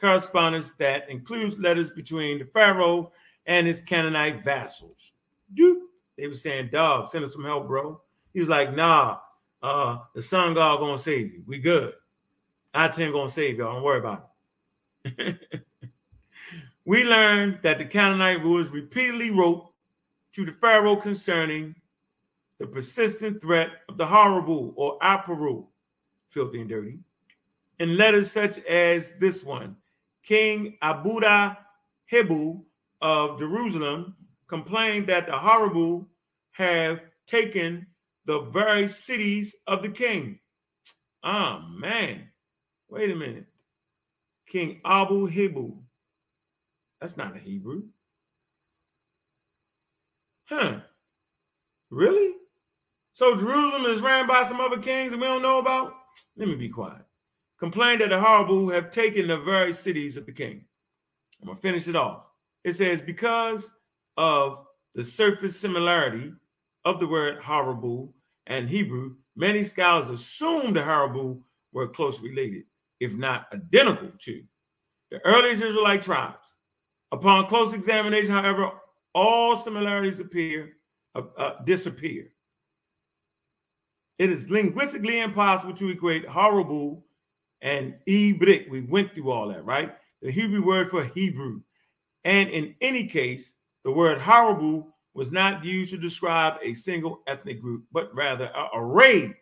correspondence 0.00 0.74
that 0.74 1.08
includes 1.10 1.58
letters 1.58 1.90
between 1.90 2.38
the 2.38 2.44
pharaoh 2.44 3.10
and 3.46 3.66
his 3.66 3.80
Canaanite 3.80 4.44
vassals. 4.44 5.12
Doop. 5.54 5.82
They 6.16 6.26
were 6.26 6.34
saying, 6.34 6.68
dog, 6.70 7.08
send 7.08 7.24
us 7.24 7.32
some 7.32 7.44
help, 7.44 7.66
bro. 7.66 8.00
He 8.32 8.40
was 8.40 8.48
like, 8.48 8.74
nah, 8.74 9.18
uh, 9.62 9.98
the 10.14 10.22
sun 10.22 10.54
god 10.54 10.80
gonna 10.80 10.98
save 10.98 11.32
you. 11.32 11.42
We 11.46 11.58
good. 11.58 11.94
Aten 12.74 13.12
gonna 13.12 13.28
save 13.28 13.58
y'all. 13.58 13.74
Don't 13.74 13.82
worry 13.82 14.00
about 14.00 14.18
it. 14.18 14.27
we 16.84 17.04
learned 17.04 17.58
that 17.62 17.78
the 17.78 17.84
Canaanite 17.84 18.42
rulers 18.42 18.70
repeatedly 18.70 19.30
wrote 19.30 19.72
to 20.32 20.44
the 20.44 20.52
Pharaoh 20.52 20.96
concerning 20.96 21.74
the 22.58 22.66
persistent 22.66 23.40
threat 23.40 23.70
of 23.88 23.96
the 23.96 24.06
Habiru 24.06 24.72
or 24.76 24.98
Aparu, 24.98 25.66
filthy 26.28 26.60
and 26.60 26.68
dirty, 26.68 26.98
in 27.78 27.96
letters 27.96 28.30
such 28.30 28.58
as 28.64 29.18
this 29.18 29.44
one 29.44 29.76
King 30.22 30.76
Abuda 30.82 31.56
Hebu 32.12 32.62
of 33.00 33.38
Jerusalem 33.38 34.14
complained 34.48 35.06
that 35.06 35.26
the 35.26 35.32
Habiru 35.32 36.06
have 36.52 37.00
taken 37.26 37.86
the 38.24 38.40
very 38.40 38.88
cities 38.88 39.54
of 39.66 39.82
the 39.82 39.88
king. 39.88 40.38
Ah, 41.22 41.62
oh, 41.62 41.68
man. 41.78 42.28
Wait 42.88 43.10
a 43.10 43.14
minute. 43.14 43.46
King 44.48 44.80
Abu 44.84 45.28
Hebu. 45.28 45.76
That's 47.00 47.16
not 47.16 47.36
a 47.36 47.38
Hebrew. 47.38 47.82
Huh. 50.48 50.80
Really? 51.90 52.32
So 53.12 53.36
Jerusalem 53.36 53.84
is 53.86 54.00
ran 54.00 54.26
by 54.26 54.42
some 54.42 54.60
other 54.60 54.78
kings 54.78 55.12
that 55.12 55.20
we 55.20 55.26
don't 55.26 55.42
know 55.42 55.58
about? 55.58 55.94
Let 56.36 56.48
me 56.48 56.54
be 56.54 56.68
quiet. 56.68 57.02
Complained 57.58 58.00
that 58.00 58.10
the 58.10 58.16
Habiru 58.16 58.72
have 58.72 58.90
taken 58.90 59.26
the 59.26 59.38
very 59.38 59.72
cities 59.72 60.16
of 60.16 60.26
the 60.26 60.32
king. 60.32 60.64
I'm 61.40 61.46
going 61.46 61.56
to 61.56 61.62
finish 61.62 61.88
it 61.88 61.96
off. 61.96 62.24
It 62.64 62.72
says, 62.72 63.00
because 63.00 63.70
of 64.16 64.64
the 64.94 65.02
surface 65.02 65.58
similarity 65.58 66.32
of 66.84 67.00
the 67.00 67.06
word 67.06 67.42
Habiru 67.42 68.12
and 68.46 68.68
Hebrew, 68.68 69.16
many 69.36 69.62
scholars 69.64 70.10
assume 70.10 70.72
the 70.72 70.80
Habiru 70.80 71.40
were 71.72 71.88
closely 71.88 72.30
related, 72.30 72.64
if 73.00 73.16
not 73.16 73.46
identical 73.52 74.10
to 74.18 74.42
the 75.10 75.24
earliest 75.24 75.62
Israelite 75.62 76.02
tribes. 76.02 76.56
Upon 77.12 77.46
close 77.46 77.72
examination, 77.72 78.32
however, 78.32 78.70
all 79.14 79.56
similarities 79.56 80.20
appear 80.20 80.74
uh, 81.14 81.22
uh, 81.36 81.62
disappear. 81.64 82.28
It 84.18 84.30
is 84.30 84.50
linguistically 84.50 85.20
impossible 85.20 85.74
to 85.74 85.88
equate 85.88 86.26
Habiru 86.26 87.00
and 87.62 87.94
ibri. 88.08 88.68
We 88.68 88.82
went 88.82 89.14
through 89.14 89.30
all 89.30 89.48
that, 89.48 89.64
right? 89.64 89.94
The 90.22 90.30
Hebrew 90.30 90.64
word 90.64 90.88
for 90.88 91.04
Hebrew. 91.04 91.60
And 92.24 92.50
in 92.50 92.74
any 92.80 93.06
case, 93.06 93.54
the 93.84 93.92
word 93.92 94.18
Habiru 94.18 94.86
was 95.14 95.32
not 95.32 95.64
used 95.64 95.92
to 95.92 95.98
describe 95.98 96.58
a 96.62 96.74
single 96.74 97.22
ethnic 97.26 97.60
group, 97.60 97.84
but 97.92 98.14
rather 98.14 98.50
an 98.54 98.66
array 98.74 99.34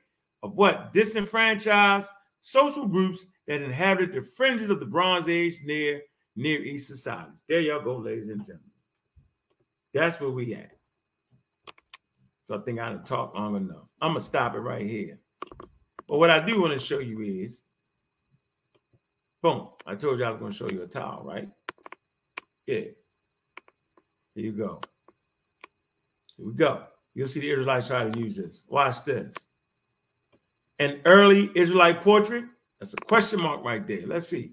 of 0.42 0.56
what 0.56 0.92
disenfranchised 0.92 2.10
social 2.46 2.86
groups 2.86 3.26
that 3.48 3.60
inhabited 3.60 4.12
the 4.12 4.22
fringes 4.22 4.70
of 4.70 4.78
the 4.78 4.86
Bronze 4.86 5.28
Age 5.28 5.64
near 5.64 6.00
Near 6.36 6.62
East 6.62 6.86
societies. 6.86 7.42
There 7.48 7.58
y'all 7.58 7.82
go, 7.82 7.96
ladies 7.96 8.28
and 8.28 8.38
gentlemen. 8.38 8.70
That's 9.92 10.20
where 10.20 10.30
we 10.30 10.54
at. 10.54 10.70
So 12.46 12.56
I 12.56 12.58
think 12.58 12.78
I 12.78 12.90
done 12.90 13.02
talked 13.02 13.34
long 13.34 13.56
enough. 13.56 13.88
I'm 14.00 14.10
gonna 14.10 14.20
stop 14.20 14.54
it 14.54 14.60
right 14.60 14.86
here. 14.86 15.18
But 16.08 16.18
what 16.18 16.30
I 16.30 16.38
do 16.38 16.60
want 16.60 16.72
to 16.72 16.78
show 16.78 17.00
you 17.00 17.20
is, 17.20 17.62
boom. 19.42 19.70
I 19.84 19.96
told 19.96 20.20
you 20.20 20.24
I 20.24 20.30
was 20.30 20.40
gonna 20.40 20.52
show 20.52 20.68
you 20.70 20.82
a 20.82 20.86
towel, 20.86 21.24
right? 21.24 21.48
Yeah. 22.68 22.82
Here 24.34 24.44
you 24.44 24.52
go. 24.52 24.80
Here 26.36 26.46
we 26.46 26.54
go. 26.54 26.84
You'll 27.12 27.26
see 27.26 27.40
the 27.40 27.50
Israelites 27.50 27.88
try 27.88 28.08
to 28.08 28.18
use 28.20 28.36
this. 28.36 28.66
Watch 28.68 29.02
this. 29.02 29.34
An 30.78 31.00
early 31.04 31.50
Israelite 31.54 32.02
portrait. 32.02 32.44
That's 32.78 32.92
a 32.92 32.96
question 32.96 33.40
mark 33.40 33.64
right 33.64 33.86
there. 33.86 34.06
Let's 34.06 34.28
see. 34.28 34.52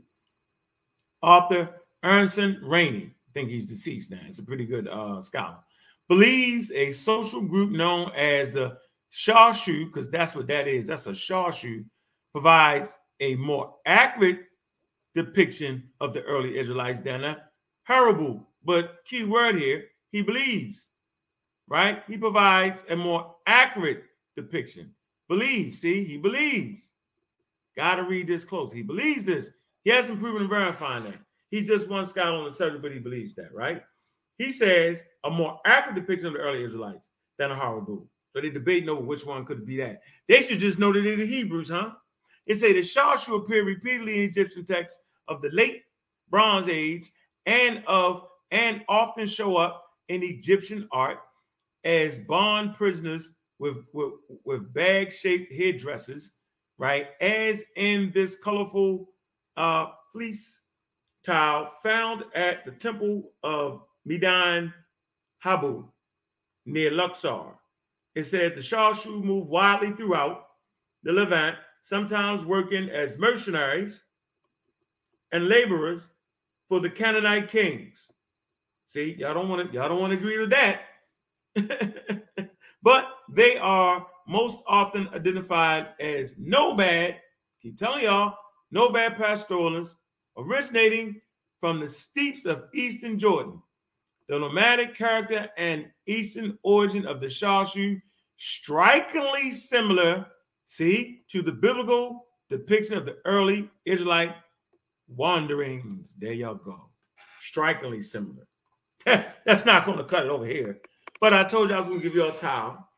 Author 1.21 1.69
Anson 2.01 2.59
Rainey. 2.63 3.11
I 3.27 3.31
think 3.33 3.49
he's 3.49 3.65
deceased 3.65 4.11
now. 4.11 4.19
He's 4.25 4.39
a 4.39 4.43
pretty 4.43 4.65
good 4.65 4.87
uh, 4.87 5.21
scholar. 5.21 5.57
Believes 6.07 6.71
a 6.71 6.91
social 6.91 7.41
group 7.41 7.71
known 7.71 8.11
as 8.15 8.51
the 8.51 8.77
Shashu, 9.11 9.85
because 9.85 10.09
that's 10.09 10.35
what 10.35 10.47
that 10.47 10.67
is. 10.67 10.87
That's 10.87 11.07
a 11.07 11.11
Shashu, 11.11 11.85
provides 12.31 12.97
a 13.19 13.35
more 13.35 13.75
accurate 13.85 14.45
depiction 15.15 15.89
of 16.01 16.13
the 16.13 16.23
early 16.23 16.57
Israelites 16.57 16.99
than 16.99 17.23
a 17.23 17.43
Habiru, 17.87 18.45
but 18.63 18.97
key 19.05 19.23
word 19.23 19.57
here, 19.57 19.85
he 20.11 20.21
believes, 20.21 20.89
right? 21.67 22.03
He 22.07 22.17
provides 22.17 22.85
a 22.89 22.95
more 22.95 23.35
accurate 23.45 24.03
depiction. 24.35 24.93
Believes, 25.33 25.79
see, 25.79 26.03
he 26.03 26.17
believes. 26.17 26.91
Got 27.75 27.95
to 27.95 28.03
read 28.03 28.27
this 28.27 28.43
close. 28.43 28.71
He 28.71 28.83
believes 28.83 29.25
this. 29.25 29.49
He 29.83 29.89
hasn't 29.89 30.19
proven 30.19 30.41
and 30.41 30.49
verifying 30.49 31.05
that. 31.05 31.17
He's 31.49 31.67
just 31.67 31.89
one 31.89 32.05
scholar 32.05 32.37
on 32.37 32.45
the 32.45 32.53
subject, 32.53 32.83
but 32.83 32.91
he 32.91 32.99
believes 32.99 33.33
that, 33.33 33.51
right? 33.51 33.81
He 34.37 34.51
says 34.51 35.01
a 35.23 35.31
more 35.31 35.59
accurate 35.65 35.95
depiction 35.95 36.27
of 36.27 36.33
the 36.33 36.39
early 36.39 36.63
Israelites 36.63 37.01
than 37.39 37.49
a 37.49 37.55
Habiru. 37.55 38.05
So 38.31 38.41
they 38.41 38.51
debate 38.51 38.87
over 38.87 39.01
which 39.01 39.25
one 39.25 39.43
could 39.43 39.65
be 39.65 39.75
that. 39.77 40.03
They 40.27 40.43
should 40.43 40.59
just 40.59 40.77
know 40.77 40.93
that 40.93 41.01
they're 41.01 41.15
the 41.15 41.25
Hebrews, 41.25 41.71
huh? 41.71 41.93
It 42.45 42.55
say 42.55 42.73
the 42.73 42.81
Shashu 42.81 43.35
appear 43.35 43.63
repeatedly 43.63 44.17
in 44.17 44.29
Egyptian 44.29 44.65
texts 44.65 45.01
of 45.27 45.41
the 45.41 45.49
late 45.49 45.81
Bronze 46.29 46.69
Age 46.69 47.09
and 47.47 47.83
of 47.87 48.27
and 48.51 48.83
often 48.87 49.25
show 49.25 49.57
up 49.57 49.83
in 50.09 50.21
Egyptian 50.21 50.87
art 50.91 51.17
as 51.83 52.19
bond 52.19 52.75
prisoners 52.75 53.35
with, 53.63 53.87
with, 53.93 54.11
with 54.43 54.73
bag-shaped 54.73 55.53
headdresses, 55.53 56.33
right? 56.77 57.07
As 57.21 57.63
in 57.77 58.11
this 58.13 58.35
colorful 58.43 59.09
uh, 59.55 59.85
faience 60.13 60.63
tile 61.25 61.71
found 61.81 62.25
at 62.35 62.65
the 62.65 62.71
temple 62.71 63.31
of 63.41 63.81
Medinet 64.05 64.73
Habu 65.39 65.87
near 66.65 66.91
Luxor. 66.91 67.53
It 68.15 68.23
says 68.23 68.53
the 68.53 68.59
Shashu 68.59 69.23
moved 69.23 69.49
widely 69.49 69.91
throughout 69.91 70.47
the 71.03 71.13
Levant, 71.13 71.55
sometimes 71.81 72.45
working 72.45 72.89
as 72.89 73.17
mercenaries 73.17 74.03
and 75.31 75.47
laborers 75.47 76.09
for 76.67 76.81
the 76.81 76.89
Canaanite 76.89 77.49
kings. 77.49 78.11
See, 78.89 79.15
y'all 79.17 79.33
don't 79.33 79.47
want 79.47 79.71
to 79.71 79.73
y'all 79.73 79.87
don't 79.87 80.01
want 80.01 80.11
to 80.11 80.19
agree 80.19 80.37
with 80.37 80.51
that. 80.51 80.81
but 82.83 83.07
they 83.29 83.57
are 83.57 84.05
most 84.27 84.63
often 84.67 85.09
identified 85.13 85.89
as 85.99 86.37
nomad, 86.39 87.17
keep 87.61 87.77
telling 87.77 88.03
y'all, 88.03 88.35
nomad 88.71 89.17
pastoralists 89.17 89.97
originating 90.37 91.19
from 91.59 91.79
the 91.79 91.87
steeps 91.87 92.45
of 92.45 92.65
eastern 92.73 93.17
Jordan. 93.17 93.61
The 94.27 94.39
nomadic 94.39 94.95
character 94.95 95.49
and 95.57 95.87
eastern 96.07 96.57
origin 96.63 97.05
of 97.05 97.19
the 97.19 97.27
Shashu 97.27 98.01
strikingly 98.37 99.51
similar, 99.51 100.25
see, 100.65 101.21
to 101.29 101.41
the 101.41 101.51
biblical 101.51 102.25
depiction 102.49 102.97
of 102.97 103.05
the 103.05 103.17
early 103.25 103.69
Israelite 103.85 104.35
wanderings. 105.07 106.15
There 106.15 106.33
y'all 106.33 106.55
go. 106.55 106.89
Strikingly 107.41 108.01
similar. 108.01 108.47
That's 109.05 109.65
not 109.65 109.85
going 109.85 109.97
to 109.97 110.03
cut 110.03 110.25
it 110.25 110.29
over 110.29 110.45
here. 110.45 110.79
But 111.19 111.33
I 111.33 111.43
told 111.43 111.69
you 111.69 111.75
I 111.75 111.79
was 111.79 111.87
going 111.87 112.01
to 112.01 112.03
give 112.03 112.15
you 112.15 112.27
a 112.27 112.31
tile, 112.31 112.89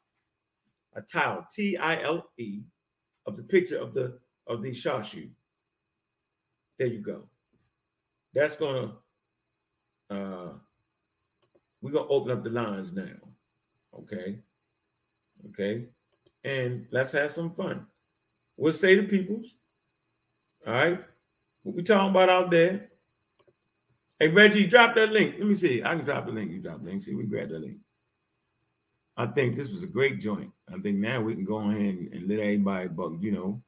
a 0.95 1.01
tile, 1.01 1.45
T-I-L-E, 1.51 2.61
of 3.25 3.37
the 3.37 3.43
picture 3.43 3.77
of 3.77 3.93
the 3.93 4.19
of 4.47 4.61
the 4.61 4.71
Shashu. 4.71 5.29
There 6.77 6.87
you 6.87 7.01
go. 7.01 7.23
That's 8.33 8.57
gonna 8.57 8.91
uh 10.09 10.53
we're 11.81 11.91
gonna 11.91 12.07
open 12.07 12.31
up 12.31 12.43
the 12.43 12.49
lines 12.49 12.93
now. 12.93 13.15
Okay. 13.99 14.39
Okay. 15.49 15.85
And 16.43 16.85
let's 16.91 17.11
have 17.13 17.31
some 17.31 17.51
fun. 17.51 17.85
We'll 18.57 18.73
say 18.73 18.95
the 18.95 19.07
peoples. 19.07 19.53
All 20.67 20.73
right. 20.73 20.99
What 21.63 21.75
we 21.75 21.83
talking 21.83 22.11
about 22.11 22.29
out 22.29 22.49
there? 22.51 22.89
Hey 24.19 24.27
Reggie, 24.29 24.67
drop 24.67 24.95
that 24.95 25.11
link. 25.11 25.35
Let 25.37 25.47
me 25.47 25.55
see. 25.55 25.83
I 25.83 25.95
can 25.95 26.05
drop 26.05 26.25
the 26.25 26.31
link. 26.31 26.51
You 26.51 26.61
drop 26.61 26.79
the 26.79 26.85
link. 26.85 27.01
See, 27.01 27.15
we 27.15 27.25
grab 27.25 27.49
the 27.49 27.59
link. 27.59 27.77
I 29.17 29.25
think 29.27 29.55
this 29.55 29.71
was 29.71 29.83
a 29.83 29.87
great 29.87 30.19
joint. 30.19 30.51
I 30.73 30.77
think 30.77 30.97
now 30.97 31.21
we 31.21 31.35
can 31.35 31.45
go 31.45 31.59
ahead 31.59 31.81
and, 31.81 32.13
and 32.13 32.27
let 32.27 32.39
everybody, 32.39 32.89
but 32.89 33.21
you 33.21 33.31
know, 33.31 33.61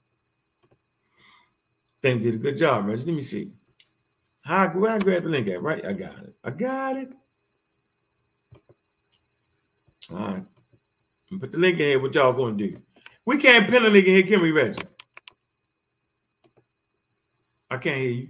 think 2.01 2.23
did 2.23 2.35
a 2.35 2.37
good 2.37 2.57
job, 2.57 2.85
Reggie. 2.85 3.05
Let 3.05 3.15
me 3.15 3.21
see. 3.21 3.51
How 4.43 4.67
where 4.69 4.91
I 4.91 4.99
grab 4.99 5.23
the 5.23 5.29
link 5.29 5.47
at? 5.47 5.61
Right, 5.61 5.85
I 5.85 5.93
got 5.93 6.19
it. 6.19 6.33
I 6.43 6.49
got 6.51 6.97
it. 6.97 7.09
All 10.11 10.17
right. 10.17 10.43
Put 11.39 11.51
the 11.51 11.57
link 11.57 11.79
in 11.79 11.85
here. 11.85 11.99
What 11.99 12.15
y'all 12.15 12.33
gonna 12.33 12.55
do? 12.55 12.77
We 13.25 13.37
can't 13.37 13.69
pin 13.69 13.85
a 13.85 13.89
link 13.89 14.05
in 14.05 14.15
here, 14.15 14.23
can 14.23 14.41
we, 14.41 14.51
Reggie? 14.51 14.81
I 17.69 17.77
can't 17.77 17.97
hear 17.97 18.09
you. 18.09 18.27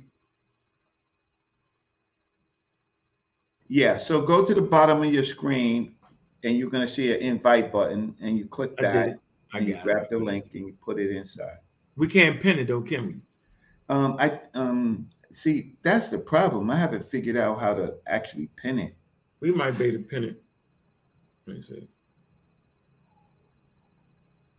Yeah, 3.70 3.98
so 3.98 4.22
go 4.22 4.46
to 4.46 4.54
the 4.54 4.62
bottom 4.62 5.04
of 5.04 5.14
your 5.14 5.24
screen 5.26 5.97
and 6.44 6.58
you're 6.58 6.70
gonna 6.70 6.88
see 6.88 7.14
an 7.14 7.22
invite 7.22 7.72
button 7.72 8.16
and 8.22 8.38
you 8.38 8.46
click 8.46 8.74
I 8.80 8.82
that 8.84 9.08
it. 9.10 9.20
I 9.54 9.60
and 9.60 9.68
you 9.68 9.80
grab 9.82 10.04
it. 10.04 10.10
the 10.10 10.18
link 10.18 10.46
and 10.54 10.68
you 10.68 10.78
put 10.84 11.00
it 11.00 11.16
inside. 11.16 11.58
We 11.96 12.08
can't 12.08 12.42
pin 12.42 12.60
it 12.60 12.68
though, 12.68 12.82
can 12.82 13.08
we? 13.08 13.16
Um, 13.90 14.18
I 14.20 14.40
um 14.54 15.10
see 15.32 15.74
that's 15.84 16.10
the 16.10 16.20
problem. 16.20 16.70
I 16.70 16.78
haven't 16.78 17.10
figured 17.10 17.38
out 17.38 17.60
how 17.60 17.74
to 17.74 17.96
actually 18.08 18.50
pin 18.62 18.80
it. 18.80 18.96
We 19.40 19.52
might 19.52 19.78
be 19.78 19.86
able 19.86 20.00
to 20.00 20.04
pin 20.04 20.24
it. 20.24 20.42
Let 21.46 21.58
me 21.58 21.64
see. 21.64 21.88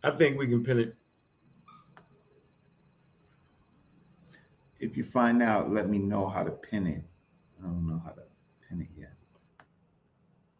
I 0.03 0.11
think 0.11 0.39
we 0.39 0.47
can 0.47 0.63
pin 0.63 0.79
it. 0.79 0.95
If 4.79 4.95
you 4.95 5.03
find 5.03 5.43
out, 5.43 5.71
let 5.71 5.89
me 5.89 5.99
know 5.99 6.27
how 6.27 6.43
to 6.43 6.51
pin 6.51 6.87
it. 6.87 7.03
I 7.59 7.63
don't 7.63 7.85
know 7.87 7.99
how 7.99 8.11
to 8.11 8.15
pin 8.15 8.23
it 8.23 8.25
yet. 8.25 8.28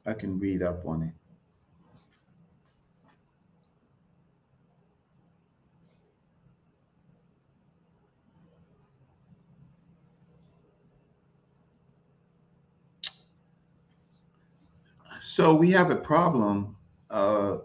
I 0.06 0.14
can 0.14 0.40
read 0.40 0.64
up 0.64 0.86
on 0.86 1.04
it. 1.04 1.14
So 15.24 15.54
we 15.54 15.72
have 15.72 15.92
a 15.92 15.96
problem 15.96 16.76
uh, 17.10 17.60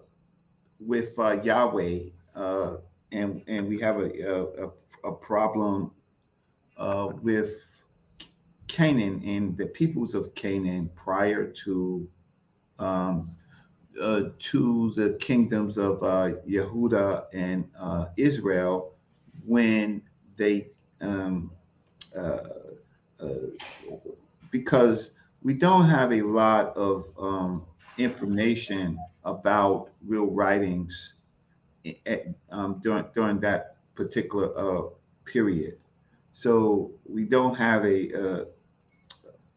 with 0.79 1.19
uh, 1.19 1.43
Yahweh, 1.43 2.01
uh, 2.37 2.77
and 3.11 3.43
and 3.49 3.69
we 3.69 3.81
have 3.81 3.99
a 3.99 4.11
a, 4.65 5.09
a 5.09 5.13
problem 5.13 5.91
uh, 6.77 7.09
with 7.23 7.57
Canaan 8.69 9.23
and 9.25 9.57
the 9.57 9.67
peoples 9.67 10.15
of 10.15 10.35
Canaan 10.35 10.91
prior 10.95 11.47
to 11.65 12.09
um, 12.79 13.37
uh, 14.01 14.25
to 14.39 14.93
the 14.95 15.15
kingdoms 15.21 15.79
of 15.79 16.03
uh, 16.03 16.33
Yehuda 16.49 17.27
and 17.35 17.71
uh, 17.79 18.07
Israel 18.17 18.97
when 19.45 20.03
they 20.37 20.71
um, 21.01 21.53
uh, 22.17 22.39
uh, 23.21 23.27
because 24.51 25.13
we 25.43 25.55
don't 25.55 25.87
have 25.87 26.13
a 26.13 26.23
lot 26.23 26.77
of 26.77 27.07
um, 27.19 27.67
information 27.97 29.05
about 29.25 29.91
real 30.07 30.27
writings 30.31 31.15
i- 31.87 31.99
i- 32.07 32.35
um, 32.51 32.81
during 32.83 33.07
during 33.15 33.41
that 33.41 33.79
particular 33.95 34.51
uh, 34.59 34.91
period. 35.25 35.79
So 36.33 36.93
we 37.07 37.27
don't 37.27 37.57
have 37.57 37.85
a 37.87 38.47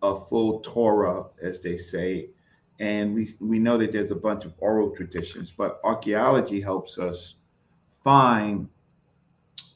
a 0.02 0.26
full 0.26 0.60
Torah, 0.62 1.26
as 1.42 1.62
they 1.62 1.78
say, 1.78 2.32
and 2.80 3.14
we 3.14 3.30
we 3.40 3.60
know 3.60 3.78
that 3.78 3.92
there's 3.92 4.12
a 4.12 4.16
bunch 4.16 4.46
of 4.46 4.54
oral 4.60 4.92
traditions, 4.92 5.52
but 5.56 5.80
archaeology 5.84 6.62
helps 6.62 6.98
us 7.00 7.36
find, 8.04 8.70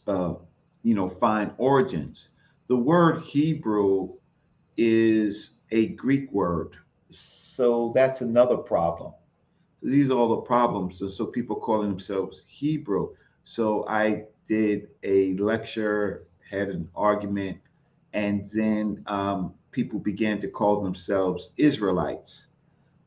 uh, 0.07 0.35
you 0.83 0.95
know, 0.95 1.09
find 1.09 1.51
origins. 1.57 2.29
The 2.67 2.75
word 2.75 3.21
Hebrew 3.21 4.09
is 4.77 5.51
a 5.71 5.87
Greek 5.87 6.31
word, 6.31 6.75
so 7.09 7.91
that's 7.95 8.21
another 8.21 8.57
problem. 8.57 9.13
These 9.81 10.11
are 10.11 10.17
all 10.17 10.29
the 10.29 10.41
problems. 10.41 10.99
So, 10.99 11.07
so 11.07 11.25
people 11.25 11.55
calling 11.55 11.89
themselves 11.89 12.43
Hebrew. 12.47 13.09
So 13.45 13.85
I 13.87 14.25
did 14.47 14.89
a 15.03 15.33
lecture, 15.37 16.27
had 16.49 16.69
an 16.69 16.87
argument, 16.95 17.59
and 18.13 18.47
then 18.53 19.03
um, 19.07 19.53
people 19.71 19.99
began 19.99 20.39
to 20.41 20.47
call 20.47 20.81
themselves 20.83 21.51
Israelites. 21.57 22.47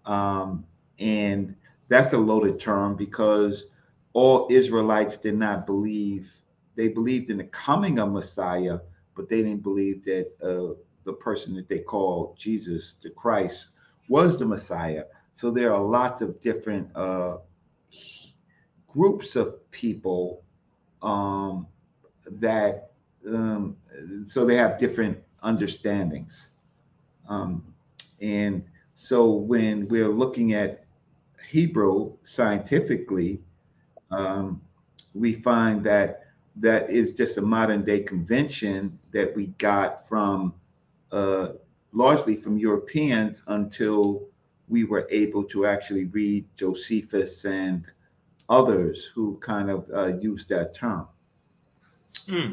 Um, 0.06 0.64
and 0.98 1.54
that's 1.88 2.12
a 2.12 2.18
loaded 2.18 2.58
term 2.60 2.96
because 2.96 3.66
all 4.12 4.46
Israelites 4.50 5.16
did 5.16 5.36
not 5.36 5.66
believe, 5.66 6.32
they 6.76 6.88
believed 6.88 7.30
in 7.30 7.38
the 7.38 7.44
coming 7.44 7.98
of 7.98 8.12
Messiah, 8.12 8.78
but 9.16 9.28
they 9.28 9.38
didn't 9.38 9.62
believe 9.62 10.04
that 10.04 10.30
uh, 10.42 10.74
the 11.04 11.12
person 11.12 11.54
that 11.54 11.68
they 11.68 11.80
call 11.80 12.34
Jesus, 12.38 12.96
the 13.02 13.10
Christ, 13.10 13.70
was 14.08 14.38
the 14.38 14.46
Messiah. 14.46 15.04
So 15.34 15.50
there 15.50 15.72
are 15.72 15.82
lots 15.82 16.22
of 16.22 16.40
different 16.40 16.88
uh, 16.94 17.38
groups 18.86 19.36
of 19.36 19.70
people 19.70 20.42
um, 21.02 21.66
that, 22.30 22.92
um, 23.26 23.76
so 24.26 24.44
they 24.44 24.56
have 24.56 24.78
different 24.78 25.18
understandings. 25.42 26.50
Um, 27.28 27.74
and 28.20 28.64
so 29.04 29.30
when 29.30 29.86
we're 29.88 30.08
looking 30.08 30.54
at 30.54 30.86
Hebrew 31.46 32.14
scientifically, 32.22 33.42
um, 34.10 34.62
we 35.12 35.34
find 35.34 35.84
that 35.84 36.22
that 36.56 36.88
is 36.88 37.12
just 37.12 37.36
a 37.36 37.42
modern 37.42 37.84
day 37.84 38.00
convention 38.00 38.98
that 39.12 39.36
we 39.36 39.48
got 39.58 40.08
from 40.08 40.54
uh, 41.12 41.48
largely 41.92 42.34
from 42.34 42.56
Europeans 42.56 43.42
until 43.48 44.26
we 44.68 44.84
were 44.84 45.06
able 45.10 45.44
to 45.44 45.66
actually 45.66 46.06
read 46.06 46.46
Josephus 46.56 47.44
and 47.44 47.84
others 48.48 49.12
who 49.14 49.36
kind 49.42 49.68
of 49.68 49.86
uh, 49.94 50.16
used 50.16 50.48
that 50.48 50.72
term. 50.72 51.06
Hmm. 52.26 52.52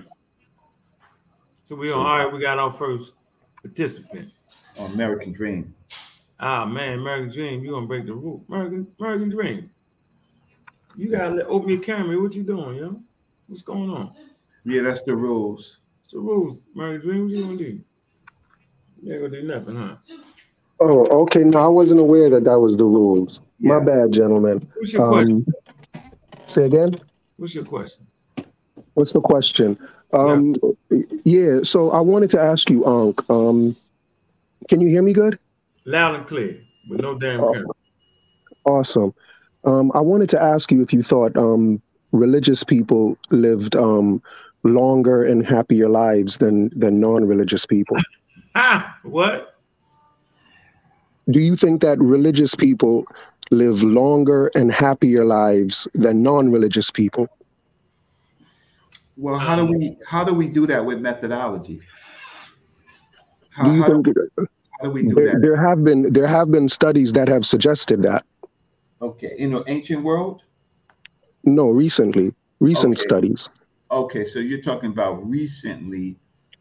So 1.64 1.78
we 1.78 1.94
all 1.94 2.04
right. 2.04 2.26
We 2.26 2.42
got 2.42 2.60
our 2.60 2.74
first 2.74 3.14
participant. 3.64 4.34
American 4.78 5.32
Dream. 5.32 5.74
Ah 6.44 6.66
man, 6.66 6.98
American 6.98 7.30
Dream, 7.30 7.64
you 7.64 7.70
gonna 7.70 7.86
break 7.86 8.08
the 8.08 8.14
rule. 8.14 8.44
American 8.50 8.88
American 9.00 9.30
Dream. 9.30 9.70
You 10.96 11.12
gotta 11.12 11.36
let, 11.36 11.46
open 11.46 11.70
your 11.70 11.82
camera. 11.82 12.20
What 12.20 12.34
you 12.34 12.42
doing, 12.42 12.78
yo? 12.78 13.00
What's 13.48 13.62
going 13.62 13.92
on? 13.92 14.12
Yeah, 14.66 14.82
that's 14.82 15.04
the 15.04 15.16
rules. 15.16 15.78
It's 16.04 16.14
the 16.14 16.20
rules. 16.20 16.60
American 16.74 17.08
Dream, 17.08 17.24
what 17.26 17.32
you 17.32 17.44
gonna 17.44 17.58
do? 17.58 17.80
You 19.04 19.14
ain't 19.14 19.22
gonna 19.22 19.42
do 19.42 19.48
nothing, 19.48 19.76
huh? 19.76 19.96
Oh, 20.80 21.22
okay. 21.24 21.44
No, 21.44 21.60
I 21.60 21.68
wasn't 21.68 22.00
aware 22.00 22.32
that 22.32 22.44
that 22.46 22.60
was 22.60 22.76
the 22.76 22.86
rules. 22.86 23.42
My 23.60 23.80
bad, 23.80 24.12
gentlemen. 24.12 24.68
What's 24.74 24.94
your 24.94 25.08
question? 25.08 25.46
Um, 25.48 26.04
say 26.48 26.66
again. 26.66 27.00
What's 27.38 27.54
your 27.54 27.66
question? 27.66 28.08
What's 28.96 29.12
the 29.12 29.22
question? 29.22 29.78
Um, 30.12 30.56
yeah. 31.24 31.60
So 31.62 31.92
I 31.92 32.00
wanted 32.00 32.32
to 32.32 32.42
ask 32.42 32.68
you, 32.72 32.84
Unc. 32.84 33.30
Um, 33.30 33.76
can 34.68 34.82
you 34.82 34.88
hear 34.88 35.04
me 35.04 35.14
good? 35.14 35.38
Loud 35.86 36.16
and 36.16 36.28
clear, 36.28 36.60
with 36.90 37.02
no 37.02 37.18
damn 37.18 37.40
camera. 37.40 37.66
Awesome. 38.66 39.14
Um, 39.64 39.92
I 39.94 40.00
wanted 40.00 40.30
to 40.30 40.42
ask 40.42 40.72
you 40.72 40.82
if 40.82 40.94
you 40.94 41.02
thought 41.02 41.36
um, 41.38 41.82
religious 42.12 42.64
people 42.64 43.18
lived 43.30 43.76
um, 43.76 44.22
longer 44.64 45.24
and 45.24 45.46
happier 45.46 45.90
lives 45.90 46.38
than 46.38 46.70
than 46.78 47.00
non-religious 47.00 47.66
people. 47.66 47.98
Ha! 48.54 49.00
What? 49.04 49.56
Do 51.30 51.40
you 51.40 51.56
think 51.56 51.82
that 51.84 51.98
religious 52.00 52.54
people 52.54 53.06
live 53.50 53.82
longer 53.82 54.52
and 54.56 54.74
happier 54.74 55.24
lives 55.24 55.88
than 55.94 56.22
non-religious 56.22 56.92
people? 56.92 57.30
Well, 59.16 59.38
how 59.38 59.56
do 59.56 59.66
we 59.66 59.96
how 60.06 60.26
do 60.26 60.34
we 60.34 60.50
do 60.50 60.68
that 60.68 60.86
with 60.86 61.00
methodology? 61.00 61.80
How, 63.52 63.64
Do 63.64 63.76
you 63.76 63.84
how, 63.84 63.88
do, 63.88 64.04
think 64.04 64.50
how 64.82 64.88
do 64.88 64.94
we 64.94 65.04
do 65.04 65.16
there, 65.16 65.32
that? 65.32 65.42
there 65.42 65.56
have 65.56 65.84
been 65.84 66.12
there 66.14 66.28
have 66.28 66.52
been 66.52 66.70
studies 66.70 67.14
that 67.14 67.28
have 67.30 67.46
suggested 67.46 68.02
that? 68.04 68.26
Okay, 69.02 69.36
in 69.38 69.52
the 69.52 69.64
ancient 69.68 70.04
world. 70.04 70.44
No, 71.44 71.70
recently, 71.70 72.34
recent 72.60 72.98
Okay. 72.98 73.04
studies. 73.04 73.50
Okay, 73.92 74.28
so 74.28 74.40
you're 74.40 74.62
talking 74.62 74.92
about 74.92 75.28
recently. 75.30 76.18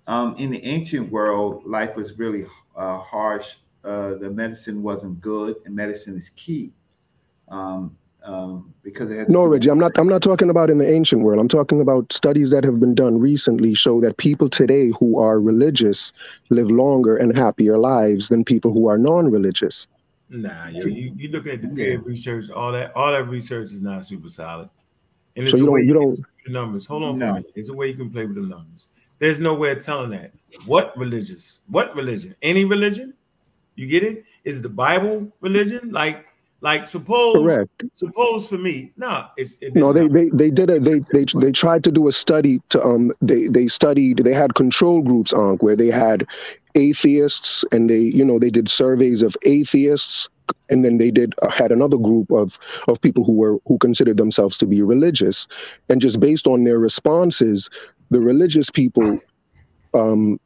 Um, 0.06 0.34
in 0.36 0.50
the 0.50 0.64
ancient 0.64 1.10
world, 1.10 1.64
life 1.66 1.96
was 1.96 2.18
really 2.18 2.44
uh, 2.76 2.98
harsh. 2.98 3.56
Uh, 3.84 4.14
the 4.16 4.30
medicine 4.30 4.82
wasn't 4.82 5.20
good, 5.20 5.56
and 5.64 5.74
medicine 5.74 6.16
is 6.16 6.30
key 6.30 6.74
um, 7.48 7.96
um, 8.24 8.72
because 8.82 9.10
it 9.10 9.18
had 9.18 9.26
to 9.26 9.32
No, 9.32 9.44
Reggie, 9.44 9.70
I'm 9.70 9.78
not. 9.78 9.92
I'm 9.96 10.08
not 10.08 10.22
talking 10.22 10.50
about 10.50 10.70
in 10.70 10.78
the 10.78 10.88
ancient 10.90 11.22
world. 11.22 11.40
I'm 11.40 11.48
talking 11.48 11.80
about 11.80 12.12
studies 12.12 12.50
that 12.50 12.64
have 12.64 12.78
been 12.80 12.94
done 12.94 13.18
recently 13.18 13.74
show 13.74 14.00
that 14.00 14.16
people 14.18 14.48
today 14.48 14.88
who 14.98 15.18
are 15.18 15.40
religious 15.40 16.12
live 16.50 16.70
longer 16.70 17.16
and 17.16 17.36
happier 17.36 17.78
lives 17.78 18.28
than 18.28 18.44
people 18.44 18.72
who 18.72 18.88
are 18.88 18.98
non-religious. 18.98 19.86
Nah, 20.28 20.68
yo, 20.68 20.84
you 20.86 21.12
you 21.16 21.28
looking 21.30 21.52
at 21.52 21.62
the 21.62 21.68
peer 21.68 21.98
research, 22.00 22.50
all 22.50 22.72
that, 22.72 22.94
all 22.94 23.10
that 23.12 23.24
research 23.28 23.64
is 23.72 23.82
not 23.82 24.04
super 24.04 24.28
solid. 24.28 24.68
And 25.36 25.48
So 25.48 25.56
you 25.56 25.62
a 25.62 25.66
don't- 25.66 25.74
way 25.74 25.82
you 25.82 25.92
don't- 25.94 26.20
the 26.46 26.52
numbers. 26.52 26.86
Hold 26.86 27.02
on 27.02 27.18
for 27.18 27.24
a 27.24 27.32
minute. 27.34 27.50
There's 27.54 27.68
a 27.68 27.74
way 27.74 27.88
you 27.88 27.94
can 27.94 28.10
play 28.10 28.26
with 28.26 28.36
the 28.36 28.42
numbers. 28.42 28.86
There's 29.18 29.38
no 29.40 29.54
way 29.54 29.72
of 29.72 29.80
telling 29.84 30.10
that. 30.10 30.32
What 30.66 30.96
religious? 30.96 31.60
What 31.68 31.94
religion? 31.94 32.34
Any 32.42 32.64
religion? 32.64 33.12
You 33.76 33.86
get 33.86 34.02
it? 34.02 34.24
Is 34.44 34.62
the 34.62 34.68
Bible 34.68 35.30
religion? 35.40 35.90
Like, 35.90 36.26
like 36.62 36.86
suppose 36.86 37.36
Correct. 37.36 37.82
suppose 37.94 38.48
for 38.48 38.58
me, 38.58 38.92
no, 38.96 39.26
it's 39.36 39.58
it 39.62 39.74
No, 39.74 39.92
they, 39.92 40.06
they 40.08 40.28
they 40.32 40.50
did 40.50 40.68
a 40.68 40.78
they 40.78 41.00
they 41.12 41.24
they 41.40 41.52
tried 41.52 41.84
to 41.84 41.92
do 41.92 42.06
a 42.08 42.12
study 42.12 42.60
to 42.68 42.84
um 42.84 43.12
they 43.22 43.46
they 43.48 43.66
studied 43.66 44.18
they 44.18 44.34
had 44.34 44.54
control 44.54 45.00
groups 45.00 45.32
on 45.32 45.56
where 45.58 45.76
they 45.76 45.88
had 45.88 46.26
atheists 46.74 47.64
and 47.72 47.88
they 47.88 47.98
you 47.98 48.24
know 48.24 48.38
they 48.38 48.50
did 48.50 48.68
surveys 48.68 49.22
of 49.22 49.36
atheists 49.44 50.28
and 50.68 50.84
then 50.84 50.98
they 50.98 51.10
did 51.10 51.34
uh, 51.42 51.48
had 51.48 51.72
another 51.72 51.96
group 51.96 52.30
of 52.30 52.58
of 52.88 53.00
people 53.00 53.24
who 53.24 53.32
were 53.32 53.58
who 53.66 53.78
considered 53.78 54.18
themselves 54.18 54.56
to 54.58 54.66
be 54.66 54.82
religious 54.82 55.48
and 55.88 56.00
just 56.00 56.20
based 56.20 56.46
on 56.46 56.64
their 56.64 56.78
responses 56.78 57.68
the 58.10 58.20
religious 58.20 58.70
people 58.70 59.18
um 59.94 60.38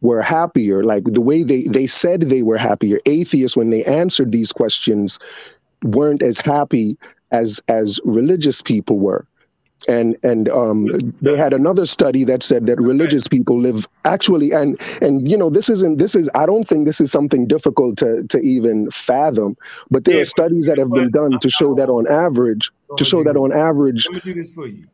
were 0.00 0.22
happier. 0.22 0.84
Like 0.84 1.04
the 1.04 1.20
way 1.20 1.42
they 1.42 1.62
they 1.64 1.86
said 1.86 2.22
they 2.22 2.42
were 2.42 2.58
happier. 2.58 2.98
Atheists 3.06 3.56
when 3.56 3.70
they 3.70 3.84
answered 3.84 4.32
these 4.32 4.52
questions 4.52 5.18
weren't 5.84 6.22
as 6.22 6.38
happy 6.38 6.98
as 7.30 7.60
as 7.68 8.00
religious 8.04 8.62
people 8.62 8.98
were. 8.98 9.26
And 9.88 10.16
and 10.24 10.48
um 10.48 10.88
they 11.22 11.36
had 11.36 11.52
another 11.52 11.86
study 11.86 12.24
that 12.24 12.42
said 12.42 12.66
that 12.66 12.80
religious 12.80 13.28
people 13.28 13.60
live 13.60 13.86
actually 14.04 14.52
and 14.52 14.80
and 15.00 15.28
you 15.30 15.36
know 15.36 15.50
this 15.50 15.68
isn't 15.68 15.98
this 15.98 16.14
is 16.16 16.28
i 16.34 16.46
don't 16.46 16.66
think 16.66 16.84
this 16.84 17.00
is 17.00 17.12
something 17.12 17.46
difficult 17.46 17.96
to 17.98 18.24
to 18.24 18.38
even 18.40 18.90
fathom 18.90 19.56
but 19.90 20.04
there 20.04 20.16
Yeah, 20.16 20.20
are 20.20 20.24
studies 20.24 20.66
that 20.66 20.78
have 20.78 20.92
been 20.92 21.10
done 21.10 21.38
to 21.38 21.48
show 21.48 21.74
that 21.74 21.88
on 21.88 22.08
average 22.10 22.72
to 22.96 23.04
show 23.04 23.22
that 23.22 23.36
on 23.36 23.52
average 23.52 24.04
Let 24.06 24.14
me 24.14 24.20
do 24.32 24.34
this 24.34 24.54
for 24.54 24.66
you. 24.66 24.86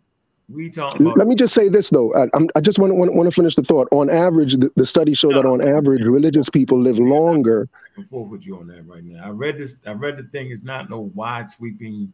We 0.48 0.68
talking 0.68 1.06
about 1.06 1.16
let 1.16 1.26
me 1.26 1.34
just 1.34 1.54
say 1.54 1.70
this 1.70 1.88
though 1.88 2.12
I, 2.14 2.26
I'm, 2.34 2.50
I 2.54 2.60
just 2.60 2.78
want 2.78 2.90
to 2.90 2.94
want, 2.94 3.26
to 3.26 3.34
finish 3.34 3.56
the 3.56 3.62
thought 3.62 3.88
on 3.92 4.10
average 4.10 4.56
the, 4.56 4.70
the 4.76 4.84
studies 4.84 5.16
show 5.16 5.32
that 5.32 5.46
on 5.46 5.66
average 5.66 6.04
religious 6.04 6.50
people 6.50 6.78
live 6.78 6.98
longer 6.98 7.66
forth 8.02 8.30
with 8.30 8.46
you 8.46 8.58
on 8.58 8.66
that 8.68 8.86
right 8.86 9.04
now. 9.04 9.24
I 9.24 9.30
read 9.30 9.58
this. 9.58 9.80
I 9.86 9.92
read 9.92 10.16
the 10.16 10.24
thing. 10.24 10.50
It's 10.50 10.64
not 10.64 10.90
no 10.90 11.10
wide 11.14 11.50
sweeping. 11.50 12.12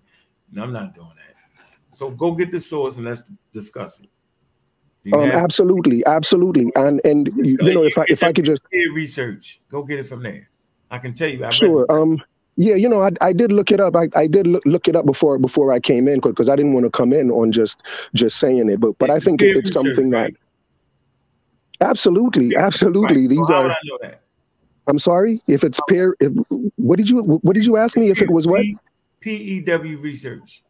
No, 0.52 0.62
I'm 0.62 0.73
not 0.73 0.94
doing 0.94 1.09
that. 1.09 1.65
So 1.90 2.11
go 2.11 2.32
get 2.32 2.51
the 2.51 2.61
source 2.61 2.97
and 2.97 3.07
let's 3.07 3.32
discuss 3.52 4.01
it. 4.01 4.09
Um 5.15 5.31
absolutely 5.31 6.05
absolutely 6.05 6.70
and 6.77 7.01
and 7.07 7.28
you, 7.36 7.57
you 7.62 7.73
know 7.73 7.85
if 7.85 7.97
i 7.97 8.05
if 8.09 8.23
i 8.23 8.35
could 8.35 8.44
just 8.44 8.62
research? 8.93 9.61
Go 9.70 9.82
get 9.82 9.98
it 9.98 10.07
from 10.07 10.23
there. 10.23 10.51
I 10.90 10.98
can 10.98 11.15
tell 11.15 11.28
you. 11.28 11.43
I 11.43 11.48
read 11.48 11.55
Sure. 11.55 11.86
Um. 11.89 12.23
Yeah. 12.56 12.77
You 12.77 12.89
know, 12.89 13.02
I, 13.02 13.10
I 13.20 13.32
did 13.32 13.52
look 13.52 13.72
it 13.72 13.81
up. 13.81 13.97
I, 13.97 14.09
I 14.16 14.27
did 14.27 14.47
look, 14.47 14.62
look 14.66 14.89
it 14.89 14.97
up 14.97 15.06
before 15.06 15.39
before 15.39 15.72
I 15.72 15.81
came 15.81 16.09
in 16.09 16.20
because 16.20 16.48
I 16.48 16.56
didn't 16.56 16.74
want 16.74 16.86
to 16.86 16.90
come 16.90 17.12
in 17.12 17.31
on 17.31 17.52
just 17.52 17.82
just 18.14 18.39
saying 18.39 18.68
it. 18.70 18.81
But 18.81 18.98
but 18.98 19.10
It's 19.10 19.16
I 19.16 19.20
think 19.20 19.43
it, 19.43 19.56
it's 19.56 19.72
something 19.72 20.10
right? 20.10 20.35
that 21.81 21.86
absolutely 21.89 22.56
absolutely 22.56 23.22
Right. 23.22 23.31
these 23.31 23.51
are. 23.51 23.62
would 23.64 23.72
I 23.72 23.77
know 23.85 23.98
that? 24.02 24.22
I'm 24.89 24.98
sorry 24.98 25.40
if 25.48 25.64
it's 25.64 25.81
peer. 25.89 26.16
If, 26.20 26.32
what 26.77 26.97
did 26.98 27.09
you 27.10 27.22
what 27.22 27.55
did 27.55 27.66
you 27.66 27.77
ask 27.77 27.97
me 27.97 28.10
if 28.10 28.22
it 28.22 28.31
was 28.31 28.47
what? 28.47 28.66
PEW 29.22 29.98
research. 30.02 30.62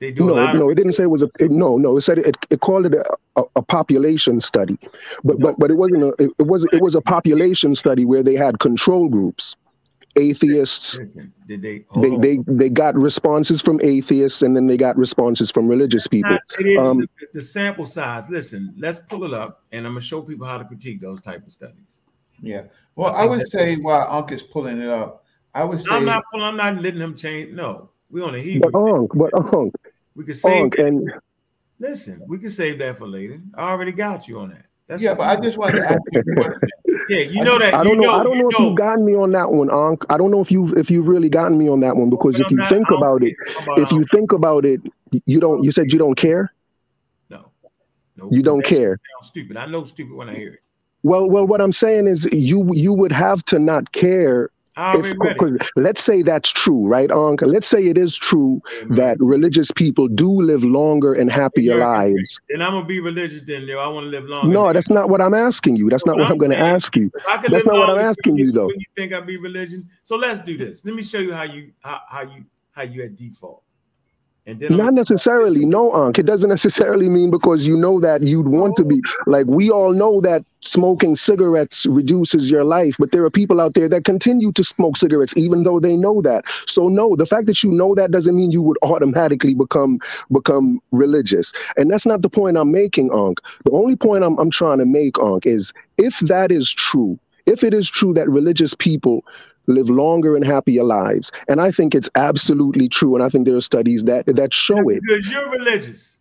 They 0.00 0.12
do 0.12 0.30
a 0.30 0.32
No, 0.32 0.34
lot 0.34 0.56
no, 0.56 0.70
it 0.70 0.76
didn't 0.76 0.92
say 0.92 1.04
it 1.04 1.10
was 1.10 1.22
a. 1.22 1.30
It, 1.40 1.50
no, 1.50 1.76
no, 1.78 1.96
it 1.98 2.02
said 2.02 2.18
it. 2.18 2.36
It 2.50 2.60
called 2.60 2.86
it 2.86 2.94
a, 2.94 3.04
a, 3.36 3.44
a 3.56 3.62
population 3.62 4.40
study, 4.40 4.78
but 5.24 5.40
but 5.40 5.58
but 5.58 5.70
it 5.70 5.74
wasn't 5.76 6.04
a. 6.04 6.08
It, 6.18 6.30
it 6.38 6.46
was 6.46 6.64
it 6.72 6.80
was 6.80 6.94
a 6.94 7.02
population 7.02 7.74
study 7.74 8.04
where 8.06 8.22
they 8.22 8.34
had 8.34 8.60
control 8.60 9.08
groups, 9.10 9.56
atheists. 10.16 10.96
Listen, 10.98 11.32
did 11.46 11.62
they? 11.62 11.84
hold 11.88 12.22
They 12.22 12.36
they 12.36 12.42
they 12.46 12.68
got 12.70 12.94
responses 12.94 13.60
from 13.60 13.80
atheists 13.82 14.42
and 14.42 14.54
then 14.56 14.66
they 14.66 14.76
got 14.76 14.96
responses 14.96 15.50
from 15.50 15.68
religious 15.68 16.06
people. 16.06 16.30
Not- 16.30 16.40
it 16.58 16.66
is 16.66 16.78
Um, 16.78 16.98
the, 16.98 17.08
the 17.34 17.42
sample 17.42 17.86
size. 17.86 18.28
Listen, 18.28 18.74
let's 18.78 18.98
pull 18.98 19.24
it 19.24 19.34
up, 19.34 19.62
and 19.72 19.86
I'm 19.86 19.92
gonna 19.92 20.00
show 20.00 20.22
people 20.22 20.46
how 20.46 20.58
to 20.58 20.64
critique 20.64 21.00
those 21.00 21.20
type 21.20 21.46
of 21.46 21.52
studies. 21.52 22.00
Yeah. 22.42 22.64
Well, 22.96 23.14
I 23.14 23.26
would 23.26 23.48
say 23.48 23.76
while 23.76 24.06
Unc 24.10 24.32
is 24.32 24.42
pulling 24.42 24.80
it 24.80 24.88
up, 24.88 25.24
I 25.54 25.64
would 25.64 25.80
say 25.80 25.90
I'm 25.90 26.04
not 26.04 26.24
pulling. 26.30 26.46
I'm 26.46 26.56
not 26.56 26.82
letting 26.82 27.00
him 27.00 27.16
change. 27.16 27.52
No, 27.52 27.90
we 28.10 28.22
on 28.22 28.32
the 28.32 28.40
Hebrew. 28.40 28.70
But 28.70 28.78
Unc, 28.78 29.10
but 29.14 29.54
Unc, 29.54 29.74
we 30.14 30.24
can 30.24 30.34
save. 30.34 30.64
Unc, 30.64 30.78
and 30.78 31.10
Listen, 31.80 32.22
we 32.28 32.38
can 32.38 32.50
save 32.50 32.78
that 32.78 32.98
for 32.98 33.08
later. 33.08 33.40
I 33.54 33.70
already 33.70 33.92
got 33.92 34.28
you 34.28 34.38
on 34.40 34.50
that. 34.50 34.66
That's 34.90 35.04
yeah, 35.04 35.14
but 35.14 35.28
I 35.28 35.40
just 35.40 35.56
wanted 35.56 35.82
to 35.82 35.86
ask 35.88 36.00
you 36.10 36.20
a 36.20 36.50
yeah. 37.08 37.18
You 37.20 37.44
know 37.44 37.60
that. 37.60 37.74
I 37.74 37.84
don't 37.84 38.00
you 38.00 38.08
know. 38.08 38.12
I 38.18 38.24
don't 38.24 38.34
you 38.36 38.42
know 38.42 38.48
if 38.50 38.58
you've 38.58 38.74
gotten 38.74 39.06
me 39.06 39.14
on 39.14 39.30
that 39.30 39.52
one, 39.52 39.70
Unc. 39.70 40.04
I 40.10 40.18
don't 40.18 40.32
know 40.32 40.40
if 40.40 40.50
you 40.50 40.74
if 40.76 40.90
you've 40.90 41.06
really 41.06 41.28
gotten 41.28 41.56
me 41.56 41.68
on 41.68 41.78
that 41.78 41.96
one 41.96 42.10
because 42.10 42.32
But 42.32 42.40
if 42.40 42.46
I'm 42.48 42.50
you 42.50 42.56
not- 42.56 42.68
think 42.70 42.86
I 42.88 42.90
don't 42.90 42.98
about 42.98 43.22
it, 43.22 43.36
about 43.62 43.78
if 43.78 43.92
you 43.92 44.04
think 44.12 44.32
about 44.32 44.64
it, 44.64 44.80
you 45.26 45.38
don't. 45.38 45.62
You 45.62 45.70
said 45.70 45.92
you 45.92 45.98
don't 46.00 46.16
care. 46.16 46.52
no, 47.28 47.44
no, 48.16 48.28
you 48.32 48.42
don't 48.42 48.64
that 48.64 48.68
shit 48.68 48.78
care. 48.78 48.88
Sounds 48.90 49.28
stupid. 49.28 49.56
I 49.56 49.66
know 49.66 49.84
stupid 49.84 50.16
when 50.16 50.28
I 50.28 50.34
hear 50.34 50.54
it. 50.54 50.58
Well, 51.04 51.30
well, 51.30 51.46
what 51.46 51.60
I'm 51.60 51.72
saying 51.72 52.08
is 52.08 52.24
you 52.32 52.68
you 52.74 52.92
would 52.92 53.12
have 53.12 53.44
to 53.44 53.60
not 53.60 53.92
care 53.92 54.50
I 54.80 54.98
if 54.98 55.68
let's 55.76 56.02
say 56.02 56.22
that's 56.22 56.48
true, 56.48 56.86
right, 56.86 57.10
Unc? 57.10 57.42
Let's 57.42 57.68
say 57.68 57.86
it 57.86 57.98
is 57.98 58.16
true 58.16 58.62
that 58.88 59.18
religious 59.20 59.70
people 59.70 60.08
do 60.08 60.30
live 60.30 60.64
longer 60.64 61.12
and 61.12 61.30
happier 61.30 61.76
lives. 61.76 62.40
And 62.48 62.62
I'm 62.62 62.72
gonna 62.72 62.86
be 62.86 63.00
religious. 63.00 63.42
Then, 63.42 63.66
Leo. 63.66 63.78
I 63.78 63.88
want 63.88 64.04
to 64.04 64.10
live 64.10 64.24
longer. 64.24 64.52
No, 64.52 64.72
that's 64.72 64.88
not 64.88 65.10
what 65.10 65.20
I'm 65.20 65.34
asking 65.34 65.76
you. 65.76 65.90
That's 65.90 66.06
not 66.06 66.16
What 66.16 66.30
I'm 66.30 66.38
going 66.38 66.50
to 66.50 66.58
ask 66.58 66.94
you. 66.96 67.10
I 67.28 67.36
That's 67.46 67.66
not 67.66 67.76
what 67.76 67.90
I'm 67.90 67.98
asking 67.98 68.36
you, 68.36 68.52
though. 68.52 68.66
When 68.66 68.78
you 68.78 68.86
think 68.96 69.12
I'd 69.12 69.26
be 69.26 69.36
religion, 69.36 69.88
so 70.02 70.16
let's 70.16 70.40
do 70.40 70.56
this. 70.56 70.84
Let 70.84 70.94
me 70.94 71.02
show 71.02 71.18
you 71.18 71.32
how 71.32 71.44
you 71.44 71.72
how, 71.80 72.00
how 72.08 72.22
you 72.22 72.44
how 72.72 72.82
you 72.82 73.02
at 73.02 73.16
default. 73.16 73.62
And 74.46 74.58
then 74.58 74.76
Not 74.76 74.94
necessarily, 74.94 75.64
no, 75.66 75.92
Unc. 75.92 76.18
It 76.18 76.26
doesn't 76.26 76.48
necessarily 76.48 77.08
mean 77.08 77.30
because 77.30 77.66
you 77.66 77.76
know 77.76 78.00
that 78.00 78.22
you'd 78.22 78.48
want 78.48 78.76
to 78.76 78.84
be 78.84 79.00
like 79.26 79.46
we 79.46 79.70
all 79.70 79.92
know 79.92 80.20
that 80.22 80.44
smoking 80.62 81.14
cigarettes 81.14 81.86
reduces 81.86 82.50
your 82.50 82.64
life, 82.64 82.96
but 82.98 83.12
there 83.12 83.24
are 83.24 83.30
people 83.30 83.60
out 83.60 83.74
there 83.74 83.88
that 83.88 84.04
continue 84.04 84.50
to 84.52 84.64
smoke 84.64 84.96
cigarettes 84.96 85.34
even 85.36 85.62
though 85.64 85.78
they 85.78 85.96
know 85.96 86.22
that. 86.22 86.44
So 86.66 86.88
no, 86.88 87.16
the 87.16 87.26
fact 87.26 87.46
that 87.46 87.62
you 87.62 87.70
know 87.70 87.94
that 87.94 88.10
doesn't 88.10 88.36
mean 88.36 88.50
you 88.50 88.62
would 88.62 88.78
automatically 88.82 89.54
become 89.54 89.98
become 90.32 90.80
religious. 90.90 91.52
And 91.76 91.90
that's 91.90 92.06
not 92.06 92.22
the 92.22 92.30
point 92.30 92.56
I'm 92.56 92.72
making, 92.72 93.12
Unc. 93.12 93.40
The 93.64 93.72
only 93.72 93.96
point 93.96 94.24
I'm 94.24 94.38
I'm 94.38 94.50
trying 94.50 94.78
to 94.78 94.86
make, 94.86 95.18
Unc, 95.18 95.46
is 95.46 95.72
if 95.98 96.18
that 96.20 96.50
is 96.50 96.70
true, 96.70 97.18
if 97.46 97.62
it 97.62 97.74
is 97.74 97.88
true 97.88 98.14
that 98.14 98.28
religious 98.28 98.74
people 98.74 99.24
live 99.70 99.90
longer 99.90 100.36
and 100.36 100.44
happier 100.44 100.84
lives, 100.84 101.30
and 101.48 101.60
I 101.60 101.70
think 101.70 101.94
it's 101.94 102.10
absolutely 102.14 102.88
true, 102.88 103.14
and 103.14 103.24
I 103.24 103.28
think 103.28 103.46
there 103.46 103.56
are 103.56 103.60
studies 103.60 104.04
that 104.04 104.26
that 104.26 104.54
show 104.54 104.76
That's 104.76 104.88
it 104.88 105.02
because 105.02 105.30
you're 105.30 105.50
religious. 105.50 106.18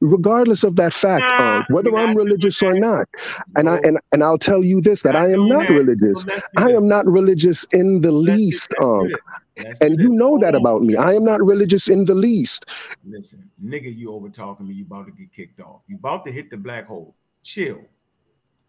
regardless 0.00 0.64
of 0.64 0.76
that 0.76 0.92
fact, 0.92 1.22
Nah, 1.22 1.58
um, 1.58 1.66
whether 1.68 1.94
I'm 1.96 2.16
religious 2.16 2.62
or 2.62 2.74
not. 2.74 3.08
And 3.56 3.68
I 3.68 3.78
and, 3.84 3.98
and 4.12 4.22
I'll 4.22 4.38
tell 4.38 4.64
you 4.64 4.80
this 4.80 5.02
that 5.02 5.16
I 5.16 5.30
am 5.30 5.46
not 5.48 5.68
that. 5.68 5.70
Religious. 5.70 6.24
I 6.56 6.70
am 6.70 6.88
not 6.88 7.06
religious 7.06 7.64
in 7.72 8.00
the 8.00 8.12
Let's 8.26 8.44
least, 8.44 8.72
let's 8.80 8.90
do 8.90 9.08
this. 9.08 9.20
Let's 9.56 9.80
do 9.80 9.86
and 9.86 10.00
you 10.00 10.08
know 10.10 10.38
that 10.40 10.54
about 10.54 10.82
me. 10.82 10.96
I 10.96 11.14
am 11.14 11.24
not 11.24 11.42
religious 11.42 11.88
in 11.88 12.04
the 12.06 12.14
least. 12.14 12.66
Listen, 13.04 13.50
nigga, 13.62 13.94
you 13.94 14.12
over 14.12 14.28
talking 14.28 14.66
me. 14.68 14.74
You 14.74 14.84
about 14.84 15.06
to 15.06 15.12
get 15.12 15.32
kicked 15.32 15.60
off. 15.60 15.82
You 15.86 15.96
about 15.96 16.24
to 16.26 16.32
hit 16.32 16.50
the 16.50 16.56
black 16.56 16.86
hole. 16.86 17.14
Chill. 17.42 17.84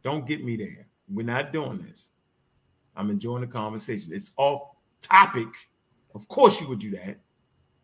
Don't 0.04 0.28
get 0.28 0.44
me 0.44 0.58
there. 0.58 0.88
We're 1.10 1.26
not 1.26 1.54
doing 1.54 1.80
this. 1.80 2.10
I'm 2.96 3.10
enjoying 3.10 3.42
the 3.42 3.48
conversation. 3.48 4.14
It's 4.14 4.32
off 4.38 4.62
topic. 5.02 5.48
Of 6.16 6.28
course, 6.28 6.62
you 6.62 6.68
would 6.68 6.80
do 6.80 6.92
that, 6.92 7.18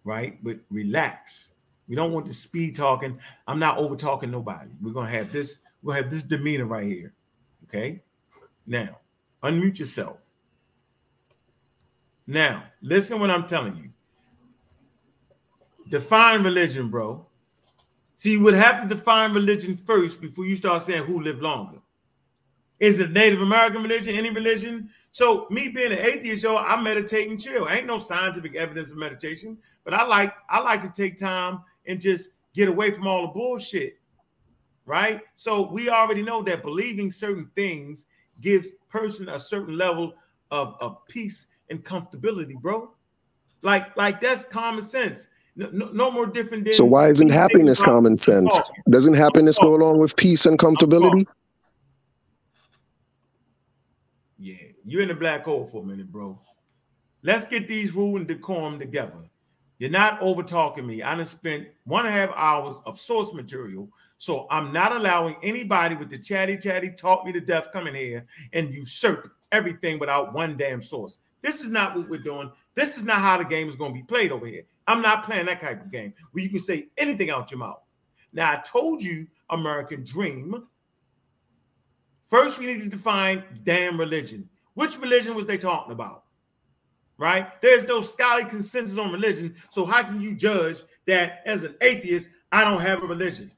right? 0.04 0.38
But 0.44 0.58
relax. 0.70 1.54
We 1.88 1.96
don't 1.96 2.12
want 2.12 2.28
the 2.28 2.34
speed 2.34 2.76
talking. 2.76 3.20
I'm 3.48 3.60
not 3.60 3.78
over 3.78 3.96
talking 3.96 4.30
nobody. 4.30 4.70
We're 4.82 4.94
gonna 4.94 5.10
have 5.10 5.32
this. 5.32 5.64
We're 5.82 5.94
gonna 5.94 6.04
have 6.04 6.12
this 6.12 6.24
demeanor 6.24 6.66
right 6.66 6.86
here. 6.86 7.12
Okay. 7.68 8.02
Now, 8.68 9.00
unmute 9.42 9.80
yourself. 9.80 10.20
Now, 12.28 12.64
listen 12.84 13.20
what 13.20 13.32
I'm 13.32 13.48
telling 13.48 13.76
you. 13.78 13.90
Define 15.90 16.44
religion, 16.44 16.90
bro. 16.90 17.26
See, 18.16 18.34
you 18.34 18.44
would 18.44 18.54
have 18.54 18.84
to 18.84 18.88
define 18.88 19.34
religion 19.34 19.76
first 19.76 20.22
before 20.22 20.46
you 20.46 20.56
start 20.56 20.84
saying 20.84 21.06
who 21.06 21.22
lived 21.22 21.42
longer. 21.42 21.80
Is 22.80 23.00
it 23.00 23.12
Native 23.12 23.42
American 23.42 23.84
religion, 23.84 24.16
any 24.16 24.30
religion? 24.30 24.90
So, 25.12 25.48
me 25.50 25.70
being 25.70 25.92
an 25.92 26.00
atheist, 26.00 26.44
yo, 26.44 26.56
I 26.56 26.80
meditate 26.82 27.30
and 27.30 27.40
chill. 27.40 27.68
Ain't 27.70 27.88
no 27.88 27.98
scientific 27.98 28.56
evidence 28.56 28.92
of 28.92 28.98
meditation, 28.98 29.58
but 29.84 29.94
I 29.94 30.06
like 30.06 30.34
I 30.50 30.60
like 30.62 30.82
to 30.82 30.92
take 30.92 31.18
time 31.18 31.62
and 31.86 32.00
just 32.00 32.32
get 32.54 32.70
away 32.70 32.92
from 32.92 33.08
all 33.08 33.24
the 33.24 33.34
bullshit. 33.34 33.98
Right? 34.86 35.22
So 35.36 35.70
we 35.70 35.90
already 35.90 36.22
know 36.22 36.42
that 36.44 36.64
believing 36.64 37.12
certain 37.12 37.52
things 37.54 38.08
gives 38.42 38.72
person 38.90 39.30
a 39.30 39.40
certain 39.40 39.78
level 39.78 40.14
of, 40.52 40.76
of 40.80 41.06
peace 41.08 41.48
and 41.70 41.84
comfortability, 41.84 42.56
bro. 42.56 42.92
Like, 43.62 43.96
like 43.98 44.22
that's 44.22 44.46
common 44.46 44.82
sense. 44.82 45.28
No, 45.56 45.70
no, 45.72 45.90
no 45.92 46.12
more 46.12 46.26
different 46.26 46.64
than 46.64 46.74
So 46.74 46.86
why 46.86 47.10
isn't 47.10 47.30
happiness 47.30 47.82
common 47.82 48.16
sense? 48.16 48.72
Doesn't 48.90 49.16
happiness 49.16 49.58
go 49.60 49.76
along 49.76 50.00
with 50.00 50.16
peace 50.16 50.46
and 50.46 50.58
comfortability? 50.58 51.26
Yeah, 54.38 54.56
you're 54.92 55.02
in 55.02 55.10
the 55.10 55.14
black 55.14 55.46
hole 55.46 55.66
for 55.66 55.84
a 55.84 55.86
minute, 55.86 56.12
bro. 56.12 56.40
Let's 57.22 57.46
get 57.46 57.68
these 57.68 57.94
rule 57.94 58.18
and 58.18 58.28
decorum 58.28 58.80
together. 58.80 59.20
You're 59.78 59.90
not 59.90 60.22
over 60.22 60.44
talking 60.44 60.86
me. 60.86 61.02
I 61.02 61.16
done 61.16 61.26
spent 61.26 61.68
one 61.86 62.06
and 62.06 62.14
a 62.14 62.18
half 62.18 62.32
hours 62.36 62.82
of 62.86 63.00
source 63.00 63.34
material, 63.34 63.90
so 64.18 64.46
I'm 64.50 64.74
not 64.74 64.92
allowing 64.92 65.38
anybody 65.42 65.96
with 65.96 66.10
the 66.10 66.18
chatty 66.18 66.58
chatty 66.58 66.92
talk 66.92 67.26
me 67.26 67.32
to 67.32 67.40
death 67.40 67.72
coming 67.72 67.96
here 67.96 68.26
and 68.52 68.74
usurp 68.74 69.32
everything 69.52 69.98
without 69.98 70.34
one 70.34 70.58
damn 70.58 70.82
source. 70.82 71.20
This 71.42 71.62
is 71.62 71.70
not 71.70 71.96
what 71.96 72.10
we're 72.10 72.22
doing. 72.22 72.52
This 72.76 72.98
is 72.98 73.04
not 73.04 73.20
how 73.20 73.38
the 73.38 73.46
game 73.46 73.70
is 73.70 73.76
going 73.76 73.94
to 73.94 74.00
be 74.00 74.04
played 74.04 74.32
over 74.32 74.46
here. 74.46 74.64
I'm 74.88 75.02
not 75.02 75.24
playing 75.24 75.46
that 75.46 75.62
type 75.62 75.84
of 75.84 75.92
game 75.92 76.14
where 76.32 76.44
you 76.44 76.50
can 76.50 76.60
say 76.60 76.88
anything 76.98 77.30
out 77.30 77.52
your 77.52 77.60
mouth. 77.60 77.82
Now 78.34 78.52
I 78.52 78.58
told 78.58 79.02
you 79.02 79.28
American 79.50 80.04
dream. 80.04 80.68
First, 82.28 82.60
we 82.60 82.68
need 82.68 82.82
to 82.82 82.90
define 82.90 83.44
damn 83.64 84.00
religion. 84.00 84.50
Which 84.74 84.98
religion 84.98 85.36
was 85.36 85.48
they 85.48 85.58
talking 85.58 85.92
about? 85.92 86.24
Right? 87.18 87.62
There's 87.62 87.86
no 87.86 88.02
scholarly 88.02 88.50
consensus 88.50 88.98
on 88.98 89.12
religion. 89.12 89.56
So 89.72 89.86
how 89.86 90.04
can 90.04 90.22
you 90.22 90.36
judge 90.36 90.82
that 91.06 91.42
as 91.46 91.64
an 91.64 91.76
atheist, 91.82 92.30
I 92.52 92.64
don't 92.64 92.82
have 92.82 93.04
a 93.04 93.08
religion? 93.08 93.52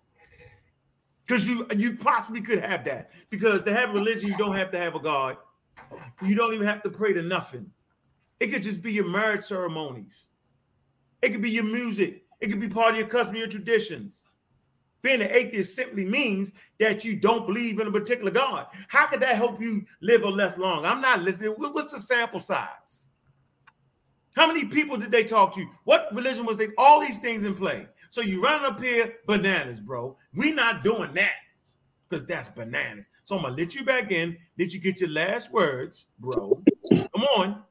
Because 1.28 1.48
you 1.48 1.68
you 1.78 1.96
possibly 1.96 2.42
could 2.42 2.60
have 2.60 2.84
that. 2.86 3.12
Because 3.30 3.64
to 3.64 3.74
have 3.74 3.92
a 3.92 3.94
religion, 3.94 4.30
you 4.30 4.38
don't 4.38 4.56
have 4.56 4.72
to 4.72 4.80
have 4.80 4.96
a 4.96 5.00
God. 5.00 5.38
You 6.24 6.36
don't 6.36 6.54
even 6.54 6.68
have 6.68 6.84
to 6.84 6.90
pray 6.90 7.14
to 7.14 7.22
nothing. 7.22 7.72
It 8.40 8.48
could 8.48 8.64
just 8.64 8.82
be 8.82 8.94
your 8.94 9.08
marriage 9.08 9.44
ceremonies. 9.44 10.30
It 11.22 11.30
could 11.30 11.42
be 11.42 11.52
your 11.52 11.64
music. 11.64 12.24
It 12.40 12.50
could 12.50 12.60
be 12.60 12.68
part 12.68 12.94
of 12.94 13.00
your 13.00 13.08
custom, 13.08 13.36
your 13.36 13.48
traditions. 13.48 14.24
Being 15.02 15.22
an 15.22 15.32
atheist 15.32 15.76
simply 15.76 16.06
means 16.06 16.54
that 16.80 17.04
you 17.04 17.16
don't 17.16 17.48
believe 17.48 17.80
in 17.80 17.88
a 17.88 17.92
particular 17.92 18.32
God. 18.32 18.68
How 18.88 19.08
could 19.08 19.22
that 19.22 19.36
help 19.36 19.62
you 19.62 19.86
live 20.02 20.24
or 20.24 20.32
less 20.32 20.58
long? 20.58 20.86
I'm 20.86 21.02
not 21.02 21.22
listening. 21.22 21.56
What's 21.58 21.92
the 21.92 22.00
sample 22.00 22.40
size? 22.40 23.08
How 24.36 24.48
many 24.48 24.66
people 24.66 24.98
did 24.98 25.12
they 25.12 25.24
talk 25.24 25.54
to? 25.56 25.66
What 25.84 26.10
religion 26.14 26.46
was 26.46 26.58
they? 26.58 26.70
All 26.78 27.02
these 27.02 27.18
things 27.18 27.44
in 27.44 27.56
play. 27.56 27.88
So 28.12 28.22
you 28.22 28.42
run 28.42 28.66
up 28.66 28.82
here, 28.82 29.16
bananas, 29.26 29.80
bro. 29.80 30.18
we 30.34 30.52
not 30.52 30.84
doing 30.84 31.14
that 31.14 31.34
because 32.08 32.26
that's 32.26 32.50
bananas. 32.50 33.10
So 33.24 33.38
I'm 33.38 33.44
gonna 33.44 33.56
let 33.56 33.74
you 33.74 33.86
back 33.86 34.12
in, 34.12 34.38
let 34.60 34.74
you 34.74 34.80
get 34.80 35.00
your 35.00 35.10
last 35.10 35.52
words, 35.52 36.08
bro. 36.20 36.62
Come 36.90 37.24
on, 37.38 37.64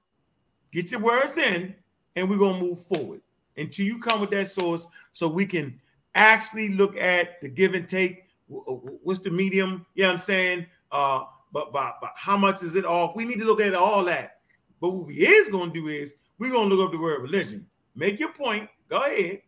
get 0.72 0.90
your 0.90 1.00
words 1.00 1.36
in, 1.36 1.74
and 2.16 2.28
we're 2.28 2.38
gonna 2.38 2.58
move 2.58 2.82
forward 2.86 3.20
until 3.56 3.84
you 3.84 3.98
come 3.98 4.20
with 4.20 4.30
that 4.30 4.46
source 4.46 4.86
so 5.12 5.28
we 5.28 5.44
can 5.44 5.78
actually 6.20 6.70
look 6.70 6.96
at 6.96 7.40
the 7.40 7.48
give 7.48 7.74
and 7.74 7.88
take. 7.88 8.24
Wh- 8.50 8.64
wh- 8.68 9.06
What's 9.06 9.20
the 9.20 9.30
medium? 9.30 9.86
Yeah, 9.94 10.10
I'm 10.10 10.18
saying, 10.18 10.66
uh, 10.92 11.24
but, 11.52 11.72
but 11.72 11.96
but 12.00 12.12
how 12.16 12.36
much 12.36 12.62
is 12.62 12.76
it 12.76 12.84
off? 12.84 13.16
We 13.16 13.24
need 13.24 13.38
to 13.38 13.44
look 13.44 13.60
at 13.60 13.74
all 13.74 14.04
that. 14.04 14.36
But 14.80 14.90
what 14.90 15.06
we 15.06 15.14
is 15.26 15.48
gonna 15.48 15.72
do 15.72 15.88
is 15.88 16.14
we're 16.38 16.52
gonna 16.52 16.72
look 16.74 16.86
up 16.86 16.92
the 16.92 16.98
word 16.98 17.22
religion. 17.22 17.66
Make 17.94 18.18
your 18.18 18.32
point. 18.32 18.68
Go 18.88 18.98
ahead, 19.02 19.42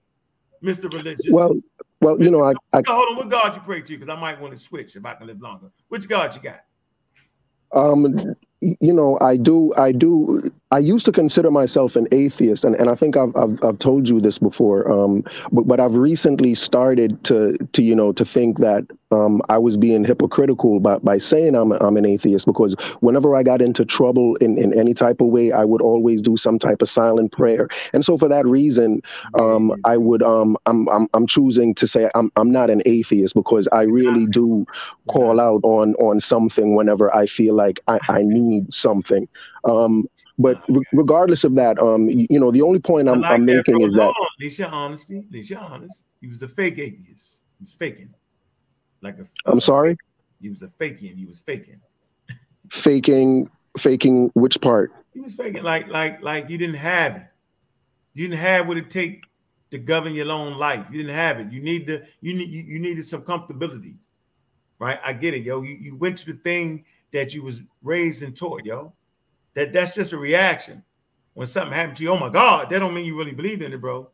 Mr. 0.62 0.92
Religious. 0.92 1.26
Well, 1.30 1.54
well, 2.00 2.20
you 2.20 2.30
know, 2.30 2.42
I, 2.42 2.52
I 2.72 2.82
hold 2.86 3.10
on. 3.10 3.16
What 3.16 3.30
God 3.30 3.54
you 3.54 3.62
pray 3.62 3.82
to? 3.82 3.92
Because 3.98 4.08
I 4.08 4.18
might 4.18 4.40
want 4.40 4.52
to 4.52 4.58
switch 4.58 4.96
if 4.96 5.04
I 5.04 5.14
can 5.14 5.26
live 5.26 5.40
longer. 5.40 5.70
Which 5.88 6.08
God 6.08 6.34
you 6.34 6.42
got? 6.42 6.60
um 7.72 8.36
you 8.60 8.92
know 8.92 9.18
i 9.20 9.36
do 9.36 9.72
i 9.76 9.92
do 9.92 10.52
i 10.72 10.78
used 10.78 11.06
to 11.06 11.12
consider 11.12 11.50
myself 11.50 11.96
an 11.96 12.08
atheist 12.12 12.64
and, 12.64 12.74
and 12.76 12.90
i 12.90 12.96
think 12.96 13.16
I've, 13.16 13.34
I've 13.36 13.62
i've 13.64 13.78
told 13.78 14.08
you 14.08 14.20
this 14.20 14.38
before 14.38 14.90
um 14.90 15.24
but, 15.52 15.68
but 15.68 15.80
i've 15.80 15.96
recently 15.96 16.54
started 16.54 17.22
to 17.24 17.56
to 17.74 17.82
you 17.82 17.94
know 17.94 18.12
to 18.12 18.24
think 18.24 18.58
that 18.58 18.84
um 19.12 19.42
i 19.50 19.58
was 19.58 19.76
being 19.76 20.04
hypocritical 20.04 20.80
by, 20.80 20.98
by 20.98 21.18
saying 21.18 21.54
i'm 21.54 21.72
i'm 21.72 21.96
an 21.96 22.06
atheist 22.06 22.46
because 22.46 22.74
whenever 23.00 23.36
i 23.36 23.42
got 23.44 23.62
into 23.62 23.84
trouble 23.84 24.36
in 24.36 24.58
in 24.58 24.78
any 24.78 24.94
type 24.94 25.20
of 25.20 25.28
way 25.28 25.52
i 25.52 25.64
would 25.64 25.82
always 25.82 26.22
do 26.22 26.36
some 26.36 26.58
type 26.58 26.82
of 26.82 26.88
silent 26.90 27.32
prayer. 27.32 27.68
And 27.92 28.04
so 28.04 28.18
for 28.18 28.28
that 28.28 28.46
reason 28.46 29.02
um 29.38 29.72
i 29.84 29.96
would 29.96 30.22
um 30.22 30.56
i'm 30.66 30.88
i'm, 30.88 31.08
I'm 31.14 31.26
choosing 31.26 31.74
to 31.76 31.86
say 31.86 32.10
i'm 32.14 32.32
i'm 32.36 32.50
not 32.50 32.70
an 32.70 32.82
atheist 32.86 33.34
because 33.34 33.68
i 33.72 33.82
really 33.82 34.26
do 34.26 34.66
call 35.08 35.40
out 35.40 35.60
on 35.64 35.94
on 35.96 36.20
something 36.20 36.74
whenever 36.76 37.14
I 37.14 37.26
feel 37.26 37.54
like 37.54 37.80
I, 37.88 38.00
I 38.08 38.22
need 38.22 38.72
something. 38.72 39.28
Um, 39.64 40.08
but 40.38 40.62
re- 40.68 40.84
regardless 40.92 41.44
of 41.44 41.54
that, 41.56 41.78
um, 41.78 42.06
y- 42.06 42.26
you 42.30 42.40
know, 42.40 42.50
the 42.50 42.62
only 42.62 42.78
point 42.80 43.08
I'm, 43.08 43.20
like 43.20 43.32
I'm 43.32 43.46
that, 43.46 43.56
making 43.56 43.78
bro. 43.78 43.86
is 43.88 43.94
that 43.94 44.08
on. 44.08 44.26
Least 44.40 44.58
your 44.58 44.68
honesty. 44.68 45.18
At 45.18 45.30
least 45.30 45.50
you're 45.50 45.58
honest. 45.60 46.04
He 46.20 46.26
was 46.28 46.42
a 46.42 46.48
fake 46.48 46.78
atheist. 46.78 47.42
He 47.58 47.64
was 47.64 47.74
faking. 47.74 48.14
Like 49.00 49.18
a. 49.18 49.26
I'm 49.46 49.60
sorry, 49.60 49.96
He 50.40 50.48
was 50.48 50.62
a 50.62 50.68
faking. 50.68 51.16
He 51.16 51.24
was 51.26 51.40
faking. 51.40 51.80
faking 52.70 53.50
faking 53.78 54.30
which 54.34 54.60
part? 54.60 54.92
He 55.14 55.20
was 55.20 55.34
faking. 55.34 55.62
Like 55.62 55.88
like 55.88 56.22
like 56.22 56.48
you 56.48 56.58
didn't 56.58 56.76
have 56.76 57.16
it. 57.16 57.26
You 58.14 58.28
didn't 58.28 58.40
have 58.40 58.68
what 58.68 58.76
it 58.76 58.90
take 58.90 59.24
to 59.70 59.78
govern 59.78 60.14
your 60.14 60.30
own 60.30 60.58
life. 60.58 60.86
You 60.90 60.98
didn't 60.98 61.14
have 61.16 61.40
it. 61.40 61.50
You 61.50 61.60
need 61.62 61.86
to. 61.86 62.02
You 62.20 62.34
need. 62.36 62.48
You, 62.50 62.62
you 62.62 62.78
needed 62.78 63.04
some 63.04 63.22
comfortability. 63.22 63.96
Right. 64.78 64.98
I 65.04 65.12
get 65.12 65.34
it, 65.34 65.42
yo. 65.44 65.62
You, 65.62 65.74
you 65.74 65.96
went 65.96 66.18
to 66.18 66.32
the 66.32 66.38
thing 66.38 66.84
that 67.12 67.32
you 67.34 67.42
was 67.44 67.62
raised 67.82 68.22
and 68.22 68.36
taught, 68.36 68.64
yo. 68.64 68.92
That 69.54 69.72
that's 69.72 69.94
just 69.94 70.12
a 70.12 70.18
reaction. 70.18 70.82
When 71.34 71.46
something 71.46 71.72
happened 71.72 71.96
to 71.98 72.02
you, 72.02 72.10
oh 72.10 72.18
my 72.18 72.28
God, 72.28 72.68
that 72.68 72.78
don't 72.78 72.94
mean 72.94 73.06
you 73.06 73.16
really 73.16 73.32
believed 73.32 73.62
in 73.62 73.72
it, 73.72 73.80
bro. 73.80 74.10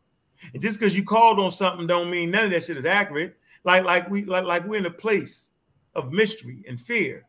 And 0.53 0.63
just 0.63 0.79
because 0.79 0.97
you 0.97 1.05
called 1.05 1.41
on 1.41 1.51
something 1.51 1.87
don't 1.87 2.11
mean 2.11 2.31
none 2.31 2.45
of 2.45 2.51
that 2.53 2.65
shit 2.65 2.77
is 2.77 2.87
accurate. 2.87 3.37
Like 3.65 3.85
like 3.85 4.09
we 4.09 4.25
like 4.25 4.45
like 4.45 4.65
we're 4.65 4.77
in 4.79 4.87
a 4.87 4.91
place 4.91 5.51
of 5.95 6.13
mystery 6.13 6.65
and 6.69 6.81
fear, 6.81 7.27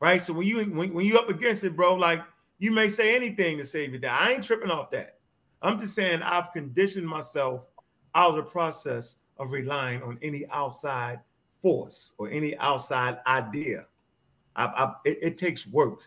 right? 0.00 0.20
So 0.20 0.32
when 0.32 0.46
you 0.46 0.64
when, 0.64 0.92
when 0.92 1.06
you 1.06 1.18
up 1.18 1.28
against 1.28 1.64
it, 1.64 1.76
bro, 1.76 1.94
like 1.94 2.22
you 2.58 2.70
may 2.72 2.88
say 2.88 3.14
anything 3.14 3.58
to 3.58 3.64
save 3.64 3.90
your 3.90 4.00
day. 4.00 4.08
I 4.08 4.32
ain't 4.32 4.44
tripping 4.44 4.70
off 4.70 4.90
that. 4.90 5.18
I'm 5.62 5.80
just 5.80 5.94
saying 5.94 6.22
I've 6.22 6.52
conditioned 6.52 7.06
myself 7.06 7.68
out 8.14 8.30
of 8.30 8.36
the 8.36 8.50
process 8.50 9.20
of 9.38 9.50
relying 9.50 10.02
on 10.02 10.18
any 10.22 10.46
outside 10.50 11.20
force 11.60 12.14
or 12.18 12.28
any 12.28 12.56
outside 12.58 13.16
idea. 13.26 13.86
I, 14.54 14.66
I, 14.66 14.92
it, 15.04 15.18
it, 15.22 15.36
takes 15.36 15.66
work. 15.66 15.98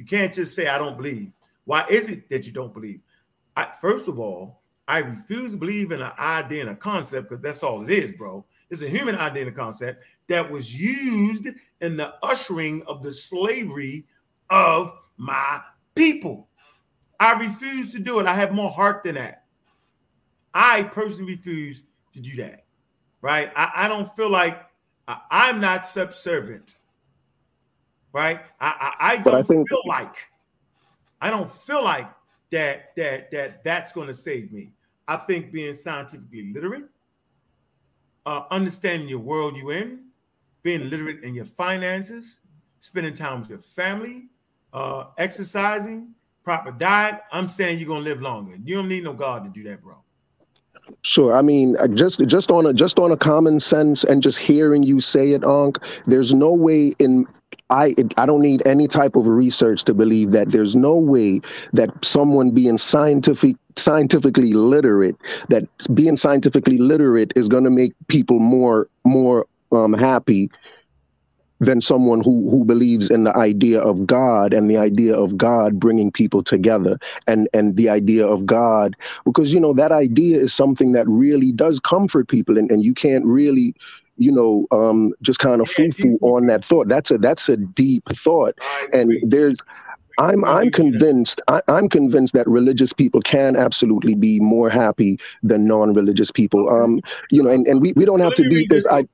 You 0.00 0.06
can't 0.06 0.32
just 0.32 0.54
say, 0.54 0.66
I 0.66 0.78
don't 0.78 0.96
believe. 0.96 1.30
Why 1.66 1.84
is 1.90 2.08
it 2.08 2.30
that 2.30 2.46
you 2.46 2.54
don't 2.54 2.72
believe? 2.72 3.02
I, 3.54 3.66
first 3.66 4.08
of 4.08 4.18
all, 4.18 4.62
I 4.88 5.00
refuse 5.00 5.52
to 5.52 5.58
believe 5.58 5.92
in 5.92 6.00
an 6.00 6.12
idea 6.18 6.62
and 6.62 6.70
a 6.70 6.74
concept 6.74 7.28
because 7.28 7.42
that's 7.42 7.62
all 7.62 7.82
it 7.82 7.90
is, 7.90 8.12
bro. 8.12 8.46
It's 8.70 8.80
a 8.80 8.88
human 8.88 9.14
idea 9.14 9.42
and 9.42 9.52
a 9.52 9.54
concept 9.54 10.02
that 10.28 10.50
was 10.50 10.74
used 10.74 11.48
in 11.82 11.98
the 11.98 12.14
ushering 12.22 12.82
of 12.86 13.02
the 13.02 13.12
slavery 13.12 14.06
of 14.48 14.90
my 15.18 15.60
people. 15.94 16.48
I 17.20 17.32
refuse 17.32 17.92
to 17.92 17.98
do 17.98 18.20
it. 18.20 18.26
I 18.26 18.32
have 18.32 18.54
more 18.54 18.70
heart 18.70 19.04
than 19.04 19.16
that. 19.16 19.44
I 20.54 20.84
personally 20.84 21.34
refuse 21.34 21.82
to 22.14 22.22
do 22.22 22.36
that. 22.36 22.64
Right? 23.20 23.52
I, 23.54 23.70
I 23.74 23.88
don't 23.88 24.10
feel 24.16 24.30
like 24.30 24.62
I, 25.06 25.50
am 25.50 25.60
not 25.60 25.84
subservient. 25.84 26.76
Right? 28.12 28.40
I 28.60 28.94
I, 29.00 29.12
I 29.12 29.16
don't 29.18 29.34
I 29.34 29.42
think- 29.42 29.68
feel 29.68 29.82
like 29.86 30.16
I 31.20 31.30
don't 31.30 31.50
feel 31.50 31.84
like 31.84 32.10
that 32.50 32.94
that 32.96 33.30
that 33.30 33.64
that's 33.64 33.92
going 33.92 34.08
to 34.08 34.14
save 34.14 34.52
me. 34.52 34.72
I 35.06 35.16
think 35.16 35.52
being 35.52 35.74
scientifically 35.74 36.52
literate, 36.52 36.84
uh, 38.26 38.42
understanding 38.50 39.08
your 39.08 39.18
world 39.18 39.56
you're 39.56 39.72
in, 39.72 40.04
being 40.62 40.88
literate 40.88 41.24
in 41.24 41.34
your 41.34 41.44
finances, 41.44 42.40
spending 42.80 43.14
time 43.14 43.40
with 43.40 43.50
your 43.50 43.58
family, 43.58 44.24
uh, 44.72 45.06
exercising, 45.18 46.08
proper 46.44 46.70
diet. 46.70 47.20
I'm 47.32 47.48
saying 47.48 47.78
you're 47.78 47.88
gonna 47.88 48.04
live 48.04 48.22
longer. 48.22 48.56
You 48.64 48.76
don't 48.76 48.88
need 48.88 49.04
no 49.04 49.12
God 49.12 49.44
to 49.44 49.50
do 49.50 49.68
that, 49.68 49.82
bro. 49.82 49.96
Sure. 51.02 51.34
I 51.36 51.42
mean, 51.42 51.76
uh, 51.78 51.86
just 51.88 52.24
just 52.26 52.50
on 52.50 52.66
a 52.66 52.72
just 52.72 52.98
on 52.98 53.12
a 53.12 53.16
common 53.16 53.60
sense 53.60 54.04
and 54.04 54.22
just 54.22 54.38
hearing 54.38 54.82
you 54.82 55.00
say 55.00 55.32
it, 55.32 55.44
Unc, 55.44 55.78
there's 56.06 56.34
no 56.34 56.52
way 56.52 56.92
in 56.98 57.26
I 57.70 57.94
I 58.16 58.26
don't 58.26 58.42
need 58.42 58.66
any 58.66 58.88
type 58.88 59.16
of 59.16 59.26
research 59.26 59.84
to 59.84 59.94
believe 59.94 60.32
that 60.32 60.50
there's 60.50 60.76
no 60.76 60.96
way 60.96 61.40
that 61.72 61.90
someone 62.04 62.50
being 62.50 62.78
scientific 62.78 63.56
scientifically 63.76 64.52
literate 64.52 65.16
that 65.48 65.64
being 65.94 66.16
scientifically 66.16 66.78
literate 66.78 67.32
is 67.36 67.48
going 67.48 67.64
to 67.64 67.70
make 67.70 67.92
people 68.08 68.38
more 68.40 68.88
more 69.04 69.46
um, 69.72 69.92
happy 69.92 70.50
than 71.60 71.80
someone 71.80 72.22
who 72.22 72.50
who 72.50 72.64
believes 72.64 73.10
in 73.10 73.24
the 73.24 73.36
idea 73.36 73.80
of 73.80 74.06
God 74.06 74.52
and 74.54 74.70
the 74.70 74.78
idea 74.78 75.14
of 75.14 75.36
God 75.36 75.78
bringing 75.78 76.10
people 76.10 76.42
together 76.42 76.98
and 77.26 77.48
and 77.52 77.76
the 77.76 77.88
idea 77.88 78.26
of 78.26 78.46
God. 78.46 78.96
Because 79.24 79.52
you 79.52 79.60
know 79.60 79.74
that 79.74 79.92
idea 79.92 80.38
is 80.38 80.54
something 80.54 80.92
that 80.92 81.06
really 81.06 81.52
does 81.52 81.78
comfort 81.78 82.28
people 82.28 82.58
and, 82.58 82.70
and 82.70 82.84
you 82.84 82.94
can't 82.94 83.24
really 83.26 83.74
you 84.20 84.30
know 84.30 84.66
um, 84.70 85.12
just 85.22 85.38
kind 85.38 85.60
of 85.60 85.68
foo-foo 85.68 86.16
on 86.20 86.46
that 86.46 86.64
thought 86.64 86.88
that's 86.88 87.10
a 87.10 87.18
that's 87.18 87.48
a 87.48 87.56
deep 87.56 88.04
thought 88.14 88.56
and 88.92 89.12
there's 89.22 89.60
I'm 90.18 90.44
I'm 90.44 90.70
convinced 90.70 91.40
I, 91.48 91.62
am 91.68 91.88
convinced 91.88 92.34
that 92.34 92.46
religious 92.46 92.92
people 92.92 93.22
can 93.22 93.56
absolutely 93.56 94.14
be 94.14 94.38
more 94.38 94.68
happy 94.68 95.18
than 95.42 95.66
non-religious 95.66 96.30
people. 96.30 96.68
Um, 96.68 97.00
you 97.30 97.42
know, 97.42 97.48
and, 97.48 97.66
and 97.66 97.80
we, 97.80 97.94
we 97.94 98.04
don't 98.04 98.20
have 98.20 98.34
to 98.34 98.46
beat 98.48 98.68
this. 98.68 98.86
I 98.86 99.06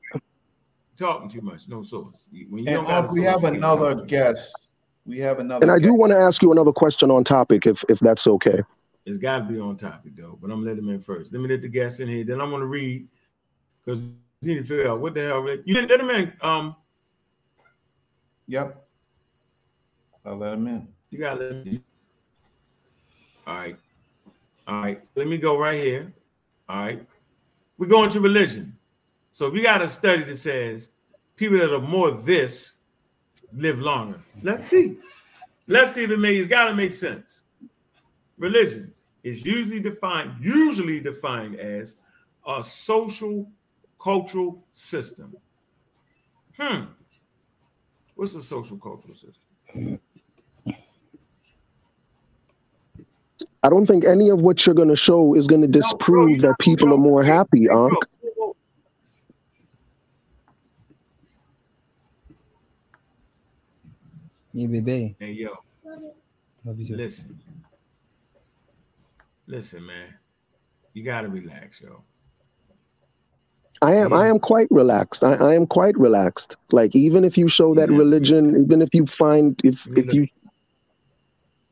talking 0.97 1.29
too 1.29 1.43
much. 1.43 1.69
No 1.69 1.85
source. 1.85 2.29
When 2.51 2.65
you 2.65 2.79
and 2.79 2.87
uh, 2.87 3.07
we 3.13 3.23
have 3.23 3.45
another 3.45 3.95
guest. 3.95 4.53
We 5.05 5.19
have 5.19 5.39
another. 5.39 5.63
And 5.63 5.71
I 5.71 5.79
do 5.79 5.95
want 5.95 6.11
to 6.11 6.19
ask 6.19 6.43
you 6.43 6.51
another 6.51 6.73
question 6.73 7.11
on 7.13 7.23
topic, 7.23 7.67
if 7.67 7.85
if 7.89 8.01
that's 8.01 8.27
okay. 8.27 8.63
It's 9.05 9.19
got 9.19 9.39
to 9.39 9.45
be 9.45 9.61
on 9.61 9.77
topic 9.77 10.17
though. 10.17 10.37
But 10.43 10.51
I'm 10.51 10.65
letting 10.65 10.83
him 10.83 10.95
in 10.95 11.01
first. 11.01 11.33
Let 11.33 11.41
me 11.41 11.49
let 11.49 11.63
the 11.63 11.69
guest 11.69 12.01
in 12.01 12.09
here. 12.09 12.25
Then 12.25 12.41
I'm 12.41 12.51
gonna 12.51 12.67
read 12.67 13.07
because 13.85 14.01
to 14.43 14.97
what 14.97 15.15
the 15.15 15.23
hell. 15.23 15.49
You 15.65 15.75
didn't 15.75 15.91
let 15.91 16.01
him 16.01 16.11
in. 16.11 16.33
Um. 16.41 16.77
Yep. 18.49 18.83
I'll 20.25 20.37
let 20.37 20.55
him 20.55 20.67
in. 20.67 20.89
You 21.11 21.19
gotta 21.19 21.41
let 21.41 21.53
him 21.53 21.63
in. 21.67 21.85
All 23.47 23.57
right. 23.57 23.77
All 24.67 24.81
right. 24.83 25.01
Let 25.15 25.29
me 25.29 25.39
go 25.39 25.59
right 25.59 25.81
here. 25.81 26.13
All 26.69 26.85
right. 26.85 27.03
We're 27.79 27.87
going 27.87 28.11
to 28.11 28.21
religion. 28.21 28.73
So 29.33 29.47
if 29.47 29.55
you 29.55 29.63
got 29.63 29.83
a 29.83 29.89
study 29.89 30.25
that 30.25 30.37
says 30.37 30.89
people 31.37 31.59
that 31.59 31.73
are 31.73 31.81
more 31.81 32.11
this 32.11 32.79
live 33.53 33.79
longer, 33.79 34.19
let's 34.43 34.67
see. 34.67 34.99
Let's 35.69 35.93
see 35.93 36.05
if 36.05 36.11
it 36.11 36.19
makes 36.19 36.41
it's 36.41 36.49
got 36.49 36.69
to 36.69 36.75
make 36.75 36.93
sense. 36.93 37.45
Religion 38.39 38.93
is 39.23 39.45
usually 39.45 39.81
defined 39.81 40.33
usually 40.41 41.01
defined 41.01 41.57
as 41.57 41.97
a 42.47 42.63
social 42.63 43.51
cultural 44.07 44.63
system. 44.73 45.37
Hmm. 46.57 46.85
What's 48.15 48.37
a 48.37 48.41
social 48.41 48.79
cultural 48.79 49.15
system? 49.15 49.99
I 53.65 53.69
don't 53.69 53.85
think 53.85 54.05
any 54.05 54.29
of 54.29 54.43
what 54.43 54.65
you're 54.65 54.77
going 54.77 54.91
to 54.91 54.97
show 54.97 55.35
is 55.35 55.49
going 55.49 55.63
to 55.63 55.67
disprove 55.67 56.31
no, 56.31 56.39
bro, 56.39 56.51
that 56.51 56.59
people 56.61 56.95
are 56.95 56.99
more 56.99 57.25
happy, 57.25 57.69
Unc. 57.69 57.95
Yeah, 64.53 64.69
baby. 64.69 65.17
Hey, 65.19 65.33
yo. 65.33 65.51
Love 66.65 66.79
you 66.79 66.87
too. 66.87 66.97
Listen. 66.97 67.41
Listen, 69.49 69.85
man. 69.85 70.15
You 70.95 71.03
gotta 71.03 71.29
relax, 71.29 71.83
yo. 71.83 72.03
I 73.83 73.95
am. 73.95 74.13
I 74.13 74.29
am 74.29 74.39
quite 74.39 74.69
relaxed. 74.71 75.23
I, 75.23 75.35
I, 75.35 75.55
am 75.55 75.67
quite 75.67 75.97
relaxed. 75.99 76.57
Like 76.73 76.95
even 76.95 77.25
if 77.25 77.37
you 77.37 77.49
show 77.49 77.75
that 77.75 77.91
religion, 77.91 78.49
even 78.65 78.83
if 78.83 78.95
you 78.95 79.07
find 79.07 79.61
if 79.65 79.87
if 79.97 80.13
you. 80.13 80.27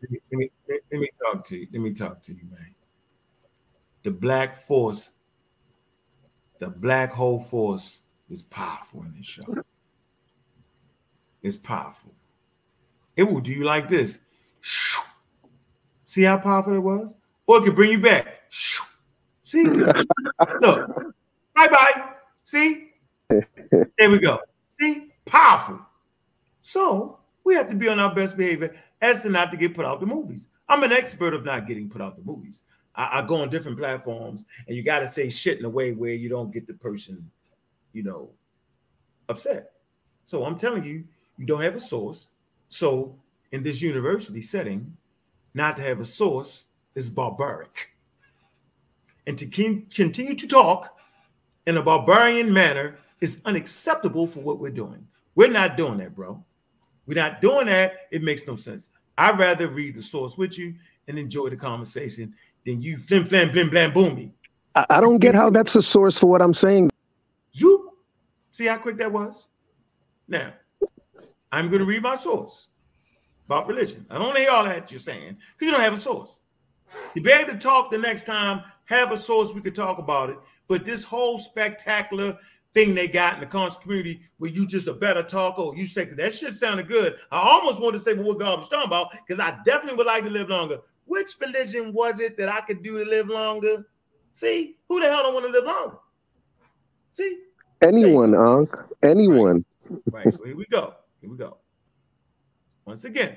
Let 0.02 0.10
me, 0.10 0.18
let 0.31 0.39
me, 0.39 0.51
let 0.93 1.01
me 1.01 1.09
talk 1.18 1.44
to 1.47 1.56
you. 1.56 1.66
Let 1.72 1.81
me 1.81 1.93
talk 1.94 2.22
to 2.22 2.32
you, 2.32 2.43
man. 2.51 2.74
The 4.02 4.10
black 4.10 4.55
force, 4.55 5.12
the 6.59 6.68
black 6.68 7.10
hole 7.12 7.40
force, 7.40 8.02
is 8.28 8.43
powerful 8.43 9.02
in 9.02 9.14
this 9.16 9.26
show. 9.26 9.62
It's 11.43 11.56
powerful. 11.56 12.12
It 13.16 13.24
will 13.24 13.40
do 13.40 13.52
you 13.52 13.64
like 13.64 13.89
this. 13.89 14.20
See 16.06 16.22
how 16.22 16.39
powerful 16.39 16.74
it 16.74 16.81
was? 16.81 17.14
Or 17.47 17.59
it 17.59 17.64
could 17.64 17.74
bring 17.74 17.93
you 17.93 18.01
back. 18.01 18.43
See? 19.44 19.64
Look. 20.60 21.14
Bye 21.55 21.68
bye. 21.68 22.05
See? 22.44 22.89
There 23.98 24.10
we 24.10 24.18
go. 24.18 24.40
See? 24.70 25.09
Powerful. 25.24 25.81
So 26.62 27.18
we 27.44 27.55
have 27.55 27.68
to 27.68 27.74
be 27.74 27.89
on 27.89 28.01
our 28.01 28.14
best 28.14 28.36
behavior 28.36 28.74
as 29.01 29.22
to 29.22 29.31
not 29.31 29.51
to 29.52 29.56
get 29.56 29.74
put 29.74 29.85
out 29.85 30.01
the 30.01 30.06
movies. 30.06 30.47
I'm 30.68 30.82
an 30.82 30.93
expert 30.93 31.35
of 31.35 31.44
not 31.44 31.66
getting 31.66 31.89
put 31.89 32.01
out 32.01 32.16
the 32.16 32.22
movies. 32.22 32.62
I, 32.94 33.20
I 33.20 33.26
go 33.26 33.36
on 33.43 33.51
different 33.51 33.78
platforms 33.78 34.44
and 34.66 34.76
you 34.76 34.82
got 34.82 35.01
to 35.01 35.06
say 35.06 35.31
shit 35.31 35.59
in 35.59 35.64
a 35.64 35.70
way 35.70 35.93
where 35.93 36.14
you 36.14 36.28
don't 36.28 36.52
get 36.52 36.66
the 36.66 36.74
person, 36.74 37.31
you 37.93 38.02
know, 38.02 38.31
upset. 39.28 39.72
So 40.24 40.44
I'm 40.44 40.56
telling 40.56 40.85
you, 40.85 41.05
you 41.39 41.47
don't 41.47 41.62
have 41.62 41.76
a 41.76 41.81
source. 41.81 42.31
So, 42.68 43.14
in 43.52 43.62
this 43.62 43.81
university 43.82 44.43
setting, 44.43 44.97
not 45.55 45.76
to 45.76 45.82
have 45.82 46.01
a 46.01 46.05
source 46.05 46.66
is 46.94 47.09
barbaric. 47.09 47.90
And 49.26 49.39
to 49.39 49.47
continue 49.47 50.35
to 50.35 50.48
talk 50.48 50.94
in 51.66 51.76
a 51.76 51.82
barbarian 51.82 52.52
manner 52.52 52.96
is 53.20 53.42
unacceptable 53.44 54.26
for 54.26 54.40
what 54.40 54.58
we're 54.58 54.70
doing. 54.70 55.06
We're 55.34 55.50
not 55.50 55.76
doing 55.76 55.98
that, 55.98 56.14
bro. 56.14 56.44
We're 57.06 57.14
not 57.14 57.40
doing 57.40 57.66
that. 57.66 57.94
It 58.10 58.22
makes 58.22 58.46
no 58.46 58.56
sense. 58.56 58.90
I'd 59.16 59.38
rather 59.38 59.68
read 59.68 59.94
the 59.94 60.02
source 60.02 60.36
with 60.36 60.58
you 60.58 60.74
and 61.06 61.18
enjoy 61.18 61.50
the 61.50 61.56
conversation 61.56 62.34
than 62.64 62.82
you 62.82 62.96
flim 62.96 63.26
flam 63.26 63.50
blim 63.50 63.70
blam 63.70 63.92
boom 63.92 64.14
me. 64.14 64.32
I, 64.74 64.86
I 64.90 65.00
don't 65.00 65.18
get 65.18 65.34
how 65.34 65.50
that's 65.50 65.76
a 65.76 65.82
source 65.82 66.18
for 66.18 66.26
what 66.26 66.42
I'm 66.42 66.54
saying. 66.54 66.90
Zoop. 67.54 67.82
See 68.52 68.66
how 68.66 68.78
quick 68.78 68.96
that 68.98 69.12
was? 69.12 69.48
Now, 70.28 70.52
I'm 71.52 71.68
going 71.68 71.80
to 71.80 71.86
read 71.86 72.02
my 72.02 72.14
source 72.14 72.68
about 73.46 73.68
religion. 73.68 74.06
I 74.10 74.18
don't 74.18 74.36
hear 74.36 74.50
all 74.50 74.64
that 74.64 74.90
you're 74.90 75.00
saying 75.00 75.36
because 75.52 75.66
you 75.66 75.70
don't 75.70 75.80
have 75.80 75.92
a 75.92 75.98
source. 75.98 76.40
You 77.14 77.22
be 77.22 77.30
able 77.30 77.52
to 77.52 77.58
talk 77.58 77.90
the 77.90 77.98
next 77.98 78.26
time, 78.26 78.62
have 78.86 79.12
a 79.12 79.16
source, 79.18 79.52
we 79.52 79.60
could 79.60 79.74
talk 79.74 79.98
about 79.98 80.30
it. 80.30 80.38
But 80.68 80.84
this 80.84 81.04
whole 81.04 81.38
spectacular 81.38 82.38
thing 82.72 82.94
they 82.94 83.06
got 83.06 83.34
in 83.34 83.40
the 83.40 83.46
conscious 83.46 83.78
community 83.78 84.20
where 84.38 84.50
you 84.50 84.66
just 84.66 84.88
a 84.88 84.92
better 84.92 85.22
talker, 85.22 85.76
you 85.76 85.86
say 85.86 86.04
that 86.04 86.32
shit 86.32 86.52
sounded 86.52 86.88
good. 86.88 87.16
I 87.30 87.38
almost 87.38 87.80
wanted 87.80 87.98
to 87.98 88.00
say 88.00 88.14
what 88.14 88.38
God 88.38 88.58
was 88.58 88.68
talking 88.68 88.88
about 88.88 89.12
because 89.12 89.38
I 89.38 89.56
definitely 89.64 89.96
would 89.96 90.06
like 90.06 90.24
to 90.24 90.30
live 90.30 90.48
longer. 90.48 90.78
Which 91.06 91.30
religion 91.40 91.92
was 91.92 92.20
it 92.20 92.36
that 92.38 92.48
I 92.48 92.60
could 92.62 92.82
do 92.82 93.02
to 93.02 93.08
live 93.08 93.28
longer? 93.28 93.86
See, 94.32 94.76
who 94.88 95.00
the 95.00 95.06
hell 95.06 95.22
don't 95.22 95.34
want 95.34 95.46
to 95.46 95.52
live 95.52 95.64
longer? 95.64 95.96
See, 97.12 97.38
anyone, 97.80 98.34
Unc, 98.34 98.76
anyone. 99.02 99.64
Right. 99.88 100.24
right. 100.24 100.34
So 100.34 100.44
here 100.44 100.56
we 100.56 100.66
go. 100.66 100.94
Here 101.20 101.30
we 101.30 101.36
go. 101.36 101.58
Once 102.84 103.04
again, 103.04 103.36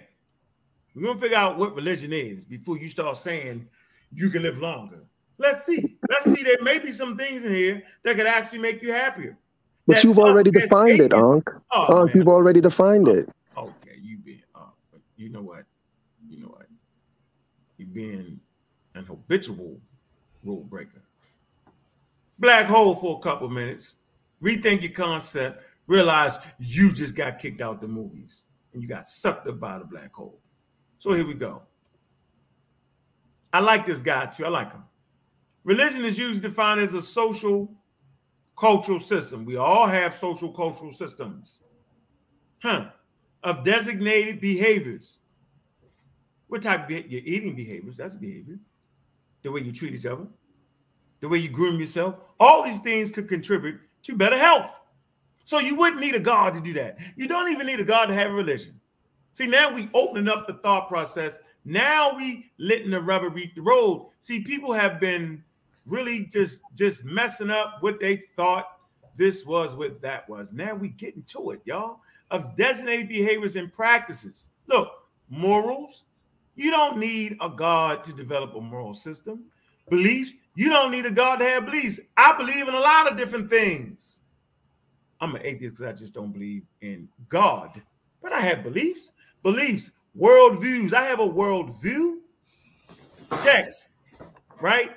we're 0.96 1.04
gonna 1.04 1.20
figure 1.20 1.38
out 1.38 1.58
what 1.58 1.76
religion 1.76 2.12
is 2.12 2.44
before 2.44 2.78
you 2.78 2.90
start 2.90 3.16
saying 3.18 3.68
you 4.12 4.30
can 4.32 4.42
live 4.42 4.58
longer. 4.58 5.04
Let's 5.38 5.66
see. 5.66 5.98
let's 6.10 6.26
see. 6.26 6.44
There 6.44 6.62
may 6.62 6.80
be 6.80 6.92
some 6.92 7.18
things 7.18 7.46
in 7.46 7.54
here 7.54 7.84
that 8.04 8.16
could 8.16 8.26
actually 8.28 8.60
make 8.60 8.82
you 8.82 8.92
happier. 8.92 9.38
But 9.86 9.98
That 9.98 10.04
you've 10.04 10.20
already 10.20 10.52
defined 10.52 11.00
it, 11.00 11.14
Unc. 11.14 11.50
Oh, 11.72 12.02
Unc, 12.02 12.14
you've 12.14 12.28
already 12.28 12.60
defined 12.60 13.08
it. 13.08 13.30
Okay, 13.56 13.96
you 14.02 14.18
being 14.18 14.42
uh, 14.54 14.62
but 14.92 15.02
you 15.16 15.30
know 15.30 15.42
what? 15.42 15.64
You 16.30 16.42
know 16.42 16.48
what? 16.48 16.68
You 17.78 17.86
being 17.86 18.40
an 18.96 19.06
habitual 19.06 19.80
rule 20.44 20.66
breaker. 20.70 21.02
Black 22.40 22.66
hole 22.66 22.96
for 22.96 23.18
a 23.18 23.22
couple 23.22 23.48
minutes. 23.50 23.96
Rethink 24.42 24.82
your 24.82 24.92
concept. 24.92 25.64
Realize 25.88 26.38
you 26.60 26.92
just 26.92 27.16
got 27.16 27.40
kicked 27.40 27.62
out 27.62 27.80
the 27.80 27.88
movies 27.88 28.46
and 28.74 28.82
you 28.82 28.90
got 28.90 29.08
sucked 29.08 29.48
up 29.48 29.60
by 29.60 29.80
the 29.80 29.86
black 29.86 30.14
hole. 30.14 30.40
So 31.00 31.14
here 31.14 31.26
we 31.26 31.34
go. 31.34 31.62
I 33.54 33.62
like 33.62 33.86
this 33.86 34.02
guy 34.02 34.26
too. 34.26 34.46
I 34.46 34.50
like 34.50 34.72
him. 34.72 34.84
Religion 35.68 36.04
is 36.04 36.18
usually 36.18 36.42
defined 36.42 36.80
as 36.80 36.96
a 36.96 37.02
social 37.02 37.72
cultural 38.58 39.00
system. 39.00 39.46
We 39.46 39.58
all 39.58 39.86
have 39.86 40.16
social 40.16 40.52
cultural 40.52 40.92
systems. 40.92 41.62
Huh 42.64 42.88
of 43.44 43.64
designated 43.64 44.42
behaviors. 44.42 45.20
What 46.48 46.62
type 46.62 46.86
of 46.86 46.92
your 46.92 47.22
eating 47.24 47.56
behaviors? 47.56 47.96
That's 47.96 48.16
behavior. 48.16 48.58
The 49.44 49.52
way 49.52 49.62
you 49.62 49.72
treat 49.72 49.94
each 49.94 50.06
other, 50.06 50.28
the 51.22 51.30
way 51.30 51.38
you 51.38 51.50
groom 51.50 51.80
yourself. 51.80 52.20
All 52.40 52.64
these 52.64 52.80
things 52.80 53.12
could 53.12 53.30
contribute 53.30 53.80
to 54.04 54.18
better 54.18 54.38
health. 54.38 54.80
So 55.46 55.60
you 55.60 55.76
wouldn't 55.76 56.02
need 56.02 56.16
a 56.16 56.20
God 56.20 56.54
to 56.56 56.62
do 56.62 56.74
that. 56.74 56.98
You 57.16 57.28
don't 57.28 57.52
even 57.52 57.68
need 57.68 57.80
a 57.80 57.86
God 57.86 58.08
to 58.08 58.14
have 58.14 58.32
a 58.32 58.34
religion. 58.34 58.80
See, 59.34 59.48
now 59.48 59.74
we 59.74 59.90
opening 59.94 60.28
up 60.28 60.48
the 60.48 60.56
thought 60.56 60.90
process. 60.90 61.40
Now 61.64 62.18
we 62.18 62.52
letting 62.58 62.90
the 62.90 63.02
rubber 63.02 63.30
meet 63.30 63.56
the 63.56 63.62
road. 63.62 64.10
See, 64.20 64.44
people 64.44 64.74
have 64.74 65.00
been 65.00 65.44
really 65.88 66.26
just 66.26 66.62
just 66.76 67.06
messing 67.06 67.50
up 67.50 67.78
what 67.80 68.00
they 68.00 68.18
thought 68.36 68.68
this 69.16 69.46
was, 69.46 69.76
what 69.76 70.02
that 70.02 70.30
was. 70.30 70.54
Now 70.54 70.76
we 70.76 70.90
getting 70.90 71.24
to 71.24 71.52
it, 71.52 71.62
y'all 71.66 72.02
of 72.32 72.56
designated 72.56 73.08
behaviors 73.08 73.56
and 73.56 73.72
practices. 73.72 74.50
Look, 74.68 74.90
morals, 75.30 76.04
you 76.56 76.72
don't 76.72 76.98
need 76.98 77.38
a 77.42 77.50
God 77.50 78.04
to 78.06 78.14
develop 78.14 78.56
a 78.56 78.62
moral 78.62 78.94
system. 78.94 79.46
Beliefs, 79.90 80.34
you 80.56 80.70
don't 80.70 80.92
need 80.92 81.06
a 81.06 81.12
God 81.12 81.38
to 81.38 81.46
have 81.46 81.66
beliefs. 81.66 82.00
I 82.18 82.36
believe 82.36 82.68
in 82.68 82.74
a 82.74 82.80
lot 82.80 83.10
of 83.10 83.18
different 83.18 83.50
things. 83.50 84.20
I'm 85.22 85.36
an 85.36 85.42
atheist 85.44 85.76
because 85.76 85.94
I 85.94 85.94
just 85.94 86.14
don't 86.14 86.32
believe 86.32 86.64
in 86.82 87.08
God, 87.30 87.82
but 88.22 88.34
I 88.34 88.42
have 88.42 88.64
beliefs. 88.64 89.12
Beliefs, 89.44 89.92
worldviews. 90.20 90.94
I 90.94 91.04
have 91.04 91.20
a 91.20 91.28
worldview. 91.28 92.18
Text, 93.40 93.94
right? 94.62 94.92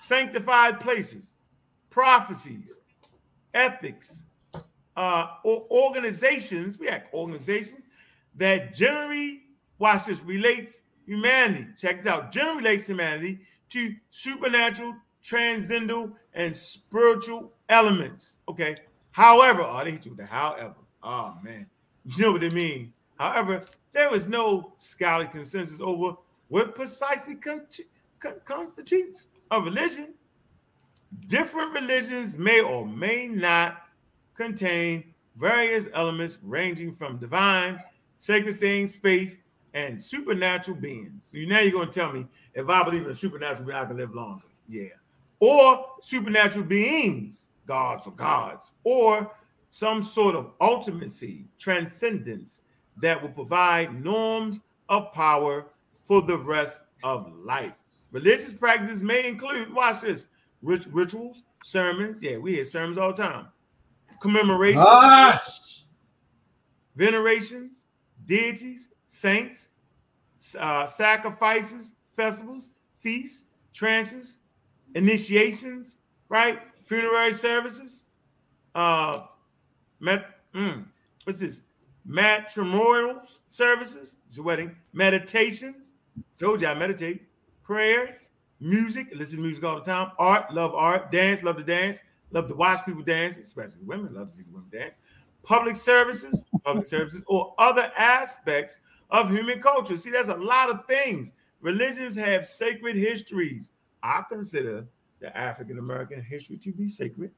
Sanctified 0.00 0.80
places, 0.80 1.34
prophecies, 1.90 2.80
ethics, 3.52 4.24
uh, 4.96 5.26
or 5.44 5.66
organizations, 5.70 6.78
we 6.78 6.86
have 6.86 7.04
organizations 7.12 7.88
that 8.34 8.72
generally, 8.72 9.42
watch 9.78 10.06
this, 10.06 10.22
relates 10.22 10.80
humanity. 11.04 11.66
Check 11.76 11.98
this 11.98 12.06
out. 12.06 12.32
Generally 12.32 12.56
relates 12.58 12.86
humanity 12.86 13.40
to 13.68 13.94
supernatural, 14.08 14.94
transcendental, 15.22 16.16
and 16.32 16.56
spiritual 16.56 17.52
elements. 17.68 18.38
Okay. 18.48 18.76
However, 19.12 19.62
oh, 19.62 19.84
they 19.84 19.92
hit 19.92 20.06
you 20.06 20.12
with 20.12 20.20
the 20.20 20.26
however. 20.26 20.76
Oh 21.02 21.34
man, 21.42 21.66
you 22.04 22.22
know 22.22 22.32
what 22.32 22.40
they 22.40 22.50
mean. 22.50 22.92
However, 23.18 23.60
there 23.92 24.14
is 24.14 24.28
no 24.28 24.72
scholarly 24.78 25.26
consensus 25.26 25.80
over 25.80 26.16
what 26.48 26.74
precisely 26.74 27.34
con- 27.34 27.66
con- 28.18 28.40
constitutes 28.44 29.28
a 29.50 29.60
religion. 29.60 30.14
Different 31.26 31.72
religions 31.72 32.36
may 32.36 32.60
or 32.60 32.86
may 32.86 33.26
not 33.26 33.82
contain 34.34 35.04
various 35.36 35.88
elements 35.94 36.38
ranging 36.42 36.92
from 36.92 37.16
divine, 37.16 37.82
sacred 38.18 38.58
things, 38.58 38.94
faith, 38.94 39.38
and 39.74 40.00
supernatural 40.00 40.76
beings. 40.76 41.30
So 41.32 41.38
now 41.38 41.60
you're 41.60 41.72
going 41.72 41.88
to 41.88 41.98
tell 41.98 42.12
me 42.12 42.26
if 42.54 42.68
I 42.68 42.82
believe 42.82 43.04
in 43.04 43.10
a 43.10 43.14
supernatural 43.14 43.66
being, 43.66 43.78
I 43.78 43.84
can 43.84 43.96
live 43.96 44.14
longer. 44.14 44.44
Yeah. 44.68 44.88
Or 45.40 45.86
supernatural 46.00 46.64
beings, 46.64 47.48
gods 47.66 48.06
or 48.06 48.12
gods, 48.12 48.72
or 48.84 49.32
some 49.70 50.02
sort 50.02 50.34
of 50.34 50.58
ultimacy, 50.58 51.44
transcendence 51.58 52.62
that 53.00 53.22
will 53.22 53.30
provide 53.30 54.02
norms 54.04 54.62
of 54.88 55.12
power 55.12 55.66
for 56.04 56.22
the 56.22 56.36
rest 56.36 56.84
of 57.02 57.32
life. 57.44 57.79
Religious 58.12 58.52
practices 58.52 59.02
may 59.02 59.28
include, 59.28 59.72
watch 59.72 60.00
this, 60.02 60.28
rit- 60.62 60.86
rituals, 60.92 61.44
sermons. 61.62 62.22
Yeah, 62.22 62.38
we 62.38 62.54
hear 62.54 62.64
sermons 62.64 62.98
all 62.98 63.12
the 63.12 63.22
time 63.22 63.46
commemoration, 64.20 64.82
Ah, 64.86 65.40
venerations, 66.94 67.86
deities, 68.26 68.88
saints, 69.06 69.68
uh, 70.58 70.84
sacrifices, 70.86 71.94
festivals, 72.14 72.70
feasts, 72.98 73.46
trances, 73.72 74.38
initiations, 74.94 75.96
right? 76.28 76.60
Funerary 76.82 77.32
services, 77.32 78.06
uh, 78.74 79.22
met, 80.00 80.26
mm, 80.54 80.84
what's 81.24 81.40
this? 81.40 81.62
Matrimonial 82.04 83.22
services, 83.48 84.16
it's 84.26 84.38
a 84.38 84.42
wedding, 84.42 84.74
meditations. 84.92 85.94
Told 86.36 86.60
you 86.60 86.66
I 86.66 86.74
meditate, 86.74 87.22
prayer, 87.70 88.16
music, 88.58 89.06
listen 89.14 89.36
to 89.36 89.42
music 89.42 89.62
all 89.62 89.76
the 89.76 89.80
time, 89.80 90.10
art, 90.18 90.52
love 90.52 90.74
art, 90.74 91.12
dance, 91.12 91.44
love 91.44 91.56
to 91.56 91.62
dance, 91.62 92.00
love 92.32 92.48
to 92.48 92.54
watch 92.56 92.84
people 92.84 93.00
dance, 93.00 93.36
especially 93.36 93.84
women, 93.84 94.12
love 94.12 94.26
to 94.26 94.32
see 94.32 94.42
women 94.50 94.68
dance, 94.72 94.98
public 95.44 95.76
services, 95.76 96.46
public 96.64 96.84
services, 96.84 97.22
or 97.28 97.54
other 97.58 97.92
aspects 97.96 98.80
of 99.10 99.30
human 99.30 99.60
culture. 99.60 99.96
See, 99.96 100.10
there's 100.10 100.26
a 100.26 100.34
lot 100.34 100.68
of 100.68 100.84
things. 100.86 101.30
Religions 101.60 102.16
have 102.16 102.44
sacred 102.44 102.96
histories. 102.96 103.70
I 104.02 104.24
consider 104.28 104.84
the 105.20 105.36
African 105.38 105.78
American 105.78 106.24
history 106.24 106.56
to 106.56 106.72
be 106.72 106.88
sacred 106.88 107.30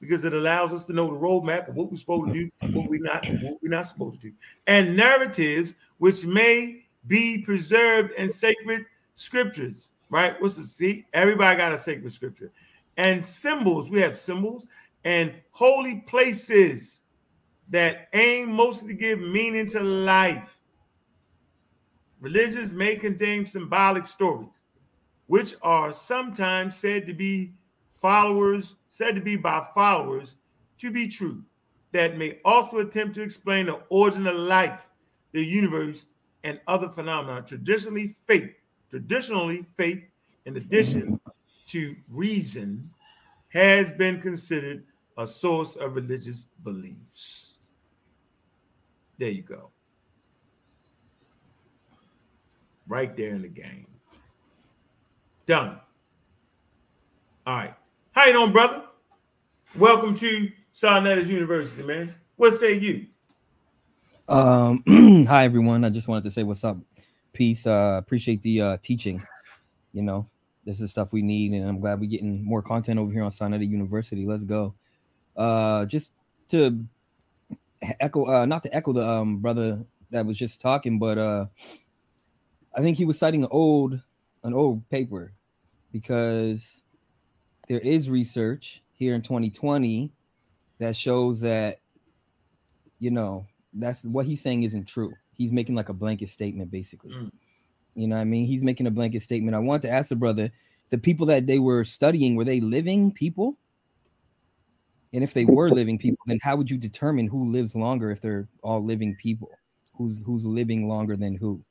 because 0.00 0.24
it 0.24 0.32
allows 0.32 0.72
us 0.72 0.86
to 0.86 0.94
know 0.94 1.08
the 1.08 1.20
roadmap 1.20 1.68
of 1.68 1.74
what 1.74 1.90
we're 1.90 1.98
supposed 1.98 2.32
to 2.32 2.32
do, 2.32 2.72
what 2.72 2.88
we're 2.88 3.02
not, 3.02 3.26
what 3.42 3.58
we're 3.62 3.68
not 3.68 3.86
supposed 3.86 4.22
to 4.22 4.30
do, 4.30 4.34
and 4.66 4.96
narratives 4.96 5.74
which 5.98 6.24
may 6.24 6.86
be 7.06 7.42
preserved 7.42 8.12
and 8.16 8.30
sacred 8.30 8.86
scriptures. 9.16 9.90
Right? 10.08 10.40
What's 10.40 10.56
the 10.56 10.62
see? 10.62 11.04
Everybody 11.12 11.58
got 11.58 11.72
a 11.72 11.78
sacred 11.78 12.12
scripture 12.12 12.52
and 12.96 13.24
symbols. 13.24 13.90
We 13.90 14.00
have 14.00 14.16
symbols 14.16 14.68
and 15.04 15.34
holy 15.50 15.96
places 16.06 17.02
that 17.68 18.08
aim 18.12 18.52
mostly 18.52 18.88
to 18.88 18.94
give 18.94 19.18
meaning 19.18 19.66
to 19.66 19.80
life. 19.80 20.58
Religions 22.20 22.72
may 22.72 22.96
contain 22.96 23.44
symbolic 23.46 24.06
stories, 24.06 24.48
which 25.26 25.54
are 25.62 25.92
sometimes 25.92 26.76
said 26.76 27.06
to 27.06 27.12
be 27.12 27.52
followers, 27.92 28.76
said 28.88 29.14
to 29.16 29.20
be 29.20 29.36
by 29.36 29.66
followers 29.74 30.36
to 30.78 30.90
be 30.90 31.08
true, 31.08 31.42
that 31.92 32.16
may 32.16 32.38
also 32.44 32.78
attempt 32.78 33.14
to 33.16 33.22
explain 33.22 33.66
the 33.66 33.80
origin 33.88 34.26
of 34.26 34.36
life, 34.36 34.86
the 35.32 35.44
universe, 35.44 36.06
and 36.44 36.60
other 36.66 36.88
phenomena. 36.88 37.42
Traditionally, 37.42 38.08
faith, 38.08 38.52
traditionally, 38.96 39.62
faith, 39.76 40.02
in 40.46 40.56
addition 40.56 41.20
to 41.66 41.94
reason, 42.10 42.88
has 43.50 43.92
been 43.92 44.22
considered 44.22 44.84
a 45.18 45.26
source 45.26 45.76
of 45.76 45.96
religious 45.96 46.46
beliefs. 46.64 47.58
There 49.18 49.28
you 49.28 49.42
go. 49.42 49.68
Right 52.88 53.14
there 53.14 53.34
in 53.34 53.42
the 53.42 53.48
game. 53.48 53.86
Done. 55.46 55.76
All 57.46 57.54
right. 57.54 57.74
How 58.12 58.24
you 58.24 58.32
doing, 58.32 58.52
brother? 58.52 58.82
Welcome 59.78 60.14
to 60.14 60.50
Sa 60.72 61.00
Neter's 61.00 61.28
University, 61.28 61.82
man. 61.82 62.14
What 62.36 62.52
say 62.52 62.78
you? 62.78 63.06
Um, 64.26 64.82
hi 65.28 65.44
everyone. 65.44 65.84
I 65.84 65.90
just 65.90 66.08
wanted 66.08 66.24
to 66.24 66.30
say 66.30 66.44
what's 66.44 66.64
up. 66.64 66.78
Peace. 67.36 67.66
Uh, 67.66 67.96
appreciate 67.98 68.40
the 68.40 68.62
uh, 68.62 68.76
teaching. 68.82 69.20
You 69.92 70.00
know, 70.00 70.26
this 70.64 70.80
is 70.80 70.90
stuff 70.90 71.12
we 71.12 71.20
need, 71.20 71.52
and 71.52 71.68
I'm 71.68 71.80
glad 71.80 72.00
we're 72.00 72.08
getting 72.08 72.42
more 72.42 72.62
content 72.62 72.98
over 72.98 73.12
here 73.12 73.22
on 73.22 73.30
Sa 73.30 73.46
Neter 73.46 73.62
University. 73.62 74.24
Let's 74.24 74.44
go. 74.44 74.74
Uh, 75.36 75.84
just 75.84 76.12
to 76.48 76.82
echo, 78.00 78.24
uh, 78.24 78.46
not 78.46 78.62
to 78.62 78.74
echo 78.74 78.94
the 78.94 79.06
um 79.06 79.40
brother 79.40 79.84
that 80.12 80.24
was 80.24 80.38
just 80.38 80.62
talking, 80.62 80.98
but 80.98 81.18
uh, 81.18 81.44
I 82.74 82.80
think 82.80 82.96
he 82.96 83.04
was 83.04 83.18
citing 83.18 83.42
an 83.42 83.50
old 83.50 84.00
an 84.42 84.54
old 84.54 84.88
paper 84.88 85.34
because 85.92 86.80
there 87.68 87.80
is 87.80 88.08
research 88.08 88.80
here 88.96 89.14
in 89.14 89.20
2020 89.20 90.10
that 90.78 90.96
shows 90.96 91.40
that 91.40 91.80
you 92.98 93.10
know 93.10 93.46
that's 93.74 94.06
what 94.06 94.24
he's 94.24 94.40
saying 94.40 94.62
isn't 94.62 94.88
true. 94.88 95.12
He's 95.36 95.52
making 95.52 95.74
like 95.74 95.88
a 95.88 95.94
blanket 95.94 96.28
statement 96.28 96.70
basically. 96.70 97.12
Mm. 97.12 97.30
You 97.94 98.06
know 98.08 98.16
what 98.16 98.22
I 98.22 98.24
mean? 98.24 98.46
He's 98.46 98.62
making 98.62 98.86
a 98.86 98.90
blanket 98.90 99.22
statement. 99.22 99.54
I 99.54 99.58
want 99.58 99.82
to 99.82 99.90
ask 99.90 100.10
the 100.10 100.16
brother, 100.16 100.50
the 100.90 100.98
people 100.98 101.26
that 101.26 101.46
they 101.46 101.58
were 101.58 101.84
studying, 101.84 102.36
were 102.36 102.44
they 102.44 102.60
living 102.60 103.10
people? 103.12 103.56
And 105.12 105.24
if 105.24 105.32
they 105.32 105.46
were 105.46 105.70
living 105.70 105.98
people, 105.98 106.22
then 106.26 106.38
how 106.42 106.56
would 106.56 106.70
you 106.70 106.76
determine 106.76 107.26
who 107.26 107.50
lives 107.50 107.74
longer 107.74 108.10
if 108.10 108.20
they're 108.20 108.48
all 108.62 108.84
living 108.84 109.16
people? 109.16 109.50
Who's 109.94 110.22
who's 110.26 110.44
living 110.44 110.88
longer 110.88 111.16
than 111.16 111.36
who? 111.36 111.62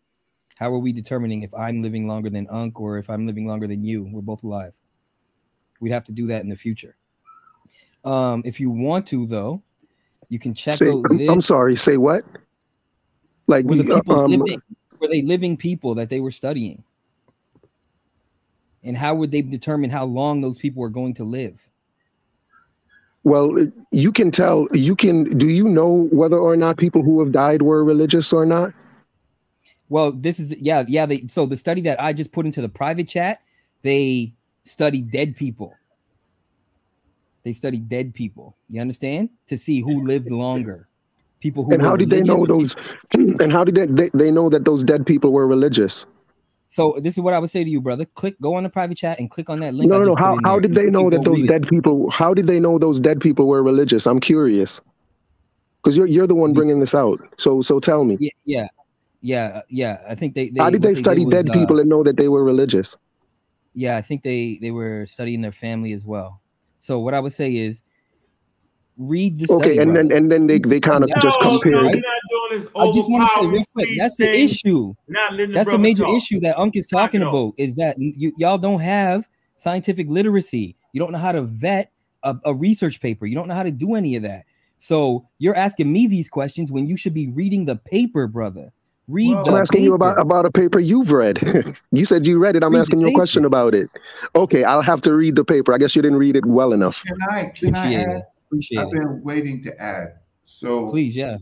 How 0.55 0.73
are 0.73 0.79
we 0.79 0.91
determining 0.91 1.43
if 1.43 1.53
I'm 1.53 1.83
living 1.83 2.07
longer 2.07 2.29
than 2.29 2.47
Unc 2.49 2.79
or 2.79 2.97
if 2.97 3.09
I'm 3.09 3.27
living 3.27 3.45
longer 3.45 3.67
than 3.67 3.83
you? 3.83 4.09
We're 4.11 4.21
both 4.21 4.43
alive. 4.43 4.73
We'd 5.79 5.91
have 5.91 6.05
to 6.05 6.11
do 6.11 6.27
that 6.27 6.41
in 6.41 6.49
the 6.49 6.55
future. 6.55 6.95
Um, 8.03 8.41
if 8.45 8.59
you 8.59 8.71
want 8.71 9.05
to, 9.07 9.27
though, 9.27 9.61
you 10.29 10.39
can 10.39 10.53
check 10.53 10.77
Say, 10.77 10.89
out 10.89 11.03
I'm, 11.09 11.17
this. 11.17 11.29
I'm 11.29 11.41
sorry. 11.41 11.75
Say 11.75 11.97
what? 11.97 12.23
Like 13.47 13.65
were 13.65 13.75
the 13.75 13.83
people 13.83 14.15
um, 14.15 14.31
living 14.31 14.61
were 14.99 15.07
they 15.07 15.21
living 15.21 15.57
people 15.57 15.95
that 15.95 16.09
they 16.09 16.19
were 16.19 16.31
studying 16.31 16.83
and 18.83 18.95
how 18.95 19.15
would 19.15 19.31
they 19.31 19.41
determine 19.41 19.89
how 19.89 20.05
long 20.05 20.41
those 20.41 20.57
people 20.57 20.81
were 20.81 20.89
going 20.89 21.13
to 21.15 21.23
live 21.23 21.59
Well, 23.23 23.71
you 23.91 24.11
can 24.11 24.29
tell. 24.29 24.67
You 24.71 24.95
can. 24.95 25.37
Do 25.37 25.49
you 25.49 25.67
know 25.67 26.07
whether 26.11 26.37
or 26.37 26.55
not 26.55 26.77
people 26.77 27.01
who 27.01 27.19
have 27.21 27.31
died 27.31 27.63
were 27.63 27.83
religious 27.83 28.31
or 28.31 28.45
not? 28.45 28.71
well 29.89 30.11
this 30.11 30.39
is 30.39 30.55
yeah 30.59 30.83
yeah 30.87 31.05
they 31.05 31.25
so 31.27 31.45
the 31.45 31.57
study 31.57 31.81
that 31.81 32.01
i 32.01 32.11
just 32.13 32.31
put 32.31 32.45
into 32.45 32.61
the 32.61 32.69
private 32.69 33.07
chat 33.07 33.41
they 33.81 34.31
study 34.63 35.01
dead 35.01 35.35
people 35.35 35.75
they 37.43 37.53
study 37.53 37.77
dead 37.77 38.13
people 38.13 38.55
you 38.69 38.81
understand 38.81 39.29
to 39.47 39.57
see 39.57 39.81
who 39.81 40.05
lived 40.05 40.31
longer 40.31 40.87
people 41.45 41.63
who 41.63 41.73
and 41.73 41.81
how 41.87 41.95
did 41.95 42.09
they 42.09 42.23
know 42.31 42.41
those? 42.53 42.75
And 43.43 43.51
how 43.55 43.63
did 43.67 43.75
they, 43.79 43.85
they 43.99 44.09
they 44.21 44.31
know 44.37 44.49
that 44.49 44.63
those 44.65 44.83
dead 44.91 45.05
people 45.05 45.31
were 45.37 45.47
religious? 45.55 46.05
so 46.75 46.83
this 47.05 47.13
is 47.17 47.21
what 47.25 47.33
i 47.33 47.39
would 47.39 47.49
say 47.55 47.63
to 47.63 47.69
you 47.69 47.79
brother 47.79 48.05
click 48.19 48.35
go 48.41 48.55
on 48.55 48.63
the 48.63 48.69
private 48.77 48.97
chat 48.97 49.19
and 49.19 49.29
click 49.29 49.49
on 49.49 49.59
that 49.59 49.73
link 49.73 49.89
No, 49.91 49.97
I 49.97 49.99
no, 49.99 50.05
no. 50.11 50.15
How 50.15 50.37
how 50.43 50.59
did 50.59 50.73
they 50.79 50.87
know 50.95 51.09
that 51.09 51.23
those 51.23 51.41
read 51.41 51.49
it. 51.49 51.53
dead 51.53 51.67
people? 51.73 52.09
How 52.09 52.33
did 52.33 52.47
they 52.47 52.59
know 52.59 52.79
those 52.85 52.99
dead 52.99 53.19
people 53.21 53.47
were 53.47 53.61
religious? 53.63 54.07
I'm 54.07 54.19
curious. 54.19 54.81
Because 55.83 55.95
you're 55.97 56.07
you're 56.15 56.27
the 56.33 56.35
one 56.35 56.53
bringing 56.53 56.79
this 56.79 56.95
out. 56.95 57.19
So 57.37 57.61
so 57.61 57.79
tell 57.79 58.03
me. 58.03 58.17
yeah 58.19 58.31
yeah 58.55 58.67
yeah 59.21 59.61
yeah 59.69 59.95
i 60.09 60.15
think 60.15 60.33
they, 60.37 60.49
they 60.49 60.61
How 60.61 60.69
did 60.69 60.83
what 60.83 60.89
they 60.89 60.95
study 61.05 61.23
was, 61.25 61.33
dead 61.35 61.49
uh, 61.49 61.53
people 61.53 61.79
and 61.79 61.87
know 61.93 62.03
that 62.03 62.17
they 62.17 62.29
were 62.35 62.43
religious? 62.43 62.97
Yeah, 63.73 63.97
I 63.97 64.01
think 64.01 64.23
they 64.23 64.57
they 64.63 64.71
were 64.71 65.05
studying 65.05 65.41
their 65.41 65.57
family 65.65 65.93
as 65.93 66.03
well. 66.13 66.41
So 66.79 66.99
what 66.99 67.13
I 67.13 67.21
would 67.23 67.33
say 67.41 67.49
is 67.67 67.83
read 68.97 69.37
the 69.37 69.45
Okay, 69.53 69.73
study. 69.75 69.77
and 69.79 69.95
then 69.95 70.11
and 70.11 70.31
then 70.31 70.47
they 70.47 70.59
they 70.59 70.79
kind 70.79 71.03
of 71.03 71.09
No, 71.09 71.21
just 71.21 71.39
no, 71.41 71.49
compared. 71.59 71.75
we're 71.75 71.83
right? 71.83 71.95
not 71.95 72.21
doing 72.29 72.59
this 72.61 72.67
I 72.75 72.91
just 72.93 73.09
want 73.09 73.23
to 73.23 73.27
say 73.27 73.39
overpowering 73.41 73.51
real 73.51 73.63
quick. 73.73 73.89
That's 73.97 74.15
the 74.17 74.39
issue. 74.39 74.93
Not 75.07 75.31
letting 75.33 75.49
the 75.51 75.53
That's 75.55 75.71
a 75.71 75.77
major 75.77 76.03
talk. 76.03 76.15
issue 76.17 76.39
that 76.41 76.57
Unc 76.57 76.75
is 76.75 76.87
talking 76.87 77.21
about. 77.21 77.53
Is 77.57 77.75
that 77.75 77.97
you 77.99 78.33
y'all 78.37 78.57
don't 78.57 78.79
have 78.81 79.27
scientific 79.57 80.07
literacy. 80.09 80.75
You 80.93 80.99
don't 80.99 81.11
know 81.11 81.17
how 81.17 81.31
to 81.31 81.41
vet 81.43 81.91
a, 82.23 82.35
a 82.45 82.53
research 82.53 83.01
paper. 83.01 83.25
You 83.25 83.35
don't 83.35 83.47
know 83.47 83.53
how 83.55 83.63
to 83.63 83.71
do 83.71 83.95
any 83.95 84.15
of 84.15 84.23
that. 84.23 84.45
So 84.77 85.27
you're 85.39 85.55
asking 85.55 85.91
me 85.91 86.07
these 86.07 86.27
questions 86.29 86.71
when 86.71 86.87
you 86.87 86.97
should 86.97 87.13
be 87.13 87.27
reading 87.29 87.65
the 87.65 87.75
paper, 87.77 88.27
brother. 88.27 88.71
Read 89.07 89.35
Well, 89.35 89.43
the 89.45 89.51
I'm 89.51 89.61
asking 89.61 89.83
you 89.83 89.93
about 89.93 90.19
about 90.19 90.45
a 90.45 90.51
paper 90.51 90.79
you've 90.79 91.11
read. 91.11 91.75
you 91.91 92.05
said 92.05 92.25
you 92.25 92.39
read 92.39 92.55
it. 92.55 92.63
I'm 92.63 92.73
Read 92.73 92.81
asking 92.81 93.01
you 93.01 93.07
a 93.07 93.13
question 93.13 93.45
about 93.45 93.75
it. 93.75 93.89
Okay, 94.35 94.63
I'll 94.63 94.81
have 94.81 95.01
to 95.01 95.13
read 95.13 95.35
the 95.35 95.45
paper. 95.45 95.73
I 95.73 95.77
guess 95.77 95.95
you 95.95 96.01
didn't 96.01 96.17
read 96.17 96.35
it 96.35 96.45
well 96.45 96.73
enough. 96.73 97.03
Can 97.03 97.17
I? 97.29 97.45
Can 97.53 97.75
I 97.75 97.93
add? 97.93 98.23
It. 98.55 98.77
Appreciate 98.77 98.79
I've 98.79 98.87
it. 98.87 98.93
been 98.93 99.23
waiting 99.23 99.61
to 99.63 99.81
add. 99.81 100.19
So 100.45 100.89
Please, 100.89 101.15
yeah. 101.15 101.37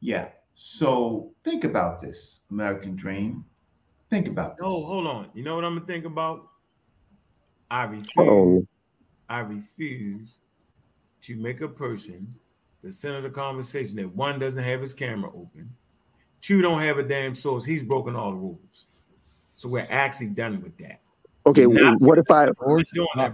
yeah. 0.00 0.28
So 0.54 1.32
think 1.44 1.64
about 1.64 2.00
this, 2.00 2.42
American 2.50 2.96
Dream. 2.96 3.44
Think 4.10 4.28
about 4.28 4.56
this. 4.56 4.62
No, 4.62 4.84
hold 4.84 5.06
on. 5.06 5.30
You 5.34 5.42
know 5.42 5.54
what 5.54 5.64
I'm 5.64 5.74
gonna 5.74 5.86
think 5.86 6.04
about? 6.04 6.46
I 7.70 7.84
oh. 7.84 7.88
refuse. 7.88 8.10
Oh, 8.18 8.66
I 9.28 9.40
refuse 9.40 10.34
to 11.22 11.36
make 11.36 11.60
a 11.60 11.68
person 11.68 12.28
the 12.86 12.92
center 12.92 13.16
of 13.16 13.24
the 13.24 13.30
conversation 13.30 13.96
that 13.96 14.14
one 14.14 14.38
doesn't 14.38 14.62
have 14.62 14.80
his 14.80 14.94
camera 14.94 15.28
open, 15.30 15.68
two 16.40 16.62
don't 16.62 16.80
have 16.80 16.98
a 16.98 17.02
damn 17.02 17.34
source. 17.34 17.64
He's 17.64 17.82
broken 17.82 18.14
all 18.14 18.30
the 18.30 18.36
rules. 18.36 18.86
So 19.56 19.68
we're 19.68 19.88
actually 19.90 20.28
done 20.28 20.62
with 20.62 20.76
that. 20.78 21.00
Okay. 21.46 21.66
Not- 21.66 22.00
What 22.00 22.18
if 22.18 22.30
I 22.30 22.46
Or 22.58 22.76
We're 22.76 22.82
doing 22.92 23.06
that, 23.16 23.32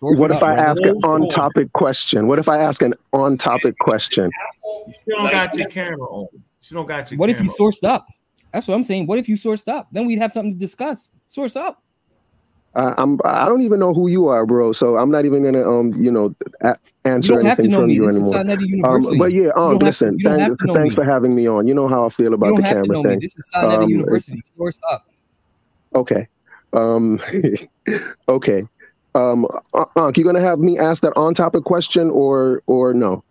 what 0.00 0.30
if 0.30 0.42
I 0.42 0.54
ask 0.54 0.80
an 0.82 0.96
on. 1.04 1.22
on 1.24 1.28
topic 1.28 1.72
question? 1.72 2.26
What 2.28 2.38
if 2.38 2.48
I 2.48 2.58
ask 2.58 2.82
an 2.82 2.94
on 3.12 3.36
topic 3.36 3.76
question? 3.78 4.30
You 4.86 4.92
still 4.94 5.18
don't 5.18 5.30
got 5.32 5.54
your 5.56 5.68
camera 5.68 6.06
on. 6.06 6.28
You 6.32 6.40
still 6.60 6.76
don't 6.80 6.86
got 6.86 7.10
your 7.10 7.18
What 7.18 7.30
if 7.30 7.40
you 7.40 7.50
camera 7.50 7.72
sourced 7.72 7.84
up? 7.86 8.06
That's 8.52 8.66
what 8.68 8.74
I'm 8.74 8.84
saying. 8.84 9.06
What 9.06 9.18
if 9.18 9.28
you 9.28 9.36
sourced 9.36 9.66
up? 9.68 9.88
Then 9.92 10.06
we'd 10.06 10.18
have 10.18 10.32
something 10.32 10.52
to 10.54 10.58
discuss. 10.58 11.08
Source 11.26 11.56
up. 11.56 11.82
Uh, 12.74 12.94
I'm 12.96 13.18
I 13.24 13.48
don't 13.48 13.62
even 13.62 13.80
know 13.80 13.92
who 13.92 14.08
you 14.08 14.28
are, 14.28 14.46
bro. 14.46 14.72
So 14.72 14.96
I'm 14.96 15.10
not 15.10 15.24
even 15.24 15.42
gonna 15.42 15.68
um 15.68 15.92
you 15.94 16.10
know 16.12 16.34
a- 16.60 16.76
You 17.04 17.10
answer 17.10 17.34
don't 17.34 17.44
have 17.44 17.56
to 17.56 17.62
anything 17.64 17.80
from 17.80 17.88
me. 17.88 17.94
you 17.94 18.06
This 18.06 18.16
anymore. 18.16 18.94
Um, 18.94 19.18
but 19.18 19.32
yeah, 19.32 19.48
um, 19.48 19.52
don't 19.56 19.70
have 19.72 19.78
to- 19.80 19.84
listen, 19.86 20.18
you 20.18 20.24
don't 20.24 20.36
thank- 20.38 20.48
have 20.50 20.58
to 20.58 20.66
know 20.66 20.74
thanks 20.74 20.94
for 20.94 21.04
having 21.04 21.34
me 21.34 21.46
on. 21.48 21.66
You 21.66 21.74
know 21.74 21.88
how 21.88 22.06
I 22.06 22.08
feel 22.10 22.28
you 22.28 22.34
about 22.34 22.46
don't 22.48 22.56
the 22.56 22.62
have 22.62 22.70
to 22.76 22.82
camera 22.82 22.96
know 22.96 23.02
thing. 23.02 23.18
me. 23.18 23.24
This 23.26 23.34
is 23.36 23.48
Sa 23.50 23.62
Neter 23.62 23.82
Um, 23.82 23.88
University. 23.90 24.40
Source 24.56 24.78
up. 24.92 25.06
Okay. 25.94 26.28
Um, 26.72 27.20
okay. 28.28 28.64
Um, 29.14 29.46
uh, 29.74 29.86
Unc, 29.96 30.16
you 30.16 30.24
gonna 30.24 30.40
have 30.40 30.58
me 30.58 30.78
ask 30.78 31.02
that 31.02 31.16
on 31.16 31.34
topic 31.34 31.64
question 31.64 32.10
or 32.10 32.62
or 32.66 32.94
no? 32.94 33.24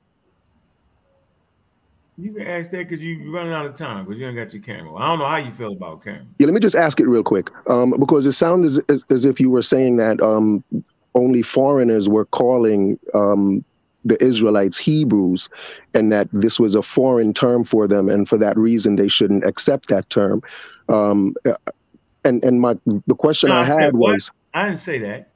You 2.19 2.33
can 2.33 2.47
ask 2.47 2.71
that 2.71 2.89
because 2.89 3.03
you, 3.03 3.13
you're 3.13 3.31
running 3.31 3.53
out 3.53 3.67
of 3.67 3.75
time 3.75 4.03
because 4.03 4.19
you 4.19 4.25
ain't 4.25 4.35
got 4.35 4.51
your 4.51 4.63
camera. 4.63 4.95
I 4.95 5.07
don't 5.07 5.19
know 5.19 5.25
how 5.25 5.37
you 5.37 5.51
feel 5.51 5.73
about 5.73 6.03
camera. 6.03 6.25
Yeah, 6.39 6.47
let 6.47 6.53
me 6.55 6.59
just 6.59 6.75
ask 6.75 6.99
it 6.99 7.07
real 7.07 7.23
quick. 7.23 7.51
Um, 7.69 7.93
because 7.99 8.25
it 8.25 8.31
sounds 8.31 8.65
as, 8.65 8.83
as, 8.89 9.03
as 9.11 9.23
if 9.23 9.39
you 9.39 9.51
were 9.51 9.61
saying 9.61 9.97
that 9.97 10.19
um, 10.19 10.63
only 11.13 11.43
foreigners 11.43 12.09
were 12.09 12.25
calling 12.25 12.97
um, 13.13 13.63
the 14.03 14.21
Israelites 14.23 14.79
Hebrews, 14.79 15.47
and 15.93 16.11
that 16.11 16.27
this 16.31 16.59
was 16.59 16.73
a 16.73 16.81
foreign 16.81 17.33
term 17.35 17.63
for 17.63 17.87
them, 17.87 18.09
and 18.09 18.27
for 18.27 18.37
that 18.39 18.57
reason 18.57 18.95
they 18.95 19.07
shouldn't 19.07 19.45
accept 19.45 19.89
that 19.89 20.09
term. 20.09 20.41
And 22.27 22.45
and 22.45 22.61
my 22.61 22.75
the 23.07 23.15
question 23.15 23.51
No, 23.51 23.55
I 23.55 23.65
I 23.65 23.65
had 23.65 23.95
what? 23.99 24.19
was, 24.19 24.31
I 24.53 24.67
didn't 24.67 24.79
say 24.79 24.99
that. 24.99 25.31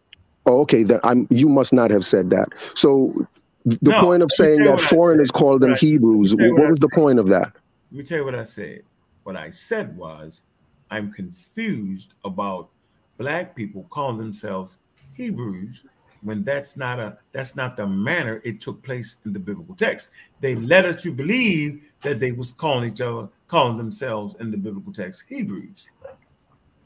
oh, 0.48 0.62
okay, 0.62 0.84
that 0.84 1.02
I'm 1.04 1.28
you 1.32 1.50
must 1.50 1.74
not 1.74 1.92
have 1.92 2.06
said 2.06 2.32
that. 2.32 2.50
So 2.76 3.28
the 3.66 3.94
No, 3.94 3.96
point 3.96 4.24
of 4.24 4.32
saying 4.32 4.64
that 4.66 4.82
foreigners 4.82 5.32
call 5.32 5.60
them 5.60 5.74
What 5.74 5.80
I 5.80 5.82
said. 5.82 6.02
Hebrews, 6.02 6.34
Let 6.38 6.40
me 6.40 6.46
tell 6.46 6.48
you 6.48 6.56
what 6.56 6.64
what 6.64 6.70
was 6.70 6.80
the 6.80 6.90
point 6.90 7.20
of 7.20 7.30
that? 7.30 7.54
Let 7.92 7.98
me 8.00 8.04
tell 8.06 8.20
you 8.20 8.26
what 8.26 8.36
I 8.36 8.44
said. 8.44 8.84
What 9.24 9.38
I 9.38 9.50
said 9.50 9.98
was, 9.98 10.44
I'm 10.92 11.12
confused 11.14 12.14
about 12.26 12.70
black 13.18 13.56
people 13.56 13.88
calling 13.92 14.18
themselves 14.20 14.80
Hebrews 15.16 15.86
when 16.22 16.44
that's 16.44 16.78
not 16.78 17.00
a 17.00 17.18
that's 17.34 17.56
not 17.56 17.78
the 17.78 17.88
manner 17.88 18.42
it 18.46 18.62
took 18.62 18.84
place 18.84 19.18
in 19.26 19.34
the 19.34 19.40
biblical 19.40 19.76
text. 19.76 20.12
They 20.42 20.56
led 20.56 20.86
us 20.86 21.02
to 21.04 21.14
believe 21.14 21.82
that 22.04 22.20
they 22.20 22.34
was 22.34 22.52
calling 22.54 22.92
each 22.92 23.02
other, 23.02 23.30
calling 23.48 23.78
themselves 23.78 24.36
in 24.40 24.52
the 24.52 24.58
biblical 24.58 24.94
text 24.94 25.26
Hebrews. 25.30 25.90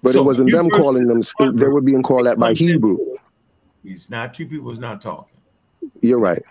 But 0.06 0.14
So 0.14 0.22
it 0.22 0.26
wasn't 0.26 0.52
them 0.52 0.69
calling 0.69 1.07
them; 1.07 1.22
the 1.22 1.52
they 1.56 1.65
were 1.65 1.82
being 1.82 2.03
called 2.03 2.27
that 2.27 2.38
by 2.38 2.53
Hebrew. 2.53 2.99
it. 2.99 3.22
It's 3.84 4.07
not 4.11 4.36
two 4.36 4.48
people 4.48 4.69
is 4.69 4.77
not 4.77 5.02
talking. 5.02 5.40
You're 5.99 6.19
right. 6.19 6.44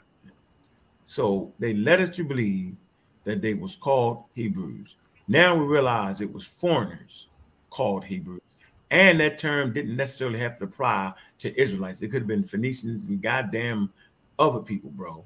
So 1.05 1.53
they 1.61 1.73
led 1.73 2.01
us 2.01 2.11
to 2.17 2.25
believe 2.25 2.75
that 3.23 3.43
they 3.43 3.55
was 3.55 3.77
called 3.77 4.25
Hebrews. 4.35 4.97
Now 5.29 5.55
we 5.55 5.65
realize 5.67 6.21
it 6.21 6.35
was 6.35 6.45
foreigners 6.45 7.29
called 7.71 8.03
Hebrews. 8.03 8.57
And 8.91 9.21
that 9.21 9.39
term 9.39 9.73
didn't 9.73 9.95
necessarily 9.95 10.41
have 10.41 10.59
to 10.59 10.65
apply 10.65 11.13
to 11.39 11.61
Israelites. 11.61 12.03
It 12.03 12.09
could 12.09 12.23
have 12.23 12.29
been 12.29 12.43
Phoenicians 12.43 13.05
and 13.05 13.23
goddamn 13.23 13.93
other 14.37 14.61
people, 14.61 14.91
bro. 14.91 15.25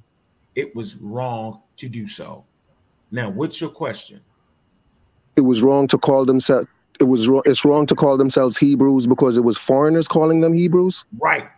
It 0.55 0.77
was 0.77 0.97
wrong 0.97 1.63
to 1.79 1.89
do 1.89 2.07
so. 2.07 2.45
Now, 3.11 3.31
what's 3.31 3.59
your 3.59 3.71
question? 3.71 4.21
it 5.37 5.41
was 5.43 5.63
wrong 5.63 5.87
to 5.87 5.97
call 5.97 6.27
themselves 6.27 6.69
it 7.01 7.05
was 7.05 7.29
wrong 7.29 7.43
it's 7.47 7.65
wrong 7.65 7.87
to 7.87 7.95
call 7.95 8.17
themselves 8.17 8.57
hebrews 8.57 9.07
because 9.07 9.37
it 9.37 9.43
was 9.45 9.57
foreigners 9.59 10.09
calling 10.09 10.41
them 10.41 10.53
hebrews 10.53 11.05
Right. 11.21 11.49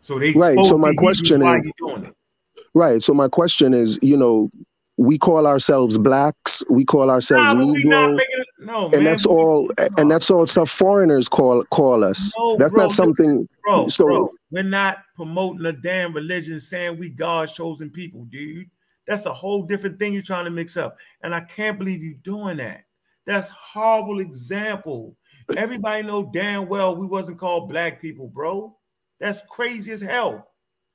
So 0.00 0.18
they 0.18 0.32
Right, 0.32 0.54
spoke 0.54 0.66
so 0.68 0.78
my 0.78 0.88
the 0.88 0.92
Hebrews 0.92 1.30
question 1.30 1.42
is- 1.42 1.66
you 1.66 1.72
doing 1.78 2.04
it. 2.04 2.14
right 2.74 3.02
so 3.02 3.12
my 3.14 3.28
question 3.28 3.74
is 3.74 3.98
you 4.02 4.16
know 4.16 4.50
we 4.98 5.18
call 5.18 5.46
ourselves 5.46 5.96
blacks 5.98 6.62
we 6.70 6.84
call 6.84 7.10
ourselves 7.10 7.46
Nah, 7.54 7.54
negro 7.54 8.18
it. 8.20 8.46
No, 8.58 8.84
and 8.84 8.92
man. 8.92 9.04
that's 9.04 9.26
all 9.26 9.70
and 9.98 10.10
that's 10.10 10.30
all 10.30 10.46
stuff 10.46 10.70
foreigners 10.70 11.28
call 11.28 11.64
call 11.66 12.04
us 12.04 12.32
No, 12.38 12.56
that's 12.56 12.72
bro, 12.72 12.84
not 12.84 12.92
something 12.92 13.48
Bro, 13.64 13.88
So- 13.88 14.04
bro, 14.06 14.30
we're 14.50 14.62
not 14.64 14.98
promoting 15.16 15.64
a 15.66 15.72
damn 15.72 16.12
religion 16.12 16.58
saying 16.60 16.98
we 16.98 17.08
God's 17.10 17.52
chosen 17.52 17.90
people, 17.90 18.24
dude. 18.24 18.68
That's 19.06 19.24
a 19.26 19.32
whole 19.32 19.62
different 19.62 19.98
thing 19.98 20.12
you're 20.12 20.22
trying 20.22 20.44
to 20.44 20.50
mix 20.50 20.76
up. 20.76 20.96
And 21.22 21.34
I 21.34 21.40
can't 21.40 21.78
believe 21.78 22.02
you 22.02 22.14
doing 22.22 22.56
that. 22.58 22.84
That's 23.26 23.50
horrible 23.50 24.20
example. 24.20 25.16
Everybody 25.56 26.02
know 26.02 26.30
damn 26.32 26.68
well 26.68 26.96
we 26.96 27.06
wasn't 27.06 27.38
called 27.38 27.68
black 27.68 28.00
people, 28.00 28.28
bro. 28.28 28.76
That's 29.20 29.42
crazy 29.48 29.92
as 29.92 30.00
hell. 30.00 30.48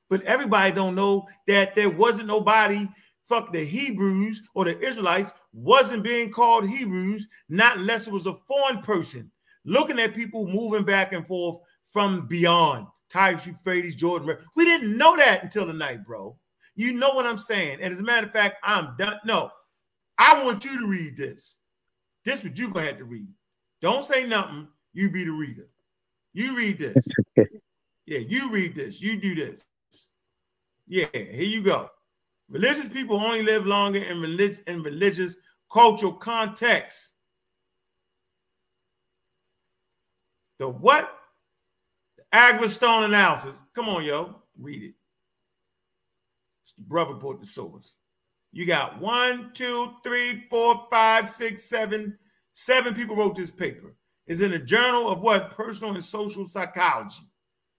But 0.09 0.23
everybody 0.23 0.71
don't 0.71 0.95
know 0.95 1.27
that 1.47 1.75
there 1.75 1.89
wasn't 1.89 2.27
nobody, 2.27 2.87
fuck 3.25 3.51
the 3.51 3.63
Hebrews 3.63 4.41
or 4.53 4.65
the 4.65 4.79
Israelites, 4.79 5.33
wasn't 5.53 6.03
being 6.03 6.31
called 6.31 6.67
Hebrews, 6.67 7.27
not 7.49 7.77
unless 7.77 8.07
it 8.07 8.13
was 8.13 8.25
a 8.25 8.33
foreign 8.33 8.79
person 8.79 9.31
looking 9.65 9.99
at 9.99 10.15
people 10.15 10.47
moving 10.47 10.85
back 10.85 11.13
and 11.13 11.27
forth 11.27 11.59
from 11.91 12.27
beyond 12.27 12.87
Tigris 13.09 13.47
Euphrates, 13.47 13.95
Jordan 13.95 14.37
We 14.55 14.65
didn't 14.65 14.97
know 14.97 15.15
that 15.17 15.43
until 15.43 15.65
tonight, 15.65 16.05
bro. 16.05 16.37
You 16.75 16.93
know 16.93 17.11
what 17.11 17.25
I'm 17.25 17.37
saying. 17.37 17.79
And 17.81 17.91
as 17.91 17.99
a 17.99 18.03
matter 18.03 18.27
of 18.27 18.33
fact, 18.33 18.57
I'm 18.63 18.95
done. 18.97 19.19
No, 19.25 19.49
I 20.17 20.43
want 20.43 20.63
you 20.63 20.79
to 20.79 20.87
read 20.87 21.17
this. 21.17 21.59
This 22.27 22.43
what 22.43 22.59
you 22.59 22.67
gonna 22.67 22.87
have 22.87 22.97
to 22.97 23.05
read. 23.05 23.29
Don't 23.81 24.03
say 24.03 24.27
nothing. 24.27 24.67
You 24.91 25.09
be 25.09 25.23
the 25.23 25.31
reader. 25.31 25.69
You 26.33 26.57
read 26.57 26.77
this. 26.77 27.07
yeah, 28.05 28.19
you 28.19 28.51
read 28.51 28.75
this. 28.75 29.01
You 29.01 29.15
do 29.15 29.33
this. 29.33 29.63
Yeah, 30.89 31.05
here 31.13 31.41
you 31.41 31.61
go. 31.63 31.89
Religious 32.49 32.89
people 32.89 33.15
only 33.15 33.43
live 33.43 33.65
longer 33.65 33.99
in, 33.99 34.19
relig- 34.19 34.59
in 34.67 34.83
religious 34.83 35.37
cultural 35.71 36.11
context. 36.11 37.13
The 40.59 40.67
what? 40.67 41.09
The 42.33 42.67
Stone 42.67 43.03
analysis. 43.03 43.55
Come 43.73 43.87
on, 43.87 44.03
yo. 44.03 44.35
Read 44.59 44.83
it. 44.83 44.93
It's 46.61 46.73
the 46.73 46.81
brother 46.81 47.13
put 47.13 47.39
the 47.39 47.47
source. 47.47 47.95
You 48.51 48.65
got 48.65 48.99
one, 48.99 49.51
two, 49.53 49.91
three, 50.03 50.45
four, 50.49 50.87
five, 50.89 51.29
six, 51.29 51.63
seven. 51.63 52.17
Seven 52.53 52.93
people 52.95 53.15
wrote 53.15 53.35
this 53.35 53.51
paper. 53.51 53.93
It's 54.25 54.41
in 54.41 54.53
a 54.53 54.59
journal 54.59 55.09
of 55.09 55.21
what? 55.21 55.51
Personal 55.51 55.93
and 55.93 56.03
social 56.03 56.47
psychology. 56.47 57.21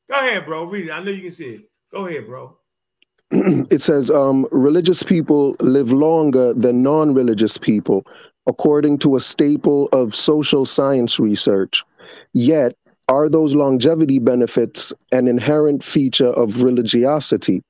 Go 0.09 0.15
ahead, 0.19 0.47
bro. 0.47 0.65
Read 0.65 0.87
it. 0.87 0.93
I 0.93 1.03
know 1.03 1.11
you 1.11 1.23
can 1.23 1.31
see 1.31 1.55
it. 1.57 1.71
Go 1.93 2.07
ahead, 2.07 2.27
bro. 2.27 2.57
it 3.31 3.83
says 3.83 4.11
um, 4.11 4.47
religious 4.51 5.03
people 5.03 5.55
live 5.61 5.93
longer 5.93 6.55
than 6.55 6.83
non-religious 6.83 7.59
people, 7.59 8.07
according 8.47 8.99
to 8.99 9.17
a 9.17 9.21
staple 9.21 9.89
of 9.93 10.15
social 10.15 10.65
science 10.65 11.19
research. 11.19 11.85
Yet, 12.33 12.75
are 13.09 13.29
those 13.29 13.55
longevity 13.55 14.19
benefits 14.19 14.93
an 15.13 15.29
inherent 15.29 15.83
feature 15.83 16.29
of 16.29 16.63
religiosity? 16.63 17.63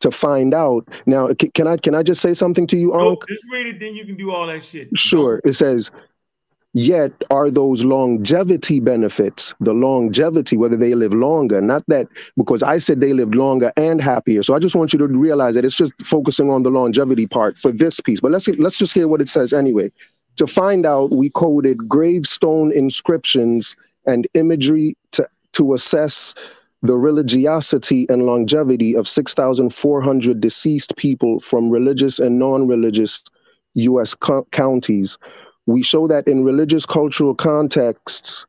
To 0.00 0.12
find 0.12 0.54
out 0.54 0.88
now, 1.06 1.28
can 1.54 1.66
I 1.66 1.76
can 1.76 1.94
I 1.96 2.04
just 2.04 2.20
say 2.20 2.32
something 2.32 2.68
to 2.68 2.76
you, 2.76 2.94
Unc? 2.94 3.18
just 3.28 3.50
read 3.50 3.66
it, 3.66 3.80
then 3.80 3.94
you 3.96 4.04
can 4.04 4.14
do 4.14 4.30
all 4.30 4.46
that 4.46 4.62
shit. 4.62 4.96
Sure. 4.96 5.40
It 5.44 5.54
says 5.54 5.90
Yet 6.74 7.12
are 7.30 7.50
those 7.50 7.82
longevity 7.82 8.78
benefits, 8.78 9.54
the 9.58 9.72
longevity, 9.72 10.56
whether 10.56 10.76
they 10.76 10.94
live 10.94 11.14
longer, 11.14 11.62
not 11.62 11.82
that 11.88 12.08
because 12.36 12.62
I 12.62 12.76
said 12.76 13.00
they 13.00 13.14
lived 13.14 13.34
longer 13.34 13.72
and 13.76 14.02
happier. 14.02 14.42
So 14.42 14.54
I 14.54 14.58
just 14.58 14.76
want 14.76 14.92
you 14.92 14.98
to 14.98 15.06
realize 15.06 15.54
that 15.54 15.64
it's 15.64 15.74
just 15.74 15.94
focusing 16.02 16.50
on 16.50 16.64
the 16.64 16.70
longevity 16.70 17.26
part 17.26 17.56
for 17.56 17.72
this 17.72 18.00
piece. 18.00 18.20
But 18.20 18.32
let's 18.32 18.46
let's 18.48 18.76
just 18.76 18.92
hear 18.92 19.08
what 19.08 19.22
it 19.22 19.30
says 19.30 19.54
anyway. 19.54 19.90
To 20.36 20.46
find 20.46 20.84
out, 20.84 21.10
we 21.10 21.30
coded 21.30 21.88
gravestone 21.88 22.70
inscriptions 22.70 23.74
and 24.06 24.28
imagery 24.34 24.96
to, 25.12 25.26
to 25.54 25.72
assess 25.72 26.34
the 26.82 26.96
religiosity 26.96 28.06
and 28.08 28.24
longevity 28.24 28.94
of 28.94 29.08
6,400 29.08 30.40
deceased 30.40 30.96
people 30.96 31.40
from 31.40 31.70
religious 31.70 32.18
and 32.18 32.38
non 32.38 32.68
religious 32.68 33.22
U.S. 33.74 34.14
co- 34.14 34.46
counties. 34.52 35.18
We 35.66 35.82
show 35.82 36.06
that 36.08 36.28
in 36.28 36.44
religious 36.44 36.86
cultural 36.86 37.34
contexts, 37.34 38.46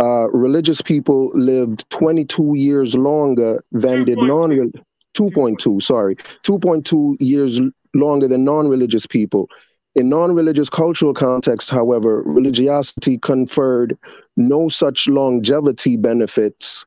uh, 0.00 0.28
religious 0.30 0.80
people 0.80 1.30
lived 1.34 1.88
22 1.90 2.56
years 2.56 2.94
longer 2.94 3.62
than 3.70 4.04
did 4.04 4.18
non 4.18 4.72
2.2 5.14 5.82
sorry. 5.82 6.16
2.2 6.44 7.16
years 7.20 7.60
longer 7.94 8.26
than 8.26 8.44
non-religious 8.44 9.06
people. 9.06 9.48
In 9.94 10.08
non-religious 10.08 10.70
cultural 10.70 11.12
contexts 11.12 11.70
however 11.70 12.22
religiosity 12.22 13.18
conferred 13.18 13.98
no 14.38 14.70
such 14.70 15.06
longevity 15.06 15.98
benefits 15.98 16.86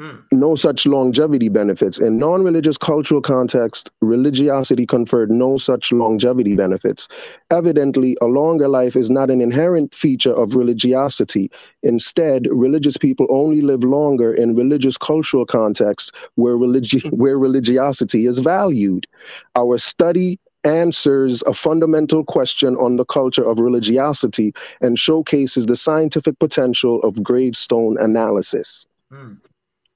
Mm. 0.00 0.22
No 0.32 0.54
such 0.54 0.86
longevity 0.86 1.50
benefits. 1.50 1.98
In 1.98 2.16
non 2.16 2.42
religious 2.42 2.78
cultural 2.78 3.20
context, 3.20 3.90
religiosity 4.00 4.86
conferred 4.86 5.30
no 5.30 5.58
such 5.58 5.92
longevity 5.92 6.56
benefits. 6.56 7.06
Evidently, 7.50 8.16
a 8.22 8.26
longer 8.26 8.66
life 8.66 8.96
is 8.96 9.10
not 9.10 9.28
an 9.28 9.42
inherent 9.42 9.94
feature 9.94 10.32
of 10.32 10.54
religiosity. 10.54 11.50
Instead, 11.82 12.46
religious 12.50 12.96
people 12.96 13.26
only 13.28 13.60
live 13.60 13.84
longer 13.84 14.32
in 14.32 14.56
religious 14.56 14.96
cultural 14.96 15.44
context 15.44 16.12
where, 16.36 16.56
religi- 16.56 17.12
where 17.12 17.38
religiosity 17.38 18.24
is 18.24 18.38
valued. 18.38 19.06
Our 19.54 19.76
study 19.76 20.40
answers 20.64 21.42
a 21.46 21.52
fundamental 21.52 22.24
question 22.24 22.74
on 22.76 22.96
the 22.96 23.04
culture 23.04 23.46
of 23.46 23.58
religiosity 23.58 24.54
and 24.80 24.98
showcases 24.98 25.66
the 25.66 25.76
scientific 25.76 26.38
potential 26.38 27.02
of 27.02 27.22
gravestone 27.22 27.98
analysis. 27.98 28.86
Mm. 29.12 29.36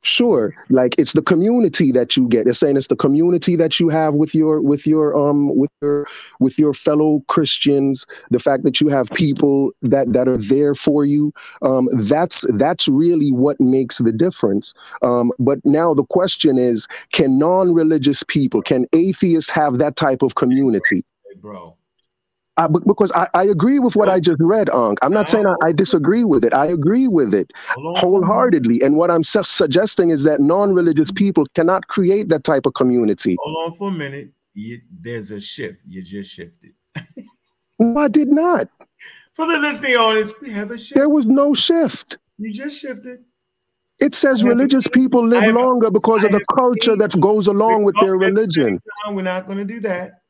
Sure, 0.04 0.54
like 0.68 0.94
it's 0.98 1.14
the 1.14 1.22
community 1.22 1.90
that 1.90 2.14
you 2.14 2.28
get. 2.28 2.46
It's 2.46 2.58
saying 2.58 2.76
it's 2.76 2.88
the 2.88 2.94
community 2.94 3.56
that 3.56 3.80
you 3.80 3.88
have 3.88 4.14
with 4.14 4.34
your 4.34 4.60
with 4.60 4.86
your 4.86 5.16
um 5.16 5.56
with 5.56 5.70
your 5.80 6.06
with 6.40 6.58
your 6.58 6.74
fellow 6.74 7.22
Christians. 7.28 8.04
The 8.30 8.38
fact 8.38 8.64
that 8.64 8.82
you 8.82 8.88
have 8.88 9.08
people 9.10 9.72
that 9.80 10.12
that 10.12 10.28
are 10.28 10.36
there 10.36 10.74
for 10.74 11.06
you. 11.06 11.32
Um, 11.62 11.88
that's 11.92 12.44
that's 12.58 12.86
really 12.86 13.32
what 13.32 13.58
makes 13.60 13.96
the 13.96 14.12
difference. 14.12 14.74
Um, 15.00 15.32
but 15.38 15.58
now 15.64 15.94
the 15.94 16.04
question 16.04 16.58
is, 16.58 16.86
can 17.12 17.38
non-religious 17.38 18.22
people, 18.24 18.60
can 18.60 18.84
atheists 18.92 19.50
have 19.50 19.78
that 19.78 19.96
type 19.96 20.20
of 20.20 20.34
community? 20.34 21.02
Hey, 21.26 21.40
bro, 21.40 21.76
I, 22.56 22.68
because 22.68 23.10
I, 23.12 23.28
I 23.34 23.44
agree 23.44 23.80
with 23.80 23.96
what 23.96 24.08
I 24.08 24.20
just 24.20 24.40
read, 24.40 24.70
Unc. 24.70 24.98
I'm 25.02 25.12
not 25.12 25.28
saying 25.28 25.46
I, 25.46 25.54
I 25.62 25.72
disagree 25.72 26.22
with 26.22 26.44
it. 26.44 26.54
I 26.54 26.66
agree 26.66 27.08
with 27.08 27.34
it 27.34 27.50
wholeheartedly. 27.74 28.80
And 28.82 28.96
what 28.96 29.10
I'm 29.10 29.24
su- 29.24 29.42
suggesting 29.42 30.10
is 30.10 30.22
that 30.22 30.40
non-religious 30.40 31.10
mm-hmm. 31.10 31.16
people 31.16 31.46
cannot 31.54 31.88
create 31.88 32.28
that 32.28 32.44
type 32.44 32.66
of 32.66 32.74
community. 32.74 33.36
Hold 33.40 33.72
on 33.72 33.76
for 33.76 33.88
a 33.88 33.92
minute. 33.92 34.30
You, 34.54 34.80
there's 35.02 35.32
a 35.32 35.40
shift. 35.40 35.82
You 35.88 36.00
just 36.02 36.32
shifted. 36.32 36.72
no, 37.80 38.00
I 38.00 38.06
did 38.06 38.28
not. 38.28 38.68
For 39.32 39.46
the 39.46 39.58
listening 39.58 39.96
audience, 39.96 40.32
we 40.40 40.50
have 40.50 40.70
a 40.70 40.78
shift. 40.78 40.94
There 40.94 41.08
was 41.08 41.26
no 41.26 41.54
shift. 41.54 42.18
You 42.38 42.52
just 42.52 42.80
shifted. 42.80 43.24
It 44.00 44.14
says 44.14 44.44
religious 44.44 44.86
people 44.86 45.26
live 45.26 45.54
longer 45.54 45.90
because 45.90 46.24
of 46.24 46.32
the 46.32 46.44
culture 46.54 46.96
that 46.96 47.18
goes 47.20 47.46
along 47.46 47.84
with 47.84 47.94
their 48.00 48.16
religion. 48.16 48.80
We're 49.08 49.22
not 49.22 49.46
going 49.46 49.58
to 49.58 49.64
do 49.64 49.80
that. 49.80 50.20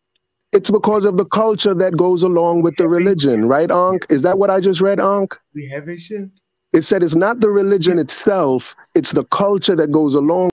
It's 0.55 0.71
because 0.71 1.05
of 1.05 1.17
the 1.17 1.25
culture 1.25 1.75
that 1.75 1.97
goes 1.97 2.23
along 2.23 2.63
with 2.63 2.77
the 2.77 2.87
religion, 2.87 3.49
right, 3.49 3.69
Unc? 3.73 4.07
Is 4.09 4.23
that 4.23 4.39
what 4.39 4.51
I 4.51 4.61
just 4.61 4.81
read, 4.81 5.01
Unc? 5.01 5.37
We 5.53 5.67
have 5.67 5.89
a 5.89 5.97
shift. 5.97 6.41
It 6.73 6.83
said 6.85 7.03
it's 7.03 7.17
not 7.17 7.41
the 7.41 7.51
religion 7.51 7.99
itself, 7.99 8.77
it's 8.95 9.11
the 9.11 9.25
culture 9.25 9.75
that 9.75 9.91
goes 9.91 10.15
along. 10.15 10.51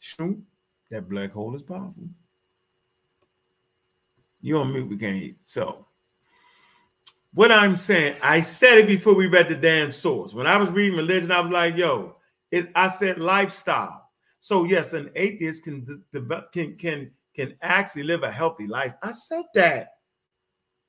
Shoot, 0.00 0.38
that 0.90 1.10
black 1.10 1.32
hole 1.32 1.54
is 1.54 1.60
powerful. 1.60 2.08
You 4.40 4.58
on 4.58 4.72
mute, 4.72 4.88
we 4.88 4.96
can't 4.96 5.16
hear. 5.16 5.34
So, 5.44 5.84
what 7.34 7.52
I'm 7.52 7.76
saying, 7.76 8.16
I 8.22 8.40
said 8.40 8.78
it 8.78 8.86
before 8.86 9.14
we 9.14 9.26
read 9.26 9.50
the 9.50 9.56
damn 9.56 9.92
source. 9.92 10.32
When 10.32 10.46
I 10.46 10.56
was 10.56 10.70
reading 10.70 10.96
religion, 10.96 11.32
I 11.32 11.40
was 11.40 11.52
like, 11.52 11.76
yo, 11.76 12.16
it, 12.50 12.70
I 12.74 12.86
said 12.86 13.18
lifestyle. 13.18 14.08
So, 14.40 14.64
yes, 14.64 14.94
an 14.94 15.10
atheist 15.14 15.64
can, 15.64 15.84
develop 16.12 16.50
can, 16.50 16.76
can 16.76 17.10
can 17.38 17.54
actually 17.62 18.02
live 18.02 18.24
a 18.24 18.32
healthy 18.32 18.66
life. 18.66 18.94
I 19.00 19.12
said 19.12 19.44
that. 19.54 19.92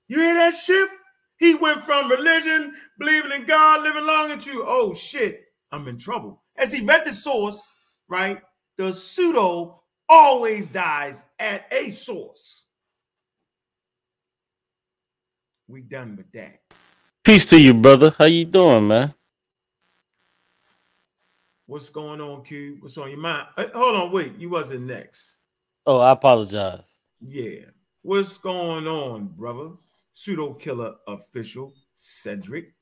You 0.07 0.19
hear 0.19 0.33
that 0.33 0.53
shift? 0.53 0.93
He 1.37 1.53
went 1.53 1.83
from 1.83 2.09
religion, 2.09 2.73
believing 2.97 3.31
in 3.31 3.45
God, 3.45 3.83
living 3.83 4.05
long 4.05 4.31
into, 4.31 4.65
oh 4.67 4.93
shit, 4.95 5.43
I'm 5.71 5.87
in 5.87 5.97
trouble. 5.97 6.41
As 6.57 6.73
he 6.73 6.83
read 6.83 7.05
the 7.05 7.13
source, 7.13 7.71
right? 8.09 8.41
The 8.77 8.91
pseudo 8.91 9.83
always 10.09 10.67
dies 10.67 11.27
at 11.37 11.65
a 11.71 11.89
source. 11.89 12.65
We 15.67 15.81
done 15.81 16.15
with 16.15 16.31
that. 16.31 16.61
Peace 17.23 17.45
to 17.45 17.59
you, 17.59 17.75
brother. 17.75 18.15
How 18.17 18.25
you 18.25 18.45
doing, 18.45 18.87
man? 18.87 19.13
What's 21.67 21.89
going 21.89 22.19
on, 22.19 22.43
Q? 22.43 22.77
What's 22.79 22.97
on 22.97 23.09
your 23.11 23.19
mind? 23.19 23.47
Uh, 23.55 23.67
hold 23.75 23.95
on, 23.95 24.11
wait. 24.11 24.35
You 24.39 24.49
wasn't 24.49 24.87
next. 24.87 25.38
Oh, 25.85 25.99
I 25.99 26.11
apologize. 26.11 26.81
Yeah. 27.21 27.65
What's 28.01 28.37
going 28.37 28.87
on, 28.87 29.27
brother? 29.27 29.71
Pseudo 30.13 30.53
killer 30.53 30.95
official 31.07 31.73
Cedric. 31.95 32.73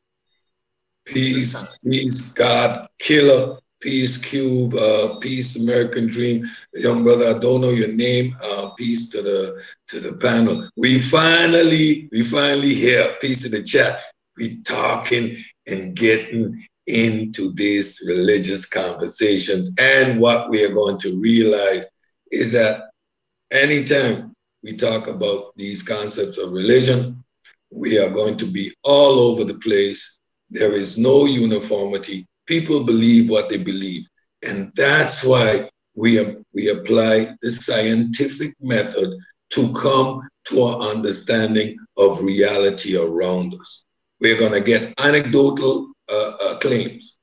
Peace, 1.05 1.77
peace, 1.83 2.21
God 2.33 2.87
killer, 2.99 3.57
peace, 3.79 4.17
Cube, 4.17 4.73
uh, 4.75 5.17
peace, 5.19 5.55
American 5.55 6.07
Dream. 6.07 6.49
Young 6.73 7.03
brother, 7.03 7.29
I 7.29 7.39
don't 7.39 7.61
know 7.61 7.69
your 7.69 7.93
name. 7.93 8.35
Uh, 8.43 8.71
peace 8.71 9.09
to 9.09 9.21
the 9.21 9.63
to 9.87 9.99
the 9.99 10.17
panel. 10.17 10.69
We 10.75 10.99
finally, 10.99 12.09
we 12.11 12.23
finally 12.23 12.73
here. 12.75 13.15
Peace 13.21 13.43
to 13.43 13.49
the 13.49 13.63
chat. 13.63 14.01
We 14.37 14.61
talking 14.63 15.43
and 15.65 15.95
getting 15.95 16.67
into 16.87 17.53
these 17.53 18.03
religious 18.07 18.65
conversations. 18.65 19.71
And 19.77 20.19
what 20.19 20.49
we 20.49 20.63
are 20.63 20.73
going 20.73 20.97
to 20.99 21.19
realize 21.19 21.85
is 22.31 22.51
that 22.53 22.86
anytime 23.51 24.33
we 24.63 24.75
talk 24.75 25.07
about 25.07 25.53
these 25.55 25.83
concepts 25.83 26.37
of 26.37 26.51
religion, 26.51 27.23
we 27.71 27.99
are 27.99 28.09
going 28.09 28.37
to 28.37 28.45
be 28.45 28.73
all 28.83 29.19
over 29.19 29.43
the 29.43 29.59
place 29.59 30.17
There 30.49 30.73
is 30.73 30.97
no 30.97 31.25
uniformity. 31.25 32.25
People 32.45 32.83
believe 32.85 33.29
what 33.29 33.49
they 33.49 33.57
believe. 33.57 34.07
And 34.47 34.71
that's 34.75 35.23
why 35.23 35.69
we, 35.95 36.23
we 36.53 36.69
apply 36.69 37.35
the 37.41 37.51
scientific 37.51 38.55
method 38.61 39.17
to 39.51 39.73
come 39.73 40.21
to 40.45 40.63
our 40.63 40.81
understanding 40.91 41.77
of 41.97 42.21
reality 42.21 42.97
around 42.97 43.55
us. 43.55 43.85
We're 44.21 44.39
going 44.39 44.53
to 44.53 44.61
get 44.61 44.93
anecdotal 44.99 45.91
uh, 46.09 46.33
uh, 46.41 46.57
claims. 46.59 47.17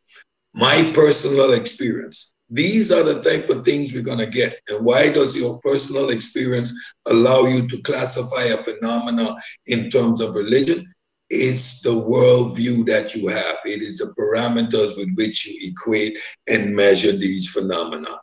My 0.55 0.93
personal 0.95 1.55
experience. 1.55 2.34
These 2.55 2.93
are 2.93 3.03
the 3.03 3.21
type 3.21 3.51
of 3.51 3.65
things 3.65 3.93
we're 3.93 4.03
going 4.03 4.19
to 4.19 4.27
get. 4.27 4.61
And 4.69 4.85
why 4.85 5.11
does 5.11 5.37
your 5.37 5.59
personal 5.59 6.11
experience 6.11 6.73
allow 7.07 7.47
you 7.47 7.67
to 7.67 7.83
classify 7.83 8.45
a 8.45 8.57
phenomena 8.57 9.35
in 9.67 9.91
terms 9.91 10.21
of 10.21 10.37
religion? 10.37 10.95
It's 11.31 11.81
the 11.81 11.91
worldview 11.91 12.87
that 12.87 13.17
you 13.17 13.27
have. 13.27 13.57
It 13.65 13.83
is 13.83 13.99
the 13.99 14.15
parameters 14.17 14.97
with 14.97 15.09
which 15.17 15.47
you 15.49 15.73
equate 15.73 16.17
and 16.47 16.77
measure 16.77 17.11
these 17.11 17.51
phenomena. 17.51 18.17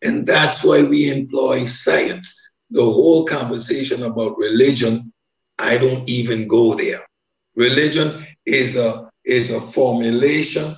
And 0.00 0.26
that's 0.26 0.64
why 0.64 0.82
we 0.82 1.10
employ 1.10 1.66
science. 1.66 2.40
The 2.70 2.82
whole 2.82 3.26
conversation 3.26 4.04
about 4.04 4.38
religion, 4.38 5.12
I 5.58 5.76
don't 5.76 6.08
even 6.08 6.48
go 6.48 6.74
there. 6.74 7.04
Religion 7.54 8.24
is 8.46 8.78
a, 8.78 9.10
is 9.26 9.50
a 9.50 9.60
formulation 9.60 10.74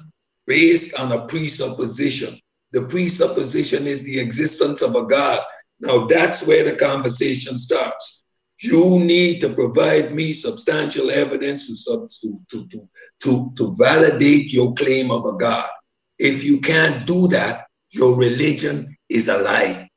based 0.48 0.98
on 0.98 1.12
a 1.12 1.24
presupposition. 1.26 2.36
The 2.76 2.82
presupposition 2.82 3.86
is 3.86 4.02
the 4.04 4.20
existence 4.20 4.82
of 4.82 4.94
a 4.96 5.06
God. 5.06 5.42
Now 5.80 6.06
that's 6.06 6.46
where 6.46 6.62
the 6.62 6.76
conversation 6.76 7.58
starts. 7.58 8.22
You 8.60 9.00
need 9.00 9.40
to 9.40 9.54
provide 9.54 10.14
me 10.14 10.34
substantial 10.34 11.10
evidence 11.10 11.68
to, 11.86 12.06
to, 12.20 12.38
to, 12.50 12.88
to, 13.22 13.52
to 13.56 13.74
validate 13.78 14.52
your 14.52 14.74
claim 14.74 15.10
of 15.10 15.24
a 15.24 15.38
God. 15.38 15.70
If 16.18 16.44
you 16.44 16.60
can't 16.60 17.06
do 17.06 17.28
that, 17.28 17.64
your 17.92 18.14
religion 18.14 18.94
is 19.08 19.28
a 19.28 19.38
lie. 19.38 19.88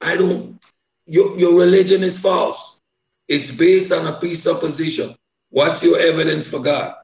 I 0.00 0.16
don't, 0.16 0.58
your, 1.04 1.38
your 1.38 1.60
religion 1.60 2.02
is 2.02 2.18
false. 2.18 2.80
It's 3.28 3.50
based 3.50 3.92
on 3.92 4.06
a 4.06 4.18
presupposition. 4.18 5.14
What's 5.50 5.84
your 5.84 5.98
evidence 5.98 6.48
for 6.48 6.60
God? 6.60 6.94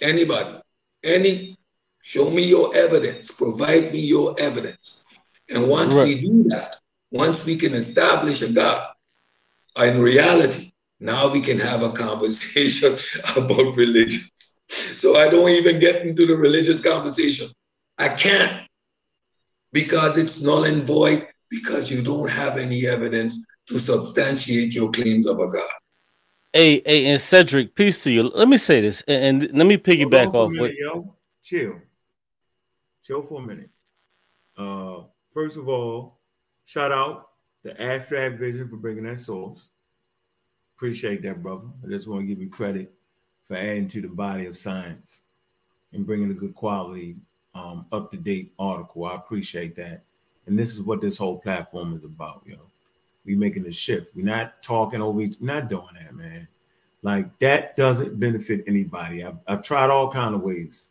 Anybody? 0.00 0.60
Any? 1.02 1.58
Show 2.02 2.30
me 2.30 2.44
your 2.44 2.74
evidence. 2.76 3.30
Provide 3.30 3.92
me 3.92 4.00
your 4.00 4.38
evidence. 4.38 5.02
And 5.50 5.68
once 5.68 5.94
right. 5.94 6.04
we 6.04 6.20
do 6.20 6.44
that, 6.44 6.76
once 7.10 7.44
we 7.44 7.56
can 7.56 7.74
establish 7.74 8.42
a 8.42 8.52
God 8.52 8.88
in 9.78 10.00
reality, 10.00 10.72
now 11.00 11.30
we 11.30 11.40
can 11.40 11.58
have 11.58 11.82
a 11.82 11.92
conversation 11.92 12.96
about 13.36 13.76
religions. 13.76 14.54
So 14.94 15.16
I 15.16 15.28
don't 15.28 15.50
even 15.50 15.78
get 15.78 16.02
into 16.02 16.26
the 16.26 16.36
religious 16.36 16.80
conversation. 16.80 17.48
I 17.98 18.08
can't 18.08 18.62
because 19.72 20.16
it's 20.16 20.40
null 20.40 20.64
and 20.64 20.84
void 20.84 21.26
because 21.50 21.90
you 21.90 22.02
don't 22.02 22.30
have 22.30 22.56
any 22.56 22.86
evidence 22.86 23.38
to 23.68 23.78
substantiate 23.78 24.74
your 24.74 24.90
claims 24.90 25.26
of 25.26 25.38
a 25.38 25.48
God. 25.48 25.68
Hey, 26.56 26.80
hey, 26.86 27.06
and 27.08 27.20
Cedric, 27.20 27.74
peace 27.74 28.02
to 28.04 28.10
you. 28.10 28.22
Let 28.22 28.48
me 28.48 28.56
say 28.56 28.80
this, 28.80 29.02
and, 29.06 29.42
and 29.42 29.58
let 29.58 29.66
me 29.66 29.76
piggyback 29.76 30.32
off. 30.32 30.50
Minute, 30.50 30.74
yo. 30.78 31.14
Chill, 31.42 31.78
chill 33.04 33.20
for 33.20 33.42
a 33.42 33.46
minute. 33.46 33.68
Uh, 34.56 35.02
first 35.34 35.58
of 35.58 35.68
all, 35.68 36.16
shout 36.64 36.92
out 36.92 37.26
the 37.62 37.78
Abstract 37.78 38.38
Vision 38.38 38.70
for 38.70 38.76
bringing 38.76 39.04
that 39.04 39.18
source. 39.18 39.66
Appreciate 40.76 41.20
that, 41.24 41.42
brother. 41.42 41.66
I 41.84 41.88
just 41.88 42.08
want 42.08 42.22
to 42.22 42.26
give 42.26 42.40
you 42.40 42.48
credit 42.48 42.90
for 43.46 43.58
adding 43.58 43.88
to 43.88 44.00
the 44.00 44.08
body 44.08 44.46
of 44.46 44.56
science 44.56 45.20
and 45.92 46.06
bringing 46.06 46.30
a 46.30 46.34
good 46.34 46.54
quality, 46.54 47.16
um, 47.54 47.84
up 47.92 48.10
to 48.12 48.16
date 48.16 48.52
article. 48.58 49.04
I 49.04 49.16
appreciate 49.16 49.76
that. 49.76 50.04
And 50.46 50.58
this 50.58 50.72
is 50.74 50.80
what 50.80 51.02
this 51.02 51.18
whole 51.18 51.38
platform 51.38 51.94
is 51.94 52.04
about, 52.04 52.44
yo 52.46 52.56
we 53.26 53.34
making 53.34 53.66
a 53.66 53.72
shift. 53.72 54.14
We're 54.16 54.24
not 54.24 54.62
talking 54.62 55.02
over 55.02 55.20
each. 55.20 55.36
We're 55.40 55.54
not 55.54 55.68
doing 55.68 55.94
that, 56.00 56.14
man. 56.14 56.48
Like 57.02 57.38
that 57.40 57.76
doesn't 57.76 58.18
benefit 58.18 58.64
anybody. 58.66 59.24
I've, 59.24 59.38
I've 59.46 59.62
tried 59.62 59.90
all 59.90 60.10
kind 60.10 60.34
of 60.34 60.42
ways, 60.42 60.86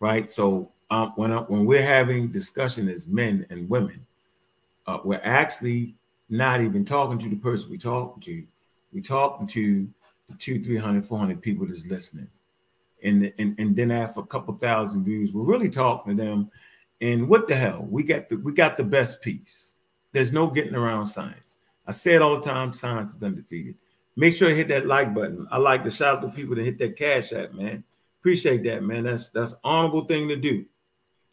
right? 0.00 0.30
So 0.30 0.70
um, 0.90 1.12
when 1.16 1.32
I, 1.32 1.38
when 1.38 1.66
we're 1.66 1.82
having 1.82 2.28
discussion 2.28 2.88
as 2.88 3.06
men 3.06 3.46
and 3.50 3.68
women, 3.68 4.00
uh, 4.86 4.98
we're 5.04 5.20
actually 5.22 5.94
not 6.28 6.60
even 6.60 6.84
talking 6.84 7.18
to 7.18 7.28
the 7.28 7.36
person 7.36 7.70
we 7.70 7.78
talking 7.78 8.20
to. 8.22 8.42
We're 8.92 9.02
talking 9.02 9.46
to 9.48 9.88
the 10.28 10.36
two, 10.38 10.62
three 10.62 10.76
hundred, 10.76 11.06
four 11.06 11.18
hundred 11.18 11.42
people 11.42 11.66
that's 11.66 11.86
listening. 11.86 12.28
And, 13.04 13.32
and, 13.38 13.58
and 13.58 13.76
then 13.76 13.90
after 13.90 14.20
a 14.20 14.26
couple 14.26 14.54
thousand 14.54 15.04
views, 15.04 15.32
we're 15.32 15.44
really 15.44 15.70
talking 15.70 16.16
to 16.16 16.22
them. 16.22 16.50
And 17.00 17.28
what 17.28 17.46
the 17.46 17.54
hell? 17.54 17.86
We 17.88 18.02
got 18.02 18.28
the 18.28 18.36
we 18.38 18.52
got 18.52 18.76
the 18.76 18.84
best 18.84 19.20
piece. 19.20 19.74
There's 20.12 20.32
no 20.32 20.48
getting 20.48 20.74
around 20.74 21.06
science. 21.06 21.55
I 21.86 21.92
say 21.92 22.14
it 22.14 22.22
all 22.22 22.36
the 22.36 22.42
time 22.42 22.72
science 22.72 23.14
is 23.14 23.22
undefeated. 23.22 23.76
Make 24.16 24.34
sure 24.34 24.48
you 24.48 24.56
hit 24.56 24.68
that 24.68 24.86
like 24.86 25.14
button. 25.14 25.46
I 25.50 25.58
like 25.58 25.84
to 25.84 25.90
shout 25.90 26.16
out 26.16 26.22
to 26.22 26.34
people 26.34 26.56
that 26.56 26.64
hit 26.64 26.78
that 26.78 26.96
cash 26.96 27.32
app, 27.32 27.52
man. 27.52 27.84
Appreciate 28.20 28.64
that, 28.64 28.82
man. 28.82 29.04
That's 29.04 29.30
that's 29.30 29.54
honorable 29.62 30.04
thing 30.04 30.28
to 30.28 30.36
do, 30.36 30.64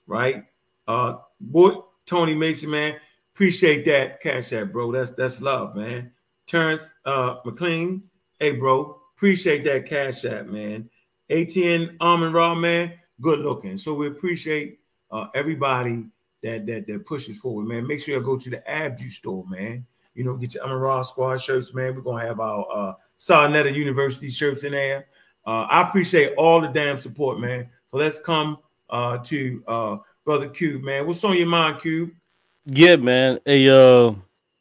right? 0.06 0.43
Uh, 0.88 1.17
boy, 1.40 1.75
Tony 2.06 2.35
Mason, 2.35 2.69
man. 2.69 2.98
Appreciate 3.33 3.85
that 3.85 4.22
cash 4.22 4.53
app, 4.53 4.72
bro. 4.72 4.91
That's 4.91 5.11
that's 5.11 5.41
love, 5.41 5.75
man. 5.75 6.11
Terrence 6.45 6.93
uh, 7.06 7.38
McLean, 7.45 8.03
hey, 8.40 8.51
bro. 8.51 8.99
Appreciate 9.15 9.64
that 9.64 9.88
cash 9.88 10.25
app, 10.25 10.48
man. 10.48 10.90
ATN 11.32 11.95
Almond 11.99 12.33
Raw, 12.33 12.53
man. 12.53 12.93
Good 13.22 13.40
looking. 13.40 13.77
So 13.77 13.93
we 13.93 14.07
appreciate 14.07 14.80
uh, 15.09 15.27
everybody 15.33 16.06
that 16.43 16.65
that 16.65 16.85
that 16.88 17.06
pushes 17.06 17.40
forward, 17.40 17.65
man. 17.65 17.88
Make 17.88 18.01
sure 18.01 18.14
you 18.14 18.22
go 18.22 18.38
to 18.38 18.49
the 18.49 18.61
Abju 18.67 19.09
store, 19.09 19.45
man. 19.48 19.85
You 20.16 20.24
know, 20.24 20.35
get 20.35 20.56
your 20.56 20.66
I'm 20.66 20.72
Raw 20.74 21.01
Squad 21.01 21.38
shirts, 21.38 21.74
man. 21.74 21.95
We're 21.95 22.01
gonna 22.01 22.25
have 22.25 22.40
our 22.40 22.66
uh 22.72 22.93
Sa 23.17 23.48
Neter 23.48 23.69
University 23.69 24.30
shirts 24.30 24.64
in 24.64 24.74
there. 24.74 25.08
Uh, 25.45 25.67
I 25.69 25.88
appreciate 25.88 26.35
all 26.35 26.61
the 26.61 26.67
damn 26.67 27.00
support, 27.00 27.40
man. 27.40 27.69
So 27.90 27.98
let's 27.98 28.19
come 28.19 28.58
uh 28.90 29.17
to 29.19 29.64
uh 29.67 29.98
brother 30.25 30.50
Cube, 30.50 30.83
man. 30.83 31.08
What's 31.08 31.24
on 31.24 31.38
your 31.38 31.48
mind, 31.48 31.82
Cube? 31.82 32.11
Yeah, 32.66 32.95
man. 32.95 33.40
Hey, 33.45 33.67
uh, 33.69 34.14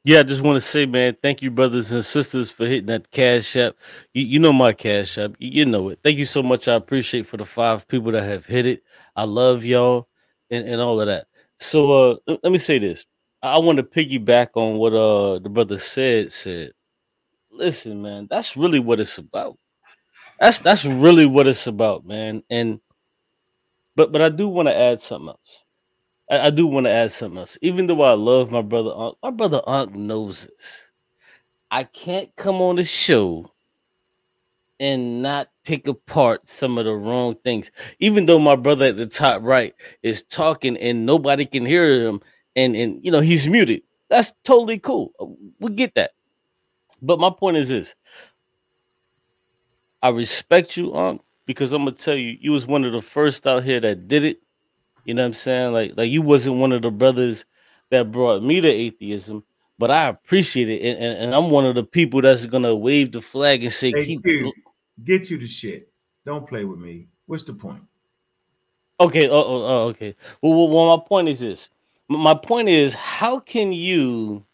yeah, 0.04 0.20
I 0.20 0.22
just 0.24 0.42
want 0.42 0.56
to 0.56 0.60
say, 0.60 0.86
man, 0.86 1.16
thank 1.22 1.40
you, 1.42 1.50
brothers 1.52 1.92
and 1.92 2.04
sisters, 2.04 2.50
for 2.50 2.66
hitting 2.66 2.86
that 2.86 3.10
cash 3.12 3.56
app. 3.56 3.76
You, 4.12 4.24
you 4.24 4.38
know 4.40 4.52
my 4.52 4.72
cash 4.72 5.16
app. 5.18 5.36
You, 5.38 5.50
you, 5.50 5.66
know 5.66 5.90
it. 5.90 6.00
Thank 6.02 6.18
you 6.18 6.26
so 6.26 6.42
much. 6.42 6.66
I 6.66 6.74
appreciate 6.74 7.26
for 7.26 7.36
the 7.36 7.44
five 7.44 7.86
people 7.86 8.10
that 8.12 8.24
have 8.24 8.44
hit 8.44 8.66
it. 8.66 8.82
I 9.14 9.24
love 9.24 9.64
y'all 9.64 10.08
and, 10.50 10.68
and 10.68 10.80
all 10.80 11.00
of 11.00 11.06
that. 11.06 11.26
So 11.60 11.92
uh 11.92 12.16
let 12.42 12.50
me 12.50 12.58
say 12.58 12.78
this. 12.80 13.06
I 13.42 13.58
want 13.58 13.78
to 13.78 13.82
piggyback 13.82 14.48
on 14.54 14.78
what 14.78 14.92
uh 14.92 15.38
the 15.40 15.48
brother 15.48 15.78
said 15.78 16.32
said. 16.32 16.72
Listen, 17.50 18.02
man, 18.02 18.28
that's 18.30 18.56
really 18.56 18.78
what 18.80 19.00
it's 19.00 19.18
about. 19.18 19.58
That's 20.38 20.60
that's 20.60 20.84
really 20.84 21.26
what 21.26 21.46
it's 21.46 21.66
about, 21.66 22.06
man. 22.06 22.42
And 22.50 22.80
but 23.96 24.12
but 24.12 24.22
I 24.22 24.28
do 24.28 24.48
want 24.48 24.68
to 24.68 24.76
add 24.76 25.00
something 25.00 25.28
else. 25.28 25.62
I, 26.30 26.46
I 26.46 26.50
do 26.50 26.66
want 26.66 26.86
to 26.86 26.90
add 26.90 27.10
something 27.10 27.38
else. 27.38 27.58
Even 27.62 27.86
though 27.86 28.02
I 28.02 28.12
love 28.14 28.50
my 28.50 28.62
brother 28.62 28.92
Unc, 28.94 29.16
my 29.22 29.30
brother 29.30 29.60
Unc 29.66 29.94
knows 29.94 30.46
this. 30.46 30.92
I 31.70 31.84
can't 31.84 32.34
come 32.36 32.56
on 32.56 32.76
the 32.76 32.84
show 32.84 33.50
and 34.78 35.22
not 35.22 35.48
pick 35.64 35.86
apart 35.86 36.46
some 36.46 36.76
of 36.78 36.84
the 36.84 36.92
wrong 36.92 37.36
things. 37.44 37.70
Even 38.00 38.26
though 38.26 38.38
my 38.38 38.56
brother 38.56 38.86
at 38.86 38.96
the 38.96 39.06
top 39.06 39.42
right 39.42 39.74
is 40.02 40.22
talking 40.24 40.76
and 40.76 41.06
nobody 41.06 41.46
can 41.46 41.64
hear 41.64 42.06
him, 42.06 42.20
and 42.56 42.76
and 42.76 43.04
you 43.04 43.10
know 43.10 43.20
he's 43.20 43.48
muted. 43.48 43.82
That's 44.08 44.32
totally 44.44 44.78
cool. 44.78 45.12
We 45.58 45.72
get 45.72 45.94
that. 45.94 46.12
But 47.00 47.18
my 47.18 47.30
point 47.30 47.56
is 47.56 47.68
this: 47.68 47.94
I 50.02 50.10
respect 50.10 50.76
you, 50.76 50.94
Unc, 50.94 51.22
because 51.46 51.72
I'm 51.72 51.84
gonna 51.84 51.96
tell 51.96 52.16
you, 52.16 52.36
you 52.40 52.52
was 52.52 52.66
one 52.66 52.84
of 52.84 52.92
the 52.92 53.00
first 53.00 53.46
out 53.46 53.64
here 53.64 53.80
that 53.80 54.08
did 54.08 54.24
it. 54.24 54.38
You 55.04 55.14
know 55.14 55.22
what 55.22 55.28
I'm 55.28 55.32
saying? 55.32 55.72
Like, 55.72 55.92
like 55.96 56.10
you 56.10 56.22
wasn't 56.22 56.56
one 56.56 56.72
of 56.72 56.82
the 56.82 56.90
brothers 56.90 57.44
that 57.90 58.12
brought 58.12 58.42
me 58.42 58.60
to 58.60 58.68
atheism, 58.68 59.44
but 59.78 59.90
I 59.90 60.06
appreciate 60.08 60.70
it, 60.70 60.82
and, 60.82 60.98
and, 61.02 61.18
and 61.24 61.34
I'm 61.34 61.50
one 61.50 61.66
of 61.66 61.74
the 61.74 61.84
people 61.84 62.20
that's 62.20 62.46
gonna 62.46 62.74
wave 62.74 63.12
the 63.12 63.20
flag 63.20 63.64
and 63.64 63.72
say, 63.72 63.90
hey, 63.90 64.06
"Keep 64.06 64.22
dude, 64.22 64.52
get 65.04 65.30
you 65.30 65.38
the 65.38 65.46
shit. 65.46 65.88
Don't 66.24 66.48
play 66.48 66.64
with 66.64 66.78
me. 66.78 67.08
What's 67.26 67.44
the 67.44 67.54
point?" 67.54 67.82
Okay. 69.00 69.28
Oh, 69.28 69.34
oh, 69.34 69.64
oh 69.64 69.88
okay. 69.88 70.14
Well, 70.40 70.54
well, 70.54 70.68
well, 70.68 70.96
my 70.96 71.04
point 71.04 71.28
is 71.28 71.40
this: 71.40 71.68
my 72.08 72.34
point 72.34 72.68
is 72.68 72.94
how 72.94 73.40
can 73.40 73.72
you 73.72 74.44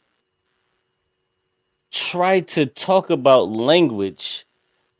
try 1.91 2.41
to 2.41 2.67
talk 2.67 3.11
about 3.11 3.49
language 3.49 4.45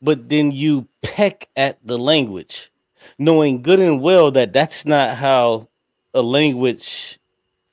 but 0.01 0.29
then 0.29 0.51
you 0.51 0.87
peck 1.03 1.47
at 1.55 1.77
the 1.85 1.97
language 1.97 2.71
knowing 3.17 3.61
good 3.61 3.79
and 3.79 4.01
well 4.01 4.31
that 4.31 4.53
that's 4.53 4.85
not 4.85 5.15
how 5.15 5.67
a 6.13 6.21
language 6.21 7.19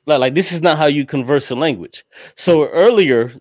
like, 0.05 0.21
like 0.21 0.35
this 0.35 0.53
is 0.53 0.63
not 0.63 0.77
how 0.77 0.87
you 0.87 1.05
converse 1.05 1.51
a 1.51 1.55
language 1.55 2.05
so 2.37 2.69
earlier 2.69 3.33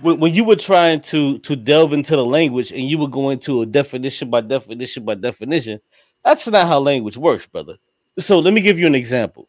when, 0.00 0.20
when 0.20 0.34
you 0.34 0.44
were 0.44 0.56
trying 0.56 1.00
to 1.00 1.38
to 1.40 1.56
delve 1.56 1.92
into 1.92 2.16
the 2.16 2.24
language 2.24 2.72
and 2.72 2.88
you 2.88 2.98
were 2.98 3.08
going 3.08 3.38
to 3.40 3.62
a 3.62 3.66
definition 3.66 4.30
by 4.30 4.40
definition 4.40 5.04
by 5.04 5.14
definition, 5.14 5.80
that's 6.24 6.48
not 6.48 6.66
how 6.66 6.78
language 6.78 7.16
works, 7.16 7.46
brother. 7.46 7.76
So 8.18 8.38
let 8.38 8.54
me 8.54 8.60
give 8.60 8.78
you 8.78 8.86
an 8.86 8.94
example. 8.94 9.48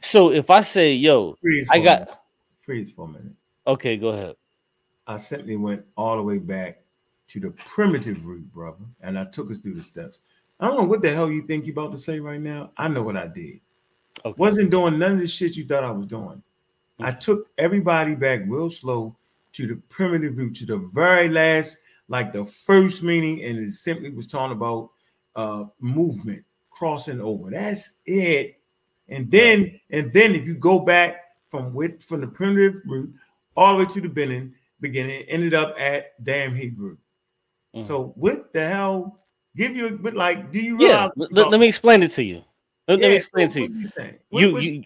So 0.00 0.30
if 0.32 0.50
I 0.50 0.60
say, 0.60 0.94
"Yo, 0.94 1.36
Freeze 1.40 1.68
I 1.70 1.80
got," 1.80 2.22
freeze 2.60 2.92
for 2.92 3.06
a 3.06 3.08
minute. 3.08 3.32
okay, 3.66 3.96
go 3.96 4.08
ahead. 4.08 4.36
I 5.06 5.16
simply 5.16 5.56
went 5.56 5.84
all 5.96 6.16
the 6.16 6.22
way 6.22 6.38
back 6.38 6.78
to 7.28 7.40
the 7.40 7.50
primitive 7.50 8.26
root, 8.26 8.52
brother, 8.52 8.84
and 9.02 9.18
I 9.18 9.24
took 9.24 9.50
us 9.50 9.58
through 9.58 9.74
the 9.74 9.82
steps. 9.82 10.20
I 10.60 10.66
don't 10.66 10.76
know 10.76 10.84
what 10.84 11.02
the 11.02 11.12
hell 11.12 11.30
you 11.30 11.42
think 11.42 11.66
you're 11.66 11.72
about 11.72 11.92
to 11.92 11.98
say 11.98 12.20
right 12.20 12.40
now. 12.40 12.70
I 12.76 12.88
know 12.88 13.02
what 13.02 13.16
I 13.16 13.26
did. 13.28 13.60
Okay. 14.24 14.34
Wasn't 14.36 14.70
doing 14.70 14.98
none 14.98 15.12
of 15.12 15.20
the 15.20 15.26
shit 15.28 15.56
you 15.56 15.64
thought 15.64 15.84
I 15.84 15.90
was 15.92 16.06
doing. 16.06 16.42
I 17.00 17.12
took 17.12 17.46
everybody 17.56 18.16
back 18.16 18.40
real 18.46 18.70
slow 18.70 19.14
to 19.52 19.66
the 19.66 19.76
primitive 19.88 20.36
root, 20.36 20.56
to 20.56 20.66
the 20.66 20.76
very 20.78 21.28
last, 21.28 21.78
like 22.08 22.32
the 22.32 22.44
first 22.44 23.02
meaning, 23.04 23.44
and 23.44 23.58
it 23.58 23.70
simply 23.70 24.10
was 24.10 24.26
talking 24.26 24.56
about 24.56 24.90
uh 25.36 25.66
movement, 25.80 26.44
crossing 26.70 27.20
over. 27.20 27.50
That's 27.50 28.00
it. 28.04 28.57
And 29.08 29.30
then, 29.30 29.80
and 29.90 30.12
then 30.12 30.34
if 30.34 30.46
you 30.46 30.54
go 30.54 30.78
back 30.80 31.24
from 31.48 31.72
with 31.72 32.02
from 32.02 32.20
the 32.20 32.26
primitive 32.26 32.80
root 32.86 33.10
all 33.56 33.76
the 33.76 33.84
way 33.84 33.90
to 33.90 34.00
the 34.00 34.08
beginning, 34.08 34.54
beginning, 34.80 35.22
ended 35.28 35.54
up 35.54 35.74
at 35.78 36.22
damn 36.22 36.54
Hebrew. 36.54 36.96
Mhm. 37.74 37.86
So 37.86 38.12
what 38.16 38.52
the 38.52 38.66
hell? 38.68 39.18
Give 39.56 39.74
you 39.74 39.86
a 39.88 39.90
but 39.92 40.14
like, 40.14 40.52
do 40.52 40.60
you 40.60 40.76
realize? 40.76 41.10
let, 41.16 41.32
let- 41.32 41.50
let 41.50 41.60
me 41.60 41.66
explain 41.68 42.02
it 42.02 42.10
to 42.12 42.22
you. 42.22 42.44
Let, 42.86 43.00
let 43.00 43.08
me 43.08 43.16
explain 43.16 43.50
so 43.50 43.60
it 43.60 43.68
to 43.68 43.72
you. 43.72 43.80
what 43.80 43.94
saying? 43.96 44.14
What- 44.30 44.40
you 44.42 44.58
you 44.58 44.84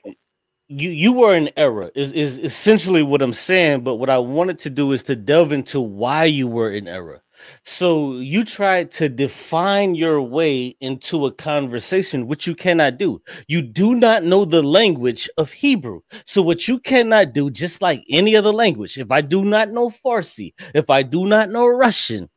you 0.73 0.91
you 0.91 1.13
were 1.13 1.35
in 1.35 1.51
error 1.57 1.91
is 1.95 2.13
is 2.13 2.39
essentially 2.39 3.03
what 3.03 3.23
i'm 3.23 3.33
saying 3.33 3.83
but 3.83 3.97
what 3.97 4.09
i 4.09 4.19
wanted 4.19 4.59
to 4.59 4.71
do 4.71 4.93
is 4.93 5.03
to 5.03 5.15
delve 5.15 5.53
into 5.53 5.81
why 5.81 6.25
you 6.25 6.49
were 6.49 6.71
in 6.71 6.89
error. 6.89 7.23
So 7.65 8.15
you 8.19 8.45
tried 8.45 8.93
to 8.93 9.09
define 9.09 9.97
your 9.97 10.23
way 10.23 10.77
into 10.81 11.27
a 11.27 11.33
conversation 11.33 12.29
which 12.29 12.47
you 12.47 12.55
cannot 12.55 12.99
do. 12.99 13.21
You 13.49 13.63
do 13.63 13.97
not 13.97 14.23
know 14.23 14.45
the 14.45 14.63
language 14.63 15.29
of 15.39 15.51
hebrew. 15.51 16.03
So 16.25 16.41
what 16.41 16.69
you 16.69 16.79
cannot 16.79 17.33
do 17.33 17.51
just 17.51 17.83
like 17.83 18.05
any 18.09 18.37
other 18.37 18.53
language 18.53 18.97
if 18.99 19.11
i 19.11 19.21
do 19.21 19.45
not 19.45 19.71
know 19.71 19.91
farsi 19.91 20.55
if 20.75 20.91
i 20.91 21.03
do 21.03 21.27
not 21.27 21.51
know 21.51 21.67
russian 21.67 22.29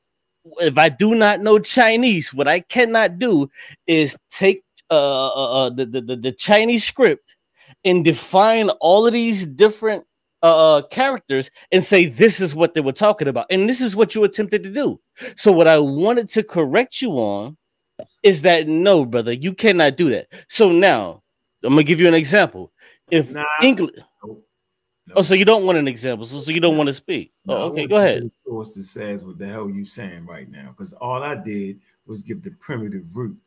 if 0.60 0.78
i 0.78 0.90
do 0.90 1.16
not 1.16 1.42
know 1.42 1.60
chinese 1.60 2.34
what 2.34 2.48
i 2.48 2.60
cannot 2.60 3.18
do 3.20 3.50
is 3.88 4.18
take 4.30 4.64
uh, 4.92 5.28
uh, 5.28 5.66
uh 5.66 5.70
the 5.70 5.86
the 5.86 6.16
the 6.16 6.32
chinese 6.32 6.84
script 6.84 7.35
and 7.86 8.04
define 8.04 8.70
all 8.82 9.08
of 9.08 9.14
these 9.14 9.46
different 9.46 10.04
uh 10.42 10.82
characters 10.92 11.50
and 11.72 11.82
say 11.84 12.06
this 12.06 12.42
is 12.42 12.54
what 12.56 12.74
they 12.74 12.82
were 12.82 12.92
talking 12.92 13.28
about 13.28 13.46
and 13.50 13.70
this 13.70 13.80
is 13.82 13.96
what 13.96 14.14
you 14.14 14.24
attempted 14.26 14.64
to 14.64 14.70
do. 14.70 15.00
So 15.38 15.52
what 15.52 15.68
i 15.68 15.80
wanted 15.80 16.28
to 16.30 16.44
correct 16.44 17.02
you 17.02 17.12
on 17.12 17.56
is 18.24 18.42
that 18.42 18.68
no 18.68 19.06
brother 19.06 19.32
you 19.32 19.54
cannot 19.54 19.96
do 19.96 20.10
that. 20.10 20.28
So 20.50 20.70
now 20.72 21.24
i'm 21.64 21.70
gonna 21.70 21.84
give 21.84 22.02
you 22.02 22.08
an 22.08 22.14
example. 22.14 22.72
If 23.10 23.32
Nah. 23.34 23.46
english 23.64 23.96
Nope. 24.24 24.44
oh 25.16 25.22
so 25.22 25.36
you 25.36 25.46
don't 25.46 25.66
want 25.66 25.78
an 25.78 25.88
example 25.88 26.26
so, 26.26 26.40
so 26.42 26.52
you 26.52 26.60
don't 26.60 26.78
want 26.78 26.88
to 26.88 26.94
speak 26.94 27.32
No, 27.46 27.56
oh 27.56 27.62
okay 27.68 27.88
go 27.88 27.98
ahead. 27.98 28.28
Source 28.46 28.76
that 28.76 28.84
says 28.84 29.24
what 29.26 29.38
the 29.38 29.48
hell 29.48 29.70
you 29.70 29.86
saying 29.86 30.26
right 30.26 30.50
now, 30.50 30.70
because 30.70 30.94
all 30.94 31.24
I 31.24 31.36
did 31.36 31.80
was 32.08 32.24
give 32.24 32.44
the 32.44 32.52
primitive 32.60 33.16
root 33.16 33.38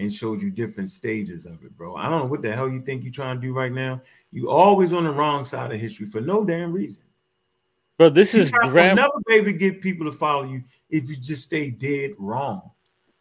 and 0.00 0.10
showed 0.12 0.40
you 0.40 0.50
different 0.50 0.88
stages 0.88 1.44
of 1.44 1.62
it, 1.62 1.76
bro. 1.76 1.94
I 1.94 2.08
don't 2.08 2.20
know 2.20 2.26
what 2.26 2.40
the 2.40 2.50
hell 2.50 2.70
you 2.70 2.80
think 2.80 3.04
you're 3.04 3.12
trying 3.12 3.36
to 3.36 3.46
do 3.46 3.52
right 3.52 3.70
now. 3.70 4.00
You 4.32 4.48
always 4.48 4.94
on 4.94 5.04
the 5.04 5.10
wrong 5.10 5.44
side 5.44 5.72
of 5.72 5.78
history 5.78 6.06
for 6.06 6.22
no 6.22 6.42
damn 6.42 6.72
reason. 6.72 7.02
bro 7.98 8.08
this 8.08 8.34
is 8.34 8.50
You 8.50 8.70
gram 8.70 8.96
never 8.96 9.12
to 9.28 9.52
get 9.52 9.82
people 9.82 10.06
to 10.06 10.12
follow 10.12 10.44
you 10.44 10.64
if 10.88 11.10
you 11.10 11.16
just 11.16 11.44
stay 11.44 11.68
dead 11.68 12.12
wrong. 12.18 12.62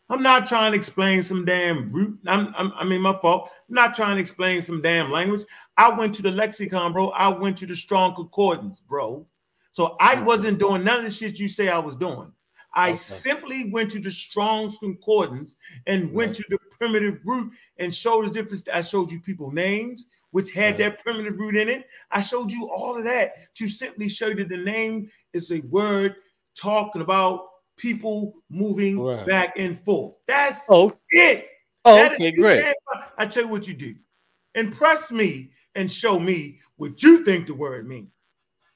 I'm 0.09 0.23
not 0.23 0.45
trying 0.45 0.71
to 0.71 0.77
explain 0.77 1.21
some 1.21 1.43
damn 1.43 1.91
root. 1.91 2.17
I'm, 2.25 2.53
I'm, 2.57 2.71
I 2.75 2.85
mean, 2.85 3.01
my 3.01 3.13
fault. 3.13 3.51
I'm 3.67 3.75
not 3.75 3.93
trying 3.93 4.15
to 4.15 4.21
explain 4.21 4.61
some 4.61 4.81
damn 4.81 5.11
language. 5.11 5.41
I 5.77 5.89
went 5.95 6.15
to 6.15 6.21
the 6.21 6.31
lexicon, 6.31 6.93
bro. 6.93 7.09
I 7.09 7.27
went 7.27 7.57
to 7.57 7.65
the 7.65 7.75
strong 7.75 8.15
concordance, 8.15 8.79
bro. 8.79 9.27
So 9.71 9.97
I 9.99 10.19
wasn't 10.21 10.59
doing 10.59 10.85
none 10.85 10.99
of 10.99 11.03
the 11.03 11.11
shit 11.11 11.39
you 11.39 11.49
say 11.49 11.67
I 11.67 11.77
was 11.77 11.97
doing. 11.97 12.31
I 12.79 12.91
Okay. 12.91 12.95
simply 12.95 13.69
went 13.71 13.91
to 13.91 13.99
the 13.99 14.09
Strong's 14.09 14.77
Concordance 14.77 15.57
and 15.85 16.13
went 16.13 16.33
to 16.35 16.43
the 16.49 16.57
primitive 16.71 17.19
root 17.25 17.51
and 17.77 17.93
showed 17.93 18.25
the 18.25 18.29
difference. 18.31 18.63
I 18.73 18.79
showed 18.79 19.11
you 19.11 19.19
people 19.19 19.51
names, 19.51 20.07
which 20.31 20.51
had 20.53 20.79
Right. 20.79 20.95
that 20.95 21.03
primitive 21.03 21.39
root 21.41 21.57
in 21.57 21.67
it. 21.67 21.87
I 22.09 22.21
showed 22.21 22.51
you 22.53 22.69
all 22.69 22.95
of 22.95 23.03
that 23.03 23.53
to 23.55 23.67
simply 23.67 24.07
show 24.07 24.27
you 24.27 24.35
that 24.35 24.47
the 24.49 24.57
name 24.57 25.11
is 25.33 25.51
a 25.51 25.59
word 25.59 26.15
talking 26.55 27.01
about 27.01 27.49
people 27.75 28.33
moving 28.49 28.97
Right. 28.97 29.27
back 29.27 29.57
and 29.59 29.77
forth. 29.77 30.17
That's 30.25 30.65
oh, 30.69 30.91
it. 31.09 31.47
oh 31.83 32.05
okay 32.05 32.31
great 32.31 32.73
I 33.17 33.25
tell 33.25 33.43
you 33.43 33.49
what 33.49 33.67
you 33.67 33.73
do. 33.73 33.95
Impress 34.55 35.11
me 35.11 35.51
and 35.75 35.91
show 35.91 36.17
me 36.17 36.59
what 36.77 37.03
you 37.03 37.25
think 37.25 37.47
the 37.47 37.53
word 37.55 37.85
means. 37.87 38.09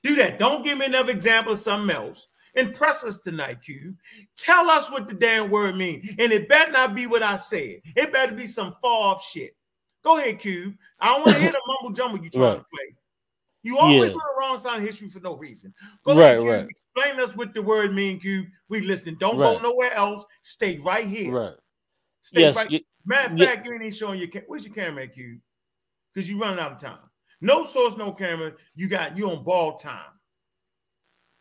Do 0.03 0.15
that. 0.15 0.39
Don't 0.39 0.63
give 0.63 0.77
me 0.77 0.87
another 0.87 1.11
example 1.11 1.53
of 1.53 1.59
something 1.59 1.95
else. 1.95 2.27
Impress 2.55 3.03
us 3.03 3.19
tonight, 3.19 3.61
Q. 3.63 3.95
Tell 4.37 4.69
us 4.69 4.91
what 4.91 5.07
the 5.07 5.13
damn 5.13 5.49
word 5.49 5.75
means. 5.75 6.07
And 6.19 6.31
it 6.31 6.47
better 6.47 6.71
not 6.71 6.93
be 6.95 7.07
what 7.07 7.23
I 7.23 7.35
said. 7.35 7.81
It 7.95 8.13
better 8.13 8.33
be 8.33 8.45
some 8.45 8.73
far 8.81 9.11
off 9.13 9.23
shit. 9.23 9.55
Go 10.03 10.17
ahead, 10.17 10.39
Q. 10.39 10.73
I 10.99 11.07
don't 11.07 11.21
want 11.25 11.35
to 11.37 11.41
hear 11.41 11.51
the 11.51 11.61
mumble 11.65 11.95
jumble 11.95 12.19
you 12.23 12.29
trying 12.29 12.59
to 12.59 12.65
play. 12.73 12.95
You 13.63 13.77
always 13.79 14.11
Yeah. 14.11 14.17
on 14.17 14.21
the 14.35 14.39
wrong 14.39 14.59
side 14.59 14.77
of 14.79 14.83
history 14.83 15.07
for 15.09 15.21
no 15.21 15.35
reason. 15.37 15.73
Go 16.03 16.17
Right, 16.17 16.37
ahead, 16.37 16.41
right. 16.61 16.67
Explain 16.69 17.19
us 17.21 17.35
what 17.35 17.53
the 17.53 17.61
word 17.61 17.93
mean, 17.93 18.19
Cube. 18.19 18.47
We 18.67 18.81
listen. 18.81 19.15
Don't 19.19 19.37
Right. 19.37 19.55
go 19.55 19.61
nowhere 19.61 19.93
else. 19.93 20.25
Stay 20.41 20.77
right 20.79 21.05
here. 21.07 21.31
right 21.31 21.53
Stay 22.21 22.41
yes 22.41 22.55
right 22.55 22.69
you- 22.69 22.81
Matter 23.05 23.33
of 23.33 23.37
Yeah. 23.39 23.45
fact, 23.47 23.65
you 23.67 23.73
ain't 23.81 23.93
showing 23.95 24.19
your 24.19 24.29
ca- 24.29 24.43
where's 24.47 24.65
your 24.65 24.73
camera 24.75 25.03
at, 25.03 25.13
Q? 25.13 25.39
Because 26.13 26.29
you 26.29 26.37
running 26.39 26.59
out 26.59 26.73
of 26.73 26.77
time. 26.79 26.99
No 27.41 27.63
source, 27.63 27.97
no 27.97 28.13
camera. 28.13 28.53
You 28.75 28.87
got 28.87 29.17
you 29.17 29.29
on 29.29 29.43
ball 29.43 29.77
time. 29.77 30.11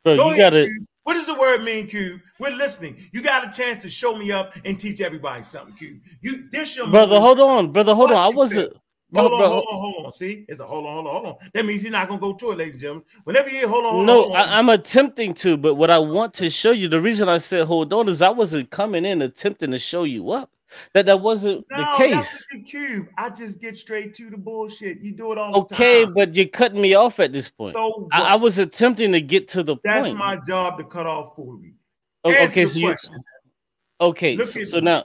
bro 0.04 0.16
Go 0.16 0.24
you 0.26 0.30
ahead, 0.32 0.52
gotta 0.52 0.64
Q. 0.64 0.86
What 1.04 1.14
does 1.14 1.26
the 1.26 1.34
word 1.34 1.62
mean, 1.64 1.88
Q? 1.88 2.20
We're 2.38 2.54
listening. 2.56 2.96
You 3.12 3.22
got 3.22 3.46
a 3.46 3.50
chance 3.50 3.82
to 3.82 3.88
show 3.88 4.16
me 4.16 4.30
up 4.30 4.54
and 4.64 4.78
teach 4.78 5.00
everybody 5.00 5.42
something, 5.42 5.74
Q. 5.74 6.00
You 6.20 6.48
this 6.52 6.76
your 6.76 6.86
brother 6.86 7.18
moment. 7.18 7.38
hold 7.38 7.40
on 7.40 7.72
brother 7.72 7.94
hold 7.94 8.10
What 8.10 8.18
on 8.18 8.32
i 8.32 8.36
wasn't 8.36 8.72
Hold 9.14 9.30
bro, 9.30 9.36
on, 9.36 9.40
bro, 9.42 9.48
hold 9.50 9.66
on, 9.70 9.80
hold 9.80 10.06
on. 10.06 10.10
See, 10.10 10.46
it's 10.48 10.60
a 10.60 10.64
hold 10.64 10.86
on, 10.86 10.92
hold 10.92 11.06
on, 11.06 11.12
hold 11.12 11.26
on. 11.26 11.48
That 11.52 11.66
means 11.66 11.82
he's 11.82 11.90
not 11.90 12.08
gonna 12.08 12.20
go 12.20 12.32
to 12.32 12.52
it, 12.52 12.58
ladies 12.58 12.74
and 12.74 12.80
gentlemen. 12.80 13.04
Whenever 13.24 13.50
you 13.50 13.56
hear 13.56 13.68
hold 13.68 13.84
on, 13.84 13.92
hold 13.92 14.06
no, 14.06 14.32
on. 14.32 14.36
I, 14.36 14.58
I'm 14.58 14.70
attempting 14.70 15.34
to, 15.34 15.58
but 15.58 15.74
what 15.74 15.90
I 15.90 15.98
want 15.98 16.32
to 16.34 16.48
show 16.48 16.70
you, 16.70 16.88
the 16.88 17.00
reason 17.00 17.28
I 17.28 17.36
said 17.36 17.66
hold 17.66 17.92
on 17.92 18.08
is 18.08 18.22
I 18.22 18.30
wasn't 18.30 18.70
coming 18.70 19.04
in 19.04 19.20
attempting 19.20 19.70
to 19.72 19.78
show 19.78 20.04
you 20.04 20.30
up. 20.30 20.50
That 20.94 21.06
that 21.06 21.20
wasn't 21.20 21.66
no, 21.70 21.78
the 21.78 21.84
that's 21.84 21.98
case. 21.98 22.46
the 22.50 22.62
cube. 22.62 23.08
I 23.18 23.30
just 23.30 23.60
get 23.60 23.76
straight 23.76 24.14
to 24.14 24.30
the 24.30 24.36
bullshit. 24.36 25.00
You 25.00 25.12
do 25.12 25.32
it 25.32 25.38
all 25.38 25.52
the 25.52 25.74
Okay, 25.74 26.04
but 26.04 26.34
you're 26.34 26.46
cutting 26.46 26.80
me 26.80 26.94
off 26.94 27.20
at 27.20 27.32
this 27.32 27.48
point. 27.48 27.74
so 27.74 28.08
I, 28.12 28.34
I 28.34 28.36
was 28.36 28.58
attempting 28.58 29.12
to 29.12 29.20
get 29.20 29.48
to 29.48 29.62
the 29.62 29.76
that's 29.84 30.08
point. 30.08 30.18
That's 30.18 30.36
my 30.36 30.36
job 30.46 30.78
to 30.78 30.84
cut 30.84 31.06
off 31.06 31.36
foolery. 31.36 31.74
O- 32.24 32.30
oh, 32.30 32.32
Answer 32.32 32.60
okay, 32.60 32.66
so 32.66 32.78
you 32.78 32.96
okay, 34.00 34.36
Look 34.36 34.48
so, 34.48 34.64
so 34.64 34.80
now 34.80 35.04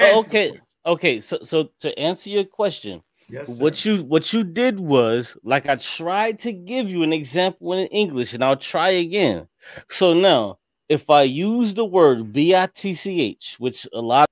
okay, 0.00 0.60
okay, 0.84 1.20
so 1.20 1.38
so 1.42 1.70
to 1.80 1.98
answer 1.98 2.30
your 2.30 2.44
question, 2.44 3.02
Yes, 3.28 3.60
what 3.60 3.84
you 3.84 4.04
what 4.04 4.32
you 4.32 4.44
did 4.44 4.78
was 4.78 5.36
like 5.42 5.68
I 5.68 5.76
tried 5.76 6.38
to 6.40 6.52
give 6.52 6.88
you 6.88 7.02
an 7.02 7.12
example 7.12 7.72
in 7.72 7.86
English, 7.88 8.34
and 8.34 8.44
I'll 8.44 8.56
try 8.56 8.90
again. 8.90 9.48
So 9.88 10.14
now, 10.14 10.58
if 10.88 11.10
I 11.10 11.22
use 11.22 11.74
the 11.74 11.84
word 11.84 12.32
B 12.32 12.54
I 12.54 12.66
T 12.66 12.94
C 12.94 13.20
H, 13.20 13.56
which 13.58 13.86
a 13.92 14.00
lot 14.00 14.28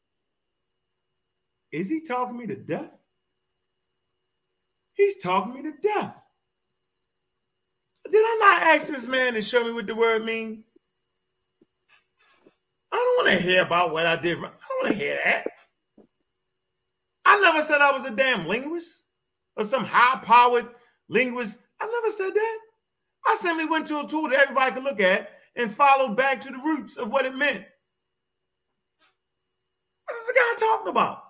Is 1.74 1.90
he 1.90 2.00
talking 2.00 2.38
me 2.38 2.46
to 2.46 2.54
death? 2.54 3.00
He's 4.92 5.20
talking 5.20 5.54
me 5.54 5.62
to 5.62 5.72
death. 5.82 6.16
Did 8.08 8.22
I 8.22 8.38
not 8.40 8.62
ask 8.62 8.86
this 8.86 9.08
man 9.08 9.34
to 9.34 9.42
show 9.42 9.64
me 9.64 9.72
what 9.72 9.88
the 9.88 9.96
word 9.96 10.24
mean? 10.24 10.62
I 12.92 12.96
don't 12.96 13.26
want 13.26 13.36
to 13.36 13.44
hear 13.44 13.62
about 13.62 13.92
what 13.92 14.06
I 14.06 14.14
did. 14.14 14.38
I 14.38 14.42
don't 14.42 14.84
want 14.84 14.92
to 14.92 14.94
hear 14.94 15.18
that. 15.24 15.48
I 17.24 17.40
never 17.40 17.60
said 17.60 17.80
I 17.80 17.90
was 17.90 18.04
a 18.04 18.12
damn 18.12 18.46
linguist 18.46 19.06
or 19.56 19.64
some 19.64 19.84
high-powered 19.84 20.68
linguist. 21.08 21.66
I 21.80 21.86
never 21.86 22.10
said 22.10 22.34
that. 22.34 22.58
I 23.26 23.34
simply 23.34 23.66
went 23.66 23.88
to 23.88 23.98
a 23.98 24.06
tool 24.06 24.28
that 24.28 24.42
everybody 24.42 24.76
could 24.76 24.84
look 24.84 25.00
at 25.00 25.28
and 25.56 25.72
follow 25.72 26.14
back 26.14 26.40
to 26.42 26.52
the 26.52 26.58
roots 26.58 26.96
of 26.96 27.10
what 27.10 27.26
it 27.26 27.34
meant. 27.34 27.64
What 30.04 30.16
is 30.20 30.26
the 30.28 30.34
guy 30.34 30.54
talking 30.68 30.90
about? 30.90 31.23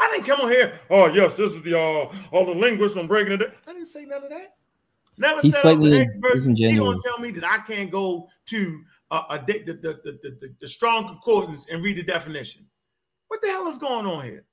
I 0.00 0.10
didn't 0.12 0.26
come 0.26 0.40
on 0.40 0.50
here. 0.50 0.80
Oh 0.88 1.06
yes, 1.06 1.36
this 1.36 1.52
is 1.52 1.62
the 1.62 1.78
uh, 1.78 2.12
all 2.32 2.46
the 2.46 2.54
linguists 2.54 2.96
on 2.96 3.06
breaking 3.06 3.34
it. 3.34 3.36
down." 3.38 3.52
I 3.66 3.72
didn't 3.72 3.86
say 3.86 4.04
none 4.04 4.24
of 4.24 4.30
that. 4.30 4.56
Never 5.18 5.40
He's 5.42 5.54
said 5.60 5.76
was 5.76 5.84
an 5.86 5.92
slightly 5.92 6.00
expert. 6.00 6.58
He 6.58 6.76
gonna 6.76 6.98
tell 7.04 7.18
me 7.18 7.30
that 7.32 7.44
I 7.44 7.58
can't 7.58 7.90
go 7.90 8.28
to 8.46 8.80
uh, 9.10 9.22
a 9.30 9.44
the, 9.46 9.58
the, 9.64 9.72
the, 9.74 10.00
the, 10.04 10.38
the, 10.40 10.54
the 10.60 10.68
strong 10.68 11.06
concordance 11.06 11.66
and 11.70 11.82
read 11.82 11.98
the 11.98 12.02
definition. 12.02 12.66
What 13.28 13.42
the 13.42 13.48
hell 13.48 13.68
is 13.68 13.78
going 13.78 14.06
on 14.06 14.24
here? 14.24 14.44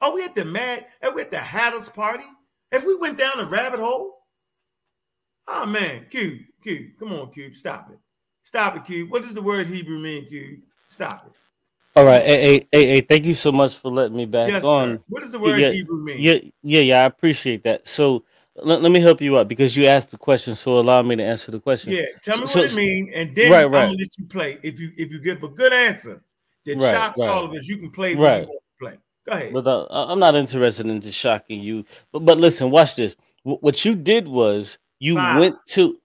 Are 0.00 0.14
we 0.14 0.22
at 0.22 0.34
the 0.34 0.44
mad? 0.44 0.86
Are 1.02 1.12
we 1.12 1.22
at 1.22 1.30
the 1.30 1.38
Hatters 1.38 1.88
party? 1.88 2.24
If 2.70 2.86
we 2.86 2.96
went 2.96 3.18
down 3.18 3.40
a 3.40 3.46
rabbit 3.46 3.80
hole, 3.80 4.26
oh 5.48 5.66
man, 5.66 6.06
Q, 6.10 6.40
Cube. 6.62 6.92
Come 6.98 7.12
on, 7.12 7.30
Cube. 7.32 7.54
Stop 7.54 7.90
it. 7.90 7.98
Stop 8.42 8.76
it, 8.76 8.84
Cube. 8.84 9.10
What 9.10 9.22
does 9.22 9.34
the 9.34 9.42
word 9.42 9.66
Hebrew 9.66 9.98
mean, 9.98 10.26
Cube? 10.26 10.60
Stop 10.86 11.26
it. 11.26 11.32
All 11.98 12.04
right, 12.04 12.24
hey, 12.24 12.64
hey, 12.70 12.86
hey, 12.86 13.00
thank 13.00 13.24
you 13.24 13.34
so 13.34 13.50
much 13.50 13.76
for 13.76 13.90
letting 13.90 14.16
me 14.16 14.24
back 14.24 14.50
Yes, 14.50 14.62
on. 14.62 14.98
sir. 14.98 15.02
What 15.08 15.20
does 15.20 15.32
the 15.32 15.40
word 15.40 15.58
Yeah, 15.58 15.72
Hebrew 15.72 15.98
mean? 16.00 16.18
Yeah, 16.20 16.38
yeah, 16.62 16.80
yeah. 16.80 17.02
I 17.02 17.06
appreciate 17.06 17.64
that. 17.64 17.88
So 17.88 18.22
let, 18.54 18.82
let 18.82 18.92
me 18.92 19.00
help 19.00 19.20
you 19.20 19.36
out 19.36 19.48
because 19.48 19.76
you 19.76 19.86
asked 19.86 20.12
the 20.12 20.16
question, 20.16 20.54
so 20.54 20.78
allow 20.78 21.02
me 21.02 21.16
to 21.16 21.24
answer 21.24 21.50
the 21.50 21.58
question. 21.58 21.92
Yeah, 21.92 22.04
tell 22.22 22.38
me 22.40 22.46
So- 22.46 22.60
what 22.60 22.70
it 22.70 22.76
means, 22.76 23.10
and 23.12 23.34
then 23.34 23.50
Right, 23.50 23.64
I'm 23.64 23.72
right. 23.72 23.86
gonna 23.86 23.96
let 23.98 24.16
you 24.16 24.26
play. 24.26 24.58
If 24.62 24.78
you 24.78 24.92
if 24.96 25.10
you 25.10 25.20
give 25.20 25.42
a 25.42 25.48
good 25.48 25.72
answer 25.72 26.22
that 26.66 26.80
Right, 26.80 26.94
shocks 26.94 27.18
all 27.18 27.44
of 27.44 27.50
us, 27.52 27.66
you 27.66 27.78
can 27.78 27.90
play 27.90 28.14
Right. 28.14 28.42
what 28.42 28.42
you 28.42 28.46
want 28.46 28.60
to 28.62 28.84
play. 28.84 28.98
Go 29.26 29.32
ahead. 29.32 29.52
But 29.52 29.66
uh, 29.66 29.86
I'm 29.90 30.20
not 30.20 30.36
interested 30.36 30.86
in 30.86 31.00
just 31.00 31.18
shocking 31.18 31.60
you. 31.60 31.84
But 32.12 32.20
but 32.24 32.38
listen, 32.38 32.70
watch 32.70 32.94
this. 32.94 33.16
Wh- 33.42 33.60
what 33.60 33.84
you 33.84 33.96
did 33.96 34.28
was 34.28 34.78
you 35.00 35.16
Five. 35.16 35.40
went 35.40 35.56
to. 35.70 35.97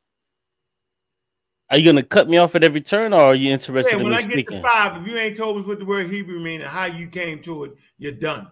Are 1.70 1.78
you 1.78 1.86
gonna 1.86 2.04
cut 2.04 2.30
me 2.30 2.38
off 2.38 2.56
at 2.56 2.64
every 2.64 2.82
turn, 2.82 3.14
or 3.14 3.22
are 3.22 3.36
you 3.36 3.52
interested 3.52 3.94
Yeah, 3.94 3.98
in 3.98 4.04
when 4.04 4.12
me 4.14 4.18
I 4.18 4.22
get 4.22 4.32
speaking? 4.32 4.62
to 4.62 4.68
five, 4.68 5.02
if 5.02 5.08
you 5.08 5.18
ain't 5.18 5.36
told 5.36 5.58
us 5.60 5.66
what 5.66 5.80
the 5.80 5.86
word 5.86 6.08
Hebrew 6.10 6.40
mean 6.40 6.62
and 6.62 6.70
how 6.70 6.86
you 6.86 7.08
came 7.08 7.42
to 7.44 7.66
it, 7.66 7.74
you're 7.98 8.12
done. 8.12 8.48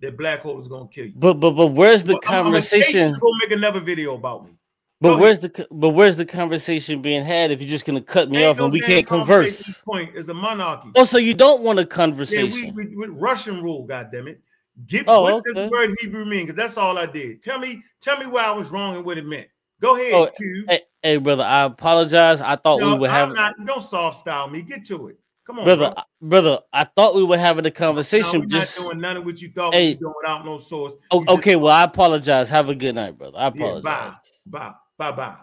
That 0.00 0.16
black 0.16 0.40
hole 0.40 0.58
is 0.60 0.66
gonna 0.68 0.88
kill 0.88 1.06
you. 1.06 1.12
But 1.14 1.34
but 1.34 1.52
but 1.52 1.68
where's 1.68 2.04
the 2.04 2.14
Well, 2.14 2.20
I'm- 2.26 2.34
I'm 2.34 2.42
gonna 2.44 2.52
conversation? 2.52 3.16
Go 3.20 3.32
make 3.40 3.52
another 3.52 3.80
video 3.80 4.14
about 4.14 4.44
me. 4.44 4.52
But 5.00 5.16
Go 5.16 5.18
where's 5.20 5.40
the 5.40 5.66
but 5.70 5.90
where's 5.90 6.16
the 6.16 6.26
conversation 6.26 7.02
being 7.02 7.24
had 7.24 7.50
if 7.50 7.60
you're 7.60 7.68
just 7.68 7.84
gonna 7.84 8.00
cut 8.00 8.30
me 8.30 8.38
Ain't 8.38 8.46
off 8.46 8.58
no 8.58 8.64
and 8.64 8.72
we 8.72 8.80
can't 8.80 9.06
converse? 9.06 9.80
Point 9.84 10.16
is 10.16 10.28
a 10.28 10.34
monarchy. 10.34 10.88
Oh, 10.96 11.04
so 11.04 11.18
you 11.18 11.34
don't 11.34 11.62
want 11.62 11.78
a 11.78 11.82
Yeah, 11.82 11.88
conversation? 11.88 12.72
we, 12.74 12.86
we 12.86 12.96
with 12.96 13.10
Russian 13.10 13.62
rule, 13.62 13.84
goddamn 13.84 14.28
it. 14.28 14.40
Get 14.86 15.06
Oh, 15.06 15.22
what 15.22 15.44
does 15.44 15.54
the 15.54 15.68
word 15.68 15.94
Hebrew 16.00 16.24
mean? 16.24 16.46
Because 16.46 16.56
that's 16.56 16.76
all 16.78 16.98
I 16.98 17.06
did. 17.06 17.42
Tell 17.42 17.58
me, 17.58 17.82
tell 18.00 18.18
me 18.18 18.26
where 18.26 18.44
I 18.44 18.50
was 18.52 18.70
wrong 18.70 18.96
and 18.96 19.04
what 19.04 19.18
it 19.18 19.26
meant. 19.26 19.46
Go 19.84 19.96
ahead, 19.96 20.12
Oh, 20.14 20.26
Q. 20.34 20.64
hey, 20.66 20.80
hey, 21.02 21.16
brother, 21.18 21.42
I 21.42 21.64
apologize. 21.64 22.40
I 22.40 22.56
thought 22.56 22.80
No, 22.80 22.94
we 22.94 23.00
were 23.00 23.08
I'm 23.08 23.12
having 23.12 23.34
not. 23.34 23.54
Don't 23.66 23.82
soft 23.82 24.16
style 24.16 24.48
me. 24.48 24.62
Get 24.62 24.86
to 24.86 25.08
it. 25.08 25.18
Come 25.46 25.58
on, 25.58 25.66
brother, 25.66 25.88
bro. 25.90 25.94
I- 25.98 26.04
brother. 26.22 26.58
I 26.72 26.84
thought 26.84 27.14
we 27.14 27.22
were 27.22 27.36
having 27.36 27.66
a 27.66 27.68
No, 27.68 27.74
conversation. 27.74 28.40
we're 28.40 28.46
just 28.46 28.78
not 28.78 28.86
doing 28.86 29.00
none 29.00 29.18
of 29.18 29.26
what 29.26 29.42
you 29.42 29.50
thought 29.50 29.74
Hey. 29.74 29.88
we 29.88 29.90
was 29.90 29.98
doing 29.98 30.14
without 30.22 30.44
no 30.46 30.56
source. 30.56 30.94
O- 31.10 31.20
You 31.20 31.26
just- 31.26 31.38
okay. 31.38 31.56
Well, 31.56 31.70
I 31.72 31.82
apologize. 31.84 32.48
Have 32.48 32.70
a 32.70 32.74
good 32.74 32.94
night, 32.94 33.18
brother. 33.18 33.36
I 33.36 33.42
yeah, 33.42 33.48
apologize. 33.48 33.82
bye, 33.82 34.14
bye, 34.46 34.72
bye, 34.96 35.12
bye. 35.12 35.36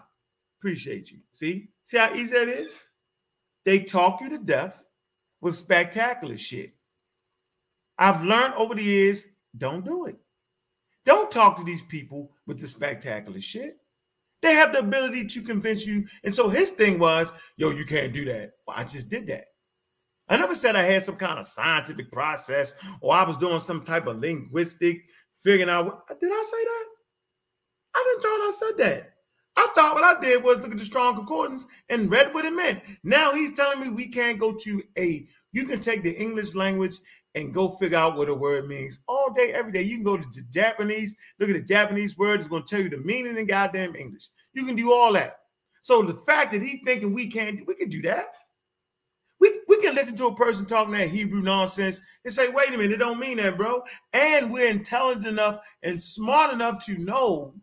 Appreciate 0.58 1.12
you. 1.12 1.18
See, 1.32 1.68
see 1.84 1.98
how 1.98 2.12
easy 2.12 2.32
that 2.32 2.48
is. 2.48 2.82
They 3.64 3.84
talk 3.84 4.20
you 4.22 4.28
to 4.30 4.38
death 4.38 4.84
with 5.40 5.54
spectacular 5.54 6.36
shit. 6.36 6.74
I've 7.96 8.24
learned 8.24 8.54
over 8.54 8.74
the 8.74 8.82
years, 8.82 9.24
don't 9.56 9.84
do 9.84 10.06
it. 10.06 10.16
Don't 11.04 11.30
talk 11.30 11.58
to 11.58 11.64
these 11.64 11.82
people 11.82 12.32
with 12.44 12.58
the 12.58 12.66
spectacular 12.66 13.40
shit. 13.40 13.78
They 14.42 14.54
have 14.54 14.72
the 14.72 14.80
ability 14.80 15.26
to 15.26 15.42
convince 15.42 15.86
you. 15.86 16.06
And 16.24 16.34
so 16.34 16.48
his 16.48 16.72
thing 16.72 16.98
was, 16.98 17.32
yo, 17.56 17.70
you 17.70 17.84
can't 17.84 18.12
do 18.12 18.24
that. 18.26 18.50
Well, 18.66 18.76
I 18.76 18.84
just 18.84 19.08
did 19.08 19.28
that. 19.28 19.44
I 20.28 20.36
never 20.36 20.54
said 20.54 20.76
I 20.76 20.82
had 20.82 21.02
some 21.02 21.16
kind 21.16 21.38
of 21.38 21.46
scientific 21.46 22.10
process 22.10 22.74
or 23.00 23.14
I 23.14 23.24
was 23.24 23.36
doing 23.36 23.60
some 23.60 23.84
type 23.84 24.06
of 24.06 24.18
linguistic 24.18 25.02
figuring 25.42 25.70
out. 25.70 26.08
Did 26.20 26.32
I 26.32 26.42
say 26.42 26.64
that? 26.64 26.84
I 27.94 28.04
didn't 28.08 28.22
thought 28.22 28.40
I 28.40 28.50
said 28.50 28.78
that. 28.78 29.08
I 29.54 29.68
thought 29.74 29.94
what 29.94 30.04
I 30.04 30.18
did 30.18 30.42
was 30.42 30.62
look 30.62 30.72
at 30.72 30.78
the 30.78 30.84
strong 30.84 31.14
concordance 31.14 31.66
and 31.90 32.10
read 32.10 32.32
what 32.32 32.46
it 32.46 32.54
meant. 32.54 32.80
Now 33.04 33.34
he's 33.34 33.54
telling 33.54 33.80
me 33.80 33.90
we 33.90 34.08
can't 34.08 34.38
go 34.38 34.54
to 34.54 34.82
a, 34.96 35.28
you 35.52 35.66
can 35.66 35.80
take 35.80 36.02
the 36.02 36.18
English 36.18 36.54
language 36.54 36.96
and 37.34 37.54
go 37.54 37.68
figure 37.68 37.98
out 37.98 38.16
what 38.16 38.28
a 38.28 38.34
word 38.34 38.68
means 38.68 39.00
all 39.08 39.32
day, 39.32 39.52
every 39.52 39.72
day. 39.72 39.82
You 39.82 39.96
can 39.96 40.04
go 40.04 40.16
to 40.16 40.28
the 40.28 40.42
Japanese, 40.50 41.16
look 41.38 41.48
at 41.48 41.54
the 41.54 41.62
Japanese 41.62 42.18
word, 42.18 42.40
it's 42.40 42.48
going 42.48 42.64
to 42.64 42.68
tell 42.68 42.82
you 42.82 42.90
the 42.90 42.98
meaning 42.98 43.36
in 43.36 43.46
goddamn 43.46 43.96
English. 43.96 44.28
You 44.52 44.64
can 44.66 44.76
do 44.76 44.92
all 44.92 45.12
that. 45.14 45.38
So 45.80 46.02
the 46.02 46.14
fact 46.14 46.52
that 46.52 46.62
he's 46.62 46.80
thinking 46.84 47.12
we 47.12 47.28
can't, 47.28 47.58
do- 47.58 47.64
we 47.66 47.74
can 47.74 47.88
do 47.88 48.02
that. 48.02 48.26
We, 49.40 49.60
we 49.66 49.82
can 49.82 49.94
listen 49.94 50.14
to 50.16 50.28
a 50.28 50.36
person 50.36 50.66
talking 50.66 50.94
that 50.94 51.08
Hebrew 51.08 51.42
nonsense 51.42 52.00
and 52.24 52.32
say, 52.32 52.48
wait 52.48 52.68
a 52.68 52.72
minute, 52.72 52.92
it 52.92 52.98
don't 52.98 53.18
mean 53.18 53.38
that, 53.38 53.56
bro. 53.56 53.82
And 54.12 54.52
we're 54.52 54.70
intelligent 54.70 55.26
enough 55.26 55.58
and 55.82 56.00
smart 56.00 56.52
enough 56.52 56.84
to 56.86 56.96
know, 56.98 57.54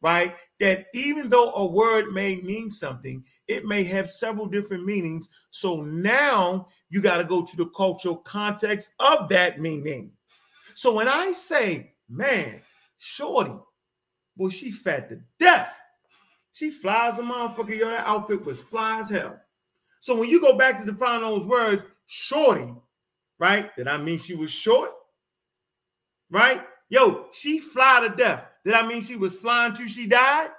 right, 0.00 0.36
that 0.60 0.86
even 0.94 1.28
though 1.28 1.52
a 1.54 1.66
word 1.66 2.12
may 2.12 2.36
mean 2.36 2.70
something, 2.70 3.24
it 3.48 3.64
may 3.64 3.82
have 3.82 4.10
several 4.10 4.46
different 4.46 4.84
meanings. 4.84 5.28
So 5.50 5.82
now 5.82 6.68
you 6.94 7.02
got 7.02 7.18
to 7.18 7.24
go 7.24 7.44
to 7.44 7.56
the 7.56 7.66
cultural 7.76 8.14
context 8.14 8.92
of 9.00 9.28
that 9.28 9.60
meaning. 9.60 10.12
So 10.76 10.94
when 10.94 11.08
I 11.08 11.32
say, 11.32 11.94
man, 12.08 12.60
shorty, 12.98 13.54
boy, 14.36 14.50
she 14.50 14.70
fat 14.70 15.08
to 15.08 15.18
death. 15.40 15.76
She 16.52 16.70
flies 16.70 17.18
a 17.18 17.22
motherfucker. 17.22 17.76
Yo, 17.76 17.88
that 17.88 18.06
outfit 18.06 18.46
was 18.46 18.62
fly 18.62 19.00
as 19.00 19.10
hell. 19.10 19.40
So 19.98 20.14
when 20.16 20.28
you 20.28 20.40
go 20.40 20.56
back 20.56 20.78
to 20.78 20.86
define 20.86 21.22
those 21.22 21.48
words, 21.48 21.82
shorty, 22.06 22.72
right? 23.40 23.74
Did 23.74 23.88
I 23.88 23.98
mean 23.98 24.18
she 24.18 24.36
was 24.36 24.52
short? 24.52 24.92
Right? 26.30 26.62
Yo, 26.90 27.26
she 27.32 27.58
fly 27.58 28.06
to 28.06 28.14
death. 28.14 28.44
Did 28.64 28.74
I 28.74 28.86
mean 28.86 29.02
she 29.02 29.16
was 29.16 29.34
flying 29.34 29.72
till 29.72 29.88
she 29.88 30.06
died? 30.06 30.50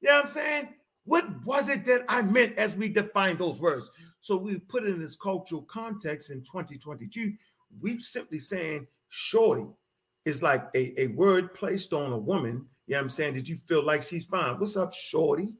You 0.00 0.08
know 0.08 0.14
what 0.14 0.20
I'm 0.22 0.26
saying? 0.26 0.68
What 1.04 1.24
was 1.44 1.68
it 1.68 1.84
that 1.84 2.04
I 2.08 2.22
meant 2.22 2.58
as 2.58 2.76
we 2.76 2.88
defined 2.88 3.38
those 3.38 3.60
words? 3.60 3.92
So 4.26 4.36
we 4.36 4.58
put 4.58 4.82
it 4.82 4.88
in 4.88 5.00
this 5.00 5.14
cultural 5.14 5.62
context 5.62 6.32
in 6.32 6.38
2022. 6.38 7.32
We 7.80 8.00
simply 8.00 8.38
saying 8.38 8.88
shorty 9.08 9.66
is 10.24 10.42
like 10.42 10.64
a, 10.74 11.00
a 11.00 11.06
word 11.08 11.54
placed 11.54 11.92
on 11.92 12.12
a 12.12 12.18
woman. 12.18 12.66
You 12.88 12.96
know 12.96 13.02
I'm 13.02 13.08
saying? 13.08 13.34
Did 13.34 13.48
you 13.48 13.54
feel 13.68 13.84
like 13.84 14.02
she's 14.02 14.26
fine? 14.26 14.58
What's 14.58 14.76
up, 14.76 14.92
shorty? 14.92 15.54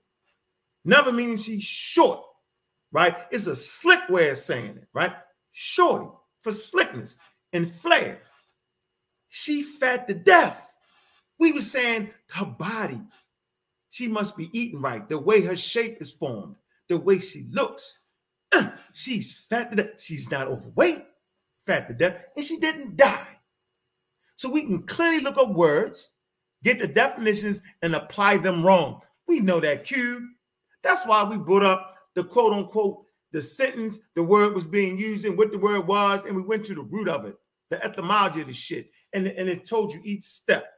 Never 0.85 1.13
meaning 1.13 1.37
she's 1.37 1.63
short, 1.63 2.25
right? 2.91 3.17
It's 3.31 3.47
a 3.47 3.55
slick 3.55 4.09
way 4.09 4.31
of 4.31 4.37
saying 4.37 4.79
it, 4.79 4.89
right? 4.93 5.13
Shorty 5.53 6.09
for 6.43 6.51
slickness 6.51 7.19
and 7.53 7.71
flair. 7.71 8.19
She 9.29 9.63
fat 9.63 10.09
to 10.09 10.15
death. 10.15 10.75
We 11.39 11.53
were 11.53 11.61
saying 11.61 12.11
her 12.31 12.47
body, 12.47 13.01
she 13.91 14.09
must 14.09 14.37
be 14.37 14.51
eating 14.53 14.81
right. 14.81 15.09
The 15.09 15.21
way 15.21 15.43
her 15.43 15.57
shape 15.57 15.99
is 16.01 16.13
formed, 16.13 16.57
the 16.89 16.99
way 16.99 17.21
she 17.21 17.47
looks. 17.53 18.01
She's 18.93 19.33
fat 19.33 19.71
to 19.71 19.77
death. 19.77 20.01
She's 20.01 20.31
not 20.31 20.49
overweight, 20.49 21.05
fat 21.67 21.89
to 21.89 21.95
death, 21.95 22.17
and 22.35 22.45
she 22.45 22.59
didn't 22.59 22.97
die. 22.97 23.27
So 24.37 24.51
we 24.51 24.63
can 24.63 24.83
clearly 24.83 25.21
look 25.21 25.39
up 25.39 25.51
words, 25.51 26.13
get 26.63 26.79
the 26.79 26.87
definitions, 26.87 27.63
and 27.83 27.95
apply 27.95 28.39
them 28.39 28.65
wrong. 28.65 29.01
We 29.27 29.41
know 29.41 29.61
that 29.61 29.85
cube. 29.85 30.23
That's 30.83 31.07
why 31.07 31.25
we 31.25 31.37
brought 31.39 31.65
up 31.65 31.95
the 32.15 32.25
quote 32.25 32.53
unquote 32.53 33.05
the 33.33 33.43
sentence 33.43 34.01
the 34.15 34.23
word 34.23 34.55
was 34.55 34.67
being 34.67 34.99
used 34.99 35.25
and 35.25 35.37
what 35.37 35.53
the 35.53 35.59
word 35.59 35.87
was, 35.87 36.25
and 36.25 36.37
we 36.37 36.43
went 36.43 36.65
to 36.67 36.75
the 36.75 36.83
root 36.83 37.09
of 37.09 37.25
it, 37.25 37.37
the 37.71 37.85
etymology 37.85 38.41
of 38.41 38.47
the 38.47 38.53
shit, 38.53 38.91
and, 39.13 39.27
and 39.27 39.49
it 39.49 39.65
told 39.65 39.93
you 39.93 40.01
each 40.05 40.23
step. 40.23 40.73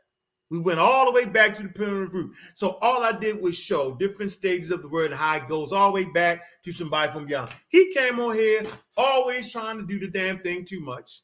We 0.51 0.59
went 0.59 0.79
all 0.79 1.05
the 1.05 1.13
way 1.13 1.27
back 1.27 1.55
to 1.57 1.63
the 1.63 1.69
primitive 1.69 2.15
root. 2.15 2.35
So 2.55 2.79
all 2.81 3.03
I 3.03 3.13
did 3.13 3.43
was 3.43 3.57
show 3.57 3.95
different 3.95 4.31
stages 4.31 4.71
of 4.71 4.81
the 4.81 4.89
word 4.89 5.11
and 5.11 5.21
how 5.21 5.37
it 5.37 5.49
goes 5.49 5.73
all 5.73 5.89
the 5.89 5.95
way 5.95 6.05
back 6.07 6.43
to 6.65 6.73
somebody 6.73 7.13
from 7.13 7.27
beyond. 7.27 7.51
He 7.69 7.93
came 7.93 8.19
on 8.19 8.35
here 8.35 8.63
always 8.97 9.53
trying 9.53 9.77
to 9.79 9.87
do 9.87 9.99
the 9.99 10.09
damn 10.09 10.39
thing 10.41 10.65
too 10.65 10.81
much. 10.81 11.21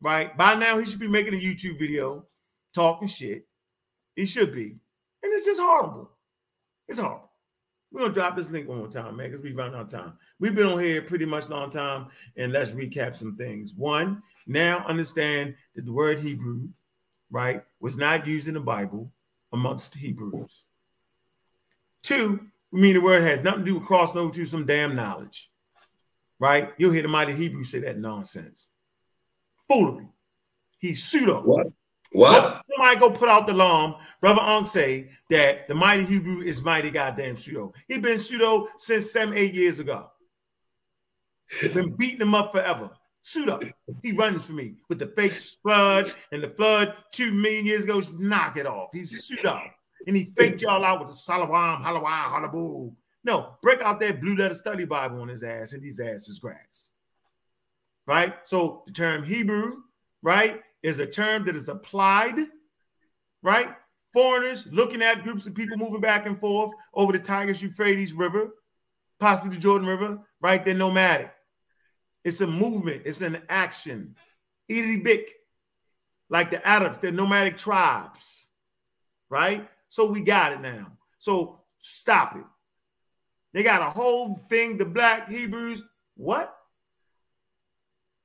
Right? 0.00 0.36
By 0.36 0.54
now, 0.54 0.78
he 0.78 0.86
should 0.86 1.00
be 1.00 1.08
making 1.08 1.34
a 1.34 1.38
YouTube 1.38 1.80
video 1.80 2.26
talking 2.72 3.08
shit. 3.08 3.48
He 4.14 4.24
should 4.24 4.54
be. 4.54 4.76
And 5.22 5.32
it's 5.32 5.46
just 5.46 5.60
horrible. 5.60 6.12
It's 6.86 7.00
horrible. 7.00 7.28
We're 7.90 8.02
gonna 8.02 8.14
drop 8.14 8.36
this 8.36 8.50
link 8.50 8.68
one 8.68 8.78
more 8.78 8.88
time, 8.88 9.16
man, 9.16 9.30
because 9.30 9.42
we 9.42 9.52
run 9.52 9.74
out 9.74 9.86
of 9.86 9.88
time. 9.88 10.18
We've 10.38 10.54
been 10.54 10.66
on 10.66 10.78
here 10.78 11.00
pretty 11.00 11.24
much 11.24 11.48
a 11.48 11.50
long 11.50 11.70
time, 11.70 12.08
and 12.36 12.52
let's 12.52 12.72
recap 12.72 13.16
some 13.16 13.34
things. 13.34 13.72
One, 13.74 14.22
now 14.46 14.84
understand 14.86 15.54
that 15.74 15.86
the 15.86 15.92
word 15.92 16.18
Hebrew, 16.18 16.68
right, 17.30 17.62
was 17.80 17.96
not 17.96 18.26
used 18.26 18.48
in 18.48 18.54
the 18.54 18.60
Bible 18.60 19.12
amongst 19.52 19.92
the 19.92 19.98
Hebrews. 19.98 20.64
Two, 22.02 22.40
we 22.72 22.80
mean 22.80 22.94
the 22.94 23.00
word 23.00 23.22
has 23.22 23.42
nothing 23.42 23.60
to 23.60 23.66
do 23.66 23.74
with 23.78 23.86
crossing 23.86 24.20
over 24.20 24.32
to 24.32 24.46
some 24.46 24.66
damn 24.66 24.94
knowledge, 24.94 25.50
right? 26.38 26.72
You'll 26.78 26.92
hear 26.92 27.02
the 27.02 27.08
mighty 27.08 27.34
Hebrew 27.34 27.64
say 27.64 27.80
that 27.80 27.98
nonsense. 27.98 28.70
Foolery. 29.68 30.08
He's 30.78 31.04
pseudo. 31.04 31.42
What? 31.42 31.66
What? 32.12 32.62
Somebody 32.70 33.00
go 33.00 33.10
put 33.10 33.28
out 33.28 33.46
the 33.46 33.52
alarm. 33.52 33.96
Brother 34.20 34.40
Unc 34.40 34.66
say 34.66 35.10
that 35.28 35.68
the 35.68 35.74
mighty 35.74 36.04
Hebrew 36.04 36.40
is 36.40 36.62
mighty 36.62 36.90
goddamn 36.90 37.36
pseudo. 37.36 37.72
He 37.86 37.98
been 37.98 38.18
pseudo 38.18 38.68
since 38.78 39.10
seven, 39.10 39.36
eight 39.36 39.54
years 39.54 39.78
ago. 39.78 40.10
Been 41.74 41.94
beating 41.96 42.20
him 42.20 42.34
up 42.34 42.52
forever. 42.52 42.90
Pseudo. 43.22 43.60
He 44.02 44.12
runs 44.12 44.46
for 44.46 44.54
me 44.54 44.76
with 44.88 44.98
the 44.98 45.08
fake 45.08 45.32
flood 45.32 46.12
and 46.32 46.42
the 46.42 46.48
flood 46.48 46.94
two 47.12 47.32
million 47.32 47.66
years 47.66 47.84
ago. 47.84 48.02
Knock 48.18 48.56
it 48.56 48.66
off. 48.66 48.88
He's 48.92 49.24
suit 49.24 49.44
up. 49.44 49.62
And 50.06 50.16
he 50.16 50.32
faked 50.36 50.62
y'all 50.62 50.84
out 50.84 51.00
with 51.00 51.08
the 51.08 51.14
Salawam, 51.14 51.82
Halawam, 51.82 52.24
Halaboo. 52.26 52.94
No, 53.24 53.56
break 53.62 53.82
out 53.82 54.00
that 54.00 54.20
blue 54.20 54.36
letter 54.36 54.54
study 54.54 54.84
Bible 54.84 55.20
on 55.20 55.28
his 55.28 55.42
ass 55.42 55.72
and 55.72 55.82
these 55.82 56.00
asses 56.00 56.38
grass. 56.38 56.92
Right? 58.06 58.34
So 58.44 58.84
the 58.86 58.92
term 58.92 59.24
Hebrew, 59.24 59.82
right, 60.22 60.62
is 60.82 60.98
a 60.98 61.06
term 61.06 61.44
that 61.44 61.56
is 61.56 61.68
applied, 61.68 62.36
right, 63.42 63.68
foreigners 64.12 64.66
looking 64.68 65.02
at 65.02 65.22
groups 65.22 65.46
of 65.46 65.54
people 65.54 65.76
moving 65.76 66.00
back 66.00 66.24
and 66.26 66.40
forth 66.40 66.72
over 66.94 67.12
the 67.12 67.18
Tigris 67.18 67.60
Euphrates 67.60 68.14
River, 68.14 68.54
possibly 69.18 69.50
the 69.50 69.60
Jordan 69.60 69.86
River, 69.86 70.20
right? 70.40 70.64
They're 70.64 70.74
nomadic. 70.74 71.32
It's 72.24 72.40
a 72.40 72.46
movement, 72.46 73.02
it's 73.04 73.20
an 73.20 73.42
action. 73.48 74.14
Big, 74.68 75.30
like 76.28 76.50
the 76.50 76.66
Arabs, 76.66 76.98
they're 76.98 77.10
nomadic 77.12 77.56
tribes, 77.56 78.48
right? 79.30 79.68
So 79.88 80.10
we 80.10 80.22
got 80.22 80.52
it 80.52 80.60
now. 80.60 80.92
So 81.18 81.60
stop 81.80 82.36
it. 82.36 82.44
They 83.54 83.62
got 83.62 83.80
a 83.80 83.90
whole 83.90 84.34
thing, 84.34 84.76
the 84.76 84.84
black 84.84 85.30
Hebrews. 85.30 85.82
What? 86.16 86.54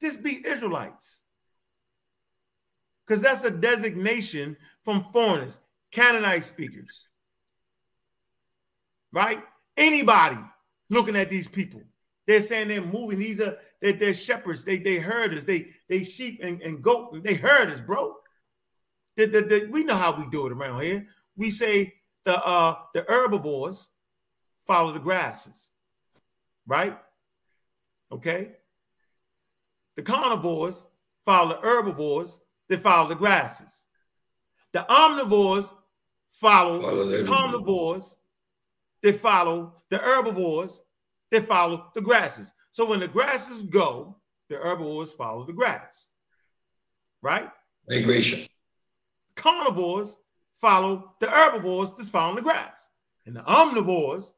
Just 0.02 0.22
be 0.22 0.46
Israelites. 0.46 1.22
Because 3.06 3.22
that's 3.22 3.44
a 3.44 3.52
designation 3.52 4.58
from 4.84 5.04
foreigners, 5.06 5.60
Canaanite 5.92 6.44
speakers. 6.44 7.08
Right? 9.12 9.42
Anybody 9.78 10.40
looking 10.90 11.16
at 11.16 11.30
these 11.30 11.48
people, 11.48 11.82
they're 12.28 12.42
saying 12.42 12.68
they're 12.68 12.82
moving. 12.82 13.20
These 13.20 13.40
are 13.40 13.58
they're, 13.84 13.94
they're 13.94 14.14
shepherds, 14.14 14.64
they 14.64 14.78
they 14.78 14.98
herders, 14.98 15.44
they 15.44 15.68
they 15.90 16.06
sheep 16.06 16.40
and, 16.42 16.62
and 16.62 16.82
goat, 16.82 17.22
they 17.22 17.34
herders, 17.34 17.82
bro. 17.82 18.16
The, 19.18 19.26
the, 19.26 19.42
the, 19.42 19.68
we 19.70 19.84
know 19.84 19.96
how 19.96 20.18
we 20.18 20.26
do 20.30 20.48
it 20.48 20.54
around 20.54 20.82
here. 20.82 21.06
We 21.36 21.52
say 21.52 21.96
the 22.24 22.42
uh 22.42 22.78
the 22.94 23.06
herbivores 23.08 23.90
follow 24.66 24.94
the 24.94 25.00
grasses, 25.00 25.72
right? 26.66 26.98
Okay. 28.10 28.54
The 29.98 30.02
carnivores 30.02 30.86
follow 31.26 31.50
the 31.50 31.68
herbivores, 31.68 32.40
they 32.70 32.78
follow 32.78 33.10
the 33.10 33.16
grasses. 33.16 33.86
The 34.72 34.86
omnivores 34.90 35.72
follow, 36.32 36.82
Follow 36.82 37.06
the 37.06 37.26
carnivores, 37.28 38.16
they 39.02 39.12
follow 39.12 39.84
the 39.90 39.98
herbivores, 39.98 40.82
they 41.30 41.42
follow 41.42 41.92
the 41.94 42.02
grasses. 42.02 42.54
So 42.74 42.88
when 42.88 43.02
the 43.02 43.08
grasses 43.08 43.62
go, 43.62 44.18
the 44.50 44.56
herbivores 44.56 45.14
follow 45.14 45.46
the 45.46 45.54
grass, 45.54 46.10
right? 47.22 47.48
Migration. 47.88 48.48
carnivores 49.36 50.16
follow 50.56 51.14
the 51.20 51.30
herbivores 51.30 51.94
that's 51.96 52.10
following 52.10 52.38
the 52.38 52.42
grass. 52.42 52.90
And 53.28 53.36
the 53.36 53.42
omnivores 53.42 54.32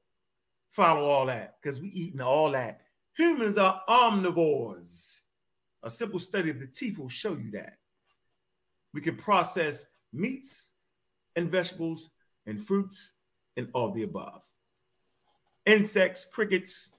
follow 0.67 1.05
all 1.05 1.27
that 1.27 1.55
because 1.61 1.79
we 1.79 1.87
eating 1.87 2.19
all 2.19 2.51
that. 2.51 2.81
Humans 3.17 3.57
are 3.57 3.81
omnivores. 3.87 5.21
A 5.83 5.89
simple 5.89 6.19
study 6.19 6.49
of 6.49 6.59
the 6.59 6.67
teeth 6.67 6.99
will 6.99 7.07
show 7.07 7.37
you 7.37 7.51
that. 7.51 7.77
We 8.93 8.99
can 8.99 9.15
process 9.15 9.85
meats 10.11 10.71
and 11.37 11.49
vegetables 11.49 12.09
and 12.45 12.61
fruits 12.61 13.13
and 13.55 13.69
all 13.73 13.91
the 13.91 14.03
above. 14.03 14.43
Insects, 15.65 16.25
crickets. 16.25 16.91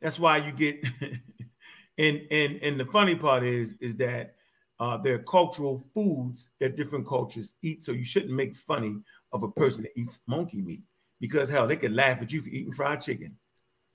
That's 0.00 0.18
why 0.18 0.38
you 0.38 0.52
get 0.52 0.84
and 1.98 2.26
and 2.30 2.62
and 2.62 2.80
the 2.80 2.86
funny 2.86 3.16
part 3.16 3.42
is 3.44 3.74
is 3.80 3.96
that 3.96 4.34
uh, 4.80 4.96
there 4.96 5.14
are 5.14 5.22
cultural 5.24 5.84
foods 5.92 6.50
that 6.60 6.76
different 6.76 7.06
cultures 7.06 7.54
eat. 7.62 7.82
So 7.82 7.92
you 7.92 8.04
shouldn't 8.04 8.32
make 8.32 8.54
funny 8.54 9.02
of 9.32 9.42
a 9.42 9.50
person 9.50 9.82
that 9.82 9.98
eats 9.98 10.20
monkey 10.28 10.62
meat 10.62 10.82
because 11.20 11.48
hell, 11.48 11.66
they 11.66 11.76
could 11.76 11.92
laugh 11.92 12.22
at 12.22 12.32
you 12.32 12.40
for 12.40 12.48
eating 12.48 12.72
fried 12.72 13.00
chicken 13.00 13.36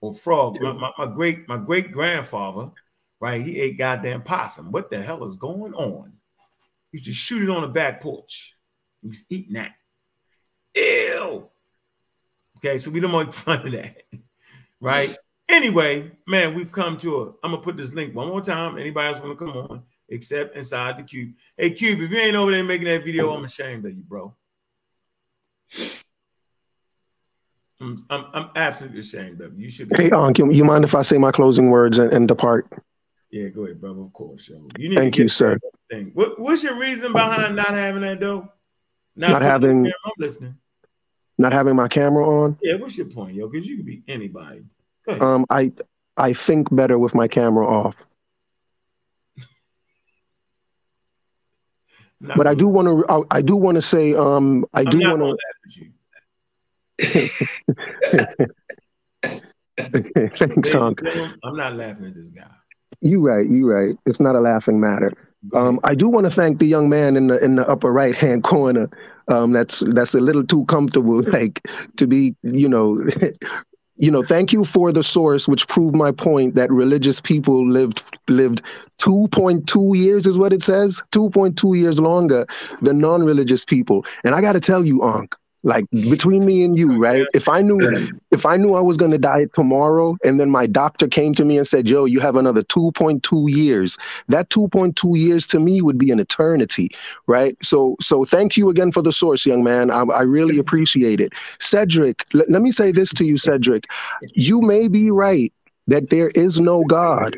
or 0.02 0.14
frog. 0.14 0.58
My, 0.62 0.74
my, 0.74 0.92
my 0.98 1.06
great 1.06 1.48
my 1.48 1.58
great 1.58 1.92
grandfather, 1.92 2.70
right? 3.20 3.42
He 3.42 3.60
ate 3.62 3.78
goddamn 3.78 4.24
possum. 4.24 4.72
What 4.72 4.90
the 4.90 5.02
hell 5.02 5.24
is 5.24 5.38
going 5.38 5.74
on? 5.74 6.12
He 6.92 6.98
used 6.98 7.06
to 7.06 7.14
shoot 7.14 7.44
it 7.44 7.50
on 7.50 7.62
the 7.62 7.70
back 7.70 8.02
porch. 8.02 8.56
He 9.02 9.08
was 9.08 9.26
eating 9.30 9.54
that. 9.54 9.72
Ew. 10.76 11.50
Okay, 12.58 12.78
so 12.78 12.92
we 12.92 13.00
don't 13.00 13.12
make 13.12 13.34
fun 13.34 13.66
of 13.66 13.72
that, 13.74 13.96
right? 14.82 15.16
Anyway, 15.50 16.10
man, 16.26 16.54
we've 16.56 16.72
come 16.72 16.98
to 16.98 17.22
a. 17.22 17.26
I'm 17.44 17.52
gonna 17.52 17.58
put 17.58 17.78
this 17.78 17.94
link 17.94 18.16
one 18.16 18.28
more 18.28 18.42
time. 18.42 18.78
Anybody 18.78 19.08
else 19.14 19.24
want 19.24 19.38
to 19.38 19.46
come 19.46 19.58
on? 19.58 19.84
Except 20.10 20.56
inside 20.56 20.98
the 20.98 21.04
cube. 21.04 21.34
Hey, 21.58 21.72
Cube, 21.72 22.00
if 22.02 22.12
you 22.12 22.18
ain't 22.18 22.36
over 22.36 22.52
there 22.52 22.64
making 22.64 22.88
that 22.88 23.04
video, 23.04 23.32
I'm 23.32 23.46
ashamed 23.46 23.86
of 23.86 23.96
you, 23.96 24.04
bro. 24.04 24.36
I'm, 27.82 27.98
I'm, 28.10 28.26
I'm 28.34 28.50
absolutely 28.56 29.00
ashamed 29.00 29.42
of 29.42 29.58
you. 29.58 29.66
You 29.66 29.70
should. 29.70 29.98
Hey, 29.98 30.12
Unc, 30.12 30.38
you, 30.38 30.52
you 30.52 30.64
mind 30.64 30.84
if 30.84 30.96
I 30.96 31.02
say 31.02 31.18
my 31.18 31.32
closing 31.32 31.70
words 31.70 32.00
and, 32.00 32.14
and 32.14 32.28
depart? 32.28 32.68
Yeah, 33.32 33.50
go 33.50 33.66
ahead, 33.66 33.82
brother. 33.82 34.02
Of 34.02 34.14
course, 34.14 34.50
yo. 34.50 34.68
You 34.78 34.90
need 34.90 34.96
Thank 34.96 35.18
you, 35.18 35.28
sir. 35.28 35.58
Thing. 35.90 36.12
What, 36.14 36.40
what's 36.40 36.64
your 36.64 36.78
reason 36.80 37.12
behind 37.12 37.56
not 37.56 37.72
having 37.72 38.04
that 38.04 38.20
though? 38.20 38.48
Not 39.16 39.42
it 39.42 39.46
having- 39.46 39.86
I'm 39.88 40.12
listening. 40.18 40.56
Not 41.38 41.52
having 41.52 41.76
my 41.76 41.88
camera 41.88 42.30
on. 42.30 42.58
Yeah, 42.62 42.76
what's 42.76 42.96
your 42.96 43.08
point, 43.08 43.36
yo? 43.36 43.50
Because 43.50 43.66
you 43.66 43.78
could 43.78 43.88
be 43.88 44.04
anybody. 44.08 44.64
Um, 45.08 45.46
I 45.50 45.72
I 46.18 46.34
think 46.34 46.74
better 46.74 46.98
with 46.98 47.14
my 47.16 47.28
camera 47.28 47.68
off. 47.68 47.96
But 52.36 52.48
I 52.48 52.56
do 52.56 52.68
want 52.68 52.88
to. 52.88 53.06
I, 53.10 53.38
I 53.38 53.42
do 53.42 53.56
want 53.56 53.76
to 53.76 53.82
say. 53.82 54.14
Um, 54.16 54.66
I 54.74 54.82
I'm 54.82 54.90
do 54.90 55.00
want 55.00 55.20
gonna 55.20 55.26
laugh 55.26 55.38
at 55.66 55.76
you. 55.76 55.92
to. 57.00 58.48
Thanks, 60.38 60.40
Ladies 60.40 60.74
and 60.74 60.76
Unc. 60.76 61.04
gentlemen, 61.04 61.40
I'm 61.44 61.56
not 61.58 61.76
laughing 61.76 62.06
at 62.06 62.16
this 62.16 62.30
guy. 62.30 62.48
You 63.02 63.20
right. 63.22 63.46
You 63.48 63.70
right. 63.70 63.96
It's 64.06 64.20
not 64.20 64.36
a 64.36 64.40
laughing 64.40 64.80
matter. 64.80 65.12
Um. 65.54 65.80
I 65.84 65.96
do 65.96 66.08
want 66.08 66.26
to 66.26 66.32
thank 66.32 66.60
the 66.60 66.66
young 66.68 66.88
man 66.88 67.18
in 67.18 67.28
the 67.28 67.44
in 67.44 67.56
the 67.56 67.68
upper 67.68 67.92
right 67.92 68.16
hand 68.16 68.44
corner. 68.54 68.90
Um, 69.28 69.52
that's 69.52 69.84
that's 69.88 70.14
a 70.14 70.20
little 70.22 70.46
too 70.46 70.66
comfortable, 70.66 71.22
like 71.24 71.62
to 71.98 72.08
be, 72.08 72.36
you 72.44 72.70
know, 72.70 73.04
you 73.98 74.12
know. 74.12 74.24
Thank 74.24 74.54
you 74.54 74.64
for 74.64 74.92
the 74.92 75.04
source, 75.04 75.48
which 75.48 75.68
proved 75.68 75.96
my 75.96 76.12
point 76.12 76.56
that 76.56 76.72
religious 76.72 77.20
people 77.22 77.68
lived 77.68 78.04
lived 78.28 78.62
two 78.98 79.28
point 79.32 79.68
two 79.68 79.94
years 79.96 80.26
is 80.28 80.38
what 80.38 80.54
it 80.54 80.64
says, 80.64 81.02
two 81.12 81.30
point 81.30 81.58
two 81.58 81.74
years 81.76 82.00
longer 82.00 82.46
than 82.82 83.00
non-religious 83.00 83.66
people. 83.66 84.06
And 84.24 84.36
I 84.36 84.42
got 84.42 84.54
to 84.54 84.60
tell 84.60 84.86
you, 84.86 85.04
Unc, 85.04 85.36
like 85.64 85.86
between 85.92 86.46
me 86.46 86.64
and 86.64 86.78
you, 86.78 87.02
right? 87.02 87.26
If 87.34 87.48
I 87.48 87.62
knew 87.62 87.80
if 88.32 88.46
I 88.46 88.58
knew 88.58 88.74
I 88.74 88.82
was 88.82 88.98
going 88.98 89.12
to 89.12 89.18
die 89.18 89.46
tomorrow, 89.54 90.18
and 90.24 90.40
then 90.40 90.50
my 90.50 90.66
doctor 90.66 91.08
came 91.08 91.34
to 91.36 91.46
me 91.46 91.58
and 91.58 91.68
said, 91.68 91.88
"Yo, 91.88 92.06
you 92.06 92.20
have 92.20 92.36
another 92.36 92.64
2.2 92.64 93.50
years," 93.50 93.98
that 94.28 94.50
2.2 94.50 95.18
years 95.18 95.46
to 95.48 95.60
me 95.60 95.82
would 95.82 95.98
be 95.98 96.12
an 96.12 96.20
eternity, 96.20 96.90
right? 97.28 97.56
So, 97.64 97.96
so 98.02 98.26
thank 98.26 98.58
you 98.58 98.70
again 98.70 98.92
for 98.92 99.02
the 99.02 99.14
source, 99.14 99.46
young 99.46 99.64
man. 99.64 99.90
I, 99.90 100.02
I 100.04 100.22
really 100.24 100.60
appreciate 100.60 101.22
it, 101.22 101.34
Cedric. 101.60 102.26
Let, 102.34 102.50
let 102.50 102.62
me 102.62 102.72
say 102.72 102.92
this 102.92 103.14
to 103.14 103.24
you, 103.24 103.38
Cedric. 103.38 103.86
You 104.34 104.62
may 104.62 104.88
be 104.88 105.12
right 105.12 105.54
that 105.88 106.10
there 106.10 106.30
is 106.30 106.60
no 106.60 106.84
God. 106.84 107.38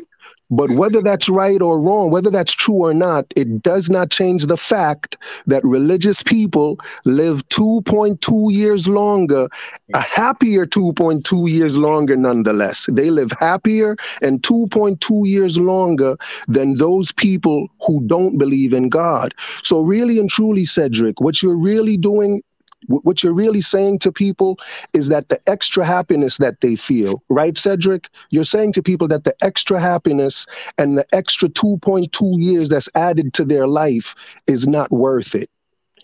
But 0.51 0.71
whether 0.71 1.01
that's 1.01 1.27
right 1.27 1.61
or 1.61 1.79
wrong, 1.79 2.11
whether 2.11 2.29
that's 2.29 2.53
true 2.53 2.75
or 2.75 2.93
not, 2.93 3.25
it 3.35 3.63
does 3.63 3.89
not 3.89 4.11
change 4.11 4.45
the 4.45 4.57
fact 4.57 5.17
that 5.47 5.63
religious 5.63 6.21
people 6.21 6.79
live 7.05 7.47
2.2 7.49 8.53
years 8.53 8.87
longer 8.87 9.47
a 9.93 10.01
happier 10.01 10.65
2.2 10.65 11.49
years 11.49 11.77
longer 11.77 12.15
nonetheless. 12.15 12.85
They 12.91 13.09
live 13.09 13.31
happier 13.39 13.95
and 14.21 14.41
2.2 14.41 15.27
years 15.27 15.59
longer 15.59 16.17
than 16.47 16.77
those 16.77 17.11
people 17.11 17.67
who 17.85 18.05
don't 18.07 18.37
believe 18.37 18.73
in 18.73 18.89
god. 18.89 19.33
So 19.63 19.81
really 19.81 20.19
and 20.19 20.29
truly 20.29 20.65
cedric 20.65 21.21
what 21.21 21.41
you're 21.41 21.57
really 21.57 21.97
doing 21.97 22.41
what 22.87 23.23
you're 23.23 23.33
really 23.33 23.61
saying 23.61 23.99
to 23.99 24.11
people 24.11 24.57
is 24.93 25.07
that 25.07 25.29
the 25.29 25.39
extra 25.49 25.85
happiness 25.85 26.37
that 26.37 26.61
they 26.61 26.75
feel 26.75 27.23
right 27.29 27.57
cedric? 27.57 28.09
You're 28.29 28.45
saying 28.45 28.73
to 28.73 28.83
people 28.83 29.07
that 29.09 29.23
the 29.23 29.35
extra 29.41 29.79
happiness 29.79 30.45
and 30.77 30.97
the 30.97 31.05
extra 31.13 31.49
2.2 31.49 32.41
years 32.41 32.69
that's 32.69 32.89
added 32.95 33.33
to 33.33 33.45
their 33.45 33.67
life 33.67 34.15
is 34.47 34.67
not 34.67 34.91
worth 34.91 35.35
it. 35.35 35.49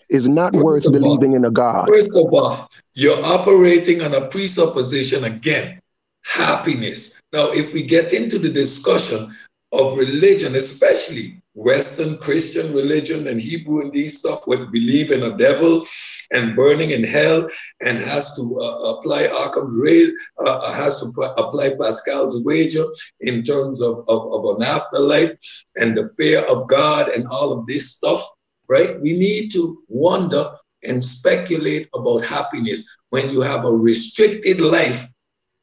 Is 0.08 0.28
not 0.28 0.52
First 0.52 0.64
worth 0.64 0.84
of 0.86 0.92
all- 0.94 1.00
believing 1.00 1.32
in 1.32 1.44
a 1.44 1.50
god. 1.50 1.86
First 1.88 2.12
of 2.16 2.32
all, 2.34 2.68
you're 2.94 3.24
operating 3.24 4.02
on 4.02 4.14
a 4.14 4.26
presupposition 4.26 5.24
again, 5.24 5.80
happiness. 6.22 7.18
Now, 7.32 7.50
if 7.52 7.72
we 7.72 7.82
get 7.82 8.12
into 8.12 8.38
the 8.38 8.50
discussion 8.50 9.34
of 9.72 9.96
religion, 9.96 10.54
especially 10.54 11.40
Western 11.54 12.18
Christian 12.18 12.74
religion 12.74 13.26
and 13.28 13.40
Hebrew 13.40 13.80
and 13.80 13.92
these 13.92 14.18
stuff, 14.18 14.46
would 14.46 14.70
believe 14.70 15.10
in 15.10 15.22
a 15.22 15.36
devil 15.36 15.86
and 16.32 16.56
burning 16.56 16.90
in 16.90 17.04
hell 17.04 17.46
and 17.80 17.98
has 17.98 18.34
to 18.34 18.58
uh, 18.60 18.94
apply 18.94 19.22
Occam's 19.22 19.76
razor, 19.78 20.12
uh, 20.38 20.72
has 20.72 21.00
to 21.00 21.06
apply 21.36 21.74
Pascal's 21.80 22.42
wager 22.42 22.84
in 23.20 23.42
terms 23.42 23.80
of, 23.80 24.04
of, 24.08 24.32
of 24.32 24.56
an 24.56 24.62
afterlife 24.62 25.32
and 25.76 25.96
the 25.96 26.10
fear 26.16 26.40
of 26.46 26.66
God 26.68 27.08
and 27.10 27.26
all 27.28 27.52
of 27.52 27.66
this 27.66 27.90
stuff, 27.92 28.26
right? 28.68 29.00
We 29.00 29.16
need 29.16 29.52
to 29.52 29.82
wonder 29.88 30.50
and 30.84 31.02
speculate 31.02 31.88
about 31.94 32.24
happiness 32.24 32.84
when 33.10 33.30
you 33.30 33.40
have 33.42 33.64
a 33.64 33.70
restricted 33.70 34.60
life 34.60 35.06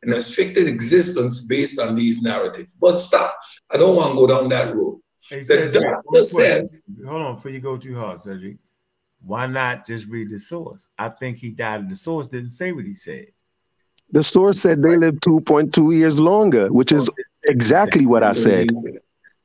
and 0.01 0.13
a 0.13 0.17
restricted 0.17 0.67
existence 0.67 1.41
based 1.41 1.79
on 1.79 1.95
these 1.95 2.21
narratives. 2.21 2.73
But 2.79 2.99
stop. 2.99 3.35
I 3.71 3.77
don't 3.77 3.95
want 3.95 4.11
to 4.11 4.15
go 4.15 4.27
down 4.27 4.49
that 4.49 4.73
road. 4.75 5.01
Hey, 5.29 5.39
The 5.39 5.45
Cedric, 5.45 5.73
doctor 5.73 6.23
says- 6.23 6.81
hold 7.05 7.21
on 7.21 7.35
before 7.35 7.51
you 7.51 7.59
go 7.59 7.77
too 7.77 7.95
hard, 7.95 8.19
Cedric. 8.19 8.57
Why 9.21 9.45
not 9.47 9.85
just 9.85 10.07
read 10.07 10.29
the 10.29 10.39
source? 10.39 10.87
I 10.97 11.09
think 11.09 11.37
he 11.37 11.49
died. 11.51 11.81
and 11.81 11.89
The 11.91 11.95
source 11.95 12.27
didn't 12.27 12.49
say 12.51 12.71
what 12.71 12.85
he 12.85 12.93
said. 12.93 13.27
The 14.11 14.23
source 14.23 14.59
said 14.61 14.81
they 14.81 14.97
lived 14.97 15.21
2.2 15.21 15.95
years 15.95 16.19
longer, 16.19 16.71
which 16.71 16.91
is 16.91 17.05
Source 17.05 17.15
didn't 17.15 17.25
say 17.27 17.31
what 17.41 17.45
he 17.47 17.53
exactly 17.53 18.05
what 18.05 18.23
I 18.23 18.31
said. 18.31 18.67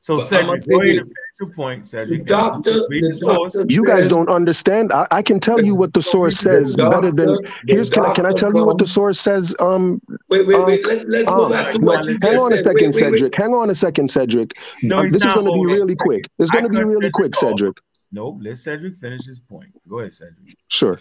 So 0.00 0.16
But 0.18 0.24
Cedric, 0.24 0.62
say 0.62 0.72
go 0.74 0.80
ahead 0.80 0.90
and 0.90 0.98
this. 1.00 1.06
finish 1.08 1.16
your 1.40 1.50
point, 1.50 1.82
The 1.82 1.88
Cedric. 1.88 2.26
doctor, 2.26 2.72
the 2.72 2.86
the 3.00 3.14
source. 3.14 3.54
doctor 3.54 3.72
You 3.72 3.86
guys 3.86 3.98
says- 4.00 4.08
don't 4.10 4.28
understand. 4.28 4.92
I, 4.92 5.06
I 5.10 5.22
can 5.22 5.40
tell 5.40 5.62
you 5.62 5.74
what 5.74 5.92
the 5.94 6.02
source 6.02 6.38
The 6.40 6.48
says 6.50 6.74
better 6.74 7.10
than. 7.10 7.36
Here's 7.66 7.90
can 7.90 8.04
I, 8.04 8.12
can 8.14 8.24
I 8.26 8.30
doctor 8.30 8.46
tell 8.48 8.56
you 8.60 8.66
what 8.66 8.78
the 8.78 8.86
source 8.86 9.18
says? 9.20 9.54
Um, 9.60 10.00
Wait, 10.28 10.46
wait, 10.46 10.64
wait. 10.66 10.86
Let's 10.86 11.04
let's 11.08 11.28
go 11.28 11.46
um, 11.46 11.50
back 11.52 11.72
to 11.72 11.78
no, 11.78 11.86
what 11.86 12.04
you 12.06 12.18
hang 12.22 12.38
on 12.38 12.52
a 12.52 12.62
second, 12.62 12.94
Wait, 12.94 13.02
wait, 13.02 13.10
wait. 13.12 13.18
Cedric. 13.18 13.34
Hang 13.34 13.54
on 13.54 13.70
a 13.70 13.74
second, 13.74 14.10
Cedric. 14.10 14.52
No, 14.82 14.98
Uh, 15.00 15.02
this 15.04 15.14
is 15.16 15.22
going 15.22 15.46
to 15.46 15.52
be 15.52 15.66
really 15.74 15.96
quick. 15.96 16.24
It's 16.38 16.50
going 16.50 16.64
to 16.64 16.70
be 16.70 16.84
really 16.84 17.10
quick. 17.10 17.34
Cedric. 17.36 17.76
Nope, 18.14 18.38
let 18.42 18.56
Cedric 18.56 18.94
finish 18.94 19.26
his 19.26 19.40
point. 19.40 19.70
Go 19.88 19.98
ahead, 19.98 20.12
Cedric. 20.12 20.56
Sure. 20.68 21.00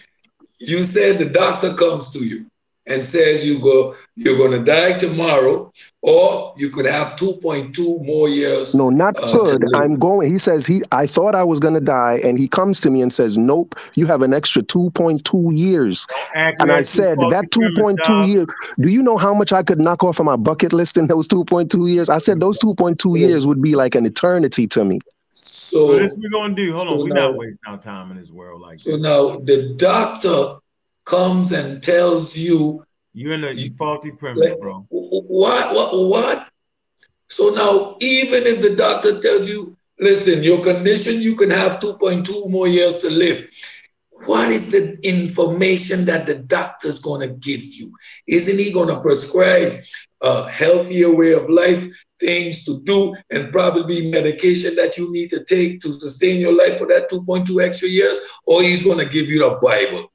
You 0.58 0.82
said 0.82 1.20
the 1.20 1.26
doctor 1.26 1.72
comes 1.74 2.10
to 2.10 2.24
you 2.24 2.46
and 2.86 3.04
says 3.04 3.46
you 3.46 3.60
go 3.60 3.94
you're 4.16 4.36
going 4.36 4.50
to 4.50 4.64
die 4.64 4.98
tomorrow, 4.98 5.72
or 6.02 6.54
you 6.56 6.70
could 6.70 6.86
have 6.86 7.16
2.2 7.16 8.04
more 8.04 8.28
years. 8.28 8.74
No, 8.74 8.90
not 8.90 9.16
Uh, 9.16 9.32
could. 9.32 9.64
I'm 9.74 9.96
going. 9.96 10.32
He 10.32 10.38
says 10.38 10.66
he. 10.66 10.82
I 10.90 11.06
thought 11.06 11.36
I 11.36 11.44
was 11.44 11.60
going 11.60 11.74
to 11.74 11.80
die, 11.80 12.20
and 12.24 12.36
he 12.36 12.48
comes 12.48 12.80
to 12.80 12.90
me 12.90 13.00
and 13.00 13.12
says, 13.12 13.38
"Nope, 13.38 13.76
you 13.94 14.06
have 14.06 14.22
an 14.22 14.34
extra 14.34 14.62
2.2 14.62 15.52
years." 15.56 16.06
And 16.34 16.72
I 16.72 16.82
said, 16.82 17.18
"That 17.30 17.50
2.2 17.52 18.26
years. 18.26 18.48
Do 18.80 18.88
you 18.88 19.02
know 19.04 19.18
how 19.18 19.34
much 19.34 19.52
I 19.52 19.62
could 19.62 19.80
knock 19.80 20.02
off 20.02 20.18
of 20.18 20.26
my 20.26 20.36
bucket 20.36 20.72
list 20.72 20.96
in 20.96 21.06
those 21.06 21.28
2.2 21.28 21.86
years?" 21.86 22.08
I 22.08 22.18
said 22.18 22.40
those 22.40 22.58
2.2 22.58 23.16
years 23.16 23.46
would 23.46 23.62
be 23.62 23.76
like 23.76 23.94
an 23.94 24.04
eternity 24.04 24.66
to 24.68 24.84
me. 24.84 24.98
So 25.36 25.88
So, 25.88 25.98
this 25.98 26.16
we're 26.16 26.30
gonna 26.30 26.54
do. 26.54 26.72
Hold 26.72 26.86
so 26.88 26.94
on, 26.94 26.98
we're 27.08 27.14
now- 27.14 27.28
not 27.28 27.36
wasting 27.36 27.66
our 27.66 27.78
time 27.78 28.10
in 28.12 28.18
this 28.18 28.30
world 28.30 28.60
like 28.60 28.78
so 28.78 28.92
that. 28.92 29.00
now 29.00 29.36
the 29.40 29.74
doctor 29.76 30.58
comes 31.04 31.50
and 31.52 31.82
tells 31.82 32.36
you 32.36 32.84
you're 33.12 33.34
in 33.34 33.44
a 33.44 33.50
you 33.52 33.70
faulty 33.76 34.10
premise, 34.12 34.50
like, 34.50 34.58
bro. 34.60 34.86
what, 34.90 35.74
what, 35.74 36.08
what? 36.08 36.48
So 37.28 37.50
now, 37.50 37.96
even 38.00 38.44
if 38.46 38.60
the 38.60 38.74
doctor 38.76 39.20
tells 39.20 39.48
you, 39.48 39.76
listen, 40.00 40.42
your 40.44 40.62
condition, 40.62 41.20
you 41.20 41.34
can 41.36 41.50
have 41.50 41.80
2.2 41.80 42.48
more 42.48 42.66
years 42.68 42.98
to 43.00 43.10
live. 43.10 43.48
What 44.26 44.50
is 44.50 44.70
the 44.70 44.98
information 45.06 46.04
that 46.06 46.26
the 46.26 46.36
doctor's 46.36 46.98
going 46.98 47.20
to 47.28 47.34
give 47.34 47.62
you? 47.62 47.92
Isn't 48.26 48.58
he 48.58 48.72
going 48.72 48.88
to 48.88 49.00
prescribe 49.00 49.82
a 50.22 50.48
healthier 50.48 51.10
way 51.10 51.32
of 51.32 51.48
life, 51.50 51.84
things 52.24 52.64
to 52.64 52.80
do, 52.82 53.14
and 53.30 53.52
probably 53.52 54.10
medication 54.10 54.74
that 54.76 54.96
you 54.96 55.12
need 55.12 55.30
to 55.30 55.44
take 55.44 55.80
to 55.82 55.92
sustain 55.92 56.40
your 56.40 56.56
life 56.56 56.78
for 56.78 56.86
that 56.88 57.10
2.2 57.10 57.62
extra 57.62 57.88
years? 57.88 58.18
Or 58.46 58.62
he's 58.62 58.84
going 58.84 58.98
to 58.98 59.12
give 59.12 59.28
you 59.28 59.40
the 59.40 59.58
Bible? 59.62 60.12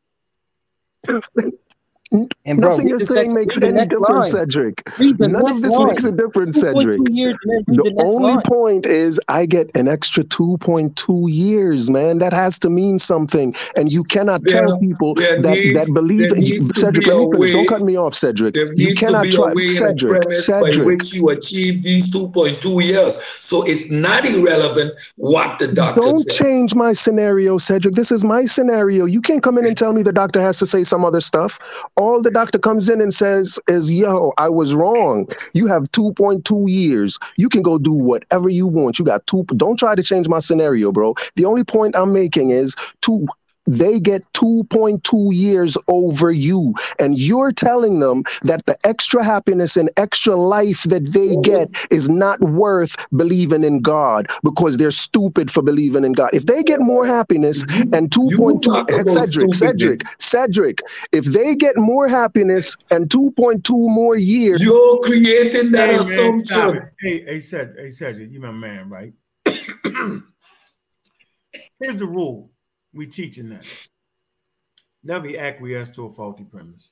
And 2.11 2.33
bro, 2.59 2.71
Nothing 2.71 2.89
you're 2.89 2.99
saying 2.99 3.35
makes 3.35 3.55
any 3.61 3.85
difference, 3.85 4.09
line. 4.09 4.31
Cedric. 4.31 4.81
None 4.97 5.35
of 5.47 5.61
this 5.61 5.71
line. 5.71 5.87
makes 5.89 6.03
a 6.03 6.11
difference, 6.11 6.59
Cedric. 6.59 6.97
years 7.11 7.37
and 7.43 7.51
then 7.51 7.63
read 7.67 7.77
The 7.85 7.93
the 7.95 8.03
only 8.03 8.33
line. 8.33 8.41
point 8.47 8.85
is 8.87 9.19
I 9.27 9.45
get 9.45 9.69
an 9.75 9.87
extra 9.87 10.23
2.2 10.23 11.27
years, 11.31 11.91
man. 11.91 12.17
That 12.17 12.33
has 12.33 12.57
to 12.59 12.69
mean 12.71 12.97
something. 12.97 13.53
And 13.75 13.91
you 13.91 14.03
cannot 14.03 14.41
There- 14.43 14.65
tell 14.65 14.79
people 14.79 15.13
there 15.13 15.39
that, 15.39 15.51
needs- 15.51 15.73
that 15.85 15.93
believe 15.93 16.31
in 16.31 16.39
needs 16.39 16.67
Cedric, 16.79 17.05
be 17.05 17.11
let 17.11 17.29
me 17.29 17.37
finish. 17.37 17.53
Don't 17.53 17.67
cut 17.67 17.81
me 17.83 17.95
off, 17.95 18.15
Cedric. 18.15 18.55
There 18.55 18.73
You 18.73 18.87
needs 18.87 18.99
cannot 18.99 19.25
to 19.25 19.29
be 19.29 19.35
try 19.35 19.51
a 19.51 19.53
way 19.53 19.67
and 19.67 19.71
a 19.71 19.77
Cedric, 19.77 20.21
premise 20.23 20.47
by 20.47 20.61
Cedric. 20.71 20.87
which 20.87 21.13
you 21.13 21.29
achieve 21.29 21.83
these 21.83 22.09
2.2 22.09 22.79
years. 22.83 23.19
So 23.39 23.61
it's 23.61 23.91
not 23.91 24.25
irrelevant 24.25 24.93
what 25.17 25.59
the 25.59 25.67
doctor 25.67 26.01
Don't 26.01 26.23
says. 26.23 26.35
change 26.37 26.73
my 26.73 26.93
scenario, 26.93 27.59
Cedric. 27.59 27.93
This 27.93 28.11
is 28.11 28.23
my 28.23 28.47
scenario. 28.47 29.05
You 29.05 29.21
can't 29.21 29.43
come 29.43 29.59
in 29.59 29.65
and 29.65 29.77
tell 29.77 29.93
me 29.93 30.01
the 30.01 30.11
doctor 30.11 30.41
has 30.41 30.57
to 30.57 30.65
say 30.65 30.83
some 30.83 31.05
other 31.05 31.21
stuff. 31.21 31.59
All 31.99 32.21
the 32.21 32.31
doctor 32.31 32.57
comes 32.57 32.87
in 32.87 33.01
and 33.01 33.13
says 33.13 33.59
is, 33.67 33.91
yo, 33.91 34.31
I 34.37 34.47
was 34.47 34.73
wrong. 34.73 35.27
You 35.53 35.67
have 35.67 35.83
2.2 35.91 36.69
years. 36.69 37.19
You 37.35 37.49
can 37.49 37.61
go 37.61 37.77
do 37.77 37.91
whatever 37.91 38.47
you 38.47 38.67
want. 38.67 38.99
You 38.99 39.05
got 39.05 39.27
two. 39.27 39.43
Don't 39.57 39.77
try 39.77 39.95
to 39.95 40.03
change 40.03 40.29
my 40.29 40.39
scenario, 40.39 40.93
bro. 40.93 41.15
The 41.35 41.43
only 41.43 41.65
point 41.65 41.97
I'm 41.97 42.13
making 42.13 42.51
is 42.51 42.73
two. 43.01 43.27
They 43.67 43.99
get 43.99 44.23
2.2 44.33 45.33
years 45.33 45.77
over 45.87 46.31
you. 46.31 46.73
And 46.99 47.17
you're 47.19 47.51
telling 47.51 47.99
them 47.99 48.23
that 48.43 48.65
the 48.65 48.77
extra 48.85 49.23
happiness 49.23 49.77
and 49.77 49.89
extra 49.97 50.35
life 50.35 50.83
that 50.83 51.13
they 51.13 51.35
get 51.37 51.69
is 51.91 52.09
not 52.09 52.39
worth 52.41 52.95
believing 53.15 53.63
in 53.63 53.81
God 53.81 54.27
because 54.43 54.77
they're 54.77 54.91
stupid 54.91 55.51
for 55.51 55.61
believing 55.61 56.03
in 56.03 56.13
God. 56.13 56.29
If 56.33 56.45
they 56.45 56.63
get 56.63 56.79
more 56.79 57.05
happiness 57.05 57.61
and 57.93 58.09
2.2 58.09 59.53
Cedric. 59.53 59.53
Cedric, 59.53 60.01
Cedric, 60.19 60.81
if 61.11 61.25
they 61.25 61.55
get 61.55 61.77
more 61.77 62.07
happiness 62.07 62.75
and 62.91 63.09
2.2 63.09 63.69
more 63.69 64.15
years, 64.15 64.61
You're 64.61 64.99
creating 65.01 65.71
that 65.73 65.89
Hey 65.89 65.97
man, 65.97 66.33
stop 66.33 66.73
assumption. 66.73 66.77
it. 66.77 66.93
Hey, 66.99 67.23
hey, 67.25 67.39
Cedric, 67.39 67.77
hey, 67.79 67.89
Cedric, 67.89 68.31
you 68.31 68.39
my 68.39 68.51
man, 68.51 68.89
right? 68.89 69.13
Here's 71.79 71.97
the 71.97 72.05
rule 72.05 72.51
we 72.93 73.07
teaching 73.07 73.49
that. 73.49 73.65
Never 75.03 75.27
acquiesce 75.37 75.89
to 75.91 76.05
a 76.05 76.11
faulty 76.11 76.43
premise. 76.43 76.91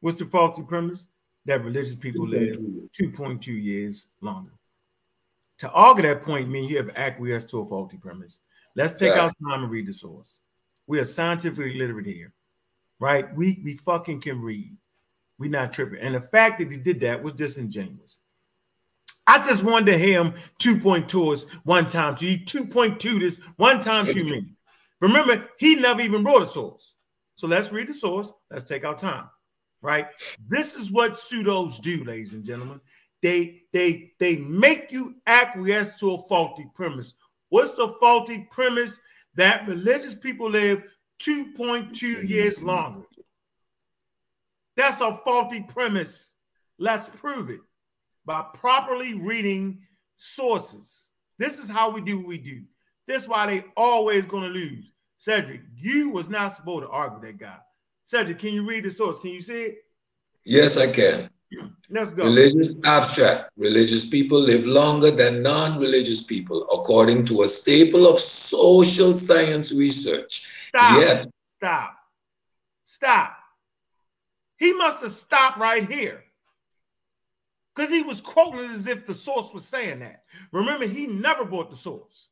What's 0.00 0.18
the 0.18 0.26
faulty 0.26 0.62
premise? 0.62 1.06
That 1.44 1.64
religious 1.64 1.94
people 1.94 2.26
live 2.26 2.58
2.2 3.00 3.46
years 3.46 4.08
longer. 4.20 4.50
To 5.58 5.70
argue 5.70 6.02
that 6.02 6.22
point 6.22 6.48
means 6.48 6.70
you 6.70 6.76
have 6.78 6.90
acquiesced 6.96 7.48
to 7.50 7.60
a 7.60 7.68
faulty 7.68 7.96
premise. 7.96 8.40
Let's 8.74 8.94
take 8.94 9.14
Yeah. 9.14 9.22
our 9.22 9.32
time 9.48 9.62
and 9.62 9.70
read 9.70 9.86
the 9.86 9.92
source. 9.92 10.40
We 10.86 10.98
are 10.98 11.04
scientifically 11.04 11.78
literate 11.78 12.06
here, 12.06 12.32
right? 12.98 13.32
We 13.34 13.60
we 13.64 13.74
fucking 13.74 14.20
can 14.20 14.42
read. 14.42 14.76
We 15.38 15.48
not 15.48 15.72
tripping. 15.72 16.00
And 16.00 16.14
the 16.14 16.20
fact 16.20 16.58
that 16.58 16.70
he 16.70 16.76
did 16.78 17.00
that 17.00 17.22
was 17.22 17.34
disingenuous. 17.34 18.20
I 19.26 19.38
just 19.38 19.64
wanted 19.64 19.92
to 19.92 19.98
hear 19.98 20.22
him 20.22 20.34
2.2 20.58 21.32
us 21.32 21.44
one 21.64 21.88
time 21.88 22.16
to 22.16 22.26
he 22.26 22.38
2.2 22.38 23.18
this 23.20 23.38
one 23.56 23.80
time 23.80 24.06
too 24.06 24.24
many. 24.24 24.55
Remember, 25.00 25.46
he 25.58 25.76
never 25.76 26.00
even 26.00 26.24
wrote 26.24 26.42
a 26.42 26.46
source. 26.46 26.94
So 27.36 27.46
let's 27.46 27.72
read 27.72 27.88
the 27.88 27.94
source. 27.94 28.32
Let's 28.50 28.64
take 28.64 28.84
our 28.84 28.96
time. 28.96 29.28
Right? 29.82 30.06
This 30.48 30.74
is 30.74 30.90
what 30.90 31.18
pseudos 31.18 31.80
do, 31.80 32.02
ladies 32.04 32.32
and 32.32 32.44
gentlemen. 32.44 32.80
They 33.22 33.62
they 33.72 34.12
they 34.18 34.36
make 34.36 34.92
you 34.92 35.16
acquiesce 35.26 35.98
to 36.00 36.14
a 36.14 36.22
faulty 36.28 36.66
premise. 36.74 37.14
What's 37.48 37.74
the 37.74 37.94
faulty 38.00 38.46
premise? 38.50 39.00
That 39.34 39.68
religious 39.68 40.14
people 40.14 40.50
live 40.50 40.82
2.2 41.20 42.28
years 42.28 42.62
longer. 42.62 43.02
That's 44.76 45.00
a 45.00 45.14
faulty 45.14 45.62
premise. 45.68 46.34
Let's 46.78 47.08
prove 47.08 47.50
it 47.50 47.60
by 48.24 48.44
properly 48.54 49.14
reading 49.14 49.80
sources. 50.16 51.10
This 51.38 51.58
is 51.58 51.68
how 51.68 51.90
we 51.90 52.00
do 52.00 52.18
what 52.18 52.28
we 52.28 52.38
do. 52.38 52.62
This 53.06 53.22
is 53.22 53.28
why 53.28 53.46
they 53.46 53.64
always 53.76 54.24
gonna 54.24 54.48
lose. 54.48 54.92
Cedric, 55.16 55.62
you 55.74 56.10
was 56.10 56.28
not 56.28 56.52
supposed 56.52 56.84
to 56.84 56.90
argue 56.90 57.26
that 57.26 57.38
guy. 57.38 57.58
Cedric, 58.04 58.38
can 58.38 58.52
you 58.52 58.66
read 58.66 58.84
the 58.84 58.90
source? 58.90 59.18
Can 59.18 59.30
you 59.30 59.40
see 59.40 59.62
it? 59.62 59.78
Yes, 60.44 60.76
I 60.76 60.90
can. 60.90 61.30
Let's 61.88 62.12
go. 62.12 62.24
Religious 62.24 62.74
abstract. 62.84 63.50
Religious 63.56 64.08
people 64.08 64.40
live 64.40 64.66
longer 64.66 65.10
than 65.10 65.42
non-religious 65.42 66.22
people, 66.22 66.68
according 66.70 67.24
to 67.26 67.42
a 67.42 67.48
staple 67.48 68.06
of 68.06 68.18
social 68.18 69.14
science 69.14 69.72
research. 69.72 70.48
Stop. 70.58 71.00
Yet, 71.00 71.26
Stop. 71.44 71.96
Stop. 72.84 73.36
He 74.58 74.72
must 74.74 75.00
have 75.02 75.12
stopped 75.12 75.58
right 75.58 75.90
here. 75.90 76.24
Because 77.74 77.90
he 77.90 78.02
was 78.02 78.20
quoting 78.20 78.60
as 78.60 78.86
if 78.86 79.06
the 79.06 79.14
source 79.14 79.52
was 79.52 79.64
saying 79.64 80.00
that. 80.00 80.24
Remember, 80.52 80.86
he 80.86 81.06
never 81.06 81.44
bought 81.44 81.70
the 81.70 81.76
source. 81.76 82.30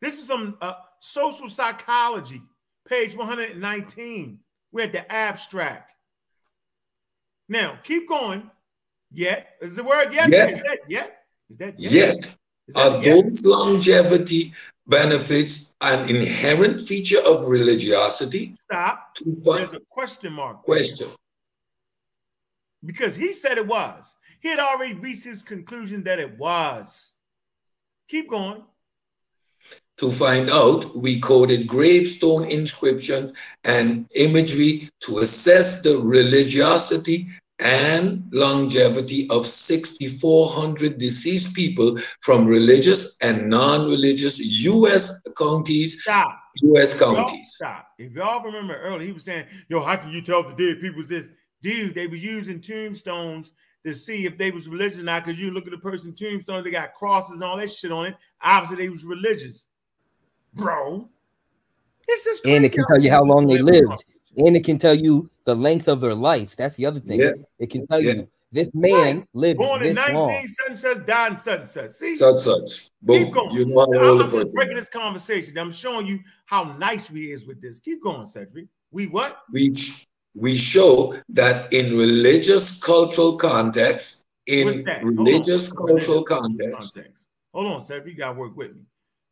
This 0.00 0.20
is 0.20 0.26
from 0.26 0.56
uh, 0.60 0.74
Social 1.00 1.48
Psychology, 1.48 2.42
page 2.88 3.16
119. 3.16 4.38
We're 4.72 4.84
at 4.84 4.92
the 4.92 5.10
abstract. 5.10 5.94
Now, 7.48 7.78
keep 7.82 8.08
going. 8.08 8.50
Yet. 9.10 9.48
Is 9.60 9.76
the 9.76 9.84
word 9.84 10.12
yet? 10.12 10.30
Yet. 10.30 10.50
Is 10.50 10.58
that 10.58 10.78
yet? 10.88 11.24
Is 11.48 11.58
that 11.58 11.78
yet? 11.78 11.92
yet 11.92 12.36
Is 12.68 12.74
that 12.74 12.92
are 12.92 13.02
yet? 13.02 13.24
those 13.24 13.46
longevity 13.46 14.52
benefits 14.86 15.74
an 15.80 16.08
inherent 16.08 16.80
feature 16.80 17.20
of 17.20 17.46
religiosity? 17.46 18.52
Stop. 18.54 19.16
There's 19.24 19.74
a 19.74 19.80
question 19.88 20.32
mark. 20.32 20.62
question. 20.62 21.08
because 22.84 23.16
he 23.16 23.32
said 23.32 23.58
it 23.58 23.66
was. 23.66 24.16
He 24.40 24.48
had 24.48 24.58
already 24.58 24.94
reached 24.94 25.24
his 25.24 25.42
conclusion 25.42 26.04
that 26.04 26.18
it 26.18 26.36
was. 26.38 27.14
Keep 28.08 28.30
going. 28.30 28.62
To 29.98 30.12
find 30.12 30.50
out, 30.50 30.94
we 30.94 31.20
coded 31.20 31.66
gravestone 31.66 32.44
inscriptions 32.44 33.32
and 33.64 34.06
imagery 34.14 34.90
to 35.00 35.20
assess 35.20 35.80
the 35.80 35.98
religiosity 35.98 37.28
and 37.58 38.22
longevity 38.32 39.26
of 39.30 39.46
6,400 39.46 40.98
deceased 40.98 41.54
people 41.54 41.98
from 42.20 42.46
religious 42.46 43.16
and 43.22 43.48
non 43.48 43.88
religious 43.88 44.38
U.S. 44.38 45.18
counties 45.38 46.02
Stop. 46.02 46.38
U.S. 46.62 46.98
Counties. 46.98 47.54
stop. 47.54 47.88
If 47.98 48.12
y'all 48.12 48.42
remember 48.42 48.76
earlier, 48.76 49.06
he 49.06 49.12
was 49.12 49.24
saying, 49.24 49.46
"Yo, 49.68 49.82
how 49.82 49.96
can 49.96 50.10
you 50.10 50.20
tell 50.20 50.40
if 50.40 50.54
the 50.56 50.66
dead 50.74 50.80
people 50.80 50.98
was 50.98 51.08
this?" 51.08 51.30
Dude, 51.62 51.94
they 51.94 52.06
were 52.06 52.16
using 52.16 52.60
tombstones 52.60 53.54
to 53.86 53.94
see 53.94 54.26
if 54.26 54.36
they 54.36 54.50
was 54.50 54.68
religious 54.68 54.98
or 54.98 55.04
not. 55.04 55.24
Because 55.24 55.40
you 55.40 55.50
look 55.50 55.64
at 55.64 55.70
the 55.70 55.78
person 55.78 56.14
tombstone, 56.14 56.62
they 56.62 56.70
got 56.70 56.92
crosses 56.92 57.36
and 57.36 57.44
all 57.44 57.56
that 57.56 57.70
shit 57.70 57.92
on 57.92 58.06
it. 58.06 58.14
Obviously, 58.42 58.84
they 58.84 58.90
was 58.90 59.04
religious, 59.04 59.66
bro. 60.56 61.08
It's 62.08 62.24
just 62.24 62.46
And 62.46 62.64
it 62.64 62.72
can 62.72 62.84
tell 62.86 63.00
you 63.00 63.10
how 63.10 63.22
long 63.22 63.46
they 63.46 63.58
lived. 63.58 64.04
And 64.36 64.56
it 64.56 64.64
can 64.64 64.78
tell 64.78 64.94
you 64.94 65.30
the 65.44 65.54
length 65.54 65.88
of 65.88 66.00
their 66.00 66.14
life. 66.14 66.56
That's 66.56 66.76
the 66.76 66.86
other 66.86 67.00
thing. 67.00 67.20
Yeah. 67.20 67.32
It 67.58 67.70
can 67.70 67.86
tell 67.86 68.00
Yeah. 68.00 68.12
you 68.12 68.28
this 68.52 68.70
man 68.74 69.26
lived 69.34 69.58
Born 69.58 69.82
in 69.82 69.94
this 69.94 70.08
long. 70.12 70.28
19 70.28 70.46
such 70.46 70.96
and 70.96 71.06
died 71.06 71.32
in 71.32 71.36
such 71.36 71.58
and 71.60 71.68
such. 71.68 71.90
See, 71.90 72.14
Such 72.16 72.36
such. 72.36 72.90
Keep 73.08 73.32
going. 73.32 73.54
You 73.56 73.66
know 73.66 73.80
how 73.80 73.98
I'm 73.98 74.04
old 74.04 74.20
the 74.20 74.24
I'm 74.24 74.30
just 74.30 74.32
person. 74.44 74.52
breaking 74.54 74.76
this 74.76 74.88
conversation. 74.88 75.58
I'm 75.58 75.72
showing 75.72 76.06
you 76.06 76.20
how 76.46 76.64
nice 76.76 77.10
we 77.10 77.30
is 77.32 77.46
with 77.46 77.60
this. 77.60 77.80
Keep 77.80 78.02
going, 78.02 78.24
Cedric. 78.24 78.66
We 78.90 79.06
what? 79.08 79.42
we 79.52 79.72
we 80.34 80.56
show 80.56 81.18
that 81.30 81.72
in 81.72 81.96
religious 81.96 82.78
cultural 82.78 83.36
context, 83.36 84.24
in 84.46 84.66
What's 84.66 84.82
that? 84.84 85.02
Religious 85.02 85.72
cultural 85.72 86.22
context, 86.22 86.94
context. 86.94 87.28
Hold 87.52 87.72
on, 87.72 87.80
Cedric. 87.80 88.12
You 88.12 88.18
gotta 88.18 88.38
work 88.38 88.56
with 88.56 88.74
me. 88.76 88.82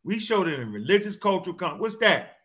We 0.05 0.19
showed 0.19 0.47
it 0.47 0.59
in 0.59 0.71
religious 0.71 1.15
cultural 1.15 1.55
con. 1.55 1.79
What's 1.79 1.97
that? 1.97 2.37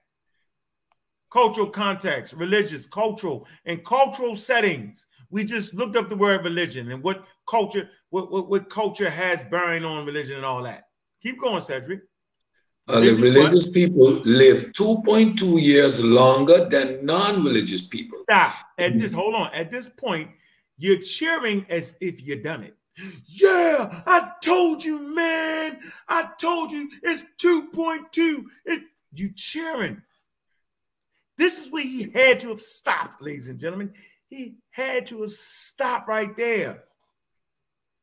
Cultural 1.30 1.68
context, 1.68 2.32
religious, 2.32 2.86
cultural, 2.86 3.46
and 3.66 3.84
cultural 3.84 4.34
settings. 4.34 5.06
We 5.28 5.44
just 5.44 5.74
looked 5.74 5.94
up 5.94 6.08
the 6.08 6.16
word 6.16 6.42
religion 6.42 6.90
and 6.90 7.04
what 7.04 7.22
culture, 7.48 7.88
what, 8.08 8.32
what, 8.32 8.48
what 8.48 8.70
culture 8.70 9.10
has 9.10 9.44
bearing 9.44 9.84
on 9.84 10.06
religion 10.06 10.36
and 10.36 10.44
all 10.44 10.62
that. 10.62 10.84
Keep 11.22 11.40
going, 11.40 11.60
Cedric. 11.60 12.00
uh, 12.88 13.00
the 13.00 13.12
Religious 13.12 13.66
what? 13.66 13.74
people 13.74 14.06
live 14.24 14.72
2.2 14.72 15.62
years 15.62 16.02
longer 16.02 16.66
than 16.68 17.04
non-religious 17.04 17.86
people. 17.86 18.18
Stop. 18.20 18.54
At 18.78 18.98
this, 18.98 19.12
hold 19.12 19.34
on. 19.34 19.52
At 19.52 19.70
this 19.70 19.86
point, 19.86 20.30
you're 20.78 20.98
cheering 20.98 21.66
as 21.68 21.98
if 22.00 22.26
you've 22.26 22.42
done 22.42 22.64
it. 22.64 22.74
Yeah, 23.26 24.02
I 24.06 24.32
told 24.42 24.84
you, 24.84 25.14
man. 25.14 25.78
I 26.08 26.28
told 26.40 26.70
you 26.72 26.90
it's 27.02 27.24
2.2. 27.42 28.44
It's 28.64 28.84
you 29.12 29.30
cheering. 29.34 30.02
This 31.36 31.64
is 31.64 31.72
where 31.72 31.82
he 31.82 32.10
had 32.10 32.40
to 32.40 32.48
have 32.50 32.60
stopped, 32.60 33.22
ladies 33.22 33.48
and 33.48 33.58
gentlemen. 33.58 33.92
He 34.28 34.56
had 34.70 35.06
to 35.06 35.22
have 35.22 35.32
stopped 35.32 36.06
right 36.08 36.36
there. 36.36 36.84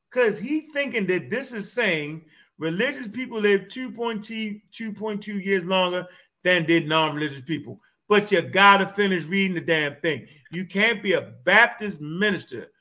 Because 0.09 0.39
he 0.39 0.61
thinking 0.61 1.05
that 1.07 1.29
this 1.29 1.53
is 1.53 1.71
saying 1.71 2.25
religious 2.57 3.07
people 3.07 3.39
live 3.41 3.67
2.2, 3.67 4.61
2.2 4.71 5.45
years 5.45 5.65
longer 5.65 6.07
than 6.43 6.65
did 6.65 6.87
non-religious 6.87 7.41
people. 7.41 7.79
But 8.09 8.31
you 8.31 8.41
gotta 8.41 8.87
finish 8.87 9.25
reading 9.25 9.55
the 9.55 9.61
damn 9.61 9.97
thing. 9.97 10.27
You 10.49 10.65
can't 10.65 11.03
be 11.03 11.13
a 11.13 11.33
Baptist 11.43 12.01
minister, 12.01 12.71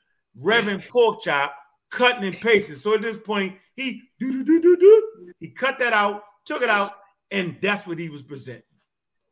Reverend 0.41 0.83
Porkchop, 0.83 1.51
cutting 1.89 2.25
and 2.25 2.39
pasting. 2.39 2.75
So 2.75 2.93
at 2.93 3.01
this 3.01 3.17
point, 3.17 3.55
he 3.75 4.03
do 4.19 4.43
do 4.43 4.43
do 4.43 4.61
do 4.61 4.77
do. 4.77 5.33
He 5.39 5.49
cut 5.49 5.79
that 5.79 5.93
out, 5.93 6.23
took 6.45 6.61
it 6.61 6.69
out, 6.69 6.93
and 7.31 7.57
that's 7.61 7.85
what 7.87 7.99
he 7.99 8.09
was 8.09 8.23
presenting. 8.23 8.63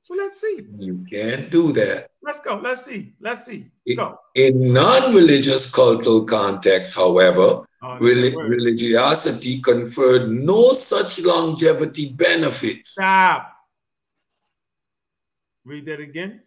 So 0.03 0.13
let's 0.13 0.39
see. 0.39 0.67
You 0.77 1.03
can't 1.09 1.49
do 1.49 1.71
that. 1.73 2.11
Let's 2.21 2.39
go. 2.39 2.57
Let's 2.63 2.85
see. 2.85 3.15
Let's 3.19 3.45
see. 3.45 3.71
Go. 3.97 4.19
In 4.35 4.71
non-religious 4.71 5.71
cultural 5.71 6.23
context, 6.25 6.93
however, 6.95 7.61
Oh, 7.87 7.99
reli- 8.01 8.35
religiosity 8.35 9.61
conferred 9.61 10.27
no 10.31 10.73
such 10.73 11.19
longevity 11.19 12.09
benefits. 12.13 12.91
Stop. 12.93 13.51
Read 15.65 15.85
that 15.85 15.99
again. 15.99 16.41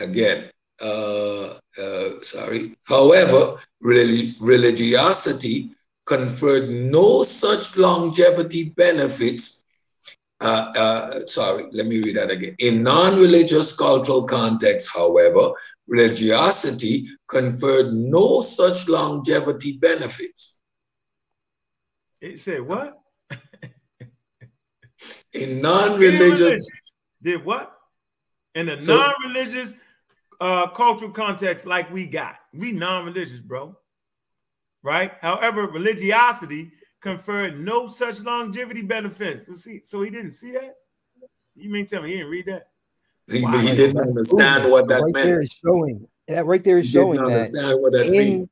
again 0.00 0.50
uh, 0.80 1.58
uh, 1.82 2.10
sorry 2.22 2.76
however 2.84 3.56
religiosity 3.80 5.70
conferred 6.06 6.68
no 6.68 7.22
such 7.24 7.76
longevity 7.76 8.70
benefits 8.70 9.64
uh, 10.40 10.72
uh, 10.76 11.26
sorry 11.26 11.66
let 11.72 11.86
me 11.86 11.98
read 12.02 12.16
that 12.16 12.30
again 12.30 12.54
in 12.58 12.82
non-religious 12.82 13.72
cultural 13.72 14.22
context 14.24 14.88
however 14.94 15.50
religiosity 15.86 17.06
conferred 17.28 17.92
no 17.92 18.40
such 18.40 18.88
longevity 18.88 19.72
benefits 19.78 20.60
It 22.20 22.38
said 22.38 22.62
what? 22.62 22.94
in 25.32 25.60
non-religious 25.60 26.40
religious 26.40 26.68
did 27.22 27.44
what? 27.44 27.72
In 28.54 28.68
a 28.68 28.80
So- 28.80 28.96
non-religious 28.96 29.74
uh, 30.40 30.68
cultural 30.68 31.10
context, 31.10 31.66
like 31.66 31.92
we 31.92 32.06
got, 32.06 32.36
we 32.52 32.72
non-religious, 32.72 33.40
bro. 33.40 33.76
Right? 34.82 35.12
However, 35.20 35.66
religiosity 35.66 36.72
conferred 37.00 37.60
no 37.60 37.86
such 37.88 38.22
longevity 38.22 38.82
benefits. 38.82 39.46
So, 39.46 39.54
see, 39.54 39.80
so 39.84 40.02
he 40.02 40.10
didn't 40.10 40.30
see 40.32 40.52
that. 40.52 40.76
You 41.56 41.70
mean 41.70 41.86
tell 41.86 42.02
me 42.02 42.10
he 42.10 42.16
didn't 42.16 42.30
read 42.30 42.46
that? 42.46 42.68
he, 43.30 43.42
Wow. 43.42 43.58
he 43.58 43.76
didn't 43.76 43.98
understand 44.00 44.70
what 44.70 44.88
that 44.88 45.02
right 45.02 45.14
there 45.14 45.26
meant 45.38 45.42
is 45.44 45.50
showing 45.50 46.08
that 46.28 46.46
right 46.46 46.62
there 46.64 46.78
is 46.78 46.86
he 46.86 46.92
didn't 46.92 47.04
showing 47.16 47.26
that 47.28 47.40
understand 47.48 47.82
what 47.82 47.92
that 47.92 48.08
means 48.08 48.24
in 48.42 48.48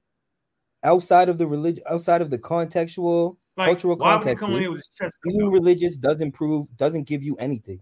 outside 0.82 1.28
of 1.28 1.38
the 1.38 1.46
religion 1.46 1.82
outside 1.88 2.20
of 2.20 2.28
the 2.30 2.38
contextual 2.38 3.36
Like, 3.56 3.68
cultural 3.68 3.96
why 3.96 4.16
would 4.16 4.22
he 4.22 4.24
context 4.24 4.40
come 4.40 4.52
in 4.54 4.60
here 4.60 4.70
with 4.70 4.80
his 4.80 4.88
chest? 4.88 5.20
being 5.22 5.42
out? 5.42 5.52
religious 5.52 5.96
doesn't 5.96 6.32
prove 6.32 6.66
doesn't 6.76 7.06
give 7.06 7.22
you 7.22 7.36
anything 7.36 7.80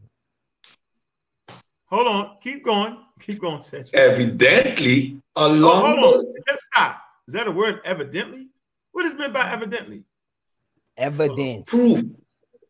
Hold 1.86 2.06
on, 2.06 2.36
keep 2.40 2.64
going, 2.64 2.98
keep 3.20 3.40
going, 3.40 3.62
Cedric. 3.62 3.94
evidently 3.94 5.20
Oh, 5.36 5.52
along 5.52 5.98
hold 5.98 6.26
on, 6.26 6.34
let's 6.48 6.64
stop. 6.64 7.00
Is 7.26 7.34
that 7.34 7.46
a 7.48 7.50
word? 7.52 7.80
Evidently, 7.84 8.48
what 8.92 9.04
is 9.04 9.14
meant 9.14 9.32
by 9.32 9.50
evidently? 9.50 10.04
evidence 10.96 11.68
proof, 11.68 12.02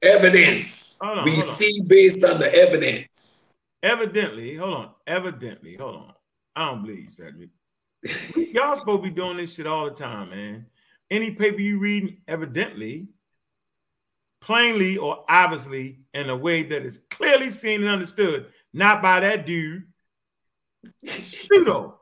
evidence. 0.02 0.98
Hold 1.02 1.18
on, 1.18 1.24
we 1.24 1.32
hold 1.32 1.44
on. 1.44 1.54
see 1.56 1.82
based 1.86 2.24
on 2.24 2.40
the 2.40 2.52
evidence. 2.54 3.52
Evidently, 3.82 4.54
hold 4.56 4.74
on. 4.74 4.90
Evidently, 5.06 5.76
hold 5.76 5.96
on. 5.96 6.14
I 6.56 6.68
don't 6.70 6.82
believe 6.82 7.04
you, 7.04 7.10
Cedric. 7.10 7.50
Y'all 8.54 8.76
supposed 8.76 9.02
to 9.02 9.10
be 9.10 9.14
doing 9.14 9.36
this 9.36 9.54
shit 9.54 9.66
all 9.66 9.84
the 9.84 9.90
time, 9.90 10.30
man. 10.30 10.66
Any 11.10 11.32
paper 11.32 11.60
you 11.60 11.78
read, 11.78 12.16
evidently, 12.26 13.08
plainly 14.40 14.96
or 14.96 15.24
obviously, 15.28 16.00
in 16.14 16.30
a 16.30 16.36
way 16.36 16.62
that 16.62 16.82
is 16.82 17.04
clearly 17.10 17.50
seen 17.50 17.82
and 17.82 17.90
understood, 17.90 18.46
not 18.72 19.02
by 19.02 19.20
that 19.20 19.46
dude. 19.46 19.84
Pseudo 21.04 21.98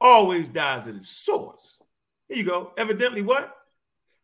always 0.00 0.48
dies 0.48 0.88
at 0.88 0.96
its 0.96 1.08
source. 1.08 1.82
Here 2.28 2.38
you 2.38 2.44
go. 2.44 2.72
Evidently, 2.76 3.22
what? 3.22 3.54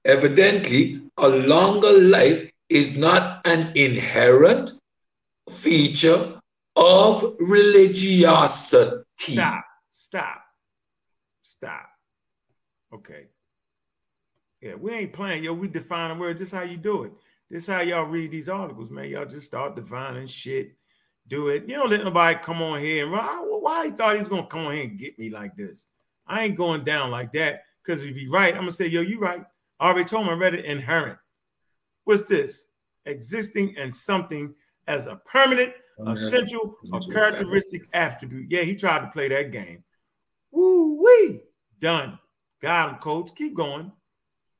Evidently, 0.05 1.03
a 1.19 1.29
longer 1.29 1.93
life 1.93 2.51
is 2.69 2.97
not 2.97 3.47
an 3.47 3.73
inherent 3.75 4.73
feature 5.51 6.41
of 6.77 7.35
religiosity. 7.41 9.05
Stop. 9.17 9.65
Stop. 9.91 10.43
Stop. 11.43 11.89
Okay. 12.93 13.27
Yeah, 14.61 14.75
we 14.75 14.93
ain't 14.93 15.13
playing. 15.13 15.45
Yo, 15.45 15.53
we 15.53 15.69
define 15.69 16.11
a 16.11 16.15
word. 16.15 16.39
This 16.39 16.53
how 16.53 16.63
you 16.63 16.77
do 16.77 17.05
it. 17.05 17.13
This 17.51 17.63
is 17.63 17.69
how 17.69 17.81
y'all 17.81 18.05
read 18.05 18.31
these 18.31 18.49
articles, 18.49 18.91
man. 18.91 19.09
Y'all 19.09 19.27
just 19.27 19.47
start 19.47 19.77
defining 19.77 20.27
shit. 20.27 20.77
Do 21.29 21.49
it. 21.49 21.69
You 21.69 21.77
don't 21.77 21.91
let 21.91 22.05
nobody 22.05 22.39
come 22.41 22.63
on 22.63 22.81
here 22.81 23.05
and 23.05 23.13
why, 23.13 23.45
why 23.45 23.87
he 23.87 23.91
thought 23.91 24.15
he 24.15 24.21
was 24.21 24.29
gonna 24.29 24.47
come 24.47 24.67
on 24.67 24.75
here 24.75 24.85
and 24.85 24.99
get 24.99 25.19
me 25.19 25.31
like 25.31 25.57
this. 25.57 25.87
I 26.27 26.45
ain't 26.45 26.57
going 26.57 26.85
down 26.85 27.11
like 27.11 27.33
that. 27.33 27.63
Because 27.85 28.05
if 28.05 28.17
he 28.17 28.29
right, 28.29 28.55
I'm 28.55 28.61
gonna 28.61 28.71
say, 28.71 28.87
yo, 28.87 29.01
you 29.01 29.19
right. 29.19 29.43
I 29.79 29.89
already 29.89 30.05
told 30.05 30.27
him 30.27 30.33
I 30.33 30.37
read 30.37 30.55
it 30.55 30.65
inherent. 30.65 31.19
What's 32.05 32.25
this? 32.25 32.67
Existing 33.05 33.77
and 33.77 33.95
something 33.95 34.55
as 34.87 35.07
a 35.07 35.17
permanent, 35.17 35.73
essential, 36.07 36.77
or 36.93 37.01
characteristic 37.13 37.85
attribute. 37.95 38.51
Yeah, 38.51 38.63
he 38.63 38.75
tried 38.75 39.01
to 39.01 39.09
play 39.09 39.29
that 39.29 39.53
game. 39.53 39.85
Woo 40.51 41.03
wee. 41.03 41.41
Done. 41.81 42.19
Got 42.63 42.91
him, 42.91 42.97
coach. 42.97 43.35
Keep 43.35 43.55
going. 43.55 43.93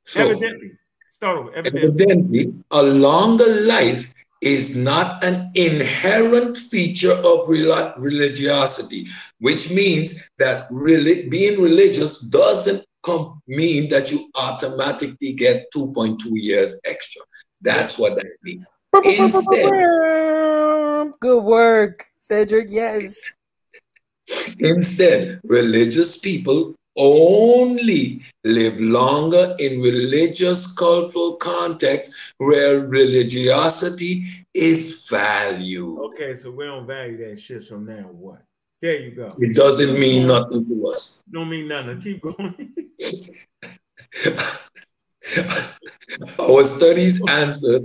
So, 0.05 0.21
Evidently. 0.21 0.73
Start 1.11 1.39
over. 1.39 1.53
Evidently. 1.55 2.05
evidently, 2.05 2.55
a 2.71 2.83
longer 2.83 3.47
life 3.63 4.13
is 4.41 4.77
not 4.77 5.25
an 5.25 5.51
inherent 5.55 6.57
feature 6.57 7.13
of 7.13 7.49
reli- 7.49 7.95
religiosity, 7.97 9.09
which 9.41 9.71
means 9.71 10.15
that 10.39 10.67
really 10.71 11.29
being 11.29 11.61
religious 11.61 12.21
doesn't 12.21 12.85
come, 13.03 13.41
mean 13.47 13.89
that 13.89 14.11
you 14.11 14.29
automatically 14.35 15.33
get 15.33 15.67
2.2 15.75 16.19
years 16.33 16.79
extra. 16.85 17.23
That's 17.63 17.99
what 17.99 18.17
that 18.17 18.27
means. 18.43 18.67
Instead, 19.05 19.73
good 21.21 21.43
work 21.43 22.07
cedric 22.21 22.69
yes 22.71 23.33
Instead, 24.59 25.41
religious 25.45 26.19
people 26.19 26.75
only 26.97 28.23
live 28.45 28.81
longer 28.81 29.55
in 29.59 29.81
religious 29.81 30.67
cultural 30.73 31.37
context 31.37 32.13
where 32.39 32.81
religiosity 32.81 34.47
is 34.55 35.07
valued. 35.11 35.99
Okay, 36.13 36.35
so 36.35 36.51
we 36.51 36.65
don't 36.65 36.87
value 36.87 37.17
that 37.29 37.39
shit. 37.39 37.63
So 37.63 37.79
now 37.79 38.05
what? 38.05 38.43
There 38.81 39.01
you 39.01 39.13
go. 39.13 39.35
It 39.39 39.57
doesn't 39.57 39.99
mean 39.99 40.27
nothing 40.27 40.67
to 40.69 40.89
us. 40.89 41.23
Don't 41.31 41.49
mean 41.49 41.69
nothing. 41.69 42.01
Keep 42.01 42.23
going. 42.23 42.75
our 46.39 46.65
studies 46.65 47.21
answer 47.29 47.81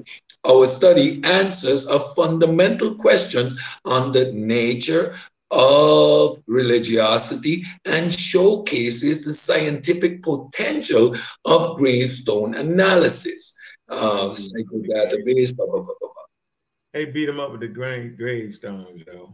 our 0.45 0.67
study 0.67 1.22
answers 1.23 1.85
a 1.85 1.99
fundamental 2.15 2.95
question 2.95 3.57
on 3.85 4.11
the 4.11 4.31
nature 4.33 5.19
of 5.52 6.42
religiosity 6.48 7.66
and 7.86 8.14
showcases 8.14 9.24
the 9.24 9.34
scientific 9.34 10.24
potential 10.24 11.16
of 11.46 11.78
gravestone 11.78 12.56
analysis. 12.56 13.56
Uh, 13.90 14.30
database, 14.30 15.56
blah, 15.56 15.66
blah, 15.66 15.82
blah, 15.82 15.84
blah, 15.84 15.96
blah. 16.00 16.24
They 16.94 17.06
beat 17.06 17.30
him 17.30 17.40
up 17.40 17.52
with 17.52 17.62
the 17.62 17.68
grave 17.68 18.18
gravestones, 18.18 19.04
though. 19.06 19.34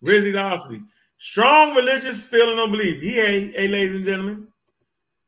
Religiosity, 0.00 0.80
strong 1.18 1.74
religious 1.74 2.22
feeling 2.22 2.58
or 2.58 2.68
belief. 2.68 3.02
He 3.02 3.16
had, 3.16 3.54
hey, 3.54 3.68
ladies 3.68 3.96
and 3.96 4.04
gentlemen, 4.04 4.48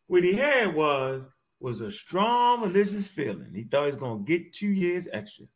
what 0.07 0.25
he 0.25 0.33
had 0.33 0.75
was 0.75 1.29
was 1.61 1.81
a 1.81 1.91
strong 1.91 2.63
religious 2.63 3.07
feeling. 3.07 3.53
He 3.55 3.63
thought 3.65 3.83
he 3.83 3.87
was 3.87 3.97
gonna 3.97 4.23
get 4.25 4.53
two 4.53 4.69
years 4.69 5.09
extra. 5.13 5.47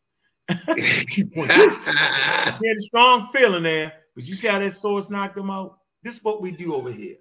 he 0.48 1.24
had 1.36 2.60
a 2.62 2.80
strong 2.80 3.28
feeling 3.32 3.64
there, 3.64 3.92
but 4.16 4.26
you 4.26 4.34
see 4.34 4.48
how 4.48 4.58
that 4.58 4.72
source 4.72 5.10
knocked 5.10 5.36
him 5.36 5.50
out? 5.50 5.78
This 6.02 6.16
is 6.16 6.24
what 6.24 6.40
we 6.40 6.50
do 6.50 6.74
over 6.74 6.90
here. 6.90 7.16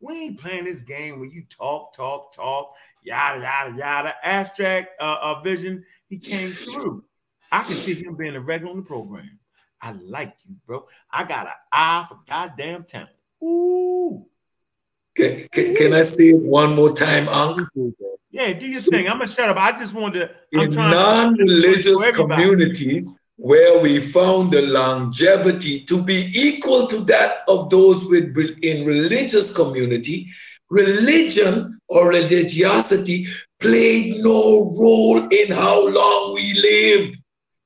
We 0.00 0.14
ain't 0.14 0.40
playing 0.40 0.64
this 0.64 0.82
game 0.82 1.18
where 1.18 1.28
you 1.28 1.42
talk, 1.50 1.92
talk, 1.92 2.32
talk, 2.32 2.74
yada, 3.02 3.40
yada, 3.40 3.76
yada. 3.76 4.14
Abstract 4.22 4.90
uh, 5.00 5.16
uh, 5.20 5.40
vision, 5.40 5.84
he 6.06 6.18
came 6.18 6.52
through. 6.52 7.04
I 7.50 7.64
can 7.64 7.76
see 7.76 7.94
him 7.94 8.14
being 8.14 8.36
a 8.36 8.40
regular 8.40 8.70
on 8.70 8.78
the 8.78 8.84
program. 8.84 9.40
I 9.82 9.92
like 9.92 10.36
you, 10.46 10.54
bro. 10.64 10.86
I 11.10 11.24
got 11.24 11.46
an 11.46 11.52
eye 11.72 12.06
for 12.08 12.18
goddamn 12.28 12.84
talent. 12.84 13.10
Ooh. 13.42 14.24
Can, 15.16 15.48
can, 15.50 15.74
can 15.74 15.92
I 15.92 16.02
see 16.04 16.30
it 16.30 16.38
one 16.38 16.76
more 16.76 16.94
time, 16.94 17.28
Uncle? 17.28 17.92
Yeah, 18.30 18.52
do 18.52 18.66
your 18.66 18.80
so, 18.80 18.92
thing. 18.92 19.08
I'm 19.08 19.14
gonna 19.14 19.26
shut 19.26 19.48
up. 19.48 19.56
I 19.56 19.72
just 19.72 19.94
wanted 19.94 20.30
to. 20.52 20.60
in 20.60 20.70
non-religious 20.70 22.14
communities 22.14 23.18
where 23.38 23.80
we 23.80 24.00
found 24.00 24.52
the 24.52 24.62
longevity 24.62 25.84
to 25.84 26.02
be 26.02 26.28
equal 26.34 26.88
to 26.88 26.98
that 27.04 27.38
of 27.46 27.70
those 27.70 28.04
with 28.06 28.36
in 28.62 28.84
religious 28.84 29.54
community, 29.54 30.26
religion 30.70 31.80
or 31.86 32.08
religiosity 32.08 33.28
played 33.60 34.22
no 34.24 34.74
role 34.78 35.18
in 35.28 35.52
how 35.52 35.86
long 35.86 36.34
we 36.34 36.52
lived. 36.54 37.16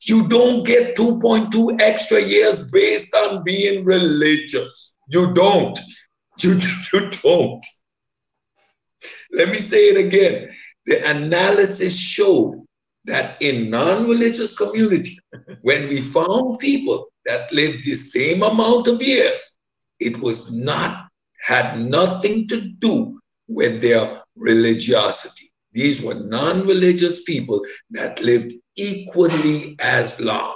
You 0.02 0.28
don't 0.28 0.62
get 0.66 0.94
2.2 0.94 1.80
extra 1.80 2.20
years 2.20 2.70
based 2.70 3.14
on 3.14 3.42
being 3.42 3.84
religious. 3.84 4.94
You 5.08 5.32
don't. 5.34 5.78
You, 6.40 6.58
you 6.92 7.10
don't. 7.22 7.64
Let 9.32 9.50
me 9.50 9.56
say 9.56 9.90
it 9.90 10.06
again. 10.06 10.48
The 10.86 11.08
analysis 11.08 11.96
showed 11.96 12.66
that 13.04 13.40
in 13.40 13.70
non-religious 13.70 14.56
community, 14.56 15.18
when 15.62 15.88
we 15.88 16.00
found 16.00 16.58
people 16.58 17.08
that 17.24 17.52
lived 17.52 17.84
the 17.84 17.94
same 17.94 18.42
amount 18.42 18.86
of 18.88 19.02
years, 19.02 19.56
it 19.98 20.18
was 20.20 20.52
not, 20.52 21.08
had 21.40 21.80
nothing 21.80 22.48
to 22.48 22.60
do 22.60 23.20
with 23.48 23.80
their 23.80 24.22
religiosity. 24.36 25.50
These 25.72 26.02
were 26.02 26.14
non-religious 26.14 27.22
people 27.22 27.64
that 27.90 28.22
lived 28.22 28.52
equally 28.76 29.76
as 29.80 30.20
long. 30.20 30.54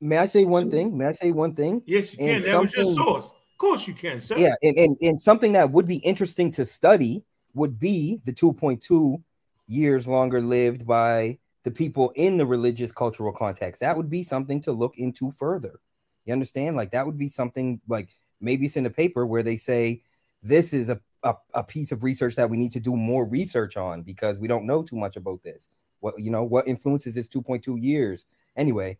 May 0.00 0.18
I 0.18 0.26
say 0.26 0.44
one 0.44 0.70
thing? 0.70 0.96
May 0.96 1.06
I 1.06 1.12
say 1.12 1.30
one 1.30 1.54
thing? 1.54 1.82
Yes, 1.86 2.12
you 2.12 2.18
can. 2.18 2.36
And 2.36 2.44
that 2.44 2.60
was 2.60 2.74
your 2.74 2.84
source. 2.84 3.30
Of 3.30 3.58
course 3.58 3.86
you 3.86 3.94
can, 3.94 4.18
sir. 4.18 4.36
Yeah, 4.36 4.54
and, 4.62 4.76
and, 4.76 4.96
and 5.00 5.20
something 5.20 5.52
that 5.52 5.70
would 5.70 5.86
be 5.86 5.98
interesting 5.98 6.50
to 6.52 6.66
study 6.66 7.22
would 7.54 7.78
be 7.78 8.20
the 8.24 8.32
2.2 8.32 9.22
years 9.66 10.06
longer 10.06 10.40
lived 10.40 10.86
by 10.86 11.38
the 11.64 11.70
people 11.70 12.12
in 12.16 12.36
the 12.36 12.46
religious 12.46 12.92
cultural 12.92 13.32
context. 13.32 13.80
That 13.80 13.96
would 13.96 14.10
be 14.10 14.22
something 14.22 14.60
to 14.62 14.72
look 14.72 14.98
into 14.98 15.30
further. 15.32 15.80
You 16.24 16.32
understand? 16.32 16.76
Like 16.76 16.90
that 16.92 17.06
would 17.06 17.18
be 17.18 17.28
something 17.28 17.80
like 17.88 18.10
maybe 18.40 18.66
it's 18.66 18.76
in 18.76 18.86
a 18.86 18.90
paper 18.90 19.26
where 19.26 19.42
they 19.42 19.56
say 19.56 20.02
this 20.42 20.72
is 20.72 20.88
a, 20.88 21.00
a, 21.22 21.34
a 21.54 21.64
piece 21.64 21.92
of 21.92 22.02
research 22.02 22.34
that 22.36 22.50
we 22.50 22.56
need 22.56 22.72
to 22.72 22.80
do 22.80 22.96
more 22.96 23.26
research 23.26 23.76
on 23.76 24.02
because 24.02 24.38
we 24.38 24.48
don't 24.48 24.66
know 24.66 24.82
too 24.82 24.96
much 24.96 25.16
about 25.16 25.42
this. 25.42 25.68
What 26.00 26.18
you 26.18 26.30
know, 26.30 26.42
what 26.42 26.66
influences 26.66 27.14
this 27.14 27.28
2.2 27.28 27.80
years? 27.80 28.24
Anyway, 28.56 28.98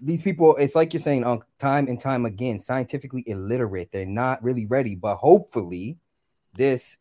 these 0.00 0.22
people, 0.22 0.56
it's 0.56 0.74
like 0.74 0.94
you're 0.94 1.00
saying 1.00 1.24
on 1.24 1.42
time 1.58 1.88
and 1.88 2.00
time 2.00 2.24
again, 2.24 2.58
scientifically 2.58 3.22
illiterate. 3.26 3.92
They're 3.92 4.06
not 4.06 4.42
really 4.42 4.64
ready, 4.64 4.94
but 4.94 5.16
hopefully, 5.16 5.98
this 6.54 6.96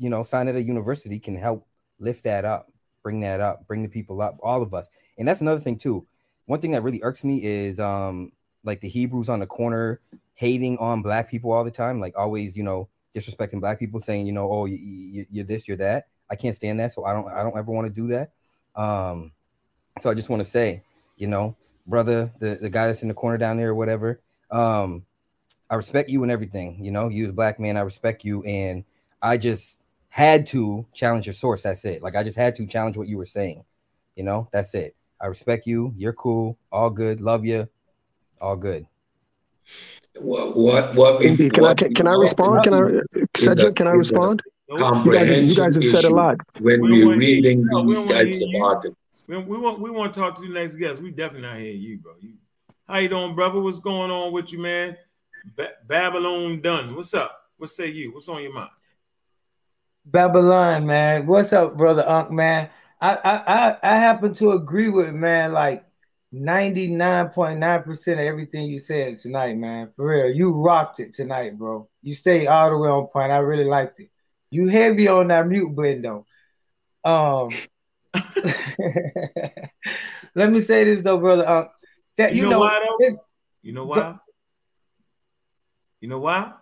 you 0.00 0.08
know, 0.08 0.22
sign 0.22 0.48
at 0.48 0.56
a 0.56 0.62
university 0.62 1.20
can 1.20 1.36
help 1.36 1.66
lift 2.00 2.24
that 2.24 2.44
up, 2.44 2.72
bring 3.02 3.20
that 3.20 3.40
up, 3.40 3.66
bring 3.66 3.82
the 3.82 3.88
people 3.88 4.20
up, 4.20 4.38
all 4.42 4.62
of 4.62 4.74
us. 4.74 4.88
And 5.18 5.28
that's 5.28 5.40
another 5.40 5.60
thing 5.60 5.76
too. 5.76 6.06
One 6.46 6.60
thing 6.60 6.72
that 6.72 6.82
really 6.82 7.02
irks 7.02 7.24
me 7.24 7.42
is 7.44 7.78
um 7.78 8.32
like 8.64 8.80
the 8.80 8.88
Hebrews 8.88 9.28
on 9.28 9.40
the 9.40 9.46
corner 9.46 10.00
hating 10.34 10.78
on 10.78 11.02
black 11.02 11.30
people 11.30 11.52
all 11.52 11.64
the 11.64 11.70
time, 11.70 12.00
like 12.00 12.16
always, 12.16 12.56
you 12.56 12.62
know, 12.62 12.88
disrespecting 13.14 13.60
black 13.60 13.78
people, 13.78 14.00
saying, 14.00 14.26
you 14.26 14.32
know, 14.32 14.50
oh, 14.50 14.64
you, 14.66 15.26
are 15.38 15.44
this, 15.44 15.68
you're 15.68 15.76
that. 15.76 16.06
I 16.30 16.36
can't 16.36 16.54
stand 16.54 16.78
that, 16.80 16.92
so 16.92 17.04
I 17.04 17.12
don't, 17.12 17.30
I 17.32 17.42
don't 17.42 17.58
ever 17.58 17.72
want 17.72 17.86
to 17.88 17.92
do 17.92 18.06
that. 18.08 18.30
Um, 18.76 19.32
so 20.00 20.10
I 20.10 20.14
just 20.14 20.30
want 20.30 20.40
to 20.40 20.48
say, 20.48 20.82
you 21.16 21.26
know, 21.26 21.56
brother, 21.86 22.32
the 22.38 22.58
the 22.60 22.70
guy 22.70 22.86
that's 22.86 23.02
in 23.02 23.08
the 23.08 23.14
corner 23.14 23.36
down 23.36 23.56
there 23.56 23.70
or 23.70 23.74
whatever, 23.74 24.20
um, 24.50 25.04
I 25.68 25.74
respect 25.74 26.08
you 26.08 26.22
and 26.22 26.30
everything. 26.30 26.82
You 26.84 26.92
know, 26.92 27.08
You're 27.08 27.30
a 27.30 27.32
black 27.32 27.58
man, 27.58 27.76
I 27.76 27.80
respect 27.80 28.24
you, 28.24 28.42
and 28.44 28.84
I 29.20 29.36
just 29.36 29.78
had 30.10 30.44
to 30.46 30.84
challenge 30.92 31.26
your 31.26 31.32
source. 31.32 31.62
That's 31.62 31.84
it. 31.84 32.02
Like 32.02 32.16
I 32.16 32.22
just 32.22 32.36
had 32.36 32.54
to 32.56 32.66
challenge 32.66 32.96
what 32.96 33.08
you 33.08 33.16
were 33.16 33.24
saying. 33.24 33.64
You 34.16 34.24
know, 34.24 34.48
that's 34.52 34.74
it. 34.74 34.94
I 35.20 35.26
respect 35.26 35.66
you. 35.66 35.94
You're 35.96 36.12
cool. 36.12 36.58
All 36.70 36.90
good. 36.90 37.20
Love 37.20 37.44
you. 37.44 37.68
All 38.40 38.56
good. 38.56 38.86
What 40.18 40.56
what 40.56 40.94
what? 40.94 41.22
Indeed. 41.22 41.54
Can 41.54 41.62
what, 41.62 41.70
I 41.70 41.74
can, 41.74 41.94
can 41.94 42.06
I 42.08 42.14
respond? 42.14 42.64
Can 42.64 42.74
I 42.74 43.18
Cedric? 43.36 43.76
Can 43.76 43.86
I 43.86 43.92
respond? 43.92 44.42
Comprehension 44.78 45.48
you 45.48 45.54
guys, 45.54 45.74
you 45.74 45.82
guys 45.82 45.92
have 45.92 46.02
said 46.02 46.10
a 46.10 46.14
lot. 46.14 46.36
When 46.60 46.80
we 46.80 47.02
are 47.02 47.16
reading 47.16 47.64
no, 47.64 47.86
these 47.86 48.08
types 48.08 48.42
of 48.42 48.48
articles. 48.62 49.26
We, 49.28 49.36
we, 49.38 49.58
want 49.58 49.80
we 49.80 49.90
want 49.90 50.14
to 50.14 50.20
talk 50.20 50.36
to 50.36 50.42
the 50.42 50.48
next 50.48 50.76
guest. 50.76 51.02
We 51.02 51.10
definitely 51.10 51.48
not 51.48 51.56
hear 51.56 51.72
you, 51.72 51.98
bro. 51.98 52.12
You, 52.20 52.34
how 52.86 52.98
you 52.98 53.08
doing, 53.08 53.34
brother? 53.34 53.60
What's 53.60 53.80
going 53.80 54.10
on 54.12 54.32
with 54.32 54.52
you, 54.52 54.60
man? 54.60 54.96
Ba- 55.56 55.72
Babylon 55.86 56.60
done. 56.60 56.94
What's 56.94 57.14
up? 57.14 57.50
What 57.56 57.70
say 57.70 57.88
you? 57.88 58.12
What's 58.12 58.28
on 58.28 58.42
your 58.42 58.52
mind? 58.52 58.70
Babylon, 60.04 60.86
man. 60.86 61.26
What's 61.26 61.52
up, 61.52 61.76
brother 61.76 62.08
Unc, 62.08 62.30
man? 62.30 62.70
I 63.00 63.14
I 63.24 63.76
I, 63.82 63.96
happen 63.96 64.32
to 64.34 64.52
agree 64.52 64.88
with 64.88 65.12
man 65.12 65.52
like 65.52 65.84
99.9% 66.34 68.12
of 68.12 68.18
everything 68.18 68.66
you 68.66 68.78
said 68.78 69.18
tonight, 69.18 69.56
man. 69.56 69.90
For 69.96 70.06
real. 70.06 70.34
You 70.34 70.52
rocked 70.52 71.00
it 71.00 71.12
tonight, 71.14 71.58
bro. 71.58 71.88
You 72.02 72.14
stayed 72.14 72.46
all 72.46 72.70
the 72.70 72.78
way 72.78 72.88
on 72.88 73.06
point. 73.08 73.32
I 73.32 73.38
really 73.38 73.64
liked 73.64 74.00
it. 74.00 74.10
You 74.50 74.68
heavy 74.68 75.08
on 75.08 75.28
that 75.28 75.46
mute 75.46 75.74
button 75.74 76.02
though. 76.02 76.26
Um 77.04 77.50
let 80.34 80.50
me 80.50 80.60
say 80.60 80.84
this 80.84 81.02
though, 81.02 81.18
brother. 81.18 81.46
Unc. 81.46 81.70
that 82.16 82.34
you, 82.34 82.42
you 82.42 82.48
know, 82.48 82.50
know, 82.50 82.60
why 82.60 82.80
though? 82.86 83.06
It, 83.06 83.14
you 83.62 83.72
know 83.72 83.84
why? 83.86 84.16
You 86.00 86.08
know 86.08 86.18
why? 86.20 86.52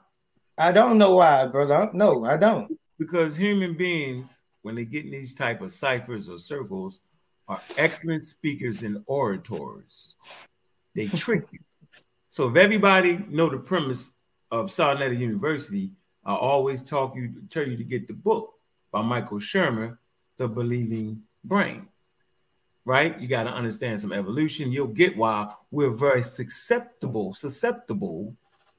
I 0.56 0.72
don't 0.72 0.98
know 0.98 1.14
why, 1.14 1.46
brother. 1.46 1.90
No, 1.94 2.24
I 2.24 2.36
don't 2.36 2.77
because 2.98 3.36
human 3.36 3.74
beings, 3.74 4.42
when 4.62 4.74
they 4.74 4.84
get 4.84 5.04
in 5.04 5.12
these 5.12 5.34
type 5.34 5.62
of 5.62 5.70
ciphers 5.70 6.28
or 6.28 6.38
circles, 6.38 7.00
are 7.46 7.60
excellent 7.76 8.22
speakers 8.22 8.82
and 8.82 9.02
orators. 9.06 10.14
They 10.94 11.06
trick 11.08 11.44
you. 11.52 11.60
So 12.30 12.48
if 12.48 12.56
everybody 12.56 13.24
know 13.28 13.48
the 13.48 13.58
premise 13.58 14.14
of 14.50 14.70
Sa 14.70 14.94
Neter 14.94 15.14
University, 15.14 15.90
I 16.24 16.34
always 16.34 16.82
talk 16.82 17.16
you 17.16 17.32
tell 17.48 17.66
you 17.66 17.76
to 17.76 17.84
get 17.84 18.06
the 18.06 18.14
book 18.14 18.52
by 18.92 19.02
Michael 19.02 19.38
Shermer, 19.38 19.96
The 20.36 20.48
Believing 20.48 21.22
Brain. 21.44 21.86
Right? 22.84 23.18
You 23.20 23.28
got 23.28 23.44
to 23.44 23.50
understand 23.50 24.00
some 24.00 24.12
evolution. 24.12 24.72
You'll 24.72 24.88
get 24.88 25.16
why 25.16 25.52
we're 25.70 25.90
very 25.90 26.22
susceptible, 26.22 27.34
susceptible 27.34 28.34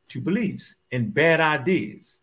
to 0.10 0.22
beliefs 0.22 0.76
and 0.92 1.14
bad 1.14 1.40
ideas. 1.40 2.20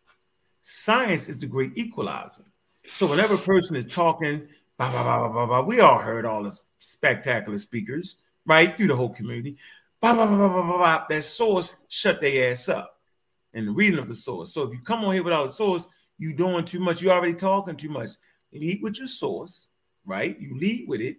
Science 0.68 1.28
is 1.28 1.38
the 1.38 1.46
great 1.46 1.70
equalizer. 1.76 2.42
So 2.88 3.06
whenever 3.06 3.34
a 3.34 3.38
person 3.38 3.76
is 3.76 3.86
talking, 3.86 4.48
blah, 4.76 4.90
blah, 4.90 5.04
blah, 5.04 5.28
blah, 5.28 5.46
blah, 5.46 5.62
we 5.62 5.78
all 5.78 6.00
heard 6.00 6.24
all 6.24 6.42
the 6.42 6.60
spectacular 6.80 7.56
speakers, 7.56 8.16
right, 8.44 8.76
through 8.76 8.88
the 8.88 8.96
whole 8.96 9.10
community. 9.10 9.58
Blah, 10.00 10.14
blah, 10.14 10.26
blah, 10.26 10.36
blah, 10.36 10.62
blah, 10.62 10.76
blah, 10.76 11.06
that 11.08 11.22
source 11.22 11.84
shut 11.88 12.20
their 12.20 12.50
ass 12.50 12.68
up. 12.68 12.98
and 13.54 13.68
the 13.68 13.70
reading 13.70 14.00
of 14.00 14.08
the 14.08 14.14
source. 14.16 14.52
So 14.52 14.64
if 14.64 14.72
you 14.72 14.80
come 14.80 15.04
on 15.04 15.14
here 15.14 15.22
without 15.22 15.46
a 15.46 15.50
source, 15.50 15.86
you 16.18 16.34
doing 16.34 16.64
too 16.64 16.80
much. 16.80 17.00
You 17.00 17.12
already 17.12 17.34
talking 17.34 17.76
too 17.76 17.88
much. 17.88 18.10
Lead 18.52 18.82
with 18.82 18.98
your 18.98 19.06
source, 19.06 19.68
right? 20.04 20.36
You 20.36 20.58
lead 20.58 20.88
with 20.88 21.00
it, 21.00 21.18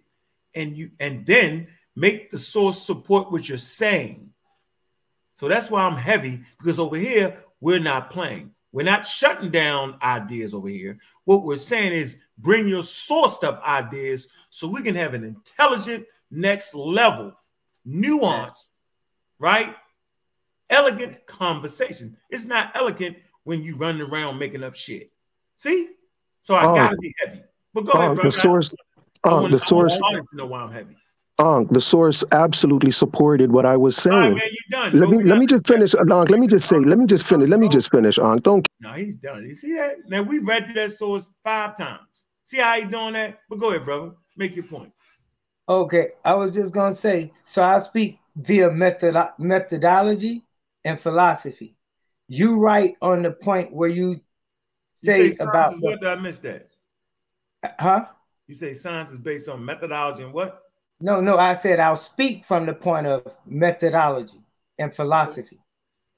and 0.54 0.76
you 0.76 0.90
and 1.00 1.24
then 1.24 1.68
make 1.96 2.30
the 2.30 2.38
source 2.38 2.82
support 2.82 3.32
what 3.32 3.48
you're 3.48 3.56
saying. 3.56 4.30
So 5.36 5.48
that's 5.48 5.70
why 5.70 5.84
I'm 5.84 5.96
heavy 5.96 6.42
because 6.58 6.78
over 6.78 6.96
here 6.96 7.42
we're 7.62 7.80
not 7.80 8.10
playing. 8.10 8.52
We're 8.72 8.84
not 8.84 9.06
shutting 9.06 9.50
down 9.50 9.96
ideas 10.02 10.52
over 10.52 10.68
here. 10.68 10.98
What 11.24 11.44
we're 11.44 11.56
saying 11.56 11.92
is 11.92 12.18
bring 12.36 12.68
your 12.68 12.82
sourced 12.82 13.42
up 13.42 13.62
ideas 13.66 14.28
so 14.50 14.68
we 14.68 14.82
can 14.82 14.94
have 14.94 15.14
an 15.14 15.24
intelligent 15.24 16.06
next 16.30 16.74
level, 16.74 17.32
nuance, 17.84 18.74
right? 19.38 19.74
Elegant 20.70 21.26
conversation. 21.26 22.16
It's 22.30 22.44
not 22.44 22.72
elegant 22.74 23.16
when 23.44 23.62
you 23.62 23.76
running 23.76 24.02
around 24.02 24.38
making 24.38 24.62
up 24.62 24.74
shit. 24.74 25.10
See? 25.56 25.90
So 26.42 26.54
I 26.54 26.66
Oh. 26.66 26.74
gotta 26.74 26.96
be 26.96 27.14
heavy. 27.18 27.42
But 27.72 27.86
go 27.86 27.92
Uh, 27.92 27.98
ahead, 27.98 28.16
bro. 28.16 28.24
the 28.24 28.32
source, 28.32 28.74
I 29.24 29.30
uh, 29.30 29.40
want, 29.40 29.52
the 29.52 29.58
source, 29.58 29.94
I 29.94 30.12
want 30.12 30.26
to 30.30 30.36
know 30.36 30.46
why 30.46 30.60
I'm 30.60 30.72
heavy. 30.72 30.96
Uh, 31.38 31.62
the 31.70 31.80
source 31.80 32.24
absolutely 32.32 32.90
supported 32.90 33.52
what 33.52 33.64
I 33.64 33.76
was 33.76 33.96
All 34.10 34.18
right, 34.18 34.22
saying. 34.24 34.36
man, 34.36 34.48
you 34.50 34.58
done. 34.70 34.92
Let 34.98 35.08
bro. 35.08 35.10
me 35.10 35.16
We 35.18 35.24
let 35.24 35.38
me 35.38 35.46
just 35.46 35.66
finish, 35.66 35.94
Unc. 35.94 36.30
Let 36.30 36.40
me 36.40 36.48
just 36.48 36.68
say, 36.68 36.78
let 36.78 36.98
me 36.98 37.06
just 37.06 37.26
finish. 37.26 37.48
Let 37.48 37.60
me 37.60 37.68
just 37.68 37.90
finish, 37.92 38.18
Unc. 38.18 38.42
Don't 38.42 38.66
No, 38.80 38.92
he's 38.92 39.14
done. 39.16 39.44
You 39.46 39.54
see 39.54 39.74
that? 39.74 39.96
Now 40.08 40.22
we 40.22 40.40
read 40.40 40.64
through 40.64 40.74
that 40.74 40.90
source 40.90 41.30
five 41.44 41.76
times. 41.76 42.26
See 42.44 42.58
how 42.58 42.80
he 42.80 42.86
doing 42.86 43.12
that? 43.12 43.38
But 43.48 43.60
go 43.60 43.70
ahead, 43.70 43.84
brother. 43.84 44.12
Make 44.36 44.56
your 44.56 44.64
point. 44.64 44.92
Okay, 45.68 46.08
I 46.24 46.34
was 46.34 46.54
just 46.54 46.72
gonna 46.74 46.94
say, 46.94 47.32
so 47.44 47.62
I 47.62 47.78
speak 47.78 48.18
via 48.34 48.70
method 48.70 49.14
methodology 49.38 50.42
and 50.84 50.98
philosophy. 50.98 51.76
You 52.26 52.58
write 52.58 52.96
on 53.00 53.22
the 53.22 53.30
point 53.30 53.72
where 53.72 53.88
you 53.88 54.20
You 55.02 55.12
say, 55.12 55.30
say 55.30 55.44
about 55.44 55.72
is 55.74 55.80
what? 55.80 56.00
Did 56.00 56.08
I 56.08 56.14
miss 56.16 56.40
that? 56.40 56.68
huh? 57.78 58.06
You 58.48 58.54
say 58.54 58.72
science 58.72 59.12
is 59.12 59.18
based 59.18 59.48
on 59.48 59.64
methodology 59.64 60.24
and 60.24 60.32
what? 60.32 60.62
No, 61.00 61.20
no, 61.20 61.38
I 61.38 61.54
said 61.54 61.78
I'll 61.78 61.96
speak 61.96 62.44
from 62.44 62.66
the 62.66 62.74
point 62.74 63.06
of 63.06 63.26
methodology 63.46 64.40
and 64.78 64.94
philosophy. 64.94 65.58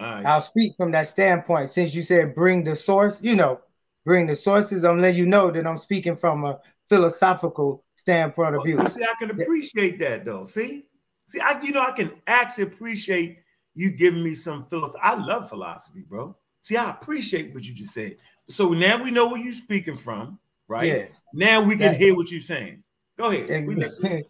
Right. 0.00 0.24
I'll 0.24 0.40
speak 0.40 0.74
from 0.76 0.90
that 0.92 1.06
standpoint. 1.06 1.68
Since 1.68 1.94
you 1.94 2.02
said 2.02 2.34
bring 2.34 2.64
the 2.64 2.74
source, 2.74 3.20
you 3.22 3.36
know, 3.36 3.60
bring 4.04 4.26
the 4.26 4.36
sources, 4.36 4.84
I'm 4.84 4.98
letting 4.98 5.18
you 5.18 5.26
know 5.26 5.50
that 5.50 5.66
I'm 5.66 5.76
speaking 5.76 6.16
from 6.16 6.44
a 6.44 6.58
philosophical 6.88 7.84
standpoint 7.96 8.56
of 8.56 8.64
view. 8.64 8.78
But 8.78 8.88
see, 8.90 9.02
I 9.02 9.14
can 9.18 9.30
appreciate 9.30 9.98
that 9.98 10.24
though. 10.24 10.46
See, 10.46 10.84
see, 11.26 11.40
I 11.40 11.60
you 11.60 11.72
know 11.72 11.82
I 11.82 11.92
can 11.92 12.12
actually 12.26 12.64
appreciate 12.64 13.38
you 13.74 13.90
giving 13.90 14.22
me 14.22 14.34
some 14.34 14.64
philosophy. 14.64 15.00
I 15.02 15.14
love 15.14 15.50
philosophy, 15.50 16.04
bro. 16.08 16.34
See, 16.62 16.76
I 16.78 16.90
appreciate 16.90 17.52
what 17.52 17.64
you 17.64 17.74
just 17.74 17.92
said. 17.92 18.16
So 18.48 18.70
now 18.70 19.02
we 19.02 19.10
know 19.10 19.28
where 19.28 19.40
you're 19.40 19.52
speaking 19.52 19.96
from, 19.96 20.38
right? 20.68 20.86
Yes. 20.86 21.20
Now 21.34 21.62
we 21.62 21.76
can 21.76 21.92
That- 21.92 21.96
hear 21.96 22.16
what 22.16 22.30
you're 22.30 22.40
saying. 22.40 22.82
Go 23.18 23.30
ahead. 23.30 23.68
Listen. 23.68 24.24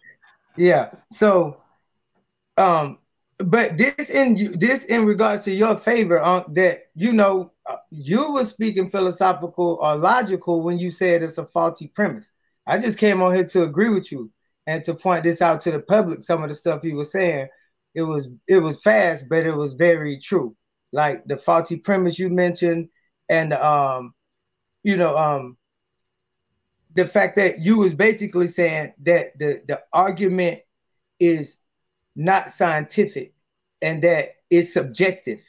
Yeah. 0.57 0.91
So, 1.11 1.61
um, 2.57 2.99
but 3.39 3.77
this 3.79 4.11
in 4.11 4.59
this 4.59 4.85
in 4.85 5.05
regards 5.07 5.45
to 5.45 5.51
your 5.51 5.77
favor, 5.79 6.21
um, 6.21 6.45
that 6.55 6.89
you 6.95 7.13
know, 7.13 7.53
uh, 7.67 7.77
you 7.91 8.33
were 8.33 8.45
speaking 8.45 8.91
philosophical 8.91 9.79
or 9.81 9.97
logical 9.97 10.63
when 10.63 10.79
you 10.79 10.91
said 10.91 11.23
it's 11.23 11.39
a 11.39 11.47
faulty 11.47 11.89
premise. 11.89 12.31
I 12.67 12.79
just 12.79 12.99
came 12.99 13.23
on 13.23 13.35
here 13.35 13.47
to 13.47 13.63
agree 13.63 13.89
with 13.89 14.13
you 14.13 14.31
and 14.67 14.85
to 14.85 14.95
point 14.95 15.25
this 15.25 15.43
out 15.43 15.61
to 15.63 15.71
the 15.71 15.81
public. 15.81 16.23
Some 16.23 16.43
of 16.43 16.49
the 16.49 16.55
stuff 16.55 16.85
you 16.85 16.97
were 16.97 17.05
saying, 17.05 17.49
it 17.95 18.03
was 18.03 18.29
it 18.47 18.59
was 18.59 18.81
fast, 18.83 19.29
but 19.29 19.47
it 19.47 19.55
was 19.55 19.73
very 19.73 20.19
true. 20.19 20.55
Like 20.93 21.25
the 21.27 21.37
faulty 21.37 21.77
premise 21.77 22.19
you 22.19 22.29
mentioned, 22.29 22.89
and 23.29 23.53
um, 23.53 24.15
you 24.83 24.97
know, 24.97 25.17
um, 25.17 25.57
the 26.95 27.07
fact 27.07 27.37
that 27.37 27.61
you 27.61 27.79
was 27.79 27.95
basically 27.95 28.49
saying 28.49 28.93
that 29.03 29.39
the 29.39 29.63
the 29.67 29.83
argument 29.93 30.61
is 31.19 31.59
not 32.17 32.51
scientific 32.51 33.35
and 33.83 34.03
that 34.03 34.31
it's 34.51 34.73
subjective. 34.73 35.41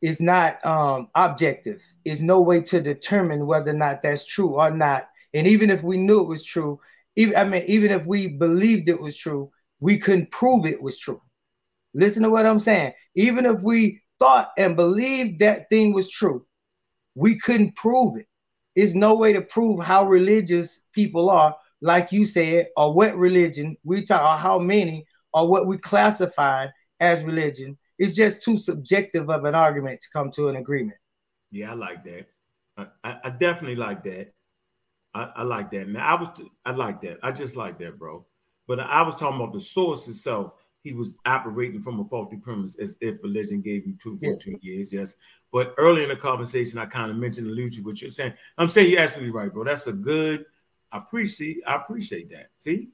It's 0.00 0.20
not 0.20 0.64
um 0.64 1.08
objective. 1.14 1.82
It's 2.04 2.20
no 2.20 2.40
way 2.40 2.62
to 2.62 2.80
determine 2.80 3.46
whether 3.46 3.70
or 3.70 3.74
not 3.74 4.02
that's 4.02 4.24
true 4.24 4.56
or 4.60 4.70
not. 4.70 5.08
And 5.34 5.46
even 5.46 5.70
if 5.70 5.82
we 5.82 5.96
knew 5.96 6.20
it 6.20 6.28
was 6.28 6.44
true 6.44 6.80
even 7.16 7.36
i 7.36 7.44
mean 7.44 7.64
even 7.66 7.90
if 7.90 8.06
we 8.06 8.28
believed 8.28 8.88
it 8.88 9.00
was 9.00 9.16
true 9.16 9.50
we 9.80 9.98
couldn't 9.98 10.30
prove 10.30 10.66
it 10.66 10.80
was 10.80 10.98
true. 10.98 11.20
Listen 11.94 12.22
to 12.22 12.30
what 12.30 12.46
i'm 12.46 12.60
saying. 12.60 12.92
Even 13.14 13.44
if 13.44 13.60
we 13.62 14.00
thought 14.18 14.50
and 14.56 14.76
believed 14.76 15.40
that 15.40 15.68
thing 15.68 15.92
was 15.92 16.10
true 16.10 16.46
we 17.14 17.38
couldn't 17.38 17.74
prove 17.76 18.16
it 18.16 18.26
there's 18.78 18.94
no 18.94 19.16
way 19.16 19.32
to 19.32 19.40
prove 19.40 19.84
how 19.84 20.06
religious 20.06 20.82
people 20.92 21.30
are, 21.30 21.56
like 21.80 22.12
you 22.12 22.24
said, 22.24 22.68
or 22.76 22.94
what 22.94 23.16
religion 23.16 23.76
we 23.82 24.02
talk, 24.02 24.22
or 24.22 24.38
how 24.38 24.56
many, 24.56 25.04
or 25.34 25.48
what 25.48 25.66
we 25.66 25.76
classify 25.78 26.68
as 27.00 27.24
religion. 27.24 27.76
It's 27.98 28.14
just 28.14 28.40
too 28.40 28.56
subjective 28.56 29.30
of 29.30 29.44
an 29.46 29.56
argument 29.56 30.00
to 30.02 30.06
come 30.12 30.30
to 30.30 30.48
an 30.48 30.54
agreement. 30.54 30.96
Yeah, 31.50 31.72
I 31.72 31.74
like 31.74 32.04
that. 32.04 32.26
I, 32.76 32.86
I, 33.02 33.18
I 33.24 33.30
definitely 33.30 33.74
like 33.74 34.04
that. 34.04 34.28
I, 35.12 35.28
I 35.34 35.42
like 35.42 35.72
that, 35.72 35.88
man. 35.88 36.00
I 36.00 36.14
was 36.14 36.28
I 36.64 36.70
like 36.70 37.00
that. 37.00 37.18
I 37.20 37.32
just 37.32 37.56
like 37.56 37.78
that, 37.78 37.98
bro. 37.98 38.24
But 38.68 38.78
I 38.78 39.02
was 39.02 39.16
talking 39.16 39.40
about 39.40 39.54
the 39.54 39.60
source 39.60 40.06
itself. 40.06 40.54
He 40.84 40.92
was 40.92 41.16
operating 41.26 41.82
from 41.82 41.98
a 41.98 42.04
faulty 42.04 42.36
premise 42.36 42.78
as 42.78 42.96
if 43.00 43.24
religion 43.24 43.60
gave 43.60 43.88
you 43.88 43.96
two 44.00 44.20
Yeah. 44.22 44.34
two 44.40 44.56
years, 44.60 44.92
yes. 44.92 45.16
But 45.52 45.74
early 45.78 46.02
in 46.02 46.10
the 46.10 46.16
conversation, 46.16 46.78
I 46.78 46.86
kind 46.86 47.10
of 47.10 47.16
mentioned 47.16 47.46
allude 47.46 47.72
to 47.74 47.80
what 47.82 48.00
you're 48.00 48.10
saying. 48.10 48.34
I'm 48.58 48.68
saying 48.68 48.90
you're 48.90 49.00
absolutely 49.00 49.32
right, 49.32 49.52
bro. 49.52 49.64
That's 49.64 49.86
a 49.86 49.92
good. 49.92 50.44
I 50.92 50.98
appreciate. 50.98 51.58
I 51.66 51.76
appreciate 51.76 52.30
that. 52.30 52.48
See, 52.58 52.88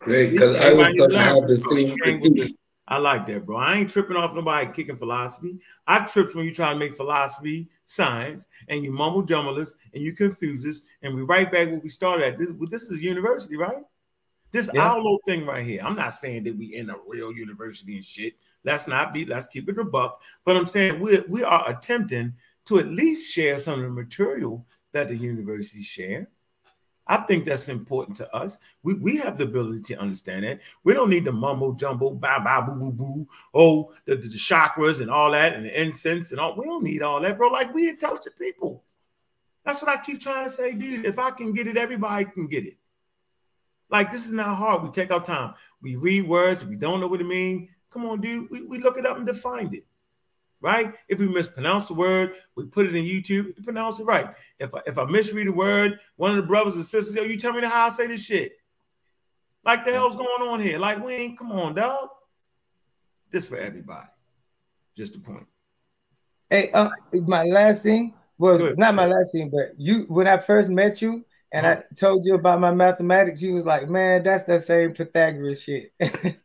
Great, 0.00 0.32
because 0.32 0.54
I 0.56 0.72
was 0.72 0.84
Everybody 0.84 0.98
gonna 0.98 1.22
have 1.22 1.48
the 1.48 1.56
same 1.56 1.78
You 1.88 1.98
ain't 2.04 2.22
with 2.22 2.34
critique. 2.36 2.52
it. 2.52 2.58
I 2.86 2.98
like 2.98 3.26
that, 3.26 3.46
bro. 3.46 3.56
I 3.56 3.76
ain't 3.76 3.88
tripping 3.90 4.16
off 4.16 4.34
nobody 4.34 4.70
kicking 4.70 4.96
philosophy. 4.96 5.58
I 5.86 6.00
tripped 6.00 6.34
when 6.34 6.44
you 6.44 6.52
try 6.52 6.70
to 6.70 6.78
make 6.78 6.94
philosophy 6.94 7.68
science 7.86 8.46
and 8.68 8.84
you 8.84 8.92
mumble 8.92 9.22
jumble 9.22 9.58
us 9.58 9.74
and 9.94 10.02
you 10.02 10.12
confuse 10.12 10.66
us 10.66 10.82
and 11.02 11.14
we 11.14 11.22
right 11.22 11.50
back 11.50 11.68
where 11.68 11.78
we 11.78 11.88
started 11.88 12.26
at. 12.26 12.38
This, 12.38 12.50
this 12.68 12.90
is 12.90 13.00
university, 13.00 13.56
right? 13.56 13.82
This 14.52 14.70
Yeah. 14.74 14.82
our 14.82 14.96
little 14.98 15.20
thing 15.24 15.46
right 15.46 15.64
here. 15.64 15.80
I'm 15.82 15.96
not 15.96 16.12
saying 16.12 16.44
that 16.44 16.56
we 16.56 16.74
in 16.74 16.90
a 16.90 16.96
real 17.06 17.32
university 17.32 17.94
and 17.94 18.04
shit. 18.04 18.34
Let's 18.64 18.88
not 18.88 19.12
be. 19.12 19.26
Let's 19.26 19.46
keep 19.46 19.68
it 19.68 19.78
a 19.78 19.84
buck. 19.84 20.20
But 20.44 20.56
I'm 20.56 20.66
saying 20.66 21.00
we 21.00 21.20
we 21.28 21.42
are 21.42 21.68
attempting 21.68 22.34
to 22.66 22.78
at 22.78 22.88
least 22.88 23.32
share 23.32 23.58
some 23.58 23.74
of 23.74 23.84
the 23.84 23.90
material 23.90 24.64
that 24.92 25.08
the 25.08 25.16
universities 25.16 25.86
share. 25.86 26.28
I 27.06 27.18
think 27.18 27.44
that's 27.44 27.68
important 27.68 28.16
to 28.18 28.34
us. 28.34 28.58
We, 28.82 28.94
we 28.94 29.16
have 29.18 29.36
the 29.36 29.44
ability 29.44 29.82
to 29.94 30.00
understand 30.00 30.44
that. 30.44 30.60
We 30.84 30.94
don't 30.94 31.10
need 31.10 31.26
the 31.26 31.32
mumbo 31.32 31.74
jumbo, 31.74 32.10
bow 32.12 32.42
bow 32.42 32.62
boo 32.62 32.74
boo 32.74 32.92
boo. 32.92 33.28
Oh, 33.52 33.92
the, 34.06 34.16
the, 34.16 34.28
the 34.28 34.38
chakras 34.38 35.02
and 35.02 35.10
all 35.10 35.32
that, 35.32 35.52
and 35.52 35.66
the 35.66 35.80
incense 35.82 36.30
and 36.30 36.40
all. 36.40 36.56
We 36.56 36.64
don't 36.64 36.82
need 36.82 37.02
all 37.02 37.20
that, 37.20 37.36
bro. 37.36 37.48
Like 37.48 37.74
we 37.74 37.90
intelligent 37.90 38.38
people. 38.38 38.82
That's 39.64 39.82
what 39.82 39.90
I 39.90 40.00
keep 40.00 40.20
trying 40.20 40.44
to 40.44 40.50
say, 40.50 40.74
dude. 40.74 41.04
If 41.04 41.18
I 41.18 41.30
can 41.30 41.52
get 41.52 41.66
it, 41.66 41.76
everybody 41.76 42.24
can 42.24 42.46
get 42.46 42.66
it. 42.66 42.76
Like 43.90 44.10
this 44.10 44.26
is 44.26 44.32
not 44.32 44.56
hard. 44.56 44.82
We 44.82 44.90
take 44.90 45.10
our 45.10 45.22
time. 45.22 45.54
We 45.82 45.96
read 45.96 46.26
words. 46.26 46.62
If 46.62 46.68
we 46.68 46.76
don't 46.76 47.00
know 47.00 47.08
what 47.08 47.20
it 47.20 47.26
means, 47.26 47.68
come 47.94 48.04
on, 48.06 48.20
dude. 48.20 48.50
We, 48.50 48.66
we 48.66 48.78
look 48.78 48.98
it 48.98 49.06
up 49.06 49.16
and 49.16 49.24
define 49.24 49.72
it. 49.72 49.86
Right? 50.60 50.94
If 51.08 51.20
we 51.20 51.28
mispronounce 51.28 51.88
the 51.88 51.94
word, 51.94 52.32
we 52.56 52.64
put 52.64 52.86
it 52.86 52.94
in 52.94 53.04
YouTube 53.04 53.54
to 53.54 53.62
pronounce 53.62 54.00
it 54.00 54.04
right. 54.04 54.34
If 54.58 54.74
I, 54.74 54.80
if 54.86 54.98
I 54.98 55.04
misread 55.04 55.46
a 55.46 55.52
word, 55.52 56.00
one 56.16 56.30
of 56.30 56.36
the 56.36 56.42
brothers 56.42 56.74
and 56.74 56.84
sisters, 56.84 57.14
yo, 57.14 57.22
you 57.22 57.38
tell 57.38 57.52
me 57.52 57.64
how 57.64 57.86
I 57.86 57.88
say 57.90 58.06
this 58.06 58.24
shit. 58.24 58.52
Like 59.64 59.84
the 59.84 59.92
hell's 59.92 60.16
going 60.16 60.48
on 60.48 60.60
here? 60.60 60.78
Like 60.78 61.02
we 61.04 61.14
ain't 61.14 61.38
come 61.38 61.52
on, 61.52 61.74
dog. 61.74 62.08
This 63.30 63.46
for 63.46 63.56
everybody. 63.56 64.08
Just 64.96 65.16
a 65.16 65.20
point. 65.20 65.46
Hey, 66.50 66.70
uh, 66.72 66.90
my 67.12 67.44
last 67.44 67.82
thing 67.82 68.14
was 68.38 68.60
Good. 68.60 68.78
not 68.78 68.94
my 68.94 69.06
last 69.06 69.32
thing, 69.32 69.50
but 69.50 69.78
you 69.78 70.04
when 70.08 70.26
I 70.26 70.38
first 70.38 70.68
met 70.68 71.00
you 71.00 71.24
and 71.52 71.66
I 71.66 71.82
told 71.96 72.24
you 72.24 72.34
about 72.34 72.60
my 72.60 72.72
mathematics, 72.72 73.40
you 73.40 73.54
was 73.54 73.64
like, 73.64 73.88
"Man, 73.88 74.22
that's 74.22 74.44
that 74.44 74.64
same 74.64 74.92
Pythagoras 74.92 75.62
shit." 75.62 75.92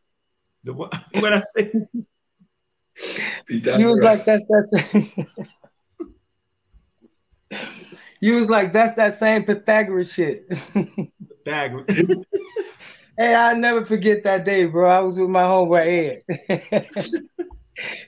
The 0.64 0.72
what? 0.72 0.94
What 1.20 1.32
I 1.32 1.40
say? 1.40 1.72
you 3.48 3.88
was 3.88 4.00
like, 4.00 4.24
"That's 4.24 4.44
that 4.44 4.66
same." 4.92 5.26
you 8.20 8.34
was 8.34 8.48
like, 8.50 8.72
"That's 8.72 8.94
that 8.96 9.18
same 9.18 9.44
Pythagoras 9.44 10.12
shit." 10.12 10.48
Bag. 11.44 11.72
Hey, 13.16 13.34
I'll 13.34 13.56
never 13.56 13.84
forget 13.84 14.22
that 14.22 14.44
day, 14.44 14.64
bro. 14.66 14.88
I 14.88 15.00
was 15.00 15.18
with 15.18 15.28
my 15.28 15.42
homeboy 15.42 16.22
Ed. 16.28 16.88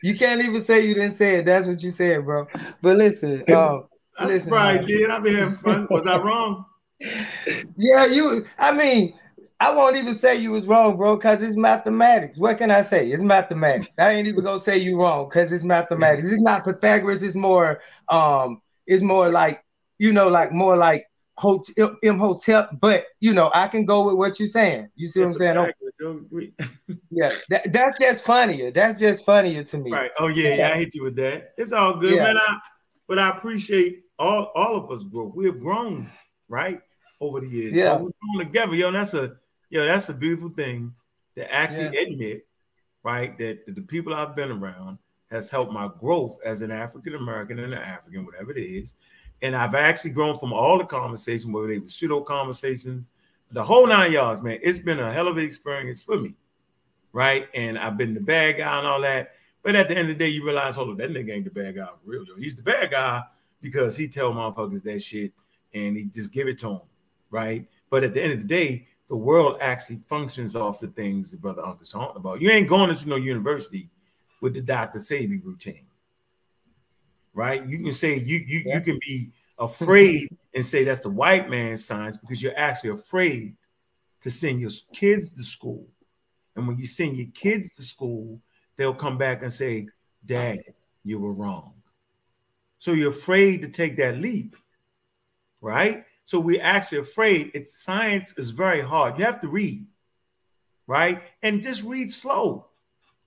you 0.03 0.17
can't 0.17 0.41
even 0.41 0.63
say 0.63 0.87
you 0.87 0.95
didn't 0.95 1.17
say 1.17 1.37
it. 1.37 1.45
That's 1.45 1.67
what 1.67 1.83
you 1.83 1.91
said, 1.91 2.25
bro. 2.25 2.47
But 2.81 2.97
listen, 2.97 3.45
um, 3.53 3.89
That's 4.19 4.33
listen, 4.33 4.53
right, 4.53 4.77
man. 4.77 4.87
did. 4.87 5.11
I've 5.11 5.23
been 5.23 5.35
having 5.35 5.57
fun. 5.57 5.87
Was 5.91 6.07
I 6.07 6.19
wrong? 6.19 6.65
Yeah, 7.77 8.07
you. 8.07 8.47
I 8.59 8.73
mean, 8.73 9.19
I 9.63 9.71
won't 9.71 9.95
even 9.95 10.17
say 10.17 10.35
you 10.35 10.51
was 10.51 10.67
wrong, 10.67 10.97
bro, 10.97 11.15
because 11.15 11.41
it's 11.41 11.57
mathematics. 11.57 12.37
What 12.37 12.59
can 12.59 12.73
I 12.73 12.83
say? 12.83 13.13
It's 13.13 13.23
mathematics. 13.23 13.97
I 13.97 14.11
ain't 14.11 14.27
even 14.27 14.43
gonna 14.43 14.59
say 14.59 14.77
you 14.77 15.01
wrong 15.01 15.29
because 15.29 15.53
it's 15.53 15.63
mathematics. 15.63 16.27
It's 16.27 16.43
not 16.43 16.65
Pythagoras. 16.65 17.23
It's 17.23 17.37
more, 17.37 17.81
um, 18.09 18.61
it's 18.89 19.05
more 19.05 19.31
like 19.31 19.63
you 19.99 20.13
know, 20.13 20.27
like 20.27 20.51
more 20.51 20.77
like 20.77 21.07
hotel, 21.39 21.97
hotel. 22.03 22.69
But 22.81 23.07
you 23.21 23.33
know, 23.33 23.53
I 23.55 23.69
can 23.69 23.85
go 23.85 24.05
with 24.05 24.17
what 24.17 24.41
you're 24.41 24.49
saying. 24.49 24.89
You 24.97 25.07
see 25.07 25.21
what 25.21 25.27
I'm 25.27 25.35
saying? 25.35 25.73
yeah, 27.13 27.31
that, 27.51 27.73
that's 27.73 28.01
just 28.01 28.25
funnier. 28.25 28.73
That's 28.73 28.99
just 28.99 29.25
funnier 29.25 29.63
to 29.63 29.79
me. 29.79 29.93
Right. 29.93 30.11
Oh 30.19 30.27
yeah, 30.27 30.57
yeah. 30.57 30.71
I 30.71 30.79
hit 30.79 30.93
you 30.93 31.05
with 31.05 31.15
that. 31.17 31.53
It's 31.57 31.71
all 31.71 31.95
good, 31.95 32.17
yeah. 32.17 32.25
man. 32.25 32.37
I, 32.37 32.59
but 33.07 33.21
I 33.21 33.29
appreciate 33.29 34.07
all 34.19 34.51
all 34.57 34.75
of 34.75 34.91
us 34.91 35.05
growth. 35.05 35.37
We 35.37 35.47
have 35.47 35.61
grown, 35.61 36.11
right, 36.49 36.81
over 37.21 37.39
the 37.39 37.47
years. 37.47 37.75
Yeah, 37.75 37.93
we're 37.93 38.11
grown 38.11 38.45
together, 38.45 38.75
yo. 38.75 38.91
that's 38.91 39.15
a 39.15 39.37
yo, 39.73 39.87
that's 39.87 40.11
a 40.11 40.15
beautiful 40.15 40.51
thing 40.51 40.93
to 41.35 41.53
actually 41.53 41.91
yeah. 41.95 42.03
admit, 42.03 42.47
right, 43.03 43.37
that, 43.39 43.65
that 43.65 43.75
the 43.75 43.81
people 43.81 44.15
I've 44.15 44.37
been 44.37 44.51
around 44.51 44.99
has 45.31 45.49
helped 45.49 45.73
my 45.73 45.89
growth 45.99 46.39
as 46.45 46.61
an 46.61 46.71
African 46.71 47.15
American 47.15 47.59
and 47.59 47.73
an 47.73 47.81
African, 47.81 48.27
whatever 48.27 48.53
it 48.53 48.61
is. 48.61 48.93
And 49.41 49.57
I've 49.57 49.75
actually 49.75 50.11
grown 50.11 50.39
from 50.39 50.53
all 50.53 50.77
the 50.77 50.85
conversations, 50.85 51.47
whether 51.47 51.69
they 51.69 51.79
were 51.79 51.89
pseudo 51.89 52.21
conversations, 52.21 53.09
the 53.51 53.65
whole 53.65 53.87
nine 53.87 54.13
yards, 54.13 54.43
man. 54.43 54.59
It's 54.63 54.79
been 54.79 55.01
a 55.01 55.11
hell 55.11 55.27
of 55.27 55.39
an 55.39 55.45
experience 55.45 56.03
for 56.03 56.19
me, 56.19 56.35
right? 57.15 57.49
And 57.55 57.79
I've 57.79 57.97
been 57.97 58.13
the 58.13 58.21
bad 58.21 58.59
guy 58.59 58.79
and 58.79 58.87
all 58.87 59.01
that. 59.01 59.33
But 59.63 59.75
at 59.75 59.89
the 59.89 59.97
end 59.97 60.11
of 60.11 60.19
the 60.19 60.25
day, 60.25 60.31
you 60.31 60.45
realize, 60.45 60.75
hold 60.77 60.91
on, 60.91 60.97
that 60.99 61.11
nigga 61.11 61.33
ain't 61.33 61.45
the 61.45 61.51
bad 61.51 61.77
guy 61.77 61.87
for 61.87 62.11
real, 62.11 62.27
yo. 62.27 62.37
He's 62.37 62.57
the 62.57 62.63
bad 62.63 62.91
guy 62.91 63.23
because 63.63 63.97
he 63.97 64.07
tell 64.07 64.35
motherfuckers 64.35 64.83
that 64.83 65.03
shit 65.03 65.33
and 65.73 65.97
he 65.97 66.05
just 66.05 66.31
give 66.31 66.47
it 66.47 66.59
to 66.59 66.69
them, 66.69 66.81
right? 67.31 67.65
But 67.89 68.05
at 68.05 68.13
the 68.13 68.23
end 68.23 68.35
of 68.35 68.41
the 68.41 68.47
day, 68.47 68.87
the 69.13 69.17
world 69.19 69.59
actually 69.61 69.97
functions 70.09 70.57
off 70.57 70.81
the 70.81 70.87
things 70.87 71.31
that 71.31 71.43
Brother 71.43 71.61
Uncle's 71.63 71.93
talking 71.93 72.17
about. 72.17 72.41
You 72.41 72.49
ain't 72.49 72.67
going 72.67 72.95
to 72.95 73.09
no 73.11 73.17
university 73.17 73.91
with 74.41 74.55
the 74.55 74.63
Dr. 74.63 75.01
Sebi 75.01 75.45
routine, 75.45 75.85
right? 77.35 77.63
You 77.63 77.81
can 77.81 77.93
say 77.93 78.19
you 78.19 78.39
you, 78.39 78.63
yeah. 78.65 78.77
you 78.77 78.81
can 78.81 78.99
be 79.07 79.29
afraid 79.59 80.35
and 80.55 80.65
say 80.65 80.85
that's 80.85 81.03
the 81.03 81.11
white 81.11 81.51
man's 81.51 81.85
science 81.85 82.17
because 82.17 82.43
you're 82.43 82.59
actually 82.59 82.89
afraid 82.89 83.55
to 84.23 84.31
send 84.31 84.63
your 84.63 84.71
kids 84.95 85.29
to 85.29 85.45
school. 85.45 85.87
And 86.57 86.67
when 86.67 86.79
you 86.79 86.87
send 86.87 87.19
your 87.19 87.29
kids 87.35 87.69
to 87.73 87.83
school, 87.83 88.41
they'll 88.79 88.95
come 88.95 89.19
back 89.19 89.43
and 89.43 89.53
say, 89.53 89.89
Dad, 90.25 90.61
you 91.05 91.19
were 91.19 91.35
wrong. 91.35 91.75
So 92.79 92.93
you're 92.93 93.11
afraid 93.11 93.61
to 93.61 93.69
take 93.69 93.99
that 93.99 94.17
leap, 94.17 94.57
right? 95.61 96.03
So 96.25 96.41
we're 96.41 96.63
actually 96.63 96.99
afraid. 96.99 97.51
It's 97.55 97.83
science 97.83 98.37
is 98.39 98.51
very 98.51 98.81
hard. 98.81 99.19
You 99.19 99.25
have 99.25 99.41
to 99.41 99.49
read, 99.49 99.87
right? 100.87 101.23
And 101.43 101.63
just 101.63 101.83
read 101.83 102.13
slow. 102.13 102.67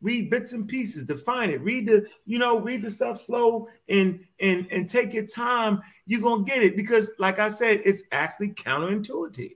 Read 0.01 0.29
bits 0.29 0.53
and 0.53 0.67
pieces, 0.67 1.05
define 1.05 1.49
it. 1.49 1.61
Read 1.61 1.87
the, 1.87 2.07
you 2.25 2.37
know, 2.37 2.59
read 2.59 2.81
the 2.81 2.91
stuff 2.91 3.17
slow 3.19 3.69
and 3.87 4.19
and 4.39 4.67
and 4.69 4.87
take 4.87 5.13
your 5.13 5.25
time. 5.25 5.81
You're 6.05 6.21
gonna 6.21 6.43
get 6.43 6.61
it 6.61 6.75
because, 6.75 7.13
like 7.17 7.39
I 7.39 7.47
said, 7.47 7.81
it's 7.85 8.03
actually 8.11 8.49
counterintuitive. 8.49 9.55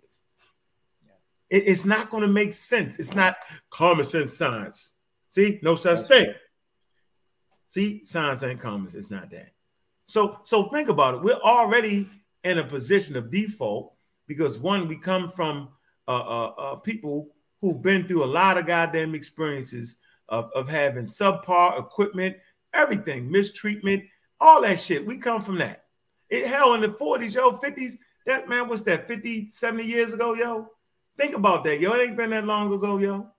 It, 1.50 1.64
it's 1.68 1.85
not 1.85 2.09
gonna 2.09 2.27
make 2.27 2.53
sense. 2.53 2.98
It's 3.00 3.14
not 3.14 3.38
common 3.69 4.06
sense 4.06 4.38
science. 4.38 4.93
See, 5.30 5.59
no 5.61 5.76
such 5.76 6.08
thing. 6.08 6.34
See, 7.69 8.03
science 8.03 8.42
ain't 8.42 8.59
common. 8.59 8.85
It's 8.85 9.11
not 9.11 9.30
that. 9.30 9.51
So, 10.06 10.40
so 10.42 10.64
think 10.69 10.90
about 10.90 11.16
it. 11.16 11.22
We're 11.22 11.34
already 11.34 12.08
in 12.43 12.58
a 12.58 12.64
position 12.64 13.16
of 13.16 13.32
default 13.32 13.93
because 14.27 14.59
one, 14.59 14.88
we 14.88 14.95
come 14.95 15.27
from 15.27 15.69
uh, 16.08 16.11
uh, 16.11 16.53
uh, 16.58 16.76
people 16.76 17.30
who've 17.61 17.82
been 17.82 18.08
through 18.08 18.24
a 18.24 18.26
lot 18.26 18.58
of 18.58 18.68
goddamn 18.68 19.16
experiences 19.16 19.98
of, 20.30 20.50
of 20.56 20.69
having 20.69 21.03
subpar 21.03 21.80
equipment, 21.80 22.38
everything, 22.74 23.30
mistreatment, 23.30 24.03
all 24.40 24.61
that 24.61 24.80
shit. 24.80 25.06
We 25.06 25.18
come 25.18 25.42
from 25.42 25.58
that. 25.58 25.85
It 26.30 26.45
hell 26.45 26.76
in 26.76 26.82
the 26.82 26.88
40s, 26.90 27.34
yo, 27.34 27.51
50s. 27.51 27.93
That 28.27 28.48
man 28.48 28.68
was 28.68 28.84
that 28.84 29.08
50, 29.08 29.48
70 29.48 29.84
years 29.84 30.14
ago, 30.14 30.35
yo. 30.35 30.69
Think 31.18 31.35
about 31.35 31.64
that, 31.64 31.80
yo. 31.80 31.92
It 31.93 32.08
ain't 32.08 32.18
been 32.18 32.30
that 32.30 32.45
long 32.45 32.72
ago, 32.72 33.00
yo. 33.00 33.32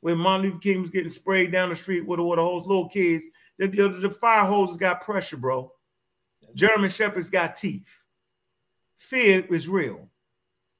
When 0.00 0.16
Martin 0.16 0.46
Luther 0.46 0.60
King 0.60 0.80
was 0.80 0.90
getting 0.90 1.10
sprayed 1.10 1.52
down 1.52 1.68
the 1.68 1.76
street 1.76 2.06
with, 2.06 2.18
with 2.18 2.38
all 2.38 2.58
those 2.58 2.66
little 2.66 2.88
kids, 2.88 3.24
the, 3.58 3.66
the, 3.66 3.88
the 3.88 4.10
fire 4.10 4.46
hoses 4.46 4.78
got 4.78 5.02
pressure, 5.02 5.36
bro. 5.36 5.70
German 6.54 6.88
shepherds 6.88 7.28
got 7.28 7.56
teeth 7.56 7.97
fear 8.98 9.46
is 9.50 9.68
real. 9.68 10.08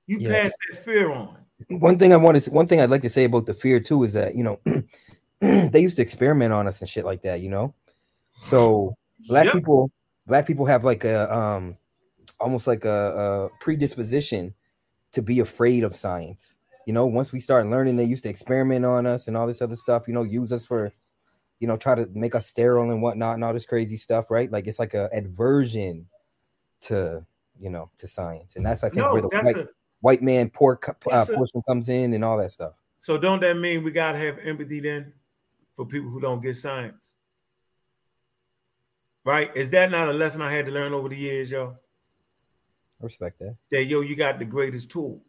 You 0.07 0.19
yeah. 0.21 0.43
pass 0.43 0.53
that 0.71 0.79
fear 0.79 1.11
on. 1.11 1.37
One 1.71 1.99
thing 1.99 2.13
I 2.13 2.17
want 2.17 2.37
to 2.37 2.41
say, 2.41 2.51
one 2.51 2.67
thing 2.67 2.81
I'd 2.81 2.91
like 2.91 3.03
to 3.03 3.11
say 3.11 3.25
about 3.25 3.47
the 3.47 3.55
fear 3.55 3.81
too 3.81 4.05
is 4.05 4.13
that 4.13 4.35
you 4.35 4.45
know 4.45 4.61
they 5.41 5.81
used 5.81 5.97
to 5.97 6.03
experiment 6.03 6.53
on 6.53 6.67
us 6.67 6.81
and 6.81 6.89
shit 6.89 7.05
like 7.05 7.23
that, 7.23 7.41
you 7.41 7.49
know. 7.49 7.75
So 8.41 8.97
black 9.27 9.47
yep. 9.47 9.55
people 9.55 9.91
black 10.27 10.47
people 10.47 10.67
have 10.67 10.85
like 10.85 11.05
a 11.05 11.35
um 11.35 11.77
almost 12.39 12.67
like 12.67 12.85
a, 12.85 13.51
a 13.51 13.63
predisposition 13.63 14.55
to 15.13 15.23
be 15.23 15.41
afraid 15.41 15.85
of 15.85 15.97
science. 15.97 16.57
You 16.87 16.93
know, 16.93 17.07
once 17.07 17.33
we 17.33 17.41
start 17.41 17.67
learning, 17.67 17.97
they 17.97 18.05
used 18.05 18.23
to 18.23 18.31
experiment 18.31 18.85
on 18.85 19.07
us 19.07 19.29
and 19.29 19.37
all 19.37 19.47
this 19.47 19.61
other 19.61 19.77
stuff. 19.77 20.09
You 20.09 20.15
know, 20.15 20.23
use 20.23 20.53
us 20.53 20.65
for, 20.65 20.93
you 21.61 21.67
know, 21.67 21.77
try 21.77 21.95
to 21.95 22.09
make 22.15 22.35
us 22.35 22.47
sterile 22.47 22.91
and 22.91 23.03
whatnot 23.03 23.35
and 23.35 23.45
all 23.45 23.53
this 23.53 23.67
crazy 23.67 23.97
stuff, 23.97 24.31
right? 24.31 24.51
Like 24.51 24.67
it's 24.67 24.79
like 24.79 24.95
a 24.95 25.11
aversion 25.13 26.07
to 26.83 27.27
you 27.61 27.71
know, 27.71 27.91
to 27.99 28.07
science, 28.07 28.57
and 28.57 28.65
that's 28.65 28.85
I 28.85 28.89
think 28.89 29.03
no, 29.03 29.13
where 29.13 29.23
the 29.23 29.29
white, 29.29 29.57
a, 29.57 29.69
white 30.01 30.23
man 30.23 30.51
poor 30.51 30.79
uh, 31.11 31.25
portion 31.27 31.63
comes 31.67 31.89
in 31.89 32.13
and 32.13 32.25
all 32.25 32.39
that 32.39 32.51
stuff. 32.51 32.75
So 33.01 33.19
don't 33.19 33.41
that 33.41 33.57
mean 33.57 33.83
we 33.83 33.91
gotta 33.91 34.19
have 34.19 34.39
empathy 34.39 34.81
then 34.81 35.13
for 35.77 35.87
people 35.87 36.11
who 36.11 36.21
don't 36.21 36.43
get 36.43 36.57
science? 36.57 37.15
Right? 39.25 39.55
Is 39.57 39.71
that 39.71 39.91
not 39.91 40.09
a 40.09 40.13
lesson 40.13 40.43
I 40.43 40.53
had 40.53 40.67
to 40.67 40.73
learn 40.73 40.95
over 40.95 41.09
the 41.09 41.17
years, 41.17 41.51
yo? 41.51 41.77
I 43.01 43.05
respect 43.05 43.39
that. 43.41 43.57
That 43.71 43.85
yo, 43.85 44.01
you 44.01 44.17
got 44.17 44.39
the 44.39 44.45
greatest 44.45 44.91
tool 44.91 45.23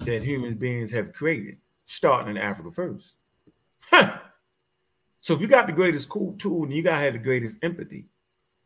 that 0.00 0.22
human 0.22 0.54
beings 0.54 0.90
have 0.92 1.12
created, 1.12 1.58
starting 1.84 2.30
in 2.30 2.38
Africa 2.38 2.70
first. 2.70 3.14
Huh. 3.90 4.18
So 5.20 5.32
if 5.32 5.40
you 5.40 5.46
got 5.46 5.66
the 5.66 5.72
greatest 5.72 6.10
cool 6.10 6.34
tool, 6.36 6.64
and 6.64 6.72
you 6.74 6.82
gotta 6.82 7.02
have 7.02 7.14
the 7.14 7.18
greatest 7.18 7.58
empathy 7.62 8.04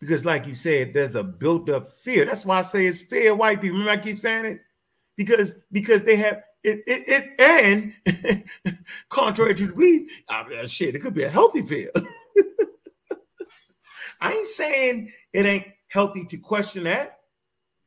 because 0.01 0.25
like 0.25 0.47
you 0.47 0.55
said 0.55 0.95
there's 0.95 1.15
a 1.15 1.23
built 1.23 1.69
up 1.69 1.91
fear. 1.91 2.25
That's 2.25 2.45
why 2.47 2.59
i 2.59 2.63
say 2.63 2.87
it's 2.87 3.01
fear 3.01 3.35
white 3.35 3.61
people. 3.61 3.79
Remember 3.79 4.01
i 4.01 4.03
keep 4.03 4.19
saying 4.19 4.45
it? 4.45 4.61
Because 5.17 5.65
because 5.73 6.05
they 6.05 6.17
have 6.17 6.43
it, 6.63 6.83
it, 6.87 7.05
it 7.09 7.41
and 7.41 8.45
contrary 9.09 9.55
to 9.55 9.73
belief 9.73 10.11
I 10.29 10.47
mean, 10.49 10.67
shit 10.67 10.95
it 10.95 11.01
could 11.01 11.15
be 11.15 11.25
a 11.25 11.31
healthy 11.31 11.63
fear. 11.63 11.91
I 14.21 14.33
ain't 14.33 14.47
saying 14.47 15.13
it 15.33 15.47
ain't 15.47 15.67
healthy 15.89 16.25
to 16.27 16.37
question 16.39 16.85
that. 16.85 17.19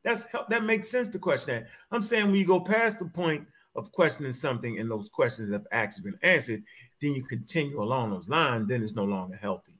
That's 0.04 0.24
that 0.48 0.64
makes 0.64 0.88
sense 0.88 1.08
to 1.10 1.18
question 1.18 1.54
that. 1.54 1.68
I'm 1.90 2.02
saying 2.02 2.26
when 2.26 2.36
you 2.36 2.46
go 2.46 2.60
past 2.60 2.98
the 2.98 3.06
point 3.06 3.46
of 3.74 3.92
questioning 3.92 4.32
something 4.32 4.78
and 4.78 4.90
those 4.90 5.08
questions 5.08 5.52
have 5.52 5.66
actually 5.72 6.10
been 6.10 6.18
answered 6.22 6.62
then 7.00 7.14
you 7.14 7.24
continue 7.24 7.82
along 7.82 8.10
those 8.10 8.28
lines 8.28 8.68
then 8.68 8.82
it's 8.82 8.94
no 8.94 9.04
longer 9.04 9.36
healthy 9.36 9.72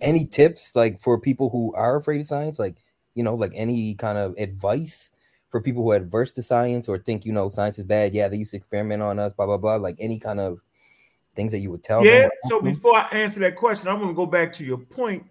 any 0.00 0.24
tips 0.24 0.74
like 0.74 0.98
for 1.00 1.18
people 1.18 1.50
who 1.50 1.74
are 1.74 1.96
afraid 1.96 2.20
of 2.20 2.26
science? 2.26 2.58
Like 2.58 2.76
you 3.14 3.22
know 3.22 3.34
like 3.34 3.52
any 3.54 3.94
kind 3.94 4.18
of 4.18 4.34
advice 4.38 5.10
for 5.50 5.60
people 5.60 5.82
who 5.82 5.90
are 5.92 5.96
adverse 5.96 6.32
to 6.32 6.42
science 6.42 6.88
or 6.88 6.98
think 6.98 7.24
you 7.24 7.32
know 7.32 7.48
science 7.48 7.78
is 7.78 7.84
bad? 7.84 8.14
Yeah 8.14 8.28
they 8.28 8.36
used 8.36 8.52
to 8.52 8.56
experiment 8.56 9.02
on 9.02 9.18
us 9.18 9.32
blah 9.32 9.46
blah 9.46 9.58
blah. 9.58 9.76
Like 9.76 9.96
any 9.98 10.18
kind 10.18 10.40
of 10.40 10.60
things 11.34 11.52
that 11.52 11.60
you 11.60 11.70
would 11.70 11.82
tell 11.82 12.04
yeah 12.04 12.28
so 12.42 12.60
before 12.60 12.94
i 12.94 13.08
answer 13.12 13.40
that 13.40 13.56
question 13.56 13.88
i'm 13.88 13.96
going 13.96 14.10
to 14.10 14.14
go 14.14 14.26
back 14.26 14.52
to 14.52 14.66
your 14.66 14.76
point 14.76 15.24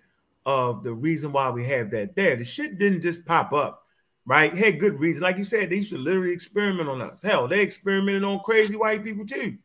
of 0.48 0.84
the 0.84 0.92
reason 0.92 1.32
why 1.32 1.50
we 1.52 1.64
have 1.66 1.92
that 1.92 2.16
there. 2.16 2.36
The 2.36 2.44
shit 2.44 2.80
didn't 2.80 3.02
just 3.02 3.26
pop 3.26 3.54
up 3.54 3.82
right? 4.26 4.56
Had 4.56 4.80
good 4.80 5.00
reason. 5.00 5.24
Like 5.24 5.38
you 5.38 5.44
said 5.44 5.70
they 5.70 5.78
used 5.78 5.92
to 5.92 5.98
literally 5.98 6.32
experiment 6.32 6.90
on 6.90 7.02
us. 7.02 7.22
Hell 7.22 7.48
they 7.48 7.62
experimented 7.62 8.24
on 8.24 8.40
crazy 8.40 8.76
white 8.76 9.04
people 9.04 9.26
too. 9.26 9.58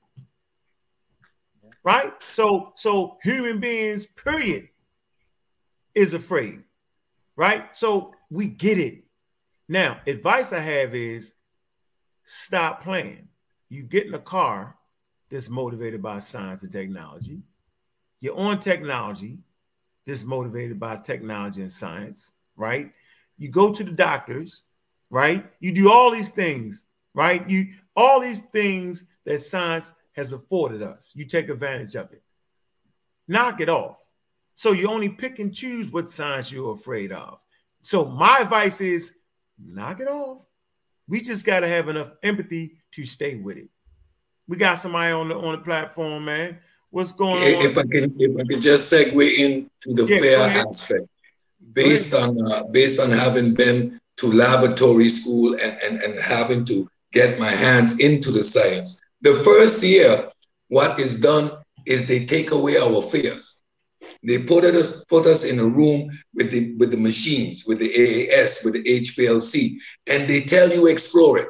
Right? 1.85 2.13
So 2.31 2.73
so 2.75 3.19
human 3.23 3.61
beings 3.61 4.07
period 4.07 4.69
is 5.97 6.15
afraid, 6.15 6.63
right? 7.35 7.75
So 7.75 8.15
we 8.31 8.47
get 8.47 8.79
it. 8.79 9.03
Now, 9.69 10.01
advice 10.07 10.53
I 10.53 10.61
have 10.61 10.95
is 10.95 11.35
stop 12.25 12.85
playing. 12.85 13.29
You 13.69 13.83
get 13.83 14.07
in 14.07 14.15
a 14.15 14.21
car 14.21 14.77
that's 15.29 15.51
motivated 15.51 16.03
by 16.03 16.21
science 16.21 16.63
and 16.63 16.71
technology. 16.71 17.43
You're 18.21 18.37
on 18.37 18.61
technology 18.61 19.39
that's 20.07 20.25
motivated 20.25 20.79
by 20.79 20.97
technology 20.97 21.63
and 21.63 21.73
science, 21.73 22.31
right? 22.57 22.93
You 23.39 23.49
go 23.49 23.73
to 23.73 23.83
the 23.83 23.91
doctors, 23.91 24.63
right? 25.11 25.45
You 25.59 25.73
do 25.73 25.91
all 25.91 26.11
these 26.11 26.31
things, 26.31 26.85
right? 27.15 27.49
You 27.49 27.69
all 27.97 28.21
these 28.21 28.43
things 28.43 29.07
that 29.25 29.41
science 29.41 29.95
has 30.13 30.33
afforded 30.33 30.83
us. 30.83 31.13
You 31.15 31.25
take 31.25 31.49
advantage 31.49 31.95
of 31.97 32.13
it. 32.13 32.23
Knock 33.27 33.61
it 33.61 33.69
off. 33.69 33.99
So 34.57 34.73
you 34.73 34.89
only 34.89 35.11
pick 35.11 35.39
and 35.39 35.55
choose 35.55 35.93
what 35.93 36.09
signs 36.09 36.51
you're 36.51 36.73
afraid 36.73 37.13
of. 37.13 37.39
So 37.83 38.07
my 38.07 38.39
advice 38.39 38.81
is 38.81 39.19
knock 39.63 40.01
it 40.01 40.09
off. 40.09 40.45
We 41.07 41.21
just 41.21 41.45
got 41.47 41.61
to 41.61 41.69
have 41.69 41.89
enough 41.89 42.13
empathy 42.23 42.79
to 42.93 43.05
stay 43.05 43.37
with 43.37 43.59
it. 43.59 43.69
We 44.49 44.57
got 44.57 44.79
somebody 44.79 45.13
on 45.13 45.29
the 45.29 45.37
on 45.37 45.53
the 45.53 45.59
platform, 45.63 46.25
man. 46.25 46.59
What's 46.91 47.13
going 47.13 47.43
If, 47.43 47.59
on? 47.59 47.67
if 47.67 47.79
I 47.79 47.83
can, 47.83 48.15
if 48.19 48.41
I 48.41 48.45
could 48.49 48.63
just 48.63 48.91
segue 48.91 49.37
into 49.37 49.69
the 49.95 50.07
Yeah, 50.09 50.21
fair 50.21 50.67
aspect, 50.67 51.07
based 51.75 52.15
on 52.15 52.41
uh, 52.51 52.65
based 52.65 52.99
on 52.99 53.11
having 53.11 53.53
been 53.55 54.01
to 54.17 54.33
laboratory 54.33 55.11
school 55.11 55.53
and, 55.55 55.79
and 55.83 56.03
and 56.03 56.19
having 56.19 56.65
to 56.67 56.89
get 57.13 57.39
my 57.39 57.51
hands 57.51 57.99
into 57.99 58.33
the 58.33 58.43
science. 58.43 58.99
The 59.21 59.35
first 59.45 59.83
year, 59.83 60.31
what 60.69 60.99
is 60.99 61.21
done 61.21 61.51
is 61.85 62.07
they 62.07 62.25
take 62.25 62.51
away 62.53 62.79
our 62.79 63.03
fears. 63.03 63.56
They 64.23 64.39
put 64.39 64.65
us 64.65 65.05
put 65.09 65.27
us 65.27 65.45
in 65.45 65.59
a 65.59 65.67
room 65.67 66.11
with 66.35 66.51
the 66.51 66.75
with 66.77 66.91
the 66.91 66.97
machines, 66.97 67.65
with 67.67 67.79
the 67.79 67.93
AAS, 67.93 68.65
with 68.65 68.75
the 68.75 68.85
HPLC, 68.85 69.77
and 70.07 70.29
they 70.29 70.43
tell 70.43 70.71
you 70.71 70.87
explore 70.87 71.39
it. 71.39 71.49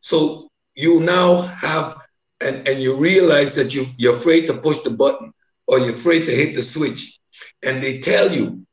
So 0.00 0.48
you 0.74 1.00
now 1.00 1.42
have 1.42 1.96
and, 2.40 2.66
and 2.66 2.82
you 2.82 2.98
realize 2.98 3.54
that 3.54 3.74
you, 3.74 3.86
you're 3.98 4.16
afraid 4.16 4.46
to 4.46 4.54
push 4.54 4.80
the 4.80 4.90
button 4.90 5.32
or 5.66 5.78
you're 5.78 5.90
afraid 5.90 6.24
to 6.26 6.34
hit 6.34 6.56
the 6.56 6.62
switch. 6.62 7.18
And 7.62 7.82
they 7.82 8.00
tell 8.00 8.32
you 8.32 8.66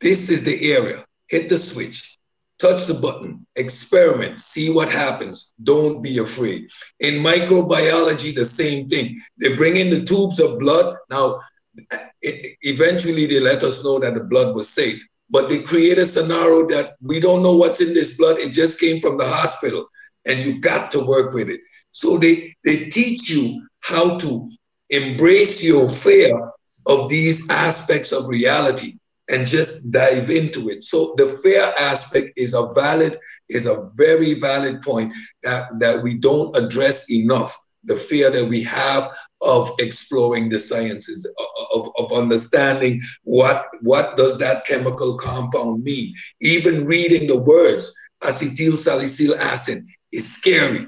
this 0.00 0.30
is 0.30 0.44
the 0.44 0.72
area. 0.72 1.04
Hit 1.28 1.48
the 1.48 1.58
switch, 1.58 2.18
touch 2.58 2.86
the 2.86 2.94
button, 2.94 3.46
experiment, 3.56 4.40
see 4.40 4.70
what 4.70 4.90
happens. 4.90 5.52
Don't 5.62 6.02
be 6.02 6.18
afraid. 6.18 6.68
In 7.00 7.14
microbiology, 7.14 8.34
the 8.34 8.46
same 8.46 8.88
thing. 8.88 9.20
They 9.38 9.54
bring 9.56 9.76
in 9.76 9.90
the 9.90 10.04
tubes 10.04 10.40
of 10.40 10.58
blood. 10.58 10.96
Now, 11.10 11.40
e- 12.22 12.54
eventually, 12.62 13.26
they 13.26 13.40
let 13.40 13.62
us 13.62 13.82
know 13.84 13.98
that 14.00 14.14
the 14.14 14.20
blood 14.20 14.54
was 14.54 14.68
safe, 14.68 15.04
but 15.30 15.48
they 15.48 15.62
create 15.62 15.98
a 15.98 16.06
scenario 16.06 16.66
that 16.68 16.94
we 17.02 17.20
don't 17.20 17.42
know 17.42 17.56
what's 17.56 17.80
in 17.80 17.94
this 17.94 18.16
blood. 18.16 18.38
It 18.38 18.52
just 18.52 18.78
came 18.78 19.00
from 19.00 19.16
the 19.18 19.26
hospital, 19.26 19.86
and 20.26 20.38
you 20.40 20.60
got 20.60 20.90
to 20.92 21.04
work 21.06 21.32
with 21.34 21.48
it. 21.48 21.60
So 21.92 22.18
they, 22.18 22.54
they 22.64 22.86
teach 22.86 23.30
you 23.30 23.66
how 23.80 24.18
to 24.18 24.50
embrace 24.90 25.62
your 25.62 25.88
fear 25.88 26.36
of 26.86 27.08
these 27.08 27.48
aspects 27.50 28.12
of 28.12 28.26
reality 28.26 28.94
and 29.28 29.46
just 29.46 29.90
dive 29.90 30.30
into 30.30 30.68
it. 30.68 30.84
So 30.84 31.14
the 31.16 31.26
fear 31.42 31.72
aspect 31.78 32.32
is 32.36 32.54
a 32.54 32.72
valid, 32.74 33.18
is 33.48 33.66
a 33.66 33.90
very 33.94 34.34
valid 34.34 34.82
point 34.82 35.12
that, 35.42 35.68
that 35.80 36.02
we 36.02 36.14
don't 36.14 36.56
address 36.56 37.10
enough. 37.10 37.56
The 37.84 37.96
fear 37.96 38.30
that 38.30 38.48
we 38.48 38.62
have 38.62 39.10
of 39.40 39.70
exploring 39.78 40.48
the 40.48 40.58
sciences, 40.58 41.30
of, 41.72 41.90
of 41.96 42.12
understanding 42.12 43.00
what, 43.22 43.66
what 43.82 44.16
does 44.16 44.38
that 44.38 44.66
chemical 44.66 45.16
compound 45.16 45.84
mean. 45.84 46.14
Even 46.40 46.86
reading 46.86 47.28
the 47.28 47.38
words, 47.38 47.94
acetyl 48.22 48.78
salicylic 48.78 49.38
acid, 49.38 49.86
is 50.12 50.36
scary. 50.36 50.86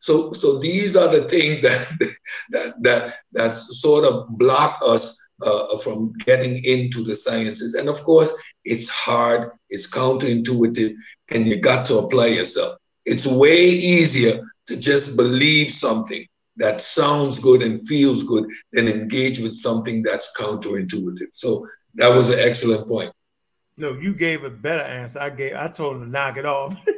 So, 0.00 0.32
so 0.32 0.58
these 0.58 0.96
are 0.96 1.08
the 1.08 1.28
things 1.28 1.62
that 1.62 1.88
that 2.50 2.82
that 2.82 3.14
that 3.32 3.54
sort 3.54 4.04
of 4.04 4.28
block 4.38 4.78
us 4.84 5.18
uh, 5.44 5.78
from 5.78 6.12
getting 6.24 6.62
into 6.64 7.02
the 7.02 7.16
sciences. 7.16 7.74
And 7.74 7.88
of 7.88 8.02
course, 8.04 8.32
it's 8.64 8.88
hard, 8.88 9.50
it's 9.70 9.88
counterintuitive, 9.88 10.94
and 11.30 11.46
you 11.46 11.60
got 11.60 11.86
to 11.86 11.98
apply 11.98 12.26
yourself. 12.26 12.78
It's 13.04 13.26
way 13.26 13.68
easier 13.68 14.40
to 14.68 14.76
just 14.76 15.16
believe 15.16 15.72
something 15.72 16.26
that 16.58 16.80
sounds 16.80 17.38
good 17.38 17.62
and 17.62 17.86
feels 17.86 18.24
good 18.24 18.46
than 18.72 18.88
engage 18.88 19.38
with 19.38 19.56
something 19.56 20.02
that's 20.02 20.36
counterintuitive. 20.36 21.28
So 21.32 21.66
that 21.94 22.14
was 22.14 22.30
an 22.30 22.38
excellent 22.40 22.86
point. 22.86 23.12
No, 23.76 23.92
you 23.92 24.14
gave 24.14 24.44
a 24.44 24.50
better 24.50 24.82
answer. 24.82 25.20
I 25.20 25.30
gave. 25.30 25.54
I 25.54 25.68
told 25.68 25.96
him 25.96 26.04
to 26.04 26.08
knock 26.10 26.36
it 26.36 26.46
off. 26.46 26.76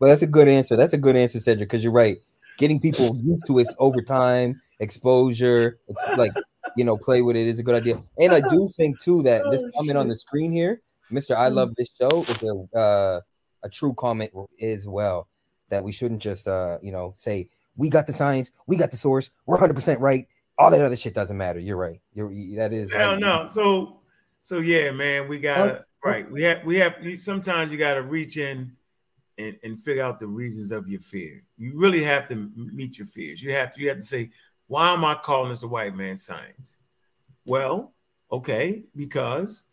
But 0.00 0.06
that's 0.06 0.22
a 0.22 0.28
good 0.28 0.48
answer. 0.48 0.76
That's 0.76 0.92
a 0.92 0.98
good 0.98 1.16
answer, 1.16 1.40
Cedric, 1.40 1.68
because 1.68 1.82
you're 1.82 1.92
right. 1.92 2.18
Getting 2.56 2.80
people 2.80 3.16
used 3.20 3.46
to 3.46 3.58
it 3.58 3.68
over 3.78 4.00
time, 4.00 4.60
exposure, 4.78 5.78
it's 5.88 6.02
like 6.16 6.32
you 6.76 6.84
know, 6.84 6.96
play 6.96 7.22
with 7.22 7.36
it 7.36 7.46
is 7.46 7.58
a 7.58 7.62
good 7.62 7.74
idea. 7.74 8.00
And 8.18 8.32
I 8.32 8.40
do 8.40 8.68
think 8.76 9.00
too 9.00 9.22
that 9.24 9.42
this 9.50 9.62
Oh, 9.64 9.70
comment 9.76 9.98
on 9.98 10.08
the 10.08 10.18
screen 10.18 10.52
here, 10.52 10.80
Mister, 11.10 11.36
I 11.36 11.48
love 11.48 11.74
this 11.76 11.90
show, 11.98 12.24
is 12.28 12.42
a 12.42 12.78
uh, 12.78 13.20
a 13.62 13.68
true 13.68 13.94
comment 13.94 14.32
as 14.60 14.86
well. 14.86 15.28
That 15.70 15.84
we 15.84 15.92
shouldn't 15.92 16.22
just 16.22 16.46
uh, 16.46 16.78
you 16.82 16.92
know 16.92 17.14
say 17.16 17.48
we 17.78 17.88
got 17.88 18.06
the 18.06 18.12
science, 18.12 18.52
we 18.66 18.76
got 18.76 18.90
the 18.90 18.98
source, 18.98 19.30
we're 19.46 19.54
100 19.54 19.72
percent 19.72 20.00
right. 20.00 20.28
All 20.58 20.70
that 20.72 20.82
other 20.82 20.96
shit 20.96 21.14
doesn't 21.14 21.36
matter. 21.36 21.60
You're 21.60 21.76
right. 21.76 22.00
You're 22.12 22.28
that 22.56 22.72
is. 22.72 22.92
Hell 22.92 23.18
no. 23.18 23.46
So, 23.46 24.00
so 24.42 24.58
yeah, 24.58 24.90
man, 24.90 25.28
we 25.28 25.38
gotta 25.38 25.84
Oh, 26.04 26.10
right. 26.10 26.30
We 26.30 26.42
have 26.42 26.64
we 26.64 26.76
have. 26.76 26.96
Sometimes 27.18 27.70
you 27.70 27.78
gotta 27.78 28.02
reach 28.02 28.36
in 28.36 28.72
and, 29.38 29.56
and 29.62 29.80
figure 29.80 30.02
out 30.02 30.18
the 30.18 30.26
reasons 30.26 30.72
of 30.72 30.88
your 30.88 31.00
fear. 31.00 31.44
You 31.56 31.72
really 31.76 32.02
have 32.02 32.28
to 32.28 32.50
meet 32.56 32.98
your 32.98 33.06
fears. 33.06 33.40
You 33.40 33.52
have 33.52 33.72
to. 33.74 33.80
You 33.80 33.88
have 33.88 33.98
to 33.98 34.04
say, 34.04 34.30
why 34.66 34.92
am 34.92 35.04
I 35.04 35.14
calling 35.14 35.50
this 35.50 35.60
the 35.60 35.68
white 35.68 35.94
man 35.94 36.16
science? 36.16 36.78
Well, 37.46 37.92
okay, 38.32 38.82
because 38.96 39.64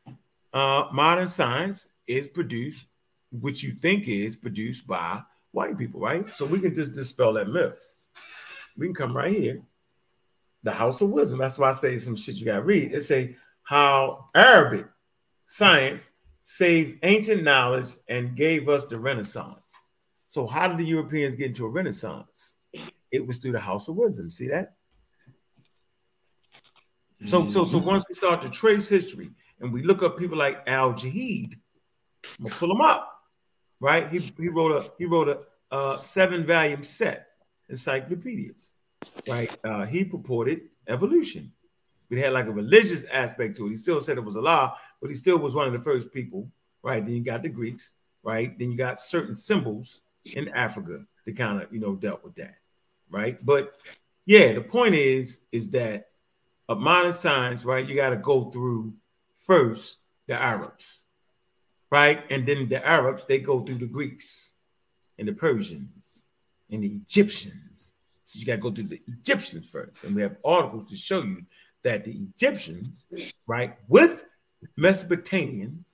uh, 0.54 0.88
modern 0.94 1.28
science 1.28 1.90
is 2.08 2.28
produced, 2.28 2.86
which 3.32 3.64
you 3.64 3.72
think 3.72 4.08
is 4.08 4.36
produced 4.36 4.86
by 4.86 5.24
white 5.56 5.78
people, 5.78 6.02
right? 6.02 6.28
So 6.30 6.46
we 6.46 6.60
can 6.60 6.76
just 6.76 6.94
dispel 6.94 7.34
that 7.34 7.48
myth. 7.48 7.80
We 8.78 8.88
can 8.88 8.96
come 8.96 9.16
right 9.16 9.34
here 9.34 9.62
the 10.66 10.72
house 10.72 11.00
of 11.00 11.12
wisdom. 11.12 11.40
That's 11.40 11.60
why 11.60 11.70
I 11.70 11.74
say 11.74 11.98
some 12.00 12.18
shit 12.18 12.36
you 12.36 12.46
gotta 12.46 12.64
read. 12.64 12.92
It 12.92 13.02
say 13.02 13.36
how 13.64 14.30
Arabic 14.36 14.88
science 15.46 16.12
saved 16.44 17.00
ancient 17.04 17.44
knowledge 17.44 17.90
and 18.10 18.36
gave 18.36 18.68
us 18.68 18.86
the 18.86 18.98
Renaissance. 18.98 19.82
So 20.28 20.48
how 20.48 20.68
did 20.68 20.78
the 20.78 20.86
Europeans 20.86 21.36
get 21.36 21.48
into 21.48 21.66
a 21.66 21.70
Renaissance? 21.70 22.56
It 23.12 23.26
was 23.26 23.38
through 23.38 23.54
the 23.54 23.60
house 23.60 23.88
of 23.88 23.96
wisdom. 23.96 24.30
See 24.32 24.48
that? 24.48 24.74
So 27.26 27.48
so 27.48 27.66
so 27.66 27.78
mm-hmm. 27.78 27.88
once 27.88 28.06
we 28.10 28.16
start 28.16 28.42
to 28.42 28.50
trace 28.50 28.90
history 28.90 29.30
and 29.60 29.72
we 29.72 29.84
look 29.84 30.02
up 30.02 30.18
people 30.18 30.38
like 30.38 30.64
Al 30.68 30.94
Jahiz, 30.94 31.54
I'm 32.40 32.46
gonna 32.46 32.56
pull 32.56 32.70
them 32.70 32.82
up. 32.82 33.15
Right? 33.80 34.10
He, 34.10 34.20
he 34.20 34.50
wrote 34.50 34.72
a 34.72 34.92
he 34.98 35.06
wrote 35.06 35.30
a 35.30 35.40
uh, 35.72 35.98
seven 35.98 36.46
volume 36.46 36.84
set 36.84 37.28
encyclopedias 37.70 38.76
right? 39.28 39.56
Uh, 39.64 39.86
he 39.86 40.04
purported 40.04 40.62
evolution. 40.88 41.52
It 42.10 42.20
had 42.20 42.34
like 42.34 42.46
a 42.46 42.52
religious 42.52 43.04
aspect 43.06 43.58
to 43.58 43.68
it. 43.68 43.72
He 43.72 43.76
still 43.76 44.02
said 44.02 44.18
it 44.18 44.24
was 44.24 44.36
a 44.36 44.42
law, 44.42 44.78
but 45.02 45.10
he 45.10 45.16
still 45.16 45.38
was 45.38 45.56
one 45.56 45.68
of 45.68 45.74
the 45.74 45.80
first 45.80 46.14
people, 46.14 46.48
right? 46.84 47.04
Then 47.04 47.16
you 47.16 47.24
got 47.24 47.42
the 47.42 47.50
Greeks, 47.50 47.94
right? 48.24 48.58
Then 48.58 48.72
you 48.72 48.78
got 48.78 49.00
certain 49.00 49.34
symbols 49.34 50.02
in 50.26 50.50
Africa 50.50 51.04
that 51.26 51.38
kind 51.38 51.62
of, 51.62 51.74
you 51.74 51.80
know, 51.80 51.96
dealt 51.96 52.24
with 52.24 52.36
that, 52.36 52.56
right? 53.10 53.44
But 53.44 53.74
yeah, 54.26 54.54
the 54.54 54.62
point 54.62 54.96
is, 54.96 55.42
is 55.52 55.72
that 55.72 56.06
of 56.70 56.80
modern 56.80 57.14
science, 57.14 57.66
right? 57.66 57.88
You 57.88 57.96
got 57.96 58.12
to 58.12 58.18
go 58.18 58.46
through 58.46 58.94
first 59.40 59.98
the 60.28 60.34
Arabs, 60.34 61.05
right? 61.92 62.24
And 62.30 62.46
then 62.46 62.68
the 62.68 62.86
Arabs, 62.86 63.26
they 63.26 63.40
go 63.40 63.62
through 63.62 63.76
the 63.76 63.88
Greeks 63.88 64.54
and 65.18 65.28
the 65.28 65.34
Persians 65.34 66.24
and 66.72 66.84
the 66.84 66.88
Egyptians. 66.88 67.94
So 68.26 68.40
you 68.40 68.46
got 68.46 68.56
to 68.56 68.62
go 68.62 68.72
through 68.72 68.86
the 68.86 69.02
Egyptians 69.08 69.70
first. 69.70 70.04
And 70.04 70.16
we 70.16 70.22
have 70.22 70.38
articles 70.44 70.90
to 70.90 70.96
show 70.96 71.22
you 71.22 71.44
that 71.84 72.06
the 72.06 72.12
Egyptians, 72.12 73.08
right, 73.46 73.76
with 73.88 74.26
Mesopotamians, 74.78 75.94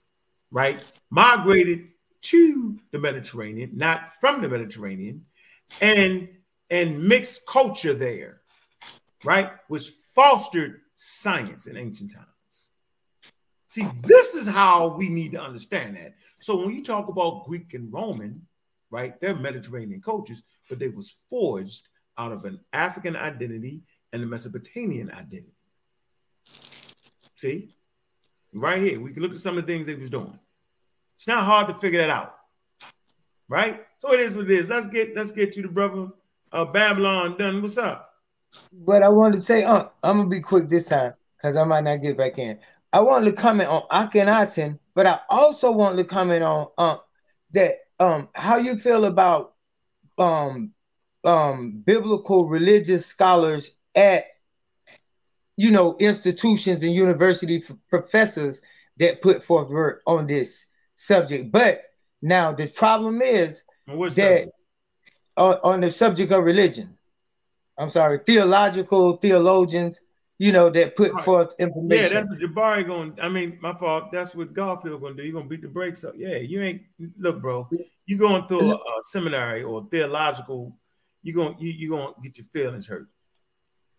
right, 0.50 0.84
migrated 1.10 1.90
to 2.22 2.78
the 2.92 3.00
Mediterranean, 3.00 3.72
not 3.74 4.08
from 4.08 4.42
the 4.42 4.50
Mediterranean, 4.50 5.26
and 5.82 6.30
and 6.70 7.04
mixed 7.04 7.46
culture 7.46 7.94
there, 7.94 8.40
right, 9.26 9.52
which 9.68 9.90
fostered 9.90 10.80
science 10.96 11.68
in 11.68 11.76
ancient 11.76 12.14
times. 12.14 12.28
See, 13.72 13.88
this 14.02 14.36
is 14.36 14.46
how 14.46 14.98
we 14.98 15.08
need 15.08 15.32
to 15.32 15.42
understand 15.42 15.96
that. 15.96 16.16
So 16.42 16.58
when 16.58 16.76
you 16.76 16.84
talk 16.84 17.08
about 17.08 17.46
Greek 17.46 17.74
and 17.74 17.92
Roman, 17.92 18.46
right, 18.90 19.18
they're 19.22 19.34
Mediterranean 19.34 20.02
cultures, 20.02 20.44
but 20.68 20.78
they 20.78 20.90
was 20.90 21.16
forged 21.30 21.88
out 22.18 22.34
of 22.34 22.44
an 22.44 22.60
African 22.74 23.16
identity 23.16 23.84
and 24.12 24.22
a 24.24 24.26
Mesopotamian 24.26 25.10
identity. 25.10 25.54
See, 27.38 27.70
right 28.54 28.82
here, 28.82 29.00
we 29.00 29.14
can 29.14 29.24
look 29.24 29.32
at 29.32 29.38
some 29.38 29.58
of 29.58 29.66
the 29.66 29.72
things 29.72 29.88
they 29.88 29.96
was 29.96 30.10
doing. 30.10 30.38
It's 31.16 31.30
not 31.30 31.46
hard 31.46 31.68
to 31.68 31.74
figure 31.76 32.02
that 32.02 32.10
out, 32.10 32.36
right? 33.48 33.86
So 34.00 34.12
it 34.12 34.20
is 34.20 34.36
what 34.36 34.52
it 34.52 34.52
is. 34.52 34.68
Let's 34.68 34.90
get 34.90 35.16
let's 35.16 35.32
get 35.32 35.56
you 35.56 35.62
the 35.64 35.70
brother 35.70 36.10
uh, 36.52 36.66
Babylon 36.66 37.38
done. 37.38 37.62
What's 37.62 37.78
up? 37.78 38.16
But 38.74 39.02
I 39.02 39.08
wanted 39.08 39.38
to 39.38 39.44
say, 39.44 39.64
uh, 39.64 39.86
I'm 40.04 40.18
gonna 40.18 40.30
be 40.30 40.42
quick 40.42 40.68
this 40.68 40.88
time 40.88 41.14
because 41.38 41.56
I 41.56 41.64
might 41.64 41.86
not 41.86 42.02
get 42.02 42.18
back 42.18 42.38
in. 42.38 42.60
I 42.94 43.02
wanted 43.02 43.32
to 43.32 43.42
comment 43.42 43.70
on 43.70 43.84
Akhenaten, 43.90 44.80
but 44.94 45.08
I 45.08 45.20
also 45.30 45.72
wanted 45.72 45.98
to 45.98 46.04
comment 46.04 46.44
on 46.44 46.68
uh, 46.78 46.98
that 47.54 47.76
um 48.00 48.30
how 48.34 48.58
you 48.58 48.78
feel 48.78 49.06
about 49.06 49.54
um 50.18 50.74
um 51.24 51.84
biblical 51.86 52.48
religious 52.48 53.06
scholars 53.06 53.72
at 53.96 54.26
you 55.56 55.72
know 55.72 55.96
institutions 56.00 56.82
and 56.84 56.94
university 56.94 57.64
professors 57.90 58.62
that 58.98 59.22
put 59.22 59.44
forth 59.44 59.70
work 59.70 60.02
on 60.08 60.28
this 60.28 60.66
subject 60.96 61.52
but 61.52 61.84
Now 62.22 62.54
the 62.54 62.68
problem 62.68 63.22
is 63.22 63.64
what's 63.86 64.16
that 64.16 64.46
that? 64.46 64.54
on, 65.38 65.58
on 65.64 65.82
the 65.82 65.92
subject 65.92 66.32
of 66.32 66.44
religion. 66.44 66.98
I'm 67.78 67.90
sorry, 67.90 68.20
theological 68.26 69.18
theologians, 69.18 70.00
you 70.42 70.52
know, 70.52 70.72
that 70.72 70.96
put 70.96 71.14
Right. 71.14 71.24
forth 71.24 71.54
information. 71.60 72.04
Yeah, 72.04 72.10
that's 72.10 72.28
what 72.28 72.40
Jabari 72.40 72.84
going. 72.84 73.16
I 73.22 73.30
mean, 73.30 73.60
my 73.62 73.76
fault. 73.76 74.12
That's 74.12 74.34
what 74.34 74.52
Garfield 74.56 75.00
going 75.00 75.16
to 75.16 75.22
do. 75.22 75.28
You 75.28 75.34
gonna 75.34 75.46
beat 75.48 75.62
the 75.62 75.68
brakes 75.68 76.04
up. 76.04 76.14
Yeah, 76.18 76.38
you 76.38 76.64
ain't. 76.64 76.82
Look, 77.20 77.42
bro. 77.42 77.70
You 78.08 78.18
going 78.18 78.48
through 78.48 78.72
a, 78.72 78.74
a 78.74 79.02
seminary 79.02 79.62
or 79.62 79.86
theological. 79.86 80.76
You 81.22 81.34
going 81.34 81.56
you 81.60 81.70
you 81.70 81.90
gonna 81.92 82.14
get 82.24 82.40
your 82.40 82.46
feelings 82.46 82.88
hurt. 82.88 83.08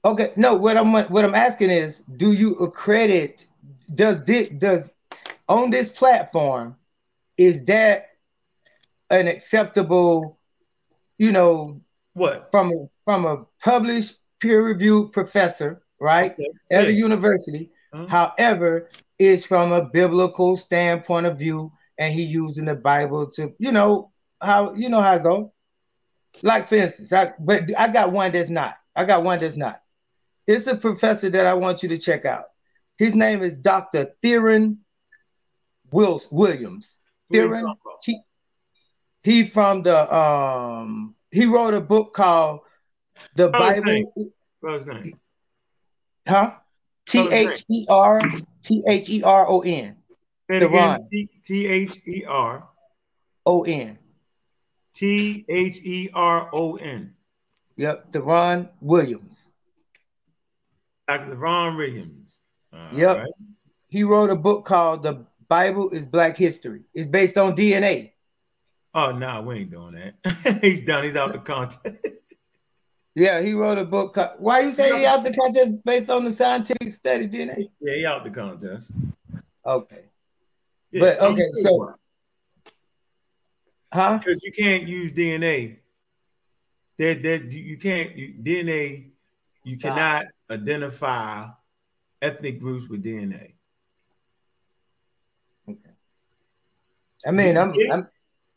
Okay, 0.04 0.32
no, 0.34 0.56
what 0.56 0.76
I'm 0.76 0.92
what 0.92 1.24
I'm 1.24 1.36
asking 1.36 1.70
is, 1.70 1.98
do 2.16 2.32
you 2.32 2.56
accredit? 2.56 3.46
Does 3.94 4.24
this 4.24 4.48
does 4.50 4.90
on 5.48 5.70
this 5.70 5.90
platform 5.90 6.74
is 7.38 7.64
that 7.66 8.06
an 9.10 9.28
acceptable, 9.28 10.40
you 11.18 11.30
know, 11.30 11.80
What? 12.14 12.50
from 12.50 12.88
from 13.04 13.26
a 13.26 13.46
published 13.60 14.16
peer-reviewed 14.40 15.12
professor, 15.12 15.81
right, 16.02 16.32
Okay. 16.32 16.48
at 16.70 16.84
a 16.86 16.92
Yeah. 16.92 17.04
university? 17.06 17.70
Uh-huh. 17.92 18.06
However, 18.06 18.88
is 19.18 19.44
from 19.46 19.72
a 19.72 19.84
biblical 19.84 20.56
standpoint 20.56 21.26
of 21.26 21.38
view, 21.38 21.72
and 21.98 22.12
he 22.12 22.22
using 22.22 22.64
the 22.64 22.74
Bible 22.74 23.30
to, 23.32 23.54
you 23.58 23.70
know, 23.72 24.10
how 24.40 24.74
you 24.74 24.88
know 24.88 25.00
how 25.00 25.14
it 25.14 25.22
go. 25.22 25.52
Like 26.42 26.68
for 26.68 26.74
instance, 26.76 27.12
I 27.12 27.32
but 27.38 27.70
I 27.78 27.88
got 27.88 28.12
one 28.12 28.32
that's 28.32 28.50
not. 28.50 28.76
I 28.96 29.04
got 29.04 29.22
one 29.22 29.38
that's 29.38 29.56
not. 29.56 29.80
It's 30.46 30.66
a 30.66 30.74
professor 30.76 31.30
that 31.30 31.46
I 31.46 31.54
want 31.54 31.82
you 31.82 31.88
to 31.90 31.98
check 31.98 32.24
out. 32.24 32.46
His 32.98 33.14
name 33.14 33.42
is 33.42 33.58
Dr. 33.58 34.12
Theron 34.22 34.78
Wills 35.92 36.26
Williams. 36.30 36.96
Theron. 37.30 37.74
He, 38.02 38.20
he 39.22 39.46
from 39.46 39.82
the 39.82 40.12
um 40.14 41.14
he 41.30 41.46
wrote 41.46 41.74
a 41.74 41.80
book 41.80 42.12
called 42.14 42.60
The 43.36 43.48
Bible, 43.48 43.84
name. 43.84 44.06
What's 44.60 44.84
his 44.84 44.86
name? 44.86 45.14
Huh? 46.28 46.54
T. 47.06 47.28
H 47.30 47.64
E 47.68 47.86
R 47.88 48.20
T 48.62 48.82
H 48.86 49.08
E 49.08 49.22
R 49.22 49.48
O 49.48 49.60
N. 49.60 49.96
Say 50.50 50.56
it 50.56 50.60
The 50.60 50.66
again. 50.66 50.90
Ron. 50.90 51.08
T 51.42 51.66
H 51.66 51.98
E 52.06 52.24
R 52.26 52.68
O 53.46 53.62
N. 53.64 53.98
T 54.94 55.44
H 55.48 55.78
E 55.82 56.10
R 56.14 56.48
O 56.52 56.76
N. 56.76 57.12
Yep, 57.76 58.12
Theron 58.12 58.68
Williams. 58.80 59.42
Dr. 61.08 61.34
Ron 61.34 61.76
Williams. 61.76 62.38
All 62.72 62.96
Yep. 62.96 63.16
right. 63.18 63.30
He 63.88 64.04
wrote 64.04 64.30
a 64.30 64.36
book 64.36 64.64
called 64.64 65.02
The 65.02 65.26
Bible 65.48 65.90
is 65.90 66.06
Black 66.06 66.36
History. 66.36 66.82
It's 66.94 67.06
based 67.08 67.36
on 67.36 67.56
DNA. 67.56 68.12
Oh 68.94 69.10
no, 69.12 69.42
we 69.42 69.56
ain't 69.60 69.70
doing 69.70 69.94
that. 69.94 70.58
He's 70.62 70.82
done. 70.82 71.04
He's 71.04 71.16
out 71.16 71.32
the 71.32 71.38
context. 71.38 72.06
Yeah, 73.14 73.42
he 73.42 73.52
wrote 73.52 73.78
a 73.78 73.84
book. 73.84 74.14
Called, 74.14 74.30
why 74.38 74.60
you 74.60 74.72
say 74.72 75.00
he 75.00 75.06
out 75.06 75.22
the 75.22 75.34
contest 75.34 75.84
based 75.84 76.08
on 76.08 76.24
the 76.24 76.32
scientific 76.32 76.92
study 76.92 77.28
DNA? 77.28 77.68
yeah, 77.80 77.94
he 77.94 78.06
out 78.06 78.24
the 78.24 78.30
contest. 78.30 78.90
Okay. 79.66 80.04
Yeah, 80.90 81.00
But, 81.00 81.20
okay, 81.20 81.48
so- 81.52 81.94
Huh? 83.92 84.16
because 84.18 84.42
you 84.42 84.52
can't 84.52 84.88
use 84.88 85.12
DNA. 85.12 85.76
That 86.98 87.22
that 87.22 87.52
you 87.52 87.76
can't 87.76 88.16
you, 88.16 88.34
DNA. 88.42 89.10
You 89.64 89.76
cannot 89.76 90.26
identify 90.50 91.48
ethnic 92.22 92.58
groups 92.58 92.88
with 92.88 93.04
DNA. 93.04 93.52
Okay. 95.68 95.90
I 97.26 97.30
mean, 97.32 97.58
I'm, 97.58 97.72
I'm 97.90 98.08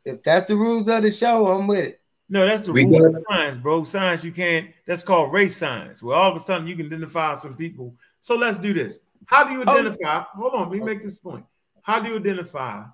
if 0.06 0.24
that's 0.24 0.45
the 0.45 0.56
rules 0.56 0.88
of 0.88 1.03
the 1.03 1.11
show, 1.11 1.48
I'm 1.51 1.67
with 1.67 1.80
it. 1.80 2.01
No, 2.28 2.45
that's 2.45 2.66
the 2.66 2.72
We 2.74 2.86
rules 2.86 3.14
got- 3.14 3.22
of 3.22 3.26
science, 3.30 3.62
bro. 3.62 3.84
Science, 3.84 4.24
you 4.24 4.32
can't. 4.32 4.72
That's 4.88 5.04
called 5.04 5.32
race 5.32 5.56
science. 5.56 6.02
Where 6.02 6.16
all 6.18 6.32
of 6.32 6.36
a 6.36 6.40
sudden 6.40 6.68
you 6.68 6.76
can 6.76 6.88
identify 6.88 7.36
some 7.36 7.56
people. 7.56 7.95
So 8.20 8.36
let's 8.36 8.58
do 8.58 8.74
this. 8.74 9.00
How 9.28 9.44
do 9.44 9.54
you 9.54 9.64
Oh. 9.66 9.72
identify? 9.72 10.22
Hold 10.34 10.54
on, 10.56 10.70
let 10.70 10.80
me 10.80 10.84
make 10.84 11.04
this 11.04 11.18
point. 11.20 11.45
How 11.84 12.00
do 12.00 12.10
you 12.10 12.16
identify 12.18 12.86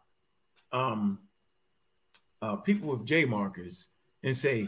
um, 0.74 1.20
uh, 2.42 2.56
people 2.58 2.90
with 2.92 3.06
J 3.06 3.26
markers 3.26 3.88
and 4.24 4.36
say 4.36 4.68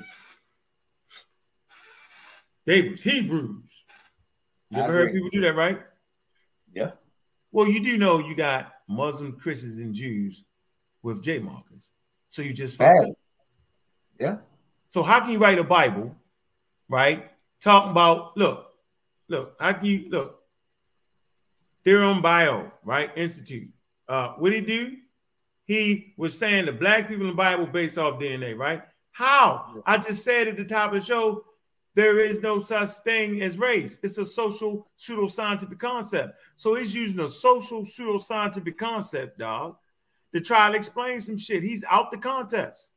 they 2.65 2.89
was 2.89 3.01
Hebrews? 3.03 3.83
You 4.69 4.79
I 4.81 4.83
ever 4.85 4.93
heard 4.93 5.13
people 5.13 5.29
do 5.29 5.41
that, 5.41 5.55
right? 5.55 5.79
Yeah. 6.73 6.91
Well, 7.51 7.67
you 7.67 7.83
do 7.83 7.97
know 7.97 8.19
you 8.19 8.35
got 8.35 8.73
Muslim, 8.87 9.33
Christians, 9.33 9.77
and 9.77 9.93
Jews 9.93 10.43
with 11.03 11.21
J 11.21 11.39
markers. 11.39 11.91
So 12.29 12.41
you 12.41 12.53
just 12.53 12.77
fucked 12.77 13.11
Yeah. 14.19 14.37
So 14.93 15.01
how 15.01 15.21
can 15.21 15.31
you 15.31 15.39
write 15.39 15.57
a 15.57 15.63
Bible, 15.63 16.15
right? 16.87 17.27
Talking 17.59 17.89
about 17.89 18.37
look, 18.37 18.69
look, 19.27 19.55
how 19.59 19.73
can 19.73 19.85
you 19.85 20.05
look? 20.11 20.39
Theorem 21.83 22.21
Bio, 22.21 22.71
right? 22.83 23.09
Institute. 23.15 23.69
Uh, 24.07 24.33
what 24.33 24.51
did 24.51 24.69
he 24.69 24.77
do? 24.77 24.97
He 25.65 26.13
was 26.15 26.37
saying 26.37 26.67
the 26.67 26.73
black 26.73 27.07
people 27.07 27.23
in 27.23 27.31
the 27.31 27.35
Bible 27.35 27.65
based 27.65 27.97
off 27.97 28.19
DNA, 28.19 28.55
right? 28.55 28.83
How? 29.13 29.81
I 29.83 29.97
just 29.97 30.23
said 30.23 30.47
at 30.47 30.57
the 30.57 30.63
top 30.63 30.93
of 30.93 30.99
the 30.99 31.03
show, 31.03 31.43
there 31.95 32.19
is 32.19 32.43
no 32.43 32.59
such 32.59 32.89
thing 33.03 33.41
as 33.41 33.57
race. 33.57 33.99
It's 34.03 34.19
a 34.19 34.25
social 34.25 34.87
pseudoscientific 34.99 35.79
concept. 35.79 36.37
So 36.55 36.75
he's 36.75 36.93
using 36.93 37.19
a 37.19 37.29
social 37.29 37.81
pseudoscientific 37.81 38.77
concept, 38.77 39.39
dog, 39.39 39.75
to 40.35 40.39
try 40.39 40.69
to 40.69 40.77
explain 40.77 41.19
some 41.19 41.39
shit. 41.39 41.63
He's 41.63 41.83
out 41.89 42.11
the 42.11 42.17
contest. 42.17 42.92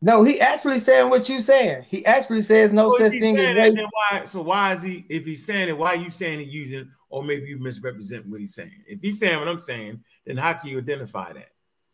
No, 0.00 0.22
he 0.22 0.40
actually 0.40 0.78
saying 0.78 1.10
what 1.10 1.28
you 1.28 1.40
saying. 1.40 1.84
He 1.88 2.06
actually 2.06 2.42
says 2.42 2.72
no 2.72 2.90
So 2.90 2.98
such 2.98 3.18
thing 3.18 3.36
as 3.36 3.56
that, 3.56 3.74
then 3.74 3.86
why? 3.90 4.24
So 4.24 4.42
why 4.42 4.72
is 4.72 4.82
he? 4.82 5.04
If 5.08 5.26
he's 5.26 5.44
saying 5.44 5.68
it, 5.68 5.76
why 5.76 5.94
are 5.94 5.96
you 5.96 6.10
saying 6.10 6.40
it 6.40 6.48
using? 6.48 6.90
Or 7.10 7.24
maybe 7.24 7.48
you 7.48 7.58
misrepresent 7.58 8.26
what 8.26 8.38
he's 8.38 8.54
saying. 8.54 8.84
If 8.86 9.00
he's 9.00 9.18
saying 9.18 9.38
what 9.38 9.48
I'm 9.48 9.58
saying, 9.58 10.04
then 10.24 10.36
how 10.36 10.52
can 10.52 10.70
you 10.70 10.78
identify 10.78 11.32
that? 11.32 11.48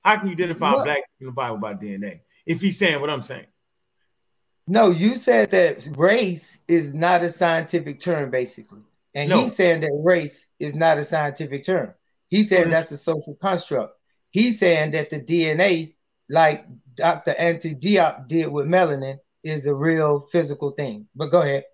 How 0.05 0.19
can 0.19 0.27
you 0.29 0.35
identify 0.35 0.75
black 0.75 1.03
in 1.21 1.27
the 1.27 1.33
Bible 1.33 1.57
by 1.57 1.75
DNA? 1.75 2.21
If 2.45 2.61
he's 2.61 2.79
saying 2.79 3.01
what 3.01 3.09
I'm 3.09 3.23
saying, 3.23 3.47
No, 4.67 4.91
you 4.91 5.15
said 5.17 5.51
that 5.53 5.87
race 5.97 6.59
is 6.69 6.93
not 6.93 7.23
a 7.23 7.31
scientific 7.31 8.01
term, 8.01 8.31
basically. 8.31 8.83
And 9.15 9.31
No. 9.31 9.43
he's 9.43 9.55
saying 9.55 9.81
that 9.81 9.93
race 10.03 10.45
is 10.59 10.75
not 10.75 10.99
a 10.99 11.05
scientific 11.05 11.65
term. 11.65 11.95
He's 12.29 12.49
saying 12.49 12.71
that's 12.71 12.93
a 12.93 12.97
social 12.97 13.35
construct. 13.37 13.97
He's 14.31 14.59
saying 14.59 14.91
that 14.91 15.11
the 15.11 15.21
DNA, 15.21 15.94
like 16.29 16.65
Dr. 16.95 17.35
Anta 17.39 17.79
Diop 17.81 18.29
did 18.29 18.49
with 18.49 18.67
melanin, 18.67 19.19
is 19.43 19.67
a 19.67 19.75
real 19.75 20.21
physical 20.33 20.71
thing. 20.71 21.07
But 21.15 21.27
go 21.27 21.43
ahead. 21.43 21.65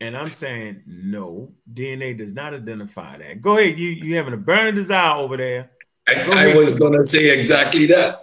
and 0.00 0.16
I'm 0.16 0.30
saying 0.32 0.82
no, 0.86 1.50
DNA 1.72 2.16
does 2.16 2.32
not 2.34 2.54
identify 2.54 3.16
that. 3.18 3.40
Go 3.40 3.58
ahead, 3.58 3.78
you 3.78 3.88
you 3.90 4.16
having 4.16 4.34
a 4.34 4.36
burning 4.38 4.74
desire 4.74 5.16
over 5.16 5.36
there. 5.36 5.70
Go 6.06 6.32
I, 6.32 6.50
I 6.52 6.56
was 6.56 6.78
going 6.78 6.92
to 6.94 7.02
say 7.02 7.30
exactly 7.30 7.86
that. 7.86 8.22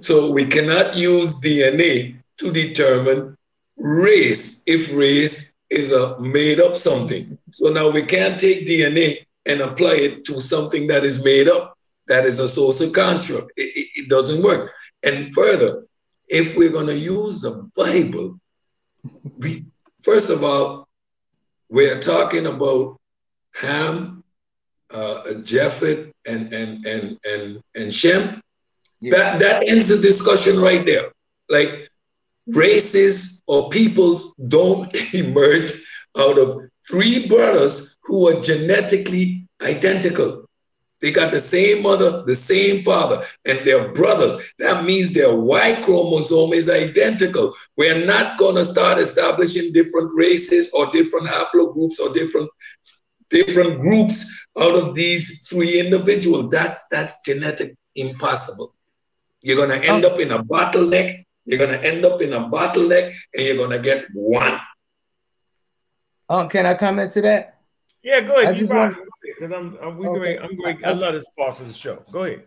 So 0.00 0.30
we 0.30 0.46
cannot 0.46 0.96
use 0.96 1.34
DNA 1.40 2.16
to 2.38 2.52
determine 2.52 3.36
race 3.76 4.62
if 4.66 4.92
race 4.92 5.52
is 5.70 5.92
a 5.92 6.18
made 6.20 6.60
up 6.60 6.76
something. 6.76 7.36
So 7.52 7.70
now 7.72 7.90
we 7.90 8.02
can't 8.02 8.38
take 8.38 8.66
DNA 8.66 9.24
and 9.46 9.60
apply 9.60 9.94
it 9.96 10.24
to 10.26 10.40
something 10.40 10.86
that 10.88 11.04
is 11.04 11.22
made 11.24 11.48
up. 11.48 11.76
That 12.08 12.24
is 12.24 12.38
a 12.38 12.48
social 12.48 12.90
construct. 12.90 13.52
It, 13.56 13.72
it- 13.74 13.90
it 14.00 14.08
doesn't 14.10 14.42
work. 14.42 14.70
And 15.02 15.34
further, 15.34 15.86
if 16.28 16.56
we're 16.56 16.72
going 16.72 16.88
to 16.88 16.98
use 16.98 17.40
the 17.40 17.68
Bible, 17.76 18.40
we 19.38 19.66
first 20.02 20.30
of 20.30 20.42
all, 20.42 20.88
we're 21.68 22.00
talking 22.00 22.46
about 22.46 22.98
Ham, 23.54 24.24
uh, 24.90 25.34
Japheth, 25.42 26.12
and 26.26 26.52
and 26.52 26.84
and 26.86 27.18
and 27.24 27.62
and 27.74 27.94
Shem. 27.94 28.40
That 29.02 29.38
that 29.40 29.68
ends 29.68 29.88
the 29.88 29.98
discussion 29.98 30.60
right 30.60 30.84
there. 30.84 31.12
Like 31.48 31.88
races 32.46 33.42
or 33.46 33.70
peoples 33.70 34.32
don't 34.48 34.94
emerge 35.14 35.72
out 36.16 36.38
of 36.38 36.60
three 36.88 37.28
brothers 37.28 37.96
who 38.02 38.28
are 38.28 38.40
genetically 38.40 39.46
identical. 39.60 40.45
They 41.02 41.12
got 41.12 41.30
the 41.30 41.40
same 41.40 41.82
mother, 41.82 42.22
the 42.24 42.34
same 42.34 42.82
father, 42.82 43.24
and 43.44 43.58
they're 43.64 43.92
brothers. 43.92 44.42
That 44.58 44.84
means 44.84 45.12
their 45.12 45.34
Y 45.36 45.82
chromosome 45.84 46.54
is 46.54 46.70
identical. 46.70 47.54
We're 47.76 48.04
not 48.04 48.38
going 48.38 48.56
to 48.56 48.64
start 48.64 48.98
establishing 48.98 49.72
different 49.72 50.10
races 50.14 50.70
or 50.72 50.90
different 50.92 51.28
haplogroups 51.28 52.00
or 52.00 52.12
different 52.14 52.50
different 53.28 53.80
groups 53.80 54.24
out 54.58 54.74
of 54.76 54.94
these 54.94 55.46
three 55.48 55.80
individuals. 55.80 56.48
That's 56.50 56.86
that's 56.90 57.20
genetic 57.26 57.76
impossible. 57.94 58.72
You're 59.42 59.56
gonna 59.56 59.80
end 59.82 60.04
up 60.04 60.18
in 60.20 60.30
a 60.30 60.42
bottleneck. 60.42 61.24
You're 61.44 61.58
gonna 61.58 61.78
end 61.78 62.04
up 62.04 62.22
in 62.22 62.32
a 62.32 62.48
bottleneck, 62.48 63.14
and 63.34 63.46
you're 63.46 63.56
gonna 63.56 63.80
get 63.80 64.06
one. 64.14 64.58
Um, 66.28 66.48
can 66.48 66.66
I 66.66 66.74
comment 66.74 67.12
to 67.12 67.20
that? 67.22 67.58
Yeah, 68.02 68.20
go 68.20 68.40
ahead. 68.40 68.54
You 68.54 68.60
just 68.66 68.72
want- 68.72 68.96
Because 69.38 69.52
I'm 69.52 69.78
I'm, 69.82 69.98
we 69.98 70.06
Okay. 70.06 70.18
great. 70.18 70.38
I'm 70.40 70.56
going. 70.56 70.84
I 70.84 70.92
love 70.92 71.14
this 71.14 71.26
part 71.36 71.60
of 71.60 71.68
the 71.68 71.74
show. 71.74 72.02
Go 72.10 72.24
ahead. 72.24 72.44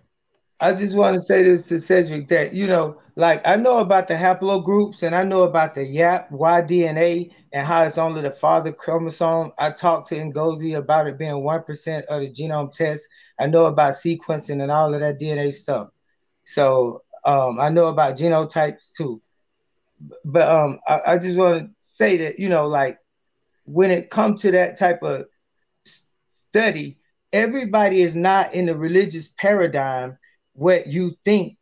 I 0.61 0.73
just 0.73 0.95
want 0.95 1.13
to 1.13 1.21
say 1.21 1.43
this 1.43 1.67
to 1.69 1.79
Cedric 1.79 2.27
that 2.29 2.53
you 2.53 2.67
know, 2.67 2.99
like 3.15 3.41
I 3.45 3.55
know 3.55 3.79
about 3.79 4.07
the 4.07 4.15
haplogroups 4.15 5.03
and 5.03 5.15
I 5.15 5.23
know 5.23 5.43
about 5.43 5.73
the 5.73 5.85
YAP 5.85 6.31
Y-DNA 6.31 7.31
and 7.53 7.65
how 7.65 7.83
it's 7.83 7.97
only 7.97 8.21
the 8.21 8.31
father 8.31 8.73
chromosome. 8.73 9.53
I 9.57 9.71
talked 9.71 10.09
to 10.09 10.15
Ngozi 10.15 10.77
about 10.77 11.07
it 11.07 11.17
being 11.17 11.43
one 11.43 11.63
percent 11.63 12.05
of 12.07 12.21
the 12.21 12.29
genome 12.29 12.71
test. 12.73 13.07
I 13.39 13.45
know 13.45 13.67
about 13.67 13.93
sequencing 13.93 14.61
and 14.61 14.71
all 14.71 14.93
of 14.93 14.99
that 14.99 15.19
DNA 15.19 15.53
stuff. 15.53 15.89
So 16.43 17.03
um, 17.23 17.59
I 17.59 17.69
know 17.69 17.87
about 17.87 18.17
genotypes 18.17 18.91
too. 18.91 19.21
But 20.25 20.47
um, 20.49 20.79
I, 20.87 21.01
I 21.07 21.17
just 21.17 21.37
want 21.37 21.59
to 21.63 21.69
say 21.79 22.17
that 22.17 22.39
you 22.39 22.49
know, 22.49 22.67
like 22.67 22.97
when 23.63 23.91
it 23.91 24.09
comes 24.09 24.41
to 24.41 24.51
that 24.51 24.77
type 24.77 25.03
of 25.03 25.25
study, 26.49 26.97
everybody 27.31 28.01
is 28.01 28.15
not 28.15 28.53
in 28.53 28.65
the 28.65 28.75
religious 28.75 29.29
paradigm 29.37 30.17
what 30.53 30.87
you 30.87 31.13
think. 31.23 31.57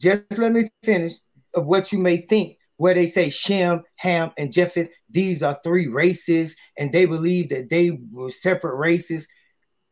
Just 0.00 0.22
let 0.36 0.52
me 0.52 0.68
finish 0.82 1.14
of 1.54 1.66
what 1.66 1.92
you 1.92 1.98
may 1.98 2.18
think, 2.18 2.58
where 2.76 2.94
they 2.94 3.06
say 3.06 3.30
Shem, 3.30 3.82
Ham, 3.96 4.32
and 4.36 4.52
Japheth, 4.52 4.90
these 5.08 5.42
are 5.42 5.58
three 5.62 5.86
races, 5.86 6.56
and 6.76 6.92
they 6.92 7.06
believe 7.06 7.48
that 7.50 7.70
they 7.70 7.96
were 8.12 8.30
separate 8.30 8.76
races. 8.76 9.28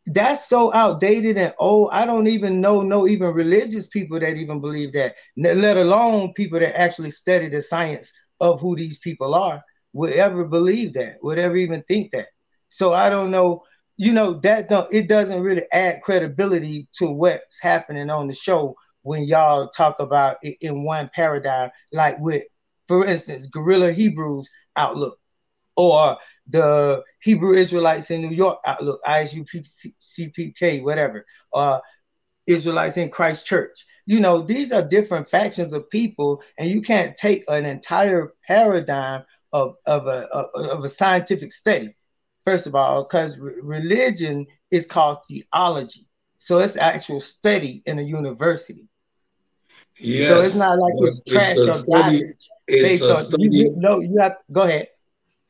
That's 0.06 0.48
so 0.48 0.74
outdated 0.74 1.38
and 1.38 1.54
old. 1.60 1.90
I 1.92 2.04
don't 2.04 2.26
even 2.26 2.60
know 2.60 2.82
no 2.82 3.06
even 3.06 3.28
religious 3.28 3.86
people 3.86 4.18
that 4.18 4.36
even 4.36 4.60
believe 4.60 4.92
that, 4.94 5.14
let 5.36 5.76
alone 5.76 6.32
people 6.32 6.58
that 6.58 6.78
actually 6.78 7.12
study 7.12 7.48
the 7.48 7.62
science 7.62 8.12
of 8.40 8.60
who 8.60 8.74
these 8.74 8.98
people 8.98 9.36
are 9.36 9.62
would 9.92 10.12
ever 10.14 10.44
believe 10.44 10.94
that, 10.94 11.18
would 11.22 11.38
ever 11.38 11.56
even 11.56 11.84
think 11.84 12.10
that. 12.10 12.26
So 12.68 12.92
I 12.92 13.08
don't 13.08 13.30
know 13.30 13.62
you 14.02 14.12
know 14.12 14.34
that 14.34 14.68
don't 14.68 14.92
it 14.92 15.06
doesn't 15.06 15.42
really 15.42 15.64
add 15.72 16.02
credibility 16.02 16.88
to 16.92 17.06
what's 17.06 17.60
happening 17.60 18.10
on 18.10 18.26
the 18.26 18.34
show 18.34 18.74
when 19.02 19.22
y'all 19.22 19.68
talk 19.68 20.00
about 20.00 20.38
it 20.42 20.56
in 20.60 20.82
one 20.82 21.08
paradigm, 21.14 21.70
like 21.92 22.18
with, 22.18 22.44
for 22.88 23.06
instance, 23.06 23.46
Guerrilla 23.46 23.92
Hebrews 23.92 24.48
outlook, 24.74 25.18
or 25.76 26.16
the 26.48 27.04
Hebrew 27.20 27.54
Israelites 27.54 28.10
in 28.10 28.22
New 28.22 28.34
York 28.34 28.58
outlook, 28.66 29.00
ISUPK, 29.06 30.82
whatever, 30.82 31.24
or 31.52 31.80
Israelites 32.48 32.96
in 32.96 33.08
Christ 33.08 33.46
Church. 33.46 33.86
You 34.06 34.18
know, 34.18 34.40
these 34.40 34.72
are 34.72 34.82
different 34.82 35.30
factions 35.30 35.72
of 35.72 35.88
people, 35.90 36.42
and 36.58 36.68
you 36.68 36.82
can't 36.82 37.16
take 37.16 37.44
an 37.46 37.64
entire 37.64 38.32
paradigm 38.48 39.22
of, 39.52 39.76
of, 39.86 40.08
a, 40.08 40.26
of 40.32 40.84
a 40.84 40.88
scientific 40.88 41.52
study 41.52 41.94
first 42.44 42.66
of 42.66 42.74
all, 42.74 43.04
because 43.04 43.38
re- 43.38 43.54
religion 43.62 44.46
is 44.70 44.86
called 44.86 45.18
theology. 45.28 46.06
So 46.38 46.58
it's 46.58 46.76
actual 46.76 47.20
study 47.20 47.82
in 47.86 47.98
a 47.98 48.02
university. 48.02 48.88
Yes. 49.98 50.28
So 50.28 50.40
it's 50.42 50.56
not 50.56 50.78
like 50.78 50.92
it's, 50.96 51.20
it's 51.26 51.32
trash 51.32 51.56
or 51.56 51.86
garbage. 51.86 52.48
It's 52.66 53.02
a 53.02 53.16
study. 53.16 53.48
You, 53.50 53.74
no, 53.76 54.00
you 54.00 54.18
have 54.18 54.38
go 54.50 54.62
ahead. 54.62 54.88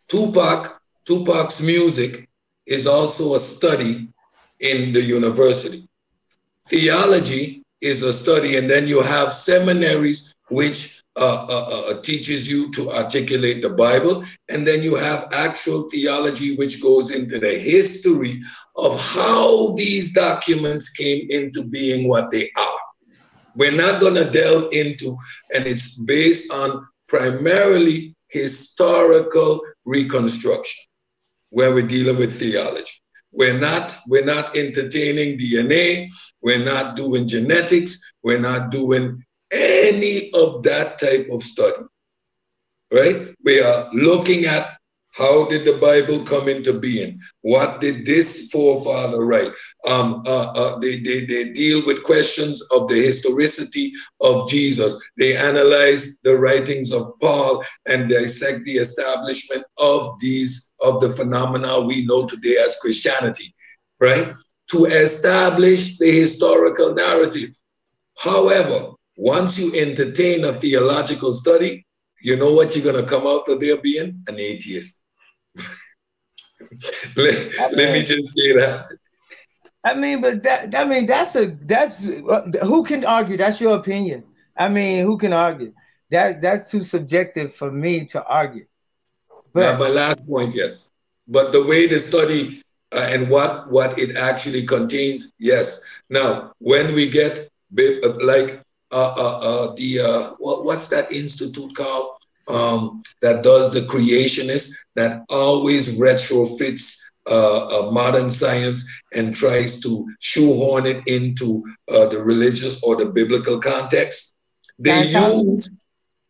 Tupac, 0.09 0.81
Tupac's 1.07 1.63
music 1.63 2.29
is 2.67 2.87
also 2.87 3.35
a 3.35 3.41
study 3.41 4.09
in 4.61 4.93
the 4.93 5.01
university. 5.01 5.89
Theology 6.69 7.63
is 7.81 8.03
a 8.03 8.13
study, 8.13 8.57
and 8.57 8.69
then 8.69 8.87
you 8.87 9.01
have 9.03 9.33
seminaries 9.33 10.35
which 10.51 11.02
uh, 11.15 11.47
uh, 11.47 11.91
uh, 11.91 12.01
teaches 12.01 12.49
you 12.49 12.73
to 12.73 12.91
articulate 12.91 13.61
the 13.61 13.69
Bible. 13.69 14.25
And 14.49 14.67
then 14.67 14.83
you 14.83 14.95
have 14.95 15.29
actual 15.33 15.91
theology, 15.91 16.57
which 16.57 16.81
goes 16.81 17.11
into 17.11 17.39
the 17.39 17.59
history 17.59 18.43
of 18.77 18.99
how 18.99 19.75
these 19.77 20.15
documents 20.15 20.89
came 20.89 21.27
into 21.29 21.65
being 21.65 22.09
what 22.09 22.31
they 22.31 22.51
are. 22.57 22.79
We're 23.55 23.77
not 23.77 24.01
going 24.01 24.15
to 24.15 24.31
delve 24.31 24.73
into, 24.73 25.15
and 25.55 25.67
it's 25.67 25.97
based 25.97 26.51
on 26.51 26.87
primarily 27.09 28.17
historical 28.29 29.61
reconstruction, 29.85 30.83
where 31.51 31.75
we're 31.75 31.87
dealing 31.87 32.17
with 32.17 32.39
theology. 32.39 32.95
We're 33.33 33.59
not, 33.59 33.99
we're 34.07 34.25
not 34.25 34.57
entertaining 34.57 35.39
DNA, 35.39 36.09
we're 36.41 36.65
not 36.65 36.97
doing 36.97 37.29
genetics, 37.29 38.01
we're 38.23 38.41
not 38.41 38.71
doing 38.71 39.23
any 39.53 40.33
of 40.33 40.63
that 40.65 40.99
type 40.99 41.29
of 41.31 41.43
study, 41.43 41.85
right? 42.93 43.35
We 43.45 43.61
are 43.61 43.89
looking 43.93 44.47
at 44.47 44.79
how 45.13 45.45
did 45.45 45.67
the 45.67 45.77
Bible 45.77 46.25
come 46.25 46.49
into 46.49 46.73
being? 46.73 47.21
What 47.43 47.83
did 47.83 48.07
this 48.07 48.49
forefather 48.51 49.25
write? 49.25 49.53
Um, 49.87 50.23
uh, 50.27 50.53
uh, 50.57 50.79
they, 50.79 51.01
they, 51.01 51.27
they 51.27 51.53
deal 51.53 51.85
with 51.85 52.03
questions 52.05 52.63
of 52.75 52.89
the 52.89 52.95
historicity 52.95 53.93
of 54.23 54.49
Jesus. 54.49 54.97
They 55.19 55.37
analyze 55.37 56.17
the 56.23 56.37
writings 56.39 56.93
of 56.93 57.13
Paul 57.21 57.63
and 57.87 58.09
dissect 58.09 58.65
the 58.65 58.79
establishment 58.79 59.65
of 59.77 60.19
these 60.19 60.71
of 60.81 61.01
the 61.01 61.11
phenomena 61.11 61.81
we 61.81 62.07
know 62.07 62.27
today 62.27 62.57
as 62.57 62.79
Christianity, 62.81 63.55
right? 64.01 64.35
To 64.71 64.87
establish 64.87 65.99
the 65.99 66.11
historical 66.11 66.95
narrative. 66.95 67.51
However, 68.19 68.93
once 69.17 69.59
you 69.59 69.75
entertain 69.75 70.45
a 70.45 70.59
theological 70.61 71.33
study, 71.33 71.87
you 72.21 72.37
know 72.37 72.53
what 72.53 72.75
you're 72.75 72.85
going 72.85 73.03
to 73.03 73.09
come 73.09 73.27
out 73.27 73.49
of 73.49 73.61
there 73.61 73.81
being? 73.81 74.23
An 74.29 74.39
atheist. 74.39 75.03
let, 77.17 77.73
let 77.73 77.93
me 77.93 78.03
just 78.03 78.35
say 78.35 78.53
that. 78.55 78.87
I 79.85 79.95
mean, 79.95 80.21
but 80.21 80.43
that 80.45 80.75
I 80.75 80.85
mean 80.85 81.07
that's 81.07 81.35
a 81.35 81.47
that's 81.47 81.99
who 82.63 82.85
can 82.85 83.05
argue? 83.05 83.37
That's 83.37 83.61
your 83.61 83.77
opinion. 83.77 84.23
I 84.57 84.69
mean, 84.69 85.05
who 85.05 85.19
can 85.19 85.33
argue? 85.33 85.73
That 86.11 86.41
that's 86.41 86.71
too 86.71 86.85
subjective 86.85 87.55
for 87.55 87.71
me 87.71 88.05
to 88.07 88.25
argue. 88.25 88.67
But 89.53 89.61
yeah, 89.61 89.79
my 89.79 89.89
last 89.89 90.27
point, 90.27 90.55
yes. 90.55 90.89
But 91.27 91.53
the 91.53 91.65
way 91.65 91.87
the 91.89 91.99
study 91.99 92.63
uh, 92.93 93.09
and 93.11 93.29
what 93.29 93.71
what 93.73 93.99
it 93.99 94.17
actually 94.17 94.67
contains, 94.67 95.33
yes. 95.39 95.81
Now, 96.09 96.53
when 96.59 96.95
we 96.95 97.09
get 97.09 97.51
like 97.73 97.83
uh, 98.01 98.09
uh, 98.09 98.59
uh, 98.59 98.62
the 98.93 100.01
uh, 100.01 100.35
what, 100.39 100.65
what's 100.65 100.89
that 100.89 101.11
institute 101.11 101.75
called 101.75 102.17
um, 102.49 103.03
that 103.21 103.43
does 103.43 103.73
the 103.73 103.83
creationist 103.83 104.71
that 104.95 105.25
always 105.29 105.93
retrofits 105.95 106.99
uh, 107.27 107.87
uh, 107.87 107.91
modern 107.91 108.31
science 108.31 108.85
and 109.15 109.35
tries 109.35 109.81
to 109.81 110.07
shoehorn 110.19 110.87
it 110.87 111.03
into 111.07 111.63
the 111.87 112.21
religious 112.25 112.83
or 112.83 112.97
the 112.97 113.07
biblical 113.07 113.61
context. 113.61 114.35
They 114.79 115.05
use 115.07 115.73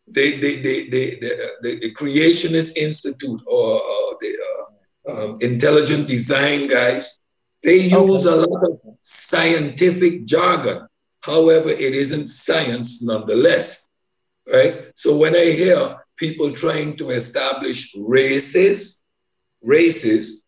they, 0.08 0.38
they, 0.38 0.56
they, 0.60 0.88
they, 0.88 1.16
they, 1.62 1.76
the 1.76 1.94
Creationist 1.94 2.76
Institute 2.76 3.40
or 3.46 3.80
the 4.20 4.36
um, 5.08 5.38
intelligent 5.40 6.06
design 6.06 6.68
guys, 6.68 7.18
they 7.62 7.76
use 7.76 8.26
okay. 8.26 8.36
a 8.36 8.46
lot 8.46 8.62
of 8.70 8.80
scientific 9.02 10.26
jargon 10.26 10.86
However, 11.22 11.70
it 11.70 11.94
isn't 11.94 12.28
science 12.28 13.00
nonetheless, 13.00 13.86
right? 14.52 14.86
So 14.96 15.16
when 15.16 15.36
I 15.36 15.52
hear 15.52 15.96
people 16.16 16.52
trying 16.52 16.96
to 16.96 17.10
establish 17.10 17.94
races, 17.96 19.02
races 19.62 20.44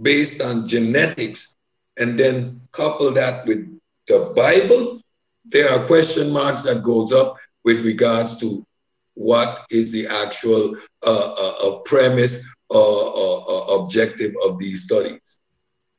based 0.00 0.40
on 0.42 0.66
genetics, 0.66 1.56
and 1.96 2.18
then 2.18 2.60
couple 2.72 3.10
that 3.12 3.46
with 3.46 3.66
the 4.08 4.32
Bible, 4.36 5.00
there 5.44 5.70
are 5.70 5.86
question 5.86 6.32
marks 6.32 6.62
that 6.62 6.82
goes 6.82 7.12
up 7.12 7.36
with 7.64 7.84
regards 7.84 8.36
to 8.38 8.66
what 9.14 9.64
is 9.70 9.92
the 9.92 10.06
actual 10.08 10.76
uh, 11.02 11.34
uh, 11.38 11.68
uh 11.68 11.78
premise 11.84 12.44
or 12.68 13.80
objective 13.80 14.34
of 14.44 14.58
these 14.58 14.82
studies. 14.82 15.38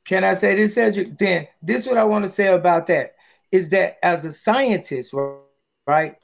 Can 0.06 0.24
I 0.26 0.36
say 0.36 0.56
this, 0.56 0.76
Cedric? 0.76 1.18
Then 1.18 1.48
this 1.62 1.84
is 1.84 1.88
what 1.88 1.98
I 1.98 2.04
want 2.04 2.26
to 2.26 2.32
say 2.32 2.48
about 2.48 2.88
that 2.88 3.17
is 3.52 3.70
that 3.70 3.98
as 4.04 4.26
a 4.26 4.32
scientist, 4.32 5.14
right? 5.86 6.16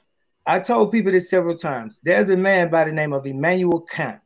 I 0.46 0.60
told 0.60 0.92
people 0.92 1.12
this 1.12 1.30
several 1.30 1.56
times. 1.56 1.98
There's 2.02 2.30
a 2.30 2.36
man 2.36 2.70
by 2.70 2.84
the 2.84 2.92
name 2.92 3.12
of 3.12 3.26
Immanuel 3.26 3.80
Kant, 3.80 4.20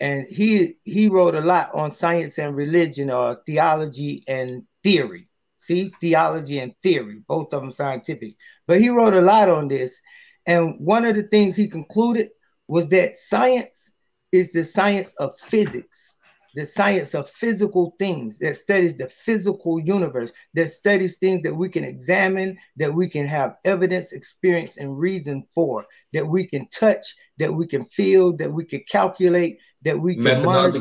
and 0.00 0.26
he 0.28 0.76
he 0.84 1.08
wrote 1.08 1.34
a 1.34 1.40
lot 1.40 1.74
on 1.74 1.90
science 1.90 2.38
and 2.38 2.56
religion, 2.56 3.10
or 3.10 3.40
theology 3.44 4.22
and 4.28 4.62
theory. 4.82 5.28
See, 5.58 5.92
theology 6.00 6.58
and 6.58 6.74
theory, 6.82 7.22
both 7.26 7.52
of 7.52 7.62
them 7.62 7.70
scientific. 7.70 8.34
But 8.66 8.80
he 8.80 8.88
wrote 8.88 9.14
a 9.14 9.20
lot 9.20 9.48
on 9.48 9.68
this, 9.68 10.00
and 10.46 10.76
one 10.78 11.04
of 11.04 11.16
the 11.16 11.22
things 11.24 11.56
he 11.56 11.68
concluded 11.68 12.30
was 12.68 12.88
that 12.88 13.16
science 13.16 13.90
is 14.30 14.52
the 14.52 14.64
science 14.64 15.12
of 15.14 15.38
physics 15.38 16.11
the 16.54 16.66
science 16.66 17.14
of 17.14 17.30
physical 17.30 17.94
things 17.98 18.38
that 18.38 18.56
studies 18.56 18.96
the 18.96 19.08
physical 19.08 19.80
universe, 19.80 20.32
that 20.54 20.72
studies 20.72 21.16
things 21.16 21.42
that 21.42 21.54
we 21.54 21.68
can 21.68 21.84
examine, 21.84 22.58
that 22.76 22.92
we 22.92 23.08
can 23.08 23.26
have 23.26 23.56
evidence, 23.64 24.12
experience, 24.12 24.76
and 24.76 24.98
reason 24.98 25.44
for, 25.54 25.84
that 26.12 26.26
we 26.26 26.46
can 26.46 26.68
touch, 26.68 27.16
that 27.38 27.52
we 27.52 27.66
can 27.66 27.84
feel, 27.86 28.32
that 28.36 28.52
we 28.52 28.64
can 28.64 28.82
calculate, 28.88 29.58
that 29.82 29.98
we 29.98 30.14
can 30.16 30.44
monitor. 30.44 30.80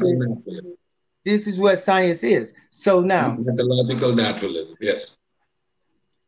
This 1.23 1.47
is 1.47 1.59
what 1.59 1.79
science 1.79 2.23
is. 2.23 2.51
So 2.71 2.99
now 2.99 3.37
methodological 3.39 4.13
naturalism, 4.15 4.75
yes. 4.81 5.17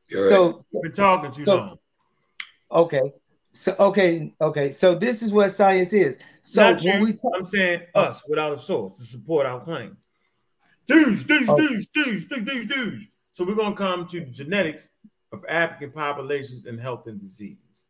You're 0.10 0.24
right. 0.26 0.30
So 0.30 0.62
We've 0.72 0.84
been 0.84 0.92
talking 0.92 1.32
too 1.32 1.46
So- 1.46 1.56
long. 1.56 1.80
okay, 2.72 3.02
so 3.54 3.76
okay, 3.80 4.34
okay. 4.42 4.72
So 4.72 4.96
this 4.96 5.22
is 5.22 5.32
what 5.32 5.54
science 5.56 5.94
is. 5.94 6.18
So 6.42 6.62
Not 6.62 6.82
when 6.84 7.00
you. 7.00 7.04
we 7.06 7.14
talk, 7.14 7.32
I'm 7.36 7.44
saying 7.44 7.84
us 7.96 8.24
without 8.28 8.52
a 8.52 8.58
source 8.58 8.98
to 8.98 9.04
support 9.06 9.46
our 9.46 9.62
claim. 9.62 9.96
Dudes, 10.88 11.24
dudes, 11.24 11.48
Oh. 11.50 11.58
dudes, 11.58 11.88
dudes, 11.88 12.26
dudes, 12.26 12.44
dudes, 12.46 12.74
dudes. 12.74 13.10
So 13.32 13.46
we're 13.46 13.56
gonna 13.56 13.76
come 13.76 14.06
to 14.08 14.20
genetics 14.26 14.92
of 15.32 15.46
African 15.48 15.92
populations 15.92 16.66
and 16.66 16.80
health 16.80 17.08
and 17.08 17.20
disease, 17.20 17.86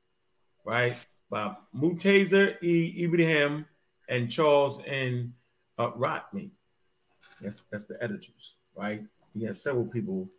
right? 0.64 0.96
By 1.30 1.56
Muntaser 1.76 2.62
E. 2.64 3.04
Ibrahim 3.04 3.66
and 4.08 4.30
Charles 4.32 4.82
N. 4.86 5.34
Uh, 5.80 5.92
Rodney. 5.96 6.52
That's 7.42 7.62
that's 7.72 7.86
the 7.86 7.98
editors, 8.02 8.54
right? 8.76 9.02
You 9.34 9.48
got 9.48 9.56
several 9.56 9.86
people 9.88 10.30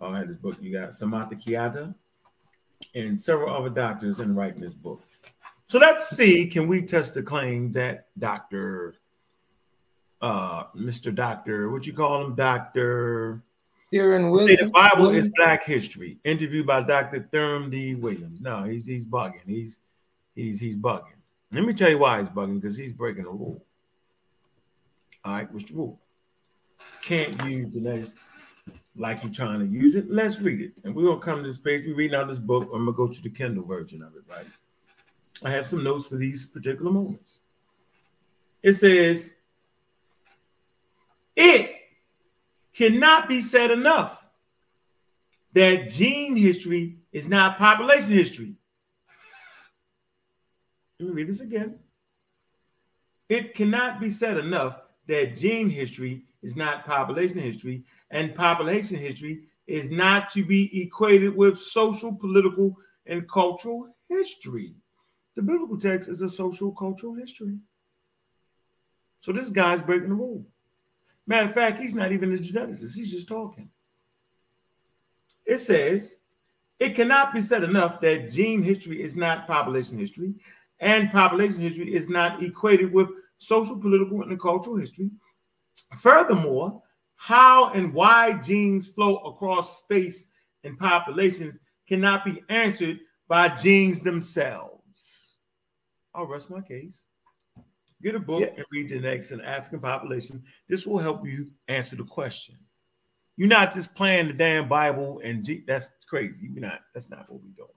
uh, 0.00 0.12
had 0.12 0.28
this 0.28 0.36
book. 0.36 0.56
You 0.60 0.72
got 0.72 0.94
Samantha 0.94 1.34
Kiata 1.34 1.92
and 2.94 3.18
several 3.18 3.54
other 3.54 3.70
doctors 3.70 4.20
in 4.20 4.34
writing 4.34 4.60
this 4.60 4.74
book. 4.74 5.02
So 5.66 5.78
let's 5.78 6.08
see, 6.08 6.46
can 6.46 6.68
we 6.68 6.82
test 6.82 7.14
the 7.14 7.22
claim 7.22 7.72
that 7.72 8.06
Dr. 8.18 8.94
Uh, 10.22 10.64
Mr. 10.76 11.14
Doctor, 11.14 11.70
what 11.70 11.86
you 11.86 11.92
call 11.92 12.24
him, 12.24 12.34
Doctor? 12.34 13.42
here 13.90 14.16
in 14.16 14.30
Williams, 14.30 14.60
the 14.60 14.68
Bible 14.68 15.10
is 15.10 15.30
Black 15.36 15.64
History. 15.64 16.18
Interviewed 16.24 16.66
by 16.66 16.82
Dr. 16.82 17.20
Theron 17.20 17.70
D. 17.70 17.94
Williams. 17.94 18.40
No, 18.40 18.64
he's 18.64 18.86
he's 18.86 19.04
bugging. 19.04 19.46
He's 19.46 19.78
he's 20.34 20.60
he's 20.60 20.76
bugging. 20.76 21.14
Let 21.52 21.64
me 21.64 21.72
tell 21.72 21.90
you 21.90 21.98
why 21.98 22.18
he's 22.18 22.28
bugging 22.28 22.60
because 22.60 22.76
he's 22.76 22.92
breaking 22.92 23.26
a 23.26 23.30
rule. 23.30 23.62
All 25.24 25.34
right, 25.34 25.52
what's 25.52 25.70
the 25.70 25.76
rule? 25.76 25.98
Can't 27.02 27.42
use 27.44 27.74
the 27.74 27.80
next 27.80 28.18
like 28.98 29.22
you're 29.22 29.32
trying 29.32 29.60
to 29.60 29.66
use 29.66 29.96
it. 29.96 30.10
Let's 30.10 30.40
read 30.40 30.60
it. 30.60 30.72
And 30.84 30.94
we're 30.94 31.06
gonna 31.06 31.20
come 31.20 31.42
to 31.42 31.48
this 31.48 31.58
page. 31.58 31.84
We're 31.86 31.94
reading 31.94 32.16
out 32.16 32.28
this 32.28 32.38
book. 32.38 32.70
I'm 32.72 32.84
gonna 32.84 32.96
go 32.96 33.08
to 33.08 33.22
the 33.22 33.30
Kindle 33.30 33.64
version 33.64 34.02
of 34.02 34.14
it, 34.14 34.22
right? 34.28 34.46
I 35.42 35.50
have 35.50 35.66
some 35.66 35.84
notes 35.84 36.08
for 36.08 36.16
these 36.16 36.46
particular 36.46 36.90
moments. 36.90 37.38
It 38.62 38.72
says, 38.72 39.34
it 41.34 41.76
cannot 42.74 43.28
be 43.28 43.40
said 43.40 43.70
enough 43.70 44.24
that 45.52 45.90
gene 45.90 46.36
history 46.36 46.96
is 47.12 47.28
not 47.28 47.58
population 47.58 48.12
history. 48.12 48.54
Let 50.98 51.08
me 51.08 51.14
read 51.14 51.28
this 51.28 51.40
again. 51.40 51.78
It 53.28 53.54
cannot 53.54 54.00
be 54.00 54.10
said 54.10 54.38
enough 54.38 54.80
that 55.06 55.36
gene 55.36 55.68
history 55.68 56.22
is 56.42 56.56
not 56.56 56.86
population 56.86 57.38
history, 57.38 57.82
and 58.10 58.34
population 58.34 58.98
history 58.98 59.40
is 59.66 59.90
not 59.90 60.30
to 60.30 60.44
be 60.44 60.82
equated 60.82 61.36
with 61.36 61.58
social, 61.58 62.14
political, 62.14 62.76
and 63.06 63.28
cultural 63.28 63.94
history. 64.08 64.72
The 65.34 65.42
biblical 65.42 65.78
text 65.78 66.08
is 66.08 66.22
a 66.22 66.28
social, 66.28 66.72
cultural 66.72 67.14
history. 67.14 67.58
So 69.20 69.32
this 69.32 69.50
guy's 69.50 69.82
breaking 69.82 70.10
the 70.10 70.14
rule. 70.14 70.44
Matter 71.26 71.48
of 71.48 71.54
fact, 71.54 71.80
he's 71.80 71.94
not 71.94 72.12
even 72.12 72.32
a 72.32 72.38
geneticist, 72.38 72.96
he's 72.96 73.10
just 73.10 73.28
talking. 73.28 73.68
It 75.44 75.58
says, 75.58 76.20
it 76.78 76.94
cannot 76.94 77.34
be 77.34 77.40
said 77.40 77.64
enough 77.64 78.00
that 78.00 78.30
gene 78.30 78.62
history 78.62 79.02
is 79.02 79.16
not 79.16 79.46
population 79.46 79.98
history, 79.98 80.34
and 80.78 81.10
population 81.10 81.62
history 81.62 81.94
is 81.94 82.08
not 82.08 82.42
equated 82.42 82.92
with 82.92 83.10
social, 83.38 83.78
political, 83.80 84.22
and 84.22 84.40
cultural 84.40 84.76
history. 84.76 85.10
Furthermore, 85.96 86.82
how 87.16 87.70
and 87.72 87.92
why 87.92 88.34
genes 88.34 88.88
flow 88.88 89.16
across 89.18 89.82
space 89.82 90.30
and 90.64 90.78
populations 90.78 91.60
cannot 91.88 92.24
be 92.24 92.42
answered 92.48 93.00
by 93.28 93.48
genes 93.48 94.00
themselves. 94.00 95.36
I'll 96.14 96.26
rest 96.26 96.50
my 96.50 96.60
case. 96.60 97.04
Get 98.02 98.14
a 98.14 98.18
book 98.20 98.42
Yeah. 98.42 98.54
and 98.56 98.64
read 98.70 98.88
genetics 98.88 99.30
in 99.32 99.40
African 99.40 99.80
population. 99.80 100.42
This 100.68 100.86
will 100.86 100.98
help 100.98 101.26
you 101.26 101.50
answer 101.68 101.96
the 101.96 102.04
question. 102.04 102.54
You're 103.36 103.48
not 103.48 103.72
just 103.72 103.94
playing 103.94 104.28
the 104.28 104.32
damn 104.32 104.68
Bible 104.68 105.20
and 105.22 105.44
G- 105.44 105.62
that's 105.66 105.90
crazy. 106.06 106.48
You're 106.52 106.62
not. 106.62 106.80
That's 106.94 107.10
not 107.10 107.30
what 107.30 107.42
we're 107.42 107.50
doing. 107.56 107.68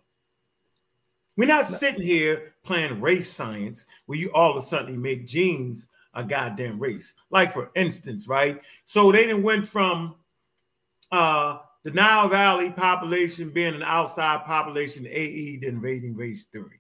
We're 1.35 1.48
not 1.48 1.66
sitting 1.66 2.01
here 2.01 2.53
playing 2.64 3.01
race 3.01 3.30
science 3.30 3.85
where 4.06 4.18
you 4.18 4.32
all 4.32 4.51
of 4.51 4.58
a 4.58 4.61
sudden 4.61 5.01
make 5.01 5.26
genes 5.27 5.89
a 6.13 6.23
goddamn 6.23 6.79
race. 6.79 7.13
Like 7.29 7.51
for 7.51 7.71
instance, 7.75 8.27
right? 8.27 8.61
So 8.85 9.11
they 9.11 9.25
didn't 9.25 9.43
went 9.43 9.67
from 9.67 10.15
uh 11.11 11.59
the 11.83 11.91
Nile 11.91 12.27
Valley 12.27 12.71
population 12.71 13.49
being 13.51 13.73
an 13.73 13.83
outside 13.83 14.43
population, 14.45 15.07
AE, 15.07 15.57
the 15.57 15.67
invading 15.67 16.15
race 16.15 16.45
theory. 16.45 16.79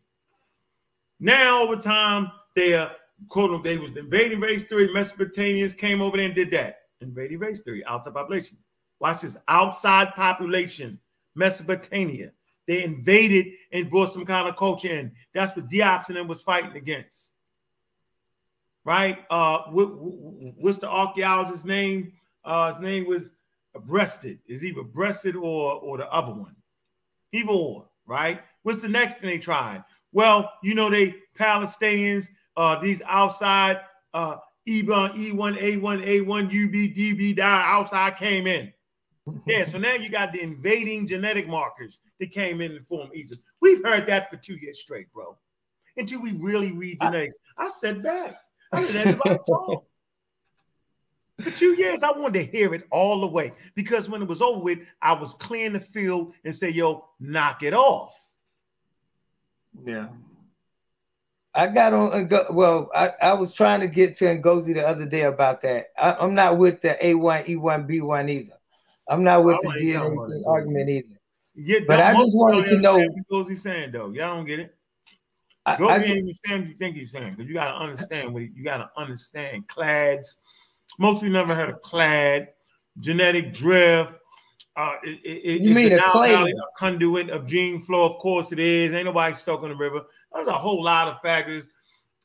Now 1.19 1.63
over 1.63 1.77
time, 1.77 2.31
they 2.55 2.73
are 2.73 2.91
quote 3.27 3.63
they 3.63 3.77
was 3.77 3.95
invading 3.95 4.39
race 4.39 4.65
theory. 4.65 4.89
Mesopotamians 4.89 5.77
came 5.77 6.01
over 6.01 6.17
there 6.17 6.25
and 6.25 6.35
did 6.35 6.51
that. 6.51 6.79
Invading 7.01 7.39
race 7.39 7.61
theory, 7.61 7.83
outside 7.85 8.13
population. 8.13 8.57
Watch 8.99 9.21
this 9.21 9.37
outside 9.47 10.13
population, 10.15 10.99
Mesopotamia. 11.35 12.31
They 12.67 12.83
invaded 12.83 13.53
and 13.71 13.89
brought 13.89 14.13
some 14.13 14.25
kind 14.25 14.47
of 14.47 14.55
culture 14.55 14.89
in. 14.89 15.13
That's 15.33 15.55
what 15.55 15.69
Diops 15.69 16.09
and 16.09 16.17
them 16.17 16.27
was 16.27 16.41
fighting 16.41 16.75
against. 16.75 17.33
Right? 18.89 19.19
Uh, 19.29 19.65
what, 19.69 19.89
what's 20.57 20.79
the 20.79 20.89
archaeologist's 20.89 21.63
name? 21.63 22.13
Uh, 22.43 22.71
his 22.71 22.81
name 22.81 23.05
was 23.05 23.33
Breasted. 23.85 24.39
Is 24.47 24.65
either 24.65 24.81
Breasted 24.81 25.35
or 25.35 25.73
or 25.73 25.99
the 25.99 26.11
other 26.11 26.33
one. 26.33 26.55
Either 27.31 27.51
or, 27.51 27.87
right? 28.07 28.41
What's 28.63 28.81
the 28.81 28.89
next 28.89 29.17
thing 29.17 29.29
they 29.29 29.37
tried? 29.37 29.83
Well, 30.11 30.51
you 30.63 30.73
know, 30.73 30.89
they 30.89 31.13
Palestinians, 31.37 32.29
uh, 32.57 32.79
these 32.79 33.03
outside 33.05 33.81
uh 34.15 34.37
E1, 34.67 35.13
E1, 35.13 35.35
A1, 35.35 36.03
A1, 36.03 36.45
UB, 36.45 36.95
DB, 36.95 37.35
die 37.35 37.63
outside 37.67 38.15
came 38.15 38.47
in. 38.47 38.73
Yeah, 39.45 39.65
so 39.65 39.77
now 39.77 39.93
you 39.93 40.09
got 40.09 40.33
the 40.33 40.41
invading 40.41 41.05
genetic 41.05 41.47
markers 41.47 41.99
that 42.19 42.31
came 42.31 42.59
in 42.61 42.71
to 42.71 42.81
form 42.81 43.11
Egypt. 43.13 43.39
We've 43.61 43.85
heard 43.85 44.07
that 44.07 44.31
for 44.31 44.37
two 44.37 44.55
years 44.55 44.81
straight, 44.81 45.13
bro. 45.13 45.37
Until 45.95 46.23
we 46.23 46.31
really 46.31 46.71
read 46.71 46.99
genetics. 46.99 47.37
I 47.55 47.67
said 47.67 48.01
back. 48.01 48.35
I 48.71 49.37
talk. 49.45 49.85
For 51.41 51.51
two 51.51 51.73
years, 51.75 52.03
I 52.03 52.11
wanted 52.11 52.33
to 52.45 52.51
hear 52.51 52.73
it 52.73 52.83
all 52.91 53.21
the 53.21 53.27
way 53.27 53.53
because 53.73 54.09
when 54.09 54.21
it 54.21 54.27
was 54.27 54.41
over 54.41 54.59
with, 54.59 54.79
I 55.01 55.13
was 55.13 55.33
clearing 55.35 55.73
the 55.73 55.79
field 55.79 56.33
and 56.43 56.53
say, 56.53 56.69
yo, 56.69 57.05
knock 57.19 57.63
it 57.63 57.73
off. 57.73 58.13
Yeah. 59.85 60.07
I 61.53 61.67
got 61.67 61.93
on 61.93 62.13
uh, 62.13 62.19
go- 62.23 62.47
well, 62.51 62.89
I, 62.93 63.11
I 63.21 63.33
was 63.33 63.53
trying 63.53 63.79
to 63.79 63.87
get 63.87 64.15
to 64.17 64.25
Ngozi 64.25 64.73
the 64.73 64.85
other 64.85 65.05
day 65.05 65.21
about 65.23 65.61
that. 65.61 65.87
I, 65.97 66.13
I'm 66.13 66.35
not 66.35 66.57
with 66.57 66.81
the 66.81 66.97
A1, 67.01 67.47
E1, 67.47 67.89
B1 67.89 68.29
either. 68.29 68.53
I'm 69.07 69.23
not 69.23 69.43
with 69.43 69.57
the 69.61 69.69
DNA 69.69 70.43
argument 70.45 70.89
either. 70.89 71.07
Yeah, 71.55 71.79
But 71.87 72.01
I 72.01 72.13
just 72.13 72.37
wanted 72.37 72.65
to 72.67 72.77
know- 72.77 73.01
what 73.29 73.47
he's 73.47 73.61
saying 73.61 73.91
though. 73.91 74.09
Y'all 74.11 74.35
don't 74.35 74.45
get 74.45 74.59
it. 74.59 74.75
I, 75.65 75.77
Go 75.77 75.89
I 75.89 75.97
and 75.97 76.11
understand 76.11 76.61
what 76.61 76.69
you 76.69 76.75
think 76.75 76.95
he's 76.95 77.11
saying 77.11 77.31
because 77.31 77.47
you 77.47 77.53
got 77.53 77.71
to 77.71 77.77
understand 77.77 78.33
what 78.33 78.43
he, 78.43 78.49
you 78.55 78.63
got 78.63 78.77
to 78.77 78.89
understand 78.97 79.67
clades. 79.67 80.35
Most 80.97 81.21
people 81.21 81.33
never 81.33 81.53
heard 81.53 81.69
of 81.69 81.81
clade, 81.81 82.47
genetic 82.99 83.53
drift. 83.53 84.15
Uh, 84.75 84.95
it, 85.03 85.19
it, 85.23 85.61
You 85.61 85.73
mean 85.73 85.91
a? 85.93 85.97
A 85.97 86.51
conduit 86.77 87.29
of 87.29 87.45
gene 87.45 87.81
flow? 87.81 88.05
Of 88.05 88.17
course 88.17 88.51
it 88.51 88.59
is. 88.59 88.93
Ain't 88.93 89.05
nobody 89.05 89.33
stuck 89.33 89.61
on 89.63 89.69
the 89.69 89.75
river. 89.75 90.01
There's 90.33 90.47
a 90.47 90.53
whole 90.53 90.83
lot 90.83 91.07
of 91.07 91.19
factors. 91.21 91.65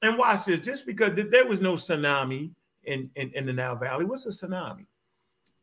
And 0.03 0.17
watch 0.19 0.45
this. 0.45 0.61
Just 0.61 0.87
because 0.87 1.13
there 1.15 1.47
was 1.47 1.61
no 1.61 1.75
tsunami 1.75 2.53
in, 2.85 3.11
in, 3.17 3.31
in 3.35 3.47
the 3.47 3.53
Nile 3.53 3.77
Valley, 3.77 4.05
what's 4.05 4.27
a 4.27 4.47
tsunami? 4.47 4.87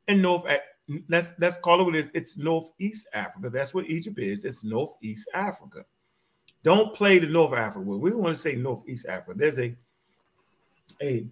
In 0.07 0.21
North, 0.21 0.43
let's 1.07 1.33
let's 1.39 1.57
call 1.57 1.79
it 1.79 1.83
what 1.83 1.95
it 1.95 1.99
is. 1.99 2.11
It's 2.13 2.37
Northeast 2.37 3.07
Africa. 3.13 3.49
That's 3.49 3.73
what 3.73 3.85
Egypt 3.85 4.19
is. 4.19 4.43
It's 4.45 4.63
Northeast 4.63 5.29
Africa. 5.33 5.85
Don't 6.63 6.93
play 6.93 7.19
the 7.19 7.27
North 7.27 7.53
Africa. 7.53 7.79
We 7.79 8.11
want 8.11 8.35
to 8.35 8.41
say 8.41 8.55
Northeast 8.55 9.07
Africa. 9.07 9.33
There's 9.37 9.59
a 9.59 9.75
a 11.01 11.25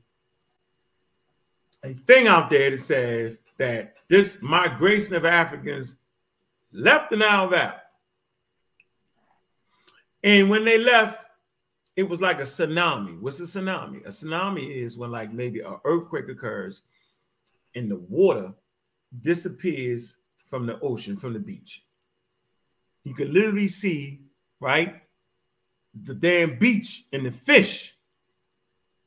a 1.84 1.94
thing 1.94 2.28
out 2.28 2.50
there 2.50 2.72
that 2.72 2.78
says 2.80 3.40
that 3.58 3.94
this 4.08 4.42
migration 4.42 5.16
of 5.16 5.26
Africans 5.26 5.98
left 6.74 7.10
the 7.10 7.18
Nile 7.18 7.48
Valley. 7.48 7.74
And 10.24 10.50
when 10.50 10.66
they 10.66 10.78
left, 10.78 11.24
it 11.96 12.10
was 12.10 12.20
like 12.22 12.40
a 12.40 12.44
tsunami. 12.44 13.20
What's 13.20 13.40
a 13.40 13.44
tsunami? 13.44 14.06
A 14.06 14.10
tsunami 14.10 14.70
is 14.70 14.98
when 14.98 15.12
like 15.12 15.32
maybe 15.32 15.62
an 15.62 15.78
earthquake 15.86 16.28
occurs 16.28 16.82
and 17.76 17.90
the 17.90 17.98
water 17.98 18.54
disappears 19.22 20.18
from 20.48 20.66
the 20.66 20.80
ocean, 20.82 21.16
from 21.18 21.34
the 21.34 21.40
beach. 21.40 21.84
You 23.04 23.14
can 23.14 23.34
literally 23.34 23.68
see, 23.68 24.20
right, 24.60 25.02
the 25.94 26.14
damn 26.14 26.58
beach 26.58 27.04
and 27.12 27.26
the 27.26 27.32
fish 27.32 27.94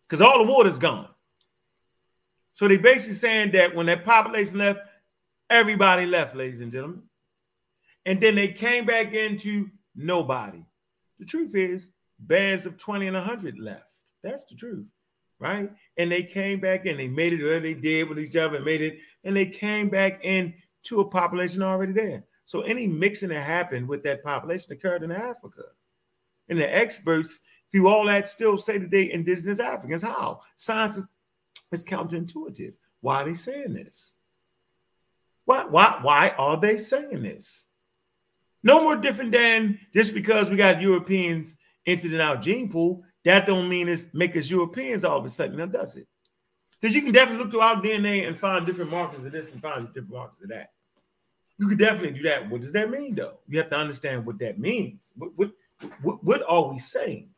because 0.02 0.20
all 0.20 0.44
the 0.44 0.52
water's 0.52 0.78
gone. 0.78 1.08
So 2.52 2.68
they 2.68 2.76
basically 2.76 3.14
saying 3.14 3.52
that 3.52 3.74
when 3.74 3.86
that 3.86 4.04
population 4.04 4.58
left, 4.58 4.80
everybody 5.48 6.06
left, 6.06 6.36
ladies 6.36 6.60
and 6.60 6.70
gentlemen. 6.70 7.02
And 8.04 8.20
then 8.20 8.34
they 8.34 8.48
came 8.48 8.84
back 8.84 9.14
into 9.14 9.70
nobody. 9.94 10.64
The 11.18 11.24
truth 11.24 11.54
is, 11.54 11.90
bands 12.18 12.66
of 12.66 12.76
20 12.76 13.06
and 13.06 13.16
100 13.16 13.58
left. 13.58 13.86
That's 14.22 14.44
the 14.44 14.54
truth, 14.54 14.86
right? 15.38 15.70
And 15.96 16.10
they 16.10 16.24
came 16.24 16.60
back 16.60 16.86
and 16.86 16.98
they 16.98 17.08
made 17.08 17.32
it, 17.32 17.42
or 17.42 17.60
they 17.60 17.74
did 17.74 18.08
with 18.08 18.18
each 18.18 18.36
other, 18.36 18.60
made 18.60 18.82
it, 18.82 18.98
and 19.24 19.36
they 19.36 19.46
came 19.46 19.88
back 19.88 20.22
into 20.24 21.00
a 21.00 21.08
population 21.08 21.62
already 21.62 21.92
there. 21.92 22.24
So 22.44 22.62
any 22.62 22.86
mixing 22.86 23.30
that 23.30 23.44
happened 23.44 23.88
with 23.88 24.02
that 24.02 24.22
population 24.22 24.72
occurred 24.72 25.02
in 25.02 25.12
Africa. 25.12 25.62
And 26.48 26.58
the 26.58 26.74
experts 26.74 27.40
through 27.70 27.88
all 27.88 28.06
that 28.06 28.28
still 28.28 28.58
say 28.58 28.78
today 28.78 29.10
indigenous 29.10 29.60
Africans. 29.60 30.02
How? 30.02 30.40
Science 30.56 30.98
is, 31.72 31.84
counterintuitive. 31.86 32.74
Why 33.00 33.22
are 33.22 33.24
they 33.24 33.34
saying 33.34 33.74
this? 33.74 34.14
Why, 35.44 35.64
why, 35.64 35.98
why 36.02 36.28
are 36.38 36.60
they 36.60 36.76
saying 36.76 37.22
this? 37.22 37.66
No 38.62 38.82
more 38.82 38.96
different 38.96 39.32
than 39.32 39.80
just 39.92 40.14
because 40.14 40.50
we 40.50 40.56
got 40.56 40.80
Europeans 40.80 41.56
entered 41.86 42.12
in 42.12 42.20
our 42.20 42.36
gene 42.36 42.68
pool, 42.70 43.02
that 43.24 43.46
don't 43.46 43.68
mean 43.68 43.88
it's 43.88 44.12
make 44.14 44.36
us 44.36 44.50
Europeans 44.50 45.04
all 45.04 45.18
of 45.18 45.24
a 45.24 45.28
sudden, 45.28 45.56
now 45.56 45.66
does 45.66 45.96
it? 45.96 46.06
Because 46.80 46.94
you 46.94 47.02
can 47.02 47.12
definitely 47.12 47.44
look 47.44 47.52
through 47.52 47.60
our 47.60 47.76
DNA 47.76 48.26
and 48.26 48.38
find 48.38 48.66
different 48.66 48.90
markers 48.90 49.24
of 49.24 49.32
this 49.32 49.52
and 49.52 49.62
find 49.62 49.86
different 49.88 50.10
markers 50.10 50.42
of 50.42 50.48
that. 50.50 50.70
You 51.58 51.68
could 51.68 51.78
definitely 51.78 52.18
do 52.18 52.28
that. 52.28 52.50
What 52.50 52.60
does 52.60 52.72
that 52.72 52.90
mean, 52.90 53.14
though? 53.14 53.38
You 53.48 53.58
have 53.58 53.70
to 53.70 53.76
understand 53.76 54.26
what 54.26 54.38
that 54.40 54.58
means. 54.58 55.12
What 55.16 55.30
what 55.36 55.52
what, 56.02 56.22
what 56.24 56.42
are 56.48 56.68
we 56.68 56.78
saying, 56.78 57.30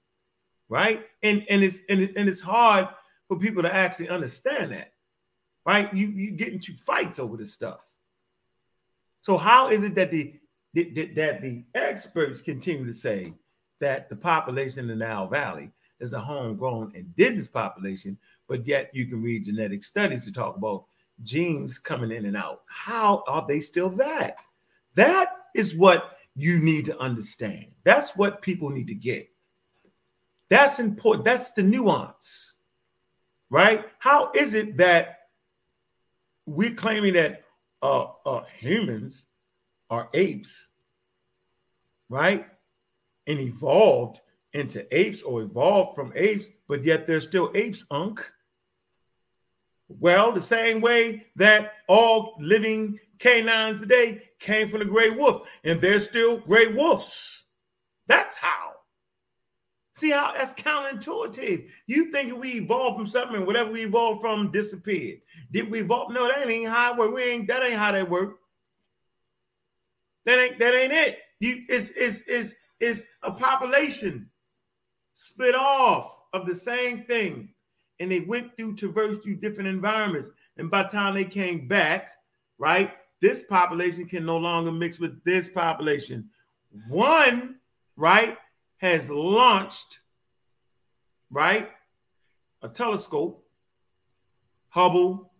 right? 0.68 1.04
And 1.22 1.44
and 1.48 1.62
it's 1.62 1.78
and, 1.88 2.00
it, 2.00 2.12
and 2.16 2.28
it's 2.28 2.40
hard 2.40 2.88
for 3.28 3.38
people 3.38 3.62
to 3.62 3.74
actually 3.74 4.08
understand 4.08 4.72
that, 4.72 4.92
right? 5.66 5.92
You 5.92 6.08
you 6.08 6.32
get 6.32 6.52
into 6.52 6.72
fights 6.74 7.18
over 7.18 7.36
this 7.36 7.52
stuff. 7.52 7.80
So 9.22 9.38
how 9.38 9.70
is 9.70 9.82
it 9.82 9.94
that 9.94 10.10
the 10.10 10.34
that, 10.74 11.14
that 11.14 11.40
the 11.40 11.64
experts 11.74 12.40
continue 12.40 12.86
to 12.86 12.94
say 12.94 13.34
that 13.80 14.08
the 14.08 14.16
population 14.16 14.90
in 14.90 14.98
the 14.98 15.04
Nile 15.04 15.28
Valley 15.28 15.70
is 16.00 16.12
a 16.12 16.20
homegrown 16.20 16.92
indigenous 16.94 17.46
population, 17.48 18.18
but 18.48 18.66
yet 18.66 18.90
you 18.92 19.06
can 19.06 19.22
read 19.22 19.44
genetic 19.44 19.82
studies 19.82 20.24
to 20.24 20.32
talk 20.32 20.56
about 20.56 20.84
genes 21.22 21.78
coming 21.78 22.10
in 22.10 22.26
and 22.26 22.36
out. 22.36 22.62
How 22.66 23.22
are 23.28 23.44
they 23.46 23.60
still 23.60 23.90
that? 23.90 24.36
That 24.96 25.30
is 25.54 25.76
what 25.76 26.18
you 26.36 26.58
need 26.58 26.86
to 26.86 26.98
understand. 26.98 27.66
That's 27.84 28.16
what 28.16 28.42
people 28.42 28.70
need 28.70 28.88
to 28.88 28.94
get. 28.94 29.28
That's 30.50 30.80
important. 30.80 31.24
That's 31.24 31.52
the 31.52 31.62
nuance, 31.62 32.58
right? 33.50 33.84
How 33.98 34.30
is 34.34 34.54
it 34.54 34.76
that 34.78 35.20
we're 36.46 36.74
claiming 36.74 37.14
that 37.14 37.42
uh, 37.82 38.06
uh, 38.26 38.44
humans 38.58 39.24
are 39.90 40.08
apes, 40.14 40.68
right? 42.08 42.46
And 43.26 43.40
evolved 43.40 44.20
into 44.52 44.86
apes 44.96 45.22
or 45.22 45.42
evolved 45.42 45.96
from 45.96 46.12
apes, 46.14 46.48
but 46.68 46.84
yet 46.84 47.06
they're 47.06 47.20
still 47.20 47.50
apes, 47.54 47.84
unk. 47.90 48.30
Well, 49.88 50.32
the 50.32 50.40
same 50.40 50.80
way 50.80 51.26
that 51.36 51.74
all 51.88 52.36
living 52.40 52.98
canines 53.18 53.80
today 53.80 54.22
came 54.38 54.68
from 54.68 54.80
the 54.80 54.86
gray 54.86 55.10
wolf, 55.10 55.46
and 55.62 55.80
they're 55.80 56.00
still 56.00 56.38
gray 56.38 56.68
wolves. 56.72 57.44
That's 58.06 58.36
how. 58.36 58.72
See 59.94 60.10
how 60.10 60.32
that's 60.36 60.54
counterintuitive. 60.54 61.68
You 61.86 62.10
think 62.10 62.36
we 62.36 62.54
evolved 62.54 62.96
from 62.96 63.06
something, 63.06 63.36
and 63.36 63.46
whatever 63.46 63.70
we 63.70 63.84
evolved 63.84 64.20
from 64.20 64.50
disappeared. 64.50 65.20
Did 65.52 65.70
we 65.70 65.80
evolve? 65.80 66.12
No, 66.12 66.26
that 66.26 66.48
ain't 66.48 66.68
how 66.68 67.00
it. 67.00 67.12
We 67.12 67.22
ain't 67.22 67.46
that 67.46 67.62
ain't 67.62 67.78
how 67.78 67.92
that 67.92 68.10
work. 68.10 68.38
That 70.26 70.38
ain't 70.40 70.58
that 70.58 70.74
ain't 70.74 70.92
it. 70.92 71.18
You 71.38 71.62
is 71.68 71.90
is 71.90 72.26
is 72.26 72.56
is 72.80 73.08
a 73.22 73.30
population 73.30 74.30
split 75.12 75.54
off 75.54 76.18
of 76.32 76.44
the 76.46 76.54
same 76.54 77.04
thing 77.04 77.53
and 78.00 78.10
they 78.10 78.20
went 78.20 78.56
through, 78.56 78.76
traversed 78.76 79.22
through 79.22 79.36
different 79.36 79.68
environments. 79.68 80.30
And 80.56 80.70
by 80.70 80.84
the 80.84 80.88
time 80.88 81.14
they 81.14 81.24
came 81.24 81.68
back, 81.68 82.10
right, 82.58 82.92
this 83.20 83.42
population 83.42 84.06
can 84.06 84.26
no 84.26 84.36
longer 84.36 84.72
mix 84.72 84.98
with 84.98 85.22
this 85.24 85.48
population. 85.48 86.30
One, 86.88 87.56
right, 87.96 88.36
has 88.78 89.10
launched, 89.10 90.00
right, 91.30 91.70
a 92.62 92.68
telescope, 92.68 93.40
Hubble, 94.68 95.30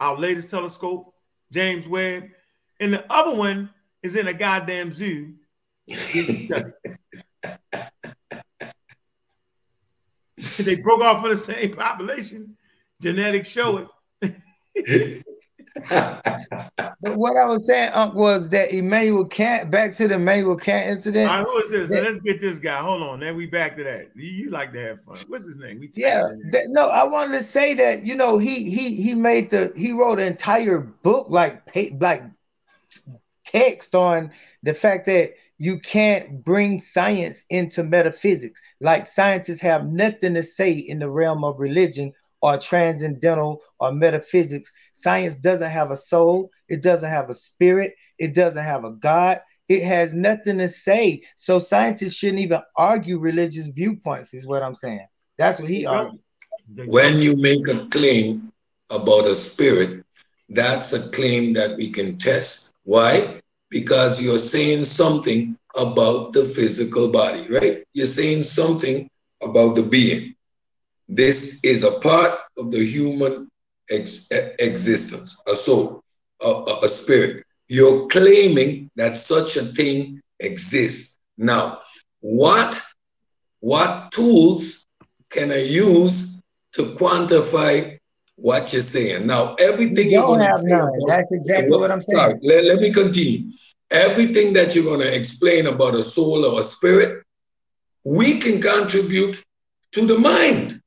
our 0.00 0.16
latest 0.16 0.48
telescope, 0.48 1.12
James 1.52 1.86
Webb, 1.86 2.24
and 2.80 2.92
the 2.92 3.04
other 3.12 3.36
one 3.36 3.70
is 4.02 4.16
in 4.16 4.28
a 4.28 4.34
goddamn 4.34 4.92
zoo. 4.92 5.34
they 10.58 10.76
broke 10.76 11.00
off 11.00 11.20
from 11.22 11.30
the 11.30 11.36
same 11.36 11.74
population. 11.74 12.56
Genetics 13.00 13.50
show 13.50 13.88
it. 14.22 15.22
but 15.90 17.16
what 17.16 17.36
I 17.36 17.44
was 17.44 17.66
saying, 17.66 17.90
Unc, 17.92 18.14
was 18.14 18.48
that 18.50 18.72
Immanuel 18.72 19.26
Kant, 19.26 19.70
back 19.70 19.94
to 19.96 20.08
the 20.08 20.14
Immanuel 20.14 20.56
Kant 20.56 20.90
incident. 20.90 21.30
All 21.30 21.38
right, 21.38 21.46
who 21.46 21.58
is 21.58 21.70
this? 21.70 21.90
That, 21.90 22.02
Let's 22.02 22.18
get 22.18 22.40
this 22.40 22.58
guy. 22.58 22.78
Hold 22.80 23.02
on. 23.02 23.20
Then 23.20 23.36
we 23.36 23.46
back 23.46 23.76
to 23.76 23.84
that. 23.84 24.10
You, 24.14 24.30
you 24.30 24.50
like 24.50 24.72
to 24.72 24.80
have 24.80 25.02
fun. 25.02 25.18
What's 25.28 25.44
his 25.44 25.56
name? 25.56 25.80
We 25.80 25.90
yeah. 25.94 26.28
That, 26.50 26.68
no, 26.68 26.88
I 26.88 27.04
wanted 27.04 27.38
to 27.38 27.44
say 27.44 27.74
that, 27.74 28.04
you 28.04 28.14
know, 28.14 28.38
he 28.38 28.70
he 28.70 28.96
he 28.96 29.14
made 29.14 29.50
the 29.50 29.72
he 29.76 29.92
wrote 29.92 30.18
an 30.18 30.26
entire 30.26 30.78
book 30.78 31.26
like 31.28 31.62
like 31.98 32.24
text 33.44 33.94
on 33.94 34.32
the 34.62 34.74
fact 34.74 35.06
that 35.06 35.34
you 35.58 35.80
can't 35.80 36.44
bring 36.44 36.80
science 36.80 37.44
into 37.50 37.82
metaphysics. 37.82 38.60
Like 38.80 39.06
scientists 39.06 39.60
have 39.60 39.86
nothing 39.86 40.34
to 40.34 40.42
say 40.42 40.72
in 40.72 40.98
the 40.98 41.10
realm 41.10 41.44
of 41.44 41.58
religion 41.58 42.12
or 42.42 42.58
transcendental 42.58 43.62
or 43.80 43.92
metaphysics. 43.92 44.70
Science 44.92 45.34
doesn't 45.36 45.70
have 45.70 45.90
a 45.90 45.96
soul, 45.96 46.50
it 46.68 46.82
doesn't 46.82 47.08
have 47.08 47.30
a 47.30 47.34
spirit, 47.34 47.94
it 48.18 48.34
doesn't 48.34 48.64
have 48.64 48.84
a 48.84 48.92
God. 48.92 49.40
It 49.68 49.82
has 49.82 50.12
nothing 50.12 50.58
to 50.58 50.68
say. 50.68 51.22
So 51.34 51.58
scientists 51.58 52.14
shouldn't 52.14 52.42
even 52.42 52.60
argue 52.76 53.18
religious 53.18 53.66
viewpoints, 53.66 54.32
is 54.32 54.46
what 54.46 54.62
I'm 54.62 54.76
saying. 54.76 55.06
That's 55.38 55.58
what 55.58 55.68
he 55.68 55.86
argued. 55.86 56.20
When 56.86 57.18
you 57.18 57.36
make 57.36 57.66
a 57.66 57.86
claim 57.86 58.52
about 58.90 59.26
a 59.26 59.34
spirit, 59.34 60.04
that's 60.48 60.92
a 60.92 61.08
claim 61.08 61.54
that 61.54 61.76
we 61.76 61.90
can 61.90 62.16
test. 62.18 62.72
Why? 62.84 63.40
Because 63.78 64.22
you're 64.22 64.38
saying 64.54 64.86
something 64.86 65.54
about 65.76 66.32
the 66.32 66.44
physical 66.56 67.08
body, 67.08 67.46
right? 67.50 67.84
You're 67.92 68.14
saying 68.20 68.44
something 68.44 69.10
about 69.42 69.74
the 69.76 69.82
being. 69.82 70.34
This 71.10 71.60
is 71.62 71.82
a 71.82 71.98
part 72.00 72.38
of 72.56 72.70
the 72.70 72.82
human 72.82 73.50
ex- 73.90 74.28
existence, 74.58 75.38
a 75.46 75.54
soul, 75.54 76.02
a, 76.40 76.50
a 76.84 76.88
spirit. 76.88 77.44
You're 77.68 78.06
claiming 78.06 78.90
that 78.96 79.14
such 79.14 79.58
a 79.58 79.64
thing 79.78 80.22
exists. 80.40 81.18
Now, 81.36 81.80
what, 82.20 82.80
what 83.60 84.10
tools 84.10 84.86
can 85.28 85.52
I 85.52 85.62
use 85.64 86.32
to 86.76 86.82
quantify 87.00 87.95
what 88.36 88.72
you're 88.72 88.82
saying. 88.82 89.26
Now, 89.26 89.54
everything 89.54 90.10
you 90.10 90.20
don't 90.20 90.40
have 90.40 90.62
none. 90.64 90.80
About, 90.80 91.08
That's 91.08 91.32
exactly 91.32 91.76
what 91.76 91.90
I'm 91.90 92.02
saying. 92.02 92.18
Sorry, 92.18 92.38
let, 92.42 92.64
let 92.64 92.80
me 92.80 92.92
continue. 92.92 93.50
Everything 93.90 94.52
that 94.52 94.74
you're 94.74 94.84
going 94.84 95.00
to 95.00 95.14
explain 95.14 95.66
about 95.66 95.94
a 95.94 96.02
soul 96.02 96.44
or 96.44 96.60
a 96.60 96.62
spirit, 96.62 97.24
we 98.04 98.38
can 98.38 98.60
contribute 98.60 99.42
to 99.92 100.06
the 100.06 100.18
mind. 100.18 100.80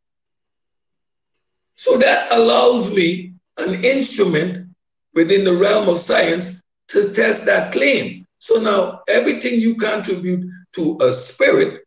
So 1.76 1.98
that 1.98 2.32
allows 2.32 2.94
me 2.94 3.34
an 3.58 3.84
instrument 3.84 4.68
within 5.14 5.44
the 5.44 5.56
realm 5.56 5.90
of 5.90 6.00
science 6.00 6.62
to 6.90 7.14
test 7.14 7.46
that 7.46 7.72
claim. 7.72 8.26
So 8.40 8.60
now 8.60 9.02
everything 9.08 9.60
you 9.60 9.76
contribute 9.76 10.50
to 10.74 10.98
a 11.02 11.14
spirit, 11.14 11.84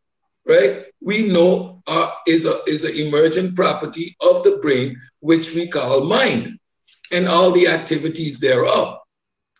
right? 0.46 0.86
We 1.00 1.28
know 1.28 1.71
uh, 1.86 2.10
is 2.26 2.46
a 2.46 2.62
is 2.64 2.84
an 2.84 2.94
emergent 2.94 3.54
property 3.56 4.16
of 4.20 4.44
the 4.44 4.58
brain 4.58 5.00
which 5.20 5.54
we 5.54 5.68
call 5.68 6.04
mind, 6.04 6.58
and 7.10 7.28
all 7.28 7.50
the 7.52 7.68
activities 7.68 8.38
thereof. 8.40 8.98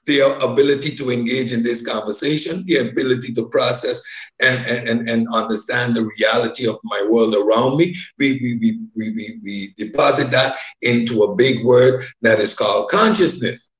Their 0.04 0.36
ability 0.40 0.96
to 0.96 1.12
engage 1.12 1.52
in 1.52 1.62
this 1.62 1.80
conversation, 1.80 2.64
the 2.66 2.88
ability 2.88 3.34
to 3.34 3.48
process 3.50 4.02
and, 4.40 4.66
and, 4.66 5.08
and 5.08 5.28
understand 5.32 5.94
the 5.94 6.10
reality 6.18 6.66
of 6.66 6.80
my 6.82 7.06
world 7.08 7.36
around 7.36 7.76
me. 7.76 7.94
We, 8.18 8.40
we, 8.42 8.56
we, 8.56 8.80
we, 8.96 9.10
we, 9.12 9.40
we 9.44 9.74
deposit 9.78 10.32
that 10.32 10.56
into 10.80 11.22
a 11.22 11.36
big 11.36 11.64
word 11.64 12.04
that 12.20 12.40
is 12.40 12.52
called 12.52 12.90
consciousness. 12.90 13.70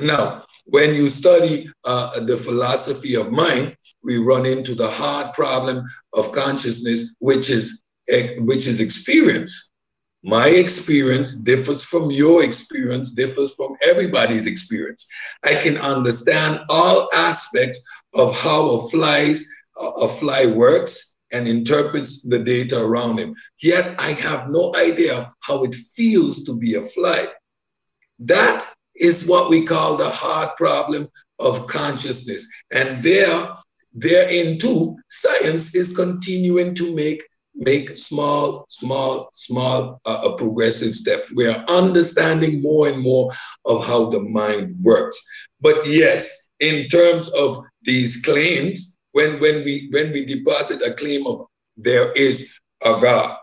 Now, 0.00 0.44
when 0.64 0.92
you 0.92 1.08
study 1.08 1.70
uh, 1.84 2.18
the 2.18 2.36
philosophy 2.36 3.14
of 3.14 3.30
mind, 3.30 3.76
we 4.02 4.18
run 4.18 4.46
into 4.46 4.74
the 4.74 4.90
hard 4.90 5.32
problem 5.34 5.84
of 6.14 6.32
consciousness, 6.32 7.14
which 7.18 7.50
is 7.50 7.82
which 8.38 8.66
is 8.66 8.80
experience 8.80 9.70
My 10.22 10.48
experience 10.48 11.34
differs 11.34 11.82
from 11.82 12.10
your 12.10 12.42
experience, 12.42 13.12
differs 13.12 13.54
from 13.54 13.76
everybody's 13.82 14.46
experience. 14.46 15.06
I 15.44 15.54
can 15.54 15.78
understand 15.78 16.60
all 16.68 17.08
aspects 17.14 17.80
of 18.12 18.36
how 18.36 18.68
a 18.70 18.88
fly's 18.90 19.46
a 19.78 20.08
fly 20.08 20.44
works 20.44 21.16
and 21.32 21.48
interprets 21.48 22.22
the 22.22 22.38
data 22.38 22.78
around 22.78 23.18
him. 23.18 23.34
Yet 23.62 23.94
I 23.98 24.12
have 24.12 24.50
no 24.50 24.74
idea 24.76 25.32
how 25.40 25.64
it 25.64 25.74
feels 25.74 26.42
to 26.44 26.54
be 26.54 26.74
a 26.74 26.82
fly. 26.82 27.28
That 28.18 28.66
is 28.94 29.26
what 29.26 29.48
we 29.48 29.64
call 29.64 29.96
the 29.96 30.10
hard 30.10 30.50
problem 30.56 31.08
of 31.38 31.66
consciousness. 31.66 32.46
And 32.70 33.02
there, 33.02 33.48
therein 33.92 34.58
too, 34.58 34.96
science 35.10 35.74
is 35.74 35.94
continuing 35.94 36.74
to 36.76 36.94
make 36.94 37.22
make 37.54 37.98
small, 37.98 38.64
small, 38.68 39.28
small 39.34 40.00
uh, 40.06 40.22
uh, 40.24 40.36
progressive 40.36 40.94
steps. 40.94 41.34
We 41.34 41.46
are 41.46 41.64
understanding 41.68 42.62
more 42.62 42.88
and 42.88 43.02
more 43.02 43.32
of 43.66 43.84
how 43.84 44.08
the 44.08 44.20
mind 44.20 44.76
works. 44.82 45.20
But 45.60 45.86
yes, 45.86 46.50
in 46.60 46.88
terms 46.88 47.28
of 47.30 47.62
these 47.82 48.22
claims, 48.22 48.96
when, 49.12 49.40
when 49.40 49.64
we 49.64 49.88
when 49.90 50.12
we 50.12 50.24
deposit 50.24 50.82
a 50.82 50.94
claim 50.94 51.26
of 51.26 51.46
there 51.76 52.12
is 52.12 52.50
a 52.82 53.00
God, 53.00 53.36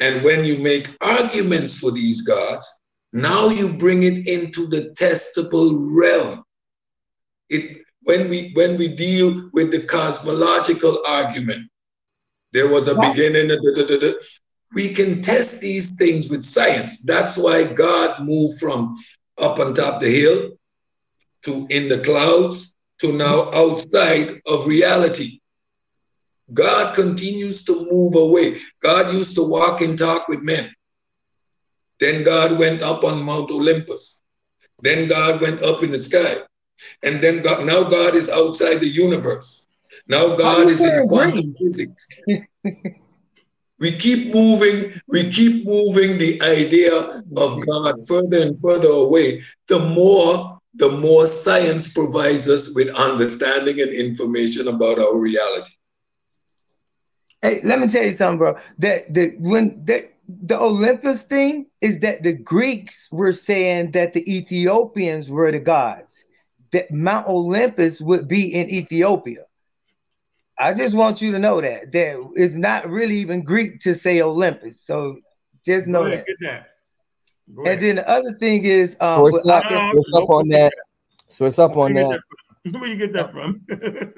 and 0.00 0.24
when 0.24 0.44
you 0.44 0.58
make 0.58 0.94
arguments 1.00 1.78
for 1.78 1.92
these 1.92 2.22
gods, 2.22 2.68
now 3.12 3.48
you 3.48 3.72
bring 3.72 4.02
it 4.02 4.26
into 4.26 4.66
the 4.66 4.92
testable 4.98 5.86
realm. 5.88 6.42
It 7.48 7.82
when 8.04 8.28
we 8.28 8.50
when 8.54 8.76
we 8.76 8.88
deal 8.88 9.50
with 9.52 9.70
the 9.70 9.82
cosmological 9.82 11.02
argument, 11.06 11.70
there 12.52 12.68
was 12.68 12.88
a 12.88 12.94
beginning. 12.94 13.48
Da, 13.48 13.56
da, 13.56 13.98
da, 13.98 14.12
we 14.74 14.92
can 14.92 15.22
test 15.22 15.60
these 15.60 15.96
things 15.96 16.28
with 16.28 16.44
science. 16.44 17.00
That's 17.00 17.36
why 17.36 17.64
God 17.64 18.24
moved 18.24 18.60
from 18.60 18.96
up 19.38 19.58
on 19.58 19.74
top 19.74 20.00
the 20.00 20.10
hill 20.10 20.52
to 21.44 21.66
in 21.70 21.88
the 21.88 22.00
clouds 22.00 22.74
to 23.00 23.12
now 23.12 23.50
outside 23.52 24.40
of 24.46 24.66
reality. 24.66 25.40
God 26.52 26.94
continues 26.94 27.64
to 27.64 27.88
move 27.90 28.14
away. 28.14 28.60
God 28.82 29.12
used 29.14 29.34
to 29.36 29.42
walk 29.42 29.80
and 29.80 29.98
talk 29.98 30.28
with 30.28 30.42
men. 30.42 30.70
Then 32.00 32.22
God 32.22 32.58
went 32.58 32.82
up 32.82 33.02
on 33.02 33.22
Mount 33.22 33.50
Olympus. 33.50 34.20
Then 34.82 35.08
God 35.08 35.40
went 35.40 35.62
up 35.62 35.82
in 35.82 35.90
the 35.90 35.98
sky. 35.98 36.38
And 37.02 37.22
then 37.22 37.42
God, 37.42 37.66
now 37.66 37.84
God 37.84 38.14
is 38.14 38.28
outside 38.28 38.80
the 38.80 38.88
universe. 38.88 39.66
Now 40.08 40.36
God 40.36 40.68
is 40.68 40.84
in 40.84 41.08
quantum 41.08 41.54
physics. 41.58 42.08
we 43.78 43.92
keep 43.92 44.34
moving, 44.34 45.00
we 45.08 45.30
keep 45.30 45.66
moving 45.66 46.18
the 46.18 46.40
idea 46.42 47.22
of 47.36 47.66
God 47.66 48.06
further 48.06 48.42
and 48.42 48.60
further 48.60 48.88
away. 48.88 49.42
The 49.68 49.78
more, 49.78 50.58
the 50.74 50.90
more 50.90 51.26
science 51.26 51.92
provides 51.92 52.48
us 52.48 52.70
with 52.74 52.88
understanding 52.88 53.80
and 53.80 53.90
information 53.90 54.68
about 54.68 54.98
our 54.98 55.16
reality. 55.18 55.72
Hey, 57.42 57.60
let 57.62 57.78
me 57.78 57.88
tell 57.88 58.04
you 58.04 58.12
something, 58.14 58.38
bro. 58.38 58.56
That 58.78 59.12
the 59.12 59.34
when 59.38 59.84
that 59.84 60.14
the 60.26 60.58
Olympus 60.58 61.22
thing 61.22 61.66
is 61.82 62.00
that 62.00 62.22
the 62.22 62.32
Greeks 62.32 63.08
were 63.12 63.32
saying 63.32 63.90
that 63.90 64.14
the 64.14 64.24
Ethiopians 64.34 65.28
were 65.28 65.52
the 65.52 65.58
gods, 65.58 66.23
that 66.74 66.90
Mount 66.90 67.26
Olympus 67.28 68.00
would 68.00 68.28
be 68.28 68.52
in 68.54 68.68
Ethiopia. 68.68 69.44
I 70.58 70.74
just 70.74 70.94
want 70.94 71.20
you 71.22 71.32
to 71.32 71.38
know 71.38 71.60
that 71.60 71.90
there 71.90 72.20
is 72.36 72.54
not 72.54 72.88
really 72.88 73.16
even 73.16 73.42
Greek 73.42 73.80
to 73.80 73.94
say 73.94 74.20
Olympus. 74.20 74.80
So 74.80 75.18
just 75.64 75.86
know 75.86 76.04
ahead, 76.04 76.20
that. 76.20 76.26
Get 76.26 76.36
that. 76.40 76.70
Go 77.54 77.64
And 77.64 77.80
then 77.80 77.96
the 77.96 78.08
other 78.08 78.32
thing 78.34 78.64
is, 78.64 78.96
um, 79.00 79.20
Source 79.22 79.42
but 79.46 79.52
I 79.52 79.58
up, 79.58 79.68
can- 79.68 79.92
source 79.92 80.14
up 80.14 80.30
on 80.30 80.48
that. 80.48 80.72
Source 81.28 81.58
up 81.58 81.76
Where 81.76 81.86
on 81.86 81.96
you 81.96 82.02
get 82.02 82.08
that. 82.10 82.20
that 82.64 82.72
from? 82.72 82.72
Where 82.80 82.90
you 82.90 82.96
get 82.96 83.12
that 83.12 83.32
from? 83.32 83.60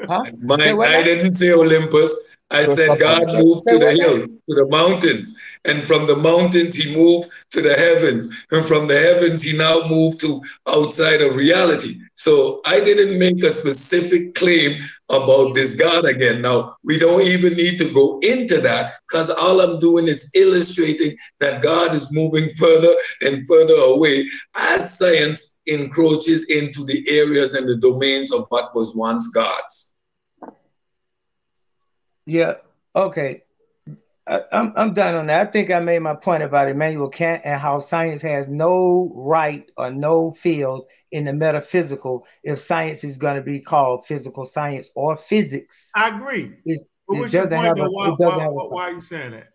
huh? 0.08 0.24
My, 0.42 0.56
Say 0.58 0.72
I 0.72 1.02
didn't 1.02 1.34
say 1.34 1.52
Olympus. 1.52 2.12
I 2.50 2.64
So 2.64 2.76
said 2.76 2.98
God 3.00 3.26
moved 3.34 3.64
to 3.68 3.78
the 3.78 3.90
hills, 3.92 4.28
to 4.48 4.54
the 4.54 4.66
mountains. 4.66 5.34
And 5.64 5.84
from 5.86 6.06
the 6.06 6.16
mountains, 6.16 6.76
he 6.76 6.94
moved 6.94 7.28
to 7.50 7.60
the 7.60 7.74
heavens. 7.74 8.28
And 8.52 8.64
from 8.64 8.86
the 8.86 8.98
heavens, 8.98 9.42
he 9.42 9.56
now 9.56 9.86
moved 9.88 10.20
to 10.20 10.40
outside 10.68 11.22
of 11.22 11.34
reality. 11.34 11.98
So 12.14 12.60
I 12.64 12.78
didn't 12.80 13.18
make 13.18 13.42
a 13.42 13.50
specific 13.50 14.34
claim 14.34 14.80
about 15.08 15.54
this 15.54 15.74
God 15.74 16.04
again. 16.04 16.40
Now, 16.40 16.76
we 16.84 16.98
don't 16.98 17.22
even 17.22 17.54
need 17.54 17.78
to 17.78 17.92
go 17.92 18.20
into 18.20 18.60
that 18.60 18.94
because 19.08 19.28
all 19.28 19.60
I'm 19.60 19.80
doing 19.80 20.06
is 20.06 20.30
illustrating 20.34 21.16
that 21.40 21.62
God 21.62 21.94
is 21.94 22.12
moving 22.12 22.54
further 22.54 22.94
and 23.22 23.46
further 23.48 23.74
away 23.74 24.28
as 24.54 24.96
science 24.96 25.56
encroaches 25.66 26.44
into 26.44 26.84
the 26.84 27.04
areas 27.08 27.54
and 27.54 27.68
the 27.68 27.76
domains 27.76 28.32
of 28.32 28.46
what 28.50 28.74
was 28.74 28.94
once 28.94 29.28
God's. 29.32 29.92
Yeah. 32.26 32.54
Okay. 32.94 33.42
I, 34.26 34.42
I'm 34.50 34.72
I'm 34.76 34.94
done 34.94 35.14
on 35.14 35.28
that. 35.28 35.48
I 35.48 35.50
think 35.50 35.70
I 35.70 35.78
made 35.78 36.00
my 36.00 36.14
point 36.14 36.42
about 36.42 36.68
Immanuel 36.68 37.08
Kant 37.08 37.42
and 37.44 37.60
how 37.60 37.78
science 37.78 38.22
has 38.22 38.48
no 38.48 39.12
right 39.14 39.64
or 39.76 39.92
no 39.92 40.32
field 40.32 40.86
in 41.12 41.24
the 41.24 41.32
metaphysical 41.32 42.26
if 42.42 42.58
science 42.58 43.04
is 43.04 43.18
going 43.18 43.36
to 43.36 43.42
be 43.42 43.60
called 43.60 44.04
physical 44.06 44.44
science 44.44 44.90
or 44.96 45.16
physics. 45.16 45.90
I 45.94 46.08
agree. 46.08 46.58
It's, 46.64 46.86
it 47.08 47.30
doesn't 47.30 47.56
have 47.56 47.78
a, 47.78 47.82
though? 47.82 47.90
Why, 47.90 48.08
it 48.08 48.18
doesn't 48.18 48.38
why, 48.38 48.42
have 48.42 48.50
a 48.50 48.54
why, 48.54 48.66
why 48.68 48.82
are 48.88 48.92
you 48.92 49.00
saying 49.00 49.30
that? 49.30 49.48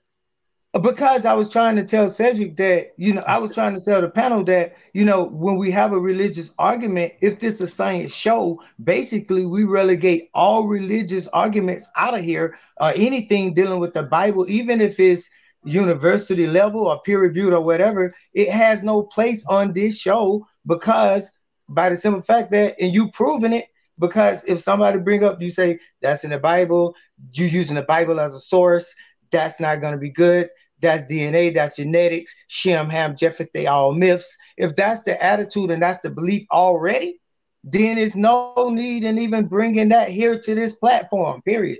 Because 0.79 1.25
I 1.25 1.33
was 1.33 1.49
trying 1.49 1.75
to 1.75 1.83
tell 1.83 2.07
Cedric 2.07 2.55
that, 2.55 2.91
you 2.95 3.13
know, 3.13 3.23
I 3.27 3.37
was 3.39 3.53
trying 3.53 3.73
to 3.73 3.81
tell 3.81 3.99
the 3.99 4.09
panel 4.09 4.41
that, 4.45 4.73
you 4.93 5.03
know, 5.03 5.25
when 5.25 5.57
we 5.57 5.69
have 5.71 5.91
a 5.91 5.99
religious 5.99 6.51
argument, 6.57 7.13
if 7.21 7.39
this 7.39 7.55
is 7.55 7.61
a 7.61 7.67
science 7.67 8.13
show, 8.13 8.61
basically 8.81 9.45
we 9.45 9.65
relegate 9.65 10.29
all 10.33 10.67
religious 10.67 11.27
arguments 11.29 11.89
out 11.97 12.17
of 12.17 12.23
here, 12.23 12.57
or 12.79 12.93
anything 12.95 13.53
dealing 13.53 13.79
with 13.79 13.93
the 13.93 14.03
Bible, 14.03 14.49
even 14.49 14.79
if 14.79 14.97
it's 14.97 15.29
university 15.65 16.47
level 16.47 16.87
or 16.87 17.01
peer 17.01 17.19
reviewed 17.21 17.53
or 17.53 17.61
whatever, 17.61 18.15
it 18.33 18.49
has 18.49 18.81
no 18.81 19.03
place 19.03 19.45
on 19.47 19.73
this 19.73 19.97
show 19.97 20.47
because 20.65 21.31
by 21.67 21.89
the 21.89 21.95
simple 21.97 22.21
fact 22.21 22.49
that, 22.51 22.75
and 22.79 22.93
you 22.93 23.11
proven 23.11 23.51
it, 23.51 23.65
because 23.99 24.43
if 24.45 24.59
somebody 24.59 24.97
bring 24.99 25.23
up, 25.23 25.41
you 25.41 25.49
say 25.49 25.79
that's 26.01 26.23
in 26.23 26.31
the 26.31 26.39
Bible, 26.39 26.95
you 27.33 27.45
using 27.45 27.75
the 27.75 27.81
Bible 27.81 28.19
as 28.19 28.33
a 28.33 28.39
source, 28.39 28.95
that's 29.31 29.59
not 29.59 29.81
going 29.81 29.93
to 29.93 29.99
be 29.99 30.09
good. 30.09 30.49
That's 30.81 31.03
DNA, 31.11 31.53
that's 31.53 31.75
genetics, 31.75 32.35
Shem, 32.47 32.89
Ham, 32.89 33.15
Japheth, 33.15 33.51
they 33.53 33.67
all 33.67 33.93
myths. 33.93 34.35
If 34.57 34.75
that's 34.75 35.03
the 35.03 35.21
attitude 35.23 35.69
and 35.69 35.81
that's 35.81 36.01
the 36.01 36.09
belief 36.09 36.47
already, 36.51 37.19
then 37.63 37.97
there's 37.97 38.15
no 38.15 38.69
need 38.73 39.03
in 39.03 39.19
even 39.19 39.45
bringing 39.45 39.89
that 39.89 40.09
here 40.09 40.39
to 40.39 40.55
this 40.55 40.73
platform, 40.73 41.41
period. 41.43 41.79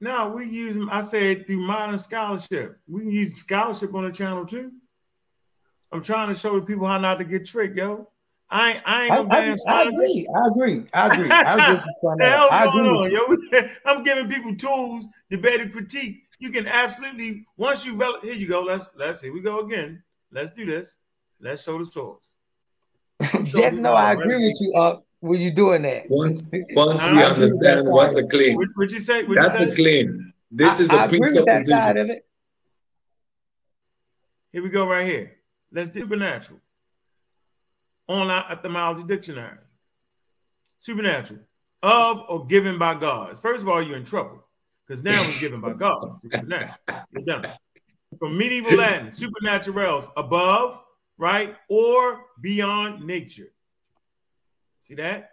No, 0.00 0.30
we 0.30 0.46
use. 0.46 0.86
I 0.90 1.00
said 1.00 1.46
through 1.46 1.58
modern 1.58 1.98
scholarship. 1.98 2.76
We 2.88 3.00
can 3.02 3.10
use 3.10 3.38
scholarship 3.38 3.94
on 3.94 4.04
the 4.04 4.12
channel 4.12 4.46
too. 4.46 4.70
I'm 5.90 6.02
trying 6.02 6.28
to 6.28 6.34
show 6.34 6.58
the 6.58 6.64
people 6.66 6.86
how 6.86 6.98
not 6.98 7.18
to 7.18 7.24
get 7.24 7.46
tricked, 7.46 7.76
yo. 7.76 8.08
I 8.50 8.72
ain't, 8.72 8.82
I 8.86 9.04
ain't 9.04 9.14
no 9.14 9.26
I- 9.30 9.40
damn 9.40 9.52
I 9.52 9.56
scientist. 9.58 10.00
agree. 10.00 10.28
I 10.34 10.46
agree. 10.48 10.84
I 10.94 11.06
agree. 11.08 11.28
Trying 12.00 12.18
to, 12.18 12.24
I 12.24 12.64
agree 12.64 12.88
on, 12.88 13.10
yo. 13.52 13.68
I'm 13.84 14.02
giving 14.04 14.28
people 14.28 14.54
tools, 14.54 15.06
to 15.30 15.38
better 15.38 15.68
critique. 15.68 16.22
You 16.38 16.50
can 16.50 16.66
absolutely 16.66 17.46
once 17.56 17.84
you 17.84 17.96
vel- 17.96 18.20
here 18.22 18.34
you 18.34 18.46
go. 18.46 18.62
Let's 18.62 18.90
let's 18.96 19.20
here 19.20 19.32
we 19.32 19.40
go 19.40 19.60
again. 19.60 20.02
Let's 20.30 20.50
do 20.50 20.64
this. 20.66 20.96
Let's 21.40 21.62
show 21.64 21.78
the 21.78 21.86
source. 21.86 22.34
Just 23.44 23.78
know 23.78 23.94
I 23.94 24.12
agree 24.12 24.36
with 24.36 24.56
you, 24.60 24.72
uh, 24.74 25.00
when 25.20 25.40
you 25.40 25.50
doing 25.50 25.82
that. 25.82 26.04
Once, 26.08 26.50
once 26.70 27.02
we 27.02 27.22
understand 27.22 27.86
that 27.86 27.90
what's 27.90 28.16
a 28.16 28.26
claim, 28.26 28.56
What, 28.56 28.68
what 28.74 28.90
you 28.92 29.00
say? 29.00 29.22
What 29.24 29.30
you 29.30 29.34
that's 29.42 29.58
say? 29.58 29.70
a 29.70 29.74
claim. 29.74 30.32
This 30.50 30.78
I, 30.80 30.82
is 30.84 30.90
I 30.90 31.02
a 31.02 31.06
agree 31.06 31.20
with 31.20 31.44
that 31.46 31.62
side 31.64 31.96
presupposition. 31.96 31.98
of 31.98 32.10
it. 32.10 32.24
Here 34.52 34.62
we 34.62 34.68
go 34.70 34.88
right 34.88 35.06
here. 35.06 35.32
Let's 35.72 35.90
do 35.90 36.00
supernatural. 36.02 36.60
Online 38.06 38.44
etymology 38.50 39.04
dictionary. 39.04 39.58
Supernatural. 40.78 41.40
Of 41.82 42.24
or 42.28 42.46
given 42.46 42.78
by 42.78 42.94
God. 42.94 43.38
First 43.38 43.62
of 43.62 43.68
all, 43.68 43.82
you're 43.82 43.96
in 43.96 44.04
trouble. 44.04 44.44
Because 44.88 45.04
now 45.04 45.20
it's 45.20 45.38
given 45.38 45.60
by 45.60 45.74
God. 45.74 46.18
Supernatural. 46.18 47.52
From 48.18 48.38
medieval 48.38 48.78
Latin, 48.78 49.08
supernaturalis, 49.08 50.08
above, 50.16 50.80
right? 51.18 51.54
Or 51.68 52.24
beyond 52.40 53.04
nature. 53.04 53.52
See 54.80 54.94
that? 54.94 55.32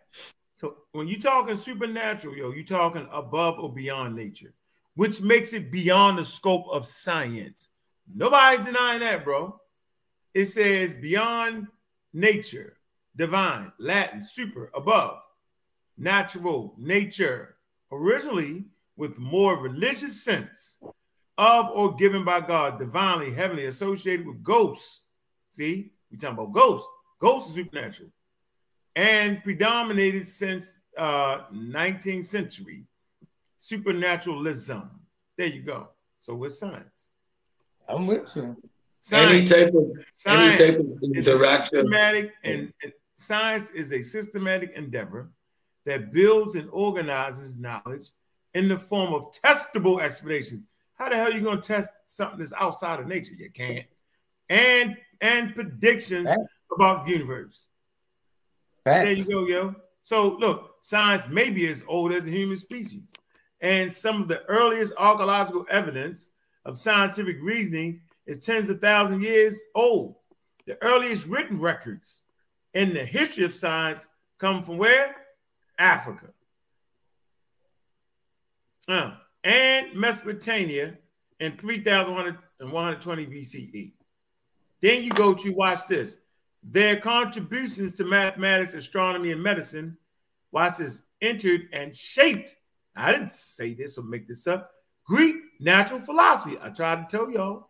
So 0.55 0.75
when 0.91 1.07
you're 1.07 1.19
talking 1.19 1.55
supernatural, 1.55 2.35
yo, 2.35 2.51
you're 2.51 2.65
talking 2.65 3.07
above 3.11 3.57
or 3.59 3.73
beyond 3.73 4.15
nature, 4.15 4.53
which 4.95 5.21
makes 5.21 5.53
it 5.53 5.71
beyond 5.71 6.19
the 6.19 6.25
scope 6.25 6.65
of 6.69 6.85
science. 6.85 7.69
Nobody's 8.13 8.65
denying 8.65 8.99
that, 8.99 9.23
bro. 9.23 9.59
It 10.33 10.45
says 10.45 10.95
beyond 10.95 11.67
nature, 12.13 12.77
divine, 13.15 13.71
Latin, 13.79 14.21
super, 14.21 14.69
above, 14.73 15.19
natural, 15.97 16.75
nature, 16.77 17.55
originally 17.89 18.65
with 18.97 19.19
more 19.19 19.57
religious 19.57 20.23
sense, 20.23 20.79
of 21.37 21.69
or 21.71 21.95
given 21.95 22.23
by 22.23 22.41
God, 22.41 22.79
divinely, 22.79 23.31
heavenly, 23.31 23.65
associated 23.65 24.25
with 24.25 24.41
ghosts. 24.41 25.03
See, 25.49 25.91
we're 26.11 26.17
talking 26.17 26.37
about 26.37 26.53
ghosts. 26.53 26.87
Ghosts 27.19 27.51
are 27.51 27.63
supernatural, 27.63 28.09
and 28.95 29.43
predominated 29.43 30.27
since 30.27 30.79
uh 30.97 31.43
19th 31.53 32.25
century. 32.25 32.85
Supernaturalism. 33.57 34.91
There 35.37 35.47
you 35.47 35.63
go. 35.63 35.89
So 36.19 36.35
with 36.35 36.53
science. 36.53 37.09
I'm 37.87 38.07
with 38.07 38.31
you. 38.35 38.55
Any 39.11 39.47
type 39.47 39.73
of 39.73 39.91
any 40.27 40.57
type 40.57 40.79
of 40.79 40.87
is 41.01 41.27
interaction. 41.27 41.79
systematic 41.81 42.33
and 42.43 42.73
and 42.81 42.93
science 43.15 43.69
is 43.71 43.91
a 43.93 44.01
systematic 44.01 44.71
endeavor 44.75 45.29
that 45.85 46.11
builds 46.11 46.55
and 46.55 46.69
organizes 46.71 47.57
knowledge 47.57 48.05
in 48.55 48.69
the 48.69 48.79
form 48.79 49.13
of 49.13 49.31
testable 49.31 50.01
explanations. 50.01 50.63
How 50.95 51.09
the 51.09 51.15
hell 51.17 51.27
are 51.27 51.31
you 51.31 51.41
going 51.41 51.61
to 51.61 51.67
test 51.67 51.89
something 52.05 52.39
that's 52.39 52.53
outside 52.53 53.01
of 53.01 53.05
nature? 53.05 53.35
You 53.35 53.51
can't. 53.51 53.85
And 54.49 54.97
and 55.21 55.53
predictions 55.53 56.27
Fact. 56.27 56.41
about 56.73 57.05
the 57.05 57.11
universe. 57.11 57.67
Fact. 58.83 59.05
There 59.05 59.13
you 59.13 59.25
go, 59.25 59.45
yo. 59.45 59.75
So 60.03 60.37
look, 60.37 60.75
science 60.81 61.27
may 61.27 61.51
be 61.51 61.67
as 61.67 61.83
old 61.87 62.13
as 62.13 62.23
the 62.23 62.31
human 62.31 62.57
species. 62.57 63.11
And 63.59 63.91
some 63.91 64.21
of 64.21 64.27
the 64.29 64.43
earliest 64.45 64.93
archaeological 64.97 65.65
evidence 65.69 66.31
of 66.63 66.77
scientific 66.77 67.37
reasoning 67.41 68.01
is 68.25 68.39
tens 68.39 68.69
of 68.69 68.79
thousands 68.79 69.17
of 69.17 69.29
years 69.29 69.61
old. 69.75 70.15
The 70.65 70.81
earliest 70.81 71.27
written 71.27 71.59
records 71.59 72.23
in 72.73 72.93
the 72.93 73.05
history 73.05 73.43
of 73.43 73.53
science 73.53 74.07
come 74.37 74.63
from 74.63 74.77
where? 74.77 75.15
Africa. 75.77 76.29
Uh, 78.87 79.11
and 79.43 79.95
Mesopotamia 79.95 80.97
in 81.39 81.57
3120 81.57 83.25
BCE. 83.25 83.93
Then 84.81 85.03
you 85.03 85.11
go 85.11 85.33
to 85.33 85.49
watch 85.51 85.87
this. 85.87 86.19
Their 86.63 86.99
contributions 86.99 87.93
to 87.95 88.05
mathematics, 88.05 88.73
astronomy, 88.73 89.31
and 89.31 89.41
medicine, 89.41 89.97
watch 90.51 90.77
this, 90.77 91.05
entered 91.21 91.69
and 91.73 91.95
shaped. 91.95 92.55
I 92.95 93.11
didn't 93.11 93.31
say 93.31 93.73
this 93.73 93.97
or 93.97 94.03
make 94.03 94.27
this 94.27 94.47
up. 94.47 94.71
Greek 95.03 95.35
natural 95.59 95.99
philosophy. 95.99 96.57
I 96.61 96.69
tried 96.69 97.07
to 97.07 97.17
tell 97.17 97.29
y'all. 97.29 97.69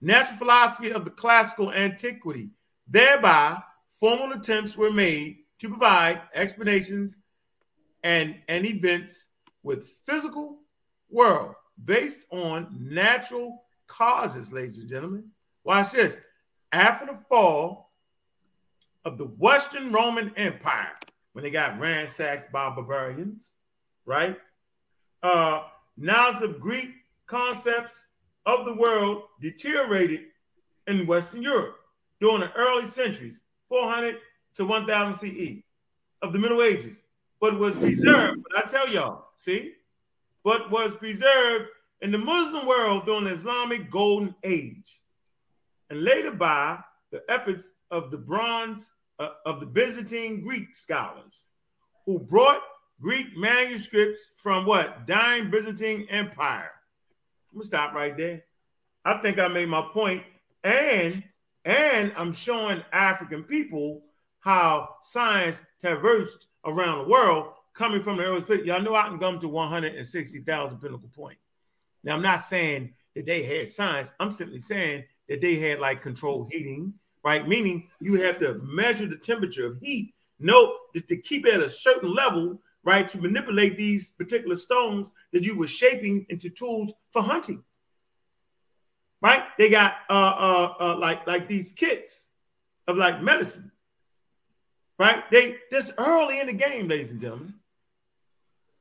Natural 0.00 0.38
philosophy 0.38 0.90
of 0.90 1.04
the 1.04 1.10
classical 1.10 1.72
antiquity. 1.72 2.50
Thereby, 2.86 3.58
formal 3.90 4.32
attempts 4.32 4.76
were 4.76 4.92
made 4.92 5.38
to 5.58 5.68
provide 5.68 6.22
explanations 6.34 7.18
and, 8.02 8.36
and 8.48 8.64
events 8.64 9.28
with 9.66 9.88
physical 10.06 10.60
world 11.10 11.52
based 11.84 12.24
on 12.30 12.68
natural 12.80 13.64
causes, 13.88 14.52
ladies 14.52 14.78
and 14.78 14.88
gentlemen. 14.88 15.24
Watch 15.64 15.90
this. 15.90 16.20
After 16.70 17.06
the 17.06 17.18
fall 17.28 17.90
of 19.04 19.18
the 19.18 19.24
Western 19.24 19.90
Roman 19.90 20.32
Empire, 20.36 20.92
when 21.32 21.42
they 21.42 21.50
got 21.50 21.80
ransacked 21.80 22.52
by 22.52 22.70
barbarians, 22.70 23.52
right? 24.04 24.38
Uh, 25.20 25.64
knowledge 25.96 26.42
of 26.42 26.60
Greek 26.60 26.90
concepts 27.26 28.06
of 28.46 28.66
the 28.66 28.74
world 28.74 29.24
deteriorated 29.40 30.20
in 30.86 31.08
Western 31.08 31.42
Europe 31.42 31.76
during 32.20 32.40
the 32.40 32.52
early 32.52 32.84
centuries, 32.84 33.42
400 33.68 34.18
to 34.54 34.64
1000 34.64 35.12
CE 35.12 35.62
of 36.22 36.32
the 36.32 36.38
Middle 36.38 36.62
Ages, 36.62 37.02
but 37.50 37.60
was 37.60 37.78
preserved. 37.78 38.42
But 38.42 38.64
I 38.64 38.66
tell 38.66 38.88
y'all, 38.88 39.28
see, 39.36 39.74
but 40.42 40.68
was 40.70 40.96
preserved 40.96 41.66
in 42.00 42.10
the 42.10 42.18
Muslim 42.18 42.66
world 42.66 43.06
during 43.06 43.24
the 43.24 43.30
Islamic 43.30 43.88
Golden 43.88 44.34
Age, 44.42 45.00
and 45.88 46.02
later 46.02 46.32
by 46.32 46.80
the 47.12 47.22
efforts 47.28 47.70
of 47.92 48.10
the 48.10 48.18
bronze 48.18 48.90
uh, 49.20 49.28
of 49.44 49.60
the 49.60 49.66
Byzantine 49.66 50.42
Greek 50.42 50.74
scholars, 50.74 51.46
who 52.04 52.18
brought 52.18 52.62
Greek 53.00 53.36
manuscripts 53.36 54.20
from 54.34 54.66
what 54.66 55.06
dying 55.06 55.48
Byzantine 55.48 56.08
Empire. 56.10 56.72
I'm 57.52 57.58
gonna 57.58 57.64
stop 57.64 57.94
right 57.94 58.16
there. 58.16 58.42
I 59.04 59.18
think 59.18 59.38
I 59.38 59.46
made 59.46 59.68
my 59.68 59.86
point, 59.92 60.24
and 60.64 61.22
and 61.64 62.12
I'm 62.16 62.32
showing 62.32 62.82
African 62.92 63.44
people 63.44 64.02
how 64.40 64.96
science 65.02 65.62
traversed 65.80 66.46
around 66.66 66.98
the 66.98 67.10
world, 67.10 67.52
coming 67.74 68.02
from 68.02 68.16
the 68.16 68.24
earliest 68.24 68.46
place. 68.46 68.64
Y'all 68.64 68.82
know 68.82 68.94
I 68.94 69.08
can 69.08 69.18
come 69.18 69.38
to 69.40 69.48
160,000 69.48 70.78
pinnacle 70.78 71.10
point. 71.14 71.38
Now 72.02 72.14
I'm 72.14 72.22
not 72.22 72.40
saying 72.40 72.94
that 73.14 73.26
they 73.26 73.42
had 73.42 73.70
science. 73.70 74.14
I'm 74.18 74.30
simply 74.30 74.58
saying 74.58 75.04
that 75.28 75.40
they 75.40 75.56
had 75.56 75.80
like 75.80 76.02
controlled 76.02 76.52
heating, 76.52 76.94
right? 77.24 77.46
Meaning 77.46 77.88
you 78.00 78.20
have 78.22 78.38
to 78.40 78.54
measure 78.62 79.06
the 79.06 79.16
temperature 79.16 79.66
of 79.66 79.78
heat. 79.80 80.14
Note 80.38 80.74
that 80.94 81.08
to 81.08 81.16
keep 81.16 81.46
it 81.46 81.54
at 81.54 81.60
a 81.60 81.68
certain 81.68 82.12
level, 82.14 82.60
right, 82.84 83.08
to 83.08 83.18
manipulate 83.18 83.76
these 83.76 84.10
particular 84.10 84.56
stones 84.56 85.10
that 85.32 85.42
you 85.42 85.56
were 85.56 85.66
shaping 85.66 86.26
into 86.28 86.50
tools 86.50 86.92
for 87.10 87.22
hunting. 87.22 87.64
Right? 89.22 89.44
They 89.58 89.70
got 89.70 89.96
uh 90.08 90.12
uh, 90.12 90.74
uh 90.78 90.96
like 90.98 91.26
like 91.26 91.48
these 91.48 91.72
kits 91.72 92.30
of 92.86 92.96
like 92.96 93.22
medicine. 93.22 93.72
Right? 94.98 95.30
They 95.30 95.56
this 95.70 95.92
early 95.98 96.40
in 96.40 96.46
the 96.46 96.54
game, 96.54 96.88
ladies 96.88 97.10
and 97.10 97.20
gentlemen. 97.20 97.54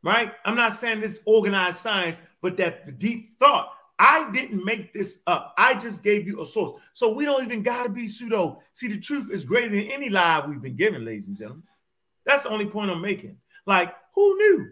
Right? 0.01 0.33
I'm 0.45 0.55
not 0.55 0.73
saying 0.73 1.01
this 1.01 1.19
organized 1.25 1.77
science, 1.77 2.21
but 2.41 2.57
that 2.57 2.85
the 2.85 2.91
deep 2.91 3.25
thought. 3.39 3.71
I 3.97 4.29
didn't 4.31 4.63
make 4.65 4.93
this 4.93 5.23
up. 5.25 5.53
I 5.57 5.73
just 5.73 6.03
gave 6.03 6.27
you 6.27 6.41
a 6.41 6.45
source. 6.45 6.81
So 6.93 7.13
we 7.13 7.23
don't 7.25 7.45
even 7.45 7.63
gotta 7.63 7.89
be 7.89 8.07
pseudo. 8.07 8.61
See, 8.73 8.89
the 8.89 8.99
truth 8.99 9.31
is 9.31 9.45
greater 9.45 9.69
than 9.69 9.91
any 9.91 10.09
lie 10.09 10.43
we've 10.45 10.61
been 10.61 10.75
given, 10.75 11.05
ladies 11.05 11.27
and 11.27 11.37
gentlemen. 11.37 11.63
That's 12.25 12.43
the 12.43 12.49
only 12.49 12.65
point 12.65 12.91
I'm 12.91 13.01
making. 13.01 13.37
Like, 13.65 13.95
who 14.13 14.37
knew? 14.37 14.71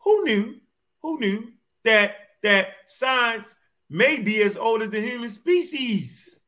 Who 0.00 0.24
knew? 0.24 0.56
Who 1.02 1.18
knew 1.18 1.52
that 1.84 2.16
that 2.42 2.68
science 2.86 3.56
may 3.88 4.18
be 4.18 4.42
as 4.42 4.56
old 4.56 4.82
as 4.82 4.90
the 4.90 5.00
human 5.00 5.28
species? 5.28 6.42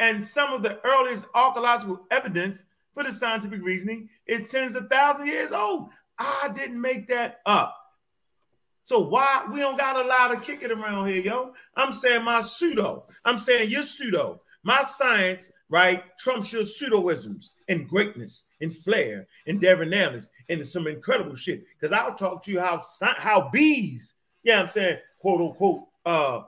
And 0.00 0.24
some 0.24 0.52
of 0.52 0.62
the 0.62 0.80
earliest 0.84 1.26
archaeological 1.34 2.06
evidence 2.10 2.64
for 2.94 3.04
the 3.04 3.12
scientific 3.12 3.62
reasoning 3.62 4.08
is 4.26 4.50
tens 4.50 4.74
of 4.74 4.88
thousands 4.88 5.28
of 5.28 5.34
years 5.34 5.52
old. 5.52 5.90
I 6.18 6.50
didn't 6.54 6.80
make 6.80 7.08
that 7.08 7.40
up. 7.46 7.76
So 8.84 9.00
why 9.00 9.44
we 9.52 9.60
don't 9.60 9.78
got 9.78 10.04
a 10.04 10.08
lot 10.08 10.34
of 10.34 10.42
kick 10.42 10.62
it 10.62 10.70
around 10.70 11.06
here, 11.08 11.22
yo? 11.22 11.54
I'm 11.76 11.92
saying 11.92 12.24
my 12.24 12.40
pseudo. 12.42 13.06
I'm 13.24 13.38
saying 13.38 13.70
your 13.70 13.82
pseudo. 13.82 14.40
My 14.64 14.82
science, 14.82 15.52
right, 15.68 16.04
trumps 16.18 16.52
your 16.52 16.62
pseudoisms 16.62 17.52
and 17.68 17.88
greatness 17.88 18.46
and 18.60 18.72
flair 18.72 19.26
and 19.46 19.60
debonairness 19.60 20.28
and 20.48 20.66
some 20.66 20.86
incredible 20.86 21.34
shit. 21.34 21.64
Because 21.74 21.92
I'll 21.92 22.14
talk 22.14 22.44
to 22.44 22.52
you 22.52 22.60
how 22.60 22.80
how 23.16 23.50
bees, 23.52 24.14
yeah, 24.44 24.60
I'm 24.60 24.68
saying, 24.68 24.98
quote 25.18 25.40
unquote, 25.40 25.84
uh, 26.04 26.42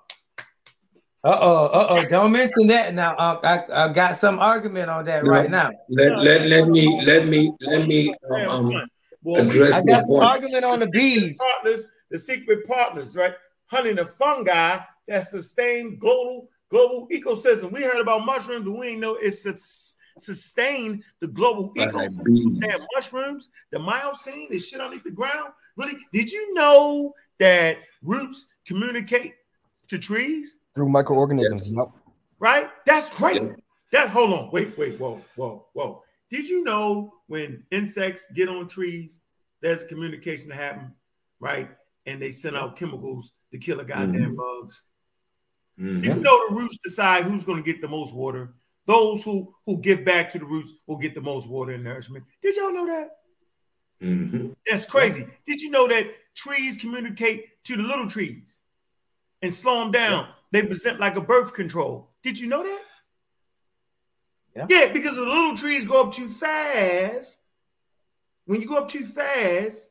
Uh 1.24 1.38
oh, 1.40 1.66
uh 1.66 1.86
oh. 1.90 2.04
Don't 2.04 2.32
mention 2.32 2.66
that 2.66 2.92
now. 2.94 3.14
Uh, 3.16 3.40
I, 3.42 3.86
I 3.86 3.92
got 3.94 4.18
some 4.18 4.38
argument 4.38 4.90
on 4.90 5.04
that 5.06 5.24
No. 5.24 5.30
right 5.30 5.50
now. 5.50 5.70
Let, 5.88 6.18
let, 6.18 6.46
let 6.46 6.68
me 6.68 7.02
let 7.04 7.26
me 7.26 7.50
let 7.62 7.88
me 7.88 8.14
damn 8.36 8.50
um, 8.50 8.70
fun. 8.72 8.88
Boy, 9.22 9.32
we- 9.42 9.48
address 9.48 9.72
I 9.72 9.80
the 9.80 9.86
got 9.86 10.06
some 10.06 10.16
point. 10.16 10.24
argument 10.28 10.64
on 10.66 10.78
the 10.80 10.86
bees. 10.88 11.36
partners, 11.38 11.86
the 12.10 12.18
secret 12.18 12.66
partners, 12.66 13.16
right? 13.16 13.32
Hunting 13.66 13.96
the 13.96 14.04
fungi 14.06 14.78
that 15.08 15.24
sustain 15.24 15.98
global 15.98 16.50
global 16.70 17.08
ecosystem. 17.10 17.72
We 17.72 17.82
heard 17.82 18.00
about 18.00 18.26
mushrooms, 18.26 18.66
but 18.66 18.72
we 18.72 18.88
ain't 18.88 19.00
know 19.00 19.14
it 19.14 19.30
sus- 19.32 19.96
sustain 20.18 21.02
the 21.20 21.28
global 21.28 21.72
Right, 21.74 21.88
ecosystem. 21.88 22.24
bees. 22.24 22.46
Damn 22.58 22.80
mushrooms, 22.94 23.48
the 23.70 23.78
mycelium, 23.78 24.50
the 24.50 24.58
shit 24.58 24.78
underneath 24.80 25.04
the 25.04 25.10
ground. 25.10 25.52
Really? 25.76 25.96
Did 26.12 26.30
you 26.30 26.52
know 26.52 27.14
that 27.38 27.78
roots 28.02 28.44
communicate 28.66 29.32
to 29.88 29.98
trees? 29.98 30.58
Through 30.74 30.88
microorganisms. 30.88 31.72
Yes. 31.72 31.76
Yep. 31.76 32.02
Right? 32.38 32.68
That's 32.86 33.10
great. 33.14 33.42
Yeah. 33.42 33.52
That 33.92 34.08
hold 34.08 34.32
on, 34.32 34.50
wait, 34.50 34.76
wait, 34.76 34.98
whoa, 34.98 35.20
whoa, 35.36 35.66
whoa. 35.72 36.02
Did 36.28 36.48
you 36.48 36.64
know 36.64 37.14
when 37.28 37.64
insects 37.70 38.26
get 38.34 38.48
on 38.48 38.66
trees, 38.66 39.20
there's 39.60 39.84
communication 39.84 40.48
to 40.48 40.56
happen, 40.56 40.92
right? 41.38 41.70
And 42.06 42.20
they 42.20 42.30
send 42.30 42.56
out 42.56 42.76
chemicals 42.76 43.32
to 43.52 43.58
kill 43.58 43.78
the 43.78 43.84
goddamn 43.84 44.34
bugs. 44.34 44.82
Mhm. 45.78 46.02
Did 46.02 46.14
you 46.14 46.20
know 46.20 46.48
the 46.48 46.54
roots 46.54 46.78
decide 46.78 47.24
who's 47.24 47.44
going 47.44 47.62
to 47.62 47.72
get 47.72 47.80
the 47.80 47.88
most 47.88 48.14
water? 48.14 48.54
Those 48.86 49.24
who 49.24 49.54
who 49.64 49.78
give 49.78 50.04
back 50.04 50.30
to 50.30 50.38
the 50.38 50.44
roots 50.44 50.72
will 50.86 50.98
get 50.98 51.14
the 51.14 51.20
most 51.20 51.48
water 51.48 51.72
and 51.72 51.84
nourishment. 51.84 52.24
Did 52.42 52.56
y'all 52.56 52.72
know 52.72 52.86
that? 52.86 53.10
Mhm. 54.02 54.54
That's 54.66 54.86
crazy. 54.86 55.24
Did 55.46 55.60
you 55.60 55.70
know 55.70 55.86
that 55.88 56.10
trees 56.34 56.76
communicate 56.76 57.62
to 57.64 57.76
the 57.76 57.82
little 57.82 58.08
trees 58.08 58.62
and 59.40 59.52
slow 59.54 59.80
them 59.80 59.92
down? 59.92 60.28
They 60.50 60.62
present 60.62 61.00
like 61.00 61.16
a 61.16 61.20
birth 61.20 61.52
control. 61.54 62.10
Did 62.22 62.38
you 62.38 62.48
know 62.48 62.62
that? 62.62 62.82
Yeah. 64.56 64.66
Yeah, 64.68 64.92
because 64.92 65.16
the 65.16 65.22
little 65.22 65.56
trees 65.56 65.84
go 65.84 66.02
up 66.02 66.12
too 66.12 66.28
fast. 66.28 67.40
When 68.46 68.60
you 68.60 68.68
go 68.68 68.76
up 68.76 68.88
too 68.88 69.04
fast, 69.04 69.90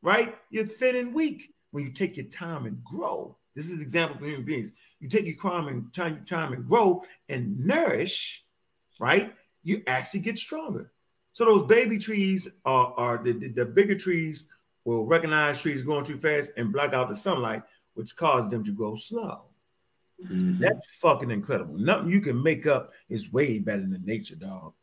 right, 0.00 0.34
you're 0.50 0.64
thin 0.64 0.96
and 0.96 1.14
weak. 1.14 1.52
When 1.70 1.84
you 1.84 1.90
take 1.92 2.16
your 2.16 2.26
time 2.26 2.66
and 2.66 2.82
grow, 2.82 3.36
This 3.54 3.66
is 3.66 3.72
an 3.72 3.82
example 3.82 4.16
for 4.16 4.26
human 4.26 4.44
beings. 4.44 4.72
You 5.00 5.08
take 5.08 5.26
your 5.26 5.36
crime 5.36 5.68
and 5.68 5.92
time, 5.92 6.24
time 6.24 6.52
and 6.52 6.66
grow 6.66 7.04
and 7.28 7.58
nourish, 7.64 8.44
right? 8.98 9.34
You 9.62 9.82
actually 9.86 10.20
get 10.20 10.38
stronger. 10.38 10.90
So 11.32 11.44
those 11.44 11.64
baby 11.66 11.98
trees 11.98 12.48
are, 12.64 12.94
are 12.96 13.18
the, 13.22 13.32
the, 13.32 13.48
the 13.48 13.64
bigger 13.64 13.96
trees 13.96 14.46
will 14.84 15.06
recognize 15.06 15.60
trees 15.60 15.82
going 15.82 16.04
too 16.04 16.16
fast 16.16 16.52
and 16.56 16.72
block 16.72 16.92
out 16.92 17.08
the 17.08 17.16
sunlight, 17.16 17.62
which 17.94 18.16
causes 18.16 18.50
them 18.50 18.64
to 18.64 18.72
grow 18.72 18.94
slow. 18.94 19.42
Mhm. 20.28 20.58
That's 20.58 20.92
fucking 20.96 21.30
incredible. 21.30 21.78
Nothing 21.78 22.10
you 22.10 22.20
can 22.20 22.42
make 22.42 22.66
up 22.66 22.92
is 23.08 23.32
way 23.32 23.58
better 23.58 23.82
than 23.82 24.04
nature, 24.04 24.36
dog. 24.36 24.74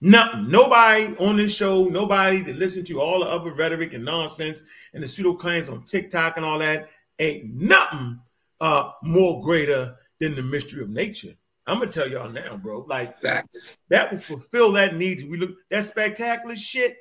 Nothing. 0.00 0.50
Nobody 0.50 1.14
on 1.18 1.36
this 1.36 1.54
show, 1.54 1.84
nobody 1.84 2.40
that 2.42 2.56
listen 2.56 2.84
to 2.86 3.00
all 3.00 3.20
the 3.20 3.26
other 3.26 3.52
rhetoric 3.52 3.92
and 3.92 4.04
nonsense 4.04 4.62
and 4.94 5.02
the 5.02 5.08
pseudo 5.08 5.34
claims 5.34 5.68
on 5.68 5.84
TikTok 5.84 6.36
and 6.36 6.46
all 6.46 6.58
that, 6.58 6.88
ain't 7.18 7.54
nothing 7.54 8.18
uh 8.60 8.92
more 9.02 9.42
greater 9.42 9.96
than 10.18 10.34
the 10.34 10.42
mystery 10.42 10.82
of 10.82 10.88
nature. 10.88 11.34
I'm 11.66 11.78
gonna 11.78 11.92
tell 11.92 12.08
y'all 12.08 12.30
now, 12.30 12.56
bro. 12.56 12.86
Like 12.88 13.16
Facts. 13.16 13.76
that 13.88 14.10
will 14.10 14.18
fulfill 14.18 14.72
that 14.72 14.96
need. 14.96 15.28
We 15.30 15.36
look 15.36 15.50
that 15.70 15.84
spectacular 15.84 16.56
shit 16.56 16.96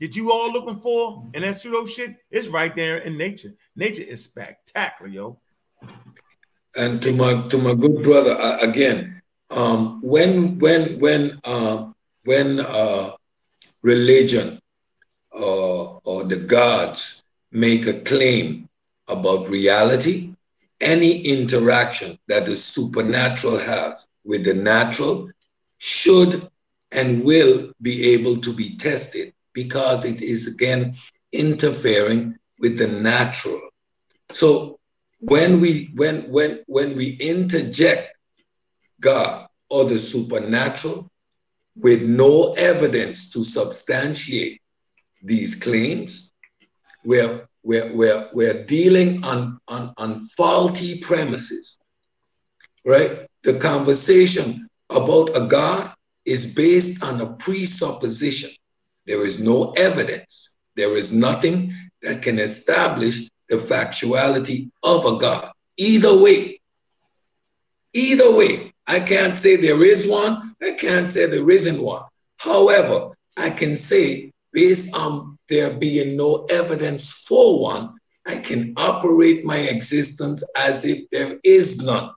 that 0.00 0.16
you 0.16 0.32
all 0.32 0.50
looking 0.50 0.80
for 0.80 1.28
and 1.34 1.44
that 1.44 1.56
pseudo 1.56 1.84
shit 1.84 2.16
is 2.30 2.48
right 2.48 2.74
there 2.74 2.98
in 2.98 3.18
nature. 3.18 3.52
Nature 3.76 4.04
is 4.04 4.24
spectacular, 4.24 5.10
yo. 5.10 5.38
And 6.78 7.02
to 7.02 7.12
my 7.12 7.32
to 7.50 7.58
my 7.58 7.74
good 7.74 8.02
brother 8.02 8.34
uh, 8.38 8.58
again 8.60 9.20
um 9.50 10.00
when 10.02 10.58
when 10.58 10.98
when 11.00 11.38
uh, 11.44 11.78
when 12.24 12.60
uh 12.60 13.10
religion 13.82 14.58
uh, 15.34 15.84
or 16.10 16.24
the 16.24 16.36
gods 16.36 17.22
make 17.52 17.86
a 17.86 18.00
claim 18.00 18.68
about 19.08 19.48
reality 19.48 20.30
any 20.80 21.20
interaction 21.22 22.18
that 22.28 22.46
the 22.46 22.54
supernatural 22.56 23.58
has 23.58 24.06
with 24.24 24.44
the 24.44 24.54
natural 24.54 25.28
should 25.78 26.48
and 26.92 27.24
will 27.24 27.70
be 27.82 28.12
able 28.14 28.36
to 28.38 28.52
be 28.52 28.76
tested 28.78 29.32
because 29.54 30.04
it 30.04 30.20
is 30.22 30.46
again 30.46 30.94
interfering 31.32 32.34
with 32.60 32.78
the 32.78 32.86
natural. 32.88 33.60
So 34.32 34.77
when 35.20 35.60
we 35.60 35.90
when 35.94 36.30
when 36.30 36.62
when 36.66 36.96
we 36.96 37.10
interject 37.16 38.16
God 39.00 39.48
or 39.68 39.84
the 39.84 39.98
supernatural 39.98 41.10
with 41.76 42.02
no 42.02 42.52
evidence 42.54 43.30
to 43.30 43.44
substantiate 43.44 44.60
these 45.22 45.54
claims, 45.54 46.32
we're 47.04 47.48
we're 47.62 47.94
we're, 47.94 48.28
we're 48.32 48.64
dealing 48.64 49.24
on, 49.24 49.60
on 49.68 49.92
on 49.96 50.20
faulty 50.20 51.00
premises. 51.00 51.78
Right? 52.84 53.26
The 53.42 53.58
conversation 53.58 54.68
about 54.90 55.36
a 55.36 55.46
God 55.46 55.92
is 56.24 56.54
based 56.54 57.02
on 57.02 57.20
a 57.20 57.32
presupposition. 57.34 58.50
There 59.06 59.24
is 59.24 59.40
no 59.40 59.72
evidence. 59.72 60.54
There 60.76 60.94
is 60.96 61.12
nothing 61.12 61.74
that 62.02 62.22
can 62.22 62.38
establish 62.38 63.28
the 63.48 63.56
factuality 63.56 64.70
of 64.82 65.04
a 65.04 65.18
God. 65.18 65.50
Either 65.76 66.16
way, 66.16 66.60
either 67.92 68.34
way, 68.34 68.72
I 68.86 69.00
can't 69.00 69.36
say 69.36 69.56
there 69.56 69.84
is 69.84 70.06
one, 70.06 70.54
I 70.62 70.72
can't 70.72 71.08
say 71.08 71.26
there 71.26 71.50
isn't 71.50 71.82
one. 71.82 72.02
However, 72.36 73.10
I 73.36 73.50
can 73.50 73.76
say, 73.76 74.32
based 74.52 74.94
on 74.94 75.38
there 75.48 75.74
being 75.74 76.16
no 76.16 76.44
evidence 76.46 77.12
for 77.12 77.60
one, 77.60 77.94
I 78.26 78.36
can 78.36 78.74
operate 78.76 79.44
my 79.44 79.56
existence 79.56 80.42
as 80.56 80.84
if 80.84 81.08
there 81.10 81.38
is 81.44 81.78
none. 81.78 82.10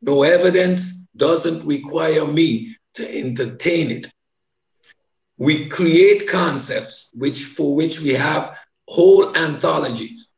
No 0.00 0.22
evidence 0.24 0.92
doesn't 1.16 1.64
require 1.64 2.26
me 2.26 2.76
to 2.94 3.18
entertain 3.18 3.90
it. 3.90 4.10
We 5.38 5.68
create 5.68 6.28
concepts 6.28 7.08
which 7.12 7.44
for 7.44 7.74
which 7.74 8.00
we 8.00 8.10
have 8.10 8.56
whole 8.88 9.36
anthologies 9.36 10.31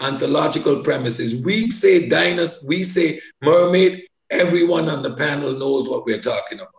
ontological 0.00 0.82
premises. 0.82 1.36
We 1.36 1.70
say 1.70 2.08
dinosaur, 2.08 2.68
we 2.68 2.84
say 2.84 3.20
mermaid, 3.42 4.04
everyone 4.30 4.88
on 4.88 5.02
the 5.02 5.14
panel 5.14 5.52
knows 5.52 5.88
what 5.88 6.04
we're 6.04 6.20
talking 6.20 6.58
about. 6.60 6.72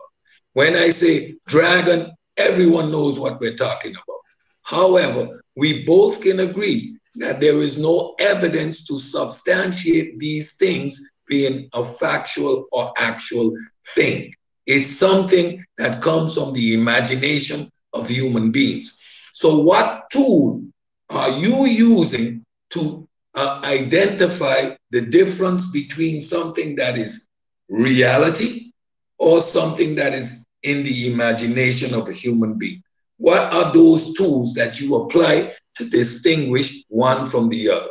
When 0.52 0.76
I 0.76 0.90
say 0.90 1.34
dragon, 1.46 2.12
everyone 2.36 2.90
knows 2.90 3.18
what 3.18 3.40
we're 3.40 3.56
talking 3.56 3.92
about. 3.92 4.20
However, 4.62 5.42
we 5.56 5.84
both 5.84 6.20
can 6.20 6.40
agree 6.40 6.96
that 7.16 7.40
there 7.40 7.58
is 7.60 7.76
no 7.76 8.14
evidence 8.18 8.84
to 8.86 8.96
substantiate 8.98 10.18
these 10.18 10.54
things 10.54 11.00
being 11.28 11.68
a 11.72 11.88
factual 11.88 12.66
or 12.72 12.92
actual 12.96 13.52
thing. 13.94 14.32
It's 14.66 14.88
something 14.88 15.64
that 15.78 16.02
comes 16.02 16.34
from 16.34 16.52
the 16.52 16.74
imagination 16.74 17.70
of 17.92 18.08
human 18.08 18.52
beings. 18.52 19.00
So, 19.32 19.58
what 19.58 20.10
tool 20.10 20.62
are 21.08 21.30
you 21.30 21.66
using 21.66 22.44
to 22.70 23.08
uh, 23.34 23.60
identify 23.64 24.74
the 24.90 25.02
difference 25.02 25.70
between 25.70 26.20
something 26.20 26.76
that 26.76 26.98
is 26.98 27.28
reality 27.68 28.72
or 29.18 29.40
something 29.40 29.94
that 29.94 30.12
is 30.12 30.44
in 30.62 30.82
the 30.82 31.12
imagination 31.12 31.94
of 31.94 32.08
a 32.08 32.12
human 32.12 32.58
being. 32.58 32.82
What 33.16 33.52
are 33.52 33.72
those 33.72 34.14
tools 34.14 34.54
that 34.54 34.80
you 34.80 34.96
apply 34.96 35.54
to 35.76 35.88
distinguish 35.88 36.84
one 36.88 37.26
from 37.26 37.48
the 37.48 37.70
other? 37.70 37.90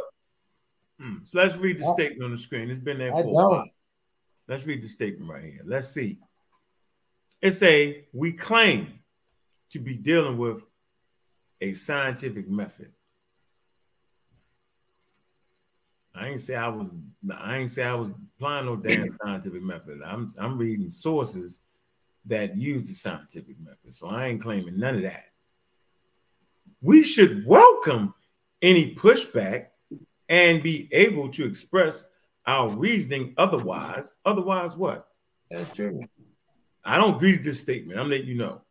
Hmm. 0.99 1.15
So 1.23 1.39
let's 1.39 1.55
read 1.55 1.79
the 1.79 1.85
I- 1.85 1.93
statement 1.93 2.23
on 2.23 2.31
the 2.31 2.37
screen. 2.37 2.69
It's 2.69 2.79
been 2.79 2.97
there 2.97 3.11
for 3.11 3.19
a 3.19 3.23
don't. 3.23 3.33
while. 3.33 3.69
Let's 4.47 4.65
read 4.65 4.81
the 4.81 4.87
statement 4.87 5.31
right 5.31 5.43
here. 5.43 5.61
Let's 5.63 5.89
see. 5.89 6.17
It 7.41 7.51
say 7.51 8.05
we 8.11 8.33
claim 8.33 8.87
to 9.71 9.79
be 9.79 9.95
dealing 9.95 10.37
with 10.37 10.65
a 11.61 11.73
scientific 11.73 12.49
method. 12.49 12.91
I 16.19 16.27
ain't 16.27 16.41
say 16.41 16.55
I 16.55 16.67
was 16.67 16.87
I 17.33 17.57
ain't 17.57 17.71
say 17.71 17.83
I 17.83 17.95
was 17.95 18.09
applying 18.35 18.65
no 18.65 18.75
damn 18.75 19.07
scientific 19.23 19.61
method. 19.61 20.01
I'm 20.05 20.31
I'm 20.37 20.57
reading 20.57 20.89
sources 20.89 21.59
that 22.25 22.57
use 22.57 22.87
the 22.87 22.93
scientific 22.93 23.55
method. 23.59 23.93
So 23.93 24.07
I 24.07 24.27
ain't 24.27 24.41
claiming 24.41 24.77
none 24.77 24.95
of 24.95 25.01
that. 25.03 25.25
We 26.81 27.03
should 27.03 27.45
welcome 27.45 28.13
any 28.61 28.93
pushback 28.95 29.67
and 30.27 30.61
be 30.61 30.89
able 30.91 31.29
to 31.29 31.45
express 31.45 32.11
our 32.45 32.69
reasoning 32.69 33.33
otherwise. 33.37 34.13
Otherwise, 34.25 34.75
what? 34.75 35.07
That's 35.49 35.71
true. 35.71 36.03
I 36.83 36.97
don't 36.97 37.15
agree 37.15 37.33
with 37.33 37.43
this 37.43 37.59
statement. 37.59 37.99
I'm 37.99 38.09
letting 38.09 38.27
you 38.27 38.35
know. 38.35 38.61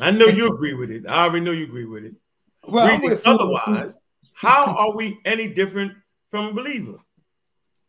I 0.00 0.10
know 0.12 0.26
you 0.26 0.52
agree 0.54 0.74
with 0.74 0.90
it. 0.90 1.06
I 1.06 1.24
already 1.24 1.44
know 1.44 1.52
you 1.52 1.64
agree 1.64 1.86
with 1.86 2.04
it. 2.04 2.14
Well, 2.66 2.86
Reasoning 2.86 3.20
otherwise, 3.24 3.98
how 4.34 4.66
are 4.76 4.94
we 4.94 5.18
any 5.24 5.48
different 5.48 5.92
from 6.28 6.46
a 6.46 6.52
believer? 6.52 6.98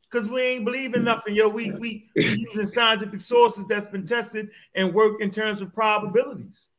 Because 0.09 0.29
we 0.29 0.41
ain't 0.41 0.65
believing 0.65 1.03
nothing, 1.03 1.35
yo. 1.35 1.49
We 1.49 1.71
we 1.71 2.09
we 2.15 2.23
using 2.23 2.65
scientific 2.65 3.21
sources 3.21 3.65
that's 3.67 3.87
been 3.87 4.05
tested 4.05 4.49
and 4.73 4.93
work 4.93 5.21
in 5.21 5.29
terms 5.29 5.61
of 5.61 5.73
probabilities. 5.73 6.69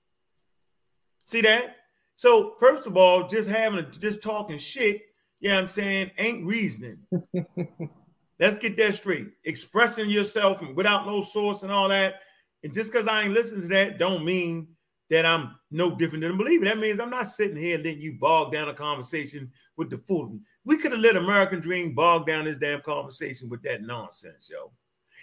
See 1.26 1.40
that? 1.42 1.76
So 2.16 2.56
first 2.58 2.86
of 2.86 2.96
all, 2.96 3.28
just 3.28 3.48
having 3.48 3.86
just 3.92 4.22
talking 4.22 4.58
shit, 4.58 5.02
yeah, 5.38 5.58
I'm 5.58 5.68
saying, 5.68 6.10
ain't 6.18 6.44
reasoning. 6.44 6.98
Let's 8.40 8.58
get 8.58 8.76
that 8.78 8.94
straight. 8.94 9.28
Expressing 9.44 10.10
yourself 10.10 10.60
and 10.62 10.76
without 10.76 11.06
no 11.06 11.22
source 11.22 11.62
and 11.62 11.70
all 11.70 11.88
that. 11.88 12.16
And 12.62 12.74
just 12.74 12.92
because 12.92 13.06
I 13.06 13.22
ain't 13.22 13.34
listening 13.34 13.62
to 13.62 13.68
that, 13.68 13.98
don't 13.98 14.24
mean 14.24 14.68
that 15.08 15.26
I'm 15.26 15.56
no 15.70 15.94
different 15.94 16.22
than 16.22 16.32
a 16.32 16.36
believer. 16.36 16.64
That 16.64 16.78
means 16.78 17.00
I'm 17.00 17.10
not 17.10 17.26
sitting 17.28 17.56
here 17.56 17.78
letting 17.78 18.00
you 18.00 18.18
bog 18.18 18.52
down 18.52 18.68
a 18.68 18.74
conversation 18.74 19.50
with 19.76 19.90
the 19.90 19.98
foolery. 19.98 20.40
We 20.70 20.78
could 20.78 20.92
have 20.92 21.00
let 21.00 21.16
American 21.16 21.58
Dream 21.58 21.94
bog 21.94 22.28
down 22.28 22.44
this 22.44 22.56
damn 22.56 22.80
conversation 22.80 23.48
with 23.48 23.60
that 23.62 23.82
nonsense, 23.82 24.48
yo. 24.48 24.70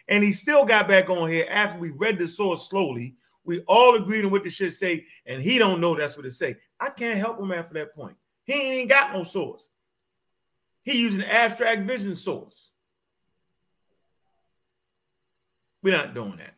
And 0.10 0.22
he 0.22 0.34
still 0.34 0.66
got 0.66 0.90
back 0.90 1.10
on 1.10 1.30
here 1.30 1.48
after 1.50 1.80
we 1.80 1.92
read 1.92 2.20
the 2.20 2.28
source 2.28 2.68
slowly. 2.70 3.16
We 3.46 3.62
all 3.62 3.96
agreed 3.96 4.26
on 4.26 4.32
what 4.32 4.44
the 4.44 4.50
shit 4.50 4.74
say, 4.74 5.06
and 5.26 5.42
he 5.42 5.58
don't 5.58 5.80
know 5.80 5.96
that's 5.96 6.18
what 6.18 6.26
it 6.26 6.32
say. 6.32 6.58
I 6.78 6.90
can't 6.90 7.18
help 7.18 7.40
him 7.40 7.54
after 7.54 7.76
that 7.76 7.96
point. 7.96 8.18
He 8.44 8.56
ain't 8.56 8.90
got 8.90 9.14
no 9.14 9.24
source. 9.24 9.70
He 10.84 11.00
using 11.00 11.24
abstract 11.24 11.84
vision 11.84 12.18
source. 12.18 12.74
We're 15.82 15.96
not 15.96 16.14
doing 16.14 16.36
that. 16.40 16.56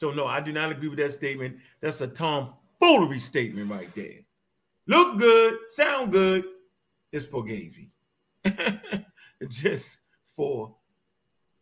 So 0.00 0.12
no, 0.12 0.26
I 0.26 0.40
do 0.40 0.50
not 0.50 0.72
agree 0.72 0.88
with 0.88 0.98
that 1.00 1.12
statement. 1.12 1.58
That's 1.82 2.00
a 2.00 2.08
tomfoolery 2.08 3.18
statement 3.18 3.70
right 3.70 3.94
there. 3.94 4.20
Look 4.86 5.18
good, 5.18 5.58
sound 5.68 6.10
good. 6.10 6.46
It's 7.16 7.24
for 7.24 7.42
Gazy. 7.42 7.88
Just 9.48 10.00
for 10.36 10.74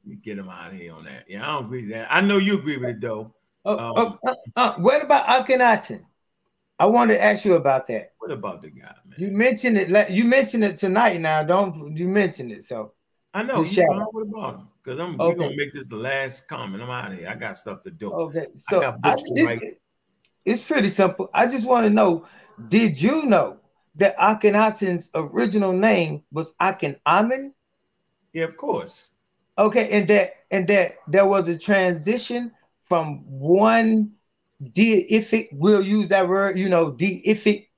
me 0.04 0.16
get 0.16 0.36
him 0.36 0.48
out 0.48 0.72
of 0.72 0.76
here 0.76 0.92
on 0.92 1.04
that. 1.04 1.26
Yeah, 1.28 1.44
I 1.48 1.54
don't 1.54 1.66
agree 1.66 1.82
with 1.82 1.90
that. 1.92 2.08
I 2.10 2.20
know 2.20 2.38
you 2.38 2.58
agree 2.58 2.76
with 2.76 2.88
it 2.88 3.00
though. 3.00 3.32
Oh, 3.64 3.78
Um, 3.78 4.18
oh, 4.26 4.36
uh, 4.56 4.74
what 4.78 5.02
about 5.02 5.26
Akhenaten? 5.26 6.02
I 6.80 6.86
wanted 6.86 7.14
to 7.14 7.22
ask 7.22 7.44
you 7.44 7.54
about 7.54 7.86
that. 7.86 8.12
What 8.18 8.32
about 8.32 8.62
the 8.62 8.70
guy, 8.70 8.94
man? 9.06 9.14
You 9.16 9.30
mentioned 9.30 9.78
it. 9.78 10.10
You 10.10 10.24
mentioned 10.24 10.64
it 10.64 10.76
tonight. 10.76 11.20
Now, 11.20 11.44
don't 11.44 11.96
you 11.96 12.08
mention 12.08 12.50
it? 12.50 12.64
So 12.64 12.92
I 13.32 13.44
know. 13.44 13.62
You 13.62 13.86
fine. 13.86 14.00
What 14.10 14.26
about 14.28 14.54
him? 14.56 14.68
Because 14.82 14.98
I'm 14.98 15.20
Okay. 15.20 15.38
gonna 15.38 15.56
make 15.56 15.72
this 15.72 15.88
the 15.88 15.96
last 15.96 16.48
comment. 16.48 16.82
I'm 16.82 16.90
out 16.90 17.12
of 17.12 17.18
here. 17.18 17.28
I 17.28 17.36
got 17.36 17.56
stuff 17.56 17.84
to 17.84 17.92
do. 17.92 18.12
okay, 18.12 18.46
so 18.56 18.80
got 18.80 18.94
I, 19.04 19.10
books 19.10 19.22
to 19.22 19.34
this- 19.34 19.46
write. 19.46 19.78
it's 20.44 20.62
pretty 20.62 20.88
simple. 20.88 21.30
I 21.32 21.46
just 21.46 21.64
want 21.64 21.84
to 21.86 21.90
know: 21.90 22.26
Did 22.68 23.00
you 23.00 23.22
know 23.26 23.58
that 23.96 24.16
Akhenaten's 24.16 25.10
original 25.14 25.72
name 25.72 26.22
was 26.32 26.52
Akhenaten? 26.60 27.52
Yeah, 28.32 28.44
of 28.44 28.56
course. 28.56 29.10
Okay, 29.56 29.90
and 29.90 30.08
that 30.08 30.34
and 30.50 30.66
that 30.68 30.96
there 31.06 31.26
was 31.26 31.48
a 31.48 31.58
transition 31.58 32.52
from 32.88 33.18
one 33.26 34.12
deific, 34.62 35.48
we'll 35.52 35.84
use 35.84 36.08
that 36.08 36.28
word, 36.28 36.58
you 36.58 36.68
know, 36.68 36.92
deific 36.92 37.68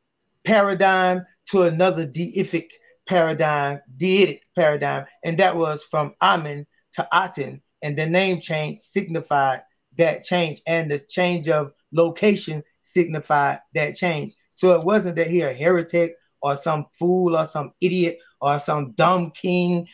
paradigm 0.44 1.24
to 1.46 1.62
another 1.62 2.06
deific 2.06 2.68
paradigm, 3.08 3.80
deitic 3.98 4.40
paradigm, 4.54 5.06
and 5.24 5.38
that 5.38 5.56
was 5.56 5.82
from 5.82 6.14
Amen 6.22 6.66
to 6.94 7.06
Aten, 7.12 7.60
and 7.82 7.96
the 7.96 8.06
name 8.06 8.40
change 8.40 8.80
signified 8.80 9.62
that 9.98 10.22
change, 10.22 10.60
and 10.66 10.90
the 10.90 10.98
change 10.98 11.48
of 11.48 11.72
location 11.92 12.62
signified 12.80 13.60
that 13.74 13.94
change. 13.94 14.34
So 14.56 14.74
it 14.74 14.84
wasn't 14.84 15.16
that 15.16 15.28
he 15.28 15.42
a 15.42 15.52
heretic 15.52 16.16
or 16.42 16.56
some 16.56 16.86
fool 16.98 17.36
or 17.36 17.46
some 17.46 17.72
idiot 17.80 18.18
or 18.40 18.58
some 18.58 18.92
dumb 18.92 19.30
king 19.30 19.86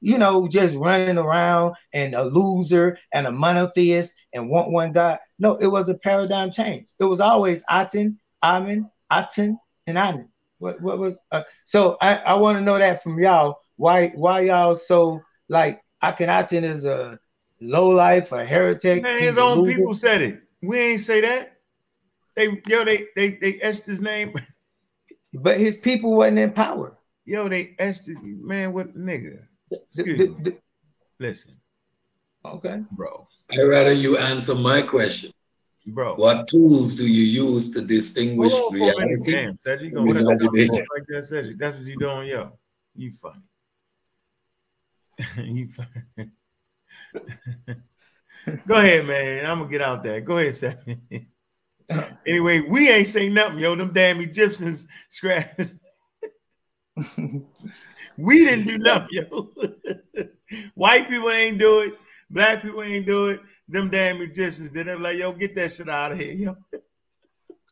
you 0.00 0.18
know, 0.18 0.48
just 0.48 0.74
running 0.74 1.18
around 1.18 1.74
and 1.92 2.14
a 2.14 2.24
loser 2.24 2.98
and 3.12 3.26
a 3.26 3.32
monotheist 3.32 4.14
and 4.32 4.48
want 4.48 4.72
one 4.72 4.92
God. 4.92 5.18
No, 5.38 5.56
it 5.56 5.66
was 5.66 5.88
a 5.88 5.94
paradigm 5.94 6.50
change. 6.50 6.88
It 6.98 7.04
was 7.04 7.20
always 7.20 7.62
Aten, 7.70 8.18
Amen, 8.42 8.90
Aten, 9.12 9.58
and 9.86 9.98
Amen. 9.98 10.28
What 10.58 10.80
what 10.80 10.98
was 10.98 11.20
uh, 11.30 11.42
so 11.64 11.96
I, 12.00 12.16
I 12.16 12.34
want 12.34 12.58
to 12.58 12.64
know 12.64 12.78
that 12.78 13.02
from 13.02 13.18
y'all. 13.20 13.58
Why 13.76 14.08
why 14.08 14.40
y'all 14.40 14.74
so 14.74 15.20
like 15.48 15.80
Akhenaten 16.02 16.64
is 16.64 16.84
a 16.84 17.18
low 17.60 17.90
life, 17.90 18.32
a 18.32 18.44
heretic? 18.44 19.02
Man, 19.04 19.22
his 19.22 19.38
own 19.38 19.64
people 19.64 19.94
said 19.94 20.20
it. 20.20 20.40
We 20.62 20.78
ain't 20.78 21.00
say 21.00 21.20
that. 21.20 21.57
They 22.38 22.62
yo, 22.68 22.84
they 22.84 23.08
they 23.16 23.30
they 23.30 23.54
etched 23.54 23.84
his 23.84 24.00
name. 24.00 24.32
but 25.34 25.58
his 25.58 25.74
people 25.76 26.14
wasn't 26.14 26.38
in 26.38 26.52
power. 26.52 26.96
Yo, 27.24 27.48
they 27.48 27.74
etched 27.80 28.08
it. 28.08 28.16
Man, 28.22 28.72
what 28.72 28.96
nigga? 28.96 29.40
The- 29.68 29.80
Excuse 29.88 30.18
the- 30.18 30.50
me. 30.50 30.56
Listen, 31.18 31.54
okay. 32.44 32.84
bro, 32.92 33.26
I'd 33.50 33.64
rather 33.64 33.92
you 33.92 34.16
answer 34.18 34.54
my 34.54 34.82
question. 34.82 35.32
bro. 35.88 36.14
What 36.14 36.46
tools 36.46 36.94
do 36.94 37.10
you 37.10 37.24
use 37.24 37.72
to 37.72 37.80
distinguish 37.80 38.52
Hold 38.52 38.74
on 38.74 38.78
for 38.78 38.84
a 38.84 38.86
minute. 39.00 39.26
reality? 39.26 39.32
Damn, 39.32 39.58
Cedric, 39.60 39.90
you 39.90 39.90
gonna 39.96 40.06
with 40.06 40.18
cut 40.24 40.38
that 40.38 40.86
like 40.94 41.06
that, 41.08 41.24
Cedric. 41.24 41.58
That's 41.58 41.76
what 41.76 41.86
you 41.86 41.98
doing, 41.98 42.28
yo. 42.28 42.52
You 42.94 43.10
funny. 43.10 43.42
you 45.56 45.66
funny. 45.66 46.30
Go 48.68 48.74
ahead, 48.76 49.04
man. 49.06 49.44
I'm 49.44 49.58
gonna 49.58 49.70
get 49.70 49.82
out 49.82 50.04
there. 50.04 50.20
Go 50.20 50.38
ahead, 50.38 50.54
Cedric. 50.54 50.98
anyway, 52.26 52.62
we 52.68 52.90
ain't 52.90 53.06
say 53.06 53.28
nothing, 53.28 53.58
yo. 53.58 53.74
Them 53.74 53.92
damn 53.92 54.20
Egyptians 54.20 54.86
scratch. 55.08 55.70
we 58.16 58.44
didn't 58.44 58.66
do 58.66 58.78
nothing, 58.78 59.08
yo. 59.10 59.50
White 60.74 61.08
people 61.08 61.30
ain't 61.30 61.58
do 61.58 61.80
it. 61.80 61.94
Black 62.30 62.62
people 62.62 62.82
ain't 62.82 63.06
do 63.06 63.28
it. 63.28 63.40
Them 63.68 63.90
damn 63.90 64.20
Egyptians 64.20 64.70
did. 64.70 64.86
They're 64.86 64.98
like, 64.98 65.18
yo, 65.18 65.32
get 65.32 65.54
that 65.56 65.72
shit 65.72 65.88
out 65.88 66.12
of 66.12 66.18
here, 66.18 66.32
yo. 66.32 66.56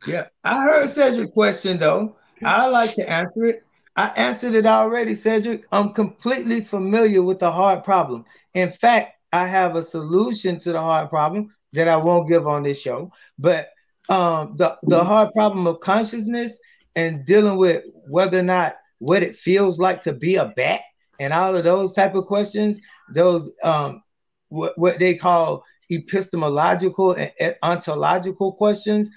Yeah, 0.06 0.26
I 0.44 0.62
heard 0.62 0.94
Cedric's 0.94 1.32
question 1.32 1.78
though. 1.78 2.16
I 2.44 2.66
like 2.66 2.94
to 2.96 3.10
answer 3.10 3.46
it. 3.46 3.64
I 3.96 4.08
answered 4.08 4.54
it 4.54 4.66
already, 4.66 5.14
Cedric. 5.14 5.64
I'm 5.72 5.94
completely 5.94 6.60
familiar 6.60 7.22
with 7.22 7.38
the 7.38 7.50
hard 7.50 7.82
problem. 7.82 8.26
In 8.52 8.70
fact, 8.70 9.14
I 9.32 9.46
have 9.46 9.74
a 9.74 9.82
solution 9.82 10.60
to 10.60 10.72
the 10.72 10.80
hard 10.80 11.08
problem 11.08 11.54
that 11.72 11.88
I 11.88 11.96
won't 11.96 12.28
give 12.28 12.46
on 12.46 12.62
this 12.62 12.80
show. 12.80 13.10
But 13.38 13.70
um, 14.08 14.54
the 14.56 14.76
the 14.84 15.02
hard 15.02 15.32
problem 15.32 15.66
of 15.66 15.80
consciousness 15.80 16.58
and 16.94 17.24
dealing 17.26 17.56
with 17.56 17.84
whether 18.08 18.38
or 18.38 18.42
not 18.42 18.76
what 18.98 19.22
it 19.22 19.36
feels 19.36 19.78
like 19.78 20.02
to 20.02 20.12
be 20.12 20.36
a 20.36 20.46
bat 20.56 20.80
and 21.20 21.32
all 21.32 21.56
of 21.56 21.64
those 21.64 21.92
type 21.92 22.14
of 22.14 22.26
questions, 22.26 22.80
those 23.12 23.50
um, 23.62 24.02
what 24.48 24.76
what 24.78 24.98
they 24.98 25.14
call 25.14 25.64
epistemological 25.90 27.12
and 27.12 27.56
ontological 27.62 28.52
questions 28.52 29.10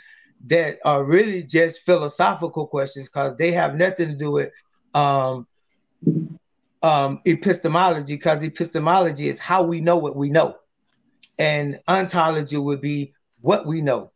that 0.46 0.78
are 0.86 1.04
really 1.04 1.44
just 1.44 1.82
philosophical 1.82 2.68
questions 2.68 3.08
because 3.10 3.36
they 3.38 3.52
have 3.52 3.76
nothing 3.76 4.10
to 4.10 4.16
do 4.16 4.32
with 4.32 4.52
um, 4.94 5.48
um, 6.82 7.22
epistemology 7.26 8.16
because 8.16 8.44
epistemology 8.44 9.28
is 9.28 9.40
how 9.40 9.64
we 9.64 9.82
know 9.82 9.98
what 9.98 10.16
we 10.16 10.30
know. 10.30 10.56
And 11.38 11.80
ontology 11.88 12.58
would 12.58 12.82
be 12.82 13.14
what 13.42 13.66
we 13.66 13.82
know 13.82 14.12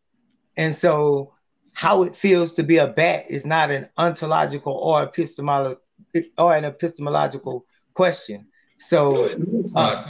and 0.57 0.75
so 0.75 1.33
how 1.73 2.03
it 2.03 2.15
feels 2.15 2.53
to 2.53 2.63
be 2.63 2.77
a 2.77 2.87
bat 2.87 3.25
is 3.29 3.45
not 3.45 3.71
an 3.71 3.87
ontological 3.97 4.73
or 4.73 5.05
epistemolo- 5.07 5.77
or 6.37 6.55
an 6.55 6.65
epistemological 6.65 7.65
question 7.93 8.45
No, 8.45 8.47
so 8.77 9.25
it's 9.25 9.75
uh. 9.75 10.05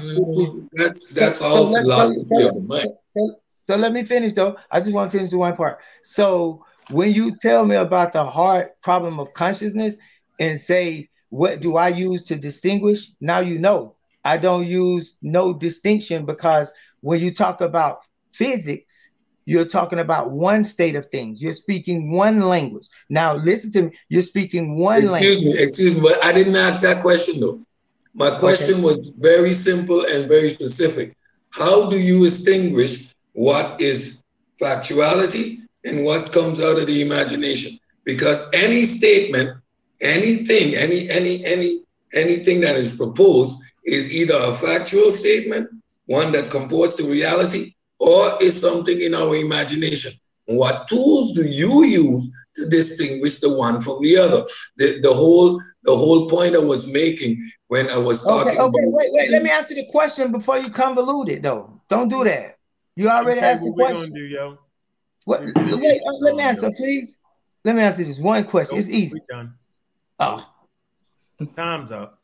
That's 0.74 1.08
that's 1.14 1.40
so 1.40 1.46
all 1.46 1.74
so- 1.74 1.82
philosophy 1.82 2.44
of 2.44 2.56
the 2.56 2.62
mind. 2.62 2.88
so, 3.12 3.36
so 3.68 3.76
let 3.76 3.94
me 3.94 4.04
finish 4.04 4.34
though. 4.34 4.58
I 4.72 4.80
just 4.80 4.94
want 4.94 5.12
to 5.12 5.18
finish 5.18 5.30
the 5.32 5.38
one 5.38 5.56
part. 5.56 5.80
So 6.04 6.66
when 6.92 7.14
you 7.14 7.36
tell 7.42 7.66
me 7.66 7.76
about 7.76 8.12
the 8.14 8.26
hard 8.26 8.70
problem 8.82 9.20
of 9.20 9.34
consciousness 9.34 9.96
and 10.40 10.60
say, 10.60 11.10
what 11.30 11.62
do 11.62 11.78
I 11.78 11.90
use 11.90 12.24
to 12.24 12.36
distinguish? 12.36 13.12
Now 13.22 13.40
you 13.40 13.60
know. 13.60 13.96
I 14.26 14.38
don't 14.38 14.66
use 14.66 15.18
no 15.22 15.54
distinction 15.54 16.26
because 16.26 16.72
when 17.02 17.20
you 17.20 17.32
talk 17.34 17.62
about 17.62 18.00
physics, 18.34 19.10
you're 19.46 19.66
talking 19.66 20.00
about 20.00 20.32
one 20.32 20.64
state 20.64 20.96
of 20.96 21.10
things. 21.10 21.42
You're 21.42 21.54
speaking 21.54 22.12
one 22.12 22.42
language. 22.42 22.88
Now 23.10 23.36
listen 23.36 23.72
to 23.74 23.82
me. 23.84 23.98
You're 24.10 24.22
speaking 24.22 24.78
one 24.78 25.02
Excuse 25.02 25.14
language. 25.14 25.44
me, 25.44 25.64
excuse 25.64 25.96
me, 25.96 26.02
but 26.02 26.24
I 26.24 26.32
didn't 26.32 26.56
ask 26.56 26.82
that 26.84 27.02
question 27.02 27.40
though. 27.40 27.62
My 28.14 28.38
question 28.38 28.82
was 28.82 29.10
very 29.18 29.54
simple 29.54 30.06
and 30.06 30.28
very 30.28 30.52
specific. 30.52 31.16
How 31.50 31.90
do 31.90 32.00
you 32.00 32.24
distinguish 32.24 33.14
what 33.34 33.82
is 33.82 34.22
factuality 34.62 35.60
and 35.84 36.06
what 36.06 36.32
comes 36.32 36.62
out 36.62 36.78
of 36.78 36.88
the 36.88 37.02
imagination? 37.02 37.80
Because 38.04 38.48
any 38.54 38.86
statement, 38.86 39.58
anything, 40.02 40.76
any 40.76 41.10
any 41.10 41.44
any 41.46 41.84
anything 42.14 42.62
that 42.62 42.76
is 42.76 42.96
proposed 42.96 43.60
is 43.86 44.12
either 44.12 44.36
a 44.36 44.54
factual 44.56 45.14
statement, 45.14 45.70
one 46.06 46.32
that 46.34 46.52
comports 46.52 46.96
to 46.98 47.10
reality, 47.10 47.74
or 48.04 48.42
is 48.42 48.60
something 48.60 49.00
in 49.02 49.16
our 49.16 49.36
imagination. 49.36 50.12
What 50.46 50.88
tools 50.90 51.32
do 51.34 51.44
you 51.46 51.84
use 51.84 52.28
to 52.58 52.70
distinguish 52.70 53.40
the 53.40 53.54
one 53.54 53.82
from 53.82 54.02
the 54.02 54.18
other? 54.18 54.46
The, 54.78 55.00
the 55.02 55.14
whole 55.14 55.62
the 55.84 55.96
whole 55.96 56.30
point 56.30 56.56
I 56.56 56.60
was 56.60 56.86
making 56.88 57.50
when 57.68 57.90
I 57.90 57.98
was 57.98 58.22
talking 58.24 58.52
Okay, 58.52 58.60
okay, 58.60 58.84
about 58.84 58.92
wait, 58.92 59.10
wait. 59.14 59.30
Let 59.32 59.44
me 59.44 59.50
answer 59.50 59.76
the 59.76 59.86
question 59.90 60.32
before 60.32 60.58
you 60.58 60.70
convolute 60.70 61.30
it, 61.30 61.42
though. 61.42 61.82
Don't 61.90 62.10
do 62.10 62.24
that. 62.26 62.58
You 62.96 63.10
already 63.10 63.40
Tell 63.40 63.50
you 63.50 63.54
asked 63.56 63.64
the 63.64 63.72
what 63.72 63.78
we're 63.78 63.84
question. 63.94 64.10
gonna 64.12 64.20
do, 64.20 64.26
yo. 64.26 64.58
What? 65.26 65.42
We- 65.46 65.52
we- 65.54 65.76
Wait, 65.76 66.02
uh, 66.06 66.12
let 66.20 66.36
me 66.36 66.44
answer, 66.44 66.72
please. 66.72 67.18
Let 67.64 67.76
me 67.76 67.82
answer 67.84 68.04
this 68.04 68.20
one 68.20 68.44
question. 68.44 68.78
It's 68.78 68.90
easy. 68.90 69.14
We 69.14 69.22
done. 69.30 69.54
Oh, 70.20 70.46
Time's 71.56 71.92
up. 71.92 72.20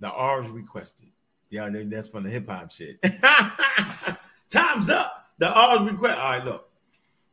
The 0.00 0.10
R's 0.10 0.48
requested. 0.48 1.06
Yeah, 1.50 1.68
that's 1.70 2.08
from 2.08 2.24
the 2.24 2.30
hip 2.30 2.48
hop 2.48 2.70
shit. 2.72 2.98
Time's 4.52 4.90
up. 4.90 5.24
The 5.38 5.48
R's 5.48 5.90
request. 5.90 6.18
All 6.18 6.30
right, 6.30 6.44
look. 6.44 6.68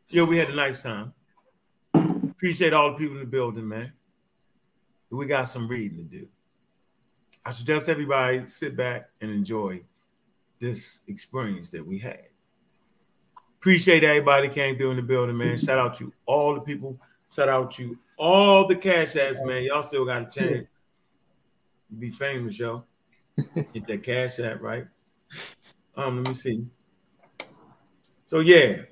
Yo, 0.09 0.23
we 0.23 0.37
had 0.37 0.49
a 0.49 0.55
nice 0.55 0.83
time. 0.83 1.13
Appreciate 1.93 2.71
all 2.71 2.91
the 2.91 2.97
people 2.97 3.15
in 3.15 3.23
the 3.23 3.27
building, 3.27 3.67
man. 3.67 3.91
We 5.09 5.25
got 5.25 5.43
some 5.43 5.67
reading 5.67 5.97
to 5.97 6.03
do. 6.03 6.27
I 7.45 7.51
suggest 7.51 7.89
everybody 7.89 8.47
sit 8.47 8.77
back 8.77 9.09
and 9.19 9.31
enjoy 9.31 9.81
this 10.61 11.01
experience 11.07 11.71
that 11.71 11.85
we 11.85 11.97
had. 11.97 12.21
Appreciate 13.57 14.05
everybody 14.05 14.47
came 14.47 14.77
through 14.77 14.91
in 14.91 14.97
the 14.97 15.03
building, 15.03 15.37
man. 15.37 15.57
Shout 15.57 15.77
out 15.77 15.95
to 15.95 16.13
all 16.25 16.53
the 16.53 16.61
people. 16.61 16.97
Shout 17.29 17.49
out 17.49 17.71
to 17.73 17.97
all 18.17 18.65
the 18.65 18.75
cash 18.77 19.15
apps, 19.15 19.45
man. 19.45 19.63
Y'all 19.63 19.83
still 19.83 20.05
got 20.05 20.21
a 20.21 20.25
chance 20.25 20.69
to 21.89 21.95
be 21.95 22.11
famous, 22.11 22.57
yo. 22.57 22.85
Get 23.73 23.87
that 23.87 24.03
cash 24.03 24.39
app 24.39 24.61
right. 24.61 24.85
Um, 25.97 26.23
let 26.23 26.29
me 26.29 26.33
see. 26.33 26.65
So 28.29 28.41
yeah, 28.41 28.83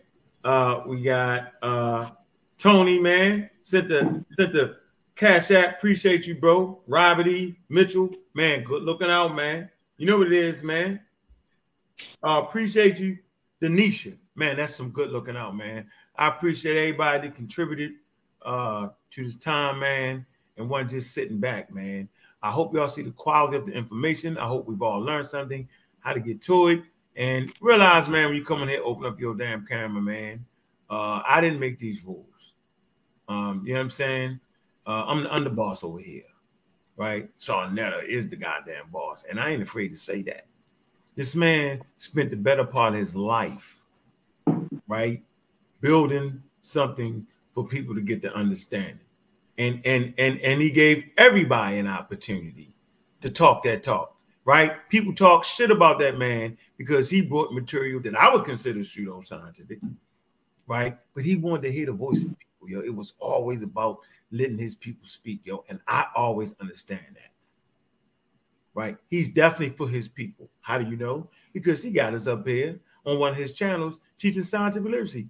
uh, 0.43 0.81
we 0.87 1.03
got 1.03 1.53
uh 1.61 2.09
Tony, 2.57 2.97
man. 2.97 3.47
Sent 3.61 3.87
the 3.87 4.25
sent 4.31 4.51
the 4.51 4.79
cash 5.15 5.51
app. 5.51 5.77
Appreciate 5.77 6.25
you, 6.25 6.33
bro. 6.33 6.79
Robert 6.87 7.27
E. 7.27 7.55
Mitchell, 7.69 8.09
man. 8.33 8.63
Good 8.63 8.81
looking 8.81 9.11
out, 9.11 9.35
man. 9.35 9.69
You 9.97 10.07
know 10.07 10.17
what 10.17 10.25
it 10.25 10.33
is, 10.33 10.63
man. 10.63 10.99
Uh, 12.23 12.41
appreciate 12.47 12.99
you. 12.99 13.19
Denisha, 13.61 14.15
man, 14.35 14.57
that's 14.57 14.73
some 14.73 14.89
good 14.89 15.11
looking 15.11 15.37
out, 15.37 15.55
man. 15.55 15.85
I 16.15 16.29
appreciate 16.29 16.75
everybody 16.75 17.27
that 17.27 17.35
contributed 17.35 17.91
uh, 18.43 18.87
to 19.11 19.23
this 19.23 19.37
time, 19.37 19.77
man, 19.77 20.25
and 20.57 20.67
one 20.67 20.89
just 20.89 21.11
sitting 21.11 21.39
back, 21.39 21.71
man. 21.71 22.09
I 22.41 22.49
hope 22.49 22.73
y'all 22.73 22.87
see 22.87 23.03
the 23.03 23.11
quality 23.11 23.57
of 23.57 23.67
the 23.67 23.73
information. 23.73 24.39
I 24.39 24.47
hope 24.47 24.67
we've 24.67 24.81
all 24.81 24.99
learned 24.99 25.27
something, 25.27 25.69
how 25.99 26.13
to 26.13 26.19
get 26.19 26.41
to 26.41 26.69
it, 26.69 26.81
and 27.17 27.51
realize, 27.59 28.07
man, 28.07 28.27
when 28.27 28.35
you 28.35 28.45
come 28.45 28.61
in 28.61 28.69
here, 28.69 28.81
open 28.83 29.05
up 29.05 29.19
your 29.19 29.35
damn 29.35 29.65
camera, 29.65 30.01
man. 30.01 30.45
Uh, 30.89 31.21
I 31.27 31.41
didn't 31.41 31.59
make 31.59 31.79
these 31.79 32.05
rules. 32.05 32.53
Um, 33.27 33.63
you 33.65 33.73
know 33.73 33.79
what 33.79 33.85
I'm 33.85 33.89
saying? 33.89 34.39
Uh, 34.85 35.03
I'm 35.07 35.23
the 35.23 35.29
underboss 35.29 35.83
over 35.83 35.99
here, 35.99 36.23
right? 36.95 37.27
Sa 37.37 37.67
Neter 37.69 38.03
is 38.03 38.29
the 38.29 38.35
goddamn 38.35 38.85
boss, 38.93 39.25
and 39.29 39.39
I 39.39 39.49
ain't 39.49 39.63
afraid 39.63 39.89
to 39.89 39.97
say 39.97 40.21
that. 40.23 40.45
This 41.15 41.35
man 41.35 41.81
spent 41.97 42.29
the 42.29 42.37
better 42.37 42.63
part 42.63 42.93
of 42.93 42.99
his 42.99 43.15
life, 43.15 43.79
right, 44.87 45.21
building 45.81 46.43
something 46.61 47.25
for 47.51 47.67
people 47.67 47.95
to 47.95 48.01
get 48.01 48.21
the 48.21 48.33
understanding. 48.33 48.99
And 49.57 49.81
and 49.83 50.13
and 50.19 50.39
and 50.41 50.61
he 50.61 50.69
gave 50.69 51.09
everybody 51.17 51.79
an 51.79 51.87
opportunity 51.87 52.69
to 53.21 53.31
talk 53.31 53.63
that 53.63 53.81
talk, 53.81 54.15
right? 54.45 54.87
People 54.89 55.15
talk 55.15 55.43
shit 55.43 55.71
about 55.71 55.97
that 55.99 56.19
man 56.19 56.57
because 56.77 57.09
he 57.09 57.21
brought 57.21 57.53
material 57.53 57.99
that 58.01 58.15
I 58.15 58.33
would 58.33 58.45
consider 58.45 58.79
pseudoscientific, 58.79 59.79
right? 60.67 60.97
But 61.15 61.23
he 61.23 61.35
wanted 61.35 61.63
to 61.63 61.71
hear 61.71 61.87
the 61.87 61.91
voice 61.93 62.23
of 62.23 62.37
people, 62.37 62.69
yo. 62.69 62.81
It 62.81 62.93
was 62.93 63.13
always 63.19 63.63
about 63.63 63.99
letting 64.31 64.57
his 64.57 64.75
people 64.75 65.07
speak, 65.07 65.41
yo. 65.43 65.63
And 65.69 65.79
I 65.87 66.05
always 66.15 66.55
understand 66.59 67.05
that. 67.13 67.31
Right? 68.73 68.97
He's 69.09 69.29
definitely 69.29 69.75
for 69.75 69.87
his 69.87 70.07
people. 70.07 70.49
How 70.61 70.77
do 70.77 70.87
you 70.87 70.97
know? 70.97 71.29
Because 71.51 71.81
he 71.81 71.91
got 71.91 72.13
us 72.13 72.27
up 72.27 72.45
here 72.45 72.79
on 73.05 73.17
one 73.17 73.31
of 73.31 73.37
his 73.37 73.57
channels 73.57 73.99
teaching 74.19 74.43
scientific 74.43 74.91
literacy. 74.91 75.27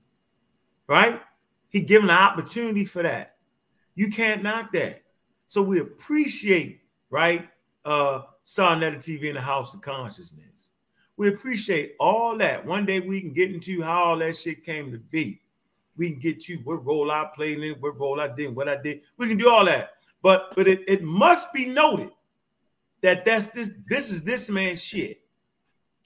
Right? 0.85 1.21
He 1.69 1.79
given 1.79 2.09
an 2.09 2.17
opportunity 2.17 2.83
for 2.83 3.03
that. 3.03 3.35
You 3.95 4.09
can't 4.09 4.43
knock 4.43 4.73
that. 4.73 5.01
So 5.47 5.61
we 5.61 5.79
appreciate, 5.79 6.81
right? 7.09 7.47
Uh 7.85 8.23
Sa 8.43 8.75
Neter 8.75 8.97
TV 8.97 9.23
in 9.23 9.35
the 9.35 9.41
House 9.41 9.73
of 9.73 9.81
Consciousness. 9.81 10.56
We 11.17 11.29
appreciate 11.29 11.95
all 11.99 12.37
that. 12.37 12.63
One 12.63 12.85
day 12.85 12.99
we 12.99 13.19
can 13.21 13.33
get 13.33 13.51
into 13.51 13.81
how 13.81 14.03
all 14.03 14.17
that 14.19 14.37
shit 14.37 14.63
came 14.63 14.91
to 14.91 14.99
be. 14.99 15.41
We 15.97 16.11
can 16.11 16.19
get 16.19 16.39
to 16.41 16.57
what 16.57 16.85
role 16.85 17.09
I 17.09 17.27
played 17.35 17.59
in, 17.59 17.73
what 17.79 17.99
role 17.99 18.21
I 18.21 18.27
did, 18.27 18.55
what 18.55 18.69
I 18.69 18.79
did. 18.79 19.01
We 19.17 19.27
can 19.27 19.37
do 19.37 19.49
all 19.49 19.65
that. 19.65 19.93
But 20.21 20.55
but 20.55 20.67
it, 20.67 20.83
it 20.87 21.03
must 21.03 21.51
be 21.53 21.65
noted 21.65 22.11
that 23.01 23.25
that's 23.25 23.47
this 23.47 23.71
this 23.87 24.11
is 24.11 24.23
this 24.23 24.49
man's 24.49 24.83
shit, 24.83 25.21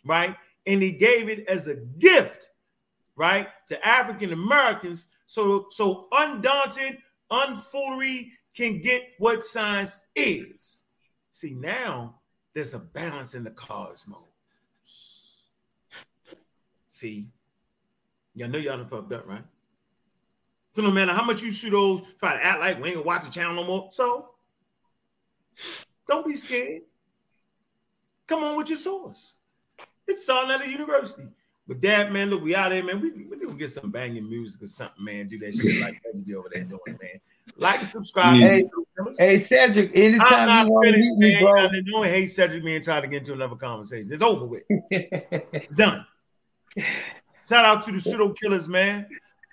right? 0.05 0.35
And 0.65 0.81
he 0.81 0.91
gave 0.91 1.27
it 1.27 1.45
as 1.47 1.67
a 1.67 1.75
gift, 1.75 2.51
right, 3.15 3.47
to 3.67 3.85
African 3.85 4.31
Americans. 4.31 5.07
So 5.25 5.67
so 5.71 6.07
undaunted, 6.13 6.99
unfoolery 7.29 8.29
can 8.55 8.79
get 8.79 9.03
what 9.17 9.43
science 9.43 10.03
is. 10.15 10.85
See 11.33 11.51
now 11.53 12.21
there's 12.53 12.73
a 12.73 12.79
balance 12.79 13.35
in 13.35 13.43
the 13.43 13.51
cosmos. 13.51 14.30
See, 16.93 17.29
y'all 18.35 18.49
know 18.49 18.57
y'all 18.57 18.75
done 18.75 18.85
fucked 18.85 19.13
up, 19.13 19.25
right? 19.25 19.43
So 20.71 20.81
no 20.81 20.91
matter 20.91 21.13
how 21.13 21.23
much 21.23 21.41
you 21.41 21.49
pseudos 21.49 22.05
try 22.19 22.35
to 22.35 22.43
act 22.43 22.59
like 22.59 22.81
we 22.81 22.89
ain't 22.89 22.97
gonna 22.97 23.07
watch 23.07 23.23
the 23.23 23.31
channel 23.31 23.55
no 23.55 23.63
more. 23.63 23.87
So 23.93 24.31
don't 26.05 26.27
be 26.27 26.35
scared. 26.35 26.81
Come 28.27 28.43
on 28.43 28.57
with 28.57 28.67
your 28.67 28.77
source. 28.77 29.35
It's 30.05 30.25
Sa 30.25 30.45
Neter 30.45 30.65
University. 30.65 31.29
But 31.65 31.79
dad, 31.79 32.11
man, 32.11 32.29
look, 32.29 32.43
we 32.43 32.57
out 32.57 32.71
there, 32.71 32.83
man. 32.83 32.99
We, 32.99 33.11
we 33.23 33.37
gonna 33.37 33.57
get 33.57 33.71
some 33.71 33.89
banging 33.89 34.29
music 34.29 34.63
or 34.63 34.67
something, 34.67 35.05
man. 35.05 35.29
Do 35.29 35.39
that 35.39 35.55
shit 35.55 35.81
like 35.81 35.93
that 36.03 36.25
be 36.25 36.35
over 36.35 36.49
there 36.53 36.65
doing, 36.65 36.81
man. 36.87 37.21
Like 37.55 37.79
and 37.79 37.87
subscribe. 37.87 38.41
Hey, 38.41 38.61
hey 39.17 39.37
Cedric, 39.37 39.91
I'm 39.95 40.03
anytime 40.03 40.45
not 40.45 40.65
you 40.65 40.73
want 40.73 40.85
to 40.87 40.91
finished, 40.91 41.11
meet 41.11 41.19
me, 41.19 41.33
man. 41.35 41.43
bro. 41.43 41.61
I 41.61 41.81
don't 41.89 42.03
hate 42.03 42.27
Cedric 42.27 42.65
me 42.65 42.75
and 42.75 42.83
try 42.83 42.99
to 42.99 43.07
get 43.07 43.19
into 43.19 43.31
another 43.31 43.55
conversation. 43.55 44.11
It's 44.11 44.21
over 44.21 44.45
with. 44.45 44.63
It's 44.91 45.77
done. 45.77 46.05
Shout 47.49 47.65
out 47.65 47.83
to 47.85 47.91
the 47.91 47.99
pseudo 47.99 48.33
killers, 48.33 48.67
man. 48.67 49.07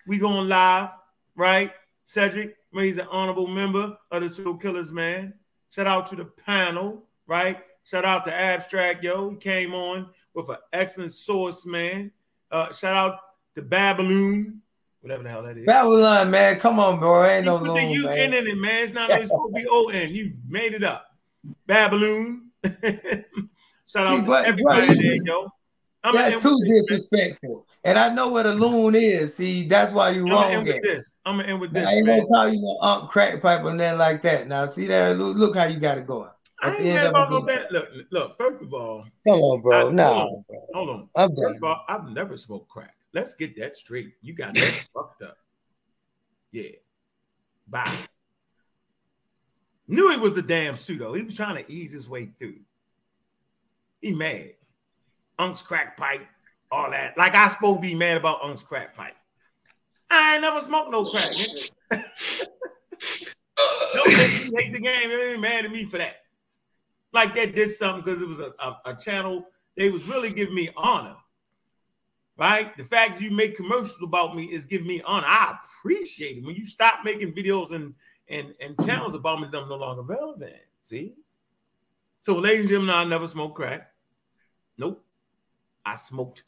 We 0.07 0.19
going 0.19 0.49
live, 0.49 0.91
right? 1.37 1.73
Cedric, 2.05 2.57
he's 2.73 2.99
an 2.99 3.07
honorable 3.11 3.47
member 3.47 3.97
of 4.11 4.23
the 4.23 4.29
pseudo 4.31 4.55
killers, 4.55 4.93
man. 4.93 5.35
Shout 5.71 5.87
out 5.87 6.07
to 6.09 6.17
the 6.17 6.25
panel, 6.25 7.05
right? 7.27 7.59
Shout 7.85 8.05
out 8.05 8.25
to 8.25 8.35
Abstract, 8.35 9.03
yo. 9.05 9.31
He 9.31 9.37
came 9.37 9.75
on 9.75 10.09
with 10.35 10.49
an 10.49 10.57
excellent 10.73 11.13
source, 11.13 11.67
man. 11.67 12.13
Uh, 12.51 12.73
shout 12.73 12.95
out 12.95 13.19
to 13.55 13.63
Babylon, 13.63 14.61
whatever 15.01 15.23
the 15.23 15.29
hell 15.31 15.43
that 15.43 15.59
is. 15.59 15.67
Babylon, 15.67 16.31
man, 16.31 16.59
come 16.61 16.79
on, 16.79 16.99
bro. 16.99 17.25
Ain't 17.27 17.45
You 17.45 17.51
no 17.51 17.59
put 17.59 17.75
the 17.75 17.83
U 17.85 18.05
man. 18.05 18.19
In 18.19 18.47
it, 18.47 18.57
man. 18.57 18.85
It's 18.85 18.93
not 18.93 19.11
it's 19.11 19.29
supposed 19.29 19.55
to 19.55 19.61
be 19.63 19.67
O 19.71 19.89
N. 19.89 20.11
You 20.15 20.33
made 20.49 20.73
it 20.75 20.85
up. 20.85 21.07
Babylon. 21.67 22.51
Shout 22.65 24.07
out 24.07 24.11
See, 24.17 24.21
to 24.21 24.27
but- 24.27 24.45
everybody 24.47 24.87
but- 24.87 24.97
there, 24.99 25.17
yo. 25.25 25.53
I'm 26.05 26.15
That's 26.15 26.43
too 26.43 26.59
with 26.59 26.69
this, 26.69 26.87
disrespectful. 26.87 27.67
And 27.85 27.99
I 27.99 28.13
know 28.15 28.29
what 28.29 28.47
a 28.47 28.53
loon 28.53 28.95
is. 28.95 29.35
See, 29.35 29.67
that's 29.67 29.93
why 29.93 30.11
you 30.11 30.23
I'm 30.23 30.29
gonna 30.29 30.47
end 30.49 30.67
with 30.67 30.83
this. 30.83 31.15
I'm 31.25 31.39
gonna 31.39 31.49
end 31.49 31.61
with 31.61 31.77
I 31.77 31.95
ain't 31.95 32.07
man. 32.07 32.19
gonna 32.21 32.29
call 32.29 32.49
you 32.53 32.61
no 32.61 32.79
ump 32.81 33.11
crack 33.11 33.41
pipe 33.43 33.65
or 33.65 33.73
nothing 33.75 33.99
like 33.99 34.23
that. 34.23 34.47
Now, 34.47 34.69
see 34.69 34.87
there, 34.87 35.15
look, 35.15 35.37
look 35.37 35.57
how 35.57 35.65
you 35.67 35.81
got 35.81 35.99
it 35.99 36.07
going. 36.07 36.31
I 36.63 36.69
At 36.69 36.73
the 36.73 36.79
ain't 36.79 36.87
end 36.87 36.95
mad 36.97 37.07
about 37.07 37.31
no 37.31 37.45
day. 37.45 37.55
that. 37.57 37.73
Look, 37.73 37.89
look. 38.11 38.37
First 38.39 38.63
of 38.63 38.75
all, 38.75 39.05
Come 39.27 39.41
on, 39.41 39.61
bro. 39.61 39.89
I- 39.89 39.93
nah, 39.93 40.15
hold 40.15 40.33
on. 40.37 40.45
bro. 40.49 40.67
hold 40.75 40.91
on. 40.91 41.09
I'm 41.17 41.29
First 41.31 41.41
done. 41.43 41.57
of 41.57 41.65
all, 41.65 41.85
I've 41.89 42.09
never 42.11 42.37
smoked 42.37 42.69
crack. 42.69 42.95
Let's 43.13 43.35
get 43.35 43.57
that 43.59 43.77
straight. 43.77 44.13
You 44.23 44.35
got 44.35 44.55
that 44.55 44.89
fucked 44.95 45.23
up. 45.23 45.37
Yeah. 46.53 46.71
Bye. 47.67 47.97
Knew 49.87 50.11
he 50.11 50.17
was 50.19 50.35
the 50.35 50.43
damn 50.43 50.75
pseudo. 50.75 51.15
He 51.15 51.23
was 51.23 51.35
trying 51.37 51.63
to 51.65 51.71
ease 51.73 51.93
his 51.93 52.09
way 52.09 52.27
through. 52.27 52.61
He 54.01 54.15
mad. 54.15 54.53
Unc's 55.39 55.63
crack 55.63 55.97
pipe, 55.97 56.27
all 56.71 56.91
that. 56.91 57.17
Like 57.17 57.35
I 57.35 57.47
supposed 57.49 57.77
to 57.77 57.81
be 57.83 57.95
mad 57.95 58.17
about 58.17 58.43
Unc's 58.43 58.63
crack 58.63 58.97
pipe. 58.97 59.15
I 60.11 60.35
ain't 60.35 60.43
never 60.43 60.61
smoked 60.61 60.91
no 60.91 61.05
crack. 61.05 61.31
Don't 63.95 64.07
make 64.07 64.17
me 64.17 64.53
hate 64.57 64.73
the 64.73 64.81
game. 64.81 65.11
They 65.11 65.33
ain't 65.33 65.41
mad 65.41 65.65
at 65.65 65.71
me 65.71 65.85
for 65.85 65.99
that. 65.99 66.17
Like 67.13 67.35
that 67.37 67.55
did 67.55 67.71
something 67.71 68.03
because 68.03 68.23
it 68.23 68.29
was 68.29 68.41
a, 68.41 68.53
a, 68.59 68.81
a 68.87 68.97
channel. 68.97 69.47
They 69.77 69.91
was 69.91 70.09
really 70.09 70.33
giving 70.33 70.55
me 70.55 70.71
honor. 70.77 71.17
Right? 72.37 72.77
The 72.77 72.85
fact 72.85 73.15
that 73.15 73.23
you 73.23 73.31
make 73.31 73.57
commercials 73.57 74.03
about 74.03 74.37
me 74.37 74.45
is 74.45 74.67
giving 74.67 74.87
me 74.87 75.03
honor. 75.05 75.27
I 75.27 75.57
appreciate 75.61 76.39
it. 76.39 76.45
When 76.45 76.55
you 76.55 76.67
stop 76.67 77.05
making 77.05 77.33
videos 77.33 77.73
and 77.73 77.95
and, 78.29 78.55
and 78.61 78.79
channels 78.85 79.15
about 79.15 79.41
me, 79.41 79.47
I'm 79.47 79.69
no 79.69 79.77
longer 79.77 80.03
relevant. 80.03 80.53
See? 80.83 81.15
So, 82.21 82.37
ladies 82.39 82.61
and 82.61 82.69
gentlemen, 82.69 82.95
I 82.95 83.05
never 83.05 83.27
smoked 83.27 83.55
crack. 83.55 83.91
Nope. 84.77 85.05
I 85.93 85.97
smoked 85.97 86.45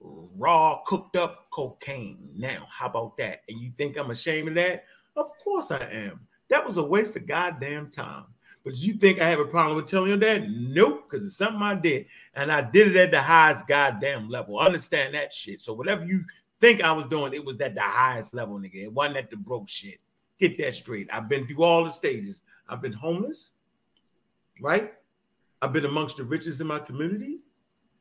raw, 0.00 0.80
cooked 0.86 1.16
up 1.16 1.50
cocaine. 1.50 2.30
Now, 2.36 2.66
how 2.70 2.86
about 2.86 3.16
that? 3.18 3.42
And 3.48 3.60
you 3.60 3.70
think 3.76 3.96
I'm 3.96 4.10
ashamed 4.10 4.48
of 4.48 4.54
that? 4.54 4.84
Of 5.16 5.26
course 5.42 5.70
I 5.70 5.84
am. 5.84 6.20
That 6.48 6.64
was 6.64 6.76
a 6.76 6.84
waste 6.84 7.16
of 7.16 7.26
goddamn 7.26 7.90
time. 7.90 8.24
But 8.64 8.76
you 8.76 8.94
think 8.94 9.20
I 9.20 9.28
have 9.28 9.40
a 9.40 9.44
problem 9.44 9.76
with 9.76 9.86
telling 9.86 10.10
you 10.10 10.16
that? 10.16 10.48
Nope, 10.48 11.04
because 11.08 11.24
it's 11.24 11.36
something 11.36 11.62
I 11.62 11.74
did. 11.74 12.06
And 12.34 12.52
I 12.52 12.60
did 12.60 12.88
it 12.88 12.96
at 12.96 13.10
the 13.10 13.22
highest 13.22 13.66
goddamn 13.66 14.28
level. 14.28 14.58
Understand 14.58 15.14
that 15.14 15.32
shit. 15.32 15.60
So 15.60 15.72
whatever 15.72 16.04
you 16.04 16.22
think 16.60 16.82
I 16.82 16.92
was 16.92 17.06
doing, 17.06 17.34
it 17.34 17.44
was 17.44 17.60
at 17.60 17.74
the 17.74 17.80
highest 17.80 18.34
level, 18.34 18.58
nigga. 18.58 18.84
It 18.84 18.92
wasn't 18.92 19.16
at 19.18 19.30
the 19.30 19.36
broke 19.36 19.68
shit. 19.68 20.00
Get 20.38 20.58
that 20.58 20.74
straight. 20.74 21.08
I've 21.12 21.28
been 21.28 21.46
through 21.46 21.62
all 21.62 21.84
the 21.84 21.90
stages. 21.90 22.42
I've 22.68 22.80
been 22.80 22.92
homeless, 22.92 23.52
right? 24.60 24.92
I've 25.60 25.72
been 25.72 25.86
amongst 25.86 26.18
the 26.18 26.24
richest 26.24 26.60
in 26.60 26.66
my 26.66 26.78
community, 26.78 27.38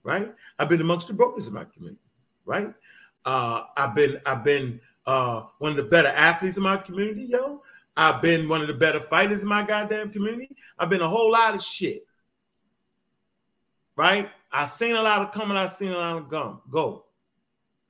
right? 0.08 0.34
I've 0.58 0.70
been 0.70 0.80
amongst 0.80 1.10
the 1.10 1.14
brokers 1.14 1.48
in 1.48 1.54
my 1.54 1.66
community, 1.66 2.00
right? 2.46 2.74
Uh, 3.26 3.64
I've 3.76 3.94
been 3.94 4.20
I've 4.26 4.44
been 4.44 4.80
uh, 5.06 5.44
one 5.60 5.72
of 5.72 5.78
the 5.78 5.84
better 5.84 6.08
athletes 6.08 6.56
in 6.56 6.64
my 6.64 6.78
community, 6.78 7.26
yo. 7.26 7.62
I've 7.98 8.22
been 8.22 8.48
one 8.48 8.62
of 8.62 8.68
the 8.68 8.74
better 8.74 9.02
fighters 9.02 9.42
in 9.42 9.50
my 9.50 9.64
goddamn 9.64 10.12
community. 10.12 10.56
I've 10.80 10.90
been 10.90 11.02
a 11.02 11.10
whole 11.10 11.32
lot 11.32 11.56
of 11.56 11.62
shit, 11.62 12.08
right? 13.98 14.30
I've 14.50 14.70
seen 14.70 14.96
a 14.96 15.02
lot 15.02 15.22
of 15.22 15.32
coming. 15.34 15.58
I've 15.58 15.72
seen 15.72 15.92
a 15.92 15.98
lot 15.98 16.16
of 16.16 16.30
gum 16.30 16.62
go. 16.72 17.04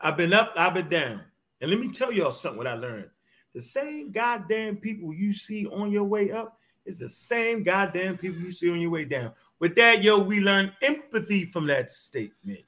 I've 0.02 0.18
been 0.18 0.34
up. 0.34 0.54
I've 0.56 0.74
been 0.74 0.90
down. 0.90 1.22
And 1.62 1.70
let 1.70 1.80
me 1.80 1.92
tell 1.92 2.12
y'all 2.12 2.32
something. 2.32 2.58
What 2.58 2.68
I 2.68 2.74
learned: 2.74 3.10
the 3.54 3.62
same 3.62 4.12
goddamn 4.12 4.78
people 4.78 5.14
you 5.14 5.34
see 5.34 5.68
on 5.68 5.92
your 5.92 6.06
way 6.06 6.32
up 6.32 6.58
is 6.84 6.98
the 6.98 7.10
same 7.10 7.62
goddamn 7.62 8.18
people 8.18 8.42
you 8.42 8.52
see 8.52 8.72
on 8.72 8.82
your 8.82 8.90
way 8.90 9.06
down. 9.06 9.34
With 9.60 9.76
that, 9.76 10.04
yo, 10.04 10.20
we 10.20 10.40
learn 10.40 10.72
empathy 10.82 11.46
from 11.46 11.68
that 11.68 11.90
statement, 11.90 12.64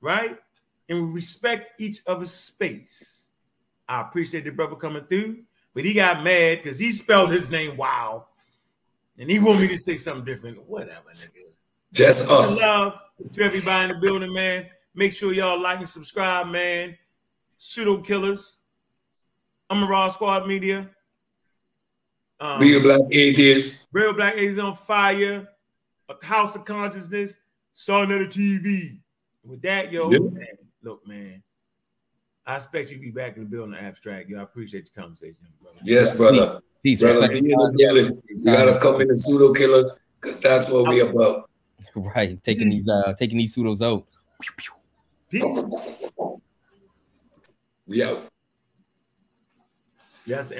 right? 0.00 0.36
And 0.88 1.06
we 1.06 1.12
respect 1.14 1.80
each 1.80 1.98
other's 2.06 2.32
space. 2.32 3.28
I 3.88 4.00
appreciate 4.00 4.44
the 4.44 4.50
brother 4.50 4.76
coming 4.76 5.04
through, 5.04 5.38
but 5.74 5.84
he 5.84 5.94
got 5.94 6.24
mad 6.24 6.58
because 6.58 6.78
he 6.78 6.90
spelled 6.90 7.30
his 7.30 7.50
name 7.50 7.76
wow. 7.76 8.26
And 9.18 9.30
he 9.30 9.38
want 9.38 9.60
me 9.60 9.68
to 9.68 9.78
say 9.78 9.96
something 9.96 10.24
different. 10.24 10.68
Whatever, 10.68 11.10
nigga. 11.10 11.46
Just 11.92 12.28
us. 12.28 12.60
Love 12.60 12.94
to 13.32 13.42
everybody 13.42 13.90
in 13.90 13.96
the 13.96 14.06
building, 14.06 14.32
man. 14.32 14.66
Make 14.94 15.12
sure 15.12 15.32
y'all 15.32 15.60
like 15.60 15.78
and 15.78 15.88
subscribe, 15.88 16.48
man. 16.48 16.96
Pseudo 17.56 17.98
Killers. 17.98 18.58
I'm 19.70 19.82
a 19.82 19.86
Raw 19.86 20.08
Squad 20.08 20.46
Media. 20.46 20.88
Um, 22.40 22.60
Real 22.60 22.80
black 22.80 23.00
atheist. 23.10 23.88
Real 23.92 24.12
Black 24.12 24.34
A's 24.36 24.58
on 24.58 24.76
Fire. 24.76 25.48
A 26.08 26.24
House 26.24 26.56
of 26.56 26.64
Consciousness. 26.64 27.36
Sa 27.72 28.04
Neter 28.04 28.26
TV. 28.26 28.98
With 29.44 29.62
that, 29.62 29.92
yo, 29.92 30.10
Yeah. 30.10 30.18
man, 30.18 30.46
look, 30.82 31.06
man. 31.06 31.42
I 32.44 32.56
expect 32.56 32.90
you 32.90 32.96
to 32.96 33.02
be 33.02 33.10
back 33.10 33.36
in 33.36 33.44
the 33.44 33.48
building 33.48 33.74
abstract. 33.74 34.28
Yo, 34.28 34.38
I 34.38 34.42
appreciate 34.42 34.86
the 34.92 35.00
conversation, 35.00 35.46
brother. 35.62 35.78
Yes, 35.84 36.16
brother. 36.16 36.60
Peace, 36.82 37.00
Brother, 37.00 37.20
respect. 37.20 37.42
be 37.44 37.52
in 37.52 37.58
the 37.58 37.74
building. 37.76 38.22
You 38.28 38.44
gotta 38.44 38.78
come 38.80 39.00
in 39.00 39.08
the 39.08 39.18
pseudo 39.18 39.52
killers 39.52 39.92
because 40.20 40.40
that's 40.40 40.68
what 40.68 40.88
we 40.88 41.00
about. 41.00 41.48
Right, 41.94 42.40
taking 42.44 42.70
these 42.70 42.86
uh 42.88 43.12
taking 43.14 43.38
these 43.38 43.54
pseudos 43.56 43.80
out. 43.82 44.06
Peace. 45.30 45.42
We 47.86 48.02
out. 48.04 48.28
Yes, 50.26 50.52